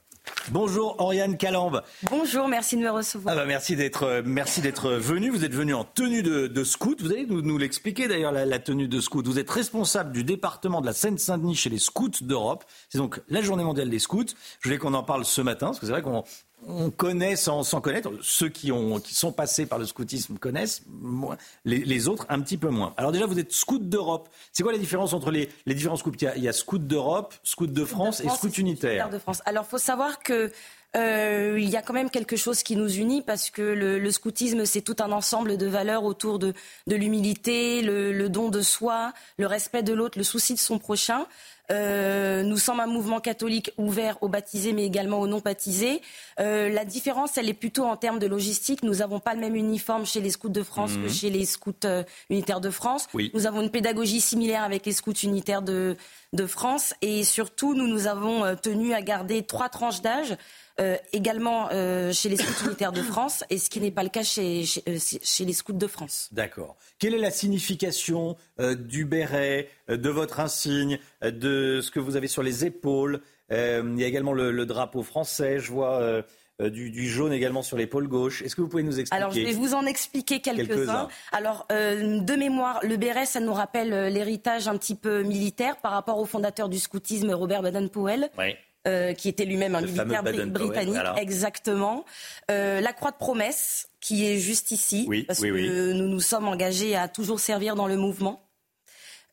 Bonjour 0.50 0.96
Oriane 0.98 1.36
Calambe. 1.36 1.82
Bonjour, 2.10 2.48
merci 2.48 2.76
de 2.76 2.82
me 2.82 2.90
recevoir. 2.90 3.34
Ah 3.34 3.40
bah 3.40 3.46
merci 3.46 3.76
d'être 3.76 4.04
euh, 4.04 4.22
merci 4.24 4.60
d'être 4.60 4.92
venu. 4.92 5.30
Vous 5.30 5.44
êtes 5.44 5.54
venu 5.54 5.74
en 5.74 5.84
tenue 5.84 6.22
de, 6.22 6.46
de 6.46 6.64
scout. 6.64 7.00
Vous 7.02 7.12
allez 7.12 7.26
nous, 7.26 7.42
nous 7.42 7.58
l'expliquer 7.58 8.08
d'ailleurs 8.08 8.32
la, 8.32 8.46
la 8.46 8.58
tenue 8.58 8.88
de 8.88 9.00
scout. 9.00 9.26
Vous 9.26 9.38
êtes 9.38 9.50
responsable 9.50 10.12
du 10.12 10.24
département 10.24 10.80
de 10.80 10.86
la 10.86 10.92
Seine-Saint-Denis 10.94 11.54
chez 11.56 11.70
les 11.70 11.78
scouts 11.78 12.10
d'Europe. 12.22 12.64
C'est 12.88 12.98
donc 12.98 13.20
la 13.28 13.42
journée 13.42 13.64
mondiale 13.64 13.90
des 13.90 13.98
scouts. 13.98 14.24
Je 14.60 14.68
voulais 14.68 14.78
qu'on 14.78 14.94
en 14.94 15.02
parle 15.02 15.24
ce 15.24 15.40
matin 15.40 15.66
parce 15.66 15.80
que 15.80 15.86
c'est 15.86 15.92
vrai 15.92 16.02
qu'on 16.02 16.24
on 16.66 16.90
connaît 16.90 17.36
sans, 17.36 17.62
sans 17.62 17.80
connaître. 17.80 18.10
Ceux 18.20 18.48
qui, 18.48 18.72
ont, 18.72 19.00
qui 19.00 19.14
sont 19.14 19.32
passés 19.32 19.66
par 19.66 19.78
le 19.78 19.86
scoutisme 19.86 20.38
connaissent, 20.38 20.82
moins, 20.88 21.36
les, 21.64 21.78
les 21.78 22.08
autres 22.08 22.26
un 22.28 22.40
petit 22.40 22.58
peu 22.58 22.68
moins. 22.68 22.94
Alors 22.96 23.12
déjà, 23.12 23.26
vous 23.26 23.38
êtes 23.38 23.52
scout 23.52 23.88
d'Europe. 23.88 24.28
C'est 24.52 24.62
quoi 24.62 24.72
la 24.72 24.78
différence 24.78 25.12
entre 25.12 25.30
les, 25.30 25.48
les 25.66 25.74
différents 25.74 25.96
scouts? 25.96 26.12
Il 26.20 26.22
y, 26.22 26.26
a, 26.26 26.36
il 26.36 26.42
y 26.42 26.48
a 26.48 26.52
scout 26.52 26.86
d'Europe, 26.86 27.34
scout 27.42 27.72
de 27.72 27.84
France, 27.84 28.20
et 28.20 28.28
scout 28.28 28.56
unitaire. 28.58 29.08
de 29.08 29.18
France. 29.18 29.40
Alors, 29.46 29.66
faut 29.66 29.78
savoir 29.78 30.20
que 30.20 30.50
euh, 30.96 31.58
il 31.60 31.68
y 31.68 31.76
a 31.76 31.82
quand 31.82 31.92
même 31.92 32.10
quelque 32.10 32.36
chose 32.36 32.62
qui 32.62 32.74
nous 32.76 32.90
unit 32.90 33.22
parce 33.22 33.50
que 33.50 33.62
le, 33.62 33.98
le 33.98 34.10
scoutisme, 34.10 34.64
c'est 34.64 34.80
tout 34.80 34.96
un 35.00 35.12
ensemble 35.12 35.56
de 35.56 35.66
valeurs 35.66 36.04
autour 36.04 36.38
de, 36.38 36.54
de 36.86 36.96
l'humilité, 36.96 37.82
le, 37.82 38.12
le 38.12 38.28
don 38.28 38.48
de 38.48 38.62
soi, 38.62 39.12
le 39.38 39.46
respect 39.46 39.82
de 39.82 39.92
l'autre, 39.92 40.16
le 40.18 40.24
souci 40.24 40.54
de 40.54 40.58
son 40.58 40.78
prochain. 40.78 41.26
Euh, 41.70 42.42
nous 42.44 42.56
sommes 42.56 42.80
un 42.80 42.86
mouvement 42.86 43.20
catholique 43.20 43.72
ouvert 43.76 44.16
aux 44.22 44.28
baptisés, 44.28 44.72
mais 44.72 44.86
également 44.86 45.20
aux 45.20 45.26
non 45.26 45.40
baptisés. 45.40 46.00
Euh, 46.40 46.70
la 46.70 46.86
différence, 46.86 47.36
elle 47.36 47.50
est 47.50 47.54
plutôt 47.54 47.84
en 47.84 47.98
termes 47.98 48.18
de 48.18 48.26
logistique. 48.26 48.82
Nous 48.82 48.96
n'avons 48.96 49.20
pas 49.20 49.34
le 49.34 49.40
même 49.40 49.54
uniforme 49.54 50.06
chez 50.06 50.22
les 50.22 50.30
scouts 50.30 50.48
de 50.48 50.62
France 50.62 50.92
Mhm. 50.92 51.02
que 51.02 51.08
chez 51.10 51.28
les 51.28 51.44
scouts 51.44 51.74
euh, 51.84 52.04
unitaires 52.30 52.62
de 52.62 52.70
France. 52.70 53.06
Oui. 53.12 53.30
Nous 53.34 53.46
avons 53.46 53.60
une 53.60 53.70
pédagogie 53.70 54.22
similaire 54.22 54.62
avec 54.62 54.86
les 54.86 54.92
scouts 54.92 55.12
unitaires 55.12 55.60
de, 55.60 55.98
de 56.32 56.46
France. 56.46 56.94
Et 57.02 57.22
surtout, 57.22 57.74
nous 57.74 57.86
nous 57.86 58.06
avons 58.06 58.56
tenu 58.56 58.94
à 58.94 59.02
garder 59.02 59.42
trois 59.42 59.68
tranches 59.68 60.00
d'âge. 60.00 60.38
Euh, 60.80 60.96
également 61.12 61.68
euh, 61.72 62.12
chez 62.12 62.28
les 62.28 62.36
scouts 62.36 62.66
unitaires 62.66 62.92
de 62.92 63.02
France, 63.02 63.44
et 63.50 63.58
ce 63.58 63.68
qui 63.70 63.80
n'est 63.80 63.90
pas 63.90 64.02
le 64.02 64.08
cas 64.08 64.22
chez, 64.22 64.64
chez, 64.64 64.82
euh, 64.88 64.98
chez 65.22 65.44
les 65.44 65.52
scouts 65.52 65.72
de 65.72 65.86
France. 65.86 66.28
D'accord. 66.32 66.76
Quelle 66.98 67.14
est 67.14 67.18
la 67.18 67.30
signification 67.30 68.36
euh, 68.60 68.74
du 68.74 69.04
béret, 69.04 69.68
de 69.88 70.08
votre 70.10 70.40
insigne, 70.40 70.98
de 71.22 71.80
ce 71.80 71.90
que 71.90 72.00
vous 72.00 72.16
avez 72.16 72.28
sur 72.28 72.42
les 72.42 72.64
épaules? 72.64 73.20
Il 73.50 73.96
y 73.96 74.04
a 74.04 74.06
également 74.06 74.34
le, 74.34 74.50
le 74.50 74.66
drapeau 74.66 75.02
français, 75.02 75.58
je 75.58 75.72
vois 75.72 76.22
du, 76.60 76.90
du 76.90 77.08
jaune 77.08 77.32
également 77.32 77.62
sur 77.62 77.78
l'épaule 77.78 78.08
gauche. 78.08 78.42
Est-ce 78.42 78.54
que 78.54 78.60
vous 78.60 78.68
pouvez 78.68 78.82
nous 78.82 79.00
expliquer? 79.00 79.16
Alors, 79.16 79.32
je 79.32 79.40
vais 79.40 79.52
vous 79.52 79.72
en 79.72 79.86
expliquer 79.86 80.40
quelques-uns. 80.40 81.08
Alors, 81.32 81.66
euh, 81.72 82.20
de 82.20 82.34
mémoire, 82.34 82.80
le 82.82 82.98
béret, 82.98 83.24
ça 83.24 83.40
nous 83.40 83.54
rappelle 83.54 84.12
l'héritage 84.12 84.68
un 84.68 84.76
petit 84.76 84.96
peu 84.96 85.22
militaire 85.22 85.78
par 85.78 85.92
rapport 85.92 86.18
au 86.18 86.26
fondateur 86.26 86.68
du 86.68 86.78
scoutisme, 86.78 87.30
Robert 87.30 87.62
Baden-Powell. 87.62 88.28
Oui. 88.36 88.54
Euh, 88.86 89.12
qui 89.12 89.28
était 89.28 89.44
lui-même 89.44 89.74
un 89.74 89.80
Le 89.80 89.86
militaire 89.88 90.22
bri- 90.22 90.46
britannique, 90.46 90.94
voilà. 90.94 91.16
exactement. 91.20 92.04
Euh, 92.50 92.80
la 92.80 92.92
croix 92.92 93.10
de 93.10 93.16
promesse, 93.16 93.88
qui 94.00 94.26
est 94.26 94.38
juste 94.38 94.70
ici, 94.70 95.04
Oui, 95.08 95.24
parce 95.24 95.40
oui, 95.40 95.48
que 95.48 95.54
oui. 95.54 95.68
nous 95.98 96.08
nous 96.08 96.20
sommes 96.20 96.46
engagés 96.48 96.94
à 96.96 97.08
toujours 97.08 97.40
servir 97.40 97.74
dans 97.74 97.86
le 97.88 97.96
mouvement. 97.96 98.40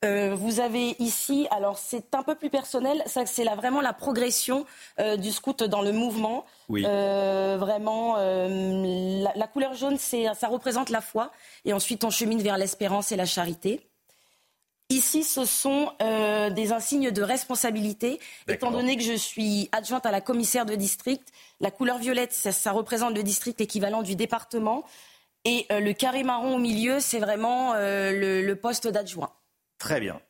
Euh, 0.03 0.35
vous 0.35 0.59
avez 0.59 0.95
ici, 0.99 1.47
alors 1.51 1.77
c'est 1.79 2.13
un 2.13 2.21
peu 2.21 2.35
plus 2.35 2.49
personnel, 2.49 3.01
ça 3.07 3.25
c'est 3.25 3.43
là 3.45 3.55
vraiment 3.55 3.81
la 3.81 3.93
progression 3.93 4.65
euh, 4.99 5.15
du 5.15 5.31
scout 5.31 5.63
dans 5.63 5.81
le 5.81 5.93
mouvement. 5.93 6.45
Oui. 6.69 6.83
Euh, 6.85 7.55
vraiment, 7.59 8.17
la, 8.17 9.31
la 9.35 9.47
couleur 9.47 9.73
jaune, 9.73 9.97
c'est, 9.97 10.25
ça 10.37 10.47
représente 10.47 10.89
la 10.89 11.01
foi, 11.01 11.31
et 11.63 11.73
ensuite 11.73 12.03
on 12.03 12.09
chemine 12.09 12.41
vers 12.41 12.57
l'espérance 12.57 13.11
et 13.11 13.15
la 13.15 13.25
charité. 13.25 13.87
Ici, 14.89 15.23
ce 15.23 15.45
sont 15.45 15.91
euh, 16.01 16.51
des 16.51 16.71
insignes 16.71 17.09
de 17.09 17.21
responsabilité. 17.23 18.19
Étant 18.47 18.69
donné 18.71 18.95
que 18.95 19.01
je 19.03 19.13
suis 19.13 19.67
adjointe 19.71 20.05
à 20.05 20.11
la 20.11 20.21
commissaire 20.21 20.65
de 20.67 20.75
district, 20.75 21.27
la 21.59 21.71
couleur 21.71 21.97
violette, 21.97 22.33
ça, 22.33 22.51
ça 22.51 22.71
représente 22.71 23.15
le 23.15 23.23
district 23.23 23.59
équivalent 23.61 24.03
du 24.03 24.15
département. 24.15 24.85
Et 25.43 25.65
euh, 25.71 25.79
le 25.79 25.93
carré 25.93 26.23
marron 26.23 26.55
au 26.55 26.59
milieu, 26.59 26.99
c'est 26.99 27.19
vraiment 27.19 27.73
euh, 27.73 28.11
le, 28.11 28.41
le 28.43 28.55
poste 28.55 28.87
d'adjoint. 28.87 29.33
Très 29.79 29.99
bien. 29.99 30.21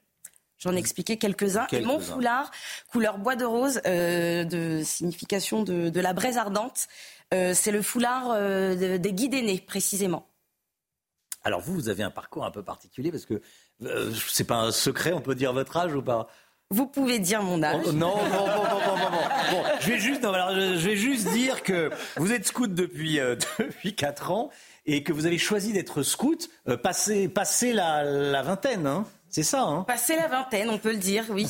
J'en 0.57 0.73
ai 0.73 0.79
expliqué 0.79 1.17
quelques-uns. 1.17 1.67
Et 1.73 1.81
mon 1.81 1.99
foulard, 1.99 2.49
couleur 2.87 3.17
bois 3.17 3.35
de 3.35 3.43
rose, 3.45 3.81
euh, 3.85 4.45
de 4.45 4.83
signification 4.83 5.63
de, 5.63 5.89
de 5.89 5.99
la 5.99 6.13
braise 6.13 6.37
ardente, 6.37 6.87
euh, 7.33 7.53
c'est 7.53 7.71
le 7.71 7.81
foulard 7.81 8.31
euh, 8.31 8.73
de- 8.75 8.95
des 8.97 9.11
guides 9.13 9.33
aînés, 9.33 9.59
précisément. 9.59 10.29
Alors 11.43 11.59
vous, 11.61 11.73
vous 11.73 11.89
avez 11.89 12.03
un 12.03 12.09
parcours 12.09 12.45
un 12.45 12.51
peu 12.51 12.63
particulier 12.63 13.11
parce 13.11 13.25
que 13.25 13.41
euh, 13.83 14.11
c'est 14.29 14.45
pas 14.45 14.57
un 14.57 14.71
secret, 14.71 15.13
on 15.13 15.21
peut 15.21 15.35
dire 15.35 15.53
votre 15.53 15.75
âge 15.77 15.93
ou 15.93 16.01
pas? 16.01 16.27
Vous 16.71 16.87
pouvez 16.87 17.19
dire 17.19 17.43
mon 17.43 17.61
âge. 17.61 17.83
Oh, 17.85 17.91
non, 17.91 18.15
non, 18.17 18.23
non, 18.29 18.47
non, 18.47 18.63
non, 18.79 18.97
non, 18.97 19.11
non. 19.11 19.51
Bon, 19.51 19.63
je 19.81 19.87
vais 19.89 19.99
juste, 19.99 20.23
non, 20.23 20.33
alors, 20.33 20.49
je 20.55 20.87
vais 20.87 20.95
juste 20.95 21.29
dire 21.29 21.61
que 21.61 21.91
vous 22.17 22.31
êtes 22.31 22.47
scout 22.47 22.73
depuis 22.73 23.19
euh, 23.19 23.35
depuis 23.59 23.95
quatre 23.95 24.31
ans 24.31 24.49
et 24.87 25.03
que 25.03 25.13
vous 25.13 25.27
avez 25.27 25.37
choisi 25.37 25.73
d'être 25.73 26.01
scout 26.01 26.49
euh, 26.67 26.75
passé 26.75 27.27
passé 27.29 27.71
la, 27.73 28.03
la 28.03 28.41
vingtaine, 28.41 28.87
hein. 28.87 29.05
C'est 29.29 29.43
ça, 29.43 29.63
hein 29.63 29.83
Passer 29.83 30.15
la 30.15 30.27
vingtaine, 30.29 30.69
on 30.69 30.77
peut 30.77 30.91
le 30.93 30.97
dire, 30.97 31.25
oui. 31.29 31.45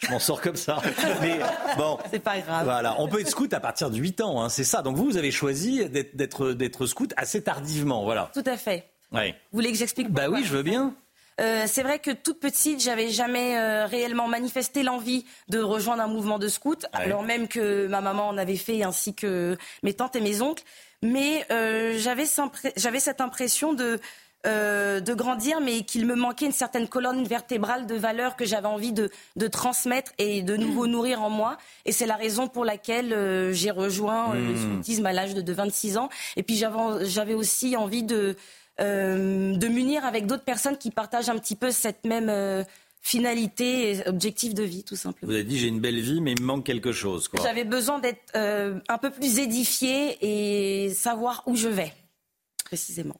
Je 0.00 0.10
m'en 0.10 0.18
sors 0.18 0.40
comme 0.40 0.56
ça. 0.56 0.82
Mais 1.20 1.38
bon, 1.76 1.96
C'est 2.10 2.18
pas 2.18 2.40
grave. 2.40 2.64
voilà, 2.64 2.96
on 2.98 3.06
peut 3.06 3.20
être 3.20 3.28
scout 3.30 3.52
à 3.54 3.60
partir 3.60 3.90
de 3.90 3.96
8 3.96 4.20
ans, 4.22 4.42
hein, 4.42 4.48
c'est 4.48 4.64
ça. 4.64 4.82
Donc 4.82 4.96
vous, 4.96 5.04
vous 5.04 5.16
avez 5.18 5.30
choisi 5.30 5.88
d'être 5.88 6.86
scout 6.86 7.14
assez 7.16 7.40
tardivement, 7.42 8.02
voilà. 8.02 8.30
Tout 8.34 8.42
à 8.44 8.56
fait. 8.56 8.90
Ouais. 9.12 9.36
Vous 9.52 9.58
voulez 9.58 9.70
que 9.70 9.78
j'explique 9.78 10.10
Bah 10.10 10.28
oui, 10.28 10.42
je 10.44 10.52
veux 10.52 10.64
bien. 10.64 10.94
Euh, 11.40 11.64
c'est 11.66 11.82
vrai 11.82 11.98
que 11.98 12.10
toute 12.10 12.40
petite, 12.40 12.80
j'avais 12.82 13.08
jamais 13.08 13.56
euh, 13.58 13.86
réellement 13.86 14.28
manifesté 14.28 14.82
l'envie 14.82 15.24
de 15.48 15.60
rejoindre 15.60 16.02
un 16.02 16.06
mouvement 16.08 16.38
de 16.38 16.48
scout, 16.48 16.86
alors 16.92 17.22
même 17.22 17.48
que 17.48 17.86
ma 17.86 18.00
maman 18.00 18.28
en 18.28 18.38
avait 18.38 18.56
fait, 18.56 18.82
ainsi 18.82 19.14
que 19.14 19.56
mes 19.82 19.94
tantes 19.94 20.14
et 20.16 20.20
mes 20.20 20.42
oncles. 20.42 20.62
Mais 21.02 21.44
euh, 21.50 21.94
j'avais 21.96 22.26
cette 23.00 23.20
impression 23.20 23.72
de 23.72 23.98
euh, 24.44 24.98
de 24.98 25.14
grandir, 25.14 25.60
mais 25.60 25.82
qu'il 25.84 26.04
me 26.04 26.16
manquait 26.16 26.46
une 26.46 26.50
certaine 26.52 26.88
colonne 26.88 27.22
vertébrale 27.24 27.86
de 27.86 27.94
valeurs 27.94 28.34
que 28.34 28.44
j'avais 28.44 28.66
envie 28.66 28.92
de, 28.92 29.08
de 29.36 29.46
transmettre 29.46 30.10
et 30.18 30.42
de 30.42 30.56
nouveau 30.56 30.88
nourrir 30.88 31.22
en 31.22 31.30
moi. 31.30 31.58
Et 31.84 31.92
c'est 31.92 32.06
la 32.06 32.16
raison 32.16 32.48
pour 32.48 32.64
laquelle 32.64 33.12
euh, 33.12 33.52
j'ai 33.52 33.70
rejoint 33.70 34.34
le 34.34 34.40
Hmm. 34.54 34.56
scoutisme 34.74 35.06
à 35.06 35.12
l'âge 35.12 35.34
de, 35.34 35.42
de 35.42 35.52
26 35.52 35.96
ans. 35.96 36.08
Et 36.36 36.42
puis 36.42 36.56
j'avais 36.56 37.34
aussi 37.34 37.76
envie 37.76 38.02
de 38.02 38.36
euh, 38.80 39.54
de 39.56 39.68
m'unir 39.68 40.04
avec 40.04 40.26
d'autres 40.26 40.44
personnes 40.44 40.78
qui 40.78 40.90
partagent 40.90 41.28
un 41.28 41.38
petit 41.38 41.56
peu 41.56 41.70
cette 41.70 42.04
même 42.06 42.28
euh, 42.30 42.64
finalité 43.02 43.90
et 43.90 44.08
objectif 44.08 44.54
de 44.54 44.62
vie, 44.62 44.82
tout 44.82 44.96
simplement. 44.96 45.30
Vous 45.30 45.34
avez 45.34 45.44
dit 45.44 45.58
j'ai 45.58 45.66
une 45.68 45.80
belle 45.80 46.00
vie, 46.00 46.20
mais 46.20 46.32
il 46.32 46.40
me 46.40 46.46
manque 46.46 46.64
quelque 46.64 46.92
chose. 46.92 47.28
J'avais 47.42 47.64
besoin 47.64 47.98
d'être 47.98 48.32
euh, 48.34 48.78
un 48.88 48.98
peu 48.98 49.10
plus 49.10 49.38
édifiée 49.38 50.16
et 50.22 50.90
savoir 50.94 51.42
où 51.46 51.56
je 51.56 51.68
vais, 51.68 51.92
précisément. 52.64 53.16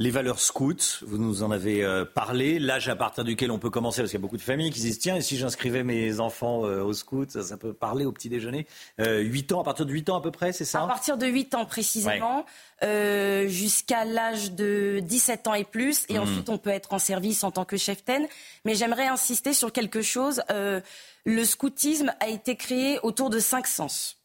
Les 0.00 0.10
valeurs 0.10 0.40
scouts, 0.40 0.74
vous 1.02 1.18
nous 1.18 1.44
en 1.44 1.52
avez 1.52 1.84
euh, 1.84 2.04
parlé. 2.04 2.58
L'âge 2.58 2.88
à 2.88 2.96
partir 2.96 3.22
duquel 3.22 3.52
on 3.52 3.60
peut 3.60 3.70
commencer, 3.70 4.00
parce 4.02 4.10
qu'il 4.10 4.18
y 4.18 4.20
a 4.20 4.26
beaucoup 4.26 4.36
de 4.36 4.42
familles 4.42 4.72
qui 4.72 4.80
se 4.80 4.86
disent 4.86 4.98
tiens, 4.98 5.14
et 5.14 5.20
si 5.20 5.36
j'inscrivais 5.36 5.84
mes 5.84 6.18
enfants 6.18 6.64
euh, 6.66 6.82
au 6.82 6.92
scout, 6.92 7.30
ça, 7.30 7.44
ça 7.44 7.56
peut 7.56 7.72
parler 7.72 8.04
au 8.04 8.10
petit 8.10 8.28
déjeuner. 8.28 8.66
Euh, 9.00 9.20
8 9.20 9.52
ans, 9.52 9.60
à 9.60 9.64
partir 9.64 9.86
de 9.86 9.92
8 9.92 10.10
ans 10.10 10.16
à 10.16 10.20
peu 10.20 10.32
près, 10.32 10.52
c'est 10.52 10.64
ça? 10.64 10.82
À 10.82 10.86
partir 10.88 11.16
de 11.16 11.26
8 11.26 11.54
ans 11.54 11.64
précisément, 11.64 12.44
euh, 12.82 13.46
jusqu'à 13.46 14.04
l'âge 14.04 14.50
de 14.50 14.98
17 15.00 15.46
ans 15.46 15.54
et 15.54 15.62
plus. 15.62 16.06
Et 16.08 16.14
Mhm. 16.14 16.22
ensuite, 16.22 16.48
on 16.48 16.58
peut 16.58 16.70
être 16.70 16.92
en 16.92 16.98
service 16.98 17.44
en 17.44 17.52
tant 17.52 17.64
que 17.64 17.76
chef-ten. 17.76 18.26
Mais 18.64 18.74
j'aimerais 18.74 19.06
insister 19.06 19.52
sur 19.52 19.70
quelque 19.70 20.02
chose. 20.02 20.42
Euh, 20.50 20.80
le 21.24 21.44
scoutisme 21.44 22.12
a 22.18 22.26
été 22.28 22.56
créé 22.56 22.98
autour 23.04 23.30
de 23.30 23.38
cinq 23.38 23.68
sens. 23.68 24.16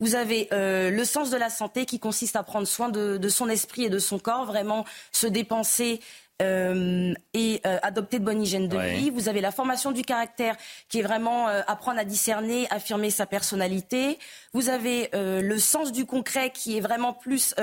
Vous 0.00 0.14
avez 0.16 0.48
euh, 0.52 0.90
le 0.90 1.04
sens 1.04 1.30
de 1.30 1.36
la 1.36 1.50
santé 1.50 1.86
qui 1.86 1.98
consiste 2.00 2.36
à 2.36 2.42
prendre 2.42 2.66
soin 2.66 2.88
de, 2.88 3.16
de 3.16 3.28
son 3.28 3.48
esprit 3.48 3.84
et 3.84 3.90
de 3.90 3.98
son 3.98 4.18
corps, 4.18 4.44
vraiment 4.44 4.84
se 5.12 5.26
dépenser 5.26 6.00
euh, 6.42 7.14
et 7.32 7.60
euh, 7.64 7.78
adopter 7.82 8.18
de 8.18 8.24
bonne 8.24 8.42
hygiène 8.42 8.66
de 8.68 8.76
Ouais. 8.76 8.96
vie. 8.96 9.10
Vous 9.10 9.28
avez 9.28 9.40
la 9.40 9.52
formation 9.52 9.92
du 9.92 10.02
caractère 10.02 10.56
qui 10.88 10.98
est 10.98 11.02
vraiment 11.02 11.46
apprendre 11.46 12.00
à 12.00 12.04
discerner, 12.04 12.66
affirmer 12.70 13.10
sa 13.10 13.24
personnalité. 13.24 14.18
Vous 14.52 14.68
avez 14.68 15.10
le 15.14 15.58
sens 15.58 15.92
du 15.92 16.06
concret 16.06 16.50
qui 16.50 16.76
est 16.76 16.80
vraiment 16.80 17.12
plus 17.12 17.54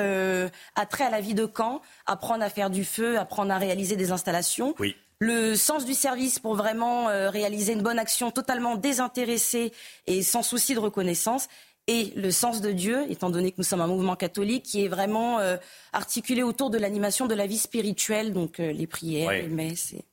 attrait 0.76 1.04
à 1.04 1.10
la 1.10 1.20
vie 1.20 1.34
de 1.34 1.46
camp, 1.46 1.82
apprendre 2.06 2.44
à 2.46 2.50
faire 2.50 2.70
du 2.70 2.86
feu, 2.86 3.20
apprendre 3.20 3.52
à 3.52 3.58
réaliser 3.58 3.98
des 3.98 4.12
installations. 4.14 4.74
Oui. 4.80 4.96
Le 5.20 5.54
sens 5.56 5.86
du 5.86 5.94
service 5.94 6.40
pour 6.40 6.56
vraiment 6.56 7.06
réaliser 7.30 7.74
une 7.74 7.84
bonne 7.84 8.00
action 8.00 8.32
totalement 8.32 8.76
désintéressée 8.78 9.72
et 10.08 10.24
sans 10.24 10.42
souci 10.44 10.74
de 10.76 10.80
reconnaissance. 10.80 11.48
Et 11.88 12.14
le 12.16 12.32
sens 12.32 12.62
de 12.62 12.72
Dieu, 12.72 13.10
étant 13.10 13.30
donné 13.30 13.52
que 13.52 13.58
nous 13.58 13.64
sommes 13.64 13.82
un 13.82 13.88
mouvement 13.88 14.16
catholique 14.16 14.64
qui 14.64 14.86
est 14.86 14.88
vraiment 14.88 15.40
euh, 15.40 15.58
articulé 15.94 16.44
autour 16.44 16.70
de 16.70 16.78
l'animation 16.78 17.28
de 17.28 17.34
la 17.34 17.48
vie 17.48 17.58
spirituelle, 17.58 18.34
donc 18.34 18.60
euh, 18.60 18.72
les 18.72 18.88
prières, 18.88 19.32
les 19.42 19.48
messes. 19.50 19.94
et- 19.94 20.06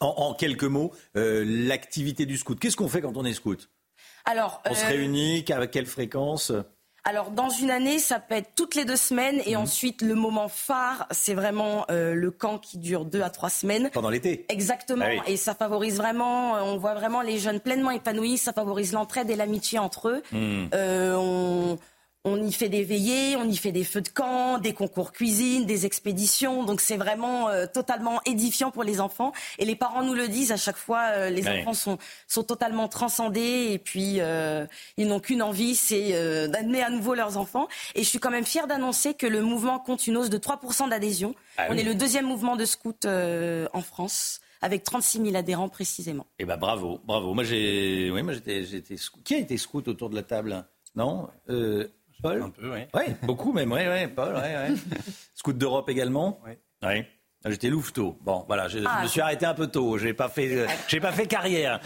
En, 0.00 0.08
en 0.08 0.34
quelques 0.34 0.64
mots, 0.64 0.92
euh, 1.16 1.44
l'activité 1.46 2.26
du 2.26 2.36
scout. 2.36 2.58
Qu'est-ce 2.58 2.76
qu'on 2.76 2.88
fait 2.88 3.00
quand 3.02 3.16
on 3.16 3.24
est 3.24 3.34
scout? 3.34 3.70
Alors, 4.24 4.60
On 4.68 4.74
se 4.74 4.84
réunit, 4.86 5.44
avec 5.50 5.70
quelle 5.70 5.86
fréquence? 5.86 6.50
Alors, 7.08 7.30
dans 7.30 7.48
une 7.48 7.70
année, 7.70 8.00
ça 8.00 8.18
peut 8.18 8.34
être 8.34 8.50
toutes 8.56 8.74
les 8.74 8.84
deux 8.84 8.96
semaines. 8.96 9.36
Mhm. 9.36 9.42
Et 9.46 9.56
ensuite, 9.56 10.02
le 10.02 10.16
moment 10.16 10.48
phare, 10.48 11.06
c'est 11.12 11.34
vraiment 11.34 11.86
euh, 11.88 12.14
le 12.14 12.32
camp 12.32 12.58
qui 12.58 12.78
dure 12.78 13.04
deux 13.04 13.22
à 13.22 13.30
trois 13.30 13.48
semaines. 13.48 13.90
Pendant 13.92 14.10
l'été 14.10 14.44
Exactement. 14.48 15.04
Ah 15.06 15.10
oui. 15.12 15.32
Et 15.32 15.36
ça 15.36 15.54
favorise 15.54 15.98
vraiment, 15.98 16.56
euh, 16.56 16.62
on 16.62 16.78
voit 16.78 16.94
vraiment 16.94 17.22
les 17.22 17.38
jeunes 17.38 17.60
pleinement 17.60 17.92
épanouis. 17.92 18.38
Ça 18.38 18.52
favorise 18.52 18.92
l'entraide 18.92 19.30
et 19.30 19.36
l'amitié 19.36 19.78
entre 19.78 20.08
eux. 20.08 20.22
Hmm. 20.32 20.66
Euh, 20.74 21.14
on, 21.16 21.78
on 22.26 22.42
y 22.42 22.52
fait 22.52 22.68
des 22.68 22.82
veillées, 22.84 23.36
on 23.36 23.44
y 23.48 23.56
fait 23.56 23.72
des 23.72 23.84
feux 23.84 24.00
de 24.02 24.08
camp, 24.08 24.58
des 24.58 24.74
concours 24.74 25.12
cuisine, 25.12 25.64
des 25.64 25.86
expéditions. 25.86 26.64
Donc 26.64 26.80
c'est 26.80 26.96
vraiment 26.96 27.48
euh, 27.48 27.66
totalement 27.66 28.20
édifiant 28.26 28.70
pour 28.70 28.82
les 28.84 29.00
enfants. 29.00 29.32
Et 29.58 29.64
les 29.64 29.76
parents 29.76 30.02
nous 30.02 30.12
le 30.14 30.26
disent 30.28 30.50
à 30.52 30.56
chaque 30.56 30.76
fois, 30.76 31.04
euh, 31.12 31.30
les 31.30 31.46
Ouais. 31.46 31.60
enfants 31.62 31.72
sont, 31.74 31.98
sont 32.26 32.42
totalement 32.42 32.88
transcendés 32.88 33.68
et 33.70 33.78
puis 33.78 34.16
euh, 34.20 34.66
ils 34.96 35.06
n'ont 35.06 35.20
qu'une 35.20 35.40
envie, 35.40 35.76
c'est 35.76 36.12
d'amener 36.48 36.82
à 36.82 36.90
nouveau 36.90 37.14
leurs 37.14 37.36
enfants. 37.38 37.68
Et 37.94 38.02
je 38.02 38.08
suis 38.08 38.18
quand 38.18 38.30
même 38.30 38.44
fière 38.44 38.66
d'annoncer 38.66 39.14
que 39.14 39.26
le 39.26 39.40
mouvement 39.42 39.78
compte 39.78 40.06
une 40.06 40.16
hausse 40.16 40.30
de 40.30 40.38
3% 40.38 40.90
d'adhésion. 40.90 41.34
Ah 41.56 41.66
on 41.70 41.74
oui. 41.74 41.80
est 41.80 41.84
le 41.84 41.94
deuxième 41.94 42.26
mouvement 42.26 42.56
de 42.56 42.64
scouts 42.64 42.92
euh, 43.04 43.68
en 43.72 43.80
France, 43.82 44.40
avec 44.62 44.82
36 44.82 45.22
000 45.22 45.36
adhérents 45.36 45.68
précisément. 45.68 46.26
Eh 46.40 46.44
ben 46.44 46.56
bravo, 46.56 47.00
bravo. 47.04 47.34
Moi 47.34 47.44
j'ai, 47.44 48.10
oui, 48.12 48.22
moi 48.22 48.32
j'étais, 48.32 48.64
j'étais 48.64 48.96
scout. 48.96 49.22
Qui 49.22 49.34
a 49.36 49.38
été 49.38 49.56
scout 49.56 49.86
autour 49.86 50.10
de 50.10 50.16
la 50.16 50.22
table 50.24 50.66
Non, 50.96 51.28
euh, 51.48 51.86
Paul. 52.22 52.42
Un 52.42 52.50
peu, 52.50 52.72
oui. 52.72 52.80
Ouais, 52.94 53.16
beaucoup 53.22 53.52
même. 53.52 53.72
Ouais, 53.72 53.86
ouais, 53.88 54.08
Paul. 54.08 54.34
Ouais. 54.34 54.74
scout 55.34 55.56
d'Europe 55.56 55.88
également. 55.88 56.40
Oui. 56.46 56.52
Ouais. 56.82 57.08
Ah, 57.44 57.50
J'étais 57.50 57.68
louveteau. 57.68 58.18
Bon, 58.22 58.44
voilà, 58.48 58.66
je, 58.66 58.78
je 58.78 58.84
Ah. 58.88 59.02
me 59.02 59.06
suis 59.06 59.20
arrêté 59.20 59.46
un 59.46 59.54
peu 59.54 59.68
tôt. 59.68 59.98
J'ai 59.98 60.14
pas 60.14 60.28
fait, 60.28 60.48
euh, 60.50 60.66
j'ai 60.88 60.98
pas 60.98 61.12
fait 61.12 61.26
carrière. 61.26 61.80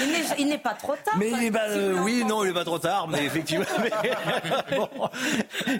Il 0.00 0.06
n'est- 0.06 0.24
Il 0.38 0.46
n'est 0.48 0.58
pas 0.58 0.72
trop 0.74 0.94
tard. 1.04 1.14
Mais 1.18 1.30
euh, 1.54 1.98
oui, 2.02 2.24
non, 2.26 2.44
il 2.44 2.50
est 2.50 2.54
pas 2.54 2.64
trop 2.64 2.78
tard, 2.78 3.08
mais 3.08 3.24
effectivement. 3.26 3.66
mais- 3.82 4.76
bon, 4.76 4.88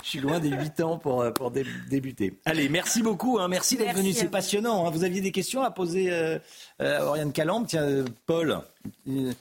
je 0.03 0.07
suis 0.09 0.21
loin 0.21 0.39
des 0.39 0.51
8 0.51 0.81
ans 0.83 0.99
pour, 0.99 1.23
euh, 1.23 1.31
pour 1.31 1.51
dé- 1.51 1.65
débuter. 1.89 2.39
Allez, 2.45 2.69
merci 2.69 3.01
beaucoup, 3.03 3.39
hein, 3.39 3.49
merci 3.49 3.77
d'être 3.79 3.95
venu, 3.97 4.13
c'est 4.13 4.29
passionnant. 4.29 4.87
hein. 4.87 4.91
Vous 4.91 5.05
aviez 5.05 5.21
des 5.23 5.33
questions 5.33 5.63
à 5.63 5.71
poser 5.71 6.11
euh, 6.11 6.39
euh, 6.83 6.99
à 7.01 7.05
Oriane 7.07 7.33
Calambe 7.33 7.67
Tiens, 7.69 7.83
euh, 7.85 8.05
Paul, 8.27 8.59
euh, 9.09 9.33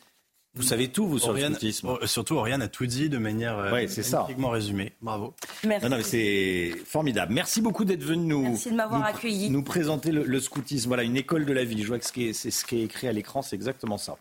vous 0.55 0.63
savez 0.63 0.87
tout, 0.89 1.07
vous, 1.07 1.19
sur 1.19 1.29
Oriane- 1.29 1.49
le 1.53 1.55
scoutisme. 1.55 1.87
oh, 2.01 2.05
surtout, 2.07 2.35
Oriane 2.35 2.61
a 2.61 2.67
tout 2.67 2.85
dit 2.85 3.07
de 3.09 3.17
manière 3.17 3.57
euh, 3.57 3.71
Ouais, 3.71 3.87
c'est 3.87 4.03
ça. 4.03 4.17
magnifiquement 4.21 4.49
résumée. 4.49 4.93
Bravo. 5.01 5.33
Merci. 5.65 5.83
Non, 5.85 5.91
non, 5.91 5.97
mais 5.97 6.03
c'est 6.03 6.73
formidable. 6.85 7.33
Merci 7.33 7.61
beaucoup 7.61 7.85
d'être 7.85 8.03
venu 8.03 8.25
nous, 8.25 8.41
Merci 8.43 8.71
de 8.71 8.75
m'avoir 8.75 8.99
nous, 9.01 9.05
accueilli. 9.05 9.49
nous 9.49 9.63
présenter 9.63 10.11
le, 10.11 10.23
le 10.23 10.39
scoutisme. 10.39 10.87
Voilà, 10.87 11.03
une 11.03 11.17
école 11.17 11.45
de 11.45 11.53
la 11.53 11.63
vie. 11.63 11.81
Je 11.81 11.87
vois 11.87 11.99
que 11.99 12.05
ce 12.05 12.11
qui 12.11 12.29
est- 12.29 12.33
c'est 12.33 12.51
ce 12.51 12.65
qui 12.65 12.77
est 12.79 12.83
écrit 12.83 13.07
à 13.07 13.11
l'écran, 13.13 13.41
c'est 13.41 13.55
exactement 13.55 13.97
ça. 13.97 14.17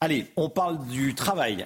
Allez, 0.00 0.26
on 0.36 0.48
parle 0.48 0.86
du 0.86 1.14
travail. 1.14 1.64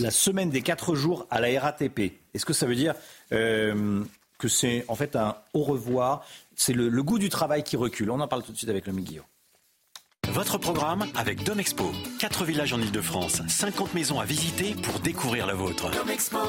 La 0.00 0.10
semaine 0.10 0.50
des 0.50 0.62
quatre 0.62 0.94
jours 0.94 1.26
à 1.30 1.40
la 1.40 1.58
RATP. 1.60 2.12
Est-ce 2.34 2.46
que 2.46 2.52
ça 2.54 2.66
veut 2.66 2.74
dire 2.76 2.94
euh, 3.32 4.02
que 4.38 4.48
c'est 4.48 4.84
en 4.88 4.94
fait 4.94 5.16
un 5.16 5.36
au 5.54 5.62
revoir? 5.62 6.24
C'est 6.54 6.72
le, 6.74 6.88
le 6.88 7.02
goût 7.02 7.18
du 7.18 7.28
travail 7.28 7.62
qui 7.62 7.76
recule. 7.76 8.10
On 8.10 8.20
en 8.20 8.28
parle 8.28 8.42
tout 8.42 8.52
de 8.52 8.56
suite 8.56 8.70
avec 8.70 8.86
le 8.86 8.92
Guillaume. 8.92 9.24
Votre 10.32 10.56
programme 10.56 11.04
avec 11.14 11.44
Domexpo. 11.44 11.92
4 12.18 12.44
villages 12.44 12.72
en 12.72 12.80
Ile-de-France, 12.80 13.42
50 13.46 13.92
maisons 13.92 14.18
à 14.18 14.24
visiter 14.24 14.74
pour 14.82 14.98
découvrir 15.00 15.46
la 15.46 15.52
vôtre. 15.52 15.90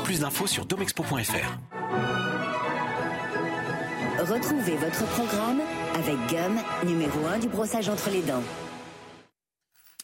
Plus 0.06 0.22
d'infos 0.22 0.48
sur 0.48 0.66
domexpo.fr. 0.66 1.58
Retrouvez 4.22 4.78
votre 4.78 5.06
programme 5.08 5.60
avec 5.96 6.16
Gum, 6.30 6.58
numéro 6.86 7.26
1 7.28 7.40
du 7.40 7.50
brossage 7.50 7.90
entre 7.90 8.10
les 8.10 8.22
dents. 8.22 8.44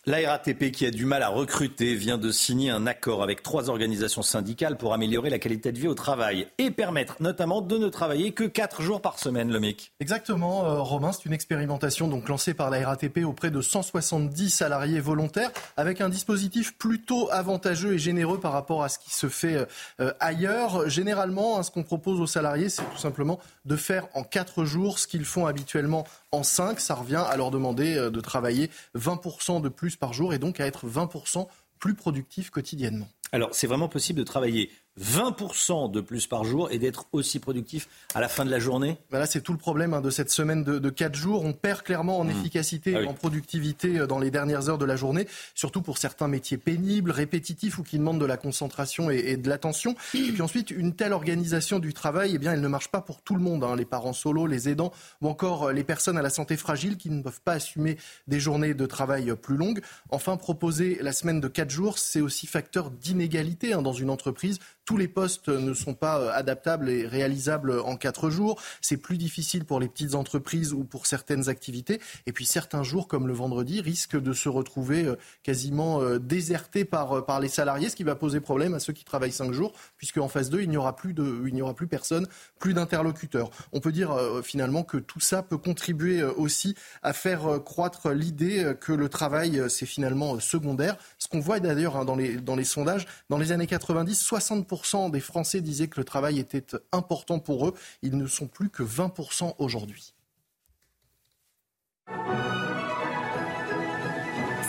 La 0.10 0.28
RATP, 0.28 0.72
qui 0.72 0.88
a 0.88 0.90
du 0.90 1.06
mal 1.06 1.22
à 1.22 1.28
recruter, 1.28 1.94
vient 1.94 2.18
de 2.18 2.32
signer 2.32 2.72
un 2.72 2.88
accord 2.88 3.22
avec 3.22 3.44
trois 3.44 3.70
organisations 3.70 4.24
syndicales 4.24 4.76
pour 4.76 4.96
améliorer 4.96 5.30
la 5.30 5.38
qualité 5.38 5.72
de 5.72 5.78
vie 5.78 5.88
au 5.88 5.94
travail 5.94 6.48
et 6.58 6.72
permettre 6.72 7.18
notamment 7.20 7.62
de 7.62 7.78
ne 7.78 7.90
travailler 7.90 8.32
que 8.32 8.46
quatre 8.46 8.82
jours 8.82 9.04
par 9.04 9.20
semaine, 9.20 9.52
le 9.52 9.60
MIC. 9.60 9.92
Exactement, 10.00 10.66
euh, 10.66 10.82
Romain. 10.82 11.12
C'est 11.12 11.26
une 11.26 11.34
expérimentation 11.34 12.08
donc 12.08 12.28
lancée 12.28 12.56
par 12.56 12.72
la 12.72 12.88
RATP 12.88 13.20
auprès 13.24 13.52
de 13.52 13.62
170 13.62 14.50
salariés 14.50 15.00
volontaires 15.00 15.52
avec 15.78 16.02
un 16.02 16.10
dispositif 16.10 16.76
plutôt 16.76 17.30
avantageux 17.32 17.94
et 17.94 18.00
généreux 18.00 18.40
par 18.40 18.54
rapport 18.54 18.84
à 18.84 18.90
ce 18.90 18.98
qui 18.98 19.14
se 19.14 19.30
fait 19.30 19.68
euh, 20.00 20.12
ailleurs. 20.20 20.90
Généralement, 20.90 21.60
hein, 21.60 21.62
ce 21.62 21.70
qu'on 21.70 21.84
propose 21.84 22.20
aux 22.20 22.26
salariés, 22.26 22.70
c'est 22.70 22.82
tout 22.82 22.98
simplement 22.98 23.38
de 23.66 23.76
faire 23.76 24.08
en 24.16 24.24
quatre 24.24 24.66
jours 24.66 24.98
ce 24.98 25.06
qu'ils 25.06 25.26
font 25.26 25.46
habituellement 25.46 26.08
en 26.32 26.44
5, 26.44 26.80
ça 26.80 26.94
revient 26.94 27.24
à 27.28 27.36
leur 27.38 27.50
demander 27.50 27.96
euh, 27.96 28.12
de 28.12 28.22
travailler 28.22 28.70
20% 28.96 29.62
de 29.62 29.70
plus 29.70 29.99
par 30.00 30.14
jour 30.14 30.34
et 30.34 30.40
donc 30.40 30.60
à 30.60 30.66
être 30.66 30.88
20% 30.88 31.48
plus 31.80 31.96
productif 31.96 32.50
quotidiennement. 32.50 33.08
Alors, 33.32 33.50
c'est 33.54 33.68
vraiment 33.68 33.90
possible 33.90 34.20
de 34.20 34.24
travailler 34.24 34.72
20% 35.00 35.92
de 35.92 36.02
plus 36.02 36.28
par 36.28 36.44
jour 36.44 36.72
et 36.72 36.78
d'être 36.78 37.06
aussi 37.12 37.40
productif 37.40 37.88
à 38.14 38.20
la 38.20 38.28
fin 38.28 38.46
de 38.46 38.52
la 38.52 38.60
journée? 38.60 38.98
Là, 39.12 39.26
c'est 39.26 39.42
tout 39.42 39.54
le 39.54 39.58
problème 39.58 39.94
hein, 39.94 40.02
de 40.02 40.10
cette 40.10 40.30
semaine 40.30 40.64
de, 40.64 40.80
de 40.80 40.90
4 40.90 41.16
jours. 41.16 41.46
On 41.46 41.54
perd 41.54 41.84
clairement 41.84 42.20
en 42.20 42.26
mmh. 42.26 42.32
efficacité 42.32 42.96
ah 42.96 43.02
et 43.02 43.08
en 43.08 43.14
productivité 43.14 44.00
euh, 44.00 44.08
dans 44.08 44.20
les 44.20 44.32
dernières 44.32 44.70
heures 44.70 44.78
de 44.78 44.86
la 44.86 44.96
journée, 44.96 45.28
surtout 45.56 45.82
pour 45.82 45.98
certains 45.98 46.28
métiers 46.28 46.58
pénibles, 46.58 47.12
répétitifs 47.12 47.78
ou 47.78 47.84
qui 47.84 47.98
demandent 47.98 48.20
de 48.20 48.26
la 48.26 48.38
concentration 48.38 49.10
et, 49.10 49.18
et 49.18 49.38
de 49.38 49.48
l'attention. 49.48 49.96
Et 50.14 50.32
puis 50.32 50.42
ensuite, 50.42 50.72
une 50.72 50.94
telle 50.94 51.14
organisation 51.14 51.80
du 51.80 51.94
travail, 51.94 52.34
eh 52.36 52.38
bien, 52.38 52.54
elle 52.54 52.62
ne 52.62 52.68
marche 52.68 52.90
pas 52.90 53.02
pour 53.02 53.22
tout 53.22 53.36
le 53.36 53.42
monde. 53.42 53.64
Hein. 53.64 53.76
Les 53.76 53.86
parents 53.86 54.14
solos, 54.14 54.48
les 54.48 54.70
aidants 54.70 54.92
ou 55.22 55.30
encore 55.30 55.68
euh, 55.68 55.74
les 55.74 55.84
personnes 55.84 56.18
à 56.18 56.22
la 56.22 56.30
santé 56.30 56.58
fragile 56.58 56.98
qui 56.98 57.10
ne 57.10 57.22
peuvent 57.22 57.42
pas 57.42 57.54
assumer 57.54 57.98
des 58.28 58.40
journées 58.40 58.74
de 58.74 58.86
travail 58.86 59.34
plus 59.42 59.58
longues. 59.58 59.82
Enfin, 60.10 60.38
proposer 60.38 60.98
la 61.02 61.14
semaine 61.14 61.40
de 61.40 61.48
4 61.48 61.70
jours, 61.70 61.98
c'est 61.98 62.22
aussi 62.22 62.48
facteur 62.48 62.92
d'inégalité 62.92 63.74
hein, 63.74 63.82
dans 63.82 63.94
une 63.94 64.10
entreprise 64.10 64.60
tous 64.90 64.98
les 64.98 65.08
postes 65.08 65.50
ne 65.50 65.76
sont 65.76 65.94
pas 65.94 66.20
euh, 66.20 66.32
adaptables 66.34 66.90
et 66.90 67.06
réalisables 67.06 67.80
en 67.80 67.96
quatre 67.96 68.32
jours. 68.32 68.60
C'est 68.82 68.98
plus 68.98 69.20
difficile 69.20 69.64
pour 69.64 69.80
les 69.80 69.88
petites 69.88 70.16
entreprises 70.16 70.74
ou 70.74 70.84
pour 70.84 71.06
certaines 71.06 71.48
activités. 71.48 72.02
Et 72.26 72.32
puis 72.32 72.48
certains 72.48 72.82
jours, 72.82 73.08
comme 73.08 73.28
le 73.28 73.34
vendredi, 73.34 73.82
risquent 73.82 74.20
de 74.20 74.34
se 74.34 74.50
retrouver 74.50 75.06
euh, 75.06 75.16
quasiment 75.44 76.02
euh, 76.02 76.18
désertés 76.18 76.86
par, 76.86 77.24
par 77.28 77.40
les 77.40 77.50
salariés, 77.50 77.90
ce 77.90 77.96
qui 77.96 78.04
va 78.04 78.16
poser 78.16 78.40
problème 78.40 78.74
à 78.74 78.80
ceux 78.80 78.92
qui 78.92 79.04
travaillent 79.04 79.32
cinq 79.32 79.54
jours, 79.54 79.74
puisque 79.98 80.18
en 80.18 80.28
phase 80.28 80.50
2, 80.50 80.62
il 80.62 80.70
n'y 80.72 80.78
aura 80.78 80.96
plus 80.96 81.14
aura 81.62 81.76
plus 81.76 81.88
personne, 81.88 82.28
plus 82.58 82.74
d'interlocuteurs. 82.74 83.52
On 83.74 83.82
peut 83.82 83.92
dire 83.92 84.18
finalement 84.44 84.82
que 84.82 84.98
tout 84.98 85.20
ça 85.20 85.44
peut 85.44 85.58
contribuer 85.58 86.24
aussi 86.24 86.74
à 87.04 87.14
faire 87.14 87.60
croître 87.64 88.10
l'idée 88.10 88.74
que 88.80 88.94
le 88.94 89.08
travail, 89.08 89.62
c'est 89.70 89.86
finalement 89.86 90.40
secondaire. 90.40 90.98
Ce 91.20 91.28
qu'on 91.28 91.42
voit 91.42 91.60
d'ailleurs 91.60 91.98
hein, 91.98 92.06
dans, 92.06 92.16
les, 92.16 92.38
dans 92.38 92.56
les 92.56 92.64
sondages, 92.64 93.06
dans 93.30 93.38
les 93.38 93.52
années 93.52 93.68
90, 93.68 94.26
60% 94.26 94.79
des 95.10 95.20
Français 95.20 95.62
disaient 95.62 95.88
que 95.88 96.00
le 96.00 96.04
travail 96.04 96.40
était 96.40 96.66
important 96.92 97.40
pour 97.40 97.68
eux. 97.68 97.74
Ils 98.02 98.18
ne 98.18 98.28
sont 98.28 98.48
plus 98.48 98.70
que 98.70 98.84
20% 98.84 99.56
aujourd'hui. 99.58 100.14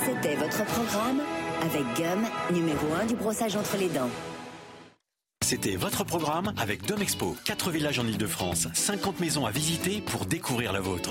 C'était 0.04 0.36
votre 0.36 0.64
programme 0.64 1.20
avec 1.62 1.82
Gum, 1.96 2.26
numéro 2.52 2.92
1 2.94 3.06
du 3.06 3.14
brossage 3.14 3.56
entre 3.56 3.76
les 3.76 3.88
dents. 3.88 4.10
C'était 5.42 5.76
votre 5.76 6.04
programme 6.04 6.52
avec 6.58 6.86
Domexpo. 6.86 7.36
4 7.44 7.70
villages 7.70 7.98
en 7.98 8.06
Ile-de-France, 8.06 8.68
50 8.72 9.20
maisons 9.20 9.46
à 9.46 9.50
visiter 9.50 10.00
pour 10.00 10.26
découvrir 10.26 10.72
la 10.72 10.80
vôtre. 10.80 11.10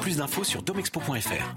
Plus 0.00 0.16
d'infos 0.18 0.44
sur 0.44 0.62
domexpo.fr. 0.62 1.56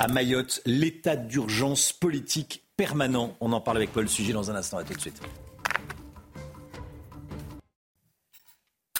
À 0.00 0.08
Mayotte, 0.08 0.60
l'état 0.66 1.16
d'urgence 1.16 1.92
politique 1.92 2.63
permanent. 2.76 3.36
On 3.40 3.52
en 3.52 3.60
parle 3.60 3.78
avec 3.78 3.92
Paul 3.92 4.08
Sujet 4.08 4.32
dans 4.32 4.50
un 4.50 4.56
instant. 4.56 4.78
À 4.78 4.84
tout 4.84 4.94
de 4.94 5.00
suite. 5.00 5.20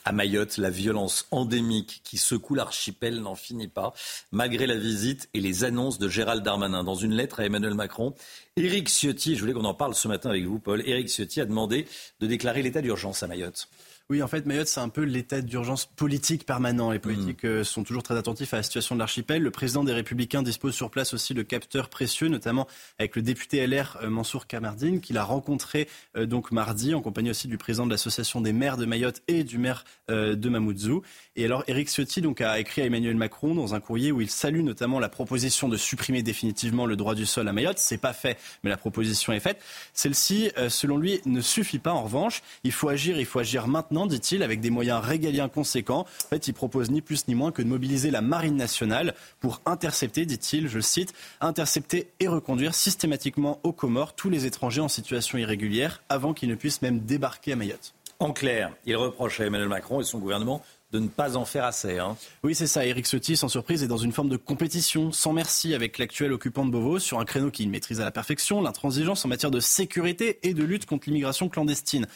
À 0.06 0.12
Mayotte, 0.12 0.58
la 0.58 0.68
violence 0.68 1.26
endémique 1.30 2.02
qui 2.04 2.18
secoue 2.18 2.54
l'archipel 2.54 3.22
n'en 3.22 3.34
finit 3.34 3.68
pas, 3.68 3.94
malgré 4.32 4.66
la 4.66 4.76
visite 4.76 5.30
et 5.32 5.40
les 5.40 5.64
annonces 5.64 5.98
de 5.98 6.10
Gérald 6.10 6.42
Darmanin. 6.42 6.84
Dans 6.84 6.94
une 6.94 7.14
lettre 7.14 7.40
à 7.40 7.46
Emmanuel 7.46 7.72
Macron, 7.72 8.14
Éric 8.56 8.90
Ciotti, 8.90 9.34
je 9.34 9.40
voulais 9.40 9.54
qu'on 9.54 9.64
en 9.64 9.72
parle 9.72 9.94
ce 9.94 10.06
matin 10.06 10.28
avec 10.28 10.44
vous, 10.44 10.58
Paul, 10.58 10.86
Éric 10.86 11.08
Ciotti 11.08 11.40
a 11.40 11.46
demandé 11.46 11.88
de 12.20 12.26
déclarer 12.26 12.60
l'état 12.60 12.82
d'urgence 12.82 13.22
à 13.22 13.28
Mayotte. 13.28 13.70
Oui, 14.10 14.22
en 14.22 14.28
fait, 14.28 14.44
Mayotte, 14.44 14.68
c'est 14.68 14.80
un 14.80 14.90
peu 14.90 15.00
l'état 15.00 15.40
d'urgence 15.40 15.86
politique 15.86 16.44
permanent. 16.44 16.90
Les 16.90 16.98
politiques 16.98 17.42
mm. 17.42 17.48
euh, 17.48 17.64
sont 17.64 17.84
toujours 17.84 18.02
très 18.02 18.18
attentifs 18.18 18.52
à 18.52 18.58
la 18.58 18.62
situation 18.62 18.94
de 18.94 19.00
l'archipel. 19.00 19.42
Le 19.42 19.50
président 19.50 19.82
des 19.82 19.94
Républicains 19.94 20.42
dispose 20.42 20.74
sur 20.74 20.90
place 20.90 21.14
aussi 21.14 21.32
de 21.32 21.40
capteurs 21.40 21.88
précieux, 21.88 22.28
notamment 22.28 22.66
avec 22.98 23.16
le 23.16 23.22
député 23.22 23.66
LR 23.66 23.96
euh, 24.02 24.10
Mansour 24.10 24.46
Kamardine, 24.46 25.00
qu'il 25.00 25.16
a 25.16 25.24
rencontré 25.24 25.88
euh, 26.18 26.26
donc 26.26 26.52
mardi, 26.52 26.94
en 26.94 27.00
compagnie 27.00 27.30
aussi 27.30 27.48
du 27.48 27.56
président 27.56 27.86
de 27.86 27.92
l'association 27.92 28.42
des 28.42 28.52
maires 28.52 28.76
de 28.76 28.84
Mayotte 28.84 29.22
et 29.26 29.42
du 29.42 29.56
maire 29.56 29.84
de 30.10 30.48
Mamoudzou. 30.48 31.02
Et 31.36 31.44
alors, 31.46 31.64
Éric 31.66 31.88
Ciotti 31.88 32.20
donc, 32.20 32.40
a 32.40 32.60
écrit 32.60 32.82
à 32.82 32.84
Emmanuel 32.84 33.16
Macron 33.16 33.56
dans 33.56 33.74
un 33.74 33.80
courrier 33.80 34.12
où 34.12 34.20
il 34.20 34.30
salue 34.30 34.60
notamment 34.60 35.00
la 35.00 35.08
proposition 35.08 35.68
de 35.68 35.76
supprimer 35.76 36.22
définitivement 36.22 36.86
le 36.86 36.94
droit 36.94 37.16
du 37.16 37.26
sol 37.26 37.48
à 37.48 37.52
Mayotte. 37.52 37.78
C'est 37.78 37.98
pas 37.98 38.12
fait, 38.12 38.38
mais 38.62 38.70
la 38.70 38.76
proposition 38.76 39.32
est 39.32 39.40
faite. 39.40 39.60
Celle-ci, 39.94 40.52
selon 40.68 40.96
lui, 40.96 41.20
ne 41.26 41.40
suffit 41.40 41.80
pas. 41.80 41.90
En 41.90 42.04
revanche, 42.04 42.44
il 42.62 42.70
faut 42.70 42.88
agir, 42.88 43.18
il 43.18 43.26
faut 43.26 43.40
agir 43.40 43.66
maintenant 43.66 44.06
dit-il, 44.06 44.44
avec 44.44 44.60
des 44.60 44.70
moyens 44.70 45.00
régaliens 45.04 45.48
conséquents. 45.48 46.06
En 46.24 46.28
fait, 46.28 46.46
il 46.46 46.54
propose 46.54 46.92
ni 46.92 47.02
plus 47.02 47.26
ni 47.26 47.34
moins 47.34 47.50
que 47.50 47.62
de 47.62 47.68
mobiliser 47.68 48.12
la 48.12 48.20
marine 48.20 48.56
nationale 48.56 49.14
pour 49.40 49.60
intercepter, 49.66 50.26
dit-il, 50.26 50.68
je 50.68 50.78
cite, 50.78 51.14
intercepter 51.40 52.12
et 52.20 52.28
reconduire 52.28 52.76
systématiquement 52.76 53.58
aux 53.64 53.72
Comores 53.72 54.14
tous 54.14 54.30
les 54.30 54.46
étrangers 54.46 54.82
en 54.82 54.88
situation 54.88 55.36
irrégulière 55.36 56.00
avant 56.08 56.32
qu'ils 56.32 56.48
ne 56.48 56.54
puissent 56.54 56.82
même 56.82 57.00
débarquer 57.00 57.54
à 57.54 57.56
Mayotte. 57.56 57.92
En 58.18 58.32
clair, 58.32 58.72
il 58.86 58.96
reproche 58.96 59.40
à 59.40 59.46
Emmanuel 59.46 59.68
Macron 59.68 60.00
et 60.00 60.04
son 60.04 60.18
gouvernement 60.18 60.62
de 60.92 61.00
ne 61.00 61.08
pas 61.08 61.36
en 61.36 61.44
faire 61.44 61.64
assez. 61.64 61.98
Hein. 61.98 62.16
Oui, 62.44 62.54
c'est 62.54 62.68
ça. 62.68 62.86
Éric 62.86 63.06
Ciotti, 63.06 63.36
sans 63.36 63.48
surprise, 63.48 63.82
est 63.82 63.88
dans 63.88 63.96
une 63.96 64.12
forme 64.12 64.28
de 64.28 64.36
compétition 64.36 65.10
sans 65.10 65.32
merci 65.32 65.74
avec 65.74 65.98
l'actuel 65.98 66.32
occupant 66.32 66.64
de 66.64 66.70
Beauvau 66.70 67.00
sur 67.00 67.18
un 67.18 67.24
créneau 67.24 67.50
qu'il 67.50 67.68
maîtrise 67.68 68.00
à 68.00 68.04
la 68.04 68.12
perfection, 68.12 68.62
l'intransigeance 68.62 69.24
en 69.24 69.28
matière 69.28 69.50
de 69.50 69.58
sécurité 69.58 70.38
et 70.44 70.54
de 70.54 70.62
lutte 70.62 70.86
contre 70.86 71.08
l'immigration 71.08 71.48
clandestine. 71.48 72.06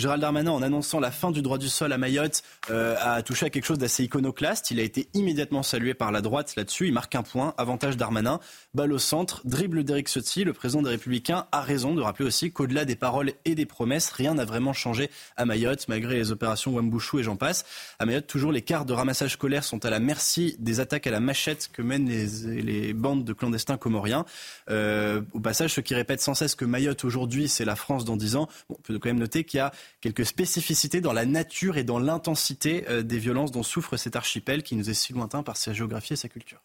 Gérald 0.00 0.22
Darmanin, 0.22 0.50
en 0.50 0.62
annonçant 0.62 0.98
la 0.98 1.10
fin 1.10 1.30
du 1.30 1.42
droit 1.42 1.58
du 1.58 1.68
sol 1.68 1.92
à 1.92 1.98
Mayotte, 1.98 2.42
euh, 2.70 2.96
a 3.00 3.22
touché 3.22 3.46
à 3.46 3.50
quelque 3.50 3.66
chose 3.66 3.78
d'assez 3.78 4.04
iconoclaste. 4.04 4.70
Il 4.70 4.80
a 4.80 4.82
été 4.82 5.08
immédiatement 5.12 5.62
salué 5.62 5.92
par 5.92 6.10
la 6.10 6.22
droite 6.22 6.56
là-dessus. 6.56 6.86
Il 6.88 6.94
marque 6.94 7.14
un 7.14 7.22
point. 7.22 7.54
Avantage 7.58 7.98
Darmanin. 7.98 8.40
Balle 8.72 8.94
au 8.94 8.98
centre. 8.98 9.42
Dribble 9.44 9.84
d'Eric 9.84 10.08
Ciotti. 10.08 10.44
Le 10.44 10.54
président 10.54 10.80
des 10.80 10.88
Républicains 10.88 11.46
a 11.52 11.60
raison 11.60 11.94
de 11.94 12.00
rappeler 12.00 12.24
aussi 12.24 12.50
qu'au-delà 12.50 12.86
des 12.86 12.96
paroles 12.96 13.32
et 13.44 13.54
des 13.54 13.66
promesses, 13.66 14.10
rien 14.10 14.34
n'a 14.34 14.46
vraiment 14.46 14.72
changé 14.72 15.10
à 15.36 15.44
Mayotte, 15.44 15.86
malgré 15.88 16.16
les 16.16 16.32
opérations 16.32 16.72
Wambouchou 16.72 17.18
et 17.18 17.22
j'en 17.22 17.36
passe. 17.36 17.66
À 17.98 18.06
Mayotte, 18.06 18.26
toujours 18.26 18.52
les 18.52 18.62
cartes 18.62 18.88
de 18.88 18.94
ramassage 18.94 19.34
scolaire 19.34 19.64
sont 19.64 19.84
à 19.84 19.90
la 19.90 20.00
merci 20.00 20.56
des 20.58 20.80
attaques 20.80 21.06
à 21.06 21.10
la 21.10 21.20
machette 21.20 21.68
que 21.72 21.82
mènent 21.82 22.08
les, 22.08 22.94
bandes 22.94 23.24
de 23.24 23.32
clandestins 23.34 23.76
comoriens. 23.76 24.24
Euh, 24.70 25.20
au 25.34 25.40
passage, 25.40 25.74
ceux 25.74 25.82
qui 25.82 25.94
répètent 25.94 26.22
sans 26.22 26.34
cesse 26.34 26.54
que 26.54 26.64
Mayotte 26.64 27.04
aujourd'hui, 27.04 27.48
c'est 27.48 27.66
la 27.66 27.76
France 27.76 28.06
dans 28.06 28.16
dix 28.16 28.36
ans, 28.36 28.48
on 28.70 28.74
peut 28.74 28.98
quand 28.98 29.10
même 29.10 29.18
noter 29.18 29.44
qu'il 29.44 29.58
y 29.58 29.60
a 29.60 29.72
quelques 30.00 30.26
spécificités 30.26 31.00
dans 31.00 31.12
la 31.12 31.26
nature 31.26 31.76
et 31.76 31.84
dans 31.84 31.98
l'intensité 31.98 32.84
euh, 32.88 33.02
des 33.02 33.18
violences 33.18 33.50
dont 33.50 33.62
souffre 33.62 33.96
cet 33.96 34.16
archipel 34.16 34.62
qui 34.62 34.76
nous 34.76 34.90
est 34.90 34.94
si 34.94 35.12
lointain 35.12 35.42
par 35.42 35.56
sa 35.56 35.72
géographie 35.72 36.14
et 36.14 36.16
sa 36.16 36.28
culture. 36.28 36.62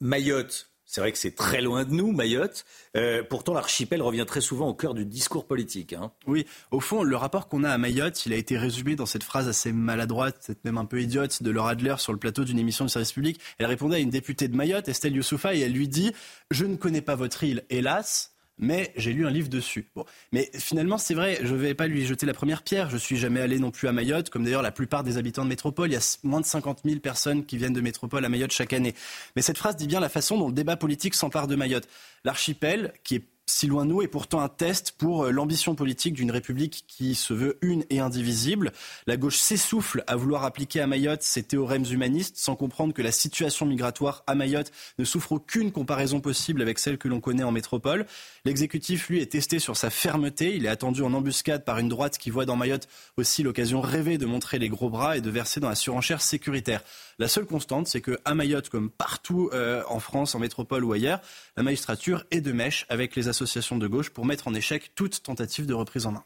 Mayotte, 0.00 0.72
c'est 0.84 1.00
vrai 1.00 1.10
que 1.10 1.16
c'est 1.16 1.34
très 1.34 1.62
loin 1.62 1.84
de 1.84 1.92
nous, 1.92 2.12
Mayotte. 2.12 2.66
Euh, 2.98 3.22
pourtant, 3.22 3.54
l'archipel 3.54 4.02
revient 4.02 4.26
très 4.26 4.42
souvent 4.42 4.68
au 4.68 4.74
cœur 4.74 4.92
du 4.92 5.06
discours 5.06 5.46
politique. 5.46 5.94
Hein. 5.94 6.12
Oui, 6.26 6.46
au 6.70 6.80
fond, 6.80 7.02
le 7.02 7.16
rapport 7.16 7.48
qu'on 7.48 7.64
a 7.64 7.70
à 7.70 7.78
Mayotte, 7.78 8.26
il 8.26 8.34
a 8.34 8.36
été 8.36 8.58
résumé 8.58 8.94
dans 8.94 9.06
cette 9.06 9.22
phrase 9.22 9.48
assez 9.48 9.72
maladroite, 9.72 10.44
peut-être 10.46 10.64
même 10.66 10.76
un 10.76 10.84
peu 10.84 11.00
idiote, 11.00 11.42
de 11.42 11.50
Laura 11.50 11.70
Adler 11.70 11.94
sur 11.96 12.12
le 12.12 12.18
plateau 12.18 12.44
d'une 12.44 12.58
émission 12.58 12.84
de 12.84 12.90
service 12.90 13.12
public. 13.12 13.40
Elle 13.56 13.66
répondait 13.66 13.96
à 13.96 14.00
une 14.00 14.10
députée 14.10 14.48
de 14.48 14.56
Mayotte, 14.56 14.86
Estelle 14.88 15.16
Youssoufa, 15.16 15.54
et 15.54 15.60
elle 15.60 15.72
lui 15.72 15.88
dit 15.88 16.12
«Je 16.50 16.66
ne 16.66 16.76
connais 16.76 17.00
pas 17.00 17.14
votre 17.14 17.42
île, 17.42 17.64
hélas, 17.70 18.31
mais 18.62 18.92
j'ai 18.96 19.12
lu 19.12 19.26
un 19.26 19.30
livre 19.30 19.48
dessus. 19.48 19.86
Bon. 19.94 20.04
Mais 20.30 20.48
finalement, 20.54 20.96
c'est 20.96 21.14
vrai, 21.14 21.40
je 21.42 21.52
ne 21.52 21.58
vais 21.58 21.74
pas 21.74 21.88
lui 21.88 22.06
jeter 22.06 22.26
la 22.26 22.32
première 22.32 22.62
pierre. 22.62 22.88
Je 22.88 22.96
suis 22.96 23.16
jamais 23.16 23.40
allé 23.40 23.58
non 23.58 23.72
plus 23.72 23.88
à 23.88 23.92
Mayotte, 23.92 24.30
comme 24.30 24.44
d'ailleurs 24.44 24.62
la 24.62 24.70
plupart 24.70 25.02
des 25.02 25.18
habitants 25.18 25.42
de 25.42 25.48
métropole. 25.48 25.90
Il 25.90 25.94
y 25.94 25.96
a 25.96 26.18
moins 26.22 26.40
de 26.40 26.46
50 26.46 26.82
000 26.84 27.00
personnes 27.00 27.44
qui 27.44 27.56
viennent 27.56 27.72
de 27.72 27.80
métropole 27.80 28.24
à 28.24 28.28
Mayotte 28.28 28.52
chaque 28.52 28.72
année. 28.72 28.94
Mais 29.34 29.42
cette 29.42 29.58
phrase 29.58 29.74
dit 29.74 29.88
bien 29.88 29.98
la 29.98 30.08
façon 30.08 30.38
dont 30.38 30.46
le 30.46 30.54
débat 30.54 30.76
politique 30.76 31.14
s'empare 31.16 31.48
de 31.48 31.56
Mayotte. 31.56 31.88
L'archipel, 32.24 32.92
qui 33.02 33.16
est 33.16 33.24
si 33.46 33.66
loin 33.66 33.84
de 33.84 33.90
nous, 33.90 34.02
est 34.02 34.08
pourtant 34.08 34.40
un 34.40 34.48
test 34.48 34.92
pour 34.96 35.24
euh, 35.24 35.30
l'ambition 35.30 35.74
politique 35.74 36.14
d'une 36.14 36.30
République 36.30 36.84
qui 36.86 37.14
se 37.14 37.34
veut 37.34 37.58
une 37.60 37.84
et 37.90 38.00
indivisible. 38.00 38.72
La 39.06 39.16
gauche 39.16 39.38
s'essouffle 39.38 40.04
à 40.06 40.16
vouloir 40.16 40.44
appliquer 40.44 40.80
à 40.80 40.86
Mayotte 40.86 41.22
ses 41.22 41.42
théorèmes 41.42 41.84
humanistes 41.90 42.36
sans 42.36 42.56
comprendre 42.56 42.94
que 42.94 43.02
la 43.02 43.12
situation 43.12 43.66
migratoire 43.66 44.22
à 44.26 44.34
Mayotte 44.34 44.70
ne 44.98 45.04
souffre 45.04 45.32
aucune 45.32 45.72
comparaison 45.72 46.20
possible 46.20 46.62
avec 46.62 46.78
celle 46.78 46.98
que 46.98 47.08
l'on 47.08 47.20
connaît 47.20 47.42
en 47.42 47.52
métropole. 47.52 48.06
L'exécutif, 48.44 49.08
lui, 49.08 49.20
est 49.20 49.32
testé 49.32 49.58
sur 49.58 49.76
sa 49.76 49.90
fermeté. 49.90 50.54
Il 50.56 50.66
est 50.66 50.70
attendu 50.70 51.02
en 51.02 51.12
embuscade 51.12 51.64
par 51.64 51.78
une 51.78 51.88
droite 51.88 52.18
qui 52.18 52.30
voit 52.30 52.46
dans 52.46 52.56
Mayotte 52.56 52.88
aussi 53.16 53.42
l'occasion 53.42 53.80
rêvée 53.80 54.18
de 54.18 54.26
montrer 54.26 54.58
les 54.58 54.68
gros 54.68 54.90
bras 54.90 55.16
et 55.16 55.20
de 55.20 55.30
verser 55.30 55.60
dans 55.60 55.68
la 55.68 55.74
surenchère 55.74 56.22
sécuritaire. 56.22 56.82
La 57.22 57.28
seule 57.28 57.46
constante, 57.46 57.86
c'est 57.86 58.00
qu'à 58.00 58.34
Mayotte, 58.34 58.68
comme 58.68 58.90
partout 58.90 59.48
euh, 59.52 59.84
en 59.88 60.00
France, 60.00 60.34
en 60.34 60.40
métropole 60.40 60.82
ou 60.82 60.92
ailleurs, 60.92 61.20
la 61.56 61.62
magistrature 61.62 62.24
est 62.32 62.40
de 62.40 62.50
mèche 62.50 62.84
avec 62.88 63.14
les 63.14 63.28
associations 63.28 63.78
de 63.78 63.86
gauche 63.86 64.10
pour 64.10 64.26
mettre 64.26 64.48
en 64.48 64.54
échec 64.54 64.92
toute 64.96 65.22
tentative 65.22 65.64
de 65.66 65.72
reprise 65.72 66.04
en 66.06 66.10
main. 66.10 66.24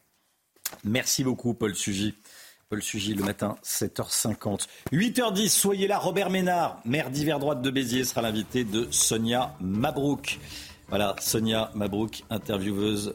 Merci 0.83 1.23
beaucoup, 1.23 1.53
Paul 1.53 1.75
Sugy. 1.75 2.15
Paul 2.67 2.81
Sugy, 2.81 3.13
le 3.13 3.23
matin, 3.23 3.57
7h50. 3.63 4.65
8h10, 4.91 5.49
soyez 5.49 5.87
là. 5.87 5.99
Robert 5.99 6.31
Ménard, 6.31 6.81
maire 6.83 7.11
d'hiver 7.11 7.37
droite 7.37 7.61
de 7.61 7.69
Béziers, 7.69 8.03
sera 8.03 8.23
l'invité 8.23 8.63
de 8.63 8.87
Sonia 8.89 9.55
Mabrouk. 9.61 10.39
Voilà, 10.87 11.15
Sonia 11.19 11.69
Mabrouk, 11.75 12.23
intervieweuse 12.31 13.13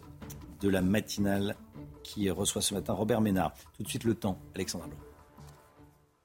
de 0.60 0.68
la 0.68 0.82
matinale 0.82 1.56
qui 2.04 2.30
reçoit 2.30 2.62
ce 2.62 2.74
matin 2.74 2.92
Robert 2.92 3.20
Ménard. 3.20 3.52
Tout 3.76 3.82
de 3.82 3.88
suite 3.88 4.04
le 4.04 4.14
temps, 4.14 4.38
Alexandre 4.54 4.86
Blanc. 4.86 5.11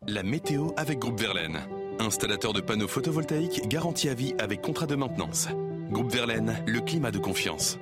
La 0.05 0.23
météo 0.23 0.69
avec 0.77 0.99
Groupe 0.99 1.19
Verlaine. 1.19 1.59
Installateur 1.99 2.53
de 2.53 2.61
panneaux 2.61 2.87
photovoltaïques 2.87 3.67
garantie 3.67 4.07
à 4.09 4.13
vie 4.13 4.35
avec 4.37 4.61
contrat 4.61 4.85
de 4.85 4.95
maintenance. 4.95 5.47
Groupe 5.89 6.11
Verlaine, 6.11 6.63
le 6.67 6.79
climat 6.81 7.11
de 7.11 7.17
confiance. 7.17 7.77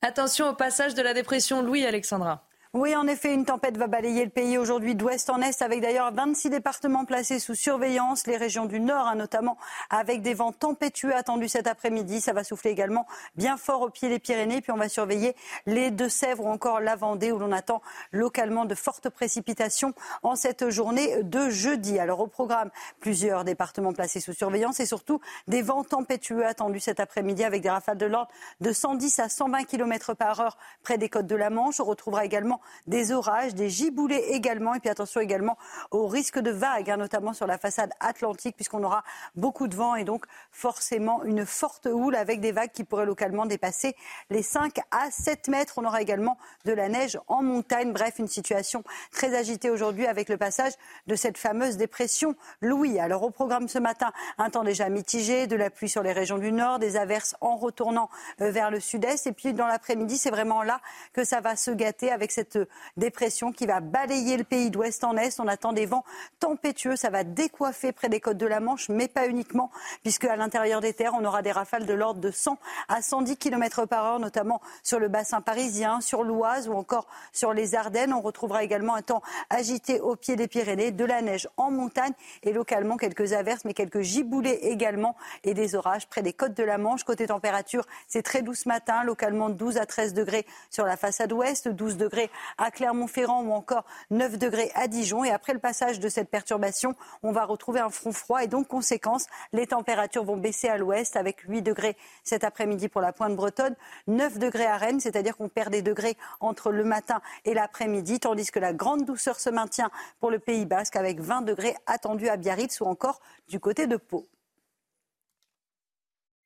Attention 0.00 0.48
au 0.48 0.54
passage 0.54 0.94
de 0.94 1.02
la 1.02 1.12
dépression 1.14 1.62
Louis 1.62 1.84
Alexandra. 1.84 2.48
Oui, 2.74 2.96
en 2.96 3.06
effet, 3.06 3.34
une 3.34 3.44
tempête 3.44 3.76
va 3.76 3.86
balayer 3.86 4.24
le 4.24 4.30
pays 4.30 4.56
aujourd'hui 4.56 4.94
d'ouest 4.94 5.28
en 5.28 5.42
est, 5.42 5.60
avec 5.60 5.82
d'ailleurs 5.82 6.10
26 6.10 6.48
départements 6.48 7.04
placés 7.04 7.38
sous 7.38 7.54
surveillance, 7.54 8.26
les 8.26 8.38
régions 8.38 8.64
du 8.64 8.80
nord 8.80 9.08
hein, 9.08 9.14
notamment, 9.14 9.58
avec 9.90 10.22
des 10.22 10.32
vents 10.32 10.52
tempétueux 10.52 11.14
attendus 11.14 11.50
cet 11.50 11.66
après-midi. 11.66 12.22
Ça 12.22 12.32
va 12.32 12.44
souffler 12.44 12.70
également 12.70 13.06
bien 13.36 13.58
fort 13.58 13.82
au 13.82 13.90
pied 13.90 14.08
des 14.08 14.18
Pyrénées. 14.18 14.62
Puis 14.62 14.72
on 14.72 14.78
va 14.78 14.88
surveiller 14.88 15.36
les 15.66 15.90
Deux-Sèvres 15.90 16.46
ou 16.46 16.48
encore 16.48 16.80
la 16.80 16.96
Vendée, 16.96 17.30
où 17.30 17.38
l'on 17.38 17.52
attend 17.52 17.82
localement 18.10 18.64
de 18.64 18.74
fortes 18.74 19.10
précipitations 19.10 19.92
en 20.22 20.34
cette 20.34 20.70
journée 20.70 21.22
de 21.22 21.50
jeudi. 21.50 21.98
Alors 21.98 22.20
au 22.20 22.26
programme, 22.26 22.70
plusieurs 23.00 23.44
départements 23.44 23.92
placés 23.92 24.20
sous 24.20 24.32
surveillance 24.32 24.80
et 24.80 24.86
surtout 24.86 25.20
des 25.46 25.60
vents 25.60 25.84
tempétueux 25.84 26.46
attendus 26.46 26.80
cet 26.80 27.00
après-midi, 27.00 27.44
avec 27.44 27.60
des 27.60 27.68
rafales 27.68 27.98
de 27.98 28.06
l'ordre 28.06 28.30
de 28.62 28.72
110 28.72 29.18
à 29.18 29.28
120 29.28 29.64
km 29.64 30.14
par 30.14 30.40
heure 30.40 30.56
près 30.82 30.96
des 30.96 31.10
côtes 31.10 31.26
de 31.26 31.36
la 31.36 31.50
Manche. 31.50 31.78
On 31.78 31.84
retrouvera 31.84 32.24
également 32.24 32.61
des 32.86 33.12
orages, 33.12 33.54
des 33.54 33.68
giboulées 33.68 34.24
également. 34.30 34.74
Et 34.74 34.80
puis 34.80 34.90
attention 34.90 35.20
également 35.20 35.56
au 35.90 36.06
risque 36.06 36.38
de 36.38 36.50
vagues, 36.50 36.90
hein, 36.90 36.96
notamment 36.96 37.32
sur 37.32 37.46
la 37.46 37.58
façade 37.58 37.92
atlantique, 38.00 38.56
puisqu'on 38.56 38.82
aura 38.82 39.04
beaucoup 39.34 39.68
de 39.68 39.76
vent 39.76 39.94
et 39.94 40.04
donc 40.04 40.24
forcément 40.50 41.22
une 41.24 41.46
forte 41.46 41.86
houle 41.86 42.16
avec 42.16 42.40
des 42.40 42.52
vagues 42.52 42.72
qui 42.72 42.84
pourraient 42.84 43.06
localement 43.06 43.46
dépasser 43.46 43.96
les 44.30 44.42
5 44.42 44.78
à 44.90 45.10
7 45.10 45.48
mètres. 45.48 45.74
On 45.76 45.84
aura 45.84 46.02
également 46.02 46.38
de 46.64 46.72
la 46.72 46.88
neige 46.88 47.18
en 47.28 47.42
montagne. 47.42 47.92
Bref, 47.92 48.18
une 48.18 48.28
situation 48.28 48.84
très 49.10 49.34
agitée 49.36 49.70
aujourd'hui 49.70 50.06
avec 50.06 50.28
le 50.28 50.36
passage 50.36 50.72
de 51.06 51.16
cette 51.16 51.38
fameuse 51.38 51.76
dépression 51.76 52.34
Louis. 52.60 52.98
Alors 52.98 53.22
au 53.22 53.30
programme 53.30 53.68
ce 53.68 53.78
matin, 53.78 54.12
un 54.38 54.50
temps 54.50 54.64
déjà 54.64 54.88
mitigé, 54.88 55.46
de 55.46 55.56
la 55.56 55.70
pluie 55.70 55.88
sur 55.88 56.02
les 56.02 56.12
régions 56.12 56.38
du 56.38 56.52
nord, 56.52 56.78
des 56.78 56.96
averses 56.96 57.36
en 57.40 57.56
retournant 57.56 58.08
euh, 58.40 58.50
vers 58.50 58.70
le 58.70 58.80
sud-est. 58.80 59.26
Et 59.26 59.32
puis 59.32 59.52
dans 59.52 59.66
l'après-midi, 59.66 60.18
c'est 60.18 60.30
vraiment 60.30 60.62
là 60.62 60.80
que 61.12 61.24
ça 61.24 61.40
va 61.40 61.56
se 61.56 61.70
gâter 61.70 62.10
avec 62.10 62.32
cette 62.32 62.51
dépression 62.96 63.52
qui 63.52 63.66
va 63.66 63.80
balayer 63.80 64.36
le 64.36 64.44
pays 64.44 64.70
d'ouest 64.70 65.04
en 65.04 65.16
est. 65.16 65.40
On 65.40 65.48
attend 65.48 65.72
des 65.72 65.86
vents 65.86 66.04
tempétueux. 66.40 66.96
Ça 66.96 67.10
va 67.10 67.24
décoiffer 67.24 67.92
près 67.92 68.08
des 68.08 68.20
côtes 68.20 68.36
de 68.36 68.46
la 68.46 68.60
Manche, 68.60 68.88
mais 68.88 69.08
pas 69.08 69.26
uniquement, 69.26 69.70
puisque 70.02 70.24
à 70.24 70.36
l'intérieur 70.36 70.80
des 70.80 70.92
terres, 70.92 71.14
on 71.18 71.24
aura 71.24 71.42
des 71.42 71.52
rafales 71.52 71.86
de 71.86 71.94
l'ordre 71.94 72.20
de 72.20 72.30
100 72.30 72.58
à 72.88 73.02
110 73.02 73.36
km 73.36 73.86
par 73.86 74.04
heure, 74.04 74.20
notamment 74.20 74.60
sur 74.82 74.98
le 74.98 75.08
bassin 75.08 75.40
parisien, 75.40 76.00
sur 76.00 76.22
l'Oise 76.22 76.68
ou 76.68 76.74
encore 76.74 77.06
sur 77.32 77.52
les 77.52 77.74
Ardennes. 77.74 78.12
On 78.12 78.20
retrouvera 78.20 78.64
également 78.64 78.94
un 78.94 79.02
temps 79.02 79.22
agité 79.50 80.00
au 80.00 80.16
pied 80.16 80.36
des 80.36 80.48
Pyrénées, 80.48 80.90
de 80.90 81.04
la 81.04 81.22
neige 81.22 81.48
en 81.56 81.70
montagne 81.70 82.12
et 82.42 82.52
localement 82.52 82.96
quelques 82.96 83.32
averses, 83.32 83.64
mais 83.64 83.74
quelques 83.74 84.00
giboulées 84.00 84.58
également 84.62 85.16
et 85.44 85.54
des 85.54 85.74
orages 85.74 86.06
près 86.06 86.22
des 86.22 86.32
côtes 86.32 86.54
de 86.54 86.62
la 86.62 86.78
Manche. 86.78 87.04
Côté 87.04 87.26
température, 87.26 87.86
c'est 88.08 88.22
très 88.22 88.42
doux 88.42 88.54
ce 88.54 88.68
matin, 88.68 89.04
localement 89.04 89.50
12 89.50 89.78
à 89.78 89.86
13 89.86 90.14
degrés 90.14 90.46
sur 90.70 90.84
la 90.84 90.96
façade 90.96 91.32
ouest, 91.32 91.68
12 91.68 91.96
degrés 91.96 92.30
à 92.58 92.70
Clermont-Ferrand 92.70 93.42
ou 93.42 93.52
encore 93.52 93.84
9 94.10 94.38
degrés 94.38 94.70
à 94.74 94.88
Dijon. 94.88 95.24
Et 95.24 95.30
après 95.30 95.52
le 95.52 95.58
passage 95.58 96.00
de 96.00 96.08
cette 96.08 96.28
perturbation, 96.28 96.94
on 97.22 97.32
va 97.32 97.44
retrouver 97.44 97.80
un 97.80 97.90
front 97.90 98.12
froid 98.12 98.42
et 98.42 98.46
donc 98.46 98.68
conséquence, 98.68 99.26
les 99.52 99.66
températures 99.66 100.24
vont 100.24 100.36
baisser 100.36 100.68
à 100.68 100.76
l'ouest 100.76 101.16
avec 101.16 101.40
8 101.40 101.62
degrés 101.62 101.96
cet 102.24 102.44
après-midi 102.44 102.88
pour 102.88 103.00
la 103.00 103.12
pointe 103.12 103.36
bretonne, 103.36 103.76
9 104.06 104.38
degrés 104.38 104.66
à 104.66 104.76
Rennes, 104.76 105.00
c'est-à-dire 105.00 105.36
qu'on 105.36 105.48
perd 105.48 105.70
des 105.70 105.82
degrés 105.82 106.16
entre 106.40 106.70
le 106.70 106.84
matin 106.84 107.20
et 107.44 107.54
l'après-midi, 107.54 108.20
tandis 108.20 108.50
que 108.50 108.58
la 108.58 108.72
grande 108.72 109.04
douceur 109.04 109.40
se 109.40 109.50
maintient 109.50 109.90
pour 110.20 110.30
le 110.30 110.38
Pays 110.38 110.66
basque 110.66 110.96
avec 110.96 111.20
20 111.20 111.42
degrés 111.42 111.76
attendus 111.86 112.28
à 112.28 112.36
Biarritz 112.36 112.80
ou 112.80 112.84
encore 112.84 113.20
du 113.48 113.60
côté 113.60 113.86
de 113.86 113.96
Pau. 113.96 114.26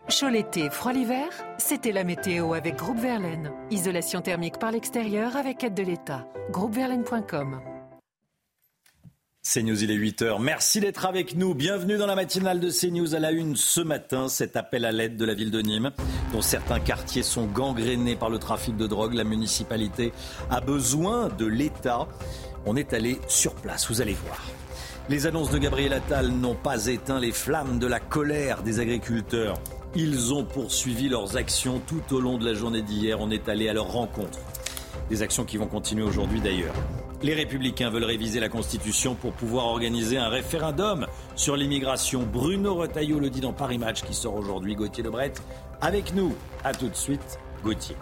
Chaud 0.08 0.28
l'été, 0.28 0.70
froid 0.70 0.92
l'hiver, 0.92 1.26
c'était 1.58 1.90
la 1.90 2.04
météo 2.04 2.54
avec 2.54 2.76
Groupe 2.76 3.00
Verlaine. 3.00 3.50
Isolation 3.72 4.20
thermique 4.20 4.56
par 4.60 4.70
l'extérieur 4.70 5.36
avec 5.36 5.64
aide 5.64 5.74
de 5.74 5.82
l'État. 5.82 6.28
Groupeverlaine.com 6.52 7.60
CNews, 9.42 9.82
il 9.82 9.90
est 9.90 9.96
8h. 9.96 10.40
Merci 10.40 10.78
d'être 10.78 11.06
avec 11.06 11.34
nous. 11.34 11.54
Bienvenue 11.54 11.96
dans 11.96 12.06
la 12.06 12.14
matinale 12.14 12.60
de 12.60 12.70
CNews 12.70 13.16
à 13.16 13.18
la 13.18 13.32
une 13.32 13.56
ce 13.56 13.80
matin. 13.80 14.28
Cet 14.28 14.56
appel 14.56 14.84
à 14.84 14.92
l'aide 14.92 15.16
de 15.16 15.24
la 15.24 15.34
ville 15.34 15.50
de 15.50 15.60
Nîmes, 15.60 15.90
dont 16.32 16.40
certains 16.40 16.78
quartiers 16.78 17.24
sont 17.24 17.46
gangrénés 17.46 18.14
par 18.14 18.30
le 18.30 18.38
trafic 18.38 18.76
de 18.76 18.86
drogue. 18.86 19.14
La 19.14 19.24
municipalité 19.24 20.12
a 20.50 20.60
besoin 20.60 21.30
de 21.30 21.46
l'État. 21.46 22.06
On 22.64 22.76
est 22.76 22.92
allé 22.92 23.18
sur 23.26 23.56
place, 23.56 23.88
vous 23.88 24.00
allez 24.00 24.14
voir. 24.14 24.40
Les 25.08 25.26
annonces 25.26 25.50
de 25.50 25.58
Gabriel 25.58 25.92
Attal 25.92 26.28
n'ont 26.28 26.56
pas 26.56 26.86
éteint 26.86 27.18
les 27.18 27.32
flammes 27.32 27.80
de 27.80 27.86
la 27.88 27.98
colère 28.00 28.62
des 28.62 28.78
agriculteurs. 28.80 29.60
Ils 29.98 30.34
ont 30.34 30.44
poursuivi 30.44 31.08
leurs 31.08 31.38
actions 31.38 31.80
tout 31.80 32.14
au 32.14 32.20
long 32.20 32.36
de 32.36 32.44
la 32.44 32.52
journée 32.52 32.82
d'hier. 32.82 33.18
On 33.18 33.30
est 33.30 33.48
allé 33.48 33.66
à 33.66 33.72
leur 33.72 33.90
rencontre. 33.90 34.38
Des 35.08 35.22
actions 35.22 35.46
qui 35.46 35.56
vont 35.56 35.68
continuer 35.68 36.02
aujourd'hui 36.02 36.42
d'ailleurs. 36.42 36.74
Les 37.22 37.32
républicains 37.32 37.88
veulent 37.88 38.04
réviser 38.04 38.38
la 38.38 38.50
Constitution 38.50 39.14
pour 39.14 39.32
pouvoir 39.32 39.64
organiser 39.64 40.18
un 40.18 40.28
référendum 40.28 41.06
sur 41.34 41.56
l'immigration. 41.56 42.28
Bruno 42.30 42.74
Retailleau 42.74 43.18
le 43.18 43.30
dit 43.30 43.40
dans 43.40 43.54
Paris 43.54 43.78
Match 43.78 44.02
qui 44.02 44.12
sort 44.12 44.34
aujourd'hui. 44.34 44.74
Gauthier 44.74 45.02
Lebret 45.02 45.32
avec 45.80 46.14
nous. 46.14 46.34
A 46.62 46.74
tout 46.74 46.90
de 46.90 46.94
suite, 46.94 47.38
Gauthier. 47.64 47.96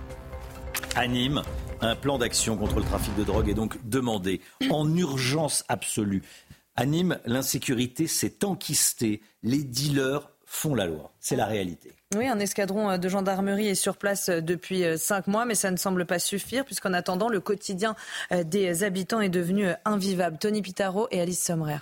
À 0.96 1.06
Nîmes, 1.06 1.42
un 1.80 1.94
plan 1.94 2.18
d'action 2.18 2.56
contre 2.56 2.80
le 2.80 2.84
trafic 2.84 3.14
de 3.14 3.22
drogue 3.22 3.48
est 3.48 3.54
donc 3.54 3.78
demandé 3.88 4.40
en 4.68 4.92
urgence 4.96 5.64
absolue. 5.68 6.24
À 6.74 6.86
Nîmes, 6.86 7.20
l'insécurité 7.24 8.08
s'est 8.08 8.44
enquistée. 8.44 9.22
Les 9.44 9.62
dealers 9.62 10.33
font 10.54 10.74
la 10.74 10.86
loi. 10.86 11.12
C'est 11.20 11.36
la 11.36 11.46
réalité. 11.46 11.92
Oui, 12.16 12.28
un 12.28 12.38
escadron 12.38 12.96
de 12.96 13.08
gendarmerie 13.08 13.66
est 13.66 13.74
sur 13.74 13.96
place 13.96 14.30
depuis 14.30 14.84
cinq 14.96 15.26
mois, 15.26 15.44
mais 15.44 15.54
ça 15.56 15.70
ne 15.70 15.76
semble 15.76 16.06
pas 16.06 16.18
suffire, 16.18 16.64
puisqu'en 16.64 16.92
attendant, 16.92 17.28
le 17.28 17.40
quotidien 17.40 17.96
des 18.30 18.84
habitants 18.84 19.20
est 19.20 19.28
devenu 19.28 19.66
invivable. 19.84 20.38
Tony 20.38 20.62
Pitaro 20.62 21.08
et 21.10 21.20
Alice 21.20 21.42
Sommerer. 21.42 21.78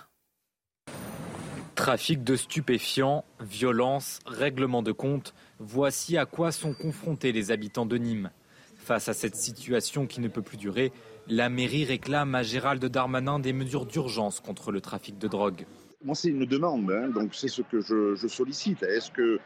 Trafic 1.74 2.24
de 2.24 2.36
stupéfiants, 2.36 3.24
violence, 3.40 4.20
règlement 4.26 4.82
de 4.82 4.92
compte, 4.92 5.34
voici 5.58 6.16
à 6.16 6.26
quoi 6.26 6.50
sont 6.50 6.74
confrontés 6.74 7.32
les 7.32 7.50
habitants 7.50 7.86
de 7.86 7.96
Nîmes. 7.96 8.30
Face 8.76 9.08
à 9.08 9.14
cette 9.14 9.36
situation 9.36 10.06
qui 10.06 10.20
ne 10.20 10.28
peut 10.28 10.42
plus 10.42 10.56
durer, 10.56 10.92
la 11.28 11.48
mairie 11.48 11.84
réclame 11.84 12.34
à 12.34 12.42
Gérald 12.42 12.84
Darmanin 12.84 13.38
des 13.38 13.52
mesures 13.52 13.86
d'urgence 13.86 14.40
contre 14.40 14.72
le 14.72 14.80
trafic 14.80 15.18
de 15.18 15.28
drogue. 15.28 15.66
Moi, 16.04 16.14
c'est 16.14 16.28
une 16.28 16.44
demande, 16.44 16.90
hein, 16.90 17.08
donc 17.08 17.34
c'est 17.34 17.48
ce 17.48 17.62
que 17.62 17.80
je, 17.80 18.14
je 18.16 18.26
sollicite. 18.26 18.82
Est-ce 18.82 19.10
que 19.10 19.38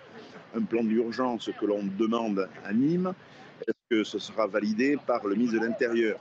un 0.54 0.62
plan 0.62 0.82
d'urgence 0.82 1.50
que 1.60 1.66
l'on 1.66 1.82
demande 1.84 2.48
à 2.64 2.72
Nîmes, 2.72 3.12
est-ce 3.60 3.74
que 3.90 4.04
ce 4.04 4.18
sera 4.18 4.46
validé 4.46 4.96
par 5.06 5.26
le 5.26 5.34
ministre 5.34 5.60
de 5.60 5.66
l'Intérieur? 5.66 6.18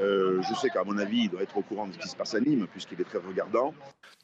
Euh, 0.00 0.42
Je 0.42 0.54
sais 0.54 0.68
qu'à 0.68 0.84
mon 0.84 0.98
avis, 0.98 1.24
il 1.24 1.30
doit 1.30 1.42
être 1.42 1.56
au 1.56 1.62
courant 1.62 1.86
de 1.86 1.92
ce 1.92 1.98
qui 1.98 2.08
se 2.08 2.16
passe 2.16 2.34
à 2.34 2.40
Nîmes, 2.40 2.66
puisqu'il 2.70 3.00
est 3.00 3.04
très 3.04 3.18
regardant. 3.18 3.74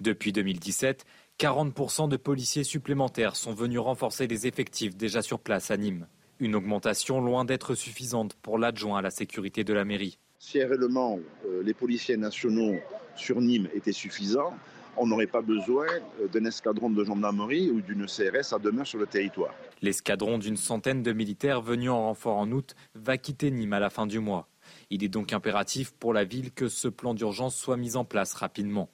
Depuis 0.01 0.33
2017, 0.33 1.05
40% 1.39 2.09
de 2.09 2.17
policiers 2.17 2.65
supplémentaires 2.65 3.37
sont 3.37 3.53
venus 3.53 3.79
renforcer 3.79 4.27
les 4.27 4.47
effectifs 4.47 4.97
déjà 4.97 5.23
sur 5.23 5.39
place 5.39 5.71
à 5.71 5.77
Nîmes. 5.77 6.07
Une 6.41 6.55
augmentation 6.55 7.21
loin 7.21 7.45
d'être 7.45 7.75
suffisante 7.75 8.35
pour 8.35 8.59
l'adjoint 8.59 8.99
à 8.99 9.03
la 9.03 9.11
sécurité 9.11 9.65
de 9.65 9.73
la 9.73 9.85
mairie. 9.85 10.19
Si 10.39 10.63
réellement 10.63 11.19
euh, 11.47 11.63
les 11.65 11.75
policiers 11.75 12.17
nationaux 12.17 12.77
sur 13.17 13.41
Nîmes 13.41 13.69
étaient 13.75 13.93
suffisants, 13.93 14.55
on 14.99 15.07
n'aurait 15.07 15.27
pas 15.27 15.43
besoin 15.43 15.87
d'un 16.33 16.45
escadron 16.45 16.91
de 16.91 17.05
gendarmerie 17.05 17.71
ou 17.71 17.81
d'une 17.81 18.07
CRS 18.07 18.53
à 18.53 18.59
demeure 18.59 18.87
sur 18.87 18.99
le 18.99 19.07
territoire. 19.07 19.55
L'escadron 19.83 20.39
d'une 20.39 20.57
centaine 20.57 21.03
de 21.03 21.13
militaires 21.13 21.63
venus 21.63 21.91
en 21.91 22.03
renfort 22.03 22.37
en 22.37 22.51
août 22.51 22.75
va 22.95 23.17
quitter 23.17 23.51
Nîmes 23.51 23.73
à 23.73 23.81
la 23.81 23.91
fin 23.91 24.07
du 24.07 24.19
mois. 24.19 24.49
Il 24.91 25.05
est 25.05 25.09
donc 25.09 25.33
impératif 25.33 25.93
pour 25.93 26.13
la 26.13 26.25
ville 26.25 26.53
que 26.53 26.69
ce 26.69 26.89
plan 26.89 27.15
d'urgence 27.15 27.57
soit 27.57 27.77
mis 27.77 27.97
en 27.97 28.05
place 28.05 28.35
rapidement. 28.35 28.91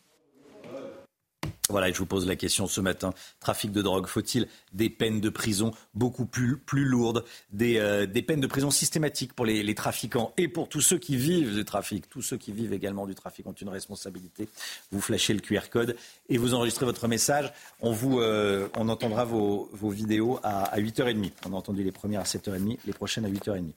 Voilà, 1.70 1.90
je 1.90 1.96
vous 1.96 2.04
pose 2.04 2.26
la 2.26 2.36
question 2.36 2.66
ce 2.66 2.82
matin. 2.82 3.14
Trafic 3.40 3.72
de 3.72 3.80
drogue, 3.80 4.06
faut-il 4.06 4.48
des 4.74 4.90
peines 4.90 5.22
de 5.22 5.30
prison 5.30 5.70
beaucoup 5.94 6.26
plus, 6.26 6.60
lourdes, 6.70 7.24
des, 7.52 7.78
euh, 7.78 8.04
des 8.04 8.20
peines 8.20 8.40
de 8.40 8.46
prison 8.46 8.70
systématiques 8.70 9.32
pour 9.32 9.46
les, 9.46 9.74
trafiquants 9.74 10.34
et 10.36 10.46
pour 10.46 10.68
tous 10.68 10.82
ceux 10.82 10.98
qui 10.98 11.16
vivent 11.16 11.54
du 11.54 11.64
trafic 11.64 12.06
Tous 12.10 12.20
ceux 12.20 12.36
qui 12.36 12.52
vivent 12.52 12.74
également 12.74 13.06
du 13.06 13.14
trafic 13.14 13.46
ont 13.46 13.52
une 13.52 13.70
responsabilité. 13.70 14.46
Vous 14.92 15.00
flashez 15.00 15.32
le 15.32 15.40
QR 15.40 15.70
code 15.70 15.96
et 16.28 16.36
vous 16.36 16.52
enregistrez 16.52 16.84
votre 16.84 17.08
message. 17.08 17.50
On, 17.80 17.92
vous, 17.92 18.20
euh, 18.20 18.68
on 18.76 18.90
entendra 18.90 19.24
vos, 19.24 19.70
vos 19.72 19.90
vidéos 19.90 20.40
à, 20.42 20.64
à 20.64 20.78
8h30. 20.78 21.32
On 21.46 21.54
a 21.54 21.56
entendu 21.56 21.82
les 21.82 21.92
premières 21.92 22.20
à 22.20 22.24
7h30, 22.24 22.76
les 22.84 22.92
prochaines 22.92 23.24
à 23.24 23.30
8h30. 23.30 23.72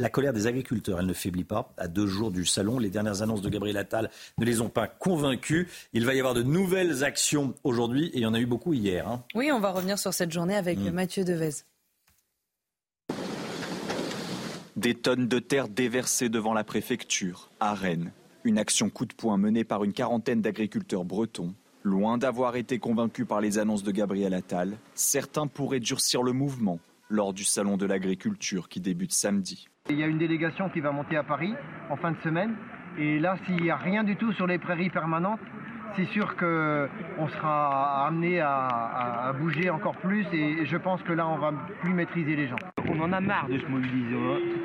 La 0.00 0.08
colère 0.08 0.32
des 0.32 0.46
agriculteurs, 0.46 0.98
elle 0.98 1.04
ne 1.04 1.12
faiblit 1.12 1.44
pas. 1.44 1.74
À 1.76 1.86
deux 1.86 2.06
jours 2.06 2.30
du 2.30 2.46
salon, 2.46 2.78
les 2.78 2.88
dernières 2.88 3.20
annonces 3.20 3.42
de 3.42 3.50
Gabriel 3.50 3.76
Attal 3.76 4.08
ne 4.38 4.46
les 4.46 4.62
ont 4.62 4.70
pas 4.70 4.88
convaincus. 4.88 5.66
Il 5.92 6.06
va 6.06 6.14
y 6.14 6.20
avoir 6.20 6.32
de 6.32 6.42
nouvelles 6.42 7.04
actions 7.04 7.52
aujourd'hui 7.64 8.06
et 8.06 8.16
il 8.16 8.22
y 8.22 8.26
en 8.26 8.32
a 8.32 8.40
eu 8.40 8.46
beaucoup 8.46 8.72
hier. 8.72 9.06
Hein. 9.06 9.22
Oui, 9.34 9.52
on 9.52 9.60
va 9.60 9.72
revenir 9.72 9.98
sur 9.98 10.14
cette 10.14 10.32
journée 10.32 10.56
avec 10.56 10.78
mmh. 10.78 10.88
Mathieu 10.88 11.22
Devez. 11.22 11.50
Des 14.74 14.94
tonnes 14.94 15.28
de 15.28 15.38
terre 15.38 15.68
déversées 15.68 16.30
devant 16.30 16.54
la 16.54 16.64
préfecture, 16.64 17.50
à 17.60 17.74
Rennes. 17.74 18.10
Une 18.44 18.56
action 18.56 18.88
coup 18.88 19.04
de 19.04 19.12
poing 19.12 19.36
menée 19.36 19.64
par 19.64 19.84
une 19.84 19.92
quarantaine 19.92 20.40
d'agriculteurs 20.40 21.04
bretons. 21.04 21.52
Loin 21.82 22.16
d'avoir 22.16 22.56
été 22.56 22.78
convaincus 22.78 23.26
par 23.28 23.42
les 23.42 23.58
annonces 23.58 23.82
de 23.82 23.90
Gabriel 23.90 24.32
Attal, 24.32 24.78
certains 24.94 25.46
pourraient 25.46 25.78
durcir 25.78 26.22
le 26.22 26.32
mouvement 26.32 26.78
lors 27.10 27.34
du 27.34 27.44
salon 27.44 27.76
de 27.76 27.84
l'agriculture 27.84 28.70
qui 28.70 28.80
débute 28.80 29.12
samedi. 29.12 29.68
Il 29.90 29.98
y 29.98 30.04
a 30.04 30.06
une 30.06 30.18
délégation 30.18 30.68
qui 30.68 30.78
va 30.78 30.92
monter 30.92 31.16
à 31.16 31.24
Paris 31.24 31.52
en 31.90 31.96
fin 31.96 32.12
de 32.12 32.16
semaine. 32.22 32.54
Et 32.96 33.18
là, 33.18 33.36
s'il 33.44 33.60
n'y 33.60 33.70
a 33.70 33.76
rien 33.76 34.04
du 34.04 34.14
tout 34.14 34.32
sur 34.32 34.46
les 34.46 34.58
prairies 34.58 34.88
permanentes, 34.88 35.40
c'est 35.96 36.06
sûr 36.06 36.36
qu'on 36.36 37.28
sera 37.28 38.06
amené 38.06 38.40
à, 38.40 38.66
à, 38.66 39.28
à, 39.28 39.32
bouger 39.32 39.70
encore 39.70 39.96
plus 39.96 40.26
et 40.32 40.64
je 40.64 40.76
pense 40.76 41.02
que 41.02 41.12
là, 41.12 41.26
on 41.26 41.38
va 41.38 41.52
plus 41.80 41.92
maîtriser 41.92 42.36
les 42.36 42.48
gens. 42.48 42.56
On 42.88 43.00
en 43.00 43.12
a 43.12 43.20
marre 43.20 43.48
de 43.48 43.58
se 43.58 43.66
mobiliser. 43.66 44.16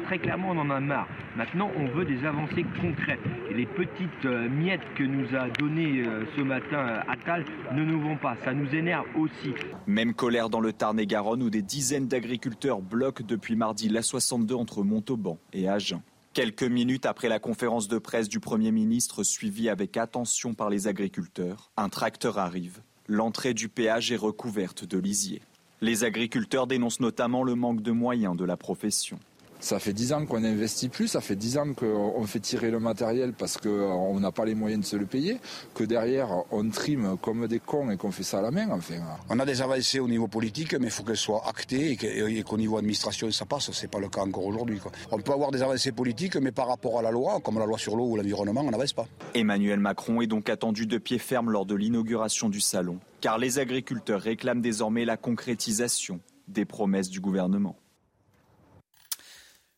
Très 0.05 0.19
clairement, 0.19 0.49
on 0.51 0.59
en 0.59 0.69
a 0.69 0.79
marre. 0.79 1.07
Maintenant, 1.35 1.69
on 1.77 1.85
veut 1.87 2.05
des 2.05 2.25
avancées 2.25 2.65
concrètes. 2.81 3.19
Et 3.49 3.53
les 3.53 3.65
petites 3.65 4.25
euh, 4.25 4.49
miettes 4.49 4.81
que 4.95 5.03
nous 5.03 5.35
a 5.35 5.49
données 5.49 6.03
euh, 6.05 6.25
ce 6.35 6.41
matin 6.41 6.77
euh, 6.77 7.11
Attal 7.11 7.45
ne 7.73 7.83
nous 7.83 8.01
vont 8.01 8.17
pas. 8.17 8.35
Ça 8.43 8.53
nous 8.53 8.73
énerve 8.73 9.05
aussi. 9.17 9.53
Même 9.87 10.13
colère 10.13 10.49
dans 10.49 10.59
le 10.59 10.73
Tarn-et-Garonne 10.73 11.43
où 11.43 11.49
des 11.49 11.61
dizaines 11.61 12.07
d'agriculteurs 12.07 12.81
bloquent 12.81 13.23
depuis 13.25 13.55
mardi 13.55 13.89
l'A62 13.89 14.55
entre 14.55 14.83
Montauban 14.83 15.37
et 15.53 15.67
Agen. 15.69 16.01
Quelques 16.35 16.63
minutes 16.63 17.05
après 17.05 17.29
la 17.29 17.39
conférence 17.39 17.87
de 17.87 17.97
presse 17.97 18.27
du 18.27 18.41
Premier 18.41 18.73
ministre 18.73 19.23
suivie 19.23 19.69
avec 19.69 19.95
attention 19.95 20.53
par 20.53 20.69
les 20.69 20.87
agriculteurs, 20.87 21.71
un 21.77 21.87
tracteur 21.87 22.39
arrive. 22.39 22.81
L'entrée 23.07 23.53
du 23.53 23.69
péage 23.69 24.11
est 24.11 24.17
recouverte 24.17 24.83
de 24.83 24.97
lisier. 24.97 25.41
Les 25.79 26.03
agriculteurs 26.03 26.67
dénoncent 26.67 26.99
notamment 26.99 27.43
le 27.43 27.55
manque 27.55 27.81
de 27.81 27.93
moyens 27.93 28.35
de 28.35 28.43
la 28.43 28.57
profession. 28.57 29.17
Ça 29.59 29.79
fait 29.79 29.93
dix 29.93 30.13
ans 30.13 30.25
qu'on 30.25 30.41
n'investit 30.41 30.89
plus, 30.89 31.07
ça 31.07 31.21
fait 31.21 31.35
dix 31.35 31.57
ans 31.57 31.73
qu'on 31.73 32.25
fait 32.27 32.39
tirer 32.39 32.69
le 32.69 32.79
matériel 32.79 33.33
parce 33.33 33.57
qu'on 33.57 34.19
n'a 34.19 34.31
pas 34.31 34.45
les 34.45 34.53
moyens 34.53 34.83
de 34.83 34.85
se 34.85 34.95
le 34.95 35.05
payer, 35.05 35.39
que 35.73 35.83
derrière 35.83 36.29
on 36.51 36.69
trime 36.69 37.17
comme 37.21 37.47
des 37.47 37.59
cons 37.59 37.89
et 37.89 37.97
qu'on 37.97 38.11
fait 38.11 38.23
ça 38.23 38.39
à 38.39 38.41
la 38.41 38.51
main. 38.51 38.67
Enfin. 38.71 38.95
On 39.29 39.39
a 39.39 39.45
des 39.45 39.61
avancées 39.61 39.99
au 39.99 40.07
niveau 40.07 40.27
politique, 40.27 40.73
mais 40.73 40.87
il 40.87 40.91
faut 40.91 41.03
qu'elles 41.03 41.17
soient 41.17 41.43
actées 41.47 41.97
et 41.99 42.43
qu'au 42.43 42.57
niveau 42.57 42.77
administration 42.77 43.31
ça 43.31 43.45
passe. 43.45 43.71
Ce 43.71 43.81
n'est 43.81 43.87
pas 43.87 43.99
le 43.99 44.09
cas 44.09 44.21
encore 44.21 44.45
aujourd'hui. 44.45 44.79
On 45.11 45.19
peut 45.19 45.33
avoir 45.33 45.51
des 45.51 45.61
avancées 45.61 45.91
politiques, 45.91 46.35
mais 46.35 46.51
par 46.51 46.67
rapport 46.67 46.99
à 46.99 47.01
la 47.01 47.11
loi, 47.11 47.39
comme 47.43 47.57
la 47.57 47.65
loi 47.65 47.77
sur 47.77 47.95
l'eau 47.95 48.05
ou 48.05 48.17
l'environnement, 48.17 48.61
on 48.61 48.71
n'avance 48.71 48.93
pas. 48.93 49.07
Emmanuel 49.33 49.79
Macron 49.79 50.21
est 50.21 50.27
donc 50.27 50.49
attendu 50.49 50.85
de 50.85 50.97
pied 50.97 51.17
ferme 51.17 51.49
lors 51.49 51.65
de 51.65 51.75
l'inauguration 51.75 52.49
du 52.49 52.59
salon, 52.61 52.99
car 53.21 53.37
les 53.37 53.57
agriculteurs 53.57 54.21
réclament 54.21 54.61
désormais 54.61 55.05
la 55.05 55.17
concrétisation 55.17 56.19
des 56.47 56.65
promesses 56.65 57.09
du 57.09 57.19
gouvernement. 57.19 57.75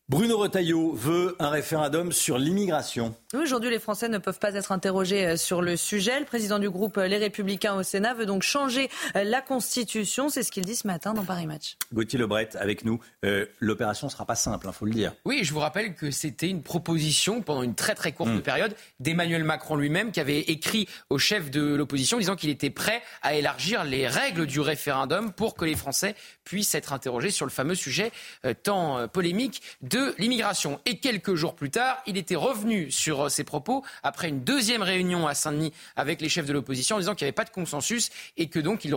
Bruno 0.09 0.38
Retailleau 0.38 0.93
veut 0.93 1.35
un 1.38 1.49
référendum 1.49 2.13
sur 2.13 2.38
l'immigration. 2.38 3.13
Oui, 3.34 3.41
aujourd'hui, 3.41 3.69
les 3.69 3.77
Français 3.77 4.07
ne 4.07 4.19
peuvent 4.19 4.39
pas 4.39 4.53
être 4.53 4.71
interrogés 4.71 5.27
euh, 5.27 5.35
sur 5.35 5.61
le 5.61 5.75
sujet. 5.75 6.17
Le 6.17 6.25
président 6.25 6.59
du 6.59 6.69
groupe 6.69 6.97
euh, 6.97 7.09
Les 7.09 7.17
Républicains 7.17 7.75
au 7.75 7.84
Sénat 7.84 8.13
veut 8.13 8.25
donc 8.25 8.41
changer 8.41 8.89
euh, 9.17 9.25
la 9.25 9.41
Constitution. 9.41 10.29
C'est 10.29 10.43
ce 10.43 10.51
qu'il 10.53 10.63
dit 10.63 10.77
ce 10.77 10.88
matin 10.88 11.13
dans 11.13 11.25
Paris 11.25 11.45
Match. 11.45 11.75
Gauthier 11.91 12.17
Lebret, 12.17 12.47
avec 12.57 12.85
nous. 12.85 13.01
Euh, 13.25 13.47
L'opération 13.59 14.07
ne 14.07 14.11
sera 14.13 14.25
pas 14.25 14.35
simple, 14.35 14.65
il 14.65 14.69
hein, 14.69 14.71
faut 14.71 14.85
le 14.85 14.93
dire. 14.93 15.13
Oui, 15.25 15.41
je 15.43 15.51
vous 15.51 15.59
rappelle 15.59 15.93
que 15.93 16.09
c'était 16.09 16.47
une 16.49 16.63
proposition 16.63 17.41
pendant 17.41 17.63
une 17.63 17.75
très 17.75 17.93
très 17.93 18.13
courte 18.13 18.29
mmh. 18.29 18.41
période 18.43 18.75
d'Emmanuel 19.01 19.43
Macron 19.43 19.75
lui-même 19.75 20.13
qui 20.13 20.21
avait 20.21 20.39
écrit 20.39 20.88
au 21.09 21.17
chef 21.17 21.51
de 21.51 21.75
l'opposition 21.75 22.17
disant 22.17 22.38
qu'il 22.38 22.49
était 22.49 22.69
prêt 22.69 23.01
à 23.23 23.35
élargir 23.35 23.84
les 23.84 24.07
règles 24.07 24.45
du 24.45 24.61
référendum 24.61 25.34
pour 25.34 25.55
que 25.55 25.65
les 25.65 25.75
Français 25.75 26.15
puissent 26.48 26.76
être 26.76 26.94
interrogés 26.94 27.30
sur 27.30 27.45
le 27.45 27.52
fameux 27.52 27.76
sujet 27.76 28.14
euh, 28.45 28.53
tant 28.53 28.98
euh, 28.98 29.07
polémique 29.07 29.61
de 29.82 30.15
l'immigration. 30.18 30.80
Et 30.86 30.99
quelques 30.99 31.36
jours 31.36 31.56
plus 31.56 31.69
tard, 31.69 32.02
il 32.07 32.15
était 32.15 32.38
revenu 32.38 32.90
sur 32.90 33.26
euh, 33.26 33.30
ses 33.30 33.44
propos 33.44 33.84
après 34.02 34.30
une 34.30 34.45
deuxième 34.45 34.82
réunion 34.82 35.28
à 35.28 35.36
Saint-Denis 35.36 35.74
avec 35.98 36.22
les 36.22 36.30
chefs 36.30 36.45
de 36.45 36.53
l'opposition 36.53 36.95
en 36.95 36.99
disant 36.99 37.15
qu'il 37.15 37.26
n'y 37.26 37.30
avait 37.30 37.34
pas 37.36 37.44
de 37.44 37.49
consensus 37.49 38.11
et 38.38 38.48
que 38.48 38.60
donc 38.60 38.86
il, 38.86 38.95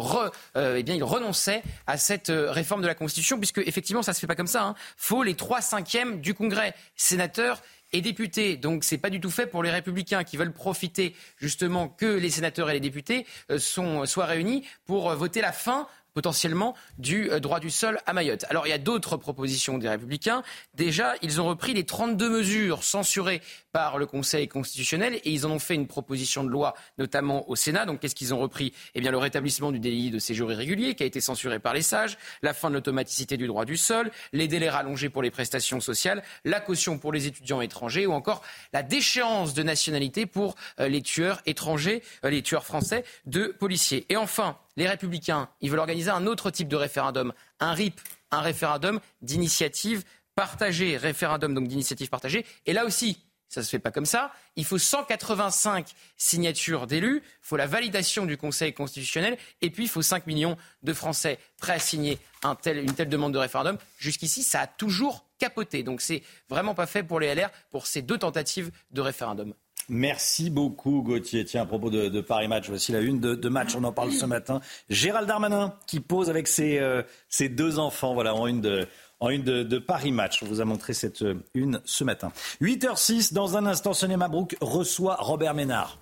eh 0.54 1.02
renonçait 1.02 1.62
à 1.88 1.96
cette 1.96 2.30
réforme 2.32 2.82
de 2.82 2.86
la 2.86 2.94
Constitution 2.94 3.36
puisque 3.36 3.58
effectivement 3.58 4.02
ça 4.02 4.12
se 4.12 4.20
fait 4.20 4.28
pas 4.28 4.36
comme 4.36 4.46
ça. 4.46 4.62
Hein. 4.62 4.74
Faut 4.96 5.24
les 5.24 5.34
trois 5.34 5.60
cinquièmes 5.60 6.20
du 6.20 6.34
Congrès, 6.34 6.74
sénateurs 6.94 7.62
et 7.92 8.00
députés. 8.00 8.56
Donc 8.56 8.84
c'est 8.84 8.98
pas 8.98 9.10
du 9.10 9.20
tout 9.20 9.30
fait 9.30 9.46
pour 9.46 9.64
les 9.64 9.70
républicains 9.70 10.22
qui 10.22 10.36
veulent 10.36 10.52
profiter 10.52 11.16
justement 11.38 11.88
que 11.88 12.06
les 12.06 12.30
sénateurs 12.30 12.70
et 12.70 12.74
les 12.74 12.80
députés 12.80 13.26
soient 13.58 14.26
réunis 14.26 14.64
pour 14.86 15.12
voter 15.14 15.40
la 15.40 15.52
fin 15.52 15.88
potentiellement 16.14 16.74
du 16.98 17.30
euh, 17.30 17.40
droit 17.40 17.60
du 17.60 17.70
sol 17.70 17.98
à 18.06 18.12
Mayotte. 18.12 18.44
Alors 18.50 18.66
il 18.66 18.70
y 18.70 18.74
a 18.74 18.78
d'autres 18.78 19.16
propositions 19.16 19.78
des 19.78 19.88
républicains. 19.88 20.42
Déjà, 20.74 21.14
ils 21.22 21.40
ont 21.40 21.46
repris 21.46 21.74
les 21.74 21.84
32 21.84 22.28
mesures 22.28 22.82
censurées 22.84 23.42
par 23.72 23.98
le 23.98 24.06
Conseil 24.06 24.48
constitutionnel 24.48 25.14
et 25.14 25.30
ils 25.30 25.46
en 25.46 25.50
ont 25.50 25.58
fait 25.58 25.74
une 25.74 25.86
proposition 25.86 26.44
de 26.44 26.48
loi, 26.48 26.74
notamment 26.98 27.48
au 27.48 27.56
Sénat. 27.56 27.86
Donc 27.86 28.00
qu'est-ce 28.00 28.14
qu'ils 28.14 28.34
ont 28.34 28.38
repris? 28.38 28.72
Eh 28.94 29.00
bien 29.00 29.10
le 29.10 29.18
rétablissement 29.18 29.72
du 29.72 29.78
délit 29.78 30.10
de 30.10 30.18
séjour 30.18 30.50
irrégulier 30.52 30.94
qui 30.94 31.02
a 31.02 31.06
été 31.06 31.20
censuré 31.20 31.58
par 31.58 31.74
les 31.74 31.82
sages, 31.82 32.18
la 32.42 32.52
fin 32.52 32.68
de 32.68 32.74
l'automaticité 32.74 33.36
du 33.36 33.46
droit 33.46 33.64
du 33.64 33.76
sol, 33.76 34.10
les 34.32 34.48
délais 34.48 34.70
rallongés 34.70 35.08
pour 35.08 35.22
les 35.22 35.30
prestations 35.30 35.80
sociales, 35.80 36.22
la 36.44 36.60
caution 36.60 36.98
pour 36.98 37.12
les 37.12 37.26
étudiants 37.26 37.60
étrangers 37.60 38.06
ou 38.06 38.12
encore 38.12 38.42
la 38.72 38.82
déchéance 38.82 39.54
de 39.54 39.62
nationalité 39.62 40.26
pour 40.26 40.56
euh, 40.78 40.88
les 40.88 41.02
tueurs 41.02 41.40
étrangers, 41.46 42.02
euh, 42.24 42.30
les 42.30 42.42
tueurs 42.42 42.64
français 42.64 43.04
de 43.26 43.46
policiers. 43.46 44.06
Et 44.08 44.16
enfin, 44.16 44.56
les 44.76 44.88
républicains, 44.88 45.48
ils 45.60 45.70
veulent 45.70 45.80
organiser 45.80 46.10
un 46.10 46.26
autre 46.26 46.50
type 46.50 46.68
de 46.68 46.76
référendum, 46.76 47.32
un 47.58 47.72
RIP, 47.72 48.00
un 48.30 48.40
référendum 48.40 49.00
d'initiative 49.22 50.04
partagée, 50.34 50.96
référendum 50.96 51.54
donc 51.54 51.68
d'initiative 51.68 52.08
partagée. 52.08 52.46
Et 52.66 52.72
là 52.72 52.84
aussi, 52.84 53.22
ça 53.50 53.60
ne 53.60 53.64
se 53.64 53.70
fait 53.70 53.80
pas 53.80 53.90
comme 53.90 54.06
ça. 54.06 54.32
Il 54.54 54.64
faut 54.64 54.78
185 54.78 55.88
signatures 56.16 56.86
d'élus, 56.86 57.20
il 57.24 57.38
faut 57.42 57.56
la 57.56 57.66
validation 57.66 58.24
du 58.24 58.36
Conseil 58.36 58.72
constitutionnel, 58.72 59.36
et 59.60 59.70
puis 59.70 59.84
il 59.84 59.88
faut 59.88 60.02
5 60.02 60.26
millions 60.28 60.56
de 60.84 60.92
Français 60.92 61.38
prêts 61.58 61.74
à 61.74 61.78
signer 61.80 62.18
une 62.44 62.94
telle 62.94 63.08
demande 63.08 63.34
de 63.34 63.38
référendum. 63.38 63.76
Jusqu'ici, 63.98 64.44
ça 64.44 64.60
a 64.60 64.66
toujours 64.68 65.26
capoté. 65.38 65.82
Donc 65.82 66.00
c'est 66.00 66.22
vraiment 66.48 66.74
pas 66.74 66.86
fait 66.86 67.02
pour 67.02 67.18
les 67.18 67.34
LR 67.34 67.50
pour 67.70 67.88
ces 67.88 68.02
deux 68.02 68.18
tentatives 68.18 68.70
de 68.92 69.00
référendum. 69.00 69.52
Merci 69.92 70.50
beaucoup 70.50 71.02
Gauthier. 71.02 71.44
Tiens, 71.44 71.62
à 71.62 71.66
propos 71.66 71.90
de, 71.90 72.20
Paris 72.20 72.46
Match, 72.46 72.68
voici 72.68 72.92
la 72.92 73.00
une 73.00 73.18
de, 73.18 73.48
match, 73.48 73.74
on 73.74 73.82
en 73.82 73.90
parle 73.90 74.12
ce 74.12 74.24
matin. 74.24 74.60
Gérald 74.88 75.26
Darmanin 75.26 75.74
qui 75.88 75.98
pose 75.98 76.30
avec 76.30 76.46
ses, 76.46 76.78
euh, 76.78 77.02
deux 77.40 77.80
enfants, 77.80 78.14
voilà, 78.14 78.32
en 78.32 78.46
une 78.46 78.60
de, 78.60 79.78
Paris 79.78 80.12
Match. 80.12 80.44
On 80.44 80.46
vous 80.46 80.60
a 80.60 80.64
montré 80.64 80.94
cette 80.94 81.22
euh, 81.22 81.34
une 81.54 81.80
ce 81.84 82.04
matin. 82.04 82.30
8h06, 82.62 83.32
dans 83.34 83.56
un 83.56 83.66
instant, 83.66 83.92
Sonia 83.92 84.16
Mabrouk 84.16 84.56
reçoit 84.60 85.16
Robert 85.16 85.54
Ménard. 85.54 85.98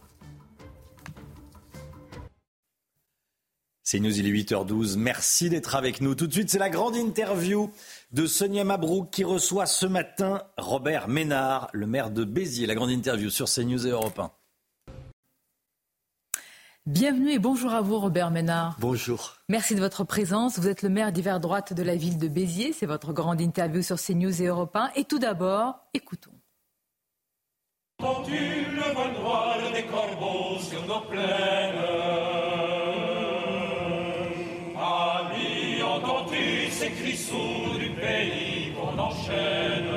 C'est 3.91 4.01
News, 4.01 4.19
il 4.19 4.27
est 4.27 4.43
8h12. 4.43 4.99
Merci 4.99 5.49
d'être 5.49 5.75
avec 5.75 6.03
nous. 6.03 6.15
Tout 6.15 6.27
de 6.27 6.33
suite, 6.35 6.51
c'est 6.51 6.59
la 6.59 6.69
grande 6.69 6.95
interview 6.95 7.71
de 8.13 8.27
Sonia 8.27 8.65
Mabrouk 8.65 9.11
qui 9.11 9.25
reçoit 9.25 9.67
ce 9.67 9.87
matin 9.87 10.43
Robert 10.57 11.09
Ménard, 11.09 11.69
le 11.73 11.87
maire 11.87 12.11
de 12.11 12.25
Béziers. 12.25 12.67
La 12.67 12.75
grande 12.75 12.91
interview 12.91 13.31
sur 13.31 13.47
CNews 13.47 13.87
et 13.87 13.91
Europe 13.91 14.19
1. 14.19 14.31
Bienvenue 16.87 17.33
et 17.33 17.39
bonjour 17.39 17.75
à 17.75 17.83
vous, 17.83 17.99
Robert 17.99 18.31
Ménard. 18.31 18.77
Bonjour. 18.81 19.37
Merci 19.51 19.75
de 19.75 19.81
votre 19.81 20.05
présence. 20.05 20.59
Vous 20.59 20.69
êtes 20.69 20.83
le 20.83 20.89
maire 20.89 21.13
d'hiver 21.13 21.39
droite 21.39 21.75
de 21.75 21.83
la 21.83 21.97
ville 21.97 22.17
de 22.17 22.29
Béziers. 22.29 22.73
C'est 22.73 22.87
votre 22.87 23.13
grande 23.13 23.43
interview 23.43 23.83
sur 23.83 24.01
CNews 24.01 24.41
et 24.41 24.47
Europe 24.47 24.75
1. 24.75 24.93
Et 24.97 25.05
tout 25.05 25.19
d'abord, 25.19 25.81
écoutons. 25.93 26.33
Le 28.01 28.95
vol 28.95 29.13
noir 29.21 29.59
des 29.75 29.85
corbeaux 29.85 30.59
sur 30.61 30.87
nos 30.87 31.01
plaines 31.11 32.68
qu'on 39.29 39.88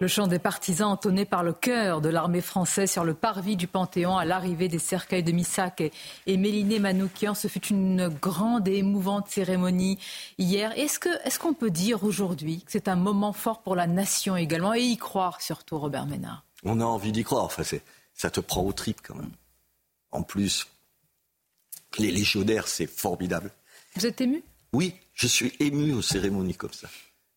Le 0.00 0.08
chant 0.08 0.26
des 0.26 0.38
partisans 0.38 0.88
entonné 0.88 1.26
par 1.26 1.42
le 1.42 1.52
chœur 1.52 2.00
de 2.00 2.08
l'armée 2.08 2.40
française 2.40 2.90
sur 2.90 3.04
le 3.04 3.12
parvis 3.12 3.54
du 3.56 3.66
Panthéon 3.66 4.16
à 4.16 4.24
l'arrivée 4.24 4.68
des 4.68 4.78
cercueils 4.78 5.22
de 5.22 5.30
Missak 5.30 5.82
et, 5.82 5.92
et 6.26 6.38
Méliné 6.38 6.78
Manoukian. 6.78 7.34
Ce 7.34 7.48
fut 7.48 7.66
une 7.66 8.08
grande 8.08 8.66
et 8.66 8.78
émouvante 8.78 9.28
cérémonie 9.28 9.98
hier. 10.38 10.72
Est-ce 10.78 10.98
qu'on 10.98 11.10
est 11.10 11.38
qu'on 11.38 11.52
peut 11.52 11.70
dire 11.70 12.02
aujourd'hui 12.02 12.62
que 12.62 12.72
c'est 12.72 12.88
un 12.88 12.96
moment 12.96 13.34
fort 13.34 13.60
pour 13.60 13.76
la 13.76 13.86
nation 13.86 14.36
également 14.36 14.72
et 14.72 14.80
y 14.80 14.96
croire 14.96 15.42
surtout, 15.42 15.78
Robert 15.78 16.06
Ménard? 16.06 16.44
On 16.64 16.80
a 16.80 16.84
envie 16.84 17.12
d'y 17.12 17.22
croire. 17.22 17.44
Enfin, 17.44 17.62
ça 18.14 18.30
te 18.30 18.40
prend 18.40 18.62
au 18.62 18.72
trip 18.72 19.02
quand 19.06 19.16
même. 19.16 19.32
En 20.12 20.22
plus, 20.22 20.66
les 21.98 22.10
légionnaires, 22.10 22.68
c'est 22.68 22.86
formidable. 22.86 23.50
Vous 23.96 24.06
êtes 24.06 24.22
ému? 24.22 24.42
Oui, 24.72 24.94
je 25.12 25.26
suis 25.26 25.52
ému 25.60 25.92
aux 25.92 26.00
cérémonies 26.00 26.54
comme 26.54 26.72
ça. 26.72 26.88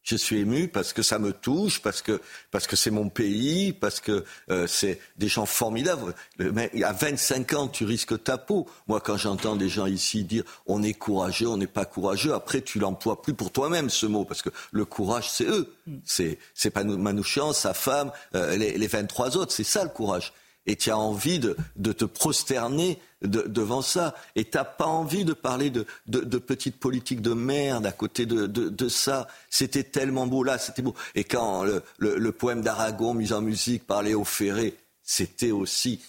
Je 0.04 0.18
suis 0.18 0.40
ému 0.40 0.68
parce 0.68 0.92
que 0.92 1.02
ça 1.02 1.18
me 1.18 1.32
touche, 1.32 1.82
parce 1.82 2.02
que 2.02 2.22
parce 2.52 2.68
que 2.68 2.76
c'est 2.76 2.92
mon 2.92 3.08
pays, 3.10 3.72
parce 3.72 4.02
que 4.02 4.26
euh, 4.50 4.68
c'est 4.68 5.00
des 5.18 5.30
gens 5.30 5.46
formidables. 5.46 6.14
à 6.40 6.92
25 6.92 7.54
ans, 7.54 7.68
tu 7.70 7.86
risques 7.86 8.22
ta 8.24 8.38
peau. 8.38 8.68
Moi, 8.88 9.00
quand 9.00 9.18
j'entends 9.18 9.56
des 9.56 9.70
gens 9.70 9.86
ici 9.86 10.26
dire 10.26 10.44
on 10.68 10.84
est 10.84 10.94
courageux, 10.94 11.48
on 11.48 11.58
n'est 11.58 11.68
pas 11.68 11.86
courageux, 11.86 12.34
après 12.34 12.62
tu 12.62 12.80
l'emploies 12.80 13.22
plus 13.22 13.34
pour 13.34 13.52
toi-même 13.52 13.90
ce 13.90 14.06
mot, 14.06 14.26
parce 14.26 14.42
que 14.42 14.50
le 14.72 14.84
courage, 14.84 15.30
c'est 15.32 15.46
eux. 15.46 15.74
Mm. 15.88 15.98
C'est 16.04 16.38
c'est 16.54 16.76
Manouchian, 16.76 17.54
sa 17.54 17.74
femme, 17.74 18.12
euh, 18.36 18.58
les, 18.58 18.78
les 18.78 18.88
23 18.88 19.38
autres. 19.38 19.54
C'est 19.54 19.64
ça 19.64 19.84
le 19.84 19.90
courage 19.90 20.34
et 20.66 20.76
tu 20.76 20.92
as 20.92 20.98
envie 20.98 21.40
de, 21.40 21.56
te 21.92 22.06
prosterner 22.06 23.00
devant 23.22 23.82
ça. 23.82 24.16
Et 24.36 24.46
tu 24.46 24.58
n'as 24.58 24.64
pas 24.64 24.86
envie 24.86 25.26
de 25.26 25.34
parler 25.34 25.70
de, 25.70 25.86
de, 26.08 26.38
petites 26.38 26.78
politiques 26.78 27.22
de 27.22 27.34
merde 27.34 27.86
à 27.86 27.92
côté 27.92 28.26
de, 28.26 28.90
ça. 28.90 29.28
C'était 29.50 29.84
tellement 29.84 30.28
beau 30.28 30.44
là, 30.44 30.58
c'était 30.58 30.82
beau. 30.82 30.96
Et 31.16 31.24
quand 31.24 31.64
le, 31.98 32.32
poème 32.32 32.62
d'Aragon 32.62 33.14
mis 33.14 33.34
en 33.34 33.42
musique 33.42 33.86
par 33.86 34.04
Léo 34.04 34.24
Ferré, 34.24 34.76
c'était 35.02 35.52
aussi... 35.52 36.00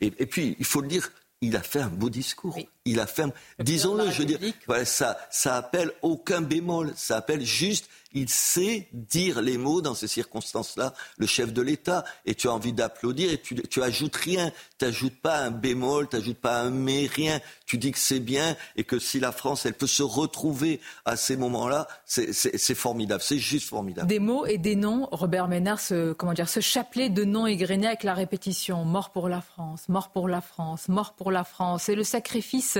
Et, 0.00 0.12
et, 0.18 0.26
puis, 0.26 0.56
il 0.58 0.64
faut 0.64 0.80
le 0.80 0.88
dire, 0.88 1.10
il 1.40 1.56
a 1.56 1.62
fait 1.62 1.80
un 1.80 1.88
beau 1.88 2.10
discours. 2.10 2.56
Il 2.88 3.00
a 3.00 3.06
fait, 3.06 3.24
disons-le, 3.58 4.10
je 4.10 4.18
veux 4.18 4.24
dire, 4.24 4.38
ça, 4.84 5.18
ça 5.30 5.56
appelle 5.56 5.92
aucun 6.02 6.40
bémol. 6.40 6.92
Ça 6.96 7.18
appelle 7.18 7.44
juste 7.44 7.88
il 8.14 8.28
sait 8.28 8.88
dire 8.92 9.42
les 9.42 9.58
mots 9.58 9.82
dans 9.82 9.94
ces 9.94 10.08
circonstances-là, 10.08 10.94
le 11.18 11.26
chef 11.26 11.52
de 11.52 11.60
l'État, 11.60 12.04
et 12.24 12.34
tu 12.34 12.48
as 12.48 12.52
envie 12.52 12.72
d'applaudir 12.72 13.30
et 13.30 13.38
tu, 13.38 13.54
tu 13.68 13.82
ajoutes 13.82 14.16
rien, 14.16 14.50
tu 14.78 14.84
n'ajoutes 14.84 15.16
pas 15.20 15.38
un 15.38 15.50
bémol, 15.50 16.08
tu 16.08 16.16
n'ajoutes 16.16 16.38
pas 16.38 16.60
un 16.60 16.70
mais, 16.70 17.06
rien. 17.06 17.40
Tu 17.66 17.76
dis 17.76 17.92
que 17.92 17.98
c'est 17.98 18.20
bien 18.20 18.56
et 18.76 18.84
que 18.84 18.98
si 18.98 19.20
la 19.20 19.30
France, 19.30 19.66
elle 19.66 19.74
peut 19.74 19.86
se 19.86 20.02
retrouver 20.02 20.80
à 21.04 21.16
ces 21.16 21.36
moments-là, 21.36 21.86
c'est 22.06 22.74
formidable, 22.74 23.22
c'est 23.22 23.38
juste 23.38 23.68
formidable. 23.68 24.08
Des 24.08 24.18
mots 24.18 24.46
et 24.46 24.56
des 24.56 24.76
noms, 24.76 25.08
Robert 25.12 25.48
Ménard, 25.48 25.80
ce, 25.80 26.12
comment 26.14 26.32
dire, 26.32 26.48
ce 26.48 26.60
chapelet 26.60 27.10
de 27.10 27.24
noms 27.24 27.46
égrenés 27.46 27.88
avec 27.88 28.04
la 28.04 28.14
répétition, 28.14 28.84
mort 28.84 29.10
pour 29.10 29.28
la 29.28 29.42
France, 29.42 29.88
mort 29.88 30.10
pour 30.10 30.28
la 30.28 30.40
France, 30.40 30.88
mort 30.88 31.12
pour 31.12 31.30
la 31.30 31.44
France, 31.44 31.90
et 31.90 31.94
le 31.94 32.04
sacrifice 32.04 32.77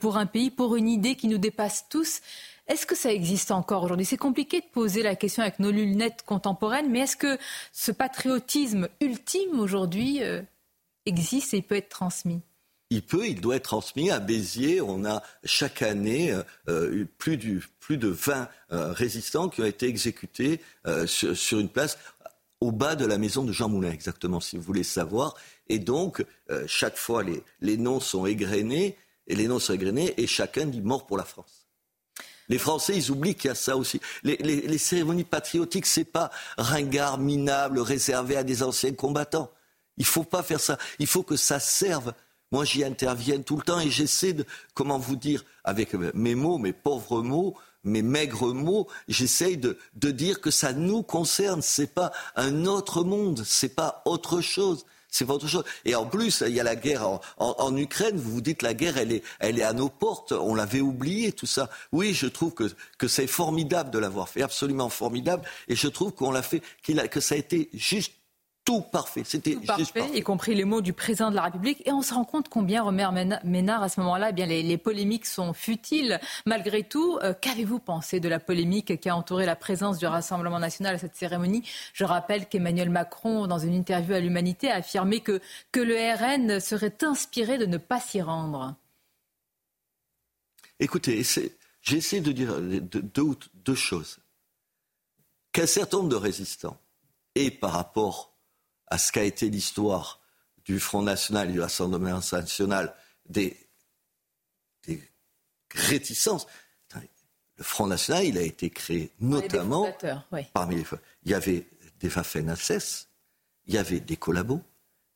pour 0.00 0.16
un 0.16 0.26
pays, 0.26 0.50
pour 0.50 0.76
une 0.76 0.88
idée 0.88 1.14
qui 1.16 1.28
nous 1.28 1.38
dépasse 1.38 1.86
tous. 1.88 2.20
Est-ce 2.66 2.86
que 2.86 2.94
ça 2.94 3.12
existe 3.12 3.50
encore 3.50 3.84
aujourd'hui? 3.84 4.06
C'est 4.06 4.16
compliqué 4.16 4.60
de 4.60 4.66
poser 4.72 5.02
la 5.02 5.16
question 5.16 5.42
avec 5.42 5.58
nos 5.58 5.70
lunettes 5.70 6.22
contemporaines, 6.24 6.90
mais 6.90 7.00
est-ce 7.00 7.16
que 7.16 7.38
ce 7.72 7.92
patriotisme 7.92 8.88
ultime 9.02 9.60
aujourd'hui 9.60 10.22
euh, 10.22 10.40
existe 11.04 11.52
et 11.52 11.60
peut 11.60 11.76
être 11.76 11.90
transmis? 11.90 12.40
Il 12.88 13.02
peut, 13.02 13.26
il 13.26 13.40
doit 13.40 13.56
être 13.56 13.64
transmis. 13.64 14.10
À 14.10 14.18
Béziers, 14.18 14.80
on 14.80 15.04
a 15.04 15.22
chaque 15.44 15.82
année 15.82 16.32
euh, 16.32 16.42
euh, 16.68 17.06
plus, 17.18 17.36
de 17.36 18.08
20 18.08 18.48
résistants 18.70 19.48
qui 19.48 19.60
ont 19.60 19.66
été 19.66 19.86
exécutés 19.86 20.60
sur, 21.06 21.58
une 21.58 21.68
place 21.68 21.98
au 22.60 22.72
bas 22.72 22.94
de 22.94 23.04
la 23.04 23.18
maison 23.18 23.44
de 23.44 23.52
Jean 23.52 23.68
Moulin, 23.68 23.90
exactement, 23.90 24.40
si 24.40 24.56
vous 24.56 24.62
voulez 24.62 24.84
savoir. 24.84 25.34
Et 25.68 25.78
donc, 25.78 26.24
chaque 26.66 26.96
fois, 26.96 27.22
les, 27.22 27.42
les 27.60 27.76
noms 27.76 28.00
sont 28.00 28.24
égrenés, 28.26 28.96
et 29.26 29.34
les 29.34 29.48
noms 29.48 29.58
sont 29.58 29.72
égrenés, 29.72 30.14
et 30.16 30.26
chacun 30.26 30.66
dit 30.66 30.80
mort 30.80 31.06
pour 31.06 31.16
la 31.16 31.24
France. 31.24 31.64
Les 32.48 32.58
Français, 32.58 32.96
ils 32.96 33.10
oublient 33.10 33.34
qu'il 33.34 33.48
y 33.48 33.52
a 33.52 33.54
ça 33.54 33.76
aussi. 33.76 34.00
Les, 34.22 34.78
cérémonies 34.78 35.24
patriotiques, 35.24 35.86
c'est 35.86 36.04
pas 36.04 36.30
ringard, 36.58 37.18
minable, 37.18 37.80
réservé 37.80 38.36
à 38.36 38.44
des 38.44 38.62
anciens 38.62 38.92
combattants. 38.92 39.50
Il 39.96 40.04
faut 40.04 40.24
pas 40.24 40.42
faire 40.42 40.60
ça. 40.60 40.76
Il 40.98 41.06
faut 41.06 41.22
que 41.22 41.36
ça 41.36 41.58
serve. 41.58 42.12
Moi, 42.52 42.64
j'y 42.64 42.84
interviens 42.84 43.40
tout 43.40 43.56
le 43.56 43.62
temps 43.62 43.80
et 43.80 43.90
j'essaie 43.90 44.34
de, 44.34 44.44
comment 44.74 44.98
vous 44.98 45.16
dire, 45.16 45.44
avec 45.64 45.94
mes 45.94 46.34
mots, 46.34 46.58
mes 46.58 46.74
pauvres 46.74 47.22
mots, 47.22 47.56
mes 47.82 48.02
maigres 48.02 48.54
mots, 48.54 48.88
j'essaie 49.08 49.56
de, 49.56 49.78
de, 49.94 50.10
dire 50.10 50.40
que 50.40 50.50
ça 50.50 50.72
nous 50.72 51.02
concerne. 51.02 51.62
C'est 51.62 51.94
pas 51.94 52.12
un 52.36 52.66
autre 52.66 53.04
monde, 53.04 53.42
c'est 53.44 53.74
pas 53.74 54.02
autre 54.04 54.40
chose 54.40 54.84
c'est 55.14 55.26
pas 55.26 55.34
autre 55.34 55.46
chose. 55.46 55.64
Et 55.84 55.94
en 55.94 56.06
plus, 56.06 56.42
il 56.44 56.54
y 56.54 56.60
a 56.60 56.64
la 56.64 56.74
guerre 56.74 57.20
en, 57.38 57.76
Ukraine. 57.76 58.16
Vous 58.16 58.32
vous 58.32 58.40
dites 58.40 58.62
la 58.62 58.74
guerre, 58.74 58.98
elle 58.98 59.12
est, 59.12 59.22
elle 59.38 59.60
est 59.60 59.62
à 59.62 59.72
nos 59.72 59.88
portes. 59.88 60.32
On 60.32 60.56
l'avait 60.56 60.80
oublié 60.80 61.30
tout 61.30 61.46
ça. 61.46 61.70
Oui, 61.92 62.14
je 62.14 62.26
trouve 62.26 62.52
que, 62.52 62.64
que 62.98 63.06
c'est 63.06 63.28
formidable 63.28 63.90
de 63.90 63.98
l'avoir 64.00 64.28
fait, 64.28 64.42
absolument 64.42 64.88
formidable. 64.88 65.44
Et 65.68 65.76
je 65.76 65.86
trouve 65.86 66.12
qu'on 66.12 66.32
l'a 66.32 66.42
fait, 66.42 66.62
a, 66.98 67.06
que 67.06 67.20
ça 67.20 67.36
a 67.36 67.38
été 67.38 67.70
juste 67.74 68.12
tout 68.64 68.80
parfait. 68.80 69.22
C'était 69.24 69.56
parfait, 69.56 70.10
y 70.14 70.22
compris 70.22 70.54
les 70.54 70.64
mots 70.64 70.80
du 70.80 70.92
président 70.92 71.30
de 71.30 71.36
la 71.36 71.42
République. 71.42 71.86
Et 71.86 71.92
on 71.92 72.00
se 72.00 72.14
rend 72.14 72.24
compte 72.24 72.48
combien, 72.48 72.82
Romer 72.82 73.08
Ménard, 73.44 73.82
à 73.82 73.88
ce 73.88 74.00
moment-là, 74.00 74.30
eh 74.30 74.32
bien 74.32 74.46
les, 74.46 74.78
polémiques 74.78 75.26
sont 75.26 75.52
futiles. 75.52 76.18
Malgré 76.46 76.82
tout, 76.82 77.18
euh, 77.22 77.34
qu'avez-vous 77.38 77.78
pensé 77.78 78.20
de 78.20 78.28
la 78.28 78.40
polémique 78.40 78.98
qui 78.98 79.08
a 79.08 79.16
entouré 79.16 79.44
la 79.44 79.56
présence 79.56 79.98
du 79.98 80.06
Rassemblement 80.06 80.58
national 80.58 80.94
à 80.94 80.98
cette 80.98 81.14
cérémonie? 81.14 81.62
Je 81.92 82.04
rappelle 82.04 82.48
qu'Emmanuel 82.48 82.88
Macron, 82.88 83.46
dans 83.46 83.58
une 83.58 83.74
interview 83.74 84.14
à 84.14 84.20
l'Humanité, 84.20 84.70
a 84.70 84.76
affirmé 84.76 85.20
que, 85.20 85.40
que 85.70 85.80
le 85.80 85.96
RN 85.96 86.58
serait 86.60 86.96
inspiré 87.02 87.58
de 87.58 87.66
ne 87.66 87.76
pas 87.76 88.00
s'y 88.00 88.22
rendre. 88.22 88.74
Écoutez, 90.80 91.22
j'essaie 91.82 92.20
de 92.20 92.32
dire 92.32 92.60
deux, 92.60 93.36
deux 93.54 93.74
choses. 93.74 94.18
Qu'un 95.52 95.66
certain 95.66 95.98
nombre 95.98 96.08
de 96.08 96.16
résistants, 96.16 96.78
et 97.36 97.50
par 97.50 97.72
rapport 97.72 98.33
à 98.88 98.98
ce 98.98 99.12
qu'a 99.12 99.24
été 99.24 99.48
l'histoire 99.50 100.20
du 100.64 100.80
Front 100.80 101.02
National 101.02 101.52
du 101.52 101.60
Rassemblement 101.60 102.20
National, 102.32 102.94
des, 103.26 103.56
réticences. 105.70 106.46
Le 107.56 107.64
Front 107.64 107.86
National, 107.86 108.24
il 108.24 108.38
a 108.38 108.42
été 108.42 108.70
créé 108.70 109.10
notamment 109.20 109.92
parmi 110.52 110.76
les. 110.76 110.84
Il 111.24 111.30
y 111.30 111.34
avait 111.34 111.66
des 112.00 112.08
Waffen-SS, 112.08 113.06
il 113.66 113.74
y 113.74 113.78
avait 113.78 114.00
des 114.00 114.16
collabos, 114.16 114.62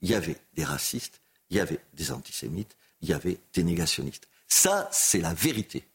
il 0.02 0.10
y 0.10 0.14
avait 0.14 0.36
des 0.54 0.64
racistes, 0.64 1.20
il 1.50 1.56
y 1.56 1.60
avait 1.60 1.80
des 1.94 2.12
antisémites, 2.12 2.76
il 3.00 3.08
y 3.08 3.12
avait 3.12 3.38
des 3.54 3.64
négationnistes. 3.64 4.28
Ça, 4.46 4.88
c'est 4.92 5.20
la 5.20 5.34
vérité. 5.34 5.86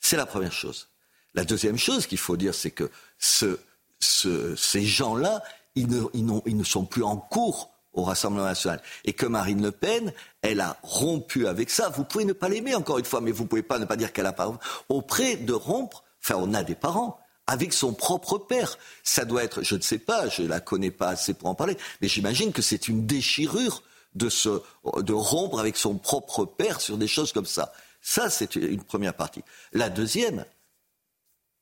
C'est 0.00 0.16
la 0.16 0.26
première 0.26 0.52
chose. 0.52 0.88
La 1.34 1.44
deuxième 1.44 1.78
chose 1.78 2.06
qu'il 2.06 2.18
faut 2.18 2.36
dire, 2.36 2.54
c'est 2.54 2.70
que 2.70 2.90
ce, 3.18 3.58
ces 4.00 4.84
gens-là, 4.84 5.42
ils 5.78 6.56
ne, 6.56 6.64
sont 6.64 6.84
plus 6.84 7.02
en 7.02 7.16
cours 7.16 7.70
au 7.92 8.02
Rassemblement 8.02 8.44
national. 8.44 8.80
Et 9.04 9.12
que 9.12 9.26
Marine 9.26 9.62
Le 9.62 9.72
Pen, 9.72 10.12
elle 10.42 10.60
a 10.60 10.76
rompu 10.82 11.46
avec 11.46 11.70
ça. 11.70 11.88
Vous 11.88 12.04
pouvez 12.04 12.24
ne 12.24 12.32
pas 12.32 12.48
l'aimer, 12.48 12.74
encore 12.74 12.98
une 12.98 13.04
fois, 13.04 13.20
mais 13.20 13.32
vous 13.32 13.44
ne 13.44 13.48
pouvez 13.48 13.62
pas 13.62 13.78
ne 13.78 13.84
pas 13.84 13.96
dire 13.96 14.12
qu'elle 14.12 14.26
a 14.26 14.32
pas 14.32 14.58
auprès 14.88 15.36
de 15.36 15.52
rompre, 15.52 16.04
enfin 16.22 16.36
on 16.38 16.54
a 16.54 16.62
des 16.62 16.74
parents, 16.74 17.18
avec 17.46 17.72
son 17.72 17.94
propre 17.94 18.38
père. 18.38 18.78
Ça 19.02 19.24
doit 19.24 19.42
être, 19.42 19.62
je 19.62 19.74
ne 19.74 19.80
sais 19.80 19.98
pas, 19.98 20.28
je 20.28 20.42
ne 20.42 20.48
la 20.48 20.60
connais 20.60 20.90
pas 20.90 21.08
assez 21.08 21.34
pour 21.34 21.48
en 21.48 21.54
parler, 21.54 21.76
mais 22.00 22.08
j'imagine 22.08 22.52
que 22.52 22.62
c'est 22.62 22.88
une 22.88 23.06
déchirure 23.06 23.82
de, 24.14 25.12
rompre 25.12 25.58
avec 25.58 25.76
son 25.76 25.96
propre 25.96 26.44
père 26.44 26.80
sur 26.80 26.98
des 26.98 27.08
choses 27.08 27.32
comme 27.32 27.46
ça. 27.46 27.72
Ça, 28.00 28.30
c'est 28.30 28.54
une 28.56 28.82
première 28.82 29.14
partie. 29.14 29.42
La 29.72 29.88
deuxième, 29.90 30.44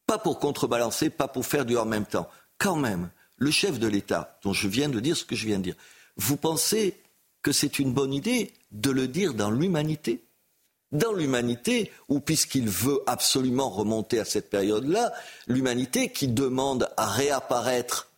pas 0.07 0.19
pour 0.19 0.39
contrebalancer, 0.39 1.11
pas 1.11 1.29
pour 1.29 1.47
faire 1.47 1.65
du 1.65 1.77
en 1.77 1.85
même 1.85 2.07
temps. 2.07 2.29
Quand 2.59 2.77
même, 2.77 3.11
le 3.37 3.51
chef 3.51 3.79
de 3.79 3.87
l'État, 3.87 4.39
dont 4.43 4.53
je 4.53 4.69
viens 4.69 4.89
de 4.89 5.01
dire 5.01 5.17
ce 5.17 5.25
que 5.25 5.37
je 5.37 5.47
viens 5.47 5.59
de 5.59 5.65
dire, 5.65 5.77
vous 6.17 6.37
pensez 6.37 6.97
que 7.43 7.53
c'est 7.53 7.79
une 7.79 7.93
bonne 7.93 8.13
idée 8.13 8.53
de 8.73 8.91
le 8.91 9.09
dire 9.09 9.35
dans 9.35 9.51
l'humanité? 9.51 10.23
Dans 10.93 11.13
l'humanité, 11.13 11.91
ou 12.09 12.21
puisqu'il 12.21 12.69
veut 12.69 13.03
absolument 13.07 13.69
remonter 13.69 14.19
à 14.19 14.25
cette 14.25 14.51
période-là, 14.51 15.13
l'humanité 15.47 16.11
qui 16.11 16.29
demande 16.29 16.89
à 16.97 17.07
réapparaître 17.07 18.09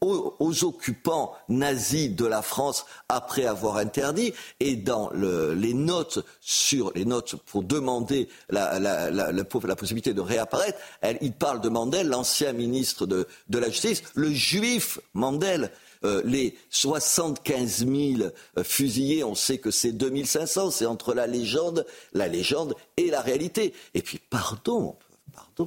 aux, 0.00 0.64
occupants 0.64 1.34
nazis 1.48 2.10
de 2.10 2.26
la 2.26 2.42
France 2.42 2.86
après 3.08 3.44
avoir 3.44 3.76
interdit 3.76 4.32
et 4.60 4.76
dans 4.76 5.10
les 5.10 5.74
notes 5.74 6.24
sur 6.40 6.92
les 6.94 7.04
notes 7.04 7.36
pour 7.36 7.62
demander 7.62 8.28
la, 8.50 9.44
possibilité 9.76 10.14
de 10.14 10.20
réapparaître, 10.20 10.78
il 11.20 11.32
parle 11.32 11.60
de 11.60 11.68
Mandel, 11.68 12.08
l'ancien 12.08 12.52
ministre 12.52 13.06
de, 13.06 13.26
la 13.50 13.68
Justice, 13.68 14.02
le 14.14 14.32
juif 14.32 15.00
Mandel. 15.14 15.70
Euh, 16.04 16.22
les 16.24 16.56
75 16.70 17.78
000 17.78 18.30
euh, 18.56 18.62
fusillés, 18.62 19.24
on 19.24 19.34
sait 19.34 19.58
que 19.58 19.72
c'est 19.72 19.90
2500, 19.90 20.70
c'est 20.70 20.86
entre 20.86 21.12
la 21.12 21.26
légende, 21.26 21.84
la 22.12 22.28
légende 22.28 22.76
et 22.96 23.10
la 23.10 23.20
réalité. 23.20 23.74
Et 23.94 24.02
puis, 24.02 24.20
pardon, 24.30 24.94
pardon, 25.34 25.66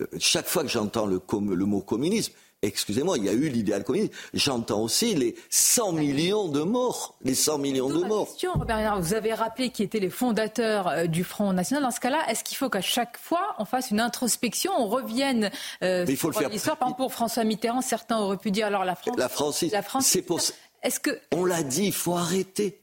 euh, 0.00 0.06
chaque 0.18 0.46
fois 0.46 0.64
que 0.64 0.68
j'entends 0.68 1.06
le, 1.06 1.22
le 1.32 1.64
mot 1.64 1.80
communisme, 1.80 2.34
excusez-moi, 2.62 3.18
il 3.18 3.24
y 3.24 3.28
a 3.28 3.32
eu 3.32 3.48
l'idéal 3.48 3.84
communiste. 3.84 4.12
J'entends 4.34 4.82
aussi 4.82 5.14
les 5.14 5.34
100 5.50 5.92
millions 5.92 6.48
de 6.48 6.62
morts. 6.62 7.16
Les 7.22 7.34
100 7.34 7.58
millions 7.58 7.88
de 7.88 8.04
morts. 8.04 8.26
Question, 8.28 8.52
Robert 8.54 9.00
vous 9.00 9.14
avez 9.14 9.34
rappelé 9.34 9.70
qui 9.70 9.82
étaient 9.82 10.00
les 10.00 10.10
fondateurs 10.10 10.88
euh, 10.88 11.06
du 11.06 11.24
Front 11.24 11.52
National. 11.52 11.82
Dans 11.82 11.90
ce 11.90 12.00
cas-là, 12.00 12.18
est-ce 12.28 12.44
qu'il 12.44 12.56
faut 12.56 12.68
qu'à 12.68 12.80
chaque 12.80 13.18
fois, 13.18 13.54
on 13.58 13.64
fasse 13.64 13.90
une 13.90 14.00
introspection, 14.00 14.72
on 14.76 14.88
revienne 14.88 15.50
euh, 15.82 16.04
il 16.08 16.16
faut 16.16 16.32
sur 16.32 16.48
l'histoire? 16.48 16.76
Par 16.76 16.88
exemple, 16.88 17.02
pour 17.02 17.12
François 17.12 17.44
Mitterrand, 17.44 17.80
certains 17.80 18.18
auraient 18.18 18.36
pu 18.36 18.50
dire 18.50 18.66
alors 18.66 18.84
la 18.84 18.94
France. 18.94 19.16
La 19.16 19.28
France, 19.28 19.62
la 19.62 19.82
France 19.82 20.06
c'est 20.06 20.22
pour. 20.22 20.40
Est-ce 20.82 21.00
que. 21.00 21.18
On 21.32 21.44
l'a 21.44 21.62
dit, 21.62 21.86
il 21.86 21.92
faut 21.92 22.14
arrêter. 22.14 22.82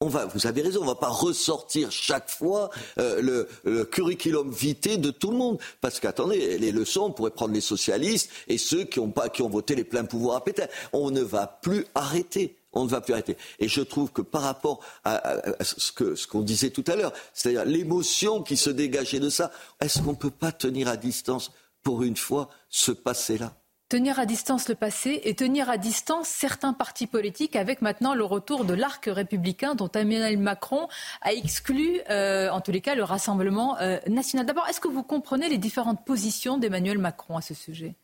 On 0.00 0.08
va, 0.08 0.26
vous 0.26 0.46
avez 0.46 0.60
raison, 0.60 0.80
on 0.80 0.84
ne 0.84 0.88
va 0.88 0.94
pas 0.94 1.08
ressortir 1.08 1.90
chaque 1.90 2.28
fois 2.28 2.68
euh, 2.98 3.46
le, 3.64 3.84
curriculum 3.84 4.50
vitae 4.50 4.98
de 4.98 5.10
tout 5.10 5.30
le 5.30 5.38
monde. 5.38 5.58
Parce 5.80 6.00
qu'attendez, 6.00 6.58
les 6.58 6.70
leçons, 6.70 7.04
on 7.04 7.12
pourrait 7.12 7.30
prendre 7.30 7.54
les 7.54 7.62
socialistes 7.62 8.30
et 8.46 8.58
ceux 8.58 8.84
qui 8.84 9.00
ont, 9.00 9.10
voté 9.48 9.74
les 9.74 9.84
pleins 9.84 10.04
pouvoirs 10.04 10.36
à 10.36 10.44
Pétain. 10.44 10.66
On 10.92 11.10
ne 11.10 11.22
va 11.22 11.46
plus 11.46 11.86
arrêter. 11.94 12.58
On 12.74 12.84
ne 12.84 12.90
va 12.90 13.00
plus 13.00 13.14
arrêter. 13.14 13.38
Et 13.58 13.68
je 13.68 13.80
trouve 13.80 14.12
que 14.12 14.20
par 14.20 14.42
rapport 14.42 14.80
à, 15.04 15.32
ce 15.62 16.26
qu'on 16.26 16.42
disait 16.42 16.68
tout 16.68 16.84
à 16.88 16.94
l'heure, 16.94 17.14
c'est-à-dire 17.32 17.64
l'émotion 17.64 18.42
qui 18.42 18.58
se 18.58 18.68
dégageait 18.68 19.20
de 19.20 19.30
ça, 19.30 19.50
est-ce 19.80 20.02
qu'on 20.02 20.10
ne 20.10 20.16
peut 20.16 20.28
pas 20.30 20.52
tenir 20.52 20.88
à 20.88 20.98
distance 20.98 21.52
pour 21.82 22.02
une 22.02 22.18
fois 22.18 22.50
ce 22.68 22.92
passé-là? 22.92 23.54
Tenir 23.88 24.18
à 24.18 24.26
distance 24.26 24.68
le 24.68 24.74
passé 24.74 25.20
et 25.24 25.34
tenir 25.34 25.70
à 25.70 25.78
distance 25.78 26.28
certains 26.28 26.72
partis 26.72 27.06
politiques 27.06 27.56
avec 27.56 27.82
maintenant 27.82 28.14
le 28.14 28.24
retour 28.24 28.64
de 28.64 28.74
l'arc 28.74 29.04
républicain 29.06 29.74
dont 29.74 29.88
Emmanuel 29.88 30.38
Macron 30.38 30.88
a 31.22 31.32
exclu, 31.32 32.00
euh, 32.10 32.50
en 32.50 32.60
tous 32.60 32.72
les 32.72 32.80
cas, 32.80 32.94
le 32.94 33.04
Rassemblement 33.04 33.78
euh, 33.80 33.98
national. 34.08 34.46
D'abord, 34.46 34.66
est-ce 34.68 34.80
que 34.80 34.88
vous 34.88 35.02
comprenez 35.02 35.48
les 35.48 35.58
différentes 35.58 36.04
positions 36.04 36.58
d'Emmanuel 36.58 36.98
Macron 36.98 37.36
à 37.36 37.40
ce 37.40 37.54
sujet? 37.54 37.96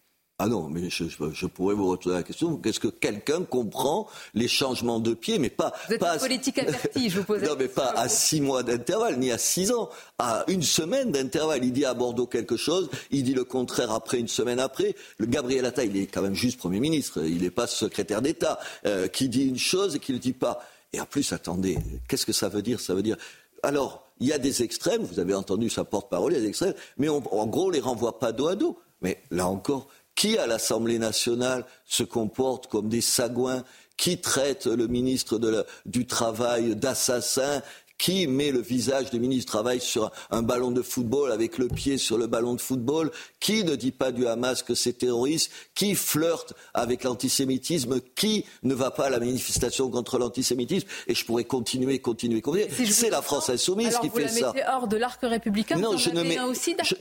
Ah 0.45 0.49
non, 0.49 0.69
mais 0.69 0.91
je, 0.91 1.47
pourrais 1.47 1.77
vous 1.77 1.87
retourner 1.87 2.17
la 2.17 2.25
question. 2.25 2.57
Qu'est-ce 2.57 2.81
que 2.81 2.89
quelqu'un 2.89 3.45
comprend 3.45 4.09
les 4.35 4.49
changements 4.49 4.99
de 4.99 5.15
pied, 5.15 5.39
mais 5.39 5.51
pas... 5.51 5.73
Vous 5.87 5.95
êtes 5.95 6.01
pas 6.01 6.19
politique 6.19 6.59
averti, 6.59 7.11
je 7.11 7.21
vous 7.21 7.25
pose 7.25 7.43
Non, 7.43 7.55
mais 7.57 7.69
pas 7.69 7.91
à 7.91 8.09
six 8.09 8.41
mois 8.41 8.65
d'intervalle, 8.65 9.21
ni 9.21 9.31
à 9.31 9.39
six 9.39 9.71
ans. 9.71 9.89
À 10.19 10.43
une 10.49 10.65
semaine 10.65 11.13
d'intervalle. 11.13 11.65
Il 11.65 11.73
dit 11.73 11.85
à 11.85 11.95
Bordeaux 11.95 12.27
quelque 12.27 12.57
chose, 12.57 12.91
il 13.13 13.23
dit 13.23 13.35
le 13.35 13.45
contraire 13.45 13.93
après, 13.93 14.19
une 14.19 14.27
semaine 14.27 14.59
après. 14.59 14.97
Le 15.19 15.27
Gabriel 15.27 15.65
Attal, 15.65 15.87
il 15.87 15.97
est 15.97 16.07
quand 16.09 16.23
même 16.23 16.35
juste 16.35 16.59
Premier 16.59 16.81
ministre, 16.81 17.25
il 17.25 17.43
n'est 17.43 17.51
pas 17.53 17.69
secrétaire 17.69 18.21
d'État, 18.21 18.59
euh, 18.85 19.07
qui 19.07 19.29
dit 19.29 19.47
une 19.47 19.59
chose 19.59 19.95
et 19.95 20.01
qui 20.01 20.11
ne 20.11 20.17
le 20.17 20.21
dit 20.23 20.33
pas. 20.33 20.61
Et 20.93 21.01
en 21.01 21.07
plus, 21.07 21.33
attendez, 21.33 21.79
qu'est-ce 22.09 22.27
que 22.27 22.33
ça 22.33 22.49
veut 22.49 22.63
dire? 22.63 22.81
Ça 22.81 22.95
veut 22.95 23.03
dire... 23.03 23.17
Alors, 23.63 24.09
il 24.19 24.27
y 24.27 24.33
a 24.33 24.39
des 24.39 24.65
extrêmes, 24.65 25.03
vous 25.03 25.21
avez 25.21 25.35
entendu 25.35 25.71
sa 25.71 25.85
porte-parole, 25.85 26.33
il 26.33 26.35
y 26.35 26.39
a 26.39 26.43
des 26.43 26.49
extrêmes, 26.49 26.75
mais 26.99 27.09
en 27.09 27.21
gros, 27.21 27.67
on 27.67 27.71
les 27.71 27.79
renvoie 27.79 28.19
pas 28.19 28.33
dos 28.33 28.49
à 28.49 28.57
dos. 28.57 28.77
Mais 29.03 29.23
là 29.31 29.49
encore, 29.49 29.89
qui 30.15 30.39
à 30.39 30.47
l'Assemblée 30.47 30.99
nationale 30.99 31.65
se 31.85 32.03
comporte 32.03 32.67
comme 32.67 32.89
des 32.89 33.01
sagouins? 33.01 33.65
Qui 33.97 34.21
traite 34.21 34.67
le 34.67 34.89
ministre 34.89 35.39
du 35.87 36.07
Travail 36.07 36.75
d'assassin? 36.75 37.63
Qui 37.99 38.27
met 38.27 38.51
le 38.51 38.61
visage 38.61 39.11
du 39.11 39.21
ministre 39.21 39.45
du 39.45 39.51
Travail 39.53 39.81
sur 39.81 40.11
un 40.31 40.43
ballon 40.43 40.73
de 40.73 40.83
football 40.83 41.31
avec 41.31 41.57
le 41.59 41.69
pied 41.69 41.99
sur 41.99 42.19
le 42.19 42.27
ballon 42.27 42.55
de 42.55 42.61
football, 42.61 43.13
qui 43.39 43.63
ne 43.63 43.77
dit 43.77 43.93
pas 43.93 44.11
du 44.11 44.27
Hamas 44.27 44.65
que 44.65 44.75
c'est 44.75 44.95
terroriste, 44.95 45.53
qui 45.77 45.95
flirte 45.95 46.53
avec 46.75 47.05
l'antisémitisme, 47.05 48.01
qui 48.17 48.45
ne 48.65 48.75
va 48.75 48.91
pas 48.91 49.07
à 49.07 49.11
la 49.11 49.21
manifestation 49.21 49.89
contre 49.89 50.19
l'antisémitisme, 50.19 50.89
et 51.07 51.15
je 51.15 51.25
pourrais 51.25 51.45
continuer, 51.45 52.01
continuer, 52.01 52.41
continuer. 52.41 52.69
c'est 52.91 53.11
la 53.11 53.23
France 53.23 53.51
insoumise 53.51 53.97
qui 53.99 54.11
fait 54.11 54.27
ça. 54.27 54.53
hors 54.73 54.89
de 54.89 54.97
l'arc 54.97 55.21
républicain. 55.23 55.79
Non, 55.79 55.97
je 55.97 56.11
ne 56.11 56.23
mets, 56.23 56.39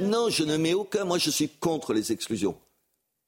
non, 0.02 0.30
je 0.30 0.44
ne 0.44 0.58
mets 0.58 0.76
aucun. 0.76 1.06
Moi, 1.06 1.18
je 1.18 1.32
suis 1.32 1.50
contre 1.50 1.94
les 1.94 2.12
exclusions. 2.12 2.56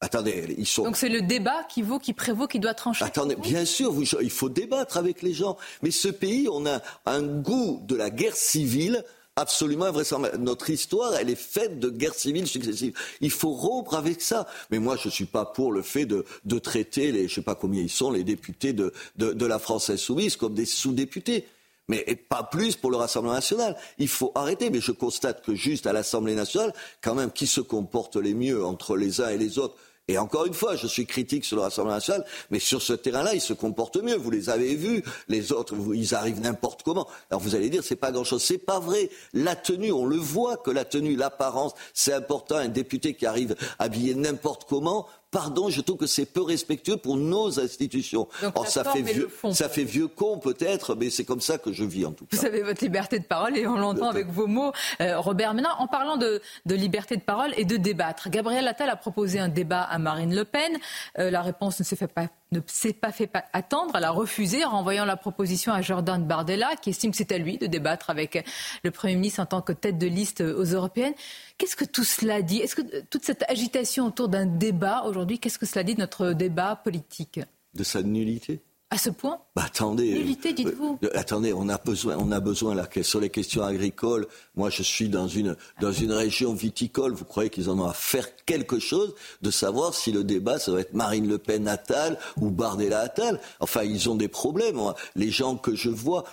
Attendez, 0.03 0.53
ils 0.57 0.67
sont. 0.67 0.83
Donc 0.83 0.97
c'est 0.97 1.07
le 1.07 1.21
débat 1.21 1.63
qui 1.69 1.81
vaut, 1.81 1.97
qui 1.97 2.11
prévaut, 2.11 2.45
qui 2.45 2.59
doit 2.59 2.73
trancher. 2.73 3.05
Attendez, 3.05 3.37
bien 3.37 3.63
sûr, 3.63 3.93
il 4.21 4.29
faut 4.29 4.49
débattre 4.49 4.97
avec 4.97 5.21
les 5.21 5.33
gens. 5.33 5.55
Mais 5.81 5.91
ce 5.91 6.09
pays, 6.09 6.49
on 6.51 6.65
a 6.65 6.81
un 7.05 7.21
goût 7.21 7.81
de 7.87 7.95
la 7.95 8.09
guerre 8.09 8.35
civile 8.35 9.05
absolument 9.37 9.85
invraisemblable. 9.85 10.37
Notre 10.39 10.69
histoire, 10.69 11.15
elle 11.15 11.29
est 11.29 11.35
faite 11.35 11.79
de 11.79 11.89
guerres 11.89 12.15
civiles 12.15 12.47
successives. 12.47 12.93
Il 13.21 13.31
faut 13.31 13.53
rompre 13.53 13.95
avec 13.95 14.21
ça. 14.21 14.45
Mais 14.71 14.79
moi, 14.79 14.97
je 14.97 15.07
ne 15.07 15.13
suis 15.13 15.25
pas 15.25 15.45
pour 15.45 15.71
le 15.71 15.81
fait 15.81 16.05
de, 16.05 16.25
traiter 16.59 17.13
les, 17.13 17.19
je 17.19 17.23
ne 17.23 17.35
sais 17.35 17.41
pas 17.41 17.55
combien 17.55 17.81
ils 17.81 17.89
sont, 17.89 18.11
les 18.11 18.25
députés 18.25 18.73
de, 18.73 18.91
de 19.15 19.45
la 19.45 19.57
France 19.57 19.89
insoumise 19.89 20.35
comme 20.35 20.53
des 20.53 20.65
sous-députés. 20.65 21.47
Mais 21.87 22.03
pas 22.29 22.43
plus 22.43 22.75
pour 22.75 22.91
le 22.91 22.97
Rassemblement 22.97 23.35
national. 23.35 23.77
Il 23.99 24.09
faut 24.09 24.33
arrêter. 24.35 24.69
Mais 24.69 24.81
je 24.81 24.91
constate 24.91 25.45
que 25.45 25.55
juste 25.55 25.87
à 25.87 25.93
l'Assemblée 25.93 26.35
nationale, 26.35 26.73
quand 27.01 27.15
même, 27.15 27.31
qui 27.31 27.47
se 27.47 27.61
comporte 27.61 28.17
les 28.17 28.33
mieux 28.33 28.65
entre 28.65 28.97
les 28.97 29.21
uns 29.21 29.29
et 29.29 29.37
les 29.37 29.59
autres 29.59 29.75
et 30.09 30.17
encore 30.17 30.45
une 30.45 30.53
fois, 30.53 30.75
je 30.75 30.85
suis 30.85 31.05
critique 31.05 31.45
sur 31.45 31.55
le 31.55 31.61
Rassemblement 31.61 31.95
national, 31.95 32.25
mais 32.49 32.59
sur 32.59 32.81
ce 32.81 32.91
terrain-là, 32.91 33.35
ils 33.35 33.41
se 33.41 33.53
comportent 33.53 34.01
mieux. 34.03 34.17
Vous 34.17 34.31
les 34.31 34.49
avez 34.49 34.75
vus. 34.75 35.01
Les 35.29 35.53
autres, 35.53 35.75
ils 35.93 36.13
arrivent 36.13 36.41
n'importe 36.41 36.83
comment. 36.83 37.07
Alors 37.31 37.41
vous 37.41 37.55
allez 37.55 37.69
dire, 37.69 37.83
c'est 37.85 37.95
pas 37.95 38.11
grand-chose. 38.11 38.43
C'est 38.43 38.57
pas 38.57 38.79
vrai. 38.79 39.09
La 39.31 39.55
tenue, 39.55 39.93
on 39.93 40.05
le 40.05 40.17
voit 40.17 40.57
que 40.57 40.71
la 40.71 40.83
tenue, 40.83 41.15
l'apparence, 41.15 41.73
c'est 41.93 42.11
important. 42.11 42.57
Un 42.57 42.67
député 42.67 43.13
qui 43.13 43.25
arrive 43.25 43.55
habillé 43.79 44.13
n'importe 44.13 44.65
comment, 44.67 45.07
pardon, 45.33 45.69
je 45.69 45.81
trouve 45.81 45.97
que 45.97 46.05
c'est 46.05 46.25
peu 46.25 46.43
respectueux 46.43 46.95
pour 46.95 47.17
nos 47.17 47.59
institutions. 47.59 48.29
Or, 48.55 48.67
ça 48.67 48.83
fait, 48.83 49.01
vieux, 49.01 49.29
ça 49.51 49.67
fait 49.67 49.83
vieux 49.83 50.07
con 50.07 50.37
peut-être, 50.37 50.95
mais 50.95 51.09
c'est 51.09 51.25
comme 51.25 51.41
ça 51.41 51.57
que 51.57 51.73
je 51.73 51.83
vis 51.83 52.05
en 52.05 52.11
tout 52.11 52.25
cas. 52.25 52.37
Vous 52.37 52.45
avez 52.45 52.61
votre 52.61 52.83
liberté 52.83 53.19
de 53.19 53.25
parole 53.25 53.57
et 53.57 53.67
on 53.67 53.75
l'entend 53.75 54.09
avec 54.09 54.27
vos 54.27 54.47
mots. 54.47 54.71
Euh, 55.01 55.19
Robert, 55.19 55.55
maintenant, 55.55 55.75
en 55.79 55.87
parlant 55.87 56.17
de, 56.17 56.39
liberté 56.67 57.17
de 57.17 57.23
parole 57.23 57.51
et 57.57 57.65
de 57.65 57.75
débattre, 57.77 58.29
Gabriel 58.29 58.67
Attal 58.67 58.89
a 58.89 58.95
proposé 58.95 59.39
un 59.39 59.49
débat 59.49 59.81
à 59.81 59.97
Marine 59.97 60.35
Le 60.35 60.45
Pen. 60.45 60.77
Euh, 61.17 61.31
la 61.31 61.41
réponse 61.41 61.79
ne 61.79 61.83
s'est 61.83 61.95
fait 61.95 62.07
pas 62.07 62.27
ne 62.53 62.61
s'est 62.67 62.93
pas 62.93 63.11
fait 63.11 63.29
attendre. 63.51 63.95
Elle 63.95 64.03
a 64.03 64.11
refusé, 64.11 64.63
renvoyant 64.63 65.05
la 65.05 65.17
proposition 65.17 65.73
à 65.73 65.81
Jordan 65.81 66.23
Bardella, 66.25 66.75
qui 66.75 66.91
estime 66.91 67.11
que 67.11 67.17
c'est 67.17 67.31
à 67.31 67.37
lui 67.37 67.57
de 67.57 67.65
débattre 67.65 68.09
avec 68.09 68.45
le 68.83 68.91
Premier 68.91 69.15
ministre 69.15 69.41
en 69.41 69.45
tant 69.45 69.61
que 69.61 69.73
tête 69.73 69.97
de 69.97 70.07
liste 70.07 70.41
aux 70.41 70.63
européennes. 70.63 71.13
Qu'est-ce 71.57 71.75
que 71.75 71.85
tout 71.85 72.03
cela 72.03 72.41
dit? 72.41 72.59
Est-ce 72.59 72.75
que 72.75 73.01
toute 73.09 73.25
cette 73.25 73.43
agitation 73.49 74.07
autour 74.07 74.29
d'un 74.29 74.45
débat 74.45 75.03
aujourd'hui, 75.05 75.39
qu'est-ce 75.39 75.59
que 75.59 75.65
cela 75.65 75.83
dit 75.83 75.95
de 75.95 75.99
notre 75.99 76.33
débat 76.33 76.75
politique? 76.75 77.39
De 77.73 77.83
sa 77.83 78.03
nullité? 78.03 78.61
À 78.93 78.97
ce 78.99 79.09
point 79.09 79.39
bah, 79.55 79.63
Attendez. 79.65 80.05
Évitez, 80.05 80.53
dites-vous. 80.53 80.99
Euh, 81.03 81.09
attendez, 81.15 81.51
on 81.51 81.67
a 81.67 81.79
besoin, 81.79 82.15
on 82.19 82.31
a 82.31 82.39
besoin 82.39 82.75
là, 82.75 82.87
sur 83.01 83.19
les 83.19 83.31
questions 83.31 83.63
agricoles. 83.63 84.27
Moi, 84.55 84.69
je 84.69 84.83
suis 84.83 85.09
dans 85.09 85.27
une, 85.27 85.55
dans 85.81 85.91
une 85.91 86.11
région 86.11 86.53
viticole. 86.53 87.13
Vous 87.13 87.25
croyez 87.25 87.49
qu'ils 87.49 87.71
en 87.71 87.79
ont 87.79 87.87
à 87.87 87.93
faire 87.93 88.27
quelque 88.45 88.77
chose 88.77 89.15
de 89.41 89.49
savoir 89.49 89.95
si 89.95 90.11
le 90.11 90.23
débat, 90.23 90.59
ça 90.59 90.71
va 90.71 90.81
être 90.81 90.93
Marine 90.93 91.27
Le 91.27 91.39
Pen 91.39 91.67
Attal 91.67 92.19
ou 92.37 92.51
Bardella 92.51 92.99
Attal? 92.99 93.41
Enfin, 93.59 93.81
ils 93.81 94.11
ont 94.11 94.15
des 94.15 94.27
problèmes. 94.27 94.79
Les 95.15 95.31
gens 95.31 95.55
que 95.55 95.73
je 95.73 95.89
vois, 95.89 96.25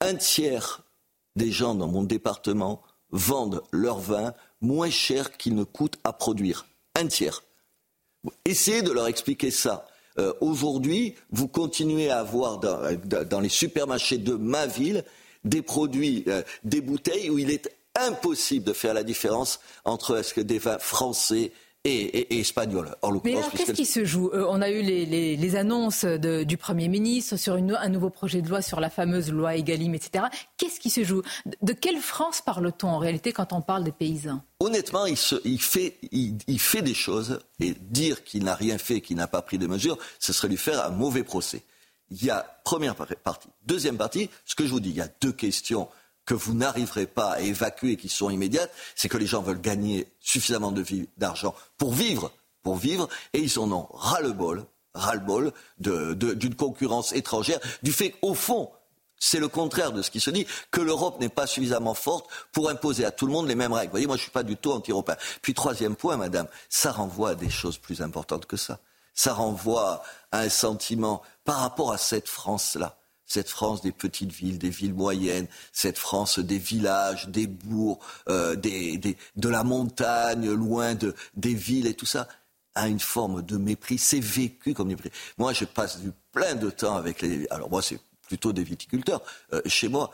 un 0.00 0.14
tiers 0.14 0.80
des 1.36 1.52
gens 1.52 1.74
dans 1.74 1.88
mon 1.88 2.02
département 2.02 2.80
vendent 3.10 3.62
leur 3.72 3.98
vin 3.98 4.32
moins 4.62 4.90
cher 4.90 5.36
qu'il 5.36 5.54
ne 5.54 5.64
coûte 5.64 5.98
à 6.04 6.14
produire. 6.14 6.64
Un 6.98 7.08
tiers. 7.08 7.42
Essayez 8.46 8.80
de 8.80 8.90
leur 8.90 9.06
expliquer 9.06 9.50
ça. 9.50 9.86
Euh, 10.18 10.32
aujourd'hui, 10.40 11.14
vous 11.30 11.48
continuez 11.48 12.10
à 12.10 12.20
avoir 12.20 12.58
dans, 12.58 13.40
les 13.40 13.48
supermarchés 13.48 14.18
de 14.18 14.34
ma 14.34 14.66
ville 14.66 15.04
des 15.44 15.62
produits, 15.62 16.24
euh, 16.26 16.42
des 16.64 16.80
bouteilles 16.80 17.30
où 17.30 17.38
il 17.38 17.50
est 17.50 17.70
impossible 17.94 18.64
de 18.64 18.72
faire 18.72 18.94
la 18.94 19.02
différence 19.02 19.60
entre 19.84 20.18
est-ce 20.18 20.34
que 20.34 20.40
des 20.40 20.58
vins 20.58 20.78
français 20.78 21.52
et, 21.84 22.40
espagnol. 22.40 22.94
Mais 23.24 23.36
alors, 23.36 23.50
qu'est-ce 23.50 23.72
qui 23.72 23.86
se 23.86 24.04
joue 24.04 24.30
euh, 24.34 24.46
On 24.48 24.60
a 24.60 24.70
eu 24.70 24.82
les, 24.82 25.56
annonces 25.56 26.04
du 26.04 26.56
Premier 26.56 26.88
ministre 26.88 27.36
sur 27.36 27.54
un 27.54 27.88
nouveau 27.88 28.10
projet 28.10 28.42
de 28.42 28.48
loi 28.48 28.62
sur 28.62 28.80
la 28.80 28.90
fameuse 28.90 29.30
loi 29.30 29.56
Egalim, 29.56 29.94
etc. 29.94 30.24
Qu'est-ce 30.56 30.78
qui 30.78 30.90
se 30.90 31.04
joue 31.04 31.22
De 31.62 31.72
quelle 31.72 31.98
France 31.98 32.42
parle-t-on 32.44 32.88
en 32.88 32.98
réalité 32.98 33.32
quand 33.32 33.52
on 33.52 33.62
parle 33.62 33.84
des 33.84 33.92
paysans? 33.92 34.42
Honnêtement, 34.60 35.06
il, 35.06 35.16
fait, 35.16 35.98
il, 36.12 36.60
fait 36.60 36.82
des 36.82 36.94
choses 36.94 37.40
et 37.60 37.74
dire 37.74 38.24
qu'il 38.24 38.44
n'a 38.44 38.54
rien 38.54 38.78
fait, 38.78 39.00
qu'il 39.00 39.16
n'a 39.16 39.26
pas 39.26 39.42
pris 39.42 39.58
de 39.58 39.66
mesures, 39.66 39.98
ce 40.18 40.32
serait 40.32 40.48
lui 40.48 40.58
faire 40.58 40.84
un 40.84 40.90
mauvais 40.90 41.24
procès. 41.24 41.62
Il 42.10 42.24
y 42.24 42.30
a 42.30 42.60
première 42.64 42.94
partie. 42.94 43.48
Deuxième 43.64 43.96
partie, 43.96 44.28
ce 44.44 44.54
que 44.54 44.66
je 44.66 44.70
vous 44.70 44.80
dis, 44.80 44.90
il 44.90 44.96
y 44.96 45.00
a 45.00 45.08
deux 45.20 45.32
questions 45.32 45.88
que 46.30 46.34
vous 46.36 46.54
n'arriverez 46.54 47.06
pas 47.06 47.32
à 47.32 47.40
évacuer 47.40 47.96
qui 47.96 48.08
sont 48.08 48.30
immédiates, 48.30 48.70
c'est 48.94 49.08
que 49.08 49.16
les 49.16 49.26
gens 49.26 49.42
veulent 49.42 49.60
gagner 49.60 50.06
suffisamment 50.20 50.72
d'argent 51.16 51.56
pour 51.76 51.92
vivre, 51.92 52.30
pour 52.62 52.76
vivre, 52.76 53.08
et 53.32 53.40
ils 53.40 53.58
en 53.58 53.72
ont 53.72 53.88
ras-le-bol, 53.92 54.64
ras-le-bol 54.94 55.52
d'une 55.78 56.54
concurrence 56.54 57.12
étrangère, 57.14 57.58
du 57.82 57.90
fait 57.90 58.12
qu'au 58.12 58.34
fond, 58.34 58.70
c'est 59.18 59.40
le 59.40 59.48
contraire 59.48 59.90
de 59.90 60.02
ce 60.02 60.10
qui 60.12 60.20
se 60.20 60.30
dit, 60.30 60.46
que 60.70 60.80
l'Europe 60.80 61.18
n'est 61.18 61.28
pas 61.28 61.48
suffisamment 61.48 61.94
forte 61.94 62.30
pour 62.52 62.70
imposer 62.70 63.04
à 63.04 63.10
tout 63.10 63.26
le 63.26 63.32
monde 63.32 63.48
les 63.48 63.56
mêmes 63.56 63.72
règles. 63.72 63.88
Vous 63.88 63.94
voyez, 63.94 64.06
moi 64.06 64.14
je 64.14 64.20
ne 64.20 64.26
suis 64.26 64.30
pas 64.30 64.44
du 64.44 64.56
tout 64.56 64.70
anti-européen. 64.70 65.16
Puis 65.42 65.52
troisième 65.52 65.96
point, 65.96 66.16
madame, 66.16 66.46
ça 66.68 66.92
renvoie 66.92 67.30
à 67.30 67.34
des 67.34 67.50
choses 67.50 67.76
plus 67.76 68.02
importantes 68.02 68.46
que 68.46 68.56
ça. 68.56 68.78
Ça 69.14 69.34
renvoie 69.34 70.04
à 70.30 70.38
un 70.42 70.48
sentiment 70.48 71.22
par 71.44 71.56
rapport 71.56 71.90
à 71.90 71.98
cette 71.98 72.28
France-là 72.28 72.99
cette 73.30 73.48
France 73.48 73.80
des 73.80 73.92
petites 73.92 74.32
villes, 74.32 74.58
des 74.58 74.70
villes 74.70 74.92
moyennes, 74.92 75.46
cette 75.72 75.98
France 75.98 76.40
des 76.40 76.58
villages, 76.58 77.28
des 77.28 77.46
bourgs, 77.46 78.00
euh, 78.28 78.56
de 78.56 79.48
la 79.48 79.62
montagne, 79.62 80.50
loin 80.50 80.96
de, 80.96 81.14
des 81.36 81.54
villes 81.54 81.86
et 81.86 81.94
tout 81.94 82.06
ça. 82.06 82.26
à 82.74 82.88
une 82.88 83.00
forme 83.00 83.42
de 83.42 83.56
mépris. 83.56 83.98
C'est 83.98 84.20
vécu 84.20 84.74
comme 84.74 84.88
mépris. 84.88 85.10
Moi, 85.38 85.52
je 85.52 85.64
passe 85.64 86.00
plein 86.32 86.54
de 86.56 86.70
temps 86.70 86.96
avec 86.96 87.20
les. 87.22 87.46
Alors 87.50 87.70
moi, 87.70 87.82
c'est 87.82 88.00
plutôt 88.26 88.52
des 88.52 88.64
viticulteurs. 88.64 89.22
Euh, 89.52 89.60
chez 89.66 89.88
moi, 89.88 90.10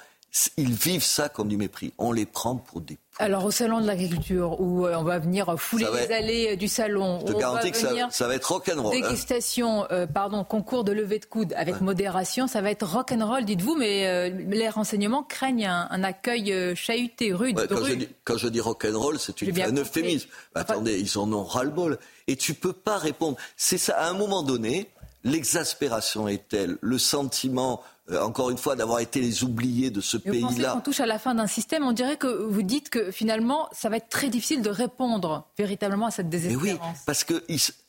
ils 0.57 0.73
vivent 0.73 1.05
ça 1.05 1.29
comme 1.29 1.49
du 1.49 1.57
mépris. 1.57 1.93
On 1.99 2.13
les 2.13 2.27
prend 2.27 2.57
pour 2.57 2.81
des. 2.81 2.99
Alors 3.19 3.45
au 3.47 3.51
salon 3.51 3.81
de 3.81 3.87
l'agriculture, 3.87 4.61
où 4.61 4.87
euh, 4.87 4.95
on 4.97 5.03
va 5.03 5.19
venir 5.19 5.59
fouler 5.59 5.87
les 5.95 6.13
allées 6.13 6.49
euh, 6.53 6.57
du 6.57 6.69
salon, 6.69 7.21
je 7.21 7.33
te 7.33 7.39
garantis 7.39 7.71
que 7.71 7.79
ça, 7.79 8.29
va 8.29 8.35
être 8.35 8.53
rock'n'roll. 8.53 8.95
Hein. 8.95 9.01
Dégustation, 9.01 9.87
pardon, 10.13 10.45
concours 10.45 10.85
de 10.85 10.93
levée 10.93 11.19
de 11.19 11.25
coude 11.25 11.55
avec 11.57 11.81
modération, 11.81 12.47
ça 12.47 12.61
va 12.61 12.71
être 12.71 12.87
rock'n'roll, 12.87 13.45
dites-vous, 13.45 13.77
mais 13.77 14.31
les 14.31 14.69
renseignements 14.69 15.23
craignent 15.23 15.67
un, 15.67 16.05
accueil 16.05 16.77
chahuté, 16.77 17.33
rude. 17.33 17.57
quand, 17.69 17.85
je 17.85 17.95
dis, 17.95 18.09
quand, 18.25 18.37
je 18.37 18.49
dis, 18.49 18.61
rock'n'roll, 18.61 19.19
c'est 19.19 19.43
un 19.63 19.77
euphémisme. 19.77 20.29
Attendez, 20.55 20.99
ils 20.99 21.19
en 21.19 21.33
ont 21.33 21.45
ras-le-bol. 21.45 21.99
Et 22.27 22.37
tu 22.37 22.55
peux 22.55 22.73
pas 22.73 22.99
répondre. 22.99 23.39
C'est 23.57 23.79
ça, 23.79 23.97
à 23.99 24.11
un 24.11 24.15
moment 24.15 24.43
donné, 24.43 24.91
l'exaspération 25.27 26.29
est 26.29 26.49
telle, 26.49 26.79
le 26.81 26.99
sentiment 26.99 27.83
euh, 28.11 28.23
encore 28.23 28.51
une 28.51 28.59
fois, 28.59 28.77
d'avoir 28.77 29.01
été 29.01 29.21
les 29.21 29.43
oubliés 29.43 29.91
de 29.91 30.01
ce 30.01 30.17
pays-là. 30.17 30.77
On 30.77 30.81
touche 30.81 31.01
à 31.01 31.07
la 31.07 31.19
fin 31.19 31.35
d'un 31.35 31.47
système. 31.47 31.85
On 31.85 31.93
dirait 31.93 32.17
que 32.17 32.27
vous 32.27 32.63
dites 32.63 32.89
que 32.89 33.11
finalement, 33.11 33.69
ça 33.73 33.89
va 33.89 33.97
être 33.97 34.09
très 34.09 34.29
difficile 34.29 34.63
de 34.63 34.71
répondre 34.71 35.49
véritablement 35.59 36.07
à 36.07 36.11
cette 36.11 36.29
désespérance. 36.29 36.65
Mais 36.65 36.73
oui, 36.73 36.99
parce 37.05 37.25
que, 37.25 37.43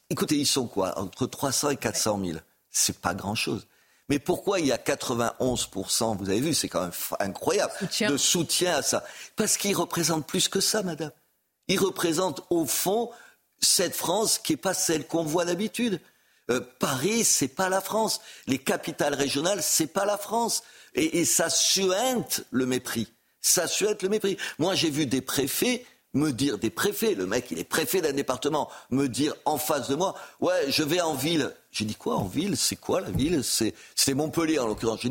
écoutez, 0.10 0.38
ils 0.38 0.48
sont 0.48 0.68
quoi? 0.68 0.98
Entre 0.98 1.28
300 1.28 1.72
et 1.72 1.78
400 1.78 2.20
000. 2.26 2.40
C'est 2.72 3.00
pas 3.00 3.14
grand-chose. 3.14 3.68
Mais 4.10 4.20
pourquoi 4.20 4.60
il 4.60 4.68
y 4.68 4.72
a 4.72 4.78
91%, 4.78 6.18
vous 6.18 6.30
avez 6.30 6.40
vu, 6.40 6.54
c'est 6.54 6.70
quand 6.70 6.82
même 6.82 6.92
incroyable, 7.20 7.74
de 8.08 8.18
soutien 8.18 8.78
à 8.78 8.82
ça 8.82 9.04
Parce 9.36 9.58
qu'ils 9.58 9.76
représentent 9.76 10.26
plus 10.26 10.48
que 10.48 10.62
ça, 10.62 10.82
madame. 10.82 11.12
Ils 11.68 11.80
représentent, 11.80 12.42
au 12.50 12.66
fond, 12.66 13.12
cette 13.60 13.96
France 13.96 14.40
qui 14.40 14.54
n'est 14.54 14.58
pas 14.58 14.74
celle 14.74 15.06
qu'on 15.06 15.24
voit 15.24 15.46
d'habitude. 15.46 16.00
Euh, 16.50 16.62
Paris, 16.80 17.24
c'est 17.24 17.48
pas 17.48 17.70
la 17.70 17.82
France. 17.82 18.22
Les 18.48 18.58
capitales 18.58 19.14
régionales, 19.14 19.62
c'est 19.62 19.88
pas 19.88 20.06
la 20.06 20.18
France. 20.18 20.64
Et, 20.94 21.26
ça 21.26 21.50
suinte 21.50 22.44
le 22.52 22.66
mépris. 22.66 23.08
Ça 23.42 23.68
suinte 23.68 24.02
le 24.02 24.10
mépris. 24.10 24.38
Moi, 24.58 24.74
j'ai 24.74 24.90
vu 24.90 25.06
des 25.06 25.22
préfets 25.22 25.86
me 26.14 26.32
dire, 26.32 26.58
des 26.58 26.70
préfets, 26.70 27.14
le 27.14 27.28
mec, 27.28 27.48
il 27.52 27.60
est 27.60 27.64
préfet 27.64 28.02
d'un 28.02 28.14
département, 28.14 28.70
me 28.90 29.08
dire 29.08 29.36
en 29.46 29.58
face 29.58 29.88
de 29.88 29.96
moi, 29.96 30.16
ouais, 30.40 30.70
je 30.70 30.82
vais 30.82 31.02
en 31.02 31.14
ville. 31.14 31.54
J'ai 31.72 31.86
dit 31.86 31.96
quoi 31.96 32.16
en 32.16 32.26
ville? 32.26 32.58
C'est 32.58 32.78
quoi 32.78 33.02
la 33.02 33.12
ville? 33.12 33.44
C'est 33.44 34.14
Montpellier 34.14 34.58
en 34.58 34.68
l'occurrence. 34.68 35.02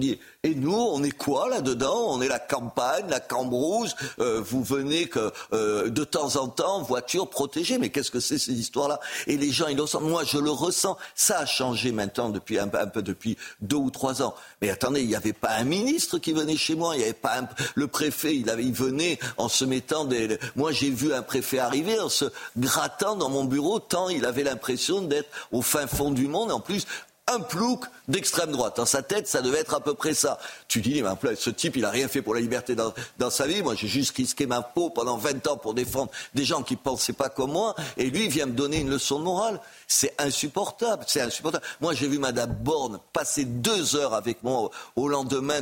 Et 0.47 0.55
nous 0.55 0.73
on 0.73 1.03
est 1.03 1.11
quoi 1.11 1.49
là-dedans? 1.49 2.07
On 2.09 2.23
est 2.23 2.29
la 2.29 2.39
campagne, 2.39 3.07
la 3.09 3.21
Cambrousse. 3.21 3.95
Euh, 4.21 4.41
vous 4.41 4.63
venez 4.63 5.09
que 5.09 5.33
euh, 5.53 5.91
de 5.91 6.05
temps 6.05 6.37
en 6.37 6.49
temps 6.49 6.83
voiture 6.83 7.29
protégée. 7.29 7.79
Mais 7.79 7.91
qu'est-ce 7.91 8.11
que 8.11 8.21
c'est 8.21 8.39
ces 8.39 8.53
histoires-là? 8.53 9.01
Et 9.27 9.37
les 9.37 9.51
gens 9.51 9.67
innocents. 9.67 10.01
Moi 10.01 10.23
je 10.25 10.39
le 10.39 10.51
ressens. 10.51 10.97
Ça 11.15 11.41
a 11.41 11.47
changé 11.47 11.91
maintenant 11.93 12.29
depuis 12.29 12.59
un, 12.59 12.69
peu 12.69 13.03
depuis 13.03 13.37
deux 13.61 13.77
ou 13.77 13.91
trois 13.91 14.23
ans. 14.23 14.35
Mais 14.63 14.71
attendez, 14.71 15.01
il 15.01 15.09
n'y 15.09 15.17
avait 15.17 15.33
pas 15.33 15.51
un 15.51 15.65
ministre 15.65 16.19
qui 16.19 16.33
venait 16.33 16.57
chez 16.57 16.77
moi. 16.77 16.95
Il 16.95 16.99
n'y 16.99 17.05
avait 17.05 17.13
pas 17.13 17.41
le 17.75 17.87
préfet. 17.89 18.37
Il 18.37 18.49
avait 18.49 18.65
il 18.65 18.73
venait 18.73 19.19
en 19.37 19.49
se 19.49 19.65
mettant 19.65 20.05
des. 20.05 20.39
Moi 20.55 20.73
j'ai 20.73 20.91
vu 20.91 21.13
un 21.13 21.23
préfet 21.23 21.59
arriver 21.59 21.99
en 21.99 22.09
se 22.09 22.27
grattant 22.57 23.17
dans 23.17 23.29
mon 23.29 23.45
bureau 23.45 23.81
tant 23.81 24.09
il 24.09 24.25
avait 24.25 24.45
l'impression 24.45 25.03
d'être 25.03 25.29
au 25.53 25.63
fin 25.63 25.87
fond 25.87 26.11
du 26.11 26.29
monde 26.29 26.53
en 26.53 26.61
plus 26.61 26.87
un 27.29 27.41
plouc 27.41 27.87
d'extrême 28.07 28.53
droite. 28.53 28.77
Dans 28.77 28.87
sa 28.87 29.03
tête, 29.03 29.27
ça 29.27 29.43
devait 29.43 29.59
être 29.59 29.75
à 29.75 29.81
peu 29.81 29.95
près 29.95 30.15
ça. 30.15 30.39
Tu 30.69 30.81
dis, 30.81 31.03
mais 31.03 31.35
ce 31.35 31.51
type, 31.51 31.75
il 31.75 31.83
n'a 31.83 31.91
rien 31.91 32.07
fait 32.07 32.23
pour 32.23 32.35
la 32.35 32.41
liberté 32.41 32.77
dans, 32.77 33.31
sa 33.31 33.47
vie. 33.47 33.63
Moi, 33.63 33.75
j'ai 33.75 33.89
juste 33.89 34.17
risqué 34.17 34.47
ma 34.47 34.63
peau 34.63 34.91
pendant 34.91 35.17
20 35.17 35.47
ans 35.49 35.57
pour 35.57 35.75
défendre 35.75 36.11
des 36.35 36.45
gens 36.45 36.63
qui 36.63 36.75
ne 36.75 36.79
pensaient 36.79 37.13
pas 37.13 37.29
comme 37.29 37.53
moi. 37.53 37.75
Et 37.97 38.11
lui, 38.11 38.27
il 38.27 38.31
vient 38.31 38.47
me 38.47 38.53
donner 38.53 38.79
une 38.79 38.91
leçon 38.91 39.19
de 39.19 39.25
morale. 39.25 39.61
C'est 39.89 40.15
insupportable. 40.19 41.05
C'est 41.09 41.21
insupportable. 41.21 41.65
Moi, 41.81 41.95
j'ai 41.95 42.07
vu 42.07 42.19
Madame 42.19 42.53
Borne 42.53 43.01
passer 43.13 43.45
deux 43.45 43.97
heures 43.97 44.15
avec 44.15 44.45
moi 44.45 44.71
au 44.95 45.09
lendemain 45.09 45.61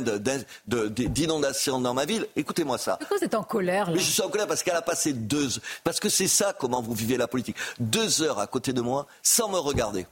d'inondations 0.67 1.79
dans 1.79 1.95
ma 1.95 2.05
ville. 2.05 2.27
Écoutez-moi 2.35 2.77
ça. 2.77 2.97
Pourquoi 2.97 3.17
vous 3.17 3.23
êtes 3.23 3.35
en 3.35 3.43
colère 3.43 3.87
là 3.87 3.93
Mais 3.95 3.99
Je 3.99 4.11
suis 4.11 4.21
en 4.21 4.29
colère 4.29 4.47
parce 4.47 4.61
qu'elle 4.61 4.75
a 4.75 4.83
passé 4.83 5.13
deux 5.13 5.49
Parce 5.83 5.99
que 5.99 6.09
c'est 6.09 6.27
ça 6.27 6.53
comment 6.53 6.83
vous 6.83 6.93
vivez 6.93 7.17
la 7.17 7.27
politique. 7.27 7.57
Deux 7.79 8.21
heures 8.21 8.37
à 8.37 8.45
côté 8.45 8.71
de 8.71 8.81
moi 8.81 9.07
sans 9.23 9.49
me 9.49 9.57
regarder. 9.57 10.05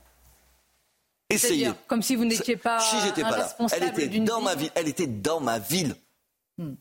Essayez. 1.33 1.71
Comme 1.87 2.01
si 2.01 2.15
vous 2.15 2.25
n'étiez 2.25 2.57
pas, 2.57 2.79
si 2.79 2.95
j'étais 3.01 3.21
pas 3.21 3.37
là. 3.37 3.55
Elle 3.73 3.83
était 3.83 4.19
dans 4.19 4.41
ma 4.41 4.55
ville. 4.55 4.71
Elle 4.75 4.87
était 4.87 5.07
dans 5.07 5.39
ma 5.39 5.59
ville. 5.59 5.95
Hmm. 6.57 6.75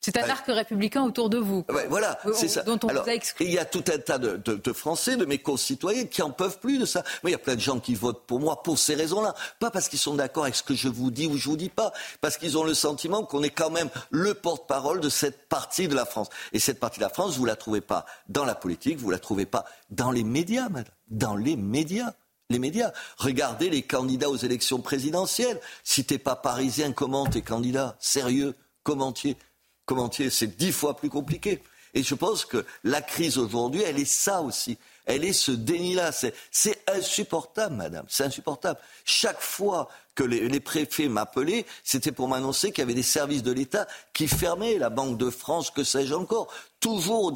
C'est 0.00 0.16
un 0.16 0.30
arc 0.30 0.46
républicain 0.46 1.02
autour 1.02 1.28
de 1.28 1.38
vous. 1.38 1.64
voilà, 1.88 2.18
c'est 2.34 2.48
ça. 2.48 2.62
Dont 2.62 2.78
on 2.84 2.86
vous 2.86 3.08
a 3.08 3.14
exclu. 3.14 3.46
Il 3.46 3.52
y 3.52 3.58
a 3.58 3.64
tout 3.64 3.84
un 3.92 3.98
tas 3.98 4.18
de, 4.18 4.72
Français, 4.72 5.16
de 5.16 5.24
mes 5.24 5.38
concitoyens, 5.38 6.06
qui 6.06 6.22
en 6.22 6.30
peuvent 6.30 6.60
plus 6.60 6.78
de 6.78 6.86
ça. 6.86 7.02
Mais 7.22 7.30
il 7.30 7.32
y 7.32 7.36
a 7.36 7.38
plein 7.38 7.56
de 7.56 7.60
gens 7.60 7.80
qui 7.80 7.94
votent 7.94 8.24
pour 8.26 8.38
moi 8.38 8.62
pour 8.62 8.78
ces 8.78 8.94
raisons-là. 8.94 9.34
Pas 9.58 9.70
parce 9.70 9.88
qu'ils 9.88 9.98
sont 9.98 10.14
d'accord 10.14 10.44
avec 10.44 10.54
ce 10.54 10.62
que 10.62 10.74
je 10.74 10.88
vous 10.88 11.10
dis 11.10 11.26
ou 11.26 11.36
je 11.36 11.48
vous 11.48 11.56
dis 11.56 11.68
pas. 11.68 11.92
Parce 12.20 12.36
qu'ils 12.36 12.56
ont 12.56 12.64
le 12.64 12.74
sentiment 12.74 13.24
qu'on 13.24 13.42
est 13.42 13.50
quand 13.50 13.70
même 13.70 13.90
le 14.10 14.34
porte-parole 14.34 15.00
de 15.00 15.08
cette 15.08 15.48
partie 15.48 15.88
de 15.88 15.96
la 15.96 16.06
France. 16.06 16.28
Et 16.52 16.60
cette 16.60 16.78
partie 16.78 17.00
de 17.00 17.04
la 17.04 17.10
France, 17.10 17.36
vous 17.36 17.44
la 17.44 17.56
trouvez 17.56 17.80
pas 17.80 18.06
dans 18.28 18.44
la 18.44 18.54
politique, 18.54 18.98
vous 18.98 19.10
la 19.10 19.18
trouvez 19.18 19.46
pas 19.46 19.64
dans 19.90 20.12
les 20.12 20.24
médias, 20.24 20.68
madame. 20.68 20.94
Dans 21.10 21.34
les 21.34 21.56
médias 21.56 22.12
les 22.50 22.58
médias. 22.58 22.92
Regardez 23.18 23.68
les 23.68 23.82
candidats 23.82 24.30
aux 24.30 24.36
élections 24.36 24.80
présidentielles. 24.80 25.60
Si 25.84 26.04
t'es 26.04 26.18
pas 26.18 26.36
parisien, 26.36 26.92
comment 26.92 27.26
t'es 27.26 27.42
candidat? 27.42 27.96
Sérieux? 28.00 28.54
Commentier 28.82 29.36
Commentier, 29.84 30.28
c'est 30.28 30.56
dix 30.58 30.72
fois 30.72 30.96
plus 30.96 31.08
compliqué. 31.08 31.62
Et 31.94 32.02
je 32.02 32.14
pense 32.14 32.44
que 32.44 32.66
la 32.84 33.00
crise 33.00 33.38
aujourd'hui, 33.38 33.82
elle 33.82 33.98
est 33.98 34.04
ça 34.04 34.42
aussi. 34.42 34.76
Elle 35.06 35.24
est 35.24 35.32
ce 35.32 35.50
déni-là. 35.50 36.10
C'est 36.50 36.82
insupportable, 36.86 37.74
madame. 37.74 38.04
C'est 38.08 38.24
insupportable. 38.24 38.78
Chaque 39.06 39.40
fois 39.40 39.88
que 40.18 40.24
les, 40.24 40.48
les 40.48 40.58
préfets 40.58 41.08
m'appelaient, 41.08 41.64
c'était 41.84 42.10
pour 42.10 42.26
m'annoncer 42.26 42.72
qu'il 42.72 42.82
y 42.82 42.86
avait 42.86 42.94
des 42.94 43.04
services 43.04 43.44
de 43.44 43.52
l'État 43.52 43.86
qui 44.12 44.26
fermaient, 44.26 44.76
la 44.76 44.90
Banque 44.90 45.16
de 45.16 45.30
France, 45.30 45.70
que 45.70 45.84
sais-je 45.84 46.12
encore 46.12 46.48
toujours 46.80 47.32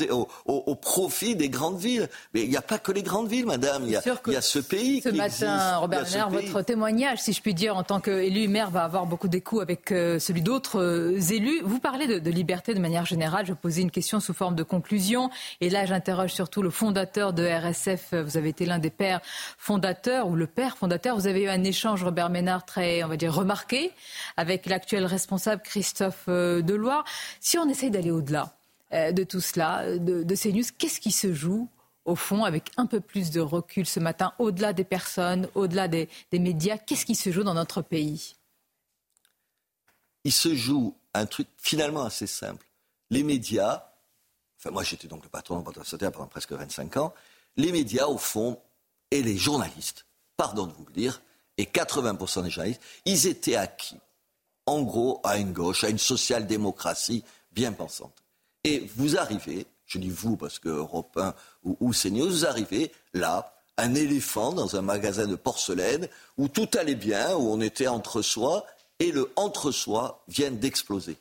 au, 0.47 0.75
profit 0.77 1.35
des 1.35 1.49
grandes 1.49 1.79
villes. 1.79 2.09
Mais 2.35 2.43
il 2.43 2.51
n'y 2.51 2.57
a 2.57 2.63
pas 2.63 2.79
que 2.79 2.93
les 2.93 3.03
grandes 3.03 3.29
villes, 3.29 3.47
madame. 3.47 3.85
Il 3.85 3.91
y 3.91 3.97
a, 3.97 4.41
ce 4.41 4.59
pays 4.59 5.01
ce 5.03 5.09
matin, 5.09 5.77
Robert 5.79 6.05
Ménard, 6.05 6.31
votre 6.31 6.63
témoignage, 6.63 7.19
si 7.19 7.33
je 7.33 7.43
puis 7.43 7.55
dire, 7.55 7.77
en 7.77 7.83
tant 7.83 8.01
qu'élu 8.01 8.49
maire, 8.49 8.71
va 8.71 8.85
avoir 8.85 9.07
beaucoup 9.07 9.29
d'écho 9.29 9.61
avec 9.61 9.91
euh, 9.91 10.19
celui 10.19 10.43
d'autres 10.43 10.81
euh, 10.81 11.21
élus. 11.31 11.61
Vous 11.65 11.81
parlez 11.81 12.21
de, 12.21 12.31
liberté 12.31 12.75
de 12.75 12.81
manière 12.81 13.05
générale. 13.05 13.47
Je 13.47 13.53
posais 13.53 13.83
une 13.83 13.91
question 13.91 14.21
sous 14.21 14.35
forme 14.35 14.55
de 14.55 14.63
conclusion. 14.63 15.31
Et 15.61 15.71
là, 15.71 15.87
j'interroge 15.87 16.33
surtout 16.33 16.63
le 16.63 16.71
fondateur 16.71 17.33
de 17.33 17.45
RSF. 17.45 18.15
Vous 18.15 18.37
avez 18.37 18.51
été 18.51 18.65
l'un 18.65 18.79
des 18.79 18.91
pères 18.91 19.21
fondateurs, 19.59 20.29
ou 20.29 20.37
le 20.37 20.47
père 20.47 20.77
fondateur. 20.77 21.17
Vous 21.17 21.27
avez 21.27 21.43
eu 21.43 21.49
un 21.49 21.65
échange, 21.65 22.05
Robert 22.05 22.31
Ménard, 22.31 22.65
très, 22.73 23.05
on 23.05 23.09
va 23.09 23.19
dire, 23.19 23.35
remarqué 23.35 23.93
avec 24.39 24.65
l'actuel 24.65 25.05
responsable 25.05 25.61
Christophe 25.63 26.25
euh, 26.29 26.63
Deloire. 26.63 27.05
Si 27.39 27.59
on 27.59 27.69
essaye 27.69 27.91
d'aller 27.91 28.11
au-delà, 28.11 28.57
euh, 28.95 29.13
de 29.13 29.25
tout 29.25 29.41
cela, 29.41 29.99
de, 29.99 30.35
ces 30.35 30.53
news. 30.53 30.65
Qu'est-ce 30.79 30.99
qui 30.99 31.13
se 31.13 31.35
joue 31.35 31.69
au 32.07 32.17
fond, 32.17 32.45
avec 32.45 32.71
un 32.79 32.87
peu 32.87 33.01
plus 33.01 33.31
de 33.31 33.41
recul 33.41 33.87
ce 33.87 34.01
matin, 34.01 34.33
au-delà 34.39 34.73
des 34.73 34.85
personnes, 34.85 35.49
au-delà 35.55 35.87
des, 35.87 36.09
médias, 36.33 36.77
qu'est-ce 36.77 37.07
qui 37.07 37.15
se 37.15 37.31
joue 37.31 37.45
dans 37.45 37.55
notre 37.55 37.81
pays? 37.81 38.35
Il 40.25 40.33
se 40.33 40.55
joue 40.55 40.97
un 41.15 41.27
truc 41.27 41.47
finalement 41.59 42.03
assez 42.03 42.27
simple. 42.27 42.67
Les 43.11 43.23
médias, 43.23 43.85
enfin 44.59 44.71
moi 44.71 44.83
j'étais 44.83 45.07
donc 45.07 45.23
le 45.23 45.29
patron 45.29 45.61
de 45.61 46.09
pendant 46.09 46.27
presque 46.27 46.53
25 46.53 46.97
ans, 46.97 47.15
les 47.57 47.71
médias 47.71 48.07
au 48.07 48.19
fond, 48.19 48.59
et 49.13 49.23
les 49.23 49.37
journalistes, 49.37 50.07
pardon 50.37 50.67
de 50.67 50.73
vous 50.73 50.87
le 50.87 50.93
dire, 50.93 51.23
et 51.59 51.65
80% 51.65 52.45
des 52.45 52.51
journalistes, 52.51 52.83
ils 53.05 53.27
étaient 53.27 53.57
acquis, 53.57 53.99
en 54.67 54.83
gros, 54.83 55.21
à 55.25 55.39
une 55.39 55.53
gauche, 55.53 55.85
à 55.85 55.89
une 55.89 55.99
social-démocratie 55.99 57.25
bien 57.53 57.73
pensante. 57.73 58.23
Et 58.65 58.91
vous 58.97 59.19
arrivez, 59.19 59.67
je 59.87 59.99
dis 59.99 60.11
vous 60.11 60.37
parce 60.37 60.59
que 60.59 60.69
Europe 60.69 61.17
1 61.17 61.35
ou, 61.65 61.77
ou 61.81 61.93
CNews, 61.93 62.31
vous 62.31 62.47
arrivez 62.47 62.93
là, 63.13 63.55
un 63.77 63.95
éléphant 63.95 64.53
dans 64.53 64.77
un 64.77 64.83
magasin 64.83 65.27
de 65.27 65.35
porcelaine 65.35 66.09
où 66.39 66.49
tout 66.49 66.69
allait 66.79 66.95
bien, 66.95 67.35
où 67.35 67.51
on 67.51 67.61
était 67.61 67.89
entre 67.89 68.23
soi, 68.23 68.65
et 68.99 69.11
le 69.11 69.33
entre-soi 69.37 70.23
vient 70.29 70.51
d'exploser. 70.51 71.17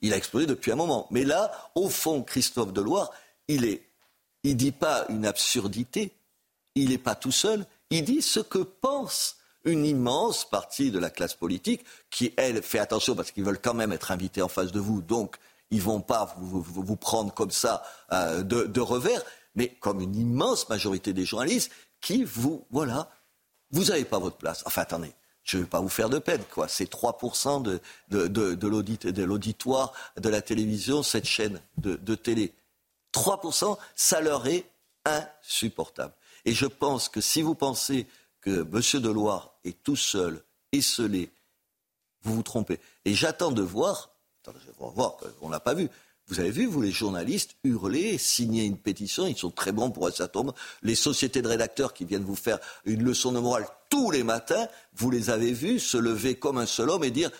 Il 0.00 0.12
a 0.12 0.16
explosé 0.16 0.46
depuis 0.46 0.72
un 0.72 0.76
moment. 0.76 1.06
Mais 1.10 1.24
là, 1.24 1.70
au 1.74 1.88
fond, 1.88 2.22
Christophe 2.22 2.72
Deloire, 2.72 3.10
il 3.48 3.64
est, 3.64 3.86
il 4.42 4.56
dit 4.56 4.72
pas 4.72 5.04
une 5.10 5.26
absurdité, 5.26 6.12
il 6.74 6.88
n'est 6.90 6.98
pas 6.98 7.14
tout 7.14 7.32
seul, 7.32 7.66
il 7.90 8.04
dit 8.04 8.22
ce 8.22 8.40
que 8.40 8.58
pense 8.58 9.36
une 9.64 9.84
immense 9.84 10.48
partie 10.48 10.90
de 10.90 10.98
la 10.98 11.10
classe 11.10 11.34
politique 11.34 11.84
qui, 12.10 12.32
elle, 12.36 12.62
fait 12.62 12.78
attention 12.78 13.14
parce 13.14 13.30
qu'ils 13.30 13.44
veulent 13.44 13.60
quand 13.60 13.74
même 13.74 13.92
être 13.92 14.10
invités 14.10 14.42
en 14.42 14.48
face 14.48 14.72
de 14.72 14.80
vous, 14.80 15.02
donc 15.02 15.36
ils 15.70 15.82
vont 15.82 16.00
pas 16.00 16.34
vous, 16.38 16.96
prendre 16.96 17.32
comme 17.32 17.50
ça 17.50 17.82
euh, 18.12 18.42
de, 18.42 18.80
revers, 18.80 19.22
mais 19.54 19.68
comme 19.68 20.00
une 20.00 20.16
immense 20.16 20.68
majorité 20.68 21.12
des 21.12 21.24
journalistes 21.24 21.70
qui 22.00 22.24
vous, 22.24 22.64
voilà, 22.70 23.10
vous 23.70 23.84
n'avez 23.84 24.04
pas 24.04 24.18
votre 24.18 24.36
place. 24.36 24.62
Enfin, 24.66 24.82
attendez, 24.82 25.12
je 25.44 25.56
ne 25.56 25.62
vais 25.62 25.68
pas 25.68 25.80
vous 25.80 25.88
faire 25.88 26.08
de 26.08 26.18
peine, 26.18 26.42
quoi. 26.52 26.68
C'est 26.68 26.90
3% 26.90 27.62
de, 27.62 27.80
de, 28.08 28.26
de 28.54 29.24
l'auditoire 29.24 29.92
de 30.16 30.28
la 30.28 30.42
télévision, 30.42 31.02
cette 31.02 31.26
chaîne 31.26 31.60
de, 31.76 32.14
télé. 32.14 32.52
3%, 33.12 33.76
ça 33.94 34.20
leur 34.20 34.46
est 34.46 34.66
insupportable. 35.04 36.14
Et 36.44 36.52
je 36.52 36.66
pense 36.66 37.08
que 37.08 37.20
si 37.20 37.42
vous 37.42 37.54
pensez 37.54 38.06
que 38.40 38.60
M. 38.60 39.02
Deloire 39.02 39.54
est 39.64 39.82
tout 39.82 39.96
seul, 39.96 40.42
esselé, 40.72 41.30
vous 42.22 42.36
vous 42.36 42.42
trompez. 42.42 42.80
Et 43.04 43.14
j'attends 43.14 43.50
de 43.50 43.62
voir, 43.62 44.10
on 45.40 45.48
l'a 45.48 45.60
pas 45.60 45.74
vu. 45.74 45.88
Vous 46.26 46.38
avez 46.38 46.50
vu, 46.50 46.66
vous 46.66 46.80
les 46.80 46.92
journalistes, 46.92 47.56
hurler, 47.64 48.16
signer 48.16 48.64
une 48.64 48.76
pétition, 48.76 49.26
ils 49.26 49.36
sont 49.36 49.50
très 49.50 49.72
bons 49.72 49.90
pour 49.90 50.08
ça 50.12 50.28
tombe. 50.28 50.52
Les 50.82 50.94
sociétés 50.94 51.42
de 51.42 51.48
rédacteurs 51.48 51.92
qui 51.92 52.04
viennent 52.04 52.24
vous 52.24 52.36
faire 52.36 52.60
une 52.84 53.02
leçon 53.02 53.32
de 53.32 53.40
morale 53.40 53.66
tous 53.88 54.12
les 54.12 54.22
matins, 54.22 54.68
vous 54.94 55.10
les 55.10 55.30
avez 55.30 55.52
vus 55.52 55.80
se 55.80 55.96
lever 55.96 56.36
comme 56.36 56.58
un 56.58 56.66
seul 56.66 56.90
homme 56.90 57.02
et 57.02 57.10
dire 57.10 57.30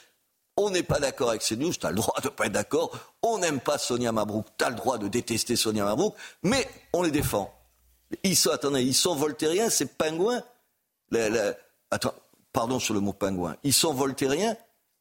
on 0.57 0.71
n'est 0.71 0.83
pas 0.83 0.99
d'accord 0.99 1.31
avec 1.31 1.43
ces 1.43 1.57
news, 1.57 1.73
tu 1.73 1.87
as 1.87 1.91
le 1.91 1.97
droit 1.97 2.21
de 2.21 2.27
ne 2.27 2.33
pas 2.33 2.47
être 2.47 2.53
d'accord, 2.53 2.91
on 3.23 3.39
n'aime 3.39 3.61
pas 3.61 3.79
Sonia 3.79 4.13
Mabrouk, 4.13 4.47
tu 4.59 4.65
as 4.65 4.71
le 4.71 4.77
droit 4.77 4.99
de 4.99 5.09
détester 5.09 5.57
Sonia 5.57 5.85
Mabrouk, 5.85 6.15
mais 6.43 6.69
on 6.93 7.03
les 7.03 7.13
défend. 7.13 7.55
Ils 8.25 8.37
sont, 8.37 8.51
attendez, 8.51 8.83
ils 8.83 8.95
sont 8.95 9.15
voltairiens, 9.15 9.71
ces 9.71 9.87
pingouins. 9.87 10.43
Attends, 11.91 12.15
pardon 12.53 12.79
sur 12.79 12.95
le 12.95 13.01
mot 13.01 13.13
pingouin. 13.13 13.57
Ils 13.63 13.73
sont 13.73 13.95
voltairiens? 13.95 14.57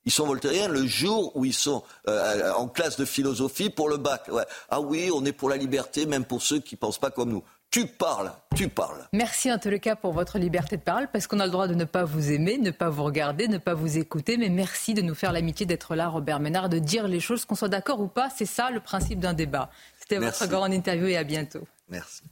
Ils 0.06 0.11
sont 0.11 0.26
voltairiens 0.26 0.69
le 0.69 0.88
jour 0.88 1.36
où 1.36 1.45
ils 1.45 1.53
sont 1.53 1.84
euh, 2.07 2.52
en 2.53 2.68
classe 2.68 2.98
de 2.98 3.06
philosophie 3.06 3.69
pour 3.69 3.90
le 3.90 3.98
bac. 3.98 4.30
Ah 4.69 4.80
oui, 4.80 5.11
on 5.14 5.26
est 5.26 5.34
pour 5.34 5.49
la 5.49 5.57
liberté, 5.57 6.06
même 6.06 6.26
pour 6.26 6.41
ceux 6.41 6.60
qui 6.60 6.76
ne 6.76 6.80
pensent 6.80 6.99
pas 6.99 7.11
comme 7.11 7.30
nous. 7.30 7.44
Tu 7.69 7.86
parles, 7.86 8.31
tu 8.56 8.68
parles. 8.68 9.07
Merci 9.14 9.52
en 9.52 9.60
tous 9.60 9.69
les 9.69 9.80
cas 9.80 9.95
pour 9.95 10.11
votre 10.11 10.40
liberté 10.40 10.77
de 10.77 10.81
parole, 10.81 11.07
parce 11.11 11.27
qu'on 11.27 11.40
a 11.40 11.45
le 11.45 11.52
droit 11.52 11.68
de 11.68 11.76
ne 11.76 11.84
pas 11.84 12.03
vous 12.03 12.31
aimer, 12.31 12.57
ne 12.57 12.72
pas 12.72 12.90
vous 12.90 13.03
regarder, 13.03 13.48
ne 13.48 13.60
pas 13.60 13.76
vous 13.76 13.99
écouter, 13.99 14.38
mais 14.38 14.49
merci 14.49 14.95
de 14.95 15.03
nous 15.03 15.14
faire 15.14 15.31
l'amitié 15.31 15.68
d'être 15.68 15.94
là, 15.94 16.07
Robert 16.07 16.40
Ménard, 16.40 16.69
de 16.69 16.80
dire 16.80 17.07
les 17.07 17.19
choses, 17.19 17.45
qu'on 17.45 17.53
soit 17.53 17.69
d'accord 17.69 17.99
ou 17.99 18.07
pas, 18.07 18.31
c'est 18.36 18.48
ça 18.48 18.72
le 18.72 18.80
principe 18.80 19.19
d'un 19.19 19.34
débat. 19.34 19.69
C'était 19.99 20.18
votre 20.18 20.48
grande 20.48 20.73
interview 20.73 21.07
et 21.07 21.18
à 21.18 21.23
bientôt. 21.23 21.68
Merci. 21.90 22.23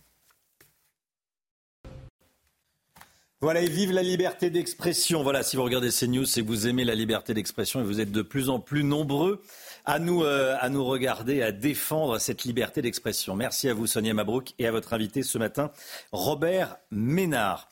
Voilà, 3.39 3.61
et 3.61 3.69
vive 3.69 3.91
la 3.91 4.01
liberté 4.01 4.49
d'expression. 4.49 5.21
Voilà, 5.21 5.43
si 5.43 5.57
vous 5.57 5.63
regardez 5.63 5.91
ces 5.91 6.07
news, 6.07 6.25
c'est 6.25 6.41
que 6.41 6.47
vous 6.47 6.67
aimez 6.67 6.83
la 6.83 6.95
liberté 6.95 7.35
d'expression 7.35 7.79
et 7.79 7.83
vous 7.83 8.01
êtes 8.01 8.11
de 8.11 8.23
plus 8.23 8.49
en 8.49 8.59
plus 8.59 8.83
nombreux 8.83 9.43
à 9.85 9.99
nous, 9.99 10.23
euh, 10.23 10.57
à 10.59 10.69
nous 10.69 10.83
regarder, 10.83 11.43
à 11.43 11.51
défendre 11.51 12.17
cette 12.17 12.45
liberté 12.45 12.81
d'expression. 12.81 13.35
Merci 13.35 13.69
à 13.69 13.75
vous, 13.75 13.85
Sonia 13.85 14.15
Mabrouk, 14.15 14.55
et 14.57 14.65
à 14.65 14.71
votre 14.71 14.91
invité 14.91 15.21
ce 15.21 15.37
matin, 15.37 15.69
Robert 16.11 16.77
Ménard. 16.89 17.69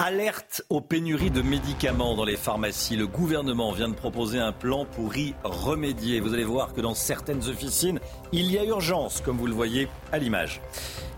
Alerte 0.00 0.62
aux 0.68 0.80
pénuries 0.80 1.32
de 1.32 1.42
médicaments 1.42 2.14
dans 2.14 2.24
les 2.24 2.36
pharmacies. 2.36 2.94
Le 2.94 3.08
gouvernement 3.08 3.72
vient 3.72 3.88
de 3.88 3.94
proposer 3.94 4.38
un 4.38 4.52
plan 4.52 4.84
pour 4.84 5.16
y 5.16 5.34
remédier. 5.42 6.20
Vous 6.20 6.34
allez 6.34 6.44
voir 6.44 6.72
que 6.72 6.80
dans 6.80 6.94
certaines 6.94 7.48
officines, 7.48 7.98
il 8.30 8.48
y 8.48 8.58
a 8.58 8.64
urgence, 8.64 9.20
comme 9.20 9.36
vous 9.36 9.48
le 9.48 9.54
voyez 9.54 9.88
à 10.12 10.18
l'image. 10.18 10.60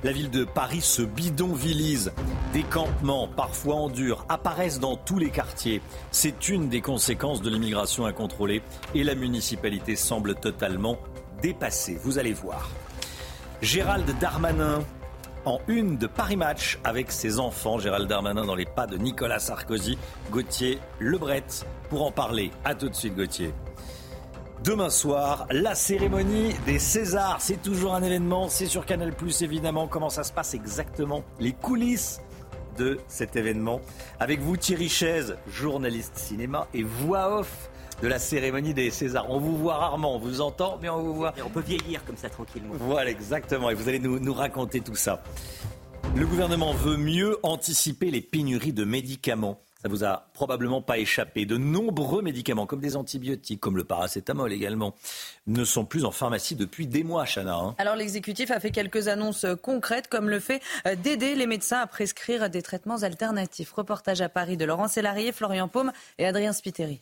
La 0.03 0.13
ville 0.13 0.31
de 0.31 0.45
Paris 0.45 0.81
se 0.81 1.03
bidonvillise. 1.03 2.13
Des 2.55 2.63
campements, 2.63 3.29
parfois 3.29 3.75
en 3.75 3.91
dur, 3.91 4.25
apparaissent 4.31 4.81
dans 4.81 4.97
tous 4.97 5.19
les 5.19 5.29
quartiers. 5.29 5.83
C'est 6.11 6.49
une 6.49 6.71
des 6.71 6.81
conséquences 6.81 7.43
de 7.43 7.51
l'immigration 7.51 8.07
incontrôlée 8.07 8.63
et 8.95 9.05
la 9.05 9.15
municipalité 9.15 9.95
semble 9.95 10.37
totalement 10.37 10.97
dépassée. 11.43 12.01
Vous 12.03 12.19
allez 12.19 12.33
voir. 12.33 12.71
Gérald 13.61 14.11
Darmanin 14.21 14.83
en 15.45 15.61
une 15.69 15.97
de 15.97 16.07
Paris 16.07 16.37
Match 16.37 16.79
avec 16.85 17.11
ses 17.11 17.39
enfants. 17.39 17.79
Gérald 17.79 18.09
Darmanin 18.09 18.45
dans 18.45 18.55
les 18.55 18.67
pas 18.67 18.87
de 18.87 18.97
Nicolas 18.97 19.39
Sarkozy, 19.39 19.99
Gauthier 20.31 20.79
Lebret 20.99 21.45
pour 21.89 22.05
en 22.07 22.13
parler. 22.13 22.51
A 22.65 22.75
tout 22.75 22.89
de 22.89 22.95
suite 22.95 23.17
Gauthier. 23.17 23.53
Demain 24.63 24.91
soir, 24.91 25.47
la 25.51 25.75
cérémonie 25.75 26.53
des 26.67 26.79
Césars. 26.79 27.39
C'est 27.41 27.63
toujours 27.63 27.95
un 27.95 28.03
événement. 28.03 28.49
C'est 28.49 28.67
sur 28.67 28.85
Canal 28.85 29.15
Plus 29.15 29.43
évidemment. 29.43 29.89
Comment 29.89 30.11
ça 30.11 30.23
se 30.23 30.33
passe 30.33 30.53
exactement? 30.53 31.25
Les 31.39 31.53
coulisses 31.53 32.21
de 32.77 32.99
cet 33.09 33.37
événement. 33.37 33.81
Avec 34.19 34.41
vous 34.41 34.57
Thierry 34.57 34.89
Chaise, 34.89 35.37
journaliste 35.49 36.17
cinéma 36.17 36.67
et 36.75 36.83
voix 36.83 37.41
off 37.41 37.71
de 38.03 38.09
la 38.09 38.19
cérémonie 38.19 38.75
des 38.75 38.91
Césars. 38.91 39.27
On 39.31 39.39
vous 39.39 39.57
voit 39.57 39.77
rarement, 39.77 40.17
on 40.17 40.19
vous 40.19 40.41
entend, 40.41 40.79
mais 40.81 40.89
on 40.89 41.03
vous 41.03 41.15
voit. 41.15 41.35
Et 41.37 41.43
on 41.43 41.51
peut 41.51 41.61
vieillir 41.61 42.05
comme 42.05 42.17
ça 42.17 42.31
tranquillement. 42.31 42.75
Voilà, 42.79 43.11
exactement. 43.11 43.71
Et 43.71 43.75
vous 43.75 43.89
allez 43.89 43.99
nous, 43.99 44.19
nous 44.19 44.35
raconter 44.35 44.81
tout 44.81 44.95
ça. 44.95 45.23
Le 46.17 46.27
gouvernement 46.27 46.73
veut 46.73 46.97
mieux 46.97 47.39
anticiper 47.43 48.11
les 48.11 48.21
pénuries 48.21 48.73
de 48.73 48.85
médicaments. 48.85 49.61
Ça 49.83 49.89
vous 49.89 50.05
a 50.05 50.29
probablement 50.35 50.83
pas 50.83 50.99
échappé. 50.99 51.47
De 51.47 51.57
nombreux 51.57 52.21
médicaments, 52.21 52.67
comme 52.67 52.81
des 52.81 52.97
antibiotiques, 52.97 53.61
comme 53.61 53.79
le 53.79 53.85
paracétamol 53.85 54.53
également, 54.53 54.95
ne 55.47 55.65
sont 55.65 55.87
plus 55.87 56.05
en 56.05 56.11
pharmacie 56.11 56.55
depuis 56.55 56.87
des 56.87 57.03
mois, 57.03 57.25
Chana. 57.25 57.55
Hein. 57.55 57.75
Alors 57.79 57.97
l'exécutif 57.97 58.51
a 58.51 58.61
fait 58.61 58.73
quelques 58.73 59.09
annonces 59.09 59.47
concrètes, 59.63 60.09
comme 60.09 60.29
le 60.29 60.41
fait 60.41 60.61
euh, 60.87 60.97
d'aider 60.97 61.35
les 61.35 61.47
médecins 61.47 61.81
à 61.81 61.87
prescrire 61.87 62.51
des 62.51 62.61
traitements 62.61 63.03
alternatifs. 63.03 63.73
Reportage 63.73 64.21
à 64.21 64.29
Paris 64.29 64.59
de 64.59 64.67
Laurent 64.67 64.89
Sélarié, 64.89 65.33
Florian 65.33 65.69
Paume 65.69 65.93
et 66.19 66.27
Adrien 66.27 66.53
Spiteri. 66.53 67.01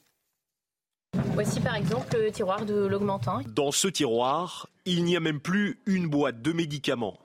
Voici 1.39 1.61
par 1.61 1.77
exemple 1.77 2.17
le 2.21 2.33
tiroir 2.33 2.67
de 2.67 2.75
l'augmentin. 2.75 3.43
Dans 3.55 3.71
ce 3.71 3.87
tiroir, 3.87 4.69
il 4.87 5.05
n'y 5.05 5.17
a 5.17 5.21
même 5.21 5.39
plus 5.39 5.79
une 5.87 6.09
boîte 6.09 6.43
de 6.43 6.53
médicaments. 6.53 7.17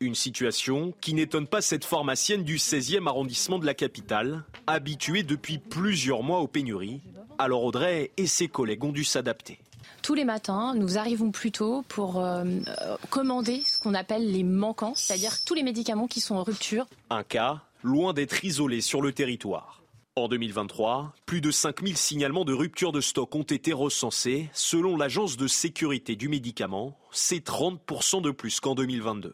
Une 0.00 0.14
situation 0.14 0.94
qui 1.00 1.12
n'étonne 1.12 1.46
pas 1.46 1.60
cette 1.60 1.84
pharmacienne 1.84 2.44
du 2.44 2.56
16e 2.56 3.06
arrondissement 3.06 3.58
de 3.58 3.66
la 3.66 3.74
capitale, 3.74 4.44
habituée 4.66 5.22
depuis 5.22 5.58
plusieurs 5.58 6.22
mois 6.22 6.40
aux 6.40 6.46
pénuries. 6.46 7.02
Alors 7.38 7.62
Audrey 7.62 8.10
et 8.16 8.26
ses 8.26 8.48
collègues 8.48 8.84
ont 8.84 8.92
dû 8.92 9.04
s'adapter. 9.04 9.58
Tous 10.02 10.14
les 10.14 10.24
matins, 10.24 10.74
nous 10.74 10.96
arrivons 10.96 11.30
plus 11.30 11.52
tôt 11.52 11.84
pour 11.88 12.20
euh, 12.20 12.44
euh, 12.44 12.96
commander 13.10 13.62
ce 13.66 13.78
qu'on 13.78 13.92
appelle 13.92 14.32
les 14.32 14.44
manquants, 14.44 14.94
c'est-à-dire 14.94 15.44
tous 15.44 15.54
les 15.54 15.62
médicaments 15.62 16.06
qui 16.06 16.20
sont 16.20 16.36
en 16.36 16.42
rupture. 16.42 16.86
Un 17.10 17.22
cas 17.22 17.60
loin 17.82 18.14
d'être 18.14 18.44
isolé 18.44 18.80
sur 18.80 19.02
le 19.02 19.12
territoire. 19.12 19.82
En 20.18 20.26
2023, 20.26 21.14
plus 21.26 21.40
de 21.40 21.52
5000 21.52 21.96
signalements 21.96 22.44
de 22.44 22.52
rupture 22.52 22.90
de 22.90 23.00
stock 23.00 23.36
ont 23.36 23.44
été 23.44 23.72
recensés. 23.72 24.50
Selon 24.52 24.96
l'Agence 24.96 25.36
de 25.36 25.46
sécurité 25.46 26.16
du 26.16 26.28
médicament, 26.28 26.98
c'est 27.12 27.46
30% 27.46 28.20
de 28.20 28.32
plus 28.32 28.58
qu'en 28.58 28.74
2022. 28.74 29.32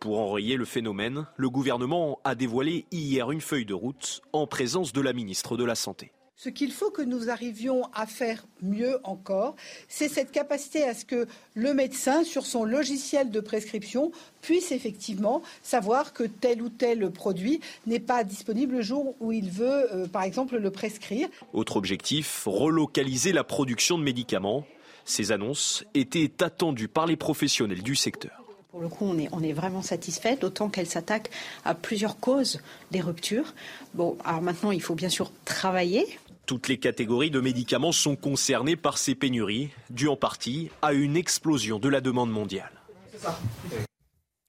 Pour 0.00 0.18
enrayer 0.18 0.56
le 0.56 0.66
phénomène, 0.66 1.26
le 1.36 1.48
gouvernement 1.48 2.20
a 2.24 2.34
dévoilé 2.34 2.84
hier 2.90 3.30
une 3.30 3.40
feuille 3.40 3.64
de 3.64 3.72
route 3.72 4.20
en 4.34 4.46
présence 4.46 4.92
de 4.92 5.00
la 5.00 5.14
ministre 5.14 5.56
de 5.56 5.64
la 5.64 5.74
Santé. 5.74 6.12
Ce 6.36 6.48
qu'il 6.48 6.72
faut 6.72 6.90
que 6.90 7.02
nous 7.02 7.30
arrivions 7.30 7.84
à 7.94 8.06
faire 8.06 8.46
mieux 8.62 8.98
encore, 9.04 9.54
c'est 9.88 10.08
cette 10.08 10.32
capacité 10.32 10.82
à 10.82 10.94
ce 10.94 11.04
que 11.04 11.26
le 11.54 11.74
médecin, 11.74 12.24
sur 12.24 12.46
son 12.46 12.64
logiciel 12.64 13.30
de 13.30 13.40
prescription, 13.40 14.10
puisse 14.40 14.72
effectivement 14.72 15.42
savoir 15.62 16.12
que 16.12 16.24
tel 16.24 16.62
ou 16.62 16.68
tel 16.68 17.10
produit 17.10 17.60
n'est 17.86 18.00
pas 18.00 18.24
disponible 18.24 18.76
le 18.76 18.82
jour 18.82 19.14
où 19.20 19.30
il 19.30 19.50
veut, 19.50 19.94
euh, 19.94 20.08
par 20.08 20.22
exemple, 20.22 20.56
le 20.56 20.70
prescrire. 20.70 21.28
Autre 21.52 21.76
objectif, 21.76 22.44
relocaliser 22.46 23.32
la 23.32 23.44
production 23.44 23.98
de 23.98 24.02
médicaments. 24.02 24.66
Ces 25.04 25.32
annonces 25.32 25.84
étaient 25.94 26.42
attendues 26.42 26.88
par 26.88 27.06
les 27.06 27.16
professionnels 27.16 27.82
du 27.82 27.94
secteur. 27.94 28.41
Pour 28.72 28.80
le 28.80 28.88
coup, 28.88 29.04
on 29.04 29.18
est, 29.18 29.28
on 29.32 29.42
est 29.42 29.52
vraiment 29.52 29.82
satisfait, 29.82 30.34
d'autant 30.36 30.70
qu'elle 30.70 30.86
s'attaque 30.86 31.28
à 31.66 31.74
plusieurs 31.74 32.18
causes 32.18 32.62
des 32.90 33.02
ruptures. 33.02 33.52
Bon, 33.92 34.16
alors 34.24 34.40
maintenant, 34.40 34.72
il 34.72 34.80
faut 34.80 34.94
bien 34.94 35.10
sûr 35.10 35.30
travailler 35.44 36.06
toutes 36.44 36.68
les 36.68 36.76
catégories 36.76 37.30
de 37.30 37.40
médicaments 37.40 37.92
sont 37.92 38.16
concernées 38.16 38.74
par 38.76 38.98
ces 38.98 39.14
pénuries, 39.14 39.70
dues 39.90 40.08
en 40.08 40.16
partie 40.16 40.70
à 40.82 40.92
une 40.92 41.16
explosion 41.16 41.78
de 41.78 41.88
la 41.88 42.00
demande 42.00 42.30
mondiale. 42.30 42.72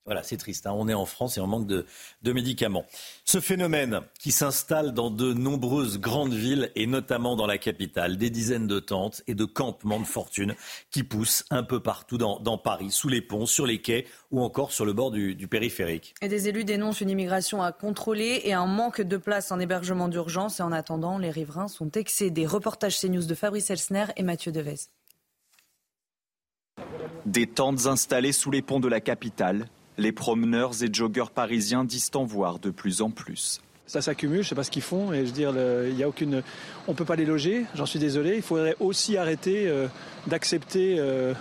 Voilà, 0.06 0.22
c'est 0.22 0.36
triste. 0.36 0.66
Hein. 0.66 0.74
On 0.76 0.86
est 0.88 0.94
en 0.94 1.06
France 1.06 1.38
et 1.38 1.40
on 1.40 1.46
manque 1.46 1.66
de, 1.66 1.86
médicaments. 2.32 2.84
Ce 3.24 3.40
phénomène 3.40 4.00
qui 4.18 4.32
s'installe 4.32 4.92
dans 4.92 5.10
de 5.10 5.32
nombreuses 5.32 5.98
grandes 5.98 6.34
villes 6.34 6.70
et 6.74 6.86
notamment 6.86 7.36
dans 7.36 7.46
la 7.46 7.56
capitale, 7.56 8.18
des 8.18 8.28
dizaines 8.28 8.66
de 8.66 8.80
tentes 8.80 9.22
et 9.26 9.34
de 9.34 9.46
campements 9.46 10.00
de 10.00 10.04
fortune 10.04 10.54
qui 10.90 11.04
poussent 11.04 11.44
un 11.50 11.62
peu 11.62 11.80
partout 11.80 12.18
dans, 12.18 12.58
Paris, 12.58 12.90
sous 12.90 13.08
les 13.08 13.22
ponts, 13.22 13.46
sur 13.46 13.66
les 13.66 13.80
quais 13.80 14.06
ou 14.30 14.42
encore 14.42 14.72
sur 14.72 14.84
le 14.84 14.92
bord 14.92 15.10
du, 15.10 15.34
du, 15.34 15.48
périphérique. 15.48 16.14
Et 16.20 16.28
des 16.28 16.48
élus 16.48 16.64
dénoncent 16.64 17.00
une 17.00 17.10
immigration 17.10 17.62
à 17.62 17.72
contrôler 17.72 18.42
et 18.44 18.52
un 18.52 18.66
manque 18.66 19.00
de 19.00 19.16
place 19.16 19.52
en 19.52 19.58
hébergement 19.58 20.08
d'urgence. 20.08 20.60
Et 20.60 20.62
en 20.62 20.72
attendant, 20.72 21.16
les 21.16 21.30
riverains 21.30 21.68
sont 21.68 21.90
excédés. 21.92 22.46
Reportage 22.46 23.00
CNews 23.00 23.24
de 23.24 23.34
Fabrice 23.34 23.70
Elsner 23.70 24.06
et 24.16 24.22
Mathieu 24.22 24.52
Devez. 24.52 24.76
Des 27.24 27.46
tentes 27.46 27.86
installées 27.86 28.32
sous 28.32 28.50
les 28.50 28.60
ponts 28.60 28.80
de 28.80 28.88
la 28.88 29.00
capitale 29.00 29.66
les 29.98 30.12
promeneurs 30.12 30.82
et 30.82 30.92
joggeurs 30.92 31.30
parisiens 31.30 31.84
disent 31.84 32.10
en 32.14 32.24
voir 32.24 32.58
de 32.58 32.70
plus 32.70 33.02
en 33.02 33.10
plus. 33.10 33.60
Ça 33.86 34.00
s'accumule, 34.00 34.38
je 34.38 34.46
ne 34.46 34.48
sais 34.48 34.54
pas 34.54 34.64
ce 34.64 34.70
qu'ils 34.70 34.82
font, 34.82 35.12
et 35.12 35.20
je 35.20 35.26
veux 35.26 35.32
dire, 35.32 35.54
il 35.88 35.96
y 35.96 36.02
a 36.02 36.08
aucune, 36.08 36.42
on 36.88 36.92
ne 36.92 36.96
peut 36.96 37.04
pas 37.04 37.16
les 37.16 37.26
loger, 37.26 37.66
j'en 37.74 37.84
suis 37.84 37.98
désolé. 37.98 38.36
Il 38.36 38.42
faudrait 38.42 38.76
aussi 38.80 39.16
arrêter 39.18 39.68
euh, 39.68 39.88
d'accepter 40.26 40.96
euh, 40.98 41.34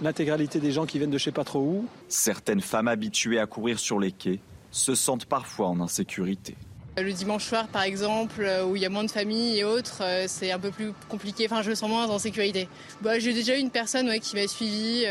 l'intégralité 0.00 0.60
des 0.60 0.72
gens 0.72 0.86
qui 0.86 0.98
viennent 0.98 1.10
de 1.10 1.18
je 1.18 1.24
sais 1.24 1.32
pas 1.32 1.44
trop 1.44 1.60
où. 1.60 1.86
Certaines 2.08 2.62
femmes 2.62 2.88
habituées 2.88 3.38
à 3.38 3.46
courir 3.46 3.78
sur 3.78 4.00
les 4.00 4.12
quais 4.12 4.40
se 4.70 4.94
sentent 4.94 5.26
parfois 5.26 5.68
en 5.68 5.80
insécurité. 5.80 6.56
Le 6.96 7.12
dimanche 7.12 7.44
soir, 7.44 7.66
par 7.68 7.82
exemple, 7.82 8.42
euh, 8.42 8.64
où 8.64 8.76
il 8.76 8.82
y 8.82 8.86
a 8.86 8.88
moins 8.88 9.04
de 9.04 9.10
familles 9.10 9.58
et 9.58 9.64
autres, 9.64 10.02
c'est 10.28 10.52
un 10.52 10.58
peu 10.58 10.70
plus 10.70 10.92
compliqué. 11.08 11.46
Enfin, 11.46 11.62
je 11.62 11.70
me 11.70 11.74
sens 11.74 11.88
moins 11.88 12.06
en 12.06 12.18
sécurité. 12.18 12.68
Bah, 13.02 13.18
j'ai 13.18 13.32
déjà 13.32 13.56
eu 13.56 13.60
une 13.60 13.70
personne 13.70 14.08
qui 14.20 14.36
m'a 14.36 14.46
suivi. 14.46 15.04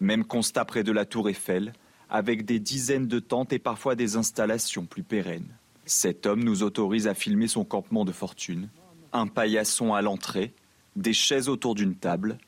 Même 0.00 0.24
constat 0.24 0.64
près 0.64 0.84
de 0.84 0.92
la 0.92 1.04
Tour 1.04 1.28
Eiffel. 1.28 1.72
avec 2.10 2.44
des 2.44 2.58
dizaines 2.58 3.06
de 3.06 3.18
tentes 3.18 3.52
et 3.52 3.58
parfois 3.58 3.94
des 3.94 4.16
installations 4.16 4.86
plus 4.86 5.02
pérennes. 5.02 5.48
Cet 5.84 6.26
homme 6.26 6.42
nous 6.42 6.62
autorise 6.62 7.06
à 7.06 7.14
filmer 7.14 7.48
son 7.48 7.64
campement 7.64 8.04
de 8.04 8.12
fortune. 8.12 8.68
Un 9.12 9.26
paillasson 9.26 9.94
à 9.94 10.02
l'entrée, 10.02 10.54
des 10.96 11.12
chaises 11.12 11.48
autour 11.48 11.74
d'une 11.74 11.94
table, 11.94 12.38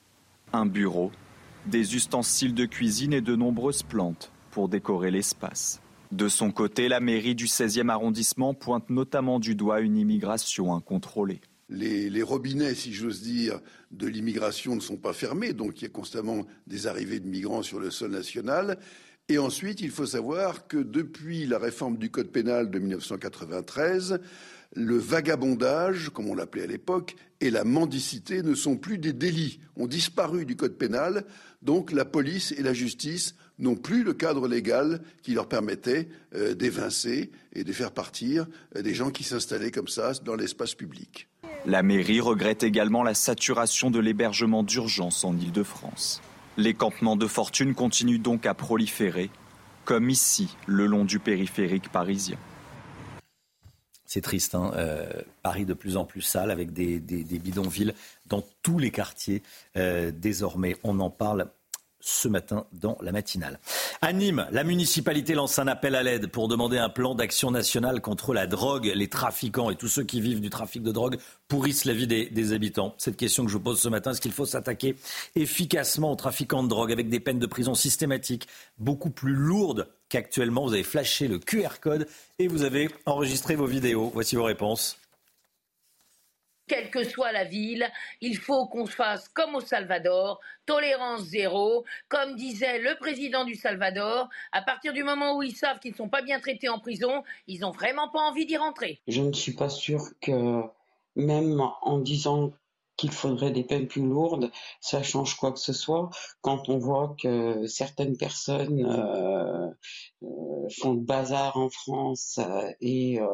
un 0.52 0.66
bureau, 0.66 1.10
des 1.66 1.94
ustensiles 1.94 2.54
de 2.54 2.64
cuisine 2.64 3.12
et 3.12 3.20
de 3.20 3.36
nombreuses 3.36 3.82
plantes 3.82 4.30
pour 4.50 4.68
décorer 4.68 5.10
l'espace. 5.10 5.80
De 6.12 6.28
son 6.28 6.50
côté, 6.50 6.88
la 6.88 6.98
mairie 6.98 7.36
du 7.36 7.46
16e 7.46 7.88
arrondissement 7.88 8.52
pointe 8.52 8.90
notamment 8.90 9.38
du 9.38 9.54
doigt 9.54 9.80
une 9.80 9.96
immigration 9.96 10.74
incontrôlée. 10.74 11.40
Les, 11.68 12.22
robinets, 12.22 12.74
si 12.74 12.92
j'ose 12.92 13.22
dire, 13.22 13.60
de 13.92 14.08
l'immigration 14.08 14.74
ne 14.74 14.80
sont 14.80 14.96
pas 14.96 15.12
fermés, 15.12 15.52
donc 15.52 15.80
il 15.80 15.84
y 15.84 15.86
a 15.86 15.90
constamment 15.90 16.44
des 16.66 16.88
arrivées 16.88 17.20
de 17.20 17.28
migrants 17.28 17.62
sur 17.62 17.78
le 17.78 17.92
sol 17.92 18.10
national. 18.10 18.78
Et 19.28 19.38
ensuite, 19.38 19.80
il 19.80 19.92
faut 19.92 20.06
savoir 20.06 20.66
que 20.66 20.78
depuis 20.78 21.46
la 21.46 21.58
réforme 21.58 21.96
du 21.96 22.10
Code 22.10 22.32
pénal 22.32 22.70
de 22.70 22.80
1993, 22.80 24.20
le 24.72 24.96
vagabondage, 24.96 26.10
comme 26.10 26.28
on 26.28 26.34
l'appelait 26.34 26.62
à 26.62 26.66
l'époque, 26.66 27.16
et 27.40 27.50
la 27.50 27.64
mendicité 27.64 28.42
ne 28.42 28.54
sont 28.54 28.76
plus 28.76 28.98
des 28.98 29.12
délits, 29.12 29.60
ont 29.76 29.86
disparu 29.86 30.44
du 30.44 30.56
Code 30.56 30.76
pénal, 30.76 31.24
donc 31.62 31.92
la 31.92 32.04
police 32.04 32.52
et 32.52 32.62
la 32.62 32.72
justice 32.72 33.34
n'ont 33.58 33.76
plus 33.76 34.04
le 34.04 34.14
cadre 34.14 34.48
légal 34.48 35.00
qui 35.22 35.34
leur 35.34 35.48
permettait 35.48 36.08
euh, 36.34 36.54
d'évincer 36.54 37.30
et 37.52 37.64
de 37.64 37.72
faire 37.72 37.92
partir 37.92 38.46
euh, 38.76 38.82
des 38.82 38.94
gens 38.94 39.10
qui 39.10 39.24
s'installaient 39.24 39.70
comme 39.70 39.88
ça 39.88 40.12
dans 40.24 40.34
l'espace 40.34 40.74
public. 40.74 41.28
La 41.66 41.82
mairie 41.82 42.20
regrette 42.20 42.62
également 42.62 43.02
la 43.02 43.14
saturation 43.14 43.90
de 43.90 43.98
l'hébergement 43.98 44.62
d'urgence 44.62 45.24
en 45.24 45.36
Île-de-France. 45.36 46.22
Les 46.56 46.74
campements 46.74 47.16
de 47.16 47.26
fortune 47.26 47.74
continuent 47.74 48.20
donc 48.20 48.46
à 48.46 48.54
proliférer, 48.54 49.30
comme 49.84 50.08
ici, 50.08 50.56
le 50.66 50.86
long 50.86 51.04
du 51.04 51.18
périphérique 51.18 51.90
parisien. 51.90 52.38
C'est 54.12 54.22
triste, 54.22 54.56
hein 54.56 54.72
euh, 54.74 55.08
Paris 55.44 55.64
de 55.64 55.72
plus 55.72 55.96
en 55.96 56.04
plus 56.04 56.20
sale 56.20 56.50
avec 56.50 56.72
des, 56.72 56.98
bidonvilles 56.98 57.94
dans 58.26 58.42
tous 58.60 58.80
les 58.80 58.90
quartiers. 58.90 59.40
Euh, 59.76 60.10
désormais, 60.10 60.76
on 60.82 60.98
en 60.98 61.10
parle 61.10 61.46
ce 62.00 62.26
matin 62.26 62.66
dans 62.72 62.98
la 63.02 63.12
matinale. 63.12 63.60
À 64.02 64.12
Nîmes, 64.12 64.48
la 64.50 64.64
municipalité 64.64 65.34
lance 65.34 65.60
un 65.60 65.68
appel 65.68 65.94
à 65.94 66.02
l'aide 66.02 66.26
pour 66.26 66.48
demander 66.48 66.76
un 66.76 66.88
plan 66.88 67.14
d'action 67.14 67.52
national 67.52 68.00
contre 68.00 68.34
la 68.34 68.48
drogue. 68.48 68.90
Les 68.96 69.06
trafiquants 69.06 69.70
et 69.70 69.76
tous 69.76 69.86
ceux 69.86 70.02
qui 70.02 70.20
vivent 70.20 70.40
du 70.40 70.50
trafic 70.50 70.82
de 70.82 70.90
drogue 70.90 71.18
pourrissent 71.46 71.84
la 71.84 71.94
vie 71.94 72.08
des, 72.08 72.28
des 72.30 72.52
habitants. 72.52 72.96
Cette 72.98 73.16
question 73.16 73.44
que 73.44 73.50
je 73.52 73.58
vous 73.58 73.62
pose 73.62 73.80
ce 73.80 73.88
matin, 73.88 74.10
est-ce 74.10 74.20
qu'il 74.20 74.32
faut 74.32 74.44
s'attaquer 74.44 74.96
efficacement 75.36 76.10
aux 76.10 76.16
trafiquants 76.16 76.64
de 76.64 76.68
drogue 76.68 76.90
avec 76.90 77.10
des 77.10 77.20
peines 77.20 77.38
de 77.38 77.46
prison 77.46 77.76
systématiques 77.76 78.48
beaucoup 78.76 79.10
plus 79.10 79.34
lourdes 79.34 79.86
qu'actuellement 80.10 80.66
Vous 80.66 80.74
avez 80.74 80.82
flashé 80.82 81.28
le 81.28 81.38
QR 81.38 81.80
code 81.80 82.06
et 82.38 82.48
vous 82.48 82.64
avez 82.64 82.90
enregistré 83.06 83.54
vos 83.54 83.66
vidéos. 83.66 84.10
Voici 84.12 84.36
vos 84.36 84.44
réponses 84.44 84.98
quelle 86.70 86.90
que 86.90 87.02
soit 87.02 87.32
la 87.32 87.42
ville, 87.42 87.90
il 88.20 88.36
faut 88.36 88.66
qu'on 88.66 88.86
fasse 88.86 89.28
comme 89.28 89.56
au 89.56 89.60
Salvador, 89.60 90.40
tolérance 90.66 91.22
zéro. 91.22 91.84
Comme 92.08 92.36
disait 92.36 92.78
le 92.78 92.96
président 92.96 93.44
du 93.44 93.56
Salvador, 93.56 94.28
à 94.52 94.62
partir 94.62 94.92
du 94.92 95.02
moment 95.02 95.36
où 95.36 95.42
ils 95.42 95.56
savent 95.56 95.80
qu'ils 95.80 95.90
ne 95.90 95.96
sont 95.96 96.08
pas 96.08 96.22
bien 96.22 96.38
traités 96.38 96.68
en 96.68 96.78
prison, 96.78 97.24
ils 97.48 97.62
n'ont 97.62 97.72
vraiment 97.72 98.08
pas 98.08 98.20
envie 98.20 98.46
d'y 98.46 98.56
rentrer. 98.56 99.00
Je 99.08 99.20
ne 99.20 99.32
suis 99.32 99.54
pas 99.54 99.68
sûre 99.68 100.12
que 100.20 100.62
même 101.16 101.60
en 101.82 101.98
disant 101.98 102.52
qu'il 103.00 103.12
faudrait 103.12 103.50
des 103.50 103.64
peines 103.64 103.88
plus 103.88 104.02
lourdes, 104.02 104.50
ça 104.82 105.02
change 105.02 105.36
quoi 105.36 105.52
que 105.52 105.58
ce 105.58 105.72
soit 105.72 106.10
quand 106.42 106.68
on 106.68 106.76
voit 106.76 107.16
que 107.20 107.66
certaines 107.66 108.14
personnes 108.18 108.84
euh, 108.84 109.68
euh, 110.22 110.68
font 110.78 110.92
le 110.92 111.00
bazar 111.00 111.56
en 111.56 111.70
France 111.70 112.38
euh, 112.38 112.70
et 112.82 113.18
euh, 113.18 113.26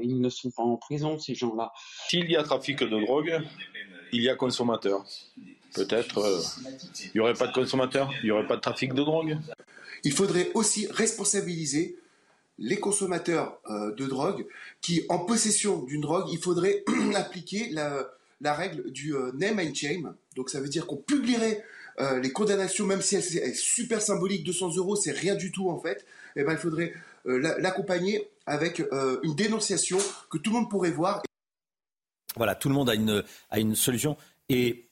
ils 0.00 0.20
ne 0.20 0.28
sont 0.28 0.50
pas 0.50 0.64
en 0.64 0.76
prison, 0.76 1.20
ces 1.20 1.36
gens-là. 1.36 1.72
S'il 2.08 2.28
y 2.28 2.36
a 2.36 2.42
trafic 2.42 2.80
de 2.80 3.00
drogue, 3.00 3.40
il 4.12 4.22
y 4.22 4.28
a 4.28 4.34
consommateur. 4.34 5.04
Peut-être 5.72 6.18
euh, 6.18 6.40
il 7.04 7.10
n'y 7.14 7.20
aurait 7.20 7.34
pas 7.34 7.46
de 7.46 7.52
consommateur, 7.52 8.10
il 8.22 8.24
n'y 8.24 8.30
aurait 8.32 8.48
pas 8.48 8.56
de 8.56 8.60
trafic 8.60 8.92
de 8.92 9.04
drogue. 9.04 9.38
Il 10.02 10.12
faudrait 10.12 10.50
aussi 10.54 10.88
responsabiliser 10.90 11.96
les 12.58 12.80
consommateurs 12.80 13.60
euh, 13.70 13.94
de 13.94 14.06
drogue 14.06 14.46
qui, 14.80 15.06
en 15.08 15.20
possession 15.20 15.84
d'une 15.84 16.00
drogue, 16.00 16.26
il 16.32 16.38
faudrait 16.38 16.82
appliquer 17.14 17.70
la, 17.70 18.04
la 18.42 18.54
règle 18.54 18.90
du 18.90 19.14
euh, 19.14 19.32
name 19.34 19.60
and 19.60 19.74
shame. 19.74 20.14
Donc 20.36 20.50
ça 20.50 20.60
veut 20.60 20.68
dire 20.68 20.86
qu'on 20.86 20.96
publierait 20.96 21.64
euh, 22.00 22.20
les 22.20 22.32
condamnations, 22.32 22.86
même 22.86 23.00
si 23.00 23.16
elle 23.16 23.22
est 23.22 23.54
super 23.54 24.02
symbolique, 24.02 24.44
200 24.44 24.76
euros, 24.76 24.96
c'est 24.96 25.12
rien 25.12 25.34
du 25.34 25.52
tout 25.52 25.70
en 25.70 25.78
fait. 25.78 26.04
Et 26.36 26.40
eh 26.40 26.44
ben 26.44 26.52
il 26.52 26.58
faudrait 26.58 26.92
euh, 27.26 27.38
l'accompagner 27.58 28.28
avec 28.46 28.82
une 29.22 29.36
dénonciation 29.36 29.98
que 30.28 30.36
tout 30.36 30.50
le 30.50 30.56
monde 30.58 30.70
pourrait 30.70 30.90
voir. 30.90 31.22
Voilà, 32.36 32.56
tout 32.56 32.68
le 32.68 32.74
monde 32.74 32.90
a 32.90 32.94
une, 32.94 33.22
a 33.50 33.60
une 33.60 33.76
solution. 33.76 34.16
Et 34.48 34.88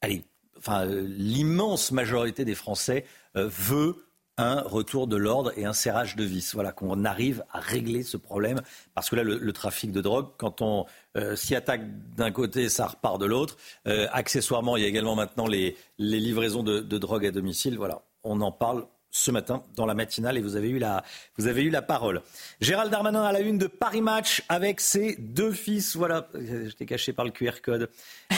allez, 0.00 0.24
enfin, 0.56 0.86
l'immense 0.86 1.92
majorité 1.92 2.46
des 2.46 2.54
Français 2.54 3.04
veut 3.34 3.96
un 4.36 4.60
retour 4.62 5.06
de 5.06 5.16
l'ordre 5.16 5.52
et 5.56 5.64
un 5.64 5.72
serrage 5.72 6.16
de 6.16 6.24
vis. 6.24 6.54
Voilà, 6.54 6.72
qu'on 6.72 7.04
arrive 7.04 7.44
à 7.52 7.60
régler 7.60 8.02
ce 8.02 8.16
problème. 8.16 8.60
Parce 8.94 9.10
que 9.10 9.16
là, 9.16 9.22
le, 9.22 9.52
trafic 9.52 9.92
de 9.92 10.00
drogue, 10.00 10.28
quand 10.38 10.62
on 10.62 10.86
euh, 11.16 11.36
s'y 11.36 11.54
attaque 11.54 11.82
d'un 12.16 12.32
côté, 12.32 12.68
ça 12.68 12.86
repart 12.86 13.20
de 13.20 13.26
l'autre. 13.26 13.56
Euh, 13.86 14.06
accessoirement, 14.12 14.76
il 14.76 14.82
y 14.82 14.86
a 14.86 14.88
également 14.88 15.14
maintenant 15.14 15.46
les, 15.46 15.76
livraisons 15.98 16.62
de, 16.62 16.80
drogue 16.80 17.26
à 17.26 17.30
domicile. 17.30 17.76
Voilà, 17.76 18.02
on 18.24 18.40
en 18.40 18.52
parle 18.52 18.86
ce 19.14 19.30
matin 19.30 19.62
dans 19.76 19.86
la 19.86 19.94
matinale 19.94 20.36
et 20.36 20.40
vous 20.40 20.56
avez 20.56 20.68
eu 20.68 20.78
la, 20.80 21.04
vous 21.38 21.46
avez 21.46 21.62
eu 21.62 21.70
la 21.70 21.82
parole. 21.82 22.20
Gérald 22.60 22.90
Darmanin 22.90 23.22
à 23.22 23.30
la 23.30 23.40
une 23.40 23.58
de 23.58 23.68
Paris 23.68 24.00
Match 24.00 24.42
avec 24.48 24.80
ses 24.80 25.14
deux 25.16 25.52
fils. 25.52 25.94
Voilà, 25.94 26.28
j'étais 26.34 26.84
caché 26.84 27.12
par 27.12 27.24
le 27.24 27.30
QR 27.30 27.60
code. 27.62 27.88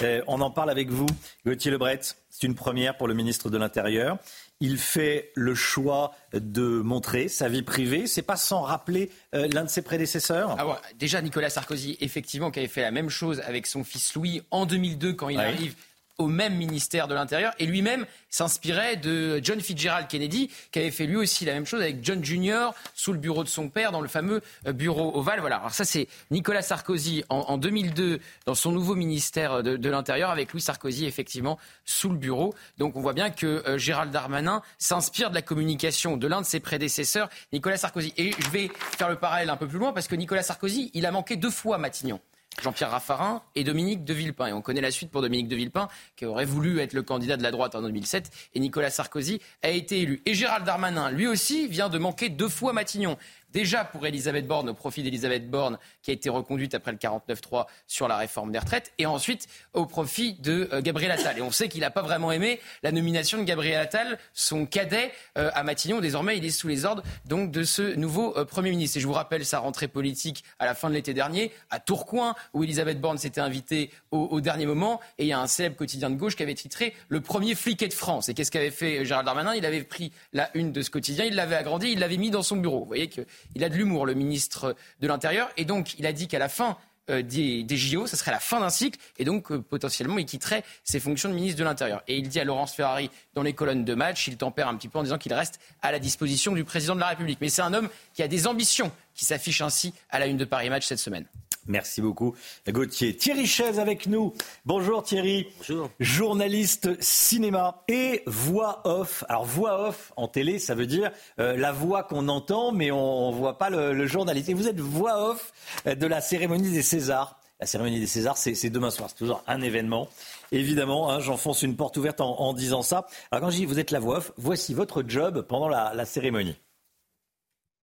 Euh, 0.02 0.20
on 0.26 0.42
en 0.42 0.50
parle 0.50 0.68
avec 0.68 0.90
vous, 0.90 1.06
Gauthier 1.46 1.70
Lebret. 1.70 2.00
C'est 2.28 2.46
une 2.46 2.54
première 2.54 2.98
pour 2.98 3.08
le 3.08 3.14
ministre 3.14 3.48
de 3.48 3.56
l'Intérieur. 3.56 4.18
Il 4.60 4.78
fait 4.78 5.32
le 5.34 5.54
choix 5.54 6.14
de 6.32 6.80
montrer 6.80 7.28
sa 7.28 7.48
vie 7.48 7.62
privée. 7.62 8.06
C'est 8.06 8.22
pas 8.22 8.36
sans 8.36 8.62
rappeler 8.62 9.10
euh, 9.34 9.48
l'un 9.48 9.64
de 9.64 9.68
ses 9.68 9.82
prédécesseurs. 9.82 10.56
Ah 10.58 10.80
déjà 10.98 11.20
Nicolas 11.20 11.50
Sarkozy, 11.50 11.98
effectivement, 12.00 12.50
qui 12.50 12.60
avait 12.60 12.68
fait 12.68 12.80
la 12.80 12.90
même 12.90 13.10
chose 13.10 13.40
avec 13.46 13.66
son 13.66 13.84
fils 13.84 14.14
Louis 14.14 14.40
en 14.50 14.64
2002 14.64 15.12
quand 15.12 15.28
il 15.28 15.36
Ouais. 15.38 15.44
arrive 15.44 15.74
au 16.18 16.28
même 16.28 16.54
ministère 16.54 17.08
de 17.08 17.14
l'Intérieur 17.14 17.52
et 17.58 17.66
lui-même 17.66 18.06
s'inspirait 18.30 18.96
de 18.96 19.40
John 19.42 19.60
Fitzgerald 19.60 20.08
Kennedy 20.08 20.50
qui 20.72 20.78
avait 20.78 20.90
fait 20.90 21.06
lui 21.06 21.16
aussi 21.16 21.44
la 21.44 21.52
même 21.52 21.66
chose 21.66 21.82
avec 21.82 22.02
John 22.02 22.24
Jr. 22.24 22.70
sous 22.94 23.12
le 23.12 23.18
bureau 23.18 23.44
de 23.44 23.48
son 23.48 23.68
père 23.68 23.92
dans 23.92 24.00
le 24.00 24.08
fameux 24.08 24.42
euh, 24.66 24.72
bureau 24.72 25.16
ovale. 25.16 25.40
Voilà. 25.40 25.56
Alors 25.56 25.72
ça 25.72 25.84
c'est 25.84 26.08
Nicolas 26.30 26.62
Sarkozy 26.62 27.24
en, 27.28 27.40
en 27.40 27.58
2002 27.58 28.20
dans 28.46 28.54
son 28.54 28.72
nouveau 28.72 28.94
ministère 28.94 29.62
de, 29.62 29.76
de 29.76 29.90
l'Intérieur 29.90 30.30
avec 30.30 30.52
Louis 30.52 30.60
Sarkozy 30.62 31.04
effectivement 31.04 31.58
sous 31.84 32.08
le 32.08 32.16
bureau. 32.16 32.54
Donc 32.78 32.96
on 32.96 33.00
voit 33.00 33.12
bien 33.12 33.30
que 33.30 33.62
euh, 33.66 33.78
Gérald 33.78 34.10
Darmanin 34.10 34.62
s'inspire 34.78 35.30
de 35.30 35.34
la 35.34 35.42
communication 35.42 36.16
de 36.16 36.26
l'un 36.26 36.40
de 36.40 36.46
ses 36.46 36.60
prédécesseurs, 36.60 37.28
Nicolas 37.52 37.76
Sarkozy. 37.76 38.12
Et 38.16 38.32
je 38.38 38.48
vais 38.50 38.70
faire 38.96 39.10
le 39.10 39.16
parallèle 39.16 39.50
un 39.50 39.56
peu 39.56 39.66
plus 39.66 39.78
loin 39.78 39.92
parce 39.92 40.08
que 40.08 40.14
Nicolas 40.14 40.42
Sarkozy, 40.42 40.90
il 40.94 41.04
a 41.06 41.10
manqué 41.10 41.36
deux 41.36 41.50
fois 41.50 41.78
Matignon. 41.78 42.20
Jean-Pierre 42.62 42.90
Raffarin 42.90 43.42
et 43.54 43.64
Dominique 43.64 44.04
de 44.04 44.14
Villepin. 44.14 44.46
Et 44.46 44.52
on 44.52 44.62
connaît 44.62 44.80
la 44.80 44.90
suite 44.90 45.10
pour 45.10 45.22
Dominique 45.22 45.48
de 45.48 45.56
Villepin, 45.56 45.88
qui 46.16 46.24
aurait 46.24 46.44
voulu 46.44 46.80
être 46.80 46.92
le 46.92 47.02
candidat 47.02 47.36
de 47.36 47.42
la 47.42 47.50
droite 47.50 47.74
en 47.74 47.82
2007. 47.82 48.30
Et 48.54 48.60
Nicolas 48.60 48.90
Sarkozy 48.90 49.40
a 49.62 49.70
été 49.70 50.00
élu. 50.00 50.22
Et 50.26 50.34
Gérald 50.34 50.64
Darmanin, 50.64 51.10
lui 51.10 51.26
aussi, 51.26 51.68
vient 51.68 51.88
de 51.88 51.98
manquer 51.98 52.28
deux 52.28 52.48
fois 52.48 52.72
Matignon. 52.72 53.16
Déjà 53.56 53.86
pour 53.86 54.06
Elisabeth 54.06 54.46
Borne, 54.46 54.68
au 54.68 54.74
profit 54.74 55.02
d'Elisabeth 55.02 55.48
Borne, 55.48 55.78
qui 56.02 56.10
a 56.10 56.12
été 56.12 56.28
reconduite 56.28 56.74
après 56.74 56.92
le 56.92 56.98
49-3 56.98 57.64
sur 57.86 58.06
la 58.06 58.18
réforme 58.18 58.52
des 58.52 58.58
retraites, 58.58 58.92
et 58.98 59.06
ensuite 59.06 59.46
au 59.72 59.86
profit 59.86 60.34
de 60.34 60.68
euh, 60.74 60.82
Gabriel 60.82 61.10
Attal. 61.10 61.38
Et 61.38 61.40
on 61.40 61.50
sait 61.50 61.70
qu'il 61.70 61.80
n'a 61.80 61.90
pas 61.90 62.02
vraiment 62.02 62.30
aimé 62.32 62.60
la 62.82 62.92
nomination 62.92 63.38
de 63.38 63.44
Gabriel 63.44 63.80
Attal, 63.80 64.18
son 64.34 64.66
cadet 64.66 65.10
euh, 65.38 65.50
à 65.54 65.62
Matignon. 65.62 66.02
Désormais, 66.02 66.36
il 66.36 66.44
est 66.44 66.50
sous 66.50 66.68
les 66.68 66.84
ordres 66.84 67.02
donc 67.24 67.50
de 67.50 67.62
ce 67.62 67.94
nouveau 67.94 68.36
euh, 68.36 68.44
Premier 68.44 68.68
ministre. 68.68 68.98
Et 68.98 69.00
je 69.00 69.06
vous 69.06 69.14
rappelle 69.14 69.46
sa 69.46 69.60
rentrée 69.60 69.88
politique 69.88 70.44
à 70.58 70.66
la 70.66 70.74
fin 70.74 70.90
de 70.90 70.94
l'été 70.94 71.14
dernier, 71.14 71.50
à 71.70 71.80
Tourcoing, 71.80 72.34
où 72.52 72.62
Elisabeth 72.62 73.00
Borne 73.00 73.16
s'était 73.16 73.40
invitée 73.40 73.90
au, 74.10 74.18
au 74.18 74.42
dernier 74.42 74.66
moment. 74.66 75.00
Et 75.16 75.24
il 75.24 75.28
y 75.28 75.32
a 75.32 75.40
un 75.40 75.46
célèbre 75.46 75.76
quotidien 75.76 76.10
de 76.10 76.16
gauche 76.16 76.36
qui 76.36 76.42
avait 76.42 76.52
titré 76.52 76.92
Le 77.08 77.22
premier 77.22 77.54
fliquet 77.54 77.88
de 77.88 77.94
France. 77.94 78.28
Et 78.28 78.34
qu'est-ce 78.34 78.50
qu'avait 78.50 78.70
fait 78.70 79.06
Gérald 79.06 79.24
Darmanin? 79.24 79.54
Il 79.54 79.64
avait 79.64 79.82
pris 79.82 80.12
la 80.34 80.50
une 80.52 80.72
de 80.72 80.82
ce 80.82 80.90
quotidien, 80.90 81.24
il 81.24 81.36
l'avait 81.36 81.56
agrandi, 81.56 81.92
il 81.92 82.00
l'avait 82.00 82.18
mis 82.18 82.28
dans 82.30 82.42
son 82.42 82.56
bureau. 82.56 82.80
Vous 82.80 82.84
voyez 82.84 83.08
qu'il 83.52 83.64
a 83.64 83.68
de 83.68 83.74
l'humour, 83.76 84.06
le 84.06 84.14
ministre 84.14 84.76
de 85.00 85.06
l'Intérieur. 85.06 85.48
Et 85.56 85.64
donc, 85.64 85.98
il 85.98 86.06
a 86.06 86.12
dit 86.12 86.28
qu'à 86.28 86.38
la 86.38 86.48
fin 86.48 86.76
euh, 87.08 87.22
des, 87.22 87.64
JO, 87.76 88.08
ce 88.08 88.16
serait 88.16 88.32
la 88.32 88.40
fin 88.40 88.58
d'un 88.58 88.68
cycle, 88.68 88.98
et 89.18 89.24
donc 89.24 89.52
euh, 89.52 89.60
potentiellement 89.60 90.18
il 90.18 90.26
quitterait 90.26 90.64
ses 90.82 90.98
fonctions 90.98 91.28
de 91.28 91.34
ministre 91.34 91.56
de 91.56 91.62
l'Intérieur. 91.62 92.02
Et 92.08 92.16
il 92.16 92.28
dit 92.28 92.40
à 92.40 92.44
Laurence 92.44 92.74
Ferrari 92.74 93.10
dans 93.34 93.42
les 93.42 93.52
colonnes 93.52 93.84
de 93.84 93.94
match, 93.94 94.26
il 94.26 94.36
tempère 94.36 94.66
un 94.66 94.74
petit 94.74 94.88
peu 94.88 94.98
en 94.98 95.04
disant 95.04 95.18
qu'il 95.18 95.32
reste 95.32 95.60
à 95.82 95.92
la 95.92 96.00
disposition 96.00 96.52
du 96.52 96.64
président 96.64 96.96
de 96.96 97.00
la 97.00 97.06
République. 97.06 97.38
Mais 97.40 97.48
c'est 97.48 97.62
un 97.62 97.74
homme 97.74 97.88
qui 98.12 98.24
a 98.24 98.28
des 98.28 98.48
ambitions, 98.48 98.90
qui 99.14 99.24
s'affiche 99.24 99.60
ainsi 99.60 99.94
à 100.10 100.18
la 100.18 100.26
une 100.26 100.36
de 100.36 100.44
Paris 100.44 100.68
Match 100.68 100.84
cette 100.84 100.98
semaine. 100.98 101.26
Merci 101.68 102.00
beaucoup, 102.00 102.34
Gauthier. 102.68 103.16
Thierry 103.16 103.46
Chaise 103.46 103.80
avec 103.80 104.06
nous. 104.06 104.32
Bonjour 104.64 105.02
Thierry. 105.02 105.48
Bonjour. 105.58 105.90
Journaliste 105.98 107.00
cinéma 107.02 107.82
et 107.88 108.22
voix 108.26 108.82
off. 108.84 109.24
Alors 109.28 109.44
voix 109.44 109.88
off 109.88 110.12
en 110.16 110.28
télé, 110.28 110.60
ça 110.60 110.76
veut 110.76 110.86
dire 110.86 111.10
euh, 111.40 111.56
la 111.56 111.72
voix 111.72 112.04
qu'on 112.04 112.28
entend, 112.28 112.70
mais 112.70 112.92
on 112.92 113.32
ne 113.32 113.36
voit 113.36 113.58
pas 113.58 113.70
le, 113.70 114.06
journaliste. 114.06 114.48
Et 114.48 114.54
vous 114.54 114.68
êtes 114.68 114.78
voix 114.78 115.30
off 115.30 115.52
de 115.86 116.06
la 116.06 116.20
cérémonie 116.20 116.70
des 116.70 116.82
Césars. 116.82 117.40
La 117.58 117.66
cérémonie 117.66 117.98
des 117.98 118.06
Césars, 118.06 118.36
c'est 118.36 118.70
demain 118.70 118.90
soir. 118.90 119.08
C'est 119.10 119.16
toujours 119.16 119.42
un 119.46 119.60
événement. 119.60 120.08
Évidemment, 120.52 121.10
hein, 121.10 121.20
j'enfonce 121.20 121.62
une 121.62 121.74
porte 121.74 121.96
ouverte 121.96 122.20
en, 122.20 122.52
disant 122.52 122.82
ça. 122.82 123.06
Alors 123.30 123.44
quand 123.44 123.50
je 123.50 123.56
dis 123.56 123.66
vous 123.66 123.80
êtes 123.80 123.90
la 123.90 123.98
voix 123.98 124.18
off, 124.18 124.32
voici 124.36 124.72
votre 124.72 125.02
job 125.06 125.42
pendant 125.42 125.68
la, 125.68 125.92
la 125.94 126.04
cérémonie. 126.04 126.56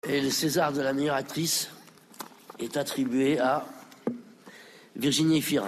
Et 0.09 0.19
le 0.19 0.31
César 0.31 0.73
de 0.73 0.81
la 0.81 0.93
meilleure 0.93 1.15
actrice 1.15 1.69
est 2.61 2.77
attribué 2.77 3.39
à 3.39 3.65
Virginie 4.95 5.41
Fira. 5.41 5.67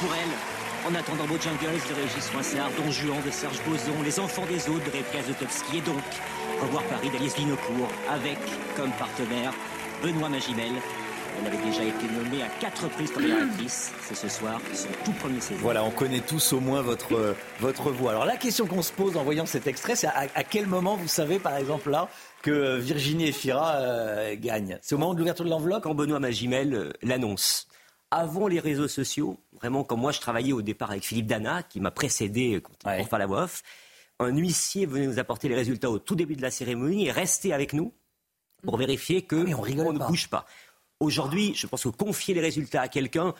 Pour 0.00 0.14
elle. 0.14 0.56
En 0.86 0.94
attendant 0.94 1.24
Bojangles 1.24 1.80
de 1.88 1.94
Régis 1.94 2.32
Moissard, 2.32 2.70
Don 2.76 2.90
Juan 2.92 3.16
de 3.26 3.30
Serge 3.30 3.60
Boson, 3.66 4.02
Les 4.04 4.20
Enfants 4.20 4.44
des 4.46 4.68
Autres 4.68 4.84
de 4.84 4.90
Réplias 4.90 5.22
Zotowski 5.26 5.78
et 5.78 5.80
donc 5.80 6.02
Revoir 6.62 6.84
Paris 6.84 7.10
d'Alice 7.10 7.34
Vinocourt 7.34 7.88
avec 8.08 8.38
comme 8.76 8.92
partenaire 8.92 9.52
Benoît 10.02 10.28
Magimel. 10.28 10.74
Elle 11.40 11.46
avait 11.52 11.64
déjà 11.64 11.82
été 11.82 12.06
nommée 12.06 12.42
à 12.42 12.48
quatre 12.60 12.84
reprises 12.84 13.10
comme 13.10 13.24
actrice. 13.24 13.90
C'est 14.02 14.14
ce 14.14 14.28
soir 14.28 14.60
son 14.72 14.88
tout 15.04 15.12
premier 15.12 15.40
César. 15.40 15.62
Voilà, 15.62 15.82
on 15.82 15.90
connaît 15.90 16.20
tous 16.20 16.52
au 16.52 16.60
moins 16.60 16.82
votre, 16.82 17.34
votre 17.60 17.90
voix. 17.90 18.12
Alors 18.12 18.24
la 18.24 18.36
question 18.36 18.66
qu'on 18.66 18.82
se 18.82 18.92
pose 18.92 19.16
en 19.16 19.24
voyant 19.24 19.46
cet 19.46 19.66
extrait, 19.66 19.96
c'est 19.96 20.06
à, 20.06 20.26
à, 20.34 20.44
quel 20.44 20.66
moment 20.66 20.96
vous 20.96 21.08
savez, 21.08 21.38
par 21.38 21.56
exemple 21.56 21.90
là, 21.90 22.08
que 22.46 22.76
Virginie 22.78 23.26
Efira 23.26 23.74
euh, 23.78 24.36
gagne 24.38 24.78
C'est 24.80 24.94
au 24.94 24.98
moment 24.98 25.14
de 25.14 25.18
l'ouverture 25.18 25.44
de 25.44 25.50
l'enveloppe 25.50 25.82
Quand 25.82 25.96
Benoît 25.96 26.20
Magimel 26.20 26.74
euh, 26.74 26.92
l'annonce. 27.02 27.66
Avant 28.12 28.46
les 28.46 28.60
réseaux 28.60 28.86
sociaux, 28.86 29.40
vraiment 29.52 29.82
comme 29.82 30.00
moi 30.00 30.12
je 30.12 30.20
travaillais 30.20 30.52
au 30.52 30.62
départ 30.62 30.92
avec 30.92 31.04
Philippe 31.04 31.26
Dana, 31.26 31.64
qui 31.64 31.80
m'a 31.80 31.90
précédé 31.90 32.60
pour 32.60 32.72
faire 32.84 33.18
la 33.18 33.26
voix 33.26 33.42
off, 33.42 33.64
un 34.20 34.28
huissier 34.28 34.86
venait 34.86 35.08
nous 35.08 35.18
apporter 35.18 35.48
les 35.48 35.56
résultats 35.56 35.90
au 35.90 35.98
tout 35.98 36.14
début 36.14 36.36
de 36.36 36.42
la 36.42 36.52
cérémonie 36.52 37.08
et 37.08 37.10
restait 37.10 37.52
avec 37.52 37.72
nous 37.72 37.92
pour 38.62 38.76
vérifier 38.76 39.22
que 39.22 39.44
ah 39.52 39.56
on, 39.58 39.92
ne 39.92 39.98
bouge 39.98 40.28
pas. 40.28 40.46
Aujourd'hui, 41.00 41.52
je 41.56 41.66
pense 41.66 41.82
que 41.82 41.88
confier 41.88 42.32
les 42.32 42.40
résultats 42.40 42.82
à 42.82 42.88
quelqu'un, 42.88 43.34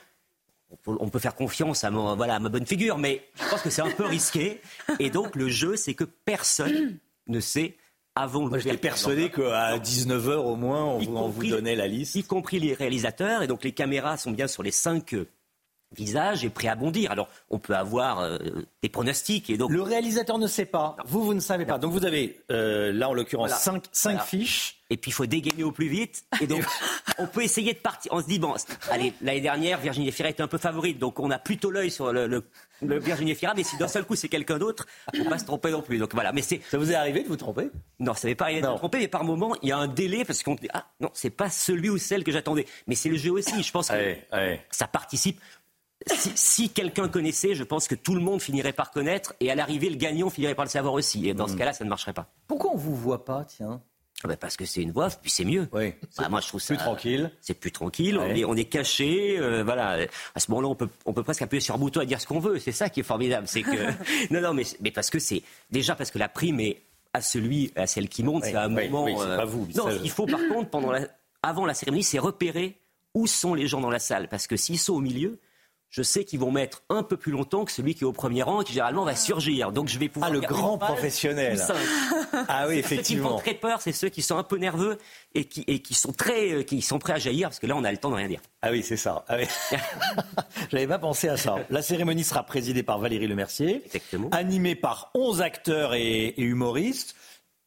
on 0.85 1.09
peut 1.09 1.21
faire 1.21 1.37
confiance 1.37 1.85
à, 1.85 1.91
voilà, 1.91 2.35
à 2.35 2.39
ma 2.41 2.49
bonne 2.49 2.67
figure, 2.67 2.99
mais 2.99 3.25
je 3.37 3.49
pense 3.49 3.63
que 3.63 3.71
c'est 3.71 3.83
un 3.83 3.91
peu 3.93 4.05
risqué. 4.05 4.61
Et 4.99 5.11
donc 5.11 5.37
le 5.37 5.49
jeu, 5.49 5.77
c'est 5.77 5.95
que 5.95 6.05
personne 6.05 6.99
ne 7.29 7.39
sait 7.39 7.77
avant 8.17 8.49
Moi, 8.49 8.59
j'étais 8.59 8.79
persuadé 8.79 9.31
qu'à 9.31 9.77
19h 9.79 10.37
au 10.37 10.57
moins, 10.57 10.85
on, 10.85 11.29
vous 11.29 11.47
donnait 11.47 11.77
la 11.77 11.87
liste. 11.87 12.15
Y 12.15 12.25
compris 12.25 12.59
les 12.59 12.73
réalisateurs. 12.73 13.43
Et 13.43 13.47
donc, 13.47 13.63
les 13.63 13.73
caméras 13.73 14.17
sont 14.17 14.31
bien 14.31 14.47
sur 14.47 14.63
les 14.63 14.71
cinq 14.71 15.13
euh, 15.13 15.29
visages 15.95 16.45
et 16.45 16.49
prêts 16.49 16.69
à 16.69 16.75
bondir. 16.75 17.11
Alors, 17.11 17.29
on 17.51 17.59
peut 17.59 17.77
avoir 17.77 18.21
euh, 18.21 18.39
des 18.83 18.89
pronostics. 18.89 19.51
Et 19.51 19.59
donc... 19.59 19.71
Le 19.71 19.83
réalisateur 19.83 20.39
ne 20.39 20.47
sait 20.47 20.65
pas. 20.65 20.97
Vous, 21.05 21.23
vous 21.23 21.35
ne 21.35 21.41
savez 21.41 21.67
pas. 21.67 21.79
Donc, 21.79 21.93
vous 21.93 22.07
avez, 22.07 22.41
euh, 22.51 22.91
là, 22.91 23.11
en 23.11 23.13
l'occurrence, 23.13 23.53
cinq, 23.93 24.23
fiches. 24.23 24.79
Et 24.89 24.97
puis, 24.97 25.11
il 25.11 25.15
faut 25.15 25.27
dégainer 25.27 25.63
au 25.63 25.73
plus 25.73 25.89
vite. 25.89 26.25
Et 26.41 26.47
donc, 26.47 26.65
on 27.19 27.27
peut 27.27 27.43
essayer 27.43 27.75
de 27.75 27.79
partir. 27.79 28.13
On 28.15 28.23
se 28.23 28.27
dit, 28.27 28.39
bon, 28.39 28.55
allez, 28.91 29.13
l'année 29.21 29.43
dernière, 29.43 29.79
Virginie 29.79 30.11
Fira 30.11 30.31
était 30.31 30.43
un 30.43 30.49
peu 30.49 30.59
favorite. 30.59 30.99
Donc, 30.99 31.21
on 31.21 31.31
a 31.31 31.39
plutôt 31.39 31.71
l'œil 31.71 31.91
sur 31.91 32.13
le 32.13 32.27
le 32.27 32.45
Virginie 32.83 33.35
Fira, 33.35 33.55
mais 33.55 33.65
si 33.65 33.77
d'un 33.77 33.89
seul 33.89 34.05
coup 34.05 34.17
c'est 34.17 34.29
quelqu'un 34.29 34.59
d'autre, 34.59 34.87
faut 35.17 35.25
pas 35.25 35.39
se 35.39 35.45
tromper 35.45 35.71
non 35.71 35.83
plus. 35.83 35.99
Donc 35.99 36.13
voilà, 36.15 36.33
mais 36.33 36.43
c'est. 36.43 36.61
Ça 36.71 36.79
vous 36.79 36.93
est 36.93 36.95
arrivé 36.95 37.23
de 37.23 37.29
vous 37.29 37.37
tromper? 37.37 37.71
Non, 37.99 38.15
ça 38.15 38.29
n'est 38.29 38.35
pas 38.35 38.47
arrivé 38.47 38.61
de 38.61 38.67
me 38.67 38.77
tromper, 38.77 38.99
mais 38.99 39.09
par 39.09 39.25
moment 39.25 39.55
il 39.63 39.69
y 39.69 39.73
a 39.73 39.79
un 39.79 39.89
délai 39.89 40.25
parce 40.25 40.43
qu'on 40.43 40.55
dit 40.55 40.69
ah 40.73 40.87
non, 41.01 41.11
c'est 41.15 41.31
pas 41.31 41.51
celui 41.51 41.89
ou 41.89 41.99
celle 41.99 42.25
que 42.25 42.33
j'attendais. 42.33 42.67
Mais 42.87 42.95
c'est 42.95 43.09
le 43.09 43.17
jeu 43.17 43.33
aussi. 43.33 43.63
Je 43.63 43.73
pense 43.73 43.89
que 43.89 44.17
ça 44.71 44.87
participe. 44.87 45.41
Si, 46.07 46.71
quelqu'un 46.71 47.09
connaissait, 47.09 47.55
je 47.55 47.65
pense 47.65 47.89
que 47.89 47.95
tout 47.97 48.15
le 48.15 48.21
monde 48.21 48.41
finirait 48.41 48.73
par 48.73 48.93
connaître, 48.93 49.35
et 49.41 49.51
à 49.51 49.57
l'arrivée, 49.57 49.91
le 49.91 49.97
gagnant 49.97 50.31
finirait 50.31 50.55
par 50.55 50.65
le 50.65 50.71
savoir 50.71 50.95
aussi. 50.95 51.29
Et 51.29 51.35
dans 51.35 51.49
ce 51.49 51.55
hmm. 51.55 51.59
cas-là, 51.59 51.73
ça 51.73 51.85
ne 51.85 51.89
marcherait 51.89 52.13
pas. 52.13 52.29
Pourquoi 52.47 52.71
on 52.73 52.77
vous 52.77 52.95
voit 52.95 53.25
pas, 53.25 53.45
tiens? 53.45 53.83
Bah 54.25 54.37
parce 54.37 54.57
que 54.57 54.65
c'est 54.65 54.81
une 54.81 54.93
voix, 54.93 55.09
puis 55.11 55.31
c'est 55.31 55.45
mieux. 55.45 55.69
Oui. 55.73 55.93
Bah, 56.17 56.29
moi, 56.29 56.41
je 56.41 56.49
trouve 56.49 56.61
ça 56.61 56.75
plus 56.75 56.83
tranquille. 56.83 57.31
C'est 57.41 57.55
plus 57.55 57.71
tranquille. 57.71 58.19
On, 58.19 58.35
est, 58.35 58.45
on 58.45 58.55
est 58.55 58.65
caché. 58.65 59.39
Euh, 59.39 59.63
voilà. 59.63 59.99
À 60.35 60.41
ce 60.41 60.51
moment-là, 60.51 60.69
on 60.69 60.75
peut, 60.75 60.89
on 61.05 61.13
peut 61.13 61.23
presque 61.23 61.43
appuyer 61.43 61.61
sur 61.61 61.75
un 61.75 61.79
bouton 61.79 62.01
et 62.01 62.07
dire 62.07 62.21
ce 62.21 62.27
qu'on 62.27 62.41
veut. 62.41 62.59
C'est 62.59 62.73
ça 62.73 62.89
qui 62.89 63.01
est 63.01 63.05
formidable. 63.05 63.47
C'est 63.47 63.63
que 63.63 63.93
non, 64.33 64.41
non, 64.41 64.55
mais, 64.55 64.65
mais 64.81 64.91
parce 64.91 65.11
que 65.11 65.19
c'est 65.19 65.43
déjà 65.71 65.95
parce 65.95 66.11
que 66.11 66.19
la 66.19 66.29
prime 66.29 66.61
est 66.61 66.83
à 67.13 67.21
celui, 67.21 67.73
à 67.77 67.87
celle 67.87 68.09
qui 68.09 68.23
monte. 68.23 68.45
c'est 68.45 68.55
un 68.55 68.69
moment. 68.69 69.05
Oui, 69.05 69.15
euh, 69.19 69.37
pas 69.37 69.45
vous. 69.45 69.69
Non, 69.75 69.89
il 70.03 70.11
faut 70.11 70.27
par 70.27 70.41
contre 70.49 70.71
pendant 70.71 70.93
la, 70.93 71.01
avant 71.43 71.67
la 71.67 71.75
cérémonie, 71.75 72.03
c'est 72.03 72.19
repérer 72.19 72.79
où 73.15 73.27
sont 73.27 73.55
les 73.55 73.67
gens 73.67 73.81
dans 73.81 73.91
la 73.91 73.99
salle, 73.99 74.29
parce 74.29 74.47
que 74.47 74.57
s'ils 74.57 74.79
sont 74.79 74.95
au 74.95 75.01
milieu, 75.01 75.39
je 75.91 76.03
sais 76.03 76.25
qu'ils 76.25 76.41
vont 76.41 76.51
mettre 76.51 76.83
un 76.91 77.03
peu 77.03 77.17
plus 77.17 77.33
longtemps 77.33 77.65
que 77.65 77.73
celui 77.73 77.95
qui 77.95 78.05
est 78.05 78.07
au 78.07 78.13
premier 78.13 78.43
rang 78.43 78.61
et 78.61 78.65
qui 78.65 78.73
généralement 78.73 79.05
va 79.05 79.15
surgir. 79.15 79.73
Donc 79.73 79.89
je 79.89 79.99
vais 79.99 80.09
pouvoir. 80.09 80.31
Ah, 80.31 80.35
le 80.35 80.41
grand 80.41 80.79
professionnel. 80.79 81.61
Ah 82.49 82.67
oui, 82.69 82.79
effectivement. 82.79 83.29
Ceux 83.29 83.35
qui 83.35 83.37
font 83.37 83.39
très 83.39 83.55
peur, 83.55 83.81
c'est 83.81 83.93
ceux 83.93 84.09
qui 84.09 84.21
sont 84.21 84.37
un 84.37 84.43
peu 84.43 84.57
nerveux 84.57 84.99
et 85.35 85.47
qui, 85.47 85.65
et 85.67 85.81
qui 85.81 85.95
sont 85.95 86.13
très, 86.13 86.53
euh, 86.53 86.63
qui 86.63 86.83
sont 86.83 86.99
prêts 86.99 87.15
à 87.15 87.19
jaillir 87.19 87.49
parce 87.49 87.59
que 87.59 87.67
là, 87.67 87.75
on 87.77 87.85
a 87.85 87.91
le 87.91 87.99
temps 87.99 88.11
de 88.11 88.17
rien 88.17 88.29
dire. 88.29 88.41
Ah 88.63 88.71
oui, 88.71 88.83
c'est 88.83 88.97
ça. 88.97 89.25
Ah 89.29 89.37
oui. 89.39 89.47
J'avais 90.71 90.87
pas 90.87 90.99
pensé 90.99 91.29
à 91.29 91.37
ça. 91.37 91.57
La 91.71 91.83
cérémonie 91.83 92.25
sera 92.25 92.43
présidée 92.43 92.83
par 92.83 92.99
Valérie 92.99 93.27
Lemercier, 93.27 93.83
Exactement. 93.87 94.29
animée 94.31 94.75
par 94.75 95.11
11 95.15 95.41
acteurs 95.41 95.95
et, 95.95 96.35
humoristes. 96.39 97.17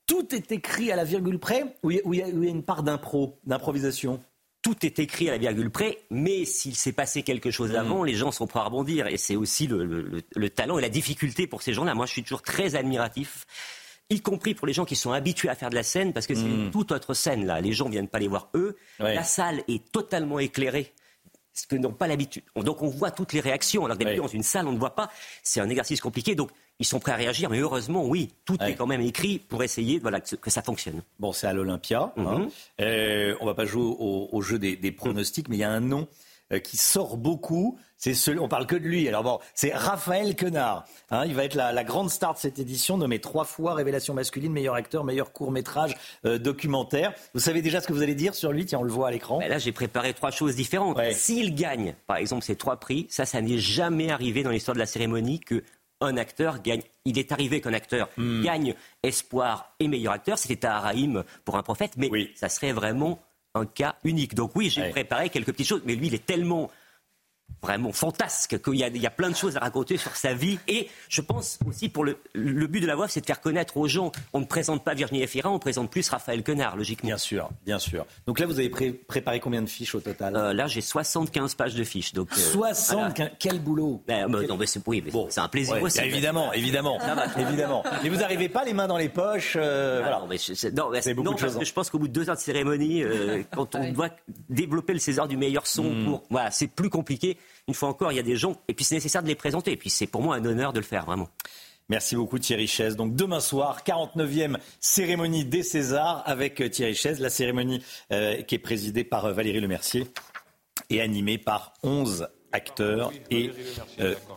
Tout 0.05 0.33
est 0.33 0.51
écrit 0.51 0.91
à 0.91 0.95
la 0.95 1.03
virgule 1.03 1.39
près, 1.39 1.75
ou 1.83 1.91
il 1.91 2.15
y, 2.15 2.21
a 2.21 2.27
une 2.27 2.63
part 2.63 2.83
d'impro, 2.83 3.39
d'improvisation? 3.45 4.19
Tout 4.61 4.85
est 4.85 4.99
écrit 4.99 5.29
à 5.29 5.33
la 5.33 5.37
virgule 5.37 5.69
près, 5.69 5.99
mais 6.09 6.45
s'il 6.45 6.75
s'est 6.75 6.91
passé 6.91 7.23
quelque 7.23 7.51
chose 7.51 7.75
avant, 7.75 8.03
mm. 8.03 8.05
les 8.05 8.15
gens 8.15 8.31
sont 8.31 8.47
prêts 8.47 8.59
à 8.59 8.63
rebondir. 8.63 9.07
Et 9.07 9.17
c'est 9.17 9.35
aussi 9.35 9.67
le, 9.67 10.49
talent 10.49 10.77
et 10.77 10.81
la 10.81 10.89
difficulté 10.89 11.47
pour 11.47 11.61
ces 11.61 11.73
gens-là. 11.73 11.95
Moi, 11.95 12.05
je 12.05 12.11
suis 12.11 12.23
toujours 12.23 12.41
très 12.41 12.75
admiratif 12.75 13.45
y 14.11 14.21
compris 14.21 14.55
pour 14.55 14.65
les 14.65 14.73
gens 14.73 14.85
qui 14.85 14.95
sont 14.95 15.11
habitués 15.11 15.49
à 15.49 15.55
faire 15.55 15.69
de 15.69 15.75
la 15.75 15.83
scène, 15.83 16.13
parce 16.13 16.25
que 16.25 16.33
c'est 16.33 16.41
mm. 16.41 16.71
toute 16.71 16.91
autre 16.91 17.13
scène 17.13 17.45
là. 17.45 17.61
Les 17.61 17.73
gens 17.73 17.87
viennent 17.87 18.07
pas 18.07 18.17
les 18.17 18.27
voir 18.27 18.49
eux. 18.55 18.75
La 18.97 19.23
salle 19.23 19.63
est 19.67 19.91
totalement 19.91 20.39
éclairée 20.39 20.93
ce 21.53 21.67
que 21.67 21.75
n'ont 21.75 21.93
pas 21.93 22.07
l'habitude. 22.07 22.43
Donc 22.55 22.81
on 22.81 22.87
voit 22.87 23.11
toutes 23.11 23.33
les 23.33 23.39
réactions. 23.39 23.85
Alors 23.85 23.97
d'habitude, 23.97 24.21
dans 24.21 24.27
une 24.27 24.43
salle, 24.43 24.67
on 24.67 24.71
ne 24.71 24.79
voit 24.79 24.95
pas. 24.95 25.11
C'est 25.43 25.59
un 25.59 25.69
exercice 25.69 26.01
compliqué. 26.01 26.35
Donc 26.35 26.51
ils 26.79 26.85
sont 26.85 26.99
prêts 26.99 27.11
à 27.11 27.15
réagir, 27.15 27.49
mais 27.49 27.59
heureusement, 27.59 28.05
oui, 28.05 28.31
tout 28.45 28.57
est 28.63 28.75
quand 28.75 28.87
même 28.87 29.01
écrit 29.01 29.37
pour 29.37 29.63
essayer 29.63 29.99
voilà, 29.99 30.21
que, 30.21 30.49
ça 30.49 30.61
fonctionne. 30.61 31.01
Bon, 31.19 31.33
c'est 31.33 31.47
à 31.47 31.53
l'Olympia. 31.53 32.13
On 32.15 32.27
hein. 32.27 32.39
mhm. 32.39 32.49
euh, 32.81 33.35
on 33.41 33.45
va 33.45 33.53
pas 33.53 33.65
jouer 33.65 33.95
au, 33.99 34.41
jeu 34.41 34.57
des, 34.57 34.91
pronostics, 34.91 35.49
mais 35.49 35.57
il 35.57 35.59
y 35.59 35.63
a 35.63 35.71
un 35.71 35.81
nom 35.81 36.07
euh, 36.53 36.59
qui 36.59 36.77
sort 36.77 37.17
beaucoup. 37.17 37.77
C'est 37.97 38.13
celui, 38.13 38.39
on 38.39 38.47
parle 38.47 38.65
que 38.65 38.77
de 38.77 38.87
lui. 38.87 39.09
Alors 39.09 39.23
bon, 39.23 39.39
c'est 39.53 39.73
Raphaël 39.73 40.37
Quenard. 40.37 40.85
Hein, 41.11 41.25
il 41.25 41.35
va 41.35 41.43
être 41.43 41.55
la, 41.55 41.83
grande 41.83 42.09
star 42.09 42.33
de 42.33 42.39
cette 42.39 42.59
édition, 42.59 42.97
nommé 42.97 43.19
trois 43.19 43.43
fois 43.43 43.73
révélation 43.73 44.13
masculine, 44.13 44.53
meilleur 44.53 44.75
acteur, 44.75 45.03
meilleur 45.03 45.33
court 45.33 45.51
métrage 45.51 45.97
euh, 46.25 46.37
documentaire. 46.37 47.13
Vous 47.33 47.41
savez 47.41 47.61
déjà 47.61 47.81
ce 47.81 47.87
que 47.87 47.93
vous 47.93 48.03
allez 48.03 48.15
dire 48.15 48.35
sur 48.35 48.53
lui? 48.53 48.65
Tiens, 48.65 48.79
on 48.79 48.83
le 48.83 48.91
voit 48.91 49.09
à 49.09 49.11
l'écran. 49.11 49.41
là, 49.41 49.57
j'ai 49.57 49.73
préparé 49.73 50.13
trois 50.13 50.31
choses 50.31 50.55
différentes. 50.55 50.97
S'il 51.11 51.55
gagne, 51.55 51.93
par 52.07 52.15
exemple, 52.15 52.45
ces 52.45 52.55
trois 52.55 52.77
prix, 52.77 53.05
ça, 53.09 53.25
ça 53.25 53.41
n'est 53.41 53.57
jamais 53.57 54.11
arrivé 54.11 54.43
dans 54.43 54.51
l'histoire 54.51 54.75
de 54.75 54.79
la 54.79 54.85
cérémonie 54.85 55.41
que 55.41 55.61
un 56.01 56.17
acteur 56.17 56.61
gagne. 56.61 56.81
Il 57.05 57.17
est 57.17 57.31
arrivé 57.31 57.61
qu'un 57.61 57.73
acteur 57.73 58.09
hmm. 58.17 58.43
gagne 58.43 58.75
espoir 59.03 59.73
et 59.79 59.87
meilleur 59.87 60.13
acteur. 60.13 60.37
C'était 60.37 60.65
à 60.65 60.77
Araïm 60.77 61.23
pour 61.45 61.57
un 61.57 61.63
prophète, 61.63 61.93
mais 61.97 62.09
ça 62.35 62.49
serait 62.49 62.71
vraiment 62.71 63.19
un 63.55 63.65
cas 63.65 63.95
unique. 64.03 64.35
Donc 64.35 64.51
oui, 64.55 64.69
j'ai 64.69 64.89
préparé 64.89 65.29
quelques 65.29 65.51
petites 65.51 65.67
choses, 65.67 65.81
mais 65.85 65.95
lui, 65.95 66.07
il 66.07 66.13
est 66.13 66.25
tellement 66.25 66.69
vraiment 67.61 67.91
fantasque, 67.91 68.61
qu'il 68.61 68.75
y, 68.75 68.79
y, 68.79 69.05
a 69.05 69.09
plein 69.09 69.29
de 69.29 69.35
choses 69.35 69.57
à 69.57 69.59
raconter 69.59 69.97
sur 69.97 70.15
sa 70.15 70.33
vie. 70.33 70.59
Et 70.67 70.89
je 71.09 71.21
pense 71.21 71.59
aussi 71.67 71.89
pour 71.89 72.05
le, 72.05 72.17
le 72.33 72.67
but 72.67 72.79
de 72.79 72.87
la 72.87 72.95
voix, 72.95 73.07
c'est 73.07 73.21
de 73.21 73.25
faire 73.25 73.41
connaître 73.41 73.77
aux 73.77 73.87
gens. 73.87 74.11
On 74.33 74.39
ne 74.39 74.45
présente 74.45 74.83
pas 74.83 74.93
Virginie 74.93 75.23
Efira, 75.23 75.49
on 75.49 75.59
présente 75.59 75.89
plus 75.89 76.07
Raphaël 76.09 76.43
Quenard, 76.43 76.77
logiquement. 76.77 77.07
Bien 77.07 77.17
sûr, 77.17 77.49
bien 77.65 77.79
sûr. 77.79 78.05
Donc 78.27 78.39
là, 78.39 78.45
vous 78.45 78.59
avez 78.59 78.69
préparé 78.69 79.39
combien 79.39 79.61
de 79.61 79.69
fiches 79.69 79.95
au 79.95 79.99
total? 79.99 80.35
Euh, 80.35 80.53
Là, 80.53 80.67
j'ai 80.67 80.81
75 80.81 81.55
pages 81.55 81.75
de 81.75 81.83
fiches. 81.83 82.13
Donc, 82.13 82.33
75 82.33 83.19
euh, 83.27 83.29
Quel 83.39 83.59
boulot 83.59 84.01
ben, 84.07 84.27
Non, 84.27 84.57
mais 84.57 84.65
c'est 84.65 84.81
oui, 84.87 85.01
bon. 85.01 85.27
un 85.35 85.47
plaisir 85.47 85.81
aussi. 85.81 85.99
Évidemment, 85.99 86.53
évidemment. 86.53 86.97
évidemment. 87.37 87.83
Mais 88.03 88.09
vous 88.09 88.17
n'arrivez 88.17 88.49
pas 88.49 88.63
les 88.63 88.73
mains 88.73 88.87
dans 88.87 88.97
les 88.97 89.09
poches 89.09 89.53
euh, 89.55 89.99
voilà. 90.01 90.19
Non, 90.19 90.27
mais 90.27 90.37
je, 90.37 90.67
non, 90.69 91.35
parce 91.35 91.55
que 91.55 91.65
je 91.65 91.73
pense 91.73 91.89
qu'au 91.89 91.99
bout 91.99 92.07
de 92.07 92.13
deux 92.13 92.29
heures 92.29 92.35
de 92.35 92.41
cérémonie, 92.41 93.03
quand 93.53 93.75
on 93.75 93.91
doit 93.91 94.09
développer 94.49 94.93
le 94.93 94.99
César 94.99 95.27
du 95.27 95.37
meilleur 95.37 95.67
son, 95.67 95.83
hmm. 95.83 96.05
pour, 96.05 96.23
voilà, 96.29 96.51
c'est 96.51 96.67
plus 96.67 96.89
compliqué 96.89 97.37
une 97.69 97.75
fois 97.75 97.89
encore, 97.89 98.11
il 98.11 98.15
y 98.15 98.19
a 98.19 98.23
des 98.23 98.35
gens, 98.35 98.55
et 98.67 98.73
puis 98.73 98.83
c'est 98.83 98.95
nécessaire 98.95 99.21
de 99.21 99.27
les 99.27 99.35
présenter, 99.35 99.71
et 99.71 99.77
puis 99.77 99.91
c'est 99.91 100.07
pour 100.07 100.23
moi 100.23 100.35
un 100.35 100.43
honneur 100.43 100.73
de 100.73 100.79
le 100.79 100.85
faire, 100.85 101.05
vraiment. 101.05 101.29
Merci 101.87 102.15
beaucoup 102.15 102.39
Thierry 102.39 102.65
Chaise. 102.65 102.95
Donc 102.95 103.15
demain 103.15 103.39
soir, 103.39 103.83
49e 103.85 104.57
cérémonie 104.79 105.45
des 105.45 105.61
Césars 105.61 106.23
avec 106.25 106.61
euh, 106.61 106.69
Thierry 106.69 106.95
Chaise, 106.95 107.19
la 107.19 107.29
cérémonie 107.29 107.83
euh, 108.11 108.41
qui 108.41 108.55
est 108.55 108.59
présidée 108.59 109.03
par 109.03 109.25
euh, 109.25 109.33
Valérie 109.33 109.59
Lemercier 109.59 110.07
et 110.89 110.99
animée 110.99 111.37
par 111.37 111.73
11 111.83 112.27
acteurs 112.51 113.11
et 113.29 113.51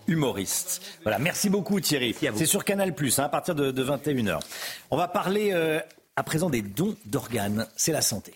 humoristes. 0.06 0.82
Voilà, 1.02 1.18
merci 1.18 1.48
beaucoup 1.48 1.80
Thierry. 1.80 2.14
C'est 2.36 2.44
sur 2.44 2.64
Canal 2.64 2.94
Plus 2.94 3.18
hein, 3.18 3.24
à 3.24 3.28
partir 3.30 3.54
de, 3.54 3.72
21h. 3.72 4.38
On 4.90 4.98
va 4.98 5.08
parler 5.08 5.52
à 6.14 6.22
présent 6.22 6.50
des 6.50 6.60
dons 6.60 6.94
d'organes. 7.06 7.66
C'est 7.74 7.92
la 7.92 8.02
santé. 8.02 8.34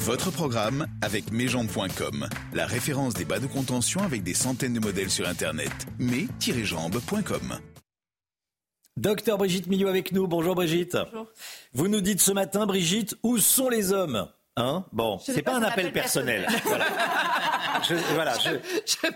Votre 0.00 0.30
programme 0.30 0.86
avec 1.02 1.32
mesjambes.com, 1.32 2.28
la 2.52 2.66
référence 2.66 3.14
des 3.14 3.24
bas 3.24 3.38
de 3.38 3.46
contention 3.46 4.02
avec 4.02 4.22
des 4.22 4.34
centaines 4.34 4.74
de 4.74 4.80
modèles 4.80 5.10
sur 5.10 5.26
Internet. 5.28 5.72
mes-jambes.com. 5.98 7.58
Docteur 8.96 9.38
Brigitte 9.38 9.66
Millot 9.66 9.88
avec 9.88 10.12
nous. 10.12 10.28
Bonjour 10.28 10.54
Brigitte. 10.54 10.96
Bonjour. 11.10 11.26
Vous 11.72 11.88
nous 11.88 12.00
dites 12.00 12.20
ce 12.20 12.30
matin, 12.30 12.64
Brigitte, 12.66 13.16
où 13.24 13.38
sont 13.38 13.68
les 13.68 13.92
hommes? 13.92 14.28
Hein? 14.56 14.84
Bon, 14.92 15.18
c'est 15.18 15.42
pas, 15.42 15.52
pas, 15.52 15.58
un 15.58 15.62
appel, 15.62 15.92
personnel. 15.92 16.46
voilà. 16.64 16.86
Je, 17.82 17.94
voilà, 18.14 18.34
je, 18.38 18.50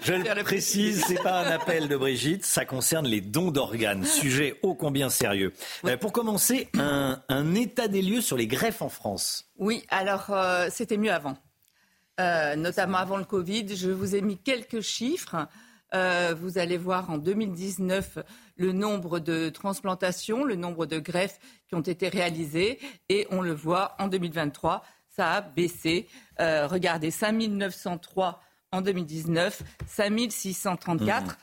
je, 0.02 0.12
le 0.12 0.42
précise, 0.42 1.04
c'est 1.06 1.22
pas 1.22 1.40
un 1.40 1.50
appel 1.50 1.88
de 1.88 1.96
Brigitte, 1.96 2.44
ça 2.44 2.64
concerne 2.64 3.06
les 3.06 3.20
dons 3.20 3.50
d'organes, 3.50 4.04
sujet 4.04 4.58
ô 4.62 4.74
combien 4.74 5.08
sérieux. 5.08 5.52
Euh, 5.84 5.96
pour 5.96 6.12
commencer, 6.12 6.68
un, 6.78 7.22
un, 7.28 7.54
état 7.54 7.88
des 7.88 8.02
lieux 8.02 8.20
sur 8.20 8.36
les 8.36 8.46
greffes 8.46 8.82
en 8.82 8.88
France. 8.88 9.50
Oui, 9.56 9.84
alors 9.88 10.26
euh, 10.30 10.68
c'était 10.70 10.96
mieux 10.96 11.12
avant, 11.12 11.36
euh, 12.20 12.56
notamment 12.56 12.98
avant 12.98 13.16
le 13.16 13.24
Covid. 13.24 13.76
Je 13.76 13.90
vous 13.90 14.14
ai 14.14 14.20
mis 14.20 14.38
quelques 14.38 14.80
chiffres. 14.80 15.46
Vous 15.92 16.58
allez 16.58 16.76
voir 16.76 17.08
en 17.10 17.16
2019 17.16 18.18
le 18.56 18.72
nombre 18.72 19.20
de 19.20 19.48
transplantations, 19.48 20.44
le 20.44 20.54
nombre 20.54 20.84
de 20.84 20.98
greffes 20.98 21.38
qui 21.66 21.76
ont 21.76 21.80
été 21.80 22.08
réalisées, 22.08 22.78
et 23.08 23.26
on 23.30 23.40
le 23.40 23.54
voit 23.54 23.96
en 23.98 24.08
2023 24.08 24.82
ça 25.18 25.32
a 25.32 25.40
baissé. 25.40 26.06
Euh, 26.40 26.68
regardez, 26.68 27.10
5903 27.10 28.40
en 28.72 28.80
2019, 28.80 29.62
5634 29.86 31.26
mmh. 31.26 31.36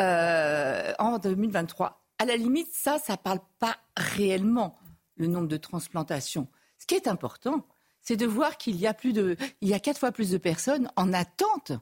euh, 0.00 0.92
en 0.98 1.18
2023. 1.18 2.02
À 2.18 2.24
la 2.24 2.36
limite, 2.36 2.68
ça, 2.72 2.98
ça 2.98 3.14
ne 3.14 3.18
parle 3.18 3.40
pas 3.58 3.76
réellement 3.96 4.78
le 5.16 5.26
nombre 5.26 5.48
de 5.48 5.56
transplantations. 5.56 6.48
Ce 6.78 6.86
qui 6.86 6.94
est 6.94 7.08
important, 7.08 7.66
c'est 8.02 8.16
de 8.16 8.26
voir 8.26 8.56
qu'il 8.56 8.76
y 8.76 8.86
a 8.86 8.94
plus 8.94 9.12
de, 9.12 9.36
il 9.60 9.68
y 9.68 9.74
a 9.74 9.80
quatre 9.80 9.98
fois 9.98 10.12
plus 10.12 10.30
de 10.30 10.38
personnes 10.38 10.90
en 10.96 11.12
attente 11.12 11.72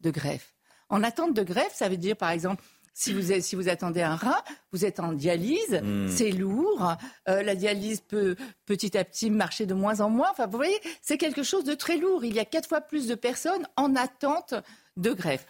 de 0.00 0.10
greffe. 0.10 0.54
En 0.88 1.02
attente 1.02 1.34
de 1.34 1.42
greffe, 1.42 1.74
ça 1.74 1.88
veut 1.88 1.96
dire, 1.96 2.16
par 2.16 2.30
exemple, 2.30 2.62
si 2.94 3.12
vous, 3.12 3.40
si 3.40 3.56
vous 3.56 3.68
attendez 3.68 4.02
un 4.02 4.16
rein, 4.16 4.40
vous 4.72 4.84
êtes 4.84 5.00
en 5.00 5.12
dialyse, 5.12 5.80
hmm. 5.82 6.08
c'est 6.08 6.30
lourd. 6.30 6.96
Euh, 7.28 7.42
la 7.42 7.54
dialyse 7.54 8.00
peut 8.00 8.36
petit 8.66 8.96
à 8.96 9.04
petit 9.04 9.30
marcher 9.30 9.66
de 9.66 9.74
moins 9.74 10.00
en 10.00 10.10
moins. 10.10 10.28
Enfin, 10.30 10.46
vous 10.46 10.56
voyez, 10.56 10.78
c'est 11.00 11.18
quelque 11.18 11.42
chose 11.42 11.64
de 11.64 11.74
très 11.74 11.96
lourd. 11.96 12.24
Il 12.24 12.34
y 12.34 12.40
a 12.40 12.44
quatre 12.44 12.68
fois 12.68 12.80
plus 12.80 13.06
de 13.06 13.14
personnes 13.14 13.66
en 13.76 13.96
attente 13.96 14.54
de 14.96 15.12
greffe. 15.12 15.46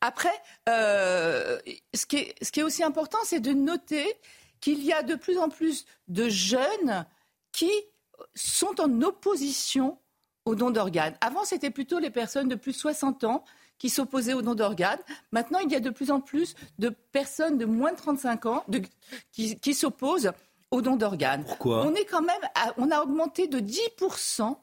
Après, 0.00 0.34
euh, 0.68 1.58
ce, 1.94 2.06
qui 2.06 2.16
est, 2.16 2.34
ce 2.42 2.50
qui 2.50 2.60
est 2.60 2.64
aussi 2.64 2.82
important, 2.82 3.18
c'est 3.24 3.40
de 3.40 3.52
noter 3.52 4.06
qu'il 4.60 4.82
y 4.84 4.92
a 4.92 5.02
de 5.02 5.14
plus 5.14 5.38
en 5.38 5.48
plus 5.48 5.84
de 6.08 6.28
jeunes 6.28 7.06
qui 7.52 7.70
sont 8.34 8.80
en 8.80 9.02
opposition 9.02 9.98
au 10.46 10.54
don 10.54 10.70
d'organes. 10.70 11.14
Avant, 11.20 11.44
c'était 11.44 11.70
plutôt 11.70 11.98
les 11.98 12.10
personnes 12.10 12.48
de 12.48 12.54
plus 12.54 12.72
de 12.72 12.78
60 12.78 13.24
ans 13.24 13.44
qui 13.78 13.90
s'opposaient 13.90 14.32
au 14.32 14.42
don 14.42 14.54
d'organes. 14.54 15.00
Maintenant, 15.32 15.58
il 15.58 15.70
y 15.70 15.74
a 15.74 15.80
de 15.80 15.90
plus 15.90 16.10
en 16.10 16.20
plus 16.20 16.54
de 16.78 16.88
personnes 16.88 17.58
de 17.58 17.66
moins 17.66 17.92
de 17.92 17.98
35 17.98 18.46
ans 18.46 18.64
qui, 19.32 19.74
s'opposent 19.74 20.32
au 20.70 20.80
don 20.80 20.96
d'organes. 20.96 21.44
Pourquoi? 21.44 21.84
On 21.84 21.94
est 21.94 22.06
quand 22.06 22.22
même, 22.22 22.40
on 22.78 22.90
a 22.90 23.02
augmenté 23.02 23.48
de 23.48 23.58
10% 23.58 24.56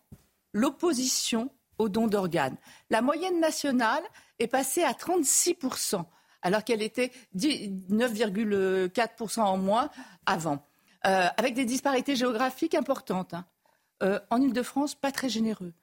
l'opposition 0.54 1.52
au 1.78 1.90
don 1.90 2.08
d'organes. 2.08 2.56
La 2.90 3.02
moyenne 3.02 3.40
nationale 3.40 4.04
est 4.40 4.48
passée 4.48 4.84
à 4.84 4.94
36%, 4.94 6.04
alors 6.42 6.64
qu'elle 6.64 6.82
était 6.82 7.12
9,4% 7.36 9.42
en 9.42 9.58
moins 9.58 9.90
avant, 10.26 10.66
euh, 11.06 11.28
avec 11.38 11.56
des 11.56 11.66
disparités 11.66 12.16
géographiques 12.16 12.76
importantes. 12.76 13.34
Hein. 13.34 13.46
Euh, 14.02 14.20
en 14.30 14.42
Ile-de-France, 14.42 14.96
pas 14.96 15.12
très 15.12 15.30
généreux. 15.30 15.74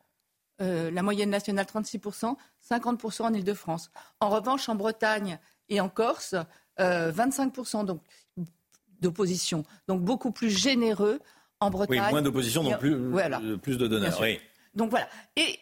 Euh, 0.60 0.90
la 0.90 1.02
moyenne 1.02 1.30
nationale 1.30 1.64
36%, 1.64 2.36
50% 2.70 3.22
en 3.22 3.32
Ile-de-France. 3.32 3.90
En 4.20 4.28
revanche, 4.28 4.68
en 4.68 4.74
Bretagne 4.74 5.38
et 5.68 5.80
en 5.80 5.88
Corse, 5.88 6.34
25% 6.78 7.88
euh, 7.88 8.44
d'opposition. 9.00 9.64
Donc 9.88 10.02
beaucoup 10.02 10.32
plus 10.32 10.50
généreux 10.50 11.20
en 11.60 11.70
Bretagne. 11.70 12.02
Oui, 12.04 12.10
moins 12.10 12.22
d'opposition, 12.22 12.62
donc 12.62 12.78
plus, 12.78 12.96
plus 13.58 13.78
de 13.78 13.86
donneurs. 13.86 14.20
Donc 14.74 14.90
voilà. 14.90 15.08
Et 15.36 15.58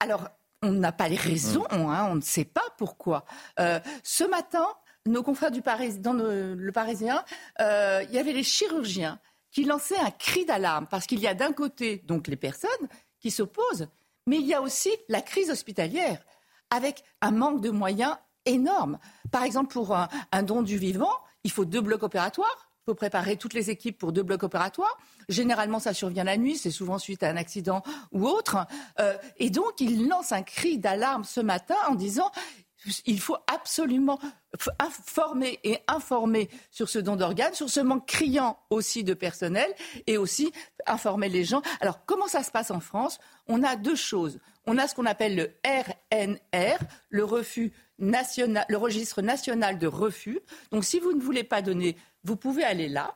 alors, 0.00 0.28
on 0.62 0.72
n'a 0.72 0.92
pas 0.92 1.08
les 1.08 1.16
raisons, 1.16 1.66
mm. 1.70 1.74
hein, 1.74 2.08
on 2.10 2.16
ne 2.16 2.20
sait 2.20 2.44
pas 2.44 2.64
pourquoi. 2.78 3.24
ce 3.58 4.28
matin, 4.28 4.66
nos 5.06 5.22
confrères 5.22 5.50
du 5.52 5.62
Paris, 5.62 5.98
dans 5.98 6.14
le, 6.14 6.70
Parisien, 6.72 7.24
il 7.60 8.08
y 8.10 8.18
avait 8.18 8.32
les 8.32 8.44
chirurgiens 8.44 9.20
qui 9.52 9.64
lançaient 9.64 9.98
un 9.98 10.10
cri 10.10 10.44
d'alarme 10.44 10.86
parce 10.90 11.06
qu'il 11.06 11.20
y 11.20 11.28
a 11.28 11.34
d'un 11.34 11.52
côté 11.52 12.02
donc 12.04 12.26
les 12.26 12.36
personnes 12.36 12.88
qui 13.20 13.30
s'opposent 13.30 13.86
mais 14.26 14.36
il 14.36 14.46
y 14.46 14.54
a 14.54 14.62
aussi 14.62 14.90
la 15.08 15.20
crise 15.20 15.50
hospitalière, 15.50 16.24
avec 16.70 17.02
un 17.20 17.32
manque 17.32 17.60
de 17.60 17.70
moyens 17.70 18.16
énorme. 18.46 18.98
Par 19.30 19.42
exemple, 19.42 19.72
pour 19.72 19.96
un, 19.96 20.42
don 20.42 20.62
du 20.62 20.78
vivant, 20.78 21.12
il 21.44 21.50
faut 21.50 21.64
deux 21.64 21.80
blocs 21.80 22.02
opératoires. 22.02 22.68
Il 22.80 22.90
faut 22.90 22.94
préparer 22.96 23.36
toutes 23.36 23.54
les 23.54 23.70
équipes 23.70 23.96
pour 23.96 24.12
deux 24.12 24.24
blocs 24.24 24.42
opératoires. 24.42 24.98
Généralement, 25.28 25.78
ça 25.78 25.94
survient 25.94 26.24
la 26.24 26.36
nuit, 26.36 26.56
c'est 26.56 26.72
souvent 26.72 26.98
suite 26.98 27.22
à 27.22 27.28
un 27.28 27.36
accident 27.36 27.82
ou 28.10 28.26
autre. 28.26 28.66
Euh, 28.98 29.16
et 29.36 29.50
donc, 29.50 29.80
il 29.80 30.08
lance 30.08 30.32
un 30.32 30.42
cri 30.42 30.78
d'alarme 30.78 31.22
ce 31.22 31.40
matin 31.40 31.76
en 31.88 31.94
disant 31.94 32.32
il 33.06 33.20
faut 33.20 33.36
absolument 33.46 34.18
informer 34.78 35.58
et 35.64 35.78
informer 35.88 36.48
sur 36.70 36.88
ce 36.88 36.98
don 36.98 37.16
d'organes, 37.16 37.54
sur 37.54 37.70
ce 37.70 37.80
manque 37.80 38.06
criant 38.06 38.58
aussi 38.70 39.04
de 39.04 39.14
personnel 39.14 39.72
et 40.06 40.16
aussi 40.18 40.52
informer 40.86 41.28
les 41.28 41.44
gens. 41.44 41.62
Alors, 41.80 42.04
comment 42.06 42.26
ça 42.26 42.42
se 42.42 42.50
passe 42.50 42.70
en 42.70 42.80
France? 42.80 43.18
On 43.46 43.62
a 43.62 43.76
deux 43.76 43.96
choses. 43.96 44.38
On 44.66 44.78
a 44.78 44.86
ce 44.86 44.94
qu'on 44.94 45.06
appelle 45.06 45.36
le 45.36 45.50
RNR, 45.64 46.78
le 47.08 47.24
refus 47.24 47.72
national, 47.98 48.64
le 48.68 48.76
registre 48.76 49.22
national 49.22 49.78
de 49.78 49.86
refus. 49.86 50.40
Donc, 50.70 50.84
si 50.84 51.00
vous 51.00 51.12
ne 51.12 51.20
voulez 51.20 51.44
pas 51.44 51.62
donner, 51.62 51.96
vous 52.24 52.36
pouvez 52.36 52.64
aller 52.64 52.88
là. 52.88 53.14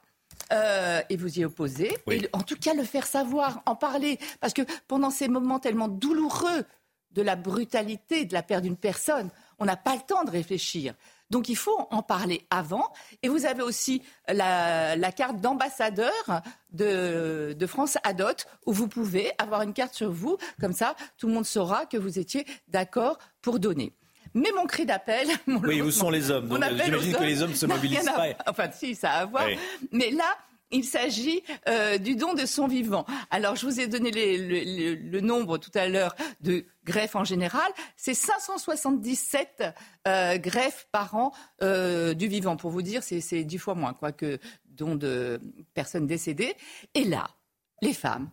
Euh, 0.52 1.02
et 1.08 1.16
vous 1.16 1.40
y 1.40 1.44
opposer. 1.44 1.96
Et 2.10 2.28
en 2.32 2.42
tout 2.42 2.56
cas, 2.56 2.74
le 2.74 2.84
faire 2.84 3.06
savoir, 3.06 3.62
en 3.66 3.74
parler. 3.74 4.18
Parce 4.40 4.52
que 4.52 4.62
pendant 4.86 5.10
ces 5.10 5.28
moments 5.28 5.58
tellement 5.58 5.88
douloureux 5.88 6.64
de 7.10 7.22
la 7.22 7.34
brutalité, 7.34 8.26
de 8.26 8.34
la 8.34 8.42
perte 8.42 8.62
d'une 8.62 8.76
personne, 8.76 9.30
on 9.58 9.64
n'a 9.64 9.76
pas 9.76 9.94
le 9.94 10.02
temps 10.02 10.24
de 10.24 10.30
réfléchir. 10.30 10.94
Donc 11.30 11.48
il 11.48 11.56
faut 11.56 11.88
en 11.90 12.02
parler 12.02 12.46
avant. 12.50 12.92
Et 13.22 13.28
vous 13.28 13.46
avez 13.46 13.62
aussi 13.62 14.02
la, 14.28 15.12
carte 15.12 15.40
d'ambassadeur 15.40 16.12
de, 16.72 17.66
France 17.66 17.98
Adot, 18.04 18.46
où 18.66 18.72
vous 18.72 18.88
pouvez 18.88 19.32
avoir 19.38 19.62
une 19.62 19.72
carte 19.72 19.94
sur 19.94 20.10
vous. 20.10 20.36
Comme 20.60 20.72
ça, 20.72 20.94
tout 21.18 21.26
le 21.26 21.34
monde 21.34 21.46
saura 21.46 21.86
que 21.86 21.96
vous 21.96 22.18
étiez 22.18 22.46
d'accord 22.68 23.18
pour 23.42 23.58
donner. 23.58 23.92
Mais 24.34 24.50
mon 24.54 24.66
cri 24.66 24.84
d'appel. 24.84 25.28
Oui, 25.46 25.80
où 25.80 25.90
sont 25.90 26.10
les 26.10 26.30
hommes 26.30 26.48
J'imagine 26.48 27.14
que 27.14 27.24
les 27.24 27.42
hommes 27.42 27.50
ne 27.50 27.56
se 27.56 27.66
mobilisent 27.66 28.04
pas. 28.14 28.26
Enfin, 28.46 28.68
si, 28.70 28.94
ça 28.94 29.12
a 29.12 29.20
à 29.20 29.24
voir. 29.24 29.46
Mais 29.92 30.10
là, 30.10 30.36
il 30.70 30.84
s'agit 30.84 31.42
euh, 31.68 31.98
du 31.98 32.16
don 32.16 32.34
de 32.34 32.44
son 32.46 32.66
vivant. 32.66 33.04
Alors, 33.30 33.56
je 33.56 33.66
vous 33.66 33.80
ai 33.80 33.86
donné 33.86 34.10
le, 34.10 35.20
nombre 35.20 35.58
tout 35.58 35.70
à 35.74 35.88
l'heure 35.88 36.14
de 36.40 36.64
greffes 36.84 37.16
en 37.16 37.24
général. 37.24 37.70
C'est 37.96 38.14
577 38.14 39.64
euh, 40.06 40.38
greffes 40.38 40.88
par 40.92 41.14
an 41.14 41.32
euh, 41.62 42.14
du 42.14 42.28
vivant. 42.28 42.56
Pour 42.56 42.70
vous 42.70 42.82
dire, 42.82 43.02
c'est 43.02 43.44
dix 43.44 43.58
fois 43.58 43.74
moins 43.74 43.94
quoi, 43.94 44.12
que 44.12 44.38
don 44.66 44.94
de 44.94 45.40
personnes 45.74 46.06
décédées. 46.06 46.54
Et 46.94 47.04
là, 47.04 47.28
les 47.82 47.94
femmes, 47.94 48.30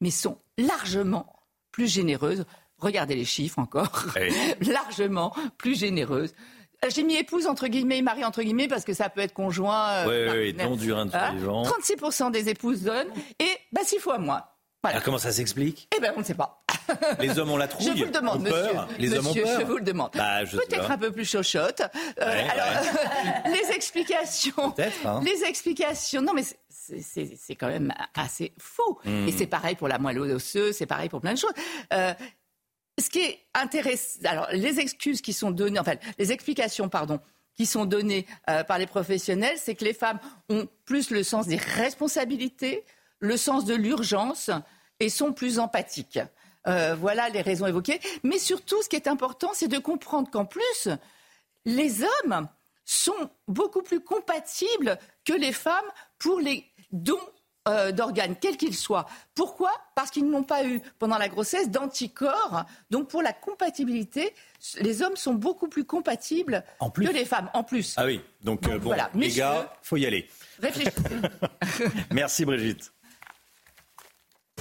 mais 0.00 0.10
sont 0.10 0.38
largement 0.58 1.32
plus 1.70 1.92
généreuses. 1.92 2.44
Regardez 2.78 3.14
les 3.14 3.24
chiffres 3.24 3.58
encore. 3.58 4.06
largement 4.60 5.34
plus 5.56 5.78
généreuses. 5.78 6.34
Euh, 6.86 6.90
j'ai 6.94 7.02
mis 7.02 7.16
épouse 7.16 7.46
entre 7.46 7.68
guillemets 7.68 7.98
et 7.98 8.02
mari 8.02 8.24
entre 8.24 8.42
guillemets 8.42 8.68
parce 8.68 8.84
que 8.84 8.92
ça 8.92 9.08
peut 9.08 9.20
être 9.20 9.34
conjoint. 9.34 10.06
oui, 10.06 10.26
oui, 10.30 10.52
don 10.52 10.76
du 10.76 10.92
rein 10.92 11.06
de 11.06 11.10
36% 11.10 12.30
des 12.30 12.48
épouses 12.48 12.82
donnent 12.82 13.10
et 13.38 13.50
bah, 13.72 13.82
six 13.84 13.98
fois 13.98 14.18
moins. 14.18 14.42
Alors 14.82 15.02
comment 15.02 15.18
ça 15.18 15.32
s'explique 15.32 15.88
Eh 15.96 16.00
bien, 16.00 16.12
on 16.16 16.20
ne 16.20 16.24
sait 16.24 16.34
pas. 16.34 16.62
Les 17.18 17.38
hommes 17.38 17.50
ont 17.50 17.56
la 17.56 17.66
trouille. 17.66 17.86
Je 17.86 17.92
vous 17.92 18.04
le 18.04 18.10
demande, 18.10 18.42
monsieur. 18.42 18.76
Les 18.98 19.14
hommes 19.14 19.26
ont 19.26 19.34
peur. 19.34 19.60
Je 19.60 19.64
vous 19.64 19.76
le 19.78 19.82
demande. 19.82 20.10
Bah, 20.14 20.40
Peut-être 20.44 20.90
un 20.90 20.98
peu 20.98 21.10
plus 21.10 21.28
chochotte. 21.28 21.82
Euh, 22.20 22.48
alors, 22.50 22.84
les 23.46 23.74
explications. 23.74 24.74
Hein. 25.04 25.20
Les 25.24 25.44
explications. 25.44 26.22
Non, 26.22 26.32
mais 26.34 26.44
c'est 26.68 27.56
quand 27.56 27.68
même 27.68 27.92
assez 28.14 28.52
faux. 28.58 29.00
Hmm. 29.04 29.26
Et 29.26 29.32
c'est 29.32 29.46
pareil 29.46 29.74
pour 29.74 29.88
la 29.88 29.98
moelle 29.98 30.20
osseuse, 30.20 30.76
c'est 30.76 30.86
pareil 30.86 31.08
pour 31.08 31.20
plein 31.20 31.34
de 31.34 31.38
choses. 31.38 31.54
Euh, 31.92 32.14
ce 32.98 33.10
qui 33.10 33.20
est 33.20 33.38
intéressant, 33.54 34.20
alors 34.24 34.48
les 34.52 34.80
excuses 34.80 35.20
qui 35.20 35.32
sont 35.32 35.50
données, 35.50 35.80
les 36.18 36.32
explications, 36.32 36.90
qui 37.54 37.66
sont 37.66 37.84
données 37.84 38.26
euh, 38.48 38.64
par 38.64 38.78
les 38.78 38.86
professionnels, 38.86 39.56
c'est 39.58 39.74
que 39.74 39.84
les 39.84 39.94
femmes 39.94 40.18
ont 40.48 40.68
plus 40.84 41.10
le 41.10 41.22
sens 41.22 41.46
des 41.46 41.56
responsabilités, 41.56 42.84
le 43.18 43.36
sens 43.36 43.64
de 43.64 43.74
l'urgence 43.74 44.50
et 45.00 45.08
sont 45.08 45.32
plus 45.32 45.58
empathiques. 45.58 46.20
Euh, 46.66 46.96
voilà 46.98 47.28
les 47.28 47.42
raisons 47.42 47.66
évoquées. 47.66 48.00
Mais 48.22 48.38
surtout, 48.38 48.82
ce 48.82 48.88
qui 48.88 48.96
est 48.96 49.08
important, 49.08 49.50
c'est 49.54 49.68
de 49.68 49.78
comprendre 49.78 50.30
qu'en 50.30 50.44
plus, 50.44 50.88
les 51.64 52.02
hommes 52.02 52.48
sont 52.84 53.30
beaucoup 53.48 53.82
plus 53.82 54.00
compatibles 54.00 54.98
que 55.24 55.32
les 55.32 55.52
femmes 55.52 55.90
pour 56.18 56.40
les 56.40 56.64
dons 56.92 57.18
euh, 57.68 57.92
d'organes, 57.92 58.36
quels 58.40 58.56
qu'ils 58.56 58.76
soient. 58.76 59.06
Pourquoi? 59.34 59.70
Parce 59.94 60.10
qu'ils 60.10 60.28
n'ont 60.28 60.42
pas 60.42 60.64
eu, 60.64 60.80
pendant 60.98 61.18
la 61.18 61.28
grossesse, 61.28 61.70
d'anticorps. 61.70 62.64
Donc 62.90 63.08
pour 63.08 63.22
la 63.22 63.32
compatibilité, 63.32 64.34
les 64.80 65.02
hommes 65.02 65.16
sont 65.16 65.34
beaucoup 65.34 65.68
plus 65.68 65.84
compatibles 65.84 66.64
que 66.94 67.12
les 67.12 67.24
femmes, 67.24 67.50
en 67.54 67.62
plus. 67.62 67.94
Ah 67.96 68.06
oui, 68.06 68.20
donc, 68.42 68.66
euh, 68.68 68.78
bon, 68.78 68.94
les 69.14 69.30
gars, 69.30 69.72
faut 69.82 69.96
y 69.96 70.06
aller. 70.06 70.28
Réfléchissez. 70.60 71.02
Merci 72.12 72.44
Brigitte. 72.44 72.92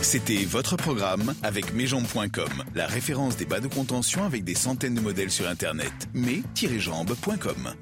C'était 0.02 0.44
votre 0.44 0.76
programme 0.76 1.34
avec 1.42 1.74
mesjambes.com, 1.74 2.64
la 2.76 2.86
référence 2.86 3.38
des 3.38 3.46
bas 3.46 3.60
de 3.60 3.68
contention 3.68 4.26
avec 4.26 4.44
des 4.44 4.56
centaines 4.56 4.94
de 4.94 5.02
modèles 5.02 5.32
sur 5.32 5.48
Internet. 5.48 5.94
mais-jambes.com. 6.14 7.74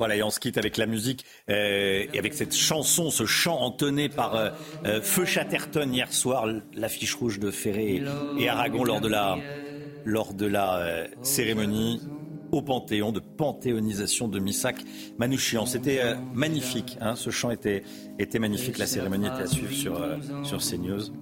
Voilà, 0.00 0.16
et 0.16 0.22
on 0.22 0.30
se 0.30 0.40
quitte 0.40 0.56
avec 0.56 0.78
la 0.78 0.86
musique 0.86 1.26
euh, 1.50 2.06
et 2.10 2.18
avec 2.18 2.32
cette 2.32 2.56
chanson, 2.56 3.10
ce 3.10 3.26
chant 3.26 3.60
entonné 3.60 4.08
par 4.08 4.34
euh, 4.34 4.48
euh, 4.86 5.02
Feu 5.02 5.26
Chatterton 5.26 5.92
hier 5.92 6.10
soir, 6.10 6.46
l'affiche 6.74 7.14
rouge 7.14 7.38
de 7.38 7.50
Ferré 7.50 8.02
et, 8.38 8.48
Aragon 8.48 8.82
lors 8.82 9.02
de 9.02 9.08
la, 9.08 9.36
lors 10.06 10.32
de 10.32 10.46
la 10.46 11.06
cérémonie 11.20 12.00
au 12.50 12.62
Panthéon 12.62 13.12
de 13.12 13.20
panthéonisation 13.20 14.26
de 14.26 14.38
Missak 14.38 14.76
Manouchian. 15.18 15.66
C'était 15.66 16.00
magnifique, 16.32 16.96
hein, 17.02 17.14
ce 17.14 17.28
chant 17.28 17.50
était, 17.50 17.82
était 18.18 18.38
magnifique, 18.38 18.78
la 18.78 18.86
cérémonie 18.86 19.26
était 19.26 19.42
à 19.42 19.46
suivre 19.48 19.74
sur, 19.74 20.18
sur 20.44 20.60
CNews. 20.60 21.12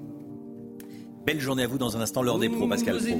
Belle 1.26 1.40
journée 1.40 1.65
à 1.65 1.66
vous 1.66 1.78
dans 1.78 1.97
un 1.97 2.00
instant, 2.00 2.23
l'heure 2.23 2.39
des 2.39 2.48
pros, 2.48 2.68
Pascal 2.68 2.98
Pro. 2.98 3.18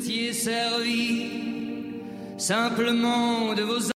simplement 2.39 3.55
de 3.55 3.63
vos 3.63 3.98